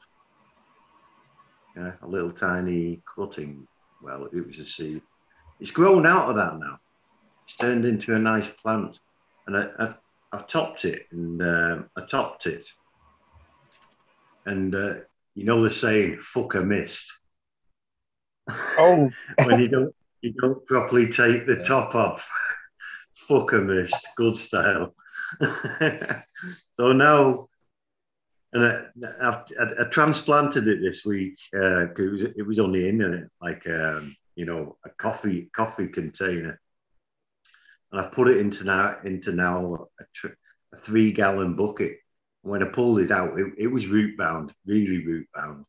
Yeah, 1.76 1.92
a 2.02 2.08
little 2.08 2.32
tiny 2.32 3.00
cutting. 3.14 3.68
Well, 4.00 4.26
it 4.32 4.44
was 4.44 4.58
a 4.58 4.64
seed. 4.64 5.02
It's 5.60 5.70
grown 5.70 6.06
out 6.06 6.30
of 6.30 6.34
that 6.36 6.58
now. 6.58 6.78
It's 7.46 7.56
turned 7.56 7.84
into 7.84 8.16
a 8.16 8.18
nice 8.18 8.48
plant, 8.48 8.98
and 9.46 9.56
I, 9.56 9.68
I've, 9.78 9.96
I've 10.32 10.48
topped 10.48 10.84
it, 10.84 11.06
and 11.12 11.40
um, 11.40 11.88
I 11.96 12.04
topped 12.06 12.46
it, 12.46 12.66
and 14.44 14.74
uh, 14.74 14.94
you 15.36 15.44
know 15.44 15.62
the 15.62 15.70
saying 15.70 16.18
"fuck 16.20 16.56
a 16.56 16.62
mist." 16.62 17.12
Oh, 18.48 19.08
when 19.44 19.60
you 19.60 19.68
don't 19.68 19.94
you 20.20 20.32
don't 20.32 20.66
properly 20.66 21.08
take 21.12 21.46
the 21.46 21.58
Yeah. 21.58 21.62
top 21.62 21.94
off. 21.94 22.28
Fuck 23.26 23.52
a 23.52 23.56
mist, 23.58 24.08
good 24.16 24.36
style. 24.36 24.94
so 26.76 26.92
now, 26.92 27.46
and 28.52 28.64
I, 28.64 28.84
I, 29.20 29.42
I 29.80 29.84
transplanted 29.90 30.66
it 30.68 30.80
this 30.80 31.04
week. 31.04 31.36
Uh, 31.54 31.86
'cause 31.94 31.98
it, 32.06 32.10
was, 32.10 32.22
it 32.38 32.46
was 32.46 32.58
on 32.58 32.72
the 32.72 32.88
internet, 32.88 33.28
like 33.42 33.66
um, 33.68 34.14
you 34.36 34.46
know, 34.46 34.78
a 34.86 34.90
coffee 34.90 35.50
coffee 35.54 35.88
container, 35.88 36.58
and 37.92 38.00
I 38.00 38.08
put 38.08 38.28
it 38.28 38.38
into 38.38 38.64
now 38.64 38.96
into 39.04 39.32
now 39.32 39.88
a, 40.00 40.04
tr- 40.14 40.38
a 40.72 40.78
three 40.78 41.12
gallon 41.12 41.54
bucket. 41.56 41.98
When 42.42 42.62
I 42.62 42.66
pulled 42.66 43.00
it 43.00 43.10
out, 43.10 43.38
it, 43.38 43.52
it 43.58 43.66
was 43.66 43.88
root 43.88 44.16
bound, 44.16 44.54
really 44.64 45.04
root 45.04 45.26
bound, 45.34 45.66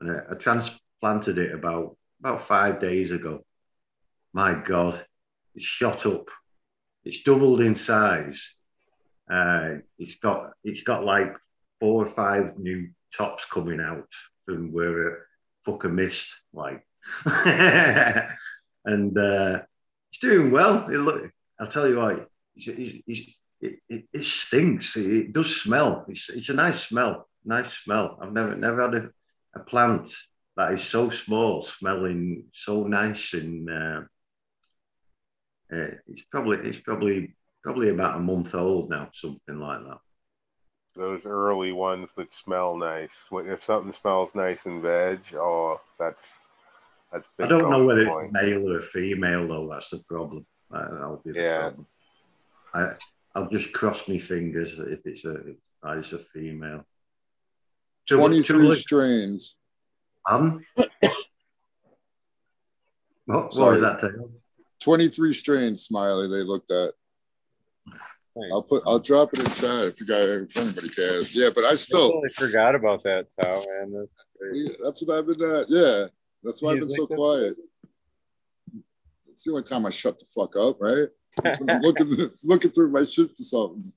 and 0.00 0.12
I, 0.12 0.20
I 0.30 0.34
transplanted 0.36 1.36
it 1.38 1.52
about 1.52 1.96
about 2.20 2.46
five 2.46 2.80
days 2.80 3.10
ago. 3.10 3.44
My 4.32 4.54
God, 4.54 5.04
it's 5.54 5.64
shot 5.66 6.06
up. 6.06 6.28
It's 7.06 7.22
doubled 7.22 7.60
in 7.60 7.76
size. 7.76 8.52
Uh, 9.30 9.76
it's 9.96 10.16
got 10.16 10.50
it's 10.64 10.82
got 10.82 11.04
like 11.04 11.36
four 11.78 12.04
or 12.04 12.10
five 12.10 12.58
new 12.58 12.88
tops 13.16 13.44
coming 13.44 13.80
out 13.80 14.08
from 14.44 14.72
where 14.72 15.08
it 15.08 15.18
fucking 15.64 15.94
missed, 15.94 16.40
like. 16.52 16.84
and 18.84 19.16
uh, 19.16 19.60
he's 20.10 20.20
doing 20.20 20.50
well. 20.50 20.88
It 20.88 20.98
look, 20.98 21.30
I'll 21.60 21.68
tell 21.68 21.88
you 21.88 21.98
what, 21.98 22.28
he's, 22.54 22.76
he's, 22.76 23.02
he's, 23.06 23.34
it, 23.60 23.78
it, 23.88 24.04
it 24.12 24.24
stinks. 24.24 24.96
It, 24.96 25.10
it 25.10 25.32
does 25.32 25.62
smell. 25.62 26.04
It's, 26.08 26.28
it's 26.28 26.48
a 26.48 26.54
nice 26.54 26.88
smell. 26.88 27.28
Nice 27.44 27.72
smell. 27.78 28.18
I've 28.20 28.32
never 28.32 28.56
never 28.56 28.82
had 28.82 28.94
a, 28.94 29.10
a 29.54 29.60
plant 29.60 30.10
that 30.56 30.72
is 30.72 30.82
so 30.82 31.10
small, 31.10 31.62
smelling 31.62 32.46
so 32.52 32.82
nice, 32.82 33.32
and 33.34 33.70
uh, 33.70 34.00
uh, 35.72 35.88
it's 36.08 36.22
probably 36.30 36.58
it's 36.58 36.78
probably 36.80 37.34
probably 37.62 37.88
about 37.90 38.16
a 38.16 38.20
month 38.20 38.54
old 38.54 38.90
now, 38.90 39.08
something 39.12 39.58
like 39.58 39.80
that. 39.84 39.98
Those 40.94 41.26
early 41.26 41.72
ones 41.72 42.10
that 42.16 42.32
smell 42.32 42.76
nice. 42.76 43.10
If 43.32 43.64
something 43.64 43.92
smells 43.92 44.34
nice 44.34 44.64
in 44.66 44.80
veg, 44.80 45.20
oh, 45.34 45.80
that's 45.98 46.32
that's. 47.12 47.28
I 47.38 47.46
don't 47.46 47.70
know 47.70 47.84
whether 47.84 48.06
points. 48.06 48.32
it's 48.34 48.42
male 48.42 48.72
or 48.72 48.80
female 48.82 49.48
though. 49.48 49.68
That's 49.70 49.90
the 49.90 50.02
problem. 50.08 50.46
That'll 50.70 51.20
be 51.24 51.32
the 51.32 51.40
Yeah. 51.40 51.60
problem. 51.60 51.86
I 52.74 52.94
I'll 53.34 53.50
just 53.50 53.72
cross 53.72 54.08
my 54.08 54.18
fingers 54.18 54.78
if 54.78 55.00
it's 55.04 55.24
a 55.24 55.34
if 55.48 55.56
it's 55.84 56.12
a 56.12 56.18
female. 56.32 56.84
Tulip- 58.08 58.26
23 58.28 58.58
tulip- 58.58 58.78
strains. 58.78 59.56
Pardon? 60.26 60.64
What, 63.26 63.36
what 63.46 63.52
Sorry. 63.52 63.72
was 63.72 63.80
that? 63.80 64.00
Taylor? 64.00 64.28
23 64.86 65.32
strains, 65.32 65.82
Smiley, 65.82 66.28
they 66.28 66.44
looked 66.44 66.70
at. 66.70 66.92
Thanks. 67.86 68.52
I'll 68.52 68.62
put 68.62 68.84
I'll 68.86 69.00
drop 69.00 69.32
it 69.32 69.40
in 69.40 69.46
chat 69.46 69.86
if 69.86 70.00
you 70.00 70.06
guys 70.06 70.24
if 70.24 70.56
anybody 70.56 70.90
cares. 70.90 71.34
Yeah, 71.34 71.48
but 71.52 71.64
I 71.64 71.70
I 71.70 71.74
still 71.74 72.08
totally 72.08 72.28
forgot 72.28 72.76
about 72.76 73.02
that, 73.02 73.26
Tao, 73.42 73.54
man. 73.54 73.92
That's 73.92 74.24
great. 74.38 74.52
yeah, 74.54 74.76
that's 74.84 75.02
what 75.02 75.18
I've 75.18 75.26
been 75.26 75.42
at. 75.42 75.66
Yeah. 75.68 76.06
That's 76.44 76.62
why 76.62 76.70
I've 76.72 76.78
been 76.78 76.90
so 76.90 77.02
like 77.02 77.08
that. 77.08 77.16
quiet. 77.16 77.56
It's 79.32 79.42
the 79.42 79.50
only 79.50 79.64
time 79.64 79.86
I 79.86 79.90
shut 79.90 80.20
the 80.20 80.26
fuck 80.32 80.54
up, 80.54 80.76
right? 80.80 81.08
Looking 81.82 82.30
looking 82.44 82.70
through 82.70 82.92
my 82.92 83.04
shit 83.04 83.28
for 83.30 83.42
something. 83.42 83.92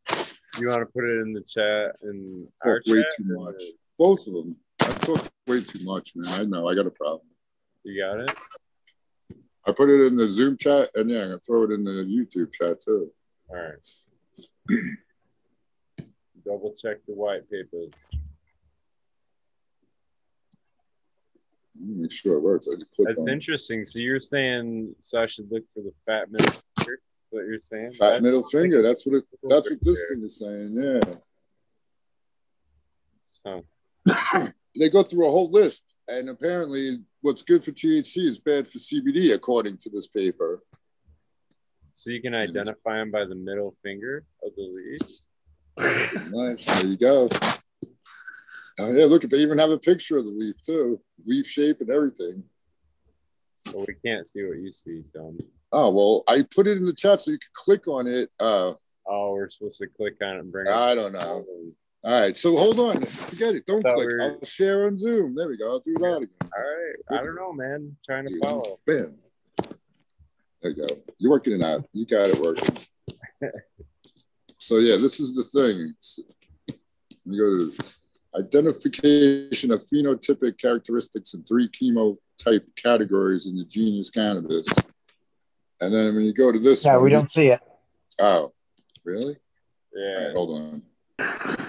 You 0.59 0.69
want 0.69 0.80
to 0.80 0.88
put 0.88 1.03
it 1.03 1.22
in 1.22 1.34
the 1.34 1.42
chat 1.42 1.98
and 2.01 2.48
Talk 2.64 2.82
way 2.88 2.98
chat? 2.98 3.11
too 3.16 3.26
much. 3.38 3.61
Both 4.00 4.26
of 4.26 4.34
them. 4.34 4.56
I 4.82 4.85
talk 5.06 5.30
way 5.45 5.61
too 5.61 5.85
much, 5.85 6.14
man. 6.16 6.40
I 6.40 6.43
know 6.45 6.68
I 6.68 6.74
got 6.74 6.88
a 6.88 6.92
problem. 6.92 7.27
You 7.84 8.01
got 8.01 8.22
it. 8.22 8.35
I 9.68 9.72
put 9.72 9.90
it 9.90 10.06
in 10.08 10.16
the 10.16 10.28
Zoom 10.30 10.58
chat 10.58 10.90
and 10.96 11.10
yeah, 11.10 11.22
I'm 11.22 11.28
gonna 11.30 11.40
throw 11.40 11.64
it 11.64 11.72
in 11.72 11.84
the 11.84 11.92
YouTube 11.92 12.52
chat 12.54 12.82
too. 12.82 13.12
All 13.50 13.56
right. 13.56 13.90
Double 16.46 16.74
check 16.82 16.98
the 17.08 17.14
white 17.14 17.50
papers. 17.52 17.92
Let 21.82 21.98
Make 21.98 22.12
sure 22.12 22.36
it 22.38 22.42
works. 22.42 22.68
I 22.68 22.76
just 22.80 22.92
clicked 22.92 23.10
That's 23.10 23.24
on 23.24 23.30
interesting. 23.30 23.86
So 23.86 24.00
you're 24.00 24.20
saying 24.22 24.96
so 25.02 25.22
I 25.22 25.28
should 25.28 25.52
look 25.52 25.64
for 25.74 25.82
the 25.82 25.94
fat 26.06 26.32
middle 26.32 26.52
finger? 26.80 26.94
Is 26.94 27.32
what 27.32 27.46
you're 27.46 27.60
saying? 27.60 27.92
fat 27.92 28.00
That's- 28.06 28.22
middle 28.22 28.44
finger. 28.44 28.82
That's 28.82 29.06
what 29.06 29.16
it. 29.18 29.26
That's 29.44 29.70
what 29.70 29.80
this 29.84 29.98
There. 30.08 30.16
thing 30.16 30.26
is 30.26 30.38
saying. 30.38 30.76
Yeah. 30.82 31.16
Oh. 33.46 34.48
they 34.80 34.90
go 34.90 35.03
through 35.03 35.27
a 35.27 35.32
whole 35.32 35.51
list, 35.51 35.95
and 36.08 36.30
apparently, 36.30 36.99
what's 37.22 37.43
good 37.43 37.64
for 37.64 37.72
THC 37.72 38.17
is 38.19 38.40
bad 38.40 38.67
for 38.67 38.80
CBD, 38.80 39.33
according 39.33 39.77
to 39.77 39.90
this 39.90 40.08
paper. 40.08 40.64
So 41.93 42.11
you 42.11 42.22
can 42.22 42.33
identify 42.33 42.98
them 42.98 43.11
by 43.11 43.25
the 43.25 43.35
middle 43.35 43.75
finger 43.83 44.24
of 44.43 44.51
the 44.56 44.98
leaf. 45.77 46.32
Nice. 46.32 46.66
There 46.66 46.91
you 46.91 46.98
go. 46.98 47.30
Oh, 48.82 48.93
yeah, 48.93 49.06
look 49.06 49.25
at 49.25 49.30
they 49.30 49.38
even 49.38 49.58
have 49.58 49.72
a 49.72 49.77
picture 49.77 50.17
of 50.17 50.24
the 50.24 50.32
leaf 50.32 50.56
too, 50.66 51.01
leaf 51.25 51.45
shape 51.45 51.82
and 51.82 51.90
everything. 51.90 52.43
But 53.66 53.88
we 53.88 53.95
can't 54.06 54.25
see 54.25 54.43
what 54.43 54.58
you 54.58 54.72
see, 54.72 55.03
dumb. 55.14 55.38
Oh 55.72 55.90
well, 55.91 56.24
I 56.27 56.45
put 56.56 56.67
it 56.67 56.77
in 56.77 56.85
the 56.85 56.93
chat 56.93 57.19
so 57.19 57.32
you 57.32 57.38
could 57.38 57.53
click 57.53 57.88
on 57.88 58.08
it. 58.08 58.30
Uh, 58.40 58.74
Oh, 59.11 59.33
we're 59.33 59.49
supposed 59.49 59.80
to 59.80 59.88
click 59.88 60.17
on 60.22 60.35
it 60.35 60.40
and 60.40 60.51
bring 60.51 60.67
it. 60.67 60.74
I 60.74 60.93
don't 60.93 61.14
know. 61.14 61.43
All 62.03 62.11
right, 62.14 62.36
so 62.38 62.56
hold 62.56 62.80
on, 62.80 63.02
forget 63.03 63.56
it. 63.56 63.66
Don't 63.66 63.84
click. 63.84 63.98
we 63.98 64.06
were- 64.06 64.22
I'll 64.22 64.44
share 64.45 64.86
on 64.88 64.98
Zoom. 64.98 65.36
There 65.36 65.50
we 65.50 65.58
go. 65.58 65.69
I'll 65.69 65.80
do 65.82 65.94
that 66.00 66.18
again. 66.18 66.30
All 66.44 66.50
right. 66.66 66.95
I 67.19 67.24
don't 67.24 67.36
know, 67.36 67.52
man. 67.52 67.98
trying 68.06 68.26
to 68.28 68.34
Dude, 68.34 68.44
follow. 68.45 68.80
Bam. 68.88 69.16
There 70.61 70.72
you 70.72 70.88
go. 70.88 70.98
You're 71.18 71.32
working 71.32 71.53
it 71.53 71.61
out. 71.61 71.86
You 71.94 72.06
got 72.06 72.28
it 72.30 72.40
working. 72.40 72.76
so 74.58 74.78
yeah, 74.78 74.95
this 74.95 75.19
is 75.19 75.36
the 75.36 75.44
thing. 75.44 75.90
It's- 75.90 76.19
We 77.26 77.38
go 77.38 77.58
to 77.60 77.69
identification 78.40 79.72
of 79.72 79.86
phenotypic 79.88 80.58
characteristics 80.58 81.34
in 81.34 81.44
three 81.44 81.68
chemotype 81.69 82.64
categories 82.76 83.45
in 83.45 83.56
the 83.58 83.66
genus 83.66 84.10
cannabis. 84.10 84.68
And 85.82 85.94
then 85.94 86.16
when 86.16 86.24
you 86.26 86.34
go 86.34 86.52
to 86.52 86.60
this 86.60 86.86
Yeah, 86.86 86.95
one, 86.95 87.03
we 87.03 87.10
don't 87.11 87.30
see 87.30 87.48
it. 87.48 87.60
Oh, 88.19 88.53
really? 89.03 89.38
Yeah. 89.95 90.28
right, 90.28 90.36
hold 90.36 90.60
on. 90.60 90.82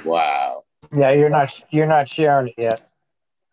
Wow. 0.04 0.62
Yeah, 0.96 1.12
you're 1.12 1.30
not 1.30 1.62
you're 1.70 1.86
not 1.86 2.08
sharing 2.08 2.48
it 2.48 2.54
yet. 2.56 2.82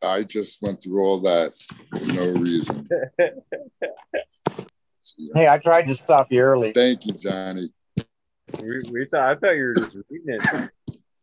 I 0.01 0.24
just 0.24 0.61
went 0.61 0.82
through 0.84 1.01
all 1.01 1.19
that 1.22 1.53
for 1.90 2.06
no 2.14 2.27
reason. 2.32 2.88
Hey, 5.34 5.48
I 5.48 5.58
tried 5.58 5.88
to 5.88 5.95
stop 5.95 6.32
you 6.32 6.42
early. 6.42 6.74
Thank 6.74 7.06
you, 7.06 7.14
Johnny. 7.14 7.72
We, 8.61 8.82
we 8.92 9.06
thought 9.06 9.30
I 9.30 9.35
thought 9.35 9.56
you 9.56 9.64
were 9.64 9.74
just 9.74 9.95
reading 10.09 10.35
it. 10.35 10.69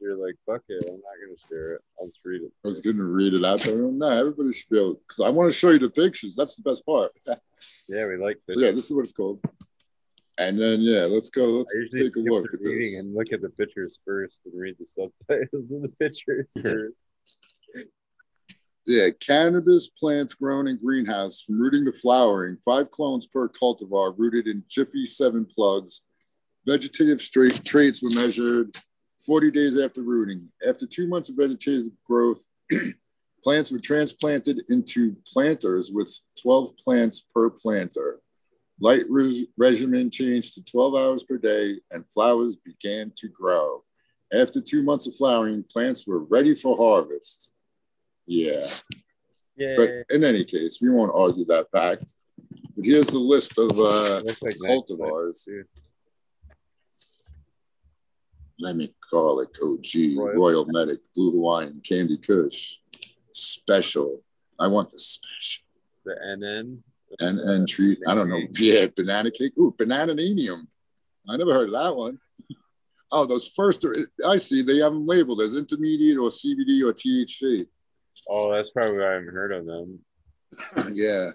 You're 0.01 0.17
like, 0.17 0.35
fuck 0.45 0.63
it, 0.69 0.85
I'm 0.87 0.97
not 0.97 1.03
gonna 1.21 1.39
share 1.49 1.75
it. 1.75 1.81
I'll 2.01 2.09
just 2.09 2.19
read 2.25 2.43
it. 2.43 2.53
I 2.65 2.69
was 2.69 2.81
going 2.81 2.97
to 2.97 3.05
read 3.05 3.35
it 3.35 3.45
out 3.45 3.61
there. 3.61 3.77
No, 3.77 4.09
everybody 4.09 4.53
should 4.53 4.69
be 4.69 4.79
able 4.79 4.95
because 4.95 5.21
I 5.25 5.31
want 5.31 5.53
to 5.53 5.57
show 5.59 5.71
you 5.71 5.79
the 5.79 5.91
pictures. 5.91 6.35
That's 6.35 6.57
the 6.57 6.63
best 6.63 6.85
part. 6.85 7.13
Yeah, 7.89 8.09
we 8.09 8.17
like 8.17 8.41
this. 8.47 8.57
yeah, 8.59 8.71
this 8.73 8.87
is 8.87 8.93
what 8.93 9.05
it's 9.05 9.13
called. 9.13 9.41
And 10.39 10.61
then 10.61 10.81
yeah, 10.81 11.05
let's 11.05 11.31
go. 11.31 11.45
Let's 11.45 11.75
I 11.75 11.81
usually 11.81 12.11
take 12.11 12.17
a 12.17 12.33
look 12.33 12.53
at 12.53 12.61
this. 12.61 13.01
and 13.01 13.15
look 13.15 13.33
at 13.33 13.41
the 13.41 13.51
pictures 13.51 13.99
first 14.05 14.43
and 14.45 14.61
read 14.61 14.77
the 14.79 14.87
subtitles 14.87 15.71
of 15.71 15.83
the 15.83 15.93
pictures 16.01 16.53
first. 16.61 16.97
Yeah, 18.87 19.09
cannabis 19.19 19.89
plants 19.89 20.35
grown 20.35 20.69
in 20.69 20.77
greenhouse 20.77 21.41
from 21.41 21.59
rooting 21.59 21.87
to 21.87 21.93
flowering, 21.93 22.59
five 22.65 22.91
clones 22.91 23.27
per 23.27 23.49
cultivar, 23.49 24.15
rooted 24.19 24.47
in 24.47 24.63
Jiffy 24.69 25.07
seven 25.07 25.47
plugs. 25.47 26.03
Vegetative 26.67 27.21
straight 27.21 27.65
traits 27.65 28.03
were 28.03 28.11
measured 28.11 28.77
40 29.25 29.51
days 29.53 29.79
after 29.79 30.03
rooting. 30.03 30.49
After 30.67 30.87
two 30.87 31.07
months 31.07 31.31
of 31.31 31.37
vegetative 31.37 31.93
growth, 32.07 32.47
plants 33.45 33.71
were 33.71 33.79
transplanted 33.79 34.63
into 34.69 35.17
planters 35.33 35.91
with 35.93 36.13
12 36.43 36.77
plants 36.77 37.25
per 37.35 37.51
planter. 37.51 38.21
Light 38.81 39.05
res- 39.09 39.47
regimen 39.57 40.11
changed 40.11 40.55
to 40.55 40.65
12 40.65 40.95
hours 40.95 41.25
per 41.25 41.39
day, 41.39 41.77
and 41.91 42.05
flowers 42.13 42.57
began 42.57 43.13
to 43.17 43.29
grow. 43.29 43.85
After 44.33 44.61
two 44.61 44.83
months 44.83 45.07
of 45.07 45.15
flowering, 45.15 45.63
plants 45.63 46.07
were 46.07 46.21
ready 46.25 46.55
for 46.55 46.77
harvest. 46.77 47.53
Yeah. 48.27 48.67
Yeah. 49.57 49.75
But 49.77 49.91
in 50.11 50.25
any 50.25 50.45
case, 50.45 50.81
we 50.83 50.91
won't 50.91 51.13
argue 51.15 51.45
that 51.47 51.71
fact. 51.71 52.15
But 52.77 52.85
here's 52.85 53.07
the 53.07 53.19
list 53.19 53.59
of 53.59 53.71
uh, 53.79 54.23
like 54.25 54.57
cultivars. 54.57 55.49
Lemon 58.59 58.89
garlic 59.11 59.51
OG, 59.63 60.17
Royal. 60.17 60.35
Royal, 60.35 60.65
Medic, 60.67 61.01
Blue 61.15 61.33
Hawaiian, 61.33 61.81
Candy 61.87 62.17
Kush, 62.19 62.79
Special. 63.33 64.23
I 64.61 64.69
want 64.69 64.91
the 64.91 64.99
special. 64.99 65.65
The 66.05 66.15
NN. 66.25 66.79
And 67.21 67.39
and 67.39 67.69
treat. 67.69 67.99
I 68.07 68.15
don't 68.15 68.29
know. 68.29 68.41
Yeah, 68.59 68.87
banana 68.95 69.31
cake. 69.31 69.53
Ooh, 69.59 69.75
banananium. 69.79 70.67
I 71.29 71.37
never 71.37 71.53
heard 71.53 71.69
of 71.69 71.75
that 71.75 71.97
one. 71.97 72.19
Oh, 73.13 73.25
those 73.25 73.49
first. 73.49 73.85
Are, 73.85 73.95
I 74.27 74.37
see. 74.37 74.63
They 74.63 74.79
have 74.79 74.93
them 74.93 75.07
labeled 75.07 75.41
as 75.41 75.55
intermediate 75.55 76.19
or 76.19 76.29
CBD 76.29 76.83
or 76.83 76.93
THC. 76.93 77.67
Oh, 78.29 78.53
that's 78.53 78.71
probably 78.71 78.99
why 78.99 79.11
I 79.11 79.13
haven't 79.15 79.33
heard 79.33 79.53
of 79.53 79.67
them. 79.67 80.01
yeah. 80.93 81.31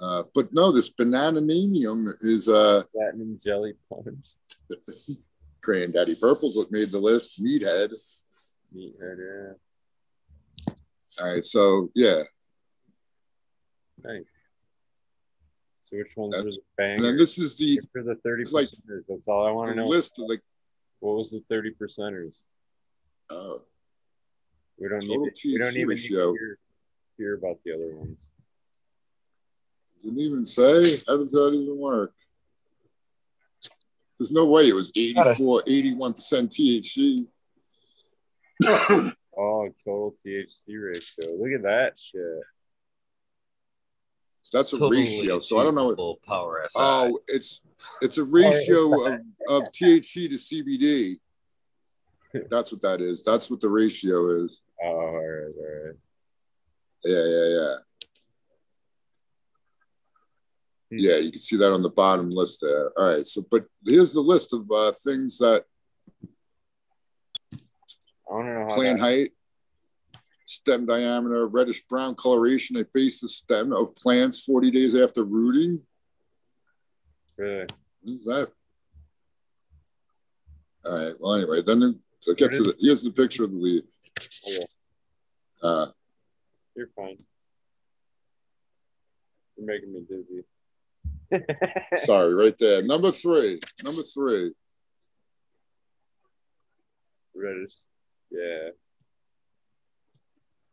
Uh, 0.00 0.22
but 0.34 0.52
no, 0.52 0.72
this 0.72 0.92
banananium 0.92 2.08
is 2.20 2.48
uh, 2.48 2.82
Platinum 2.94 3.40
jelly 3.44 3.74
punch. 3.88 4.26
Granddaddy 5.62 6.14
Purple's 6.20 6.56
what 6.56 6.70
made 6.70 6.88
the 6.88 6.98
list. 6.98 7.42
Meathead. 7.42 7.92
Meathead, 8.74 9.16
yeah. 9.18 10.72
All 11.18 11.32
right, 11.32 11.44
so 11.44 11.90
yeah, 11.94 12.24
Nice. 14.04 14.24
So 15.86 15.96
which 15.98 16.16
ones 16.16 16.34
Uh, 16.34 16.42
was 16.42 16.58
bang? 16.76 17.00
and 17.04 17.16
this 17.16 17.38
is 17.38 17.56
the, 17.56 17.80
for 17.92 18.02
the 18.02 18.16
thirty 18.16 18.42
like 18.50 18.66
percenters. 18.66 19.06
That's 19.08 19.28
all 19.28 19.46
I 19.46 19.52
want 19.52 19.70
to 19.70 19.76
know. 19.76 19.86
list 19.86 20.18
of 20.18 20.28
like 20.28 20.42
What 20.98 21.16
was 21.16 21.30
the 21.30 21.44
thirty 21.48 21.70
percenters? 21.70 22.42
uh, 23.30 23.58
We 24.78 24.88
don't 24.88 25.04
need. 25.04 25.32
To, 25.34 25.48
we 25.48 25.58
don't 25.58 25.70
THC 25.72 25.78
even 25.78 25.88
need 25.94 26.08
to 26.08 26.08
hear, 26.08 26.58
hear 27.18 27.34
about 27.36 27.58
the 27.64 27.72
other 27.72 27.94
ones. 27.94 28.32
doesn't 29.98 30.18
even 30.18 30.44
say 30.44 30.96
how 31.06 31.18
does 31.18 31.30
that 31.32 31.52
even 31.54 31.78
work? 31.78 32.12
There's 34.18 34.32
no 34.32 34.46
way 34.46 34.68
it 34.68 34.74
was 34.74 34.90
84, 34.96 35.62
81 35.68 36.14
percent 36.14 36.50
THC. 36.50 37.28
Oh, 39.38 39.68
total 39.84 40.16
THC 40.24 40.64
ratio. 40.82 41.36
Look 41.38 41.52
at 41.52 41.62
that 41.64 41.98
shit. 41.98 42.22
That's 44.52 44.72
a 44.72 44.78
Totally 44.78 45.02
ratio. 45.02 45.40
So 45.40 45.58
I 45.58 45.64
don't 45.64 45.74
know. 45.74 45.88
achievable 45.88 46.20
Power 46.26 46.64
SI. 46.68 46.78
Oh, 46.78 47.18
it's 47.28 47.60
it's 48.00 48.18
a 48.18 48.24
ratio 48.24 49.06
of, 49.06 49.20
of 49.48 49.62
THC 49.72 50.28
to 50.30 50.36
CBD. 50.36 51.18
That's 52.50 52.72
what 52.72 52.82
that 52.82 53.00
is. 53.00 53.22
That's 53.22 53.50
what 53.50 53.60
the 53.60 53.68
ratio 53.68 54.44
is. 54.44 54.60
Oh, 54.82 54.86
all 54.86 55.14
right, 55.14 55.52
all 55.56 55.86
right. 55.86 55.94
Yeah, 57.04 57.24
yeah, 57.24 57.48
yeah. 57.60 57.74
Yeah, 60.90 61.16
you 61.16 61.32
can 61.32 61.40
see 61.40 61.56
that 61.56 61.72
on 61.72 61.82
the 61.82 61.90
bottom 61.90 62.30
list 62.30 62.60
there. 62.60 62.90
All 62.96 63.16
right. 63.16 63.26
So, 63.26 63.44
but 63.50 63.64
here's 63.84 64.12
the 64.12 64.20
list 64.20 64.52
of 64.52 64.70
uh, 64.70 64.92
things 64.92 65.38
that 65.38 65.64
I 67.52 67.58
want 68.28 68.46
to 68.46 68.52
know 68.52 68.66
how 68.68 68.74
plant 68.74 68.98
that, 69.00 69.04
height, 69.04 69.30
stem 70.66 70.84
diameter, 70.84 71.46
reddish 71.46 71.82
brown 71.82 72.16
coloration 72.16 72.76
at 72.76 72.92
base 72.92 73.20
the 73.20 73.28
stem 73.28 73.72
of 73.72 73.94
plants 73.94 74.44
40 74.44 74.72
days 74.72 74.96
after 74.96 75.22
rooting. 75.22 75.80
really. 77.36 77.66
What 78.02 78.12
is 78.12 78.24
that? 78.24 78.50
All 80.84 80.92
right. 80.92 81.14
Well, 81.20 81.34
anyway, 81.34 81.62
then 81.64 82.00
so 82.18 82.34
get 82.34 82.52
to 82.54 82.64
the 82.64 82.74
here's 82.80 83.02
the 83.02 83.12
picture 83.12 83.44
of 83.44 83.52
the 83.52 83.56
leaf. 83.58 83.84
Okay, 84.18 84.66
Uh, 85.62 85.86
you're 86.74 86.88
fine. 86.96 87.18
You're 89.56 89.66
making 89.66 89.92
me 89.92 90.04
dizzy. 90.08 90.42
sorry, 92.04 92.34
right 92.34 92.58
there. 92.58 92.82
Number 92.82 93.12
three. 93.12 93.60
Number 93.84 94.02
three. 94.02 94.52
Reddish. 97.36 97.72
Yeah. 98.32 98.70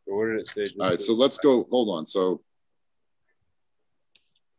So 0.06 0.14
what 0.14 0.26
did 0.26 0.40
it 0.40 0.46
say? 0.48 0.68
All 0.78 0.90
right, 0.90 1.00
so 1.00 1.14
let's 1.14 1.38
go. 1.38 1.66
Hold 1.70 1.88
on. 1.96 2.06
So, 2.06 2.42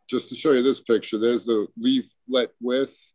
just 0.09 0.29
to 0.29 0.35
show 0.35 0.51
you 0.51 0.63
this 0.63 0.81
picture, 0.81 1.17
there's 1.17 1.45
the 1.45 1.67
leaflet 1.77 2.51
width, 2.61 3.13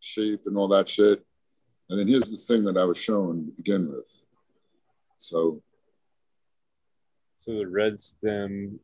shape, 0.00 0.42
and 0.46 0.56
all 0.56 0.68
that 0.68 0.88
shit. 0.88 1.24
And 1.88 1.98
then 1.98 2.08
here's 2.08 2.30
the 2.30 2.36
thing 2.36 2.64
that 2.64 2.76
I 2.76 2.84
was 2.84 2.98
showing 2.98 3.46
to 3.46 3.52
begin 3.52 3.90
with. 3.90 4.26
So, 5.18 5.62
So 7.36 7.54
the 7.54 7.66
red 7.66 7.98
stem 8.00 8.80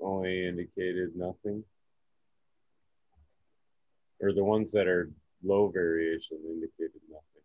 only 0.00 0.46
indicated 0.46 1.16
nothing? 1.16 1.64
Or 4.20 4.32
the 4.32 4.44
ones 4.44 4.70
that 4.72 4.86
are 4.86 5.10
low 5.42 5.68
variation 5.68 6.38
indicated 6.46 7.00
nothing? 7.10 7.42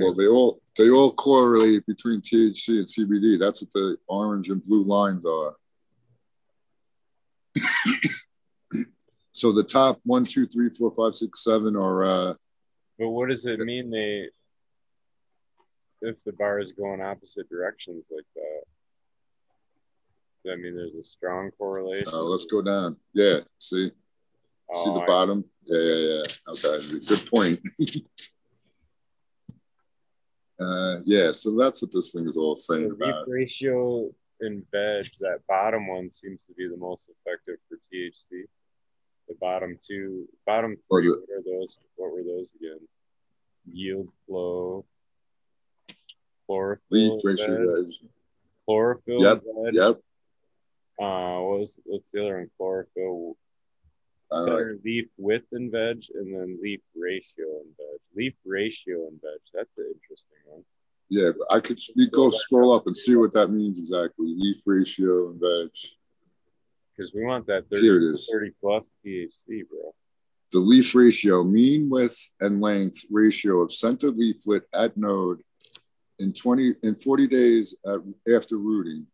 Well, 0.00 0.14
they 0.14 0.26
all 0.26 0.60
they 0.78 0.88
all 0.90 1.12
correlate 1.12 1.84
between 1.86 2.20
THC 2.20 2.68
and 2.78 2.86
CBD. 2.86 3.38
That's 3.38 3.60
what 3.60 3.72
the 3.72 3.96
orange 4.06 4.48
and 4.48 4.64
blue 4.64 4.84
lines 4.84 5.24
are. 5.26 5.56
so 9.32 9.50
the 9.52 9.64
top 9.64 10.00
one, 10.04 10.24
two, 10.24 10.46
three, 10.46 10.70
four, 10.70 10.94
five, 10.94 11.16
six, 11.16 11.42
seven 11.44 11.76
are 11.76 12.04
uh, 12.04 12.34
but 12.98 13.08
what 13.10 13.28
does 13.28 13.46
it 13.46 13.60
mean 13.60 13.90
they, 13.90 14.28
if 16.02 16.16
the 16.24 16.32
bar 16.32 16.58
is 16.60 16.72
going 16.72 17.00
opposite 17.00 17.48
directions 17.48 18.04
like 18.10 18.24
that? 18.34 18.62
Does 20.44 20.52
that 20.56 20.56
mean 20.60 20.74
there's 20.76 20.94
a 20.94 21.04
strong 21.04 21.50
correlation? 21.58 22.08
uh, 22.12 22.16
let's 22.22 22.46
go 22.46 22.62
down. 22.62 22.96
Yeah, 23.14 23.38
see. 23.58 23.86
See 23.88 23.92
Oh, 24.90 24.94
the 24.94 25.00
I- 25.00 25.06
bottom? 25.06 25.44
Yeah, 25.64 25.80
yeah, 25.80 25.94
yeah. 26.16 26.22
Okay, 26.52 26.98
good 27.06 27.26
point. 27.30 27.60
uh, 30.60 30.96
yeah, 31.04 31.30
so 31.30 31.56
that's 31.56 31.82
what 31.82 31.92
this 31.92 32.12
thing 32.12 32.26
is 32.26 32.36
all 32.36 32.54
The 32.54 32.60
saying 32.60 32.88
leaf 32.90 32.96
about. 33.10 33.28
ratio 33.28 34.10
in 34.40 34.64
veg, 34.72 35.04
that 35.20 35.40
bottom 35.48 35.86
one 35.88 36.10
seems 36.10 36.44
to 36.46 36.52
be 36.54 36.68
the 36.68 36.76
most 36.76 37.10
effective 37.10 37.56
for 37.68 37.76
THC. 37.92 38.44
The 39.28 39.34
bottom 39.40 39.78
two, 39.86 40.26
bottom 40.46 40.76
three, 40.90 41.08
the- 41.08 41.20
what 41.26 41.38
are 41.38 41.42
those? 41.42 41.76
What 41.96 42.12
were 42.12 42.22
those 42.22 42.52
again? 42.54 42.78
Yield 43.70 44.08
flow, 44.26 44.84
chlorophyll, 46.46 47.20
Leaf 47.22 47.38
veg, 47.38 47.92
chlorophyll, 48.64 49.22
Yep, 49.22 49.42
veg. 49.64 49.74
Yep. 49.74 50.00
Uh, 51.00 51.38
what 51.40 51.58
was 51.60 51.80
what's 51.84 52.10
the 52.10 52.20
other 52.24 52.38
one? 52.38 52.50
Chlorophyll, 52.56 53.36
All 54.30 54.44
center 54.44 54.78
leaf 54.84 55.06
width 55.16 55.46
and 55.52 55.72
veg, 55.72 56.04
and 56.14 56.34
then 56.34 56.58
leaf 56.62 56.80
ratio 56.94 57.46
and 57.60 57.74
veg. 57.76 58.00
Leaf 58.14 58.34
ratio 58.44 59.08
and 59.08 59.20
veg. 59.20 59.40
That's 59.54 59.78
an 59.78 59.92
interesting 59.94 60.38
one. 60.44 60.64
Yeah, 61.08 61.30
but 61.38 61.56
I 61.56 61.60
could 61.60 61.78
we 61.96 62.08
go 62.08 62.28
scroll 62.30 62.72
up 62.72 62.86
and 62.86 62.96
see 62.96 63.16
what 63.16 63.32
that 63.32 63.48
means 63.48 63.78
exactly. 63.78 64.34
Leaf 64.36 64.58
ratio 64.66 65.30
and 65.30 65.40
veg. 65.40 65.70
Because 66.94 67.14
we 67.14 67.24
want 67.24 67.46
that 67.46 67.70
30, 67.70 67.82
Here 67.82 67.96
it 67.96 68.14
is. 68.14 68.28
30 68.30 68.50
plus 68.60 68.90
THC, 69.06 69.62
bro. 69.68 69.94
The 70.50 70.58
leaf 70.58 70.94
ratio, 70.94 71.44
mean 71.44 71.88
width 71.88 72.30
and 72.40 72.60
length 72.60 73.04
ratio 73.10 73.60
of 73.60 73.72
center 73.72 74.10
leaflet 74.10 74.64
at 74.74 74.96
node 74.96 75.42
in 76.18 76.32
20 76.32 76.74
in 76.82 76.96
40 76.96 77.26
days 77.26 77.74
at, 77.86 78.00
after 78.34 78.58
rooting. 78.58 79.06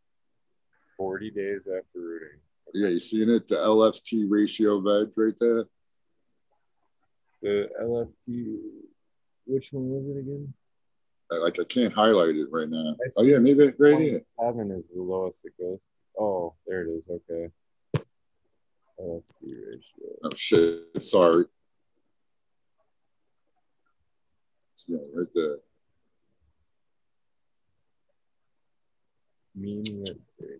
40 0.96 1.30
days 1.30 1.66
after 1.66 1.84
rooting. 1.94 2.38
Yeah, 2.74 2.88
you 2.88 2.98
seeing 2.98 3.30
it? 3.30 3.46
The 3.46 3.54
LFT 3.56 4.26
ratio 4.28 4.80
veg 4.80 5.12
right 5.16 5.34
there. 5.40 5.64
The 7.40 7.68
LFT, 7.80 8.56
which 9.46 9.68
one 9.72 9.88
was 9.90 10.16
it 10.16 10.18
again? 10.20 10.52
I- 11.30 11.36
Like 11.36 11.58
I 11.60 11.64
can't 11.64 11.92
highlight 11.94 12.34
it 12.34 12.48
right 12.50 12.68
now. 12.68 12.96
Oh 13.16 13.22
yeah, 13.22 13.38
maybe 13.38 13.72
right 13.78 13.98
here. 14.00 14.22
Seven 14.40 14.72
is 14.72 14.84
the 14.94 15.00
lowest 15.02 15.44
it 15.44 15.52
goes. 15.58 15.80
Oh, 16.18 16.54
there 16.66 16.82
it 16.82 16.90
is. 16.90 17.08
Okay. 17.08 17.50
LFT 19.00 19.22
ratio. 19.42 20.18
Oh 20.24 20.30
shit, 20.34 21.02
sorry. 21.02 21.44
Yeah, 24.86 24.98
right 25.14 25.28
there. 25.34 25.56
Mean 29.54 29.82
ratio. 30.40 30.58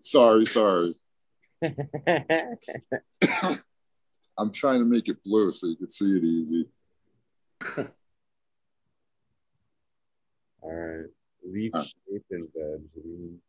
Sorry, 0.00 0.46
sorry. 0.46 0.94
I'm 4.38 4.52
trying 4.52 4.80
to 4.80 4.84
make 4.84 5.08
it 5.08 5.22
blue 5.24 5.50
so 5.50 5.66
you 5.66 5.76
can 5.76 5.90
see 5.90 6.16
it 6.16 6.24
easy. 6.24 6.68
All 10.62 10.72
right. 10.72 11.06
Leaf 11.44 11.72
Huh. 11.74 11.82
shape 11.84 12.24
in 12.30 12.48
veg. 12.54 12.82
Lean 13.04 13.40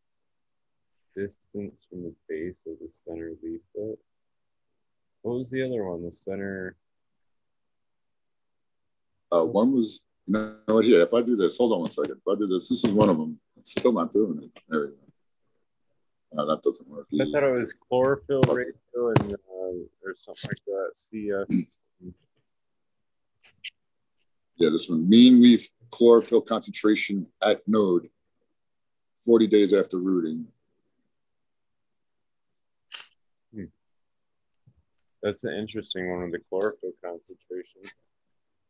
distance 1.16 1.85
from 1.90 2.03
the 2.03 2.14
base 2.30 2.64
of 2.67 2.77
the 2.80 2.88
center 2.91 3.32
leaflet. 3.43 3.98
What 5.24 5.38
was 5.38 5.49
the 5.49 5.64
other 5.66 5.83
one? 5.83 6.03
The 6.03 6.11
center. 6.11 6.75
Uh, 9.32 9.43
one 9.43 9.74
was, 9.74 10.01
you 10.27 10.33
know 10.67 10.80
here, 10.80 11.01
if 11.01 11.14
I 11.14 11.22
do 11.22 11.35
this, 11.35 11.57
hold 11.57 11.74
on 11.74 11.80
one 11.82 11.91
second. 11.91 12.22
If 12.25 12.27
I 12.32 12.35
do 12.40 12.48
this, 12.48 12.69
this 12.69 12.83
is 12.85 12.91
one 12.91 13.09
of 13.09 13.17
them. 13.17 13.40
It's 13.57 13.72
still 13.72 13.91
not 13.91 14.14
doing 14.14 14.41
it. 14.43 14.51
There 14.69 14.82
we 14.82 14.88
go. 14.88 15.07
No, 16.33 16.45
that 16.45 16.61
doesn't 16.61 16.88
work. 16.88 17.07
I 17.14 17.25
thought 17.31 17.43
it 17.43 17.57
was 17.57 17.73
chlorophyll 17.73 18.41
ratio 18.47 19.14
and 19.19 19.33
uh, 19.33 20.06
or 20.06 20.15
something 20.15 20.49
like 20.49 20.65
that. 20.65 20.91
CF. 20.95 21.67
Yeah, 24.57 24.69
this 24.69 24.89
one, 24.89 25.07
mean 25.07 25.41
leaf 25.41 25.67
chlorophyll 25.91 26.41
concentration 26.41 27.27
at 27.41 27.61
node, 27.67 28.09
40 29.23 29.47
days 29.47 29.73
after 29.73 29.97
rooting. 29.97 30.47
That's 35.23 35.43
an 35.43 35.53
interesting 35.53 36.09
one 36.09 36.23
with 36.23 36.31
the 36.31 36.39
chlorophyll 36.47 36.93
concentration. 37.03 37.81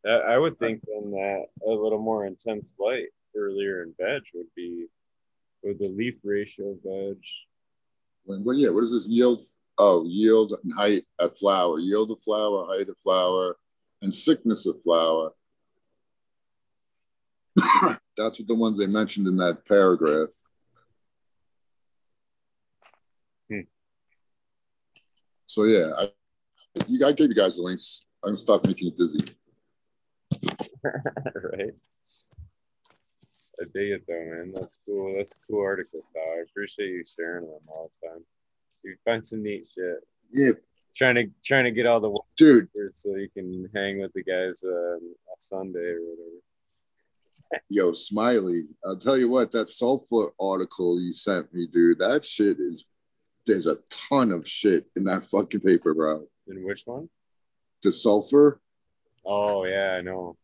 That, 0.03 0.23
I 0.27 0.37
would 0.37 0.57
think 0.59 0.81
then 0.87 1.11
that 1.11 1.45
a 1.65 1.69
little 1.69 1.99
more 1.99 2.25
intense 2.25 2.73
light 2.79 3.07
earlier 3.35 3.83
in 3.83 3.93
veg 3.99 4.23
would 4.33 4.47
be 4.55 4.87
with 5.63 5.79
the 5.79 5.89
leaf 5.89 6.15
ratio 6.23 6.71
of 6.71 6.77
veg. 6.83 7.17
When, 8.25 8.43
well, 8.43 8.55
yeah, 8.55 8.69
what 8.69 8.83
is 8.83 8.91
this 8.91 9.07
yield? 9.07 9.41
Oh, 9.77 10.03
yield 10.05 10.57
and 10.63 10.73
height 10.73 11.05
of 11.19 11.37
flower, 11.37 11.79
yield 11.79 12.09
of 12.11 12.19
flower, 12.23 12.65
height 12.67 12.89
of 12.89 12.97
flower, 13.03 13.57
and 14.01 14.13
sickness 14.13 14.65
of 14.65 14.81
flower. 14.83 15.31
That's 18.17 18.39
what 18.39 18.47
the 18.47 18.55
ones 18.55 18.79
they 18.79 18.87
mentioned 18.87 19.27
in 19.27 19.37
that 19.37 19.65
paragraph. 19.67 20.29
Hmm. 23.49 23.61
So 25.45 25.63
yeah, 25.65 25.91
I, 25.97 26.11
you, 26.87 27.05
I 27.05 27.11
gave 27.11 27.29
you 27.29 27.35
guys 27.35 27.57
the 27.57 27.63
links. 27.63 28.05
I'm 28.23 28.29
gonna 28.29 28.37
stop 28.37 28.65
making 28.65 28.89
it 28.89 28.97
dizzy. 28.97 29.19
right? 30.83 31.73
I 33.59 33.65
dig 33.73 33.91
it 33.91 34.03
though, 34.07 34.13
man. 34.13 34.51
That's 34.53 34.79
cool. 34.85 35.15
That's 35.17 35.33
a 35.33 35.37
cool 35.49 35.61
article, 35.63 36.01
Todd. 36.13 36.23
I 36.37 36.41
appreciate 36.49 36.89
you 36.89 37.03
sharing 37.15 37.45
them 37.45 37.59
all 37.67 37.91
the 38.01 38.07
time. 38.07 38.19
You 38.83 38.95
find 39.03 39.25
some 39.25 39.43
neat 39.43 39.67
shit. 39.73 39.97
Yeah, 40.31 40.51
Trying 40.95 41.15
to 41.15 41.25
trying 41.45 41.65
to 41.65 41.71
get 41.71 41.85
all 41.85 41.99
the 41.99 42.17
dude. 42.37 42.69
so 42.93 43.15
you 43.15 43.29
can 43.33 43.69
hang 43.75 44.01
with 44.01 44.13
the 44.13 44.23
guys 44.23 44.63
uh, 44.63 44.95
on 44.97 45.39
Sunday 45.39 45.79
or 45.79 45.99
whatever. 46.01 47.61
Yo, 47.69 47.93
Smiley, 47.93 48.63
I'll 48.85 48.97
tell 48.97 49.17
you 49.17 49.29
what, 49.29 49.51
that 49.51 49.69
sulfur 49.69 50.31
article 50.39 50.99
you 50.99 51.13
sent 51.13 51.53
me, 51.53 51.65
dude, 51.65 51.99
that 51.99 52.25
shit 52.25 52.57
is, 52.59 52.85
there's 53.45 53.67
a 53.67 53.77
ton 53.89 54.33
of 54.33 54.45
shit 54.45 54.87
in 54.97 55.05
that 55.05 55.23
fucking 55.31 55.61
paper, 55.61 55.93
bro. 55.93 56.25
In 56.49 56.65
which 56.65 56.81
one? 56.85 57.07
The 57.83 57.91
sulfur, 57.91 58.59
Oh 59.25 59.65
yeah, 59.65 59.91
I 59.91 60.01
know. 60.01 60.35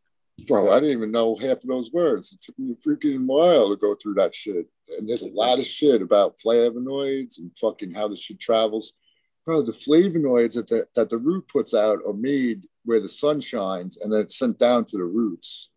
Bro, 0.48 0.72
I 0.72 0.80
didn't 0.80 0.98
even 0.98 1.12
know 1.12 1.36
half 1.36 1.58
of 1.58 1.68
those 1.68 1.92
words. 1.92 2.34
It 2.34 2.42
took 2.42 2.58
me 2.58 2.74
a 2.74 2.88
freaking 2.88 3.26
while 3.26 3.70
to 3.70 3.76
go 3.76 3.96
through 3.96 4.16
that 4.16 4.34
shit. 4.34 4.68
And 4.98 5.08
there's 5.08 5.24
a 5.24 5.30
lot 5.30 5.60
of 5.60 5.66
shit 5.66 6.02
about 6.02 6.38
flavonoids 6.44 7.40
and 7.40 7.52
fucking 7.58 7.94
how 7.94 8.08
this 8.08 8.22
shit 8.22 8.40
travels. 8.40 8.94
Bro, 9.46 9.64
the 9.64 9.72
flavonoids 9.72 10.54
that 10.56 10.68
the, 10.68 10.88
that 10.96 11.10
the 11.10 11.18
root 11.18 11.48
puts 11.48 11.74
out 11.74 12.00
are 12.08 12.14
made 12.14 12.68
where 12.86 13.00
the 13.00 13.08
sun 13.08 13.42
shines 13.42 13.98
and 13.98 14.12
then 14.12 14.22
it's 14.22 14.38
sent 14.38 14.58
down 14.58 14.86
to 14.86 14.98
the 14.98 15.04
roots. 15.04 15.70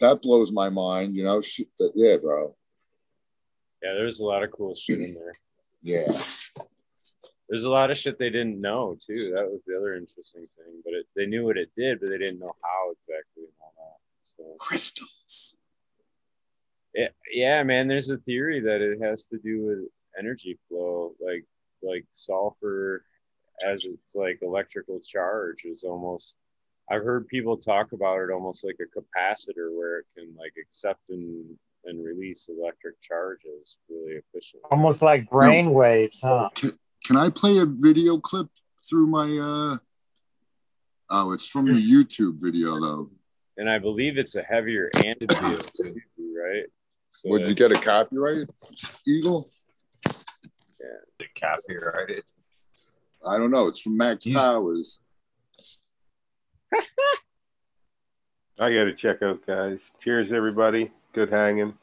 That 0.00 0.22
blows 0.22 0.52
my 0.52 0.70
mind, 0.70 1.14
you 1.16 1.24
know. 1.24 1.40
Shit 1.40 1.68
that, 1.78 1.92
yeah, 1.94 2.16
bro. 2.16 2.56
Yeah, 3.82 3.94
there's 3.94 4.20
a 4.20 4.24
lot 4.24 4.42
of 4.42 4.50
cool 4.50 4.74
shit 4.74 5.00
in 5.00 5.14
there. 5.14 5.32
Yeah. 5.82 6.10
There's 7.54 7.66
a 7.66 7.70
lot 7.70 7.92
of 7.92 7.96
shit 7.96 8.18
they 8.18 8.30
didn't 8.30 8.60
know 8.60 8.96
too. 8.98 9.30
That 9.32 9.48
was 9.48 9.62
the 9.64 9.76
other 9.76 9.94
interesting 9.94 10.48
thing. 10.58 10.82
But 10.84 10.94
it, 10.94 11.06
they 11.14 11.24
knew 11.24 11.44
what 11.44 11.56
it 11.56 11.70
did, 11.76 12.00
but 12.00 12.08
they 12.08 12.18
didn't 12.18 12.40
know 12.40 12.56
how 12.60 12.90
exactly 12.90 13.44
and 13.44 13.52
all 13.60 13.72
that. 13.78 14.00
So 14.24 14.42
Crystals. 14.58 15.54
yeah, 16.96 17.10
yeah, 17.32 17.62
man. 17.62 17.86
There's 17.86 18.10
a 18.10 18.16
theory 18.16 18.58
that 18.58 18.80
it 18.80 19.00
has 19.00 19.26
to 19.26 19.38
do 19.38 19.64
with 19.64 19.78
energy 20.18 20.58
flow, 20.68 21.12
like 21.24 21.44
like 21.80 22.04
sulfur 22.10 23.04
as 23.64 23.84
its 23.84 24.16
like 24.16 24.40
electrical 24.42 24.98
charge 24.98 25.62
is 25.64 25.84
almost. 25.84 26.38
I've 26.90 27.04
heard 27.04 27.28
people 27.28 27.56
talk 27.56 27.92
about 27.92 28.18
it 28.18 28.32
almost 28.32 28.64
like 28.64 28.78
a 28.80 28.98
capacitor 28.98 29.70
where 29.78 30.00
it 30.00 30.06
can 30.16 30.34
like 30.36 30.54
accept 30.60 31.02
and 31.08 31.56
and 31.84 32.04
release 32.04 32.48
electric 32.48 33.00
charges 33.00 33.76
really 33.88 34.14
efficiently. 34.14 34.66
Almost 34.72 35.02
like 35.02 35.30
brain 35.30 35.70
waves, 35.70 36.18
huh? 36.20 36.48
Can 37.04 37.16
I 37.16 37.30
play 37.30 37.58
a 37.58 37.66
video 37.66 38.18
clip 38.18 38.48
through 38.88 39.06
my 39.06 39.24
uh 39.38 39.78
oh 41.10 41.32
it's 41.32 41.46
from 41.46 41.66
the 41.66 41.80
YouTube 41.80 42.40
video 42.40 42.78
though. 42.80 43.10
And 43.56 43.70
I 43.70 43.78
believe 43.78 44.18
it's 44.18 44.34
a 44.34 44.42
heavier 44.42 44.88
anode 44.96 45.28
too, 45.28 45.96
right? 46.18 46.64
So 47.10 47.30
Would 47.30 47.46
you 47.46 47.54
get 47.54 47.70
a 47.70 47.76
copyright, 47.76 48.48
Eagle? 49.06 49.44
Yeah 50.80 50.88
the 51.18 51.26
copyrighted. 51.40 52.22
I 53.26 53.38
don't 53.38 53.50
know. 53.50 53.68
It's 53.68 53.80
from 53.80 53.96
Max 53.96 54.26
You- 54.26 54.36
Powers. 54.36 54.98
I 58.58 58.70
got 58.70 58.84
to 58.84 58.94
check 58.94 59.22
out, 59.22 59.44
guys. 59.46 59.78
Cheers, 60.02 60.32
everybody. 60.32 60.90
Good 61.12 61.30
hanging. 61.30 61.74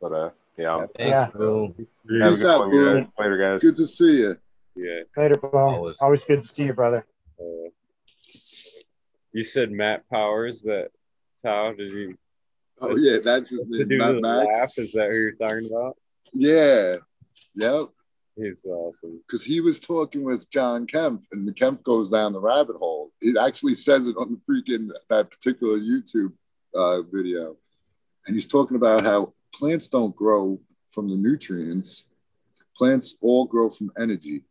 But 0.00 0.12
uh, 0.12 0.30
yeah. 0.58 0.86
Thanks, 0.96 1.10
Yeah. 1.10 1.30
Bill. 1.36 1.68
Peace 1.70 1.86
good 2.06 2.22
out, 2.46 2.60
one, 2.60 2.70
Boom. 2.70 3.02
guys. 3.04 3.12
Later, 3.18 3.36
guys. 3.38 3.60
Good 3.62 3.76
to 3.76 3.86
see 3.86 4.18
you. 4.20 4.36
yeah. 4.74 5.00
Later, 5.16 5.36
Boom. 5.36 5.50
Always. 5.54 5.96
Always 6.00 6.24
good 6.24 6.42
to 6.42 6.48
see 6.48 6.64
you, 6.64 6.72
brother. 6.72 7.06
Uh, 7.40 7.68
you 9.32 9.42
said 9.42 9.70
Matt 9.70 10.08
Powers. 10.10 10.62
That 10.62 10.88
how 11.44 11.72
did 11.72 11.92
you 11.92 12.16
Oh 12.80 12.88
That's- 12.88 13.02
yeah, 13.04 13.18
that's 13.24 13.50
his 13.50 13.60
to 13.60 13.66
name. 13.70 13.88
do 13.88 13.98
Matt 13.98 14.14
the 14.16 14.20
Max. 14.20 14.46
laugh? 14.52 14.78
Is 14.78 14.92
that 14.92 15.08
who 15.08 15.14
you're 15.14 15.32
talking 15.32 15.68
about? 15.70 15.96
Yeah. 16.34 16.96
Yep. 17.54 17.82
He's 18.36 18.66
awesome. 18.66 19.18
Because 19.26 19.42
he 19.42 19.62
was 19.62 19.80
talking 19.80 20.22
with 20.24 20.50
John 20.50 20.86
Kempf, 20.86 21.24
and 21.32 21.48
the 21.48 21.52
Kempf 21.52 21.82
goes 21.82 22.10
down 22.10 22.34
the 22.34 22.40
rabbit 22.40 22.76
hole. 22.76 23.12
It 23.22 23.38
actually 23.38 23.72
says 23.72 24.06
it 24.06 24.16
on 24.18 24.32
the 24.32 24.40
freaking 24.52 24.90
that 25.08 25.30
particular 25.30 25.78
YouTube 25.78 26.34
uh, 26.74 27.00
video, 27.00 27.56
and 28.26 28.34
he's 28.36 28.46
talking 28.46 28.76
about 28.76 29.02
how 29.02 29.32
plants 29.58 29.88
don't 29.88 30.14
grow 30.14 30.60
from 30.90 31.08
the 31.08 31.16
nutrients; 31.16 32.04
plants 32.76 33.16
all 33.20 33.46
grow 33.46 33.68
from 33.70 33.90
energy. 33.98 34.42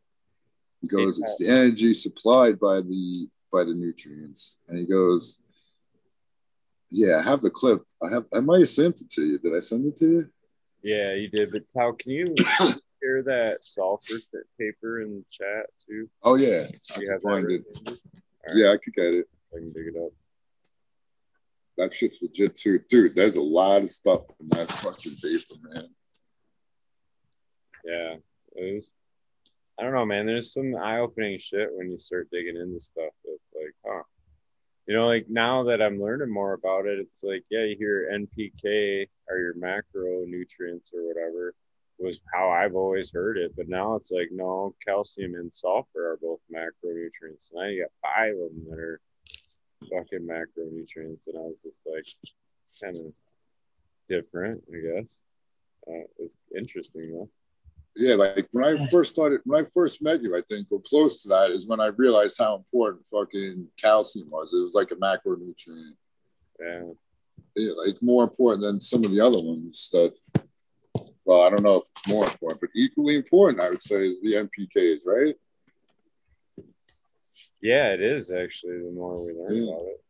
He 0.82 0.88
goes, 0.88 1.20
"It's 1.20 1.38
the 1.38 1.48
energy 1.48 1.94
supplied 1.94 2.60
by 2.60 2.82
the 2.82 3.28
by 3.52 3.64
the 3.64 3.74
nutrients," 3.74 4.58
and 4.68 4.78
he 4.78 4.86
goes, 4.86 5.40
"Yeah, 6.90 7.18
I 7.20 7.22
have 7.22 7.42
the 7.42 7.50
clip. 7.50 7.84
I 8.02 8.10
have. 8.10 8.26
I 8.34 8.40
might 8.40 8.60
have 8.60 8.70
sent 8.70 9.02
it 9.02 9.10
to 9.12 9.26
you. 9.26 9.40
Did 9.40 9.56
I 9.56 9.60
send 9.60 9.86
it 9.86 9.96
to 9.98 10.06
you?" 10.06 10.30
Yeah, 10.84 11.14
you 11.14 11.30
did. 11.30 11.52
But 11.52 11.64
how 11.76 11.94
can 11.94 12.12
you 12.12 12.36
share 13.02 13.24
that 13.24 13.58
sulfur 13.64 14.18
paper 14.60 15.02
in 15.02 15.18
the 15.18 15.26
chat 15.32 15.66
too? 15.88 16.08
Oh 16.24 16.36
yeah, 16.36 16.68
I 16.96 17.00
You 17.00 17.08
can 17.08 17.20
find 17.22 17.52
it. 17.52 17.66
handy? 17.76 18.02
Yeah, 18.54 18.72
I 18.72 18.78
could 18.78 18.94
get 18.94 19.14
it. 19.14 19.28
I 19.54 19.58
can 19.58 19.72
dig 19.72 19.88
it 19.88 19.98
up. 19.98 20.12
That 21.78 21.94
shit's 21.94 22.22
legit 22.22 22.56
too, 22.56 22.80
dude. 22.90 23.16
There's 23.16 23.36
a 23.36 23.42
lot 23.42 23.84
of 23.84 23.90
stuff 23.90 24.22
in 24.40 24.48
that 24.50 24.72
fucking 24.72 25.16
paper, 25.22 25.70
man. 25.70 25.90
Yeah, 27.84 28.16
was. 28.56 28.92
I 29.78 29.84
don't 29.84 29.94
know, 29.94 30.06
man. 30.06 30.26
There's 30.26 30.54
some 30.54 30.76
eye-opening 30.76 31.38
shit 31.40 31.70
when 31.74 31.92
you 31.92 31.98
start 31.98 32.30
digging 32.32 32.56
into 32.56 32.80
stuff. 32.80 33.12
It's 33.26 33.52
like, 33.54 33.74
huh. 33.86 34.04
You 34.88 34.96
know, 34.96 35.08
like 35.08 35.26
now 35.30 35.64
that 35.64 35.82
I'm 35.82 36.02
learning 36.02 36.32
more 36.32 36.54
about 36.54 36.86
it, 36.86 37.00
it's 37.00 37.24
like, 37.24 37.44
yeah, 37.50 37.64
you 37.64 37.76
hear 37.78 38.10
NPK 38.14 39.08
or 39.30 39.40
your 39.40 39.56
macronutrients 39.56 40.94
or 40.94 41.08
whatever 41.08 41.54
was 41.98 42.22
how 42.34 42.50
I've 42.52 42.76
always 42.76 43.12
heard 43.12 43.38
it. 43.38 43.54
But 43.58 43.68
now 43.68 43.96
it's 43.96 44.12
like, 44.12 44.30
no, 44.32 44.76
calcium 44.86 45.36
and 45.36 45.54
sulfur 45.54 46.12
are 46.12 46.20
both 46.22 46.40
macronutrients. 46.54 47.52
Now 47.54 47.66
you 47.66 47.82
got 47.82 48.10
five 48.10 48.34
of 48.34 48.52
them 48.52 48.66
that 48.70 48.80
are 48.80 49.02
fucking 49.82 50.28
macronutrients. 50.28 51.28
And 51.28 51.38
I 51.38 51.42
was 51.42 51.62
just 51.64 51.82
like, 51.86 52.06
kind 52.82 52.98
of 52.98 53.14
different, 54.10 54.64
I 54.74 55.00
guess. 55.00 55.22
Uh, 55.88 56.06
it's 56.20 56.38
interesting 56.56 57.12
though. 57.14 57.30
Yeah, 57.98 58.16
like 58.16 58.48
when 58.52 58.66
I 58.66 58.88
first 58.90 59.12
started, 59.12 59.40
when 59.46 59.64
I 59.64 59.68
first 59.74 60.02
met 60.02 60.22
you, 60.22 60.36
I 60.36 60.42
think, 60.50 60.68
or 60.70 60.82
close 60.82 61.24
to 61.24 61.30
that, 61.30 61.52
is 61.52 61.66
when 61.66 61.80
I 61.80 61.88
realized 61.88 62.36
how 62.38 62.56
important 62.56 63.06
fucking 63.10 63.68
calcium 63.80 64.30
was. 64.30 64.54
It 64.54 64.64
was 64.64 64.74
like 64.74 64.92
a 64.92 64.96
macronutrient. 64.96 65.94
Yeah. 66.60 66.82
Yeah, 67.56 67.72
like 67.72 67.96
more 68.02 68.24
important 68.24 68.64
than 68.64 68.82
some 68.82 69.06
of 69.06 69.12
the 69.12 69.22
other 69.22 69.40
ones 69.40 69.90
that. 69.94 70.14
Well, 71.24 71.42
I 71.42 71.50
don't 71.50 71.64
know 71.64 71.78
if 71.78 71.84
it's 71.90 72.08
more 72.08 72.26
important, 72.26 72.62
but 72.62 72.70
equally 72.76 73.16
important, 73.16 73.60
I 73.60 73.70
would 73.70 73.82
say, 73.82 73.96
is 73.96 74.22
the 74.22 74.34
NPKs, 74.34 75.08
right? 75.08 75.36
Yeah, 77.66 77.94
it 77.94 78.00
is 78.00 78.30
actually 78.30 78.78
the 78.78 78.92
more 78.94 79.16
we 79.16 79.34
learn 79.34 79.64
hmm. 79.64 79.70
about 79.70 79.88
it. 79.88 80.02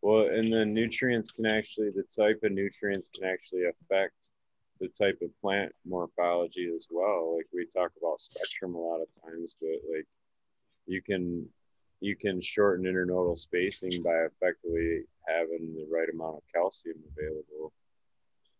Well, 0.00 0.28
and 0.28 0.52
the 0.52 0.64
nutrients 0.64 1.32
can 1.32 1.44
actually, 1.44 1.90
the 1.90 2.04
type 2.04 2.38
of 2.44 2.52
nutrients 2.52 3.08
can 3.08 3.24
actually 3.28 3.64
affect 3.64 4.28
the 4.78 4.86
type 4.86 5.18
of 5.22 5.30
plant 5.40 5.72
morphology 5.84 6.70
as 6.72 6.86
well. 6.88 7.34
Like 7.36 7.46
we 7.52 7.66
talk 7.66 7.90
about 8.00 8.20
spectrum 8.20 8.76
a 8.76 8.78
lot 8.78 9.00
of 9.00 9.08
times, 9.24 9.56
but 9.60 9.80
like 9.92 10.06
you 10.86 11.02
can 11.02 11.48
you 11.98 12.14
can 12.14 12.40
shorten 12.40 12.84
internodal 12.84 13.36
spacing 13.36 14.00
by 14.00 14.14
effectively 14.26 15.06
having 15.26 15.74
the 15.74 15.88
right 15.90 16.10
amount 16.14 16.36
of 16.36 16.42
calcium 16.54 16.98
available. 17.10 17.72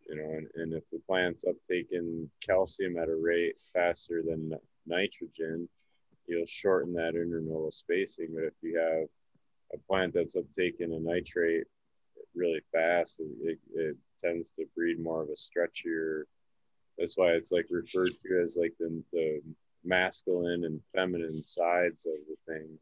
You 0.08 0.16
know, 0.16 0.28
and, 0.38 0.48
and 0.56 0.72
if 0.72 0.82
the 0.90 0.98
plant's 1.06 1.44
uptaking 1.44 2.28
calcium 2.44 2.98
at 2.98 3.08
a 3.08 3.14
rate 3.14 3.60
faster 3.72 4.24
than 4.26 4.54
nitrogen, 4.88 5.68
you'll 6.26 6.46
shorten 6.46 6.92
that 6.94 7.14
internodal 7.14 7.72
spacing. 7.72 8.28
But 8.34 8.44
if 8.44 8.54
you 8.62 8.78
have 8.78 9.08
a 9.72 9.78
plant 9.86 10.14
that's 10.14 10.36
uptaking 10.36 10.96
a 10.96 11.00
nitrate 11.00 11.66
really 12.34 12.60
fast, 12.72 13.20
it, 13.20 13.58
it, 13.74 13.96
tends 14.22 14.52
to 14.52 14.64
breed 14.74 14.98
more 14.98 15.22
of 15.22 15.28
a 15.28 15.32
stretchier. 15.32 16.22
That's 16.96 17.18
why 17.18 17.32
it's 17.32 17.52
like 17.52 17.66
referred 17.68 18.12
to 18.22 18.40
as 18.42 18.56
like 18.58 18.72
the, 18.78 19.02
the 19.12 19.42
masculine 19.84 20.64
and 20.64 20.80
feminine 20.94 21.44
sides 21.44 22.06
of 22.06 22.14
the 22.26 22.36
thing. 22.52 22.78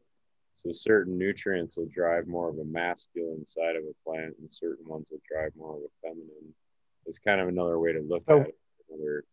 So 0.53 0.71
certain 0.71 1.17
nutrients 1.17 1.77
will 1.77 1.89
drive 1.93 2.27
more 2.27 2.47
of 2.49 2.59
a 2.59 2.63
masculine 2.63 3.45
side 3.45 3.75
of 3.75 3.83
a 3.83 4.09
plant, 4.09 4.35
and 4.39 4.49
certain 4.49 4.87
ones 4.87 5.09
will 5.11 5.19
drive 5.29 5.51
more 5.57 5.75
of 5.75 5.81
a 5.81 6.07
feminine. 6.07 6.53
It's 7.05 7.19
kind 7.19 7.41
of 7.41 7.49
another 7.49 7.79
way 7.79 7.91
to 7.91 7.99
look 7.99 8.23
So- 8.29 8.41
at 8.41 8.47
it. 8.47 8.57
Another, 8.89 9.25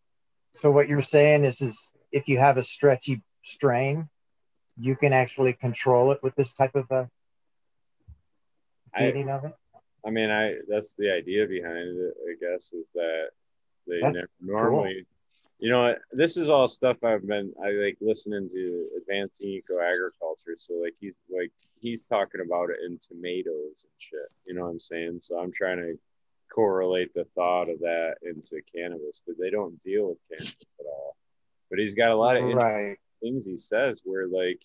So 0.52 0.70
what 0.70 0.88
you're 0.88 1.02
saying 1.02 1.44
is, 1.44 1.60
is 1.60 1.92
if 2.10 2.26
you 2.26 2.38
have 2.38 2.56
a 2.56 2.64
stretchy 2.64 3.22
strain, 3.42 4.08
you 4.78 4.96
can 4.96 5.12
actually 5.12 5.52
control 5.52 6.12
it 6.12 6.22
with 6.22 6.34
this 6.36 6.52
type 6.52 6.74
of 6.74 6.90
a 6.90 7.08
I, 8.94 8.98
feeding 8.98 9.28
of 9.28 9.44
it. 9.44 9.54
I 10.04 10.10
mean, 10.10 10.30
I 10.30 10.56
that's 10.68 10.94
the 10.94 11.10
idea 11.10 11.46
behind 11.46 11.98
it. 11.98 12.14
I 12.28 12.34
guess 12.40 12.72
is 12.72 12.86
that 12.94 13.30
they 13.86 14.00
That's 14.00 14.14
never 14.14 14.28
normally, 14.40 15.06
you 15.58 15.70
know, 15.70 15.94
this 16.12 16.36
is 16.36 16.48
all 16.48 16.66
stuff 16.68 16.96
I've 17.04 17.26
been 17.26 17.52
I 17.62 17.70
like 17.70 17.98
listening 18.00 18.48
to 18.50 18.88
advancing 18.96 19.48
eco 19.48 19.80
agriculture. 19.80 20.56
So 20.58 20.74
like 20.74 20.94
he's 21.00 21.20
like 21.34 21.52
he's 21.78 22.02
talking 22.02 22.40
about 22.40 22.70
it 22.70 22.78
in 22.86 22.98
tomatoes 22.98 23.84
and 23.84 23.92
shit. 23.98 24.28
You 24.46 24.54
know 24.54 24.62
what 24.62 24.70
I'm 24.70 24.80
saying? 24.80 25.18
So 25.20 25.38
I'm 25.38 25.52
trying 25.52 25.78
to 25.78 25.98
correlate 26.52 27.14
the 27.14 27.26
thought 27.34 27.68
of 27.68 27.78
that 27.80 28.16
into 28.22 28.60
cannabis, 28.74 29.22
but 29.26 29.36
they 29.38 29.50
don't 29.50 29.82
deal 29.84 30.08
with 30.08 30.18
cannabis 30.28 30.56
at 30.80 30.86
all. 30.86 31.16
But 31.68 31.78
he's 31.78 31.94
got 31.94 32.10
a 32.10 32.16
lot 32.16 32.36
of 32.36 32.44
Right. 32.44 32.98
Things 33.20 33.46
he 33.46 33.56
says 33.56 34.02
where 34.04 34.26
like 34.26 34.60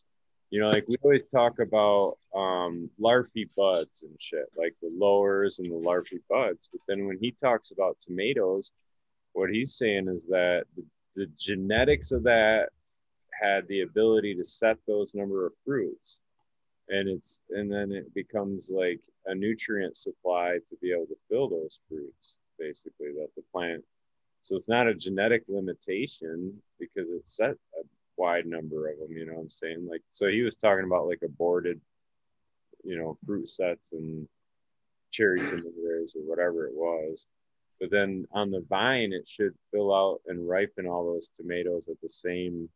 you 0.52 0.62
know, 0.62 0.68
like 0.68 0.86
we 0.88 0.96
always 1.02 1.28
talk 1.28 1.60
about 1.60 2.18
um, 2.36 2.90
larfy 3.02 3.46
buds 3.58 4.04
and 4.04 4.14
shit, 4.20 4.46
like 4.56 4.76
the 4.82 4.92
lowers 4.96 5.60
and 5.60 5.70
the 5.70 5.76
larfy 5.76 6.20
buds. 6.30 6.70
But 6.72 6.82
then 6.88 7.08
when 7.08 7.18
he 7.20 7.32
talks 7.32 7.72
about 7.72 8.00
tomatoes, 8.00 8.72
what 9.34 9.50
he's 9.50 9.76
saying 9.76 10.08
is 10.08 10.26
that 10.28 10.66
the, 10.76 10.86
the 11.16 11.28
genetics 11.38 12.12
of 12.12 12.24
that 12.24 12.70
had 13.32 13.68
the 13.68 13.82
ability 13.82 14.36
to 14.36 14.44
set 14.44 14.78
those 14.88 15.14
number 15.14 15.46
of 15.46 15.54
fruits 15.66 16.20
and 16.90 17.10
it's 17.10 17.42
and 17.50 17.72
then 17.72 17.92
it 17.92 18.14
becomes 18.14 18.72
like 18.74 19.00
a 19.26 19.36
nutrient 19.36 19.98
supply 19.98 20.58
to 20.66 20.76
be 20.82 20.92
able 20.92 21.06
to 21.06 21.18
fill 21.30 21.50
those 21.50 21.80
fruits 21.90 22.38
basically 22.60 23.08
that 23.08 23.28
the 23.36 23.42
plant 23.52 23.84
so 24.42 24.56
it's 24.56 24.70
not 24.70 24.88
a 24.88 24.94
genetic 24.94 25.44
limitation 25.48 26.54
because 26.80 27.12
it's 27.12 27.36
set 27.36 27.56
wide 28.18 28.46
number 28.46 28.90
of 28.90 28.98
them 29.00 29.16
you 29.16 29.26
know 29.26 29.34
what 29.34 29.42
i'm 29.42 29.50
saying 29.50 29.88
like 29.90 30.02
so 30.08 30.28
he 30.28 30.42
was 30.42 30.56
talking 30.56 30.86
about 30.86 31.08
like 31.08 31.22
aborted 31.24 31.80
you 32.84 32.98
know 32.98 33.18
fruit 33.26 33.50
sets 33.50 33.92
and 33.94 34.28
cherry 35.12 35.40
tomatoes 35.40 36.16
or 36.16 36.22
whatever 36.22 36.66
it 36.66 36.74
was 36.74 37.26
but 37.80 37.90
then 37.90 38.26
on 38.32 38.52
the 38.52 38.64
vine 38.70 39.12
it 39.14 39.28
should 39.28 39.54
fill 39.72 39.94
out 39.94 40.22
and 40.28 40.48
ripen 40.48 40.88
all 40.88 41.06
those 41.06 41.30
tomatoes 41.38 41.88
at 41.88 42.00
the 42.02 42.10
same 42.10 42.70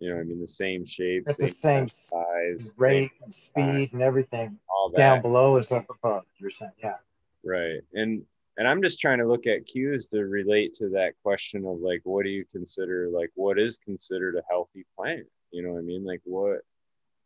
you 0.00 0.10
know 0.10 0.18
i 0.18 0.22
mean 0.22 0.40
the 0.40 0.46
same 0.46 0.84
shape 0.84 1.24
At 1.28 1.38
the 1.38 1.46
same 1.46 1.88
size 1.88 2.74
Rate 2.76 3.10
same 3.20 3.32
speed 3.32 3.92
and 3.92 4.02
everything 4.02 4.58
all 4.68 4.90
that 4.90 4.98
down 4.98 5.22
below 5.22 5.56
is 5.56 5.70
up 5.72 5.86
above. 5.90 6.24
You're 6.38 6.50
saying, 6.50 6.72
yeah. 6.82 6.96
right 7.44 7.80
and 7.94 8.22
and 8.58 8.66
i'm 8.68 8.82
just 8.82 9.00
trying 9.00 9.18
to 9.18 9.26
look 9.26 9.46
at 9.46 9.66
cues 9.66 10.08
to 10.08 10.20
relate 10.24 10.74
to 10.74 10.88
that 10.90 11.14
question 11.22 11.64
of 11.64 11.78
like 11.80 12.00
what 12.04 12.24
do 12.24 12.30
you 12.30 12.44
consider 12.52 13.08
like 13.12 13.30
what 13.34 13.58
is 13.58 13.76
considered 13.76 14.36
a 14.36 14.42
healthy 14.48 14.84
plant? 14.96 15.26
You 15.50 15.62
know 15.62 15.72
what 15.72 15.78
i 15.78 15.82
mean? 15.82 16.04
Like 16.04 16.20
what 16.24 16.60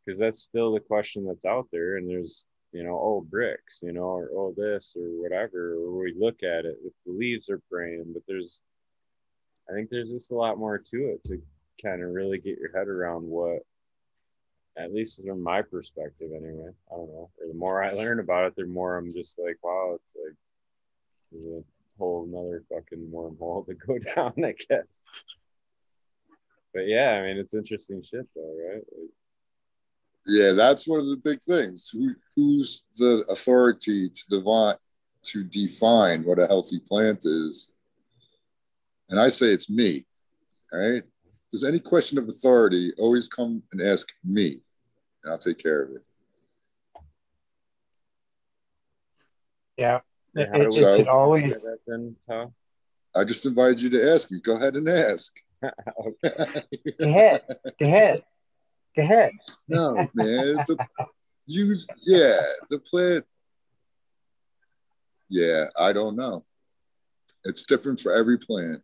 because 0.04 0.18
that's 0.18 0.42
still 0.42 0.72
the 0.72 0.80
question 0.80 1.24
that's 1.24 1.44
out 1.44 1.66
there 1.72 1.96
and 1.96 2.08
there's 2.08 2.46
you 2.72 2.82
know 2.82 2.94
oh 2.94 3.26
Brix 3.30 3.82
you 3.82 3.92
know 3.92 4.02
or 4.02 4.30
oh 4.34 4.54
this 4.56 4.96
or 4.98 5.08
whatever 5.22 5.74
or 5.74 6.02
we 6.02 6.14
look 6.18 6.42
at 6.42 6.64
it 6.64 6.76
if 6.84 6.92
the 7.06 7.12
leaves 7.12 7.48
are 7.48 7.60
praying 7.70 8.10
but 8.12 8.22
there's 8.26 8.62
i 9.70 9.72
think 9.72 9.88
there's 9.88 10.10
just 10.10 10.32
a 10.32 10.36
lot 10.36 10.58
more 10.58 10.78
to 10.78 10.96
it 10.96 11.24
to 11.24 11.40
kind 11.82 12.02
of 12.02 12.10
really 12.10 12.38
get 12.38 12.58
your 12.58 12.76
head 12.76 12.88
around 12.88 13.22
what 13.22 13.60
at 14.76 14.92
least 14.92 15.24
from 15.24 15.40
my 15.40 15.62
perspective 15.62 16.30
anyway 16.34 16.70
i 16.92 16.96
don't 16.96 17.08
know 17.08 17.30
or 17.40 17.48
the 17.48 17.54
more 17.54 17.82
i 17.82 17.92
learn 17.92 18.18
about 18.18 18.46
it 18.46 18.56
the 18.56 18.66
more 18.66 18.96
i'm 18.96 19.12
just 19.12 19.38
like 19.38 19.56
wow 19.62 19.92
it's 19.94 20.14
like 20.22 20.34
there's 21.34 21.62
a 21.62 21.64
whole 21.98 22.26
another 22.28 22.62
fucking 22.72 23.10
wormhole 23.12 23.66
to 23.66 23.74
go 23.74 23.98
down 24.14 24.32
i 24.44 24.52
guess 24.52 25.02
but 26.72 26.86
yeah 26.86 27.10
i 27.10 27.22
mean 27.22 27.36
it's 27.36 27.54
interesting 27.54 28.02
shit 28.02 28.26
though 28.34 28.56
right 28.68 28.82
Like, 28.96 29.10
Yeah, 30.26 30.52
that's 30.52 30.88
one 30.88 31.00
of 31.00 31.06
the 31.06 31.18
big 31.18 31.42
things. 31.42 31.90
Who, 31.92 32.14
who's 32.34 32.84
the 32.96 33.24
authority 33.28 34.08
to 34.08 34.22
divine 34.30 34.76
to 35.24 35.44
define 35.44 36.22
what 36.24 36.38
a 36.38 36.46
healthy 36.46 36.80
plant 36.80 37.24
is? 37.24 37.72
And 39.10 39.20
I 39.20 39.28
say 39.28 39.48
it's 39.48 39.68
me. 39.68 40.06
Right? 40.72 41.02
Does 41.50 41.62
any 41.64 41.78
question 41.78 42.18
of 42.18 42.28
authority, 42.28 42.92
always 42.98 43.28
come 43.28 43.62
and 43.72 43.80
ask 43.80 44.08
me, 44.24 44.60
and 45.22 45.32
I'll 45.32 45.38
take 45.38 45.58
care 45.58 45.82
of 45.82 45.90
it. 45.90 46.02
Yeah. 49.76 50.00
Yeah, 50.34 50.42
It, 50.42 50.48
how 50.48 50.54
do 50.58 50.62
it 50.62 50.66
we 50.70 50.76
should 50.76 51.04
So- 51.04 51.10
always 51.10 51.52
get 51.52 51.62
that 51.62 51.78
then 51.86 52.16
Tom? 52.28 52.54
I 53.16 53.22
just 53.24 53.46
invited 53.46 53.80
you 53.80 53.90
to 53.90 54.12
ask 54.12 54.30
me. 54.30 54.40
Go 54.40 54.56
ahead 54.56 54.74
and 54.74 54.88
ask. 54.88 55.32
go 55.62 55.70
ahead. 57.00 57.42
Go 57.78 57.86
ahead. 57.86 58.24
Go 58.96 59.02
ahead. 59.02 59.32
no, 59.68 59.94
man. 60.14 60.58
It's 60.58 60.70
a, 60.70 60.76
you, 61.46 61.76
yeah, 62.06 62.40
the 62.70 62.78
plant. 62.80 63.24
Yeah, 65.28 65.66
I 65.78 65.92
don't 65.92 66.16
know. 66.16 66.44
It's 67.44 67.64
different 67.64 68.00
for 68.00 68.12
every 68.12 68.38
plant. 68.38 68.82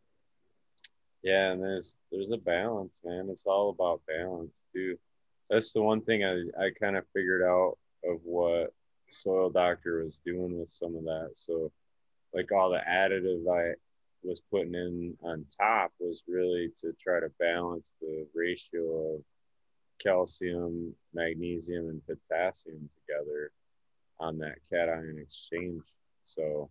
Yeah, 1.22 1.50
and 1.52 1.62
there's 1.62 1.98
there's 2.10 2.30
a 2.32 2.36
balance, 2.38 3.00
man. 3.04 3.28
It's 3.30 3.46
all 3.46 3.70
about 3.70 4.02
balance 4.06 4.64
too. 4.74 4.96
That's 5.48 5.72
the 5.72 5.82
one 5.82 6.02
thing 6.02 6.24
I, 6.24 6.42
I 6.58 6.70
kind 6.80 6.96
of 6.96 7.04
figured 7.14 7.42
out 7.42 7.76
of 8.04 8.20
what 8.24 8.72
Soil 9.12 9.50
Doctor 9.50 10.04
was 10.04 10.20
doing 10.24 10.58
with 10.58 10.70
some 10.70 10.96
of 10.96 11.04
that. 11.04 11.30
So 11.34 11.72
like 12.34 12.52
all 12.52 12.70
the 12.70 12.80
additive 12.88 13.44
I 13.50 13.74
was 14.22 14.42
putting 14.50 14.74
in 14.74 15.16
on 15.22 15.46
top 15.56 15.92
was 15.98 16.22
really 16.28 16.70
to 16.80 16.94
try 17.02 17.20
to 17.20 17.30
balance 17.38 17.96
the 18.00 18.26
ratio 18.34 19.14
of 19.14 19.24
calcium, 20.02 20.94
magnesium, 21.14 21.88
and 21.88 22.06
potassium 22.06 22.88
together 23.00 23.52
on 24.18 24.38
that 24.38 24.58
cation 24.70 25.18
exchange. 25.18 25.82
So 26.24 26.70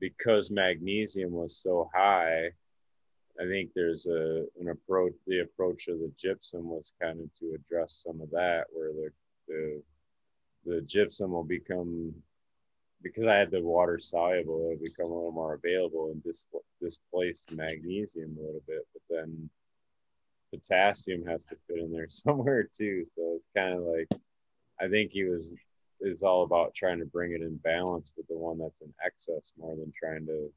because 0.00 0.50
magnesium 0.50 1.32
was 1.32 1.56
so 1.56 1.90
high, 1.94 2.50
I 3.40 3.46
think 3.46 3.70
there's 3.74 4.06
a 4.06 4.44
an 4.60 4.68
approach. 4.68 5.12
The 5.26 5.40
approach 5.40 5.88
of 5.88 5.98
the 5.98 6.12
gypsum 6.16 6.68
was 6.68 6.92
kind 7.00 7.20
of 7.20 7.34
to 7.40 7.54
address 7.54 8.02
some 8.06 8.20
of 8.20 8.30
that, 8.30 8.64
where 8.72 8.92
the 8.92 9.10
the 9.48 9.82
the 10.64 10.80
gypsum 10.82 11.32
will 11.32 11.44
become 11.44 12.14
because 13.02 13.24
I 13.24 13.36
had 13.36 13.50
the 13.50 13.60
water 13.60 13.98
soluble, 13.98 14.70
it'll 14.72 14.82
become 14.82 15.10
a 15.10 15.14
little 15.14 15.32
more 15.32 15.54
available 15.54 16.10
and 16.10 16.22
dis, 16.24 16.48
displace 16.80 17.44
magnesium 17.50 18.34
a 18.38 18.42
little 18.42 18.62
bit. 18.66 18.86
But 18.94 19.02
then 19.10 19.50
potassium 20.50 21.26
has 21.26 21.44
to 21.46 21.56
fit 21.66 21.78
in 21.78 21.92
there 21.92 22.06
somewhere 22.08 22.64
too. 22.64 23.04
So 23.04 23.34
it's 23.36 23.48
kind 23.54 23.74
of 23.74 23.82
like 23.82 24.08
I 24.80 24.88
think 24.88 25.12
he 25.12 25.24
was 25.24 25.54
is 26.00 26.22
all 26.22 26.42
about 26.42 26.74
trying 26.74 26.98
to 26.98 27.06
bring 27.06 27.32
it 27.32 27.42
in 27.42 27.56
balance 27.56 28.12
with 28.16 28.26
the 28.28 28.36
one 28.36 28.58
that's 28.58 28.80
in 28.82 28.92
excess 29.04 29.52
more 29.56 29.74
than 29.76 29.92
trying 29.98 30.26
to 30.26 30.50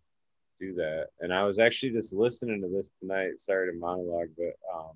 do 0.60 0.74
that. 0.74 1.08
And 1.20 1.34
I 1.34 1.44
was 1.44 1.60
actually 1.60 1.92
just 1.92 2.14
listening 2.14 2.62
to 2.62 2.68
this 2.68 2.92
tonight. 3.00 3.40
Sorry 3.40 3.72
to 3.72 3.78
monologue, 3.78 4.30
but 4.38 4.56
um, 4.74 4.96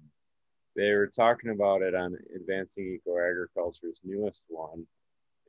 they 0.75 0.91
were 0.93 1.07
talking 1.07 1.51
about 1.51 1.81
it 1.81 1.95
on 1.95 2.17
Advancing 2.35 2.85
Eco 2.95 3.17
Agriculture's 3.17 4.01
newest 4.03 4.43
one, 4.47 4.85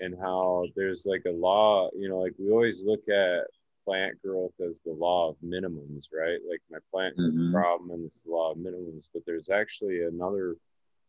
and 0.02 0.18
how 0.20 0.66
there's 0.74 1.06
like 1.06 1.22
a 1.26 1.30
law. 1.30 1.88
You 1.96 2.08
know, 2.08 2.18
like 2.18 2.34
we 2.38 2.50
always 2.50 2.82
look 2.84 3.08
at 3.08 3.44
plant 3.84 4.20
growth 4.22 4.54
as 4.60 4.80
the 4.80 4.92
law 4.92 5.30
of 5.30 5.36
minimums, 5.44 6.06
right? 6.12 6.38
Like 6.48 6.60
my 6.70 6.78
plant 6.90 7.18
has 7.18 7.36
Mhm. 7.36 7.48
a 7.48 7.52
problem, 7.52 7.90
and 7.92 8.04
it's 8.04 8.22
the 8.22 8.32
law 8.32 8.52
of 8.52 8.58
minimums. 8.58 9.08
But 9.12 9.24
there's 9.26 9.48
actually 9.48 10.02
another 10.02 10.56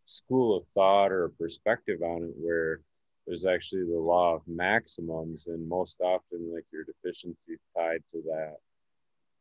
school 0.06 0.56
of 0.58 0.68
thought 0.76 1.12
or 1.12 1.26
a 1.26 1.30
perspective 1.32 2.02
on 2.04 2.24
it 2.24 2.34
where 2.38 2.82
there's 3.26 3.46
actually 3.46 3.86
the 3.86 4.00
law 4.00 4.36
of 4.36 4.48
maximums 4.48 5.48
and 5.48 5.68
most 5.68 6.02
often 6.02 6.54
like 6.54 6.66
your 6.72 6.84
deficiency 6.84 7.54
is 7.54 7.66
tied 7.76 8.06
to 8.10 8.22
that 8.24 8.58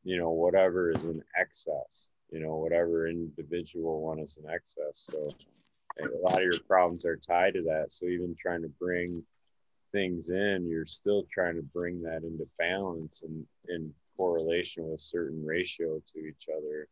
you 0.05 0.17
know 0.17 0.31
whatever 0.31 0.91
is 0.93 1.05
in 1.05 1.21
excess 1.37 2.11
you 2.31 2.39
know 2.39 2.57
whatever 2.57 3.09
individual 3.09 4.03
one 4.03 4.21
is 4.21 4.37
in 4.37 4.49
excess 4.49 5.09
so 5.11 5.35
a 5.99 6.07
lot 6.23 6.39
of 6.39 6.45
your 6.45 6.61
problems 6.61 7.05
are 7.05 7.17
tied 7.17 7.55
to 7.55 7.63
that 7.63 7.91
so 7.91 8.07
even 8.07 8.37
trying 8.39 8.63
to 8.63 8.69
bring 8.79 9.21
things 9.93 10.31
in 10.31 10.67
you're 10.69 10.87
still 10.87 11.25
trying 11.33 11.55
to 11.57 11.63
bring 11.63 12.03
that 12.03 12.23
into 12.23 12.47
balance 12.59 13.23
and 13.23 13.47
in 13.69 13.93
correlation 14.17 14.89
with 14.91 15.01
certain 15.01 15.45
ratio 15.45 16.01
to 16.13 16.19
each 16.21 16.47
other 16.57 16.89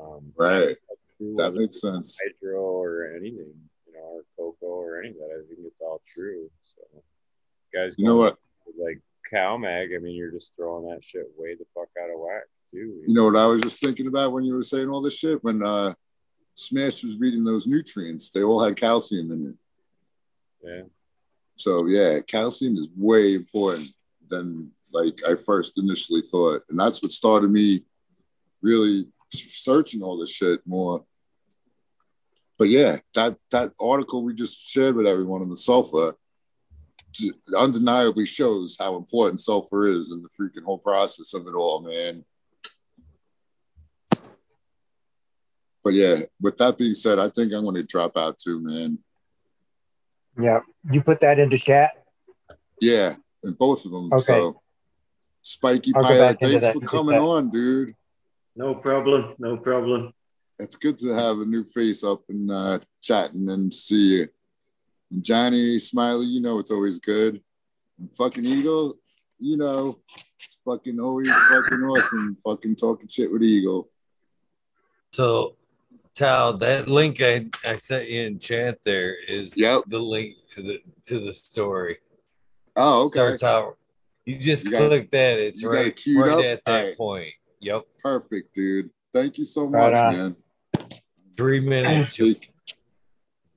um 0.00 0.32
Right. 0.36 0.76
That 1.36 1.54
makes 1.54 1.80
sense. 1.80 2.18
hydro 2.22 2.60
or 2.60 3.06
anything, 3.16 3.54
you 3.86 3.92
know, 3.94 4.20
or 4.20 4.22
coco 4.36 4.66
or 4.66 5.00
any 5.00 5.10
of 5.10 5.14
that. 5.16 5.30
I 5.32 5.46
think 5.48 5.60
it's 5.66 5.80
all 5.80 6.02
true. 6.12 6.50
So, 6.62 6.82
guys, 7.72 7.94
You 7.98 8.04
know 8.04 8.16
what? 8.16 8.36
Like 8.78 9.00
CalMag, 9.32 9.96
I 9.96 9.98
mean, 9.98 10.14
you're 10.14 10.30
just 10.30 10.54
throwing 10.56 10.86
that 10.90 11.02
shit 11.02 11.26
way 11.38 11.54
the 11.54 11.64
fuck 11.74 11.88
out 12.02 12.10
of 12.10 12.20
whack 12.20 12.42
too. 12.70 13.02
You 13.06 13.14
know 13.14 13.24
what 13.24 13.36
I 13.36 13.46
was 13.46 13.62
just 13.62 13.80
thinking 13.80 14.06
about 14.08 14.32
when 14.32 14.44
you 14.44 14.54
were 14.54 14.62
saying 14.62 14.88
all 14.90 15.00
this 15.00 15.18
shit? 15.18 15.42
When 15.42 15.64
uh, 15.64 15.94
Smash 16.54 17.02
was 17.02 17.18
reading 17.18 17.44
those 17.44 17.66
nutrients, 17.66 18.28
they 18.30 18.42
all 18.42 18.62
had 18.62 18.76
calcium 18.76 19.30
in 19.32 19.46
it. 19.48 19.54
Yeah, 20.68 20.82
So 21.56 21.86
yeah, 21.86 22.20
calcium 22.20 22.76
is 22.76 22.88
way 22.96 23.34
important 23.34 23.90
than 24.28 24.70
like 24.92 25.20
I 25.28 25.34
first 25.34 25.78
initially 25.78 26.22
thought, 26.22 26.62
and 26.68 26.78
that's 26.78 27.02
what 27.02 27.12
started 27.12 27.50
me 27.50 27.82
really 28.62 29.06
searching 29.32 30.02
all 30.02 30.18
this 30.18 30.32
shit 30.32 30.60
more. 30.66 31.04
But 32.58 32.68
yeah, 32.68 32.98
that 33.14 33.36
that 33.50 33.72
article 33.80 34.22
we 34.22 34.34
just 34.34 34.68
shared 34.68 34.96
with 34.96 35.06
everyone 35.06 35.42
on 35.42 35.50
the 35.50 35.56
sulfur 35.56 36.14
undeniably 37.56 38.26
shows 38.26 38.76
how 38.78 38.96
important 38.96 39.40
sulfur 39.40 39.86
is 39.86 40.12
in 40.12 40.22
the 40.22 40.28
freaking 40.28 40.64
whole 40.64 40.78
process 40.78 41.34
of 41.34 41.46
it 41.46 41.54
all, 41.54 41.80
man. 41.80 42.24
But 45.82 45.94
yeah, 45.94 46.22
with 46.40 46.56
that 46.58 46.76
being 46.78 46.94
said, 46.94 47.18
I 47.18 47.30
think 47.30 47.52
I'm 47.52 47.62
going 47.62 47.76
to 47.76 47.84
drop 47.84 48.16
out 48.16 48.38
too, 48.38 48.60
man. 48.60 48.98
Yeah. 50.40 50.60
You 50.90 51.02
put 51.02 51.20
that 51.20 51.38
into 51.38 51.58
chat. 51.58 51.90
Yeah, 52.80 53.14
and 53.42 53.56
both 53.56 53.84
of 53.86 53.92
them. 53.92 54.12
Okay. 54.12 54.22
So, 54.22 54.60
Spiky 55.42 55.92
I'll 55.94 56.02
Pilot, 56.02 56.38
thanks 56.40 56.72
for 56.72 56.80
coming 56.80 57.16
that. 57.16 57.22
on, 57.22 57.50
dude. 57.50 57.94
No 58.54 58.74
problem. 58.74 59.34
No 59.38 59.56
problem. 59.56 60.12
it's 60.58 60.76
good 60.76 60.98
to 60.98 61.10
have 61.12 61.38
a 61.38 61.44
new 61.44 61.64
face 61.64 62.02
up 62.02 62.22
and 62.28 62.50
uh, 62.50 62.78
chatting 63.02 63.48
and 63.50 63.72
see 63.72 64.16
you. 64.16 64.28
And 65.10 65.24
Johnny 65.24 65.78
Smiley, 65.78 66.26
you 66.26 66.40
know 66.40 66.58
it's 66.58 66.70
always 66.70 66.98
good. 66.98 67.40
And 67.98 68.14
fucking 68.16 68.44
Eagle, 68.44 68.96
you 69.38 69.56
know, 69.56 69.98
it's 70.38 70.58
fucking 70.64 70.98
always 71.00 71.30
fucking 71.30 71.82
awesome. 71.82 72.36
Fucking 72.44 72.76
talking 72.76 73.08
shit 73.08 73.30
with 73.30 73.42
Eagle. 73.42 73.88
So, 75.12 75.55
Tal, 76.16 76.54
that 76.58 76.88
link 76.88 77.20
I, 77.20 77.46
I 77.62 77.76
sent 77.76 78.08
you 78.08 78.22
in 78.22 78.38
chat 78.38 78.78
there 78.82 79.14
is 79.28 79.56
Yep. 79.58 79.82
the 79.86 79.98
link 79.98 80.36
to 80.48 80.62
the 80.62 80.80
to 81.04 81.20
the 81.20 81.32
story. 81.32 81.98
Oh, 82.74 83.02
okay. 83.02 83.10
Starts 83.10 83.42
out. 83.42 83.76
You 84.24 84.38
just 84.38 84.64
You 84.64 84.70
got 84.72 84.88
click 84.88 85.10
that. 85.10 85.38
It's 85.38 85.60
you 85.62 85.68
got 85.68 85.84
it 85.86 86.00
right, 86.06 86.16
right 86.16 86.32
up? 86.32 86.44
at 86.44 86.64
that 86.64 86.80
Alright. 86.80 86.96
point. 86.96 87.32
Yep. 87.60 87.82
Perfect, 88.02 88.54
dude. 88.54 88.90
Thank 89.12 89.36
you 89.38 89.44
so 89.44 89.64
Right 89.66 89.92
much, 89.92 90.04
on. 90.04 90.12
man. 90.16 90.36
Three 91.36 91.60
minutes. 91.60 92.18
You'll, 92.18 92.34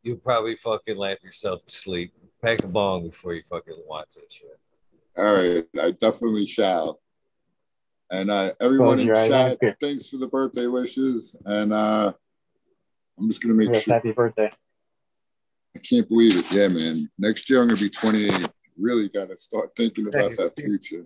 you'll 0.03 0.17
probably 0.17 0.57
fucking 0.57 0.97
laugh 0.97 1.23
yourself 1.23 1.65
to 1.65 1.73
sleep. 1.75 2.13
Pack 2.43 2.63
a 2.63 2.67
bong 2.67 3.09
before 3.09 3.33
you 3.35 3.41
fucking 3.49 3.75
watch 3.87 4.09
that 4.15 4.31
shit. 4.31 4.59
All 5.17 5.33
right, 5.33 5.65
I 5.81 5.91
definitely 5.91 6.45
shall. 6.45 6.99
And 8.11 8.29
uh, 8.29 8.51
everyone 8.59 8.99
in 8.99 9.07
chat, 9.07 9.59
thanks 9.81 10.09
for 10.09 10.17
the 10.17 10.27
birthday 10.27 10.67
wishes. 10.67 11.35
And 11.45 11.71
uh, 11.73 12.13
I'm 13.19 13.27
just 13.27 13.41
gonna 13.41 13.53
make 13.53 13.73
Yes, 13.73 13.83
sure. 13.83 13.93
happy 13.93 14.11
birthday. 14.11 14.49
I 15.75 15.79
can't 15.79 16.07
believe 16.07 16.35
it. 16.37 16.51
Yeah, 16.51 16.67
man. 16.67 17.09
Next 17.17 17.49
year 17.49 17.61
I'm 17.61 17.67
gonna 17.67 17.79
be 17.79 17.89
28. 17.89 18.47
Really 18.77 19.09
gotta 19.09 19.37
start 19.37 19.75
thinking 19.75 20.07
about 20.07 20.31
that 20.37 20.53
future. 20.55 21.05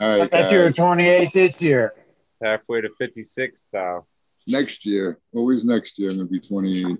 All 0.00 0.18
right, 0.20 0.30
That's 0.30 0.52
your 0.52 0.66
guys. 0.66 0.76
28 0.76 1.32
this 1.32 1.60
year. 1.60 1.94
Halfway 2.42 2.80
to 2.80 2.88
56 2.98 3.64
now. 3.72 4.06
Next 4.48 4.86
year, 4.86 5.18
always 5.32 5.64
next 5.64 5.98
year, 5.98 6.10
I'm 6.10 6.16
gonna 6.16 6.28
be 6.28 6.40
28. 6.40 6.98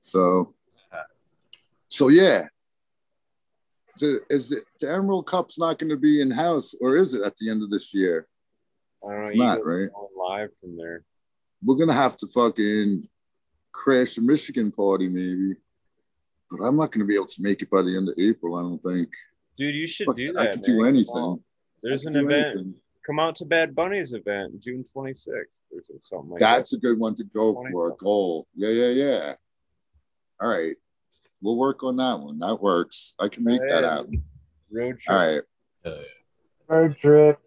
So, 0.00 0.54
so 1.88 2.08
yeah. 2.08 2.46
The, 3.98 4.20
is 4.30 4.48
the, 4.48 4.62
the 4.80 4.90
Emerald 4.90 5.26
Cup's 5.26 5.58
not 5.58 5.78
going 5.78 5.90
to 5.90 5.96
be 5.98 6.22
in 6.22 6.30
house, 6.30 6.74
or 6.80 6.96
is 6.96 7.12
it 7.12 7.20
at 7.20 7.36
the 7.36 7.50
end 7.50 7.62
of 7.62 7.68
this 7.68 7.92
year? 7.92 8.26
I 9.04 9.08
don't 9.08 9.16
know. 9.16 9.22
It's 9.28 9.36
not, 9.36 9.66
right? 9.66 9.88
Live 10.16 10.48
from 10.58 10.78
there. 10.78 11.04
We're 11.62 11.76
gonna 11.76 11.92
have 11.92 12.16
to 12.18 12.26
fucking 12.26 13.06
crash 13.72 14.14
the 14.14 14.22
Michigan 14.22 14.70
party, 14.72 15.08
maybe. 15.08 15.54
But 16.50 16.64
I'm 16.64 16.76
not 16.76 16.90
gonna 16.90 17.04
be 17.04 17.14
able 17.14 17.26
to 17.26 17.42
make 17.42 17.62
it 17.62 17.70
by 17.70 17.82
the 17.82 17.96
end 17.96 18.08
of 18.08 18.14
April. 18.18 18.56
I 18.56 18.62
don't 18.62 18.82
think. 18.82 19.08
Dude, 19.56 19.74
you 19.74 19.86
should 19.86 20.06
Fuck, 20.06 20.16
do 20.16 20.34
I 20.38 20.44
that. 20.44 20.52
could 20.54 20.62
do 20.62 20.72
man. 20.72 20.80
Come 20.80 20.88
anything. 20.96 21.44
There's 21.82 22.06
an 22.06 22.16
event. 22.16 22.46
anything. 22.50 22.74
Come 23.06 23.18
out 23.18 23.34
to 23.36 23.44
Bad 23.44 23.74
Bunny's 23.74 24.12
event, 24.12 24.60
June 24.62 24.84
26th 24.94 25.26
or 25.72 25.80
something 26.04 26.30
like 26.30 26.38
That's 26.40 26.70
that. 26.70 26.76
a 26.76 26.80
good 26.80 26.98
one 26.98 27.14
to 27.16 27.24
go 27.24 27.54
for. 27.72 27.88
A 27.88 27.96
goal. 27.96 28.46
Yeah, 28.54 28.68
yeah, 28.68 28.88
yeah. 28.88 29.34
All 30.40 30.48
right. 30.48 30.76
We'll 31.42 31.56
work 31.56 31.82
on 31.82 31.96
that 31.96 32.20
one. 32.20 32.38
That 32.38 32.60
works. 32.60 33.14
I 33.18 33.28
can 33.28 33.44
make 33.44 33.60
that 33.62 33.82
Hey. 33.84 33.88
happen. 33.88 34.24
Road 34.70 34.98
trip. 35.00 35.08
All 35.08 35.16
right. 35.26 35.42
Uh, 35.84 36.02
Road 36.68 36.96
trip. 36.98 37.38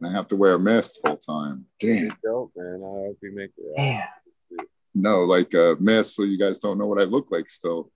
And 0.00 0.08
I 0.08 0.12
have 0.12 0.28
to 0.28 0.36
wear 0.36 0.54
a 0.54 0.58
mask 0.58 1.00
the 1.02 1.10
whole 1.10 1.18
time. 1.18 1.66
Damn. 1.80 2.08
Dope, 2.24 2.52
man. 2.56 2.76
I 2.76 2.88
hope 3.06 3.18
you 3.22 3.34
make 3.34 3.50
it. 3.56 3.76
Damn. 3.76 4.08
No, 4.94 5.20
like 5.20 5.54
uh, 5.54 5.76
a 5.76 5.80
mask 5.80 6.10
so 6.16 6.22
you 6.22 6.38
guys 6.38 6.58
don't 6.58 6.78
know 6.78 6.86
what 6.86 7.00
I 7.00 7.04
look 7.04 7.30
like 7.30 7.48
still. 7.48 7.90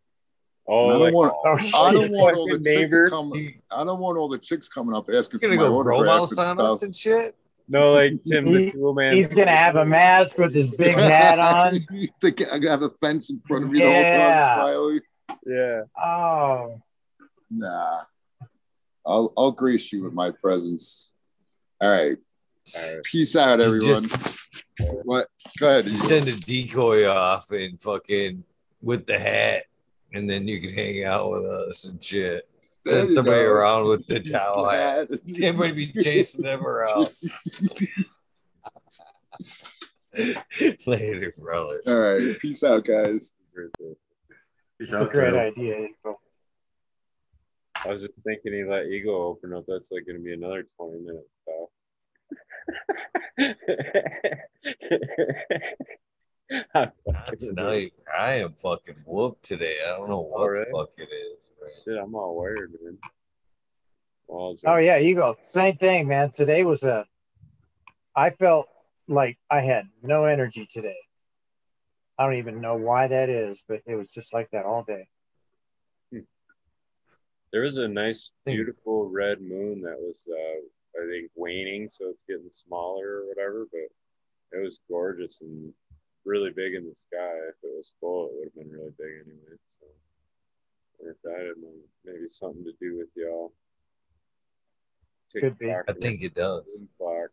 Oh, 0.69 0.89
I 0.91 0.99
don't 0.99 1.13
want 1.15 1.33
Oh, 1.45 1.85
I 1.87 1.93
don't 1.93 2.11
want 2.11 2.37
all 2.39 2.47
the 2.47 2.59
fucking 2.59 2.91
chicks 2.91 3.11
coming 3.11 3.63
I 3.71 3.85
don't 3.85 4.01
want 4.01 4.19
all 4.19 4.29
the 4.29 4.39
chicks 4.39 4.69
coming 4.69 4.95
up 4.95 5.09
asking 5.13 5.41
You're 5.41 5.51
for 5.53 5.57
my 5.57 5.63
go 5.63 5.79
autograph 5.79 6.31
and 6.31 6.39
on 6.41 6.61
us 6.61 6.79
stuff. 6.79 6.83
and 6.83 6.97
shit. 6.97 7.37
no, 7.69 7.93
like 7.93 8.15
Tim 8.25 8.53
the 8.53 8.71
Tool 8.73 8.95
Man. 8.95 9.15
He's 9.15 9.29
going 9.29 9.47
to 9.47 9.55
have 9.55 9.77
a 9.77 9.85
mask 9.85 10.39
with 10.39 10.55
his 10.55 10.71
big 10.73 10.99
hat 10.99 11.39
on. 11.39 11.87
They 11.91 12.09
I'm 12.51 12.61
gonna 12.61 12.71
have 12.71 12.83
a 12.83 12.91
fence 12.91 13.31
in 13.31 13.41
front 13.47 13.65
of 13.65 13.71
me 13.71 13.79
the 13.79 13.85
whole 13.85 14.03
time, 14.03 14.41
Smiley. 14.57 15.01
Yeah. 15.47 15.83
Oh, 16.03 16.81
Nah. 17.51 18.01
I'll 19.07 19.33
I'll 19.37 19.53
grace 19.53 19.93
you 19.93 20.03
with 20.03 20.13
my 20.15 20.33
presence. 20.33 21.13
All 21.81 21.89
right. 21.91 22.17
All 22.77 22.95
right. 22.95 23.03
Peace 23.05 23.37
out, 23.37 23.61
You 23.61 23.65
everyone. 23.67 24.03
Just- 24.79 24.95
what? 25.05 25.29
Go 25.59 25.69
ahead. 25.71 25.87
You 25.91 25.99
send 25.99 26.29
a 26.29 26.33
decoy 26.39 27.09
off 27.09 27.51
and 27.51 27.81
fucking 27.81 28.45
with 28.83 29.07
the 29.07 29.19
hat, 29.19 29.65
and 30.13 30.29
then 30.29 30.47
you 30.49 30.61
can 30.61 30.73
hang 30.75 31.05
out 31.05 31.31
with 31.31 31.45
us 31.45 31.85
and 31.85 32.03
shit. 32.03 32.49
There 32.85 33.01
Send 33.01 33.15
somebody 33.15 33.43
go. 33.43 33.51
around 33.51 33.89
with 33.89 34.07
the 34.07 34.21
towel 34.33 34.69
hat. 34.69 35.09
Hat. 35.11 35.21
Everybody 35.43 35.73
be 35.73 35.93
chasing 36.01 36.45
them 36.45 36.65
around. 36.65 37.09
Later, 40.87 41.35
brother. 41.37 41.81
All 41.87 41.99
right. 41.99 42.39
Peace 42.41 42.63
out, 42.63 42.85
guys. 42.85 43.33
it's 44.79 44.93
a 44.93 45.05
great 45.07 45.35
idea. 45.35 45.77
April. 45.77 46.21
I 47.85 47.89
was 47.89 48.03
just 48.03 48.15
thinking 48.25 48.55
he 48.55 48.65
let 48.65 48.87
Eagle 48.87 49.15
open 49.15 49.53
up. 49.53 49.65
That's 49.69 49.91
like 49.93 50.07
going 50.07 50.17
to 50.17 50.23
be 50.25 50.33
another 50.33 50.65
20 50.77 51.01
minutes, 51.01 51.41
though. 51.47 51.71
I'm 56.75 56.93
fucking- 57.05 57.39
tonight. 57.39 57.93
I 58.17 58.35
am 58.35 58.53
fucking 58.55 58.97
whooped 59.05 59.43
today. 59.45 59.79
I 59.85 59.89
don't 59.97 60.09
know 60.09 60.21
what 60.21 60.41
Alright. 60.43 60.67
the 60.67 60.73
fuck 60.73 60.91
it 60.99 61.09
is. 61.13 61.53
man. 61.61 61.71
Shit, 61.85 61.99
I'm 62.03 62.15
all 62.15 62.37
wired, 62.37 62.73
man. 62.83 62.99
All 64.29 64.57
Oh, 64.65 64.77
yeah, 64.77 64.97
you 64.97 65.15
go. 65.15 65.37
Same 65.43 65.77
thing, 65.77 66.09
man. 66.09 66.31
Today 66.31 66.65
was 66.65 66.83
a, 66.85 67.07
I 68.15 68.31
felt 68.31 68.67
like 69.09 69.39
I 69.51 69.61
had 69.61 69.89
no 70.03 70.25
energy 70.25 70.67
today. 70.71 70.97
I 72.19 72.25
don't 72.25 72.37
even 72.39 72.61
know 72.61 72.77
why 72.77 73.09
that 73.09 73.29
is, 73.29 73.63
but 73.69 73.83
it 73.87 73.95
was 73.95 74.11
just 74.11 74.33
like 74.33 74.51
that 74.53 74.65
all 74.65 74.83
day. 74.83 75.07
There 77.53 77.63
was 77.63 77.79
a 77.79 77.87
nice, 77.89 78.31
beautiful 78.45 79.09
red 79.09 79.41
moon 79.41 79.81
that 79.83 79.97
was, 79.99 80.27
uh, 80.31 80.61
I 81.01 81.07
think, 81.11 81.31
waning, 81.35 81.89
so 81.89 82.11
it's 82.11 82.23
getting 82.29 82.51
smaller 82.51 83.23
or 83.23 83.29
whatever. 83.29 83.67
But 83.71 84.59
it 84.59 84.63
was 84.63 84.81
gorgeous 84.89 85.43
and 85.43 85.73
really 86.25 86.51
big 86.51 86.75
in 86.75 86.89
the 86.89 86.95
sky. 86.95 87.35
If 87.49 87.57
it 87.63 87.77
was 87.77 87.93
full, 88.01 88.27
it 88.27 88.33
would 88.35 88.45
have 88.45 88.55
been 88.55 88.73
really 88.73 88.93
big 88.99 89.27
anyway. 89.27 89.59
So, 89.67 89.87
if 91.01 91.17
that 91.23 91.39
had 91.39 91.63
maybe 92.05 92.29
something 92.29 92.65
to 92.65 92.73
do 92.81 92.99
with 92.99 93.13
y'all. 93.17 93.53
Could 95.35 95.59
be. 95.59 95.71
I 95.71 95.93
think 96.01 96.23
it 96.23 96.35
does. 96.35 96.87
Moon. 97.01 97.29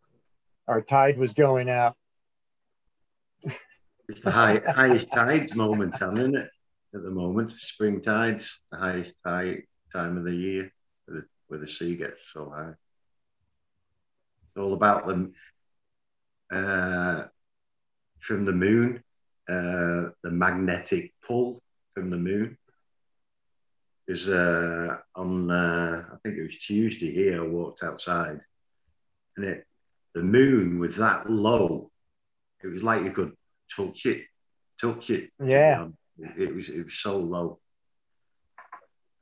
Our 0.66 0.82
tide 0.82 1.18
was 1.18 1.32
going 1.34 1.70
out. 1.70 1.96
It's 4.08 4.20
the 4.20 4.30
high, 4.30 4.60
highest 4.66 5.10
tides 5.12 5.54
moment, 5.54 5.96
Sam, 5.96 6.18
isn't 6.18 6.36
it? 6.36 6.50
At 6.94 7.02
the 7.02 7.10
moment, 7.10 7.52
spring 7.52 8.02
tides, 8.02 8.60
the 8.70 8.78
highest 8.78 9.14
tide 9.24 9.62
time 9.92 10.16
of 10.16 10.24
the 10.24 10.34
year, 10.34 10.72
where 11.06 11.20
the, 11.20 11.26
where 11.48 11.60
the 11.60 11.68
sea 11.68 11.96
gets 11.96 12.20
so 12.32 12.50
high. 12.50 12.72
All 14.56 14.74
about 14.74 15.06
them 15.06 15.34
uh, 16.52 17.24
from 18.20 18.44
the 18.44 18.52
moon, 18.52 19.02
uh, 19.48 20.10
the 20.22 20.30
magnetic 20.30 21.12
pull 21.26 21.62
from 21.94 22.10
the 22.10 22.16
moon. 22.16 22.56
Is 24.06 24.28
uh, 24.28 24.98
on 25.16 25.50
uh, 25.50 26.04
I 26.12 26.16
think 26.22 26.36
it 26.36 26.42
was 26.42 26.58
Tuesday 26.58 27.12
here. 27.12 27.42
I 27.42 27.46
walked 27.46 27.82
outside, 27.82 28.40
and 29.36 29.46
it 29.46 29.66
the 30.14 30.22
moon 30.22 30.78
was 30.78 30.96
that 30.96 31.28
low. 31.28 31.90
It 32.62 32.68
was 32.68 32.82
like 32.82 33.02
you 33.02 33.12
could 33.12 33.32
touch 33.74 34.06
it, 34.06 34.26
touch 34.80 35.10
it. 35.10 35.30
Yeah. 35.42 35.88
It, 36.18 36.42
it 36.42 36.54
was 36.54 36.68
it 36.68 36.84
was 36.84 36.94
so 36.94 37.16
low. 37.18 37.58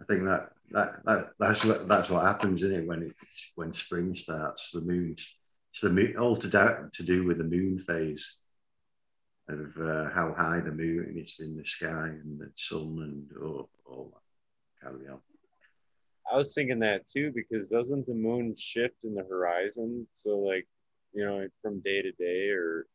I 0.01 0.05
think 0.05 0.25
that 0.25 0.51
that, 0.73 1.05
that 1.05 1.31
that's 1.39 1.65
what 1.65 1.89
that's 1.89 2.11
what 2.11 2.25
happens, 2.25 2.63
isn't 2.63 2.81
it? 2.83 2.87
When 2.87 3.03
it 3.03 3.17
when 3.55 3.73
spring 3.73 4.15
starts, 4.17 4.71
the 4.73 4.81
moon's 4.81 5.37
it's 5.73 5.81
the 5.81 5.91
moon 5.91 6.17
all 6.19 6.37
to 6.37 6.49
do, 6.49 6.91
to 6.93 7.03
do 7.03 7.25
with 7.25 7.39
the 7.39 7.45
moon 7.45 7.79
phase 7.79 8.37
of 9.49 9.77
uh, 9.81 10.11
how 10.11 10.35
high 10.37 10.61
the 10.61 10.71
moon 10.73 11.15
is 11.19 11.37
in 11.41 11.57
the 11.57 11.65
sky 11.65 12.09
and 12.09 12.39
the 12.39 12.51
sun 12.57 12.99
and 13.03 13.43
all, 13.43 13.69
all 13.87 14.13
that. 14.13 14.89
Carry 14.89 15.09
on. 15.09 15.21
I 16.33 16.37
was 16.37 16.55
thinking 16.55 16.79
that 16.81 17.07
too 17.07 17.33
because 17.35 17.69
doesn't 17.69 18.07
the 18.07 18.15
moon 18.15 18.55
shift 18.57 19.05
in 19.05 19.15
the 19.15 19.25
horizon? 19.25 20.07
So 20.13 20.39
like, 20.39 20.67
you 21.13 21.25
know, 21.25 21.47
from 21.61 21.81
day 21.81 22.03
to 22.03 22.13
day 22.13 22.51
or 22.51 22.87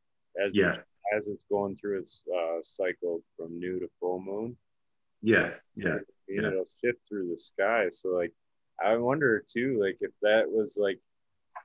as 0.43 0.56
Yeah. 0.56 0.73
it, 0.73 0.85
as 1.15 1.27
it's 1.27 1.45
going 1.49 1.75
through 1.75 1.99
its 1.99 2.22
uh, 2.33 2.59
cycle 2.64 3.22
from 3.35 3.59
new 3.59 3.80
to 3.80 3.89
full 3.99 4.19
moon, 4.22 4.57
Yeah, 5.22 5.51
yeah. 5.75 5.97
Yeah. 6.35 6.41
know, 6.41 6.51
it'll 6.51 6.67
shift 6.83 6.99
through 7.07 7.30
the 7.30 7.38
sky. 7.38 7.88
So 7.89 8.09
like, 8.09 8.33
I 8.83 8.95
wonder 8.97 9.43
too, 9.47 9.80
like 9.81 9.97
if 10.01 10.11
that 10.22 10.49
was 10.49 10.77
like 10.80 10.99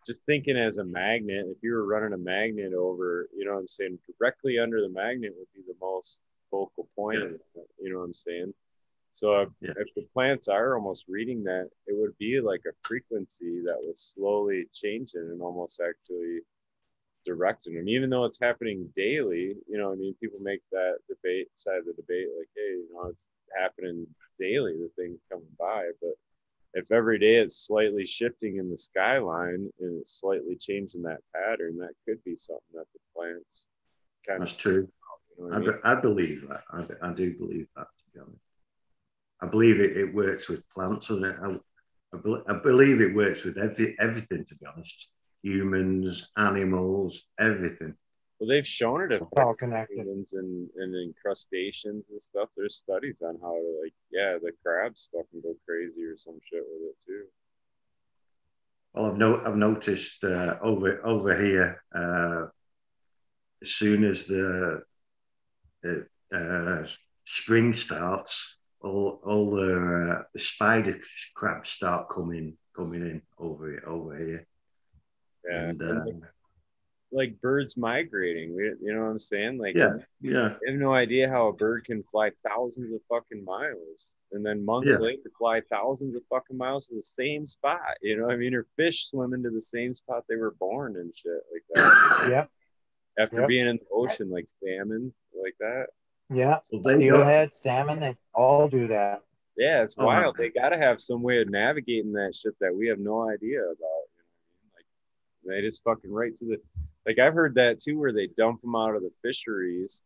just 0.06 0.24
thinking 0.24 0.56
as 0.56 0.78
a 0.78 0.84
magnet, 0.84 1.46
if 1.48 1.58
you 1.62 1.72
were 1.72 1.86
running 1.86 2.12
a 2.12 2.18
magnet 2.18 2.72
over, 2.74 3.28
you 3.36 3.44
know 3.44 3.52
what 3.54 3.60
I'm 3.60 3.68
saying, 3.68 3.98
directly 4.18 4.58
under 4.58 4.80
the 4.80 4.88
magnet 4.88 5.34
would 5.36 5.52
be 5.54 5.62
the 5.66 5.76
most 5.80 6.22
focal 6.50 6.88
point 6.96 7.22
it, 7.22 7.40
you 7.80 7.92
know 7.92 7.98
what 7.98 8.04
I'm 8.04 8.14
saying? 8.14 8.54
So 9.12 9.42
if, 9.42 9.48
Yeah. 9.60 9.74
if 9.76 9.94
the 9.94 10.06
plants 10.14 10.48
are 10.48 10.74
almost 10.74 11.04
reading 11.06 11.44
that, 11.44 11.68
it 11.86 11.94
would 11.94 12.16
be 12.18 12.40
like 12.40 12.62
a 12.66 12.72
frequency 12.82 13.60
that 13.66 13.78
was 13.86 14.12
slowly 14.16 14.68
changing 14.72 15.20
and 15.20 15.42
almost 15.42 15.80
actually 15.80 16.40
directing 17.24 17.74
them, 17.74 17.88
even 17.88 18.10
though 18.10 18.24
it's 18.24 18.40
happening 18.40 18.88
daily. 18.94 19.54
You 19.68 19.78
know, 19.78 19.92
I 19.92 19.94
mean, 19.96 20.14
people 20.20 20.38
make 20.40 20.62
that 20.72 20.98
debate 21.08 21.48
side 21.54 21.78
of 21.78 21.86
the 21.86 21.92
debate 21.94 22.28
like, 22.38 22.48
hey, 22.56 22.72
you 22.72 22.88
know, 22.92 23.08
it's 23.08 23.28
happening 23.58 24.06
daily, 24.38 24.74
the 24.74 24.90
things 24.96 25.18
coming 25.30 25.46
by. 25.58 25.90
But 26.00 26.14
if 26.74 26.90
every 26.90 27.18
day 27.18 27.36
it's 27.36 27.56
slightly 27.56 28.06
shifting 28.06 28.56
in 28.56 28.70
the 28.70 28.78
skyline 28.78 29.70
and 29.80 30.00
it's 30.00 30.20
slightly 30.20 30.56
changing 30.56 31.02
that 31.02 31.20
pattern, 31.34 31.78
that 31.78 31.94
could 32.06 32.22
be 32.24 32.36
something 32.36 32.62
that 32.74 32.86
the 32.92 33.00
plants 33.14 33.66
kind 34.26 34.42
That's 34.42 34.52
of 34.52 34.58
true. 34.58 34.88
you 35.38 35.44
know 35.48 35.52
I, 35.52 35.56
I 35.56 35.58
mean? 35.58 35.70
be- 35.70 35.78
I 35.84 35.94
believe 35.94 36.48
that. 36.48 36.62
I, 36.70 37.08
I 37.08 37.12
do 37.12 37.34
believe 37.36 37.66
that, 37.76 37.86
to 37.86 38.04
be 38.14 38.20
honest. 38.20 38.38
I 39.40 39.46
believe 39.46 39.80
it, 39.80 39.96
it 39.96 40.14
works 40.14 40.48
with 40.48 40.62
plants 40.70 41.10
and 41.10 41.24
it, 41.24 41.36
I, 41.42 41.58
I, 42.14 42.18
bel- 42.18 42.44
I 42.48 42.54
believe 42.54 43.00
it 43.00 43.14
works 43.14 43.44
with 43.44 43.58
every, 43.58 43.96
everything, 43.98 44.44
to 44.48 44.56
be 44.56 44.66
honest. 44.66 45.08
Humans, 45.42 46.30
animals, 46.36 47.24
everything. 47.38 47.94
Well, 48.38 48.48
they've 48.48 48.66
shown 48.66 49.02
it 49.02 49.12
It's 49.12 49.22
all 49.36 49.50
affects 49.50 49.58
connected. 49.58 50.00
aliens 50.00 50.32
and, 50.32 50.68
and 50.76 50.94
incrustations 50.96 52.10
and 52.10 52.22
stuff. 52.22 52.48
There's 52.56 52.76
studies 52.76 53.22
on 53.22 53.38
how 53.40 53.52
to 53.52 53.80
like, 53.82 53.94
yeah, 54.10 54.38
the 54.42 54.52
crabs 54.64 55.08
fucking 55.12 55.42
go 55.42 55.54
crazy 55.66 56.04
or 56.04 56.16
some 56.18 56.38
shit 56.48 56.62
with 56.68 56.90
it 56.90 56.96
too. 57.06 57.24
Well, 58.94 59.06
I've, 59.06 59.16
no, 59.16 59.40
I've 59.44 59.56
noticed 59.56 60.22
uh, 60.24 60.56
over 60.62 61.04
over 61.06 61.40
here, 61.40 61.82
uh, 61.94 62.46
as 63.62 63.70
soon 63.70 64.04
as 64.04 64.26
the, 64.26 64.82
the 65.82 66.06
uh, 66.34 66.86
spring 67.24 67.74
starts, 67.74 68.58
all 68.80 69.20
all 69.24 69.50
the, 69.52 70.16
uh, 70.18 70.22
the 70.34 70.40
spider 70.40 70.98
crabs 71.34 71.70
start 71.70 72.10
coming 72.10 72.56
coming 72.76 73.02
in 73.02 73.22
over 73.38 73.70
here 73.70 73.84
over 73.86 74.18
here. 74.18 74.46
Yeah, 75.48 75.58
And, 75.68 75.80
and, 75.82 75.98
uh, 76.00 76.04
like, 76.04 76.14
like 77.14 77.40
birds 77.40 77.76
migrating. 77.76 78.52
You 78.54 78.94
know 78.94 79.02
what 79.02 79.10
I'm 79.10 79.18
saying? 79.18 79.58
Like, 79.58 79.74
yeah, 79.74 79.94
yeah, 80.20 80.54
I 80.66 80.70
have 80.70 80.78
no 80.80 80.94
idea 80.94 81.28
how 81.28 81.48
a 81.48 81.52
bird 81.52 81.84
can 81.84 82.02
fly 82.04 82.30
thousands 82.46 82.94
of 82.94 83.00
fucking 83.08 83.44
miles 83.44 84.10
and 84.32 84.44
then 84.46 84.64
months 84.64 84.92
Yeah. 84.92 84.98
later 84.98 85.30
fly 85.38 85.60
thousands 85.70 86.16
of 86.16 86.22
fucking 86.30 86.56
miles 86.56 86.86
to 86.86 86.94
the 86.94 87.02
same 87.02 87.46
spot. 87.46 87.80
You 88.00 88.16
know 88.16 88.24
what 88.26 88.32
I 88.34 88.36
mean? 88.36 88.54
Or 88.54 88.66
fish 88.76 89.08
swim 89.08 89.34
into 89.34 89.50
the 89.50 89.60
same 89.60 89.94
spot 89.94 90.24
they 90.28 90.36
were 90.36 90.52
born 90.52 90.96
and 90.96 91.12
shit 91.14 91.42
like 91.52 91.62
that. 91.74 92.28
Yep. 92.30 92.50
After 93.18 93.40
Yep. 93.40 93.48
being 93.48 93.66
in 93.68 93.76
the 93.76 93.86
ocean, 93.92 94.30
like 94.30 94.46
salmon, 94.64 95.12
like 95.38 95.54
that. 95.60 95.88
Yeah. 96.30 96.60
Well, 96.72 96.96
Steelhead, 96.96 97.52
salmon, 97.52 98.00
they 98.00 98.16
all 98.34 98.68
do 98.68 98.88
that. 98.88 99.20
Yeah, 99.58 99.82
it's 99.82 99.96
Oh, 99.98 100.06
wild. 100.06 100.38
my- 100.38 100.44
They 100.44 100.48
got 100.50 100.70
to 100.70 100.78
have 100.78 100.98
some 100.98 101.20
way 101.22 101.42
of 101.42 101.50
navigating 101.50 102.12
that 102.12 102.34
shit 102.34 102.58
that 102.60 102.74
we 102.74 102.86
have 102.86 102.98
no 102.98 103.28
idea 103.28 103.60
about. 103.60 103.74
You 103.76 103.76
know 103.76 104.24
what 104.24 104.40
I 104.40 104.56
mean? 104.56 104.70
Like 104.74 104.86
they 105.44 105.60
just 105.60 105.82
fucking 105.84 106.12
right 106.12 106.34
to 106.36 106.44
the. 106.44 106.58
Like 107.06 107.18
I've 107.18 107.34
heard 107.34 107.56
that 107.56 107.80
too, 107.80 107.98
where 107.98 108.12
they 108.12 108.28
dump 108.28 108.60
them 108.62 108.76
out 108.76 108.94
of 108.94 109.02
the 109.02 109.10
fisheries. 109.22 110.00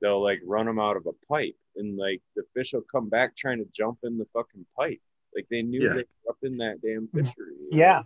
They'll 0.00 0.22
like 0.22 0.40
run 0.44 0.66
them 0.66 0.80
out 0.80 0.96
of 0.96 1.06
a 1.06 1.12
pipe, 1.28 1.56
and 1.76 1.96
like 1.96 2.22
the 2.36 2.42
fish 2.54 2.72
will 2.72 2.82
come 2.90 3.08
back 3.08 3.36
trying 3.36 3.58
to 3.58 3.68
jump 3.72 3.98
in 4.02 4.18
the 4.18 4.26
fucking 4.32 4.66
pipe. 4.76 5.00
Like 5.34 5.46
they 5.50 5.62
knew 5.62 5.82
Yeah. 5.82 5.90
they 5.90 6.04
were 6.24 6.30
up 6.30 6.38
in 6.42 6.56
that 6.58 6.80
damn 6.82 7.06
mm. 7.08 7.12
fishery. 7.12 7.54
you 7.70 7.70
know? 7.70 7.76
Yeah. 7.76 8.02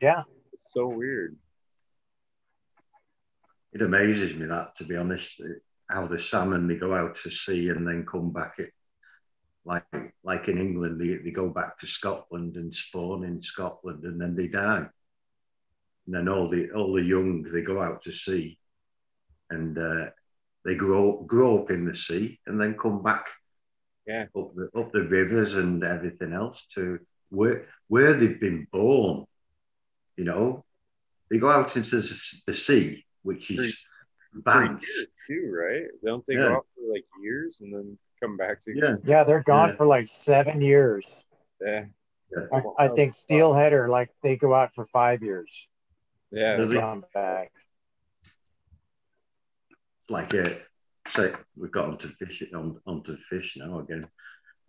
Yeah. 0.00 0.22
It's 0.52 0.72
so 0.72 0.88
weird. 0.88 1.36
it 3.72 3.82
amazes 3.82 4.34
me 4.34 4.46
that, 4.46 4.74
to 4.76 4.84
be 4.84 4.96
honest, 4.96 5.40
how 5.88 6.06
the 6.06 6.18
salmon 6.18 6.66
they 6.66 6.74
go 6.76 6.94
out 6.94 7.16
to 7.16 7.30
sea 7.30 7.68
and 7.68 7.86
then 7.86 8.04
come 8.04 8.30
back. 8.32 8.54
It 8.58 8.72
like 9.64 9.84
like 10.24 10.48
in 10.48 10.58
England, 10.58 11.00
they, 11.00 11.16
they 11.16 11.30
go 11.30 11.48
back 11.48 11.78
to 11.78 11.86
Scotland 11.86 12.56
and 12.56 12.74
spawn 12.74 13.24
in 13.24 13.40
Scotland 13.42 14.04
and 14.04 14.20
then 14.20 14.34
they 14.34 14.48
die. 14.48 14.86
And 16.10 16.26
then 16.26 16.28
all 16.34 16.48
the 16.48 16.72
all 16.72 16.92
the 16.92 17.02
young 17.04 17.44
they 17.44 17.62
go 17.62 17.80
out 17.80 18.02
to 18.02 18.10
sea, 18.10 18.58
and 19.48 19.78
uh, 19.78 20.06
they 20.64 20.74
grow 20.74 21.22
grow 21.22 21.62
up 21.62 21.70
in 21.70 21.84
the 21.84 21.94
sea 21.94 22.40
and 22.48 22.60
then 22.60 22.76
come 22.76 23.00
back 23.00 23.26
Yeah. 24.08 24.26
up 24.36 24.52
the 24.56 24.70
up 24.76 24.90
the 24.90 25.02
rivers 25.02 25.54
and 25.54 25.84
everything 25.84 26.32
else 26.32 26.66
to 26.74 26.98
where 27.28 27.68
where 27.86 28.14
they've 28.14 28.40
been 28.40 28.66
born. 28.72 29.24
You 30.16 30.24
know, 30.24 30.64
they 31.30 31.38
go 31.38 31.48
out 31.48 31.76
into 31.76 32.00
the 32.00 32.42
the 32.48 32.54
sea, 32.54 33.04
which 33.22 33.52
is 33.52 33.78
For 34.32 34.40
vast. 34.42 34.82
years 34.82 35.06
too, 35.28 35.48
right? 35.62 35.84
Don't 36.04 36.26
they 36.26 36.34
Yeah. 36.34 36.48
go 36.48 36.54
out 36.56 36.66
for 36.74 36.92
like 36.92 37.04
years 37.22 37.60
and 37.60 37.72
then 37.72 37.96
come 38.20 38.36
back 38.36 38.60
to 38.62 38.72
Yeah. 38.76 38.96
Yeah, 39.04 39.22
they're 39.22 39.44
gone 39.44 39.68
Yeah. 39.68 39.76
for 39.76 39.86
like 39.86 40.08
seven 40.08 40.60
years. 40.60 41.06
yeah, 41.60 41.84
I, 42.52 42.62
I 42.84 42.88
think 42.88 43.14
steelhead 43.14 43.72
are 43.72 43.88
like 43.88 44.10
they 44.24 44.34
go 44.34 44.52
out 44.54 44.74
for 44.74 44.86
five 44.86 45.22
years. 45.22 45.68
Yeah. 46.32 46.56
Does 46.56 46.72
it? 46.72 46.82
Back. 47.14 47.52
like 50.08 50.34
a 50.34 50.44
say 51.08 51.32
we've 51.56 51.72
got 51.72 51.88
onto 51.88 52.08
fish 52.08 52.42
on, 52.54 52.80
onto 52.86 53.16
fish 53.16 53.56
now 53.56 53.80
again. 53.80 54.06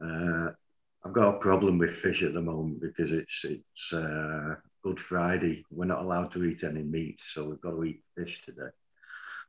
Uh, 0.04 0.52
I've 1.04 1.14
got 1.14 1.36
a 1.36 1.40
problem 1.40 1.78
with 1.78 1.96
fish 1.96 2.24
at 2.24 2.34
the 2.34 2.42
moment 2.42 2.82
because 2.82 3.12
it's 3.12 3.44
it's 3.44 3.94
uh, 3.94 4.56
Good 4.84 5.00
Friday. 5.00 5.66
We're 5.72 5.86
not 5.86 6.04
allowed 6.04 6.32
to 6.34 6.44
eat 6.44 6.64
any 6.64 6.84
meat, 6.84 7.22
so 7.34 7.46
we've 7.46 7.62
got 7.62 7.72
to 7.72 7.84
eat 7.84 8.04
fish 8.16 8.44
today. 8.44 8.70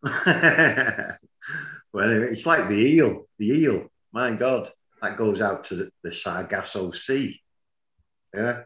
well, 1.92 2.10
anyway, 2.10 2.32
it's 2.32 2.46
like 2.46 2.68
the 2.68 2.74
eel. 2.74 3.28
The 3.38 3.50
eel, 3.50 3.92
my 4.12 4.32
God, 4.32 4.70
that 5.00 5.16
goes 5.16 5.40
out 5.40 5.64
to 5.66 5.76
the, 5.76 5.90
the 6.02 6.12
Sargasso 6.12 6.90
Sea. 6.92 7.40
Yeah, 8.34 8.62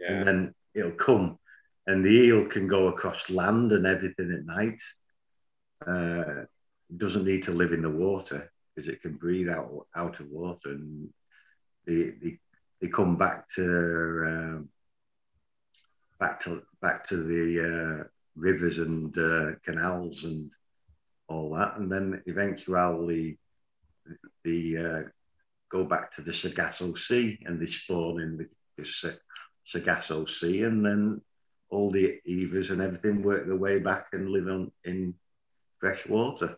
yeah. 0.00 0.12
and 0.12 0.28
then 0.28 0.54
it'll 0.74 0.92
come, 0.92 1.38
and 1.86 2.04
the 2.04 2.10
eel 2.10 2.46
can 2.46 2.66
go 2.66 2.88
across 2.88 3.30
land 3.30 3.72
and 3.72 3.86
everything 3.86 4.32
at 4.32 4.46
night. 4.46 4.80
Uh, 5.86 6.44
doesn't 6.96 7.24
need 7.24 7.42
to 7.42 7.50
live 7.50 7.72
in 7.72 7.82
the 7.82 7.90
water 7.90 8.52
because 8.74 8.88
it 8.88 9.02
can 9.02 9.14
breathe 9.14 9.48
out 9.48 9.86
out 9.96 10.20
of 10.20 10.28
water, 10.28 10.70
and 10.70 11.08
they 11.86 12.12
they, 12.22 12.38
they 12.80 12.88
come 12.88 13.16
back 13.16 13.48
to 13.50 14.24
um, 14.26 14.68
back 16.18 16.40
to 16.40 16.62
back 16.80 17.06
to 17.06 17.16
the 17.16 18.00
uh, 18.00 18.04
rivers 18.36 18.78
and 18.78 19.16
uh, 19.18 19.52
canals 19.64 20.24
and 20.24 20.50
all 21.28 21.54
that, 21.54 21.76
and 21.76 21.90
then 21.90 22.22
eventually 22.26 23.38
the 24.44 24.76
uh, 24.76 25.08
go 25.70 25.84
back 25.84 26.12
to 26.12 26.22
the 26.22 26.32
Sargasso 26.32 26.94
Sea 26.94 27.38
and 27.46 27.60
they 27.60 27.66
spawn 27.66 28.20
in 28.20 28.36
the, 28.36 28.48
the 28.76 29.18
Sargasso 29.64 30.26
Sea, 30.26 30.62
and 30.62 30.84
then 30.84 31.20
all 31.70 31.90
the 31.90 32.20
elvers 32.28 32.70
and 32.70 32.80
everything 32.80 33.22
work 33.22 33.46
their 33.46 33.56
way 33.56 33.78
back 33.78 34.06
and 34.12 34.30
live 34.30 34.48
on 34.48 34.70
in 34.84 35.14
fresh 35.78 36.06
water. 36.06 36.56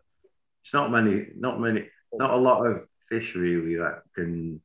It's 0.63 0.75
not 0.75 0.91
many, 0.91 1.29
not 1.37 1.61
many, 1.61 1.89
not 2.13 2.33
a 2.33 2.37
lot 2.37 2.67
of 2.67 2.87
fish 3.09 3.35
really 3.35 3.77
that 3.77 4.03
can, 4.15 4.61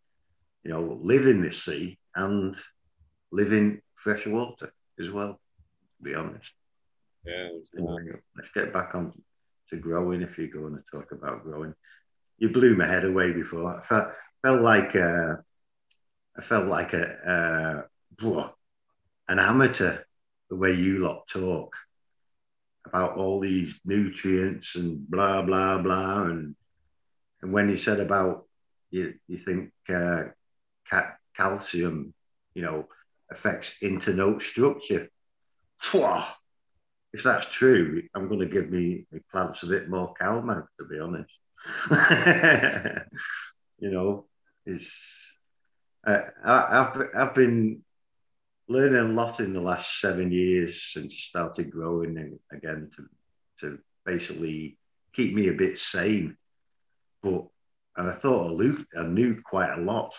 you 0.63 0.71
know, 0.71 0.99
live 1.01 1.27
in 1.27 1.41
the 1.41 1.51
sea 1.51 1.97
and 2.15 2.55
live 3.31 3.53
in 3.53 3.81
fresh 3.95 4.25
water 4.25 4.71
as 4.99 5.09
well. 5.09 5.39
To 5.97 6.03
be 6.03 6.15
honest. 6.15 6.51
Yeah, 7.25 7.49
let's 8.35 8.51
get 8.53 8.73
back 8.73 8.95
on 8.95 9.13
to 9.69 9.77
growing 9.77 10.21
if 10.21 10.37
you're 10.37 10.47
going 10.47 10.75
to 10.75 10.83
talk 10.91 11.11
about 11.11 11.43
growing. 11.43 11.75
You 12.39 12.49
blew 12.49 12.75
my 12.75 12.87
head 12.87 13.05
away 13.05 13.31
before. 13.31 13.77
I 13.77 13.81
felt, 13.81 14.07
felt 14.41 14.61
like 14.61 14.95
uh, 14.95 15.35
I 16.37 16.41
felt 16.41 16.67
like 16.67 16.93
a 16.93 17.85
uh, 18.23 18.49
an 19.27 19.39
amateur 19.39 19.97
the 20.51 20.57
way 20.57 20.73
you 20.73 20.99
lot 20.99 21.27
talk 21.27 21.75
about 22.85 23.17
all 23.17 23.39
these 23.39 23.79
nutrients 23.85 24.75
and 24.75 25.09
blah 25.09 25.41
blah 25.41 25.77
blah 25.79 26.23
and 26.23 26.55
and 27.41 27.53
when 27.53 27.69
you 27.69 27.77
said 27.77 27.99
about 27.99 28.45
you 28.91 29.13
you 29.27 29.37
think 29.37 29.71
uh, 29.89 30.23
ca- 30.89 31.15
calcium 31.35 32.13
you 32.53 32.61
know 32.61 32.85
affects 33.31 33.77
internode 33.81 34.41
structure. 34.41 35.09
Phew, 35.79 36.21
if 37.13 37.23
that's 37.23 37.49
true, 37.49 38.03
I'm 38.13 38.27
going 38.27 38.41
to 38.41 38.45
give 38.45 38.69
me 38.69 39.05
my 39.11 39.19
plants 39.31 39.63
a 39.63 39.67
bit 39.67 39.89
more 39.89 40.13
CalMag, 40.21 40.67
to 40.79 40.85
be 40.85 40.99
honest. 40.99 41.31
you 43.79 43.91
know, 43.91 44.25
it's 44.65 45.37
uh, 46.05 46.19
I, 46.43 46.79
I've 46.79 47.07
I've 47.15 47.35
been 47.35 47.83
learning 48.71 49.11
a 49.11 49.13
lot 49.13 49.39
in 49.39 49.53
the 49.53 49.59
last 49.59 49.99
seven 49.99 50.31
years 50.31 50.81
since 50.93 51.13
I 51.13 51.17
started 51.17 51.71
growing 51.71 52.17
and 52.17 52.39
again 52.51 52.89
to 52.95 53.07
to 53.59 53.79
basically 54.05 54.77
keep 55.13 55.35
me 55.35 55.49
a 55.49 55.53
bit 55.53 55.77
sane. 55.77 56.37
But 57.21 57.47
and 57.97 58.09
I 58.09 58.13
thought 58.13 58.51
I 58.51 58.53
knew, 58.53 58.85
I 58.97 59.03
knew 59.03 59.41
quite 59.43 59.77
a 59.77 59.81
lot, 59.81 60.15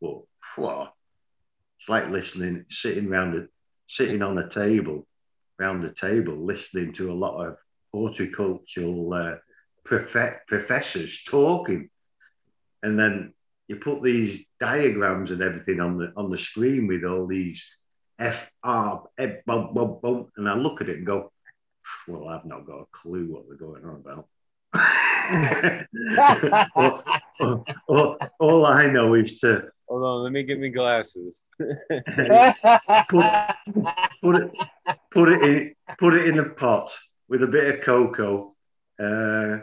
but 0.00 0.22
it's 1.78 1.88
like 1.88 2.10
listening, 2.10 2.64
sitting 2.70 3.08
around 3.08 3.36
a, 3.36 3.46
sitting 3.86 4.22
on 4.22 4.38
a 4.38 4.48
table, 4.48 5.06
round 5.58 5.84
the 5.84 5.92
table, 5.92 6.34
listening 6.44 6.92
to 6.94 7.12
a 7.12 7.14
lot 7.14 7.46
of 7.46 7.56
horticultural 7.92 9.12
uh, 9.14 9.34
prof- 9.84 10.40
professors 10.48 11.22
talking, 11.24 11.88
and 12.82 12.98
then 12.98 13.32
you 13.68 13.76
put 13.76 14.02
these 14.02 14.44
diagrams 14.60 15.30
and 15.30 15.42
everything 15.42 15.80
on 15.80 15.98
the 15.98 16.12
on 16.16 16.30
the 16.30 16.38
screen 16.38 16.86
with 16.86 17.04
all 17.04 17.26
these 17.26 17.76
F 18.18 18.50
R 18.62 19.04
and 19.18 19.38
I 20.48 20.54
look 20.54 20.80
at 20.80 20.88
it 20.88 20.98
and 20.98 21.06
go, 21.06 21.32
well, 22.08 22.28
I've 22.28 22.44
not 22.44 22.66
got 22.66 22.80
a 22.80 22.86
clue 22.92 23.26
what 23.32 23.44
they're 23.48 23.56
going 23.56 23.84
on 23.84 23.96
about. 23.96 24.28
all, 26.74 27.02
all- 27.88 28.18
all 28.38 28.66
I 28.66 28.86
know 28.86 29.14
is 29.14 29.40
to 29.40 29.68
Hold 29.88 30.02
on, 30.02 30.22
let 30.24 30.32
me 30.32 30.42
get 30.44 30.58
me 30.58 30.70
glasses. 30.70 31.44
put, 31.58 32.04
put 34.22 34.36
it 34.36 34.50
put 35.12 35.28
it 35.28 35.42
in 35.42 35.74
put 35.98 36.14
it 36.14 36.26
in 36.28 36.38
a 36.38 36.48
pot 36.48 36.90
with 37.28 37.42
a 37.42 37.46
bit 37.46 37.74
of 37.74 37.82
coco. 37.84 38.54
Uh, 38.98 39.04
I've 39.04 39.62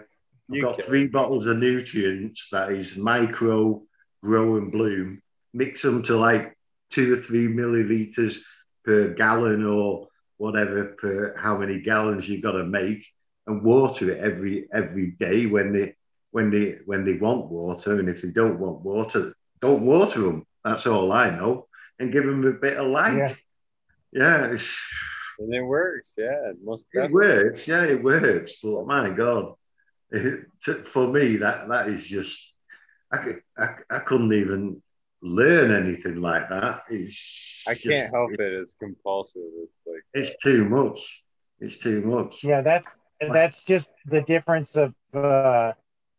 You 0.50 0.62
got 0.62 0.84
three 0.84 1.08
bottles 1.08 1.48
of 1.48 1.58
nutrients 1.58 2.50
that 2.52 2.72
is 2.72 2.96
micro 2.98 3.82
grow 4.24 4.58
and 4.58 4.72
bloom. 4.72 5.22
Mix 5.54 5.82
them 5.82 6.04
to 6.04 6.16
like 6.18 6.56
two 6.92 7.14
or 7.14 7.18
three 7.18 7.48
milliliters 7.48 8.40
per 8.86 9.14
gallon 9.14 9.66
or 9.66 10.08
whatever 10.38 10.86
per 11.00 11.36
how 11.38 11.58
many 11.58 11.82
gallons 11.82 12.28
you've 12.28 12.44
got 12.44 12.54
to 12.54 12.64
make, 12.66 13.06
and 13.48 13.64
water 13.64 14.12
it 14.12 14.20
every 14.20 14.68
every 14.74 15.12
day 15.12 15.46
when 15.46 15.74
they 15.74 15.96
when 16.32 16.50
they 16.52 16.78
when 16.86 17.06
they 17.06 17.18
want 17.18 17.46
water, 17.52 18.00
and 18.00 18.10
if 18.10 18.22
they 18.22 18.32
don't 18.32 18.60
want 18.60 18.82
water, 18.82 19.34
don't 19.62 19.82
water 19.84 20.22
them. 20.22 20.46
That's 20.64 20.88
all 20.88 21.12
I 21.12 21.30
know, 21.32 21.68
and 22.00 22.12
give 22.12 22.26
them 22.26 22.46
a 22.46 22.52
bit 22.54 22.78
of 22.78 22.88
light. 22.88 23.18
Yeah. 23.18 23.34
Yeah, 24.14 24.56
And 25.40 25.54
it 25.54 25.62
works, 25.62 26.16
yeah. 26.18 26.52
Most 26.64 26.88
it 26.94 27.00
definitely. 27.00 27.14
works. 27.14 27.68
Yeah, 27.68 27.84
it 27.86 28.04
works. 28.04 28.60
But 28.62 28.86
my 28.86 29.10
God, 29.10 29.54
it, 30.12 30.46
to- 30.66 30.84
for 30.84 31.08
me, 31.08 31.38
that 31.38 31.70
that 31.70 31.88
is 31.90 32.08
just 32.08 32.54
I, 33.12 33.18
could, 33.18 33.42
I, 33.58 33.76
I 33.90 34.00
couldn't 34.00 34.34
even 34.34 34.82
learn 35.22 35.72
anything 35.72 36.22
like 36.22 36.50
that. 36.50 36.84
It's 36.90 37.64
I 37.68 37.76
can't 37.76 38.12
help 38.14 38.32
it. 38.34 38.40
It's 38.42 38.74
compulsive. 38.76 39.44
It's 39.64 39.84
like 39.86 40.04
It's 40.14 40.36
too 40.44 40.66
much. 40.66 41.24
It's 41.60 41.78
too 41.78 42.02
much. 42.02 42.44
yeah, 42.44 42.62
that's 42.62 42.94
that's 43.20 43.64
just 43.64 43.92
the 44.08 44.22
difference 44.22 44.76
of 44.76 44.94
uh, 45.14 45.74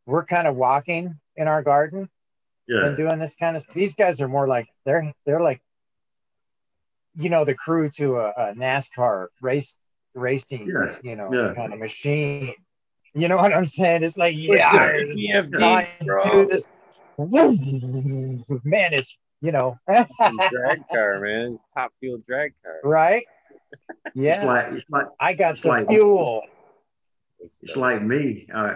we're 0.07 0.25
kind 0.25 0.47
of 0.47 0.55
walking 0.57 1.19
in 1.37 1.49
our 1.49 1.63
garden 1.63 2.09
Yeah, 2.69 2.87
and 2.87 2.97
doing 2.97 3.19
this 3.19 3.35
kind 3.35 3.57
of. 3.57 3.65
These 3.75 3.95
guys 3.95 4.21
are 4.21 4.29
more 4.29 4.47
like 4.47 4.69
they're 4.85 5.13
they're 5.27 5.41
like, 5.43 5.61
you 7.17 7.29
know, 7.29 7.45
the 7.45 7.55
crew 7.55 7.91
to 7.91 8.19
a, 8.19 8.29
a 8.31 8.55
NASCAR 8.55 9.27
race 9.41 9.75
racing, 10.15 10.69
Yeah, 10.69 10.97
you 11.03 11.17
know, 11.17 11.29
yeah. 11.33 11.55
kind 11.55 11.73
of 11.73 11.79
machine. 11.81 12.55
You 13.15 13.29
know 13.29 13.37
what 13.37 13.53
I'm 13.53 13.67
saying? 13.67 14.05
It's 14.05 14.17
like 14.17 14.35
What's 14.47 14.63
yeah, 14.63 14.87
the 14.87 15.11
it's 15.11 15.17
PFD, 15.21 15.59
dying 15.59 15.89
bro? 16.07 16.23
to 16.45 16.49
this. 16.51 16.63
Man, 17.19 18.95
it's 18.95 19.19
you 19.41 19.53
know, 19.53 19.79
drag 19.89 20.89
car, 20.89 21.21
man. 21.21 21.53
It's 21.55 21.65
top 21.77 21.93
fuel 22.01 22.19
drag 22.27 22.53
car. 22.63 22.81
right? 22.85 23.25
it's 24.07 24.15
Yeah, 24.15 24.45
like 24.45 24.67
it's 24.73 24.91
like 24.91 25.07
I 25.21 25.35
got 25.35 25.55
it's 25.55 25.63
the 25.63 25.69
like- 25.69 25.89
fuel. 25.89 26.43
it's 27.41 27.77
like 27.77 28.03
me 28.03 28.47
uh, 28.55 28.75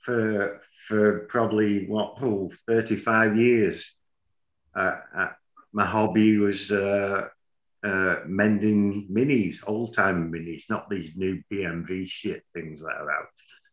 for 0.00 0.60
for 0.86 1.20
probably 1.28 1.86
what 1.86 2.14
oh, 2.22 2.50
35 2.68 3.36
years 3.36 3.94
uh, 4.76 4.96
uh, 5.16 5.28
my 5.72 5.84
hobby 5.86 6.36
was 6.36 6.70
uh, 6.70 7.28
uh, 7.84 8.16
mending 8.26 9.08
minis 9.10 9.60
old 9.66 9.94
time 9.94 10.30
minis 10.30 10.68
not 10.68 10.88
these 10.90 11.16
new 11.16 11.42
BMW 11.50 12.06
shit 12.06 12.44
things 12.54 12.80
that 12.82 12.94
are 13.00 13.10
out 13.10 13.28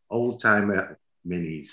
old 0.10 0.42
time 0.42 0.72
minis 1.28 1.70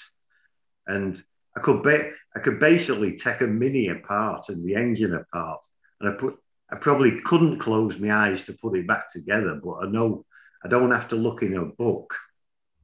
and 0.86 1.22
i 1.56 1.60
could 1.60 1.82
ba- 1.82 2.10
i 2.36 2.40
could 2.40 2.60
basically 2.60 3.16
take 3.18 3.40
a 3.40 3.46
mini 3.46 3.88
apart 3.88 4.48
and 4.48 4.64
the 4.64 4.74
engine 4.74 5.14
apart 5.14 5.60
and 6.00 6.08
i 6.08 6.12
put 6.16 6.36
i 6.70 6.76
probably 6.76 7.20
couldn't 7.20 7.58
close 7.58 7.98
my 7.98 8.12
eyes 8.28 8.44
to 8.44 8.52
put 8.62 8.76
it 8.76 8.86
back 8.86 9.10
together 9.12 9.60
but 9.62 9.78
i 9.82 9.86
know 9.86 10.24
i 10.64 10.68
don't 10.68 10.92
have 10.92 11.08
to 11.08 11.16
look 11.16 11.42
in 11.42 11.56
a 11.56 11.64
book 11.64 12.14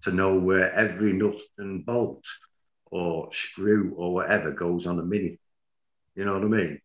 to 0.03 0.13
know 0.13 0.39
where 0.39 0.73
every 0.73 1.13
nut 1.13 1.41
and 1.59 1.85
bolt 1.85 2.25
or 2.91 3.29
screw 3.33 3.93
or 3.97 4.15
whatever 4.15 4.53
goes 4.53 4.87
on 4.87 4.99
a 4.99 5.03
mini. 5.03 5.39
You 6.15 6.25
know 6.25 6.35
what 6.35 6.43
I 6.43 6.47
mean? 6.47 6.81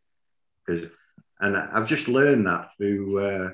Because 0.66 0.90
and 1.40 1.58
I've 1.58 1.88
just 1.88 2.08
learned 2.08 2.46
that 2.48 2.70
through 2.78 3.20
uh, 3.20 3.50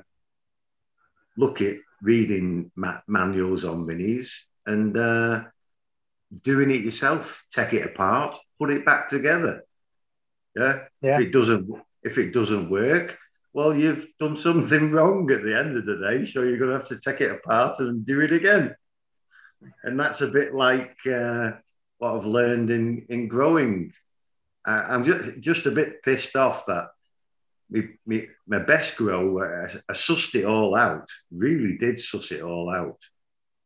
looking, 1.36 1.80
reading 2.02 2.70
ma- 2.76 3.00
manuals 3.06 3.64
on 3.64 3.86
minis 3.86 4.30
and 4.66 4.96
uh, 4.96 5.44
doing 6.42 6.70
it 6.70 6.82
yourself. 6.82 7.44
Take 7.52 7.72
it 7.72 7.86
apart, 7.86 8.36
put 8.58 8.70
it 8.70 8.84
back 8.84 9.08
together. 9.08 9.64
Yeah. 10.56 10.84
Yeah. 11.02 11.16
If 11.16 11.28
it 11.28 11.32
doesn't, 11.32 11.70
if 12.02 12.18
it 12.18 12.32
doesn't 12.32 12.70
work, 12.70 13.16
well, 13.52 13.74
you've 13.74 14.06
done 14.20 14.36
something 14.36 14.90
wrong 14.92 15.30
at 15.30 15.42
the 15.42 15.58
end 15.58 15.76
of 15.76 15.86
the 15.86 15.96
day. 15.96 16.24
So 16.24 16.42
you're 16.42 16.58
going 16.58 16.70
to 16.70 16.78
have 16.78 16.88
to 16.88 17.00
take 17.00 17.20
it 17.20 17.32
apart 17.32 17.80
and 17.80 18.06
do 18.06 18.20
it 18.20 18.32
again 18.32 18.74
and 19.82 19.98
that's 19.98 20.20
a 20.20 20.28
bit 20.28 20.54
like 20.54 20.96
uh, 21.06 21.52
what 21.98 22.16
I've 22.16 22.26
learned 22.26 22.70
in 22.70 23.06
in 23.08 23.28
growing. 23.28 23.92
Uh, 24.66 24.84
I'm 24.88 25.04
just 25.04 25.40
just 25.40 25.66
a 25.66 25.70
bit 25.70 26.02
pissed 26.02 26.36
off 26.36 26.66
that 26.66 26.88
me, 27.70 27.88
me, 28.06 28.28
my 28.46 28.60
best 28.60 28.96
grow, 28.96 29.40
uh, 29.40 29.68
I 29.88 29.92
sussed 29.92 30.34
it 30.34 30.46
all 30.46 30.74
out. 30.74 31.08
Really 31.30 31.76
did 31.76 32.00
suss 32.00 32.30
it 32.32 32.42
all 32.42 32.70
out, 32.70 32.98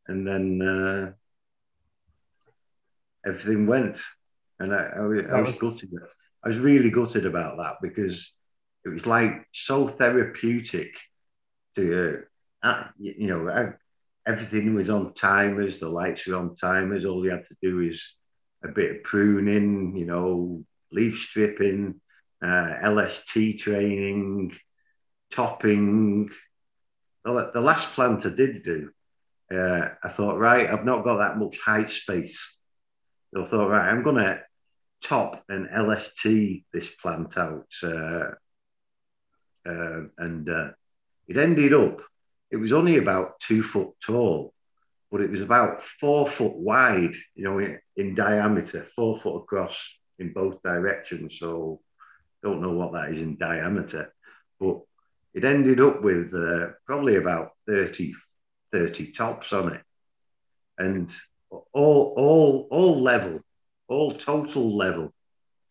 and 0.07 0.27
then 0.27 0.61
uh, 0.61 1.11
everything 3.25 3.67
went, 3.67 3.99
and 4.59 4.73
I, 4.73 4.91
I, 4.97 5.01
was- 5.01 5.25
I 5.25 5.41
was 5.41 5.47
was- 5.47 5.59
gutted. 5.59 5.91
I 6.43 6.49
was 6.49 6.57
really 6.59 6.89
gutted 6.89 7.25
about 7.25 7.57
that 7.57 7.75
because 7.81 8.33
it 8.85 8.89
was 8.89 9.07
like 9.07 9.47
so 9.53 9.87
therapeutic 9.87 10.97
to, 11.75 12.23
uh, 12.61 12.83
you 12.99 13.13
you 13.17 13.27
know, 13.27 13.49
I, 13.49 13.69
everything 14.29 14.73
was 14.75 14.89
on 14.89 15.13
timers, 15.13 15.79
the 15.79 15.87
lights 15.87 16.27
were 16.27 16.35
on 16.35 16.55
timers. 16.57 17.05
All 17.05 17.23
you 17.23 17.31
had 17.31 17.45
to 17.47 17.55
do 17.61 17.79
is 17.79 18.13
a 18.63 18.67
bit 18.67 18.91
of 18.97 19.03
pruning, 19.03 19.95
you 19.95 20.05
know, 20.05 20.65
leaf 20.91 21.17
stripping, 21.19 22.01
uh, 22.45 22.73
LST 22.83 23.59
training, 23.59 24.53
topping. 25.31 26.29
The, 27.23 27.51
the 27.53 27.61
last 27.61 27.93
plant 27.93 28.25
I 28.25 28.29
did 28.29 28.63
do, 28.63 28.91
uh, 29.49 29.89
I 30.03 30.09
thought, 30.09 30.37
right, 30.39 30.69
I've 30.69 30.85
not 30.85 31.05
got 31.05 31.17
that 31.19 31.37
much 31.37 31.57
height 31.65 31.89
space. 31.89 32.57
I 33.35 33.45
thought, 33.45 33.69
right, 33.69 33.89
I'm 33.89 34.03
going 34.03 34.17
to 34.17 34.41
top 35.03 35.43
and 35.49 35.67
LST 35.75 36.63
this 36.71 36.95
plant 36.95 37.37
out. 37.37 37.67
Uh, 37.81 38.31
uh, 39.65 40.01
and 40.17 40.49
uh, 40.49 40.69
it 41.27 41.37
ended 41.37 41.73
up 41.73 42.01
it 42.53 42.57
was 42.57 42.71
only 42.71 42.97
about 42.97 43.39
two 43.39 43.63
foot 43.63 43.95
tall, 44.05 44.53
but 45.11 45.21
it 45.21 45.31
was 45.31 45.41
about 45.41 45.81
four 45.81 46.29
foot 46.29 46.53
wide, 46.53 47.15
you 47.33 47.43
know, 47.43 47.57
in, 47.57 47.79
in 47.97 48.13
diameter, 48.13 48.85
four 48.95 49.17
foot 49.17 49.37
across 49.37 49.97
in 50.19 50.33
both 50.33 50.61
directions. 50.61 51.39
So 51.39 51.81
don't 52.43 52.61
know 52.61 52.73
what 52.73 52.93
that 52.93 53.11
is 53.11 53.21
in 53.21 53.37
diameter, 53.37 54.13
but 54.59 54.81
it 55.33 55.43
ended 55.43 55.81
up 55.81 56.03
with 56.03 56.31
uh, 56.35 56.73
probably 56.85 57.15
about 57.15 57.53
30, 57.65 58.13
30 58.71 59.13
tops 59.13 59.51
on 59.51 59.73
it. 59.73 59.81
And 60.77 61.11
all, 61.73 62.13
all, 62.17 62.67
all 62.71 63.01
level, 63.01 63.41
all 63.87 64.13
total 64.13 64.75
level. 64.75 65.13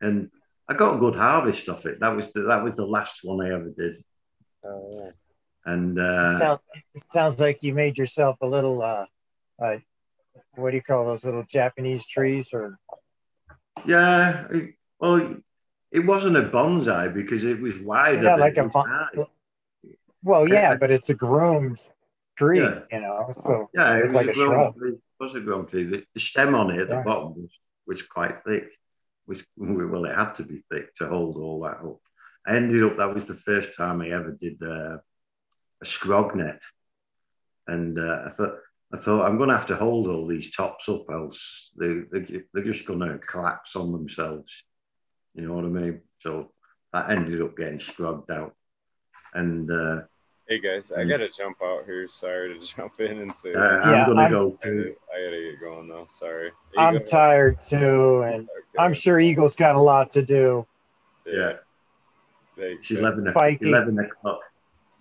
And 0.01 0.31
I 0.69 0.75
got 0.75 0.97
a 0.97 0.99
good 0.99 1.17
harvest 1.17 1.69
off 1.69 1.87
it. 1.87 2.01
That 2.01 2.15
was 2.17 2.33
the, 2.33 2.43
that 2.43 2.63
was 2.63 2.77
the 2.77 2.87
last 2.87 3.21
one 3.23 3.45
I 3.45 3.53
ever 3.55 3.71
did. 3.77 4.03
Oh, 4.65 4.91
yeah. 4.93 5.11
And 5.65 5.99
uh, 5.99 6.39
Sound, 6.39 6.61
it 6.95 7.05
sounds 7.05 7.39
like 7.41 7.63
you 7.63 7.73
made 7.75 7.97
yourself 7.97 8.37
a 8.41 8.47
little 8.47 8.83
uh, 8.83 9.07
uh 9.63 9.77
what 10.57 10.71
do 10.71 10.77
you 10.77 10.83
call 10.83 11.05
those 11.07 11.25
little 11.25 11.45
Japanese 11.45 12.05
trees 12.07 12.51
or 12.53 12.79
Yeah, 13.85 14.47
it- 14.51 14.75
well, 14.99 15.37
it 15.91 16.01
wasn't 16.01 16.37
a 16.37 16.43
bonsai 16.43 17.13
because 17.13 17.45
it 17.45 17.61
was 17.61 17.79
wider. 17.81 18.23
Yeah, 18.23 18.31
than 18.31 18.41
like 18.41 18.57
it 18.57 18.61
a 18.61 18.65
was 18.65 18.73
bon- 18.73 19.27
well 20.23 20.49
yeah, 20.49 20.75
but 20.77 20.91
it's 20.91 21.11
a 21.11 21.15
groomed 21.15 21.81
tree, 22.37 22.61
Yeah. 22.61 22.81
you 22.91 23.01
know. 23.01 23.29
So 23.33 23.69
Yeah, 23.75 23.97
it 23.97 24.05
it's 24.05 24.13
was 24.13 24.27
like 24.27 24.27
a 24.29 24.31
a 24.31 24.35
grown 24.35 24.51
shrub. 24.51 24.77
tree. 24.77 24.93
It 24.93 25.01
was 25.25 25.35
a 25.35 25.41
grown 25.41 25.67
tree. 25.67 25.85
The, 25.85 26.05
the 26.15 26.21
stem 26.21 26.55
on 26.55 26.71
it 26.71 26.81
at 26.81 26.89
Yeah. 26.89 26.99
the 26.99 27.03
bottom 27.05 27.35
was, 27.35 27.51
was 27.87 28.03
quite 28.03 28.43
thick, 28.43 28.73
which 29.27 29.45
well, 29.57 30.05
it 30.05 30.15
had 30.17 30.35
to 30.35 30.45
be 30.45 30.65
thick 30.71 30.95
to 30.97 31.09
hold 31.09 31.37
all 31.37 31.63
that 31.63 31.79
up. 31.79 32.01
I 32.47 32.57
ended 32.57 32.83
up 32.83 32.97
that 32.97 33.15
was 33.15 33.27
the 33.27 33.35
first 33.35 33.77
time 33.77 34.01
I 34.01 34.11
ever 34.11 34.33
did 34.33 34.61
uh, 34.63 34.99
a 35.81 35.85
scrog 35.85 36.35
net, 36.35 36.61
and 37.69 37.99
uh, 37.99 38.23
I 38.27 38.31
thought 38.31 38.55
I 38.93 38.99
thought 38.99 39.25
I'm 39.25 39.39
going 39.39 39.49
to 39.49 39.57
have 39.57 39.69
to 39.69 39.77
hold 39.77 40.09
all 40.09 40.27
these 40.27 40.55
tops 40.55 40.89
up, 40.89 41.07
else 41.11 41.71
they, 41.79 42.01
they 42.13 42.43
they're 42.53 42.65
just 42.65 42.85
going 42.85 43.01
to 43.01 43.19
collapse 43.19 43.77
on 43.77 43.93
themselves. 43.93 44.65
You 45.35 45.47
know 45.47 45.55
what 45.55 45.65
I 45.65 45.69
mean? 45.69 46.03
So 46.19 46.53
that 46.93 47.11
ended 47.11 47.41
up 47.41 47.57
getting 47.57 47.81
scrubbed 47.81 48.31
out, 48.31 48.55
and 49.35 49.71
uh, 49.71 50.03
Hey 50.53 50.59
guys, 50.59 50.93
I 50.93 50.99
Mm. 51.05 51.09
gotta 51.09 51.31
jump 51.31 51.57
out 51.65 51.87
here. 51.87 52.07
Sorry 52.09 52.53
to 52.53 52.61
jump 52.77 53.01
in 53.01 53.21
and 53.21 53.35
say 53.35 53.55
uh. 53.55 53.59
Yeah, 53.91 54.05
I'm 54.05 54.05
going 54.05 54.17
to 54.19 54.23
I'm- 54.25 54.31
go 54.31 54.59
I 54.63 54.67
gotta, 54.67 54.95
I 55.15 55.25
gotta 55.25 55.51
get 55.51 55.61
going 55.61 55.89
though. 55.89 56.07
Sorry. 56.11 56.49
You 56.75 56.79
I'm 56.79 57.03
tired 57.07 57.59
too, 57.63 58.21
and 58.21 58.43
Okay. 58.51 58.79
I'm 58.79 58.93
sure 58.93 59.19
Eagle's 59.19 59.57
got 59.57 59.77
a 59.77 59.81
lot 59.81 60.11
to 60.11 60.21
do. 60.21 60.67
Yeah, 61.25 61.55
Thanks, 62.59 62.83
it's 62.83 63.01
man. 63.01 63.01
11, 63.01 63.29
o- 63.29 63.31
Spiky. 63.33 63.69
11 63.71 63.99
o'clock. 63.99 64.41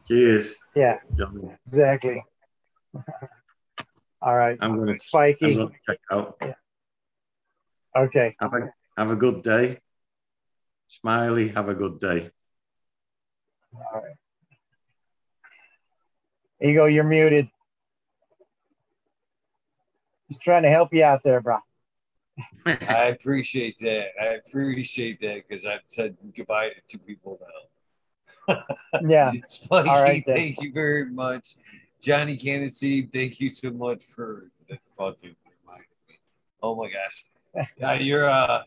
Cheers, 0.07 0.55
Yeah, 0.73 0.99
Johnny. 1.17 1.51
exactly. 1.67 2.23
All 4.21 4.37
right. 4.37 4.57
I'm 4.61 4.77
gonna 4.79 4.91
I'm 4.91 4.97
Spiky. 4.97 5.55
gonna 5.55 5.69
check 5.85 5.99
out. 6.13 6.41
Okay. 7.97 8.37
Have 8.39 8.53
a 8.53 8.73
have 8.97 9.11
a 9.11 9.17
good 9.17 9.43
day. 9.43 9.79
Smiley, 10.87 11.49
have 11.49 11.67
a 11.67 11.73
good 11.75 11.99
day. 11.99 12.31
All 13.75 14.01
right. 14.01 14.15
Eagle, 16.61 16.89
you're 16.89 17.03
muted. 17.03 17.49
Just 20.29 20.41
trying 20.41 20.63
to 20.63 20.69
help 20.69 20.93
you 20.93 21.03
out 21.03 21.23
there, 21.23 21.41
bro. 21.41 21.57
I 22.65 23.07
appreciate 23.07 23.77
that. 23.79 24.09
I 24.21 24.25
appreciate 24.45 25.19
that 25.21 25.47
because 25.47 25.65
I've 25.65 25.81
said 25.85 26.15
goodbye 26.35 26.69
to 26.69 26.75
two 26.87 26.99
people 26.99 27.39
now. 27.41 27.47
Yeah. 29.07 29.31
All 29.69 29.83
right, 29.83 30.23
then. 30.25 30.35
thank 30.35 30.61
you 30.61 30.73
very 30.73 31.09
much. 31.09 31.55
Johnny 32.01 32.37
Candice, 32.37 33.11
thank 33.11 33.39
you 33.39 33.49
so 33.49 33.71
much 33.71 34.03
for 34.03 34.49
the 34.67 34.77
fucking 34.97 35.35
reminding 35.63 35.87
me. 36.09 36.19
Oh 36.61 36.75
my 36.75 36.89
gosh. 36.89 37.25
Yeah, 37.77 37.93
you're 37.99 38.29
uh 38.29 38.63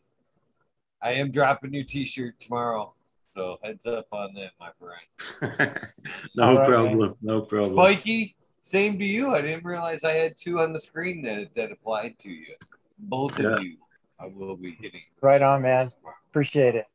I 1.03 1.13
am 1.13 1.31
dropping 1.31 1.75
your 1.75 1.85
t-shirt 1.85 2.41
tomorrow. 2.41 2.95
So 3.35 3.59
heads 3.65 3.85
up 3.87 4.07
on 4.13 4.33
that, 4.35 4.53
my 4.61 4.71
friend. 4.79 5.77
no 6.37 6.45
All 6.45 6.57
right, 6.57 6.67
problem. 6.67 7.15
No 7.21 7.41
problem. 7.43 7.73
Spiky, 7.75 8.37
same 8.61 8.97
to 8.99 9.05
you. 9.05 9.35
I 9.35 9.41
didn't 9.41 9.65
realize 9.65 10.05
I 10.05 10.13
had 10.13 10.37
two 10.37 10.61
on 10.61 10.73
the 10.73 10.79
screen 10.79 11.23
that, 11.23 11.53
that 11.57 11.73
applied 11.73 12.17
to 12.21 12.31
you. 12.31 12.55
Both 12.99 13.41
Yeah. 13.41 13.55
of 13.55 13.63
you. 13.63 13.79
I 14.21 14.27
will 14.27 14.57
be 14.57 14.77
hitting. 14.81 15.03
Right 15.21 15.43
on, 15.43 15.63
man. 15.63 15.89
Appreciate 16.31 16.77
it. 16.77 16.87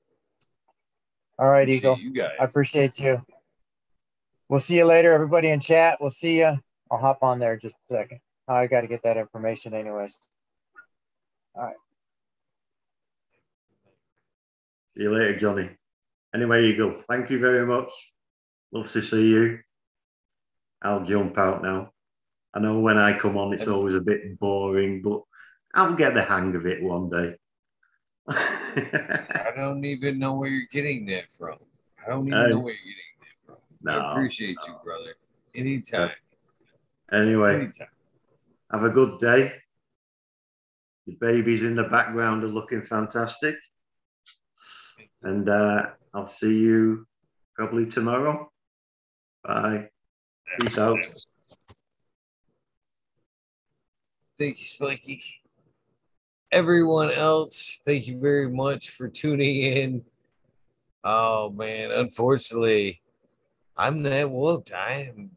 All 1.38 1.50
right, 1.50 1.64
Appreciate 1.64 1.78
Eagle. 1.78 1.98
You 2.00 2.14
guys. 2.14 2.32
I 2.40 2.46
appreciate 2.46 2.98
you. 3.00 3.22
We'll 4.48 4.62
see 4.62 4.78
you 4.78 4.86
later, 4.86 5.12
everybody 5.12 5.50
in 5.50 5.60
chat. 5.60 5.98
We'll 6.00 6.10
see 6.10 6.40
you. 6.40 6.58
I'll 6.90 6.98
hop 6.98 7.20
on 7.22 7.40
there 7.40 7.54
in 7.54 7.60
just 7.60 7.76
a 7.90 7.94
second. 7.94 8.20
Oh, 8.48 8.56
I 8.56 8.68
got 8.68 8.82
to 8.82 8.88
get 8.88 9.04
that 9.04 9.18
information, 9.18 9.74
anyways. 9.74 10.20
All 11.56 11.64
right. 11.66 11.76
See 14.96 15.04
you 15.04 15.14
later, 15.14 15.38
Johnny. 15.38 15.70
Anyway, 16.34 16.66
Eagle, 16.66 17.04
thank 17.10 17.30
you 17.30 17.40
very 17.40 17.66
much. 17.66 17.90
Love 18.72 18.92
to 18.92 19.02
see 19.02 19.30
you. 19.30 19.60
I'll 20.82 21.04
jump 21.04 21.38
out 21.38 21.64
now. 21.64 21.92
I 22.54 22.60
know 22.60 22.80
when 22.80 22.98
I 22.98 23.18
come 23.18 23.38
on, 23.38 23.54
it's 23.54 23.68
always 23.68 23.96
a 23.96 24.02
bit 24.02 24.40
boring, 24.40 25.02
but 25.02 25.22
I'll 25.74 25.96
get 25.96 26.14
the 26.14 26.24
hang 26.24 26.56
of 26.56 26.66
it 26.66 26.82
one 26.82 27.10
day. 27.10 27.36
I 28.28 29.52
don't 29.56 29.84
even 29.86 30.20
know 30.20 30.36
where 30.36 30.50
you're 30.50 30.68
getting 30.72 31.06
that 31.08 31.34
from. 31.38 31.58
I 32.06 32.10
don't 32.10 32.28
even 32.28 32.40
Uh, 32.40 32.48
know 32.48 32.60
where 32.60 32.74
you're 32.74 32.96
getting 32.96 33.20
that 33.22 33.46
from. 33.46 33.56
no, 33.82 34.00
I 34.00 34.12
appreciate 34.12 34.58
you, 34.68 34.76
brother. 34.84 35.16
Anytime. 35.56 36.12
Anyway, 37.12 37.56
Anytime. 37.56 37.88
have 38.72 38.84
a 38.84 38.90
good 38.90 39.20
day. 39.20 39.54
The 41.08 41.16
babies 41.20 41.64
in 41.64 41.76
the 41.76 41.86
background 41.86 42.44
are 42.44 42.48
looking 42.48 42.84
fantastic. 42.84 43.56
And 45.24 45.50
uh, 45.50 45.88
I'll 46.14 46.28
see 46.28 46.60
you 46.60 47.06
probably 47.56 47.86
tomorrow. 47.86 48.52
Bye. 49.44 49.90
Peace 50.60 50.78
out. 50.78 50.98
Thank 54.38 54.62
you, 54.62 54.68
Spiky. 54.68 55.22
Everyone 56.52 57.12
else, 57.12 57.80
thank 57.86 58.08
you 58.08 58.20
very 58.20 58.50
much 58.50 58.90
for 58.90 59.08
tuning 59.08 59.58
in. 59.62 60.04
Oh 61.04 61.50
man, 61.52 61.92
unfortunately, 61.92 63.02
I'm 63.78 64.02
that 64.04 64.32
whooped. 64.32 64.74
I 64.74 65.12
am 65.16 65.32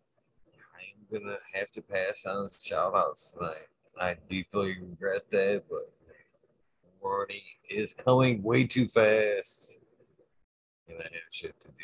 I'm 0.74 1.20
gonna 1.20 1.36
have 1.52 1.70
to 1.72 1.82
pass 1.82 2.24
on 2.26 2.48
shout 2.60 2.94
outs 2.94 3.32
tonight. 3.32 3.68
I 4.00 4.16
deeply 4.28 4.78
regret 4.80 5.28
that, 5.30 5.64
but 5.68 5.92
morning 7.02 7.42
is 7.70 7.92
coming 7.92 8.42
way 8.42 8.64
too 8.64 8.88
fast. 8.88 9.78
And 10.88 10.98
I 10.98 11.04
have 11.04 11.32
shit 11.32 11.58
to 11.60 11.68
do. 11.68 11.74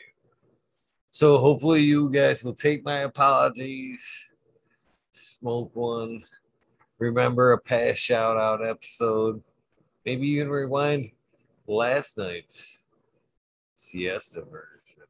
So 1.11 1.39
hopefully 1.39 1.83
you 1.83 2.11
guys 2.11 2.45
will 2.45 2.55
take 2.55 2.85
my 2.85 2.99
apologies. 3.01 4.33
Smoke 5.13 5.75
one 5.75 6.25
remember 6.99 7.53
a 7.53 7.59
past 7.59 7.99
shout 7.99 8.37
out 8.37 8.67
episode, 8.67 9.43
maybe 10.05 10.27
even 10.29 10.51
rewind 10.51 11.11
last 11.67 12.19
night's 12.19 12.87
siesta 13.77 14.43
version 14.43 15.05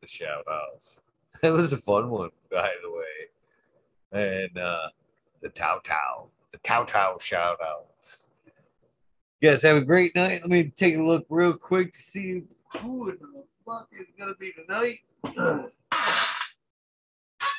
the 0.00 0.08
shout 0.08 0.44
outs. 0.50 1.00
It 1.42 1.50
was 1.52 1.72
a 1.72 1.76
fun 1.76 2.10
one, 2.10 2.30
by 2.50 2.70
the 2.82 2.90
way. 2.90 4.42
And 4.46 4.58
uh, 4.58 4.88
the 5.42 5.48
Tao 5.50 5.80
Tao, 5.82 6.28
the 6.50 6.58
Tao 6.58 6.84
Tao 6.84 7.18
shout 7.20 7.58
outs. 7.62 8.30
You 9.40 9.50
guys 9.50 9.62
have 9.62 9.76
a 9.76 9.82
great 9.82 10.14
night. 10.14 10.40
Let 10.40 10.48
me 10.48 10.72
take 10.74 10.96
a 10.96 11.02
look 11.02 11.26
real 11.28 11.52
quick 11.52 11.92
to 11.92 11.98
see 11.98 12.44
who 12.78 13.10
in 13.10 13.18
the 13.20 13.44
fuck 13.66 13.86
is 13.92 14.06
going 14.18 14.32
to 14.32 14.38
be 14.38 14.52
tonight. 14.52 15.00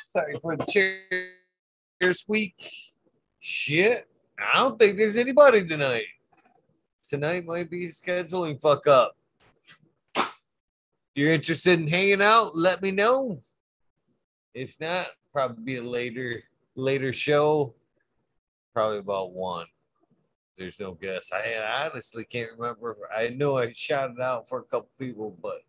Sorry 0.08 0.36
for 0.42 0.56
the 0.56 0.64
chair 0.64 2.12
squeak. 2.12 2.54
Shit. 3.38 4.08
I 4.36 4.58
don't 4.58 4.76
think 4.76 4.96
there's 4.96 5.16
anybody 5.16 5.64
tonight. 5.64 6.06
Tonight 7.08 7.46
might 7.46 7.70
be 7.70 7.86
scheduling 7.88 8.60
fuck 8.60 8.88
up. 8.88 9.16
If 10.16 10.34
you're 11.14 11.32
interested 11.32 11.78
in 11.78 11.86
hanging 11.86 12.22
out, 12.22 12.56
let 12.56 12.82
me 12.82 12.90
know. 12.90 13.40
If 14.52 14.74
not, 14.80 15.06
probably 15.32 15.62
be 15.62 15.76
a 15.76 15.82
later 15.82 16.42
later 16.74 17.12
show. 17.12 17.74
Probably 18.74 18.98
about 18.98 19.32
one. 19.32 19.66
There's 20.58 20.80
no 20.80 20.92
guess. 20.92 21.30
I, 21.32 21.54
I 21.54 21.88
honestly 21.88 22.24
can't 22.24 22.50
remember. 22.58 22.96
I 23.16 23.28
know 23.28 23.58
I 23.58 23.72
shouted 23.72 24.20
out 24.20 24.48
for 24.48 24.58
a 24.58 24.64
couple 24.64 24.90
people, 24.98 25.36
but 25.40 25.62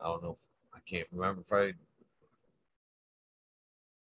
I 0.00 0.06
don't 0.06 0.22
know. 0.22 0.32
If, 0.32 0.44
I 0.74 0.78
can't 0.84 1.06
remember 1.12 1.42
if 1.42 1.52
I 1.52 1.72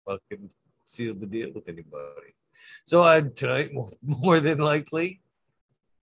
fucking 0.05 0.49
sealed 0.85 1.21
the 1.21 1.27
deal 1.27 1.51
with 1.53 1.69
anybody. 1.69 2.33
So 2.85 3.03
I 3.03 3.21
tonight 3.21 3.73
more, 3.73 3.91
more 4.01 4.39
than 4.39 4.57
likely 4.57 5.21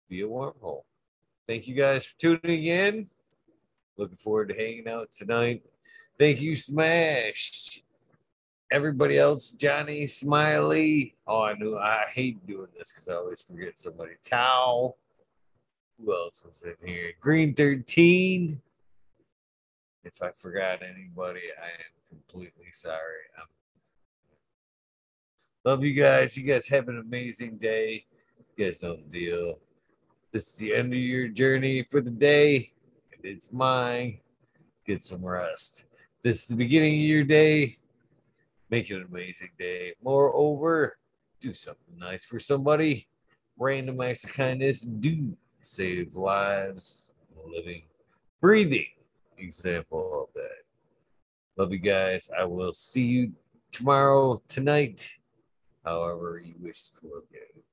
be 0.09 0.21
a 0.21 0.27
wormhole. 0.27 0.83
Thank 1.47 1.67
you 1.67 1.75
guys 1.75 2.05
for 2.05 2.17
tuning 2.17 2.65
in. 2.65 3.07
Looking 3.97 4.17
forward 4.17 4.49
to 4.49 4.55
hanging 4.55 4.87
out 4.87 5.11
tonight. 5.11 5.63
Thank 6.17 6.41
you, 6.41 6.55
Smash. 6.55 7.83
Everybody 8.71 9.17
else, 9.17 9.51
Johnny, 9.51 10.07
Smiley. 10.07 11.15
Oh, 11.27 11.43
I 11.43 11.55
knew 11.55 11.77
I 11.77 12.05
hate 12.09 12.47
doing 12.47 12.69
this 12.77 12.93
because 12.93 13.09
I 13.09 13.15
always 13.15 13.41
forget 13.41 13.77
somebody. 13.77 14.13
Towel. 14.23 14.97
Who 15.99 16.13
else 16.15 16.43
was 16.45 16.63
in 16.63 16.87
here? 16.87 17.11
Green 17.19 17.53
13. 17.53 18.61
If 20.05 20.23
I 20.23 20.31
forgot 20.31 20.79
anybody, 20.81 21.41
I 21.61 21.67
am 21.67 21.91
completely 22.09 22.71
sorry. 22.71 23.27
I'm 23.37 23.45
Love 25.63 25.83
you 25.83 25.93
guys. 25.93 26.35
You 26.37 26.45
guys 26.45 26.67
have 26.69 26.87
an 26.87 26.97
amazing 26.97 27.57
day. 27.57 28.05
You 28.55 28.65
guys 28.65 28.81
know 28.81 28.95
the 28.95 29.19
deal. 29.19 29.59
This 30.31 30.47
is 30.47 30.57
the 30.57 30.73
end 30.73 30.93
of 30.93 30.99
your 30.99 31.27
journey 31.27 31.83
for 31.83 32.01
the 32.01 32.09
day, 32.09 32.71
and 33.11 33.23
it's 33.23 33.51
mine. 33.51 34.21
Get 34.87 35.03
some 35.03 35.23
rest. 35.23 35.85
This 36.23 36.43
is 36.43 36.47
the 36.47 36.55
beginning 36.55 36.93
of 36.93 37.05
your 37.05 37.23
day. 37.25 37.75
Make 38.71 38.89
it 38.89 38.95
an 38.95 39.07
amazing 39.11 39.49
day. 39.59 39.93
Moreover, 40.01 40.97
do 41.41 41.53
something 41.53 41.97
nice 41.99 42.23
for 42.23 42.39
somebody. 42.39 43.07
Random 43.59 43.99
acts 43.99 44.23
of 44.23 44.31
kindness 44.31 44.81
do 44.81 45.35
save 45.61 46.15
lives. 46.15 47.13
Living, 47.45 47.83
breathing 48.39 48.87
example 49.37 50.23
of 50.23 50.33
that. 50.35 50.63
Love 51.57 51.73
you 51.73 51.79
guys. 51.79 52.29
I 52.37 52.45
will 52.45 52.73
see 52.73 53.05
you 53.05 53.33
tomorrow, 53.71 54.41
tonight 54.47 55.17
however 55.83 56.41
you 56.43 56.53
wish 56.59 56.91
to 56.91 57.07
look 57.07 57.27
at 57.33 57.57
it. 57.57 57.63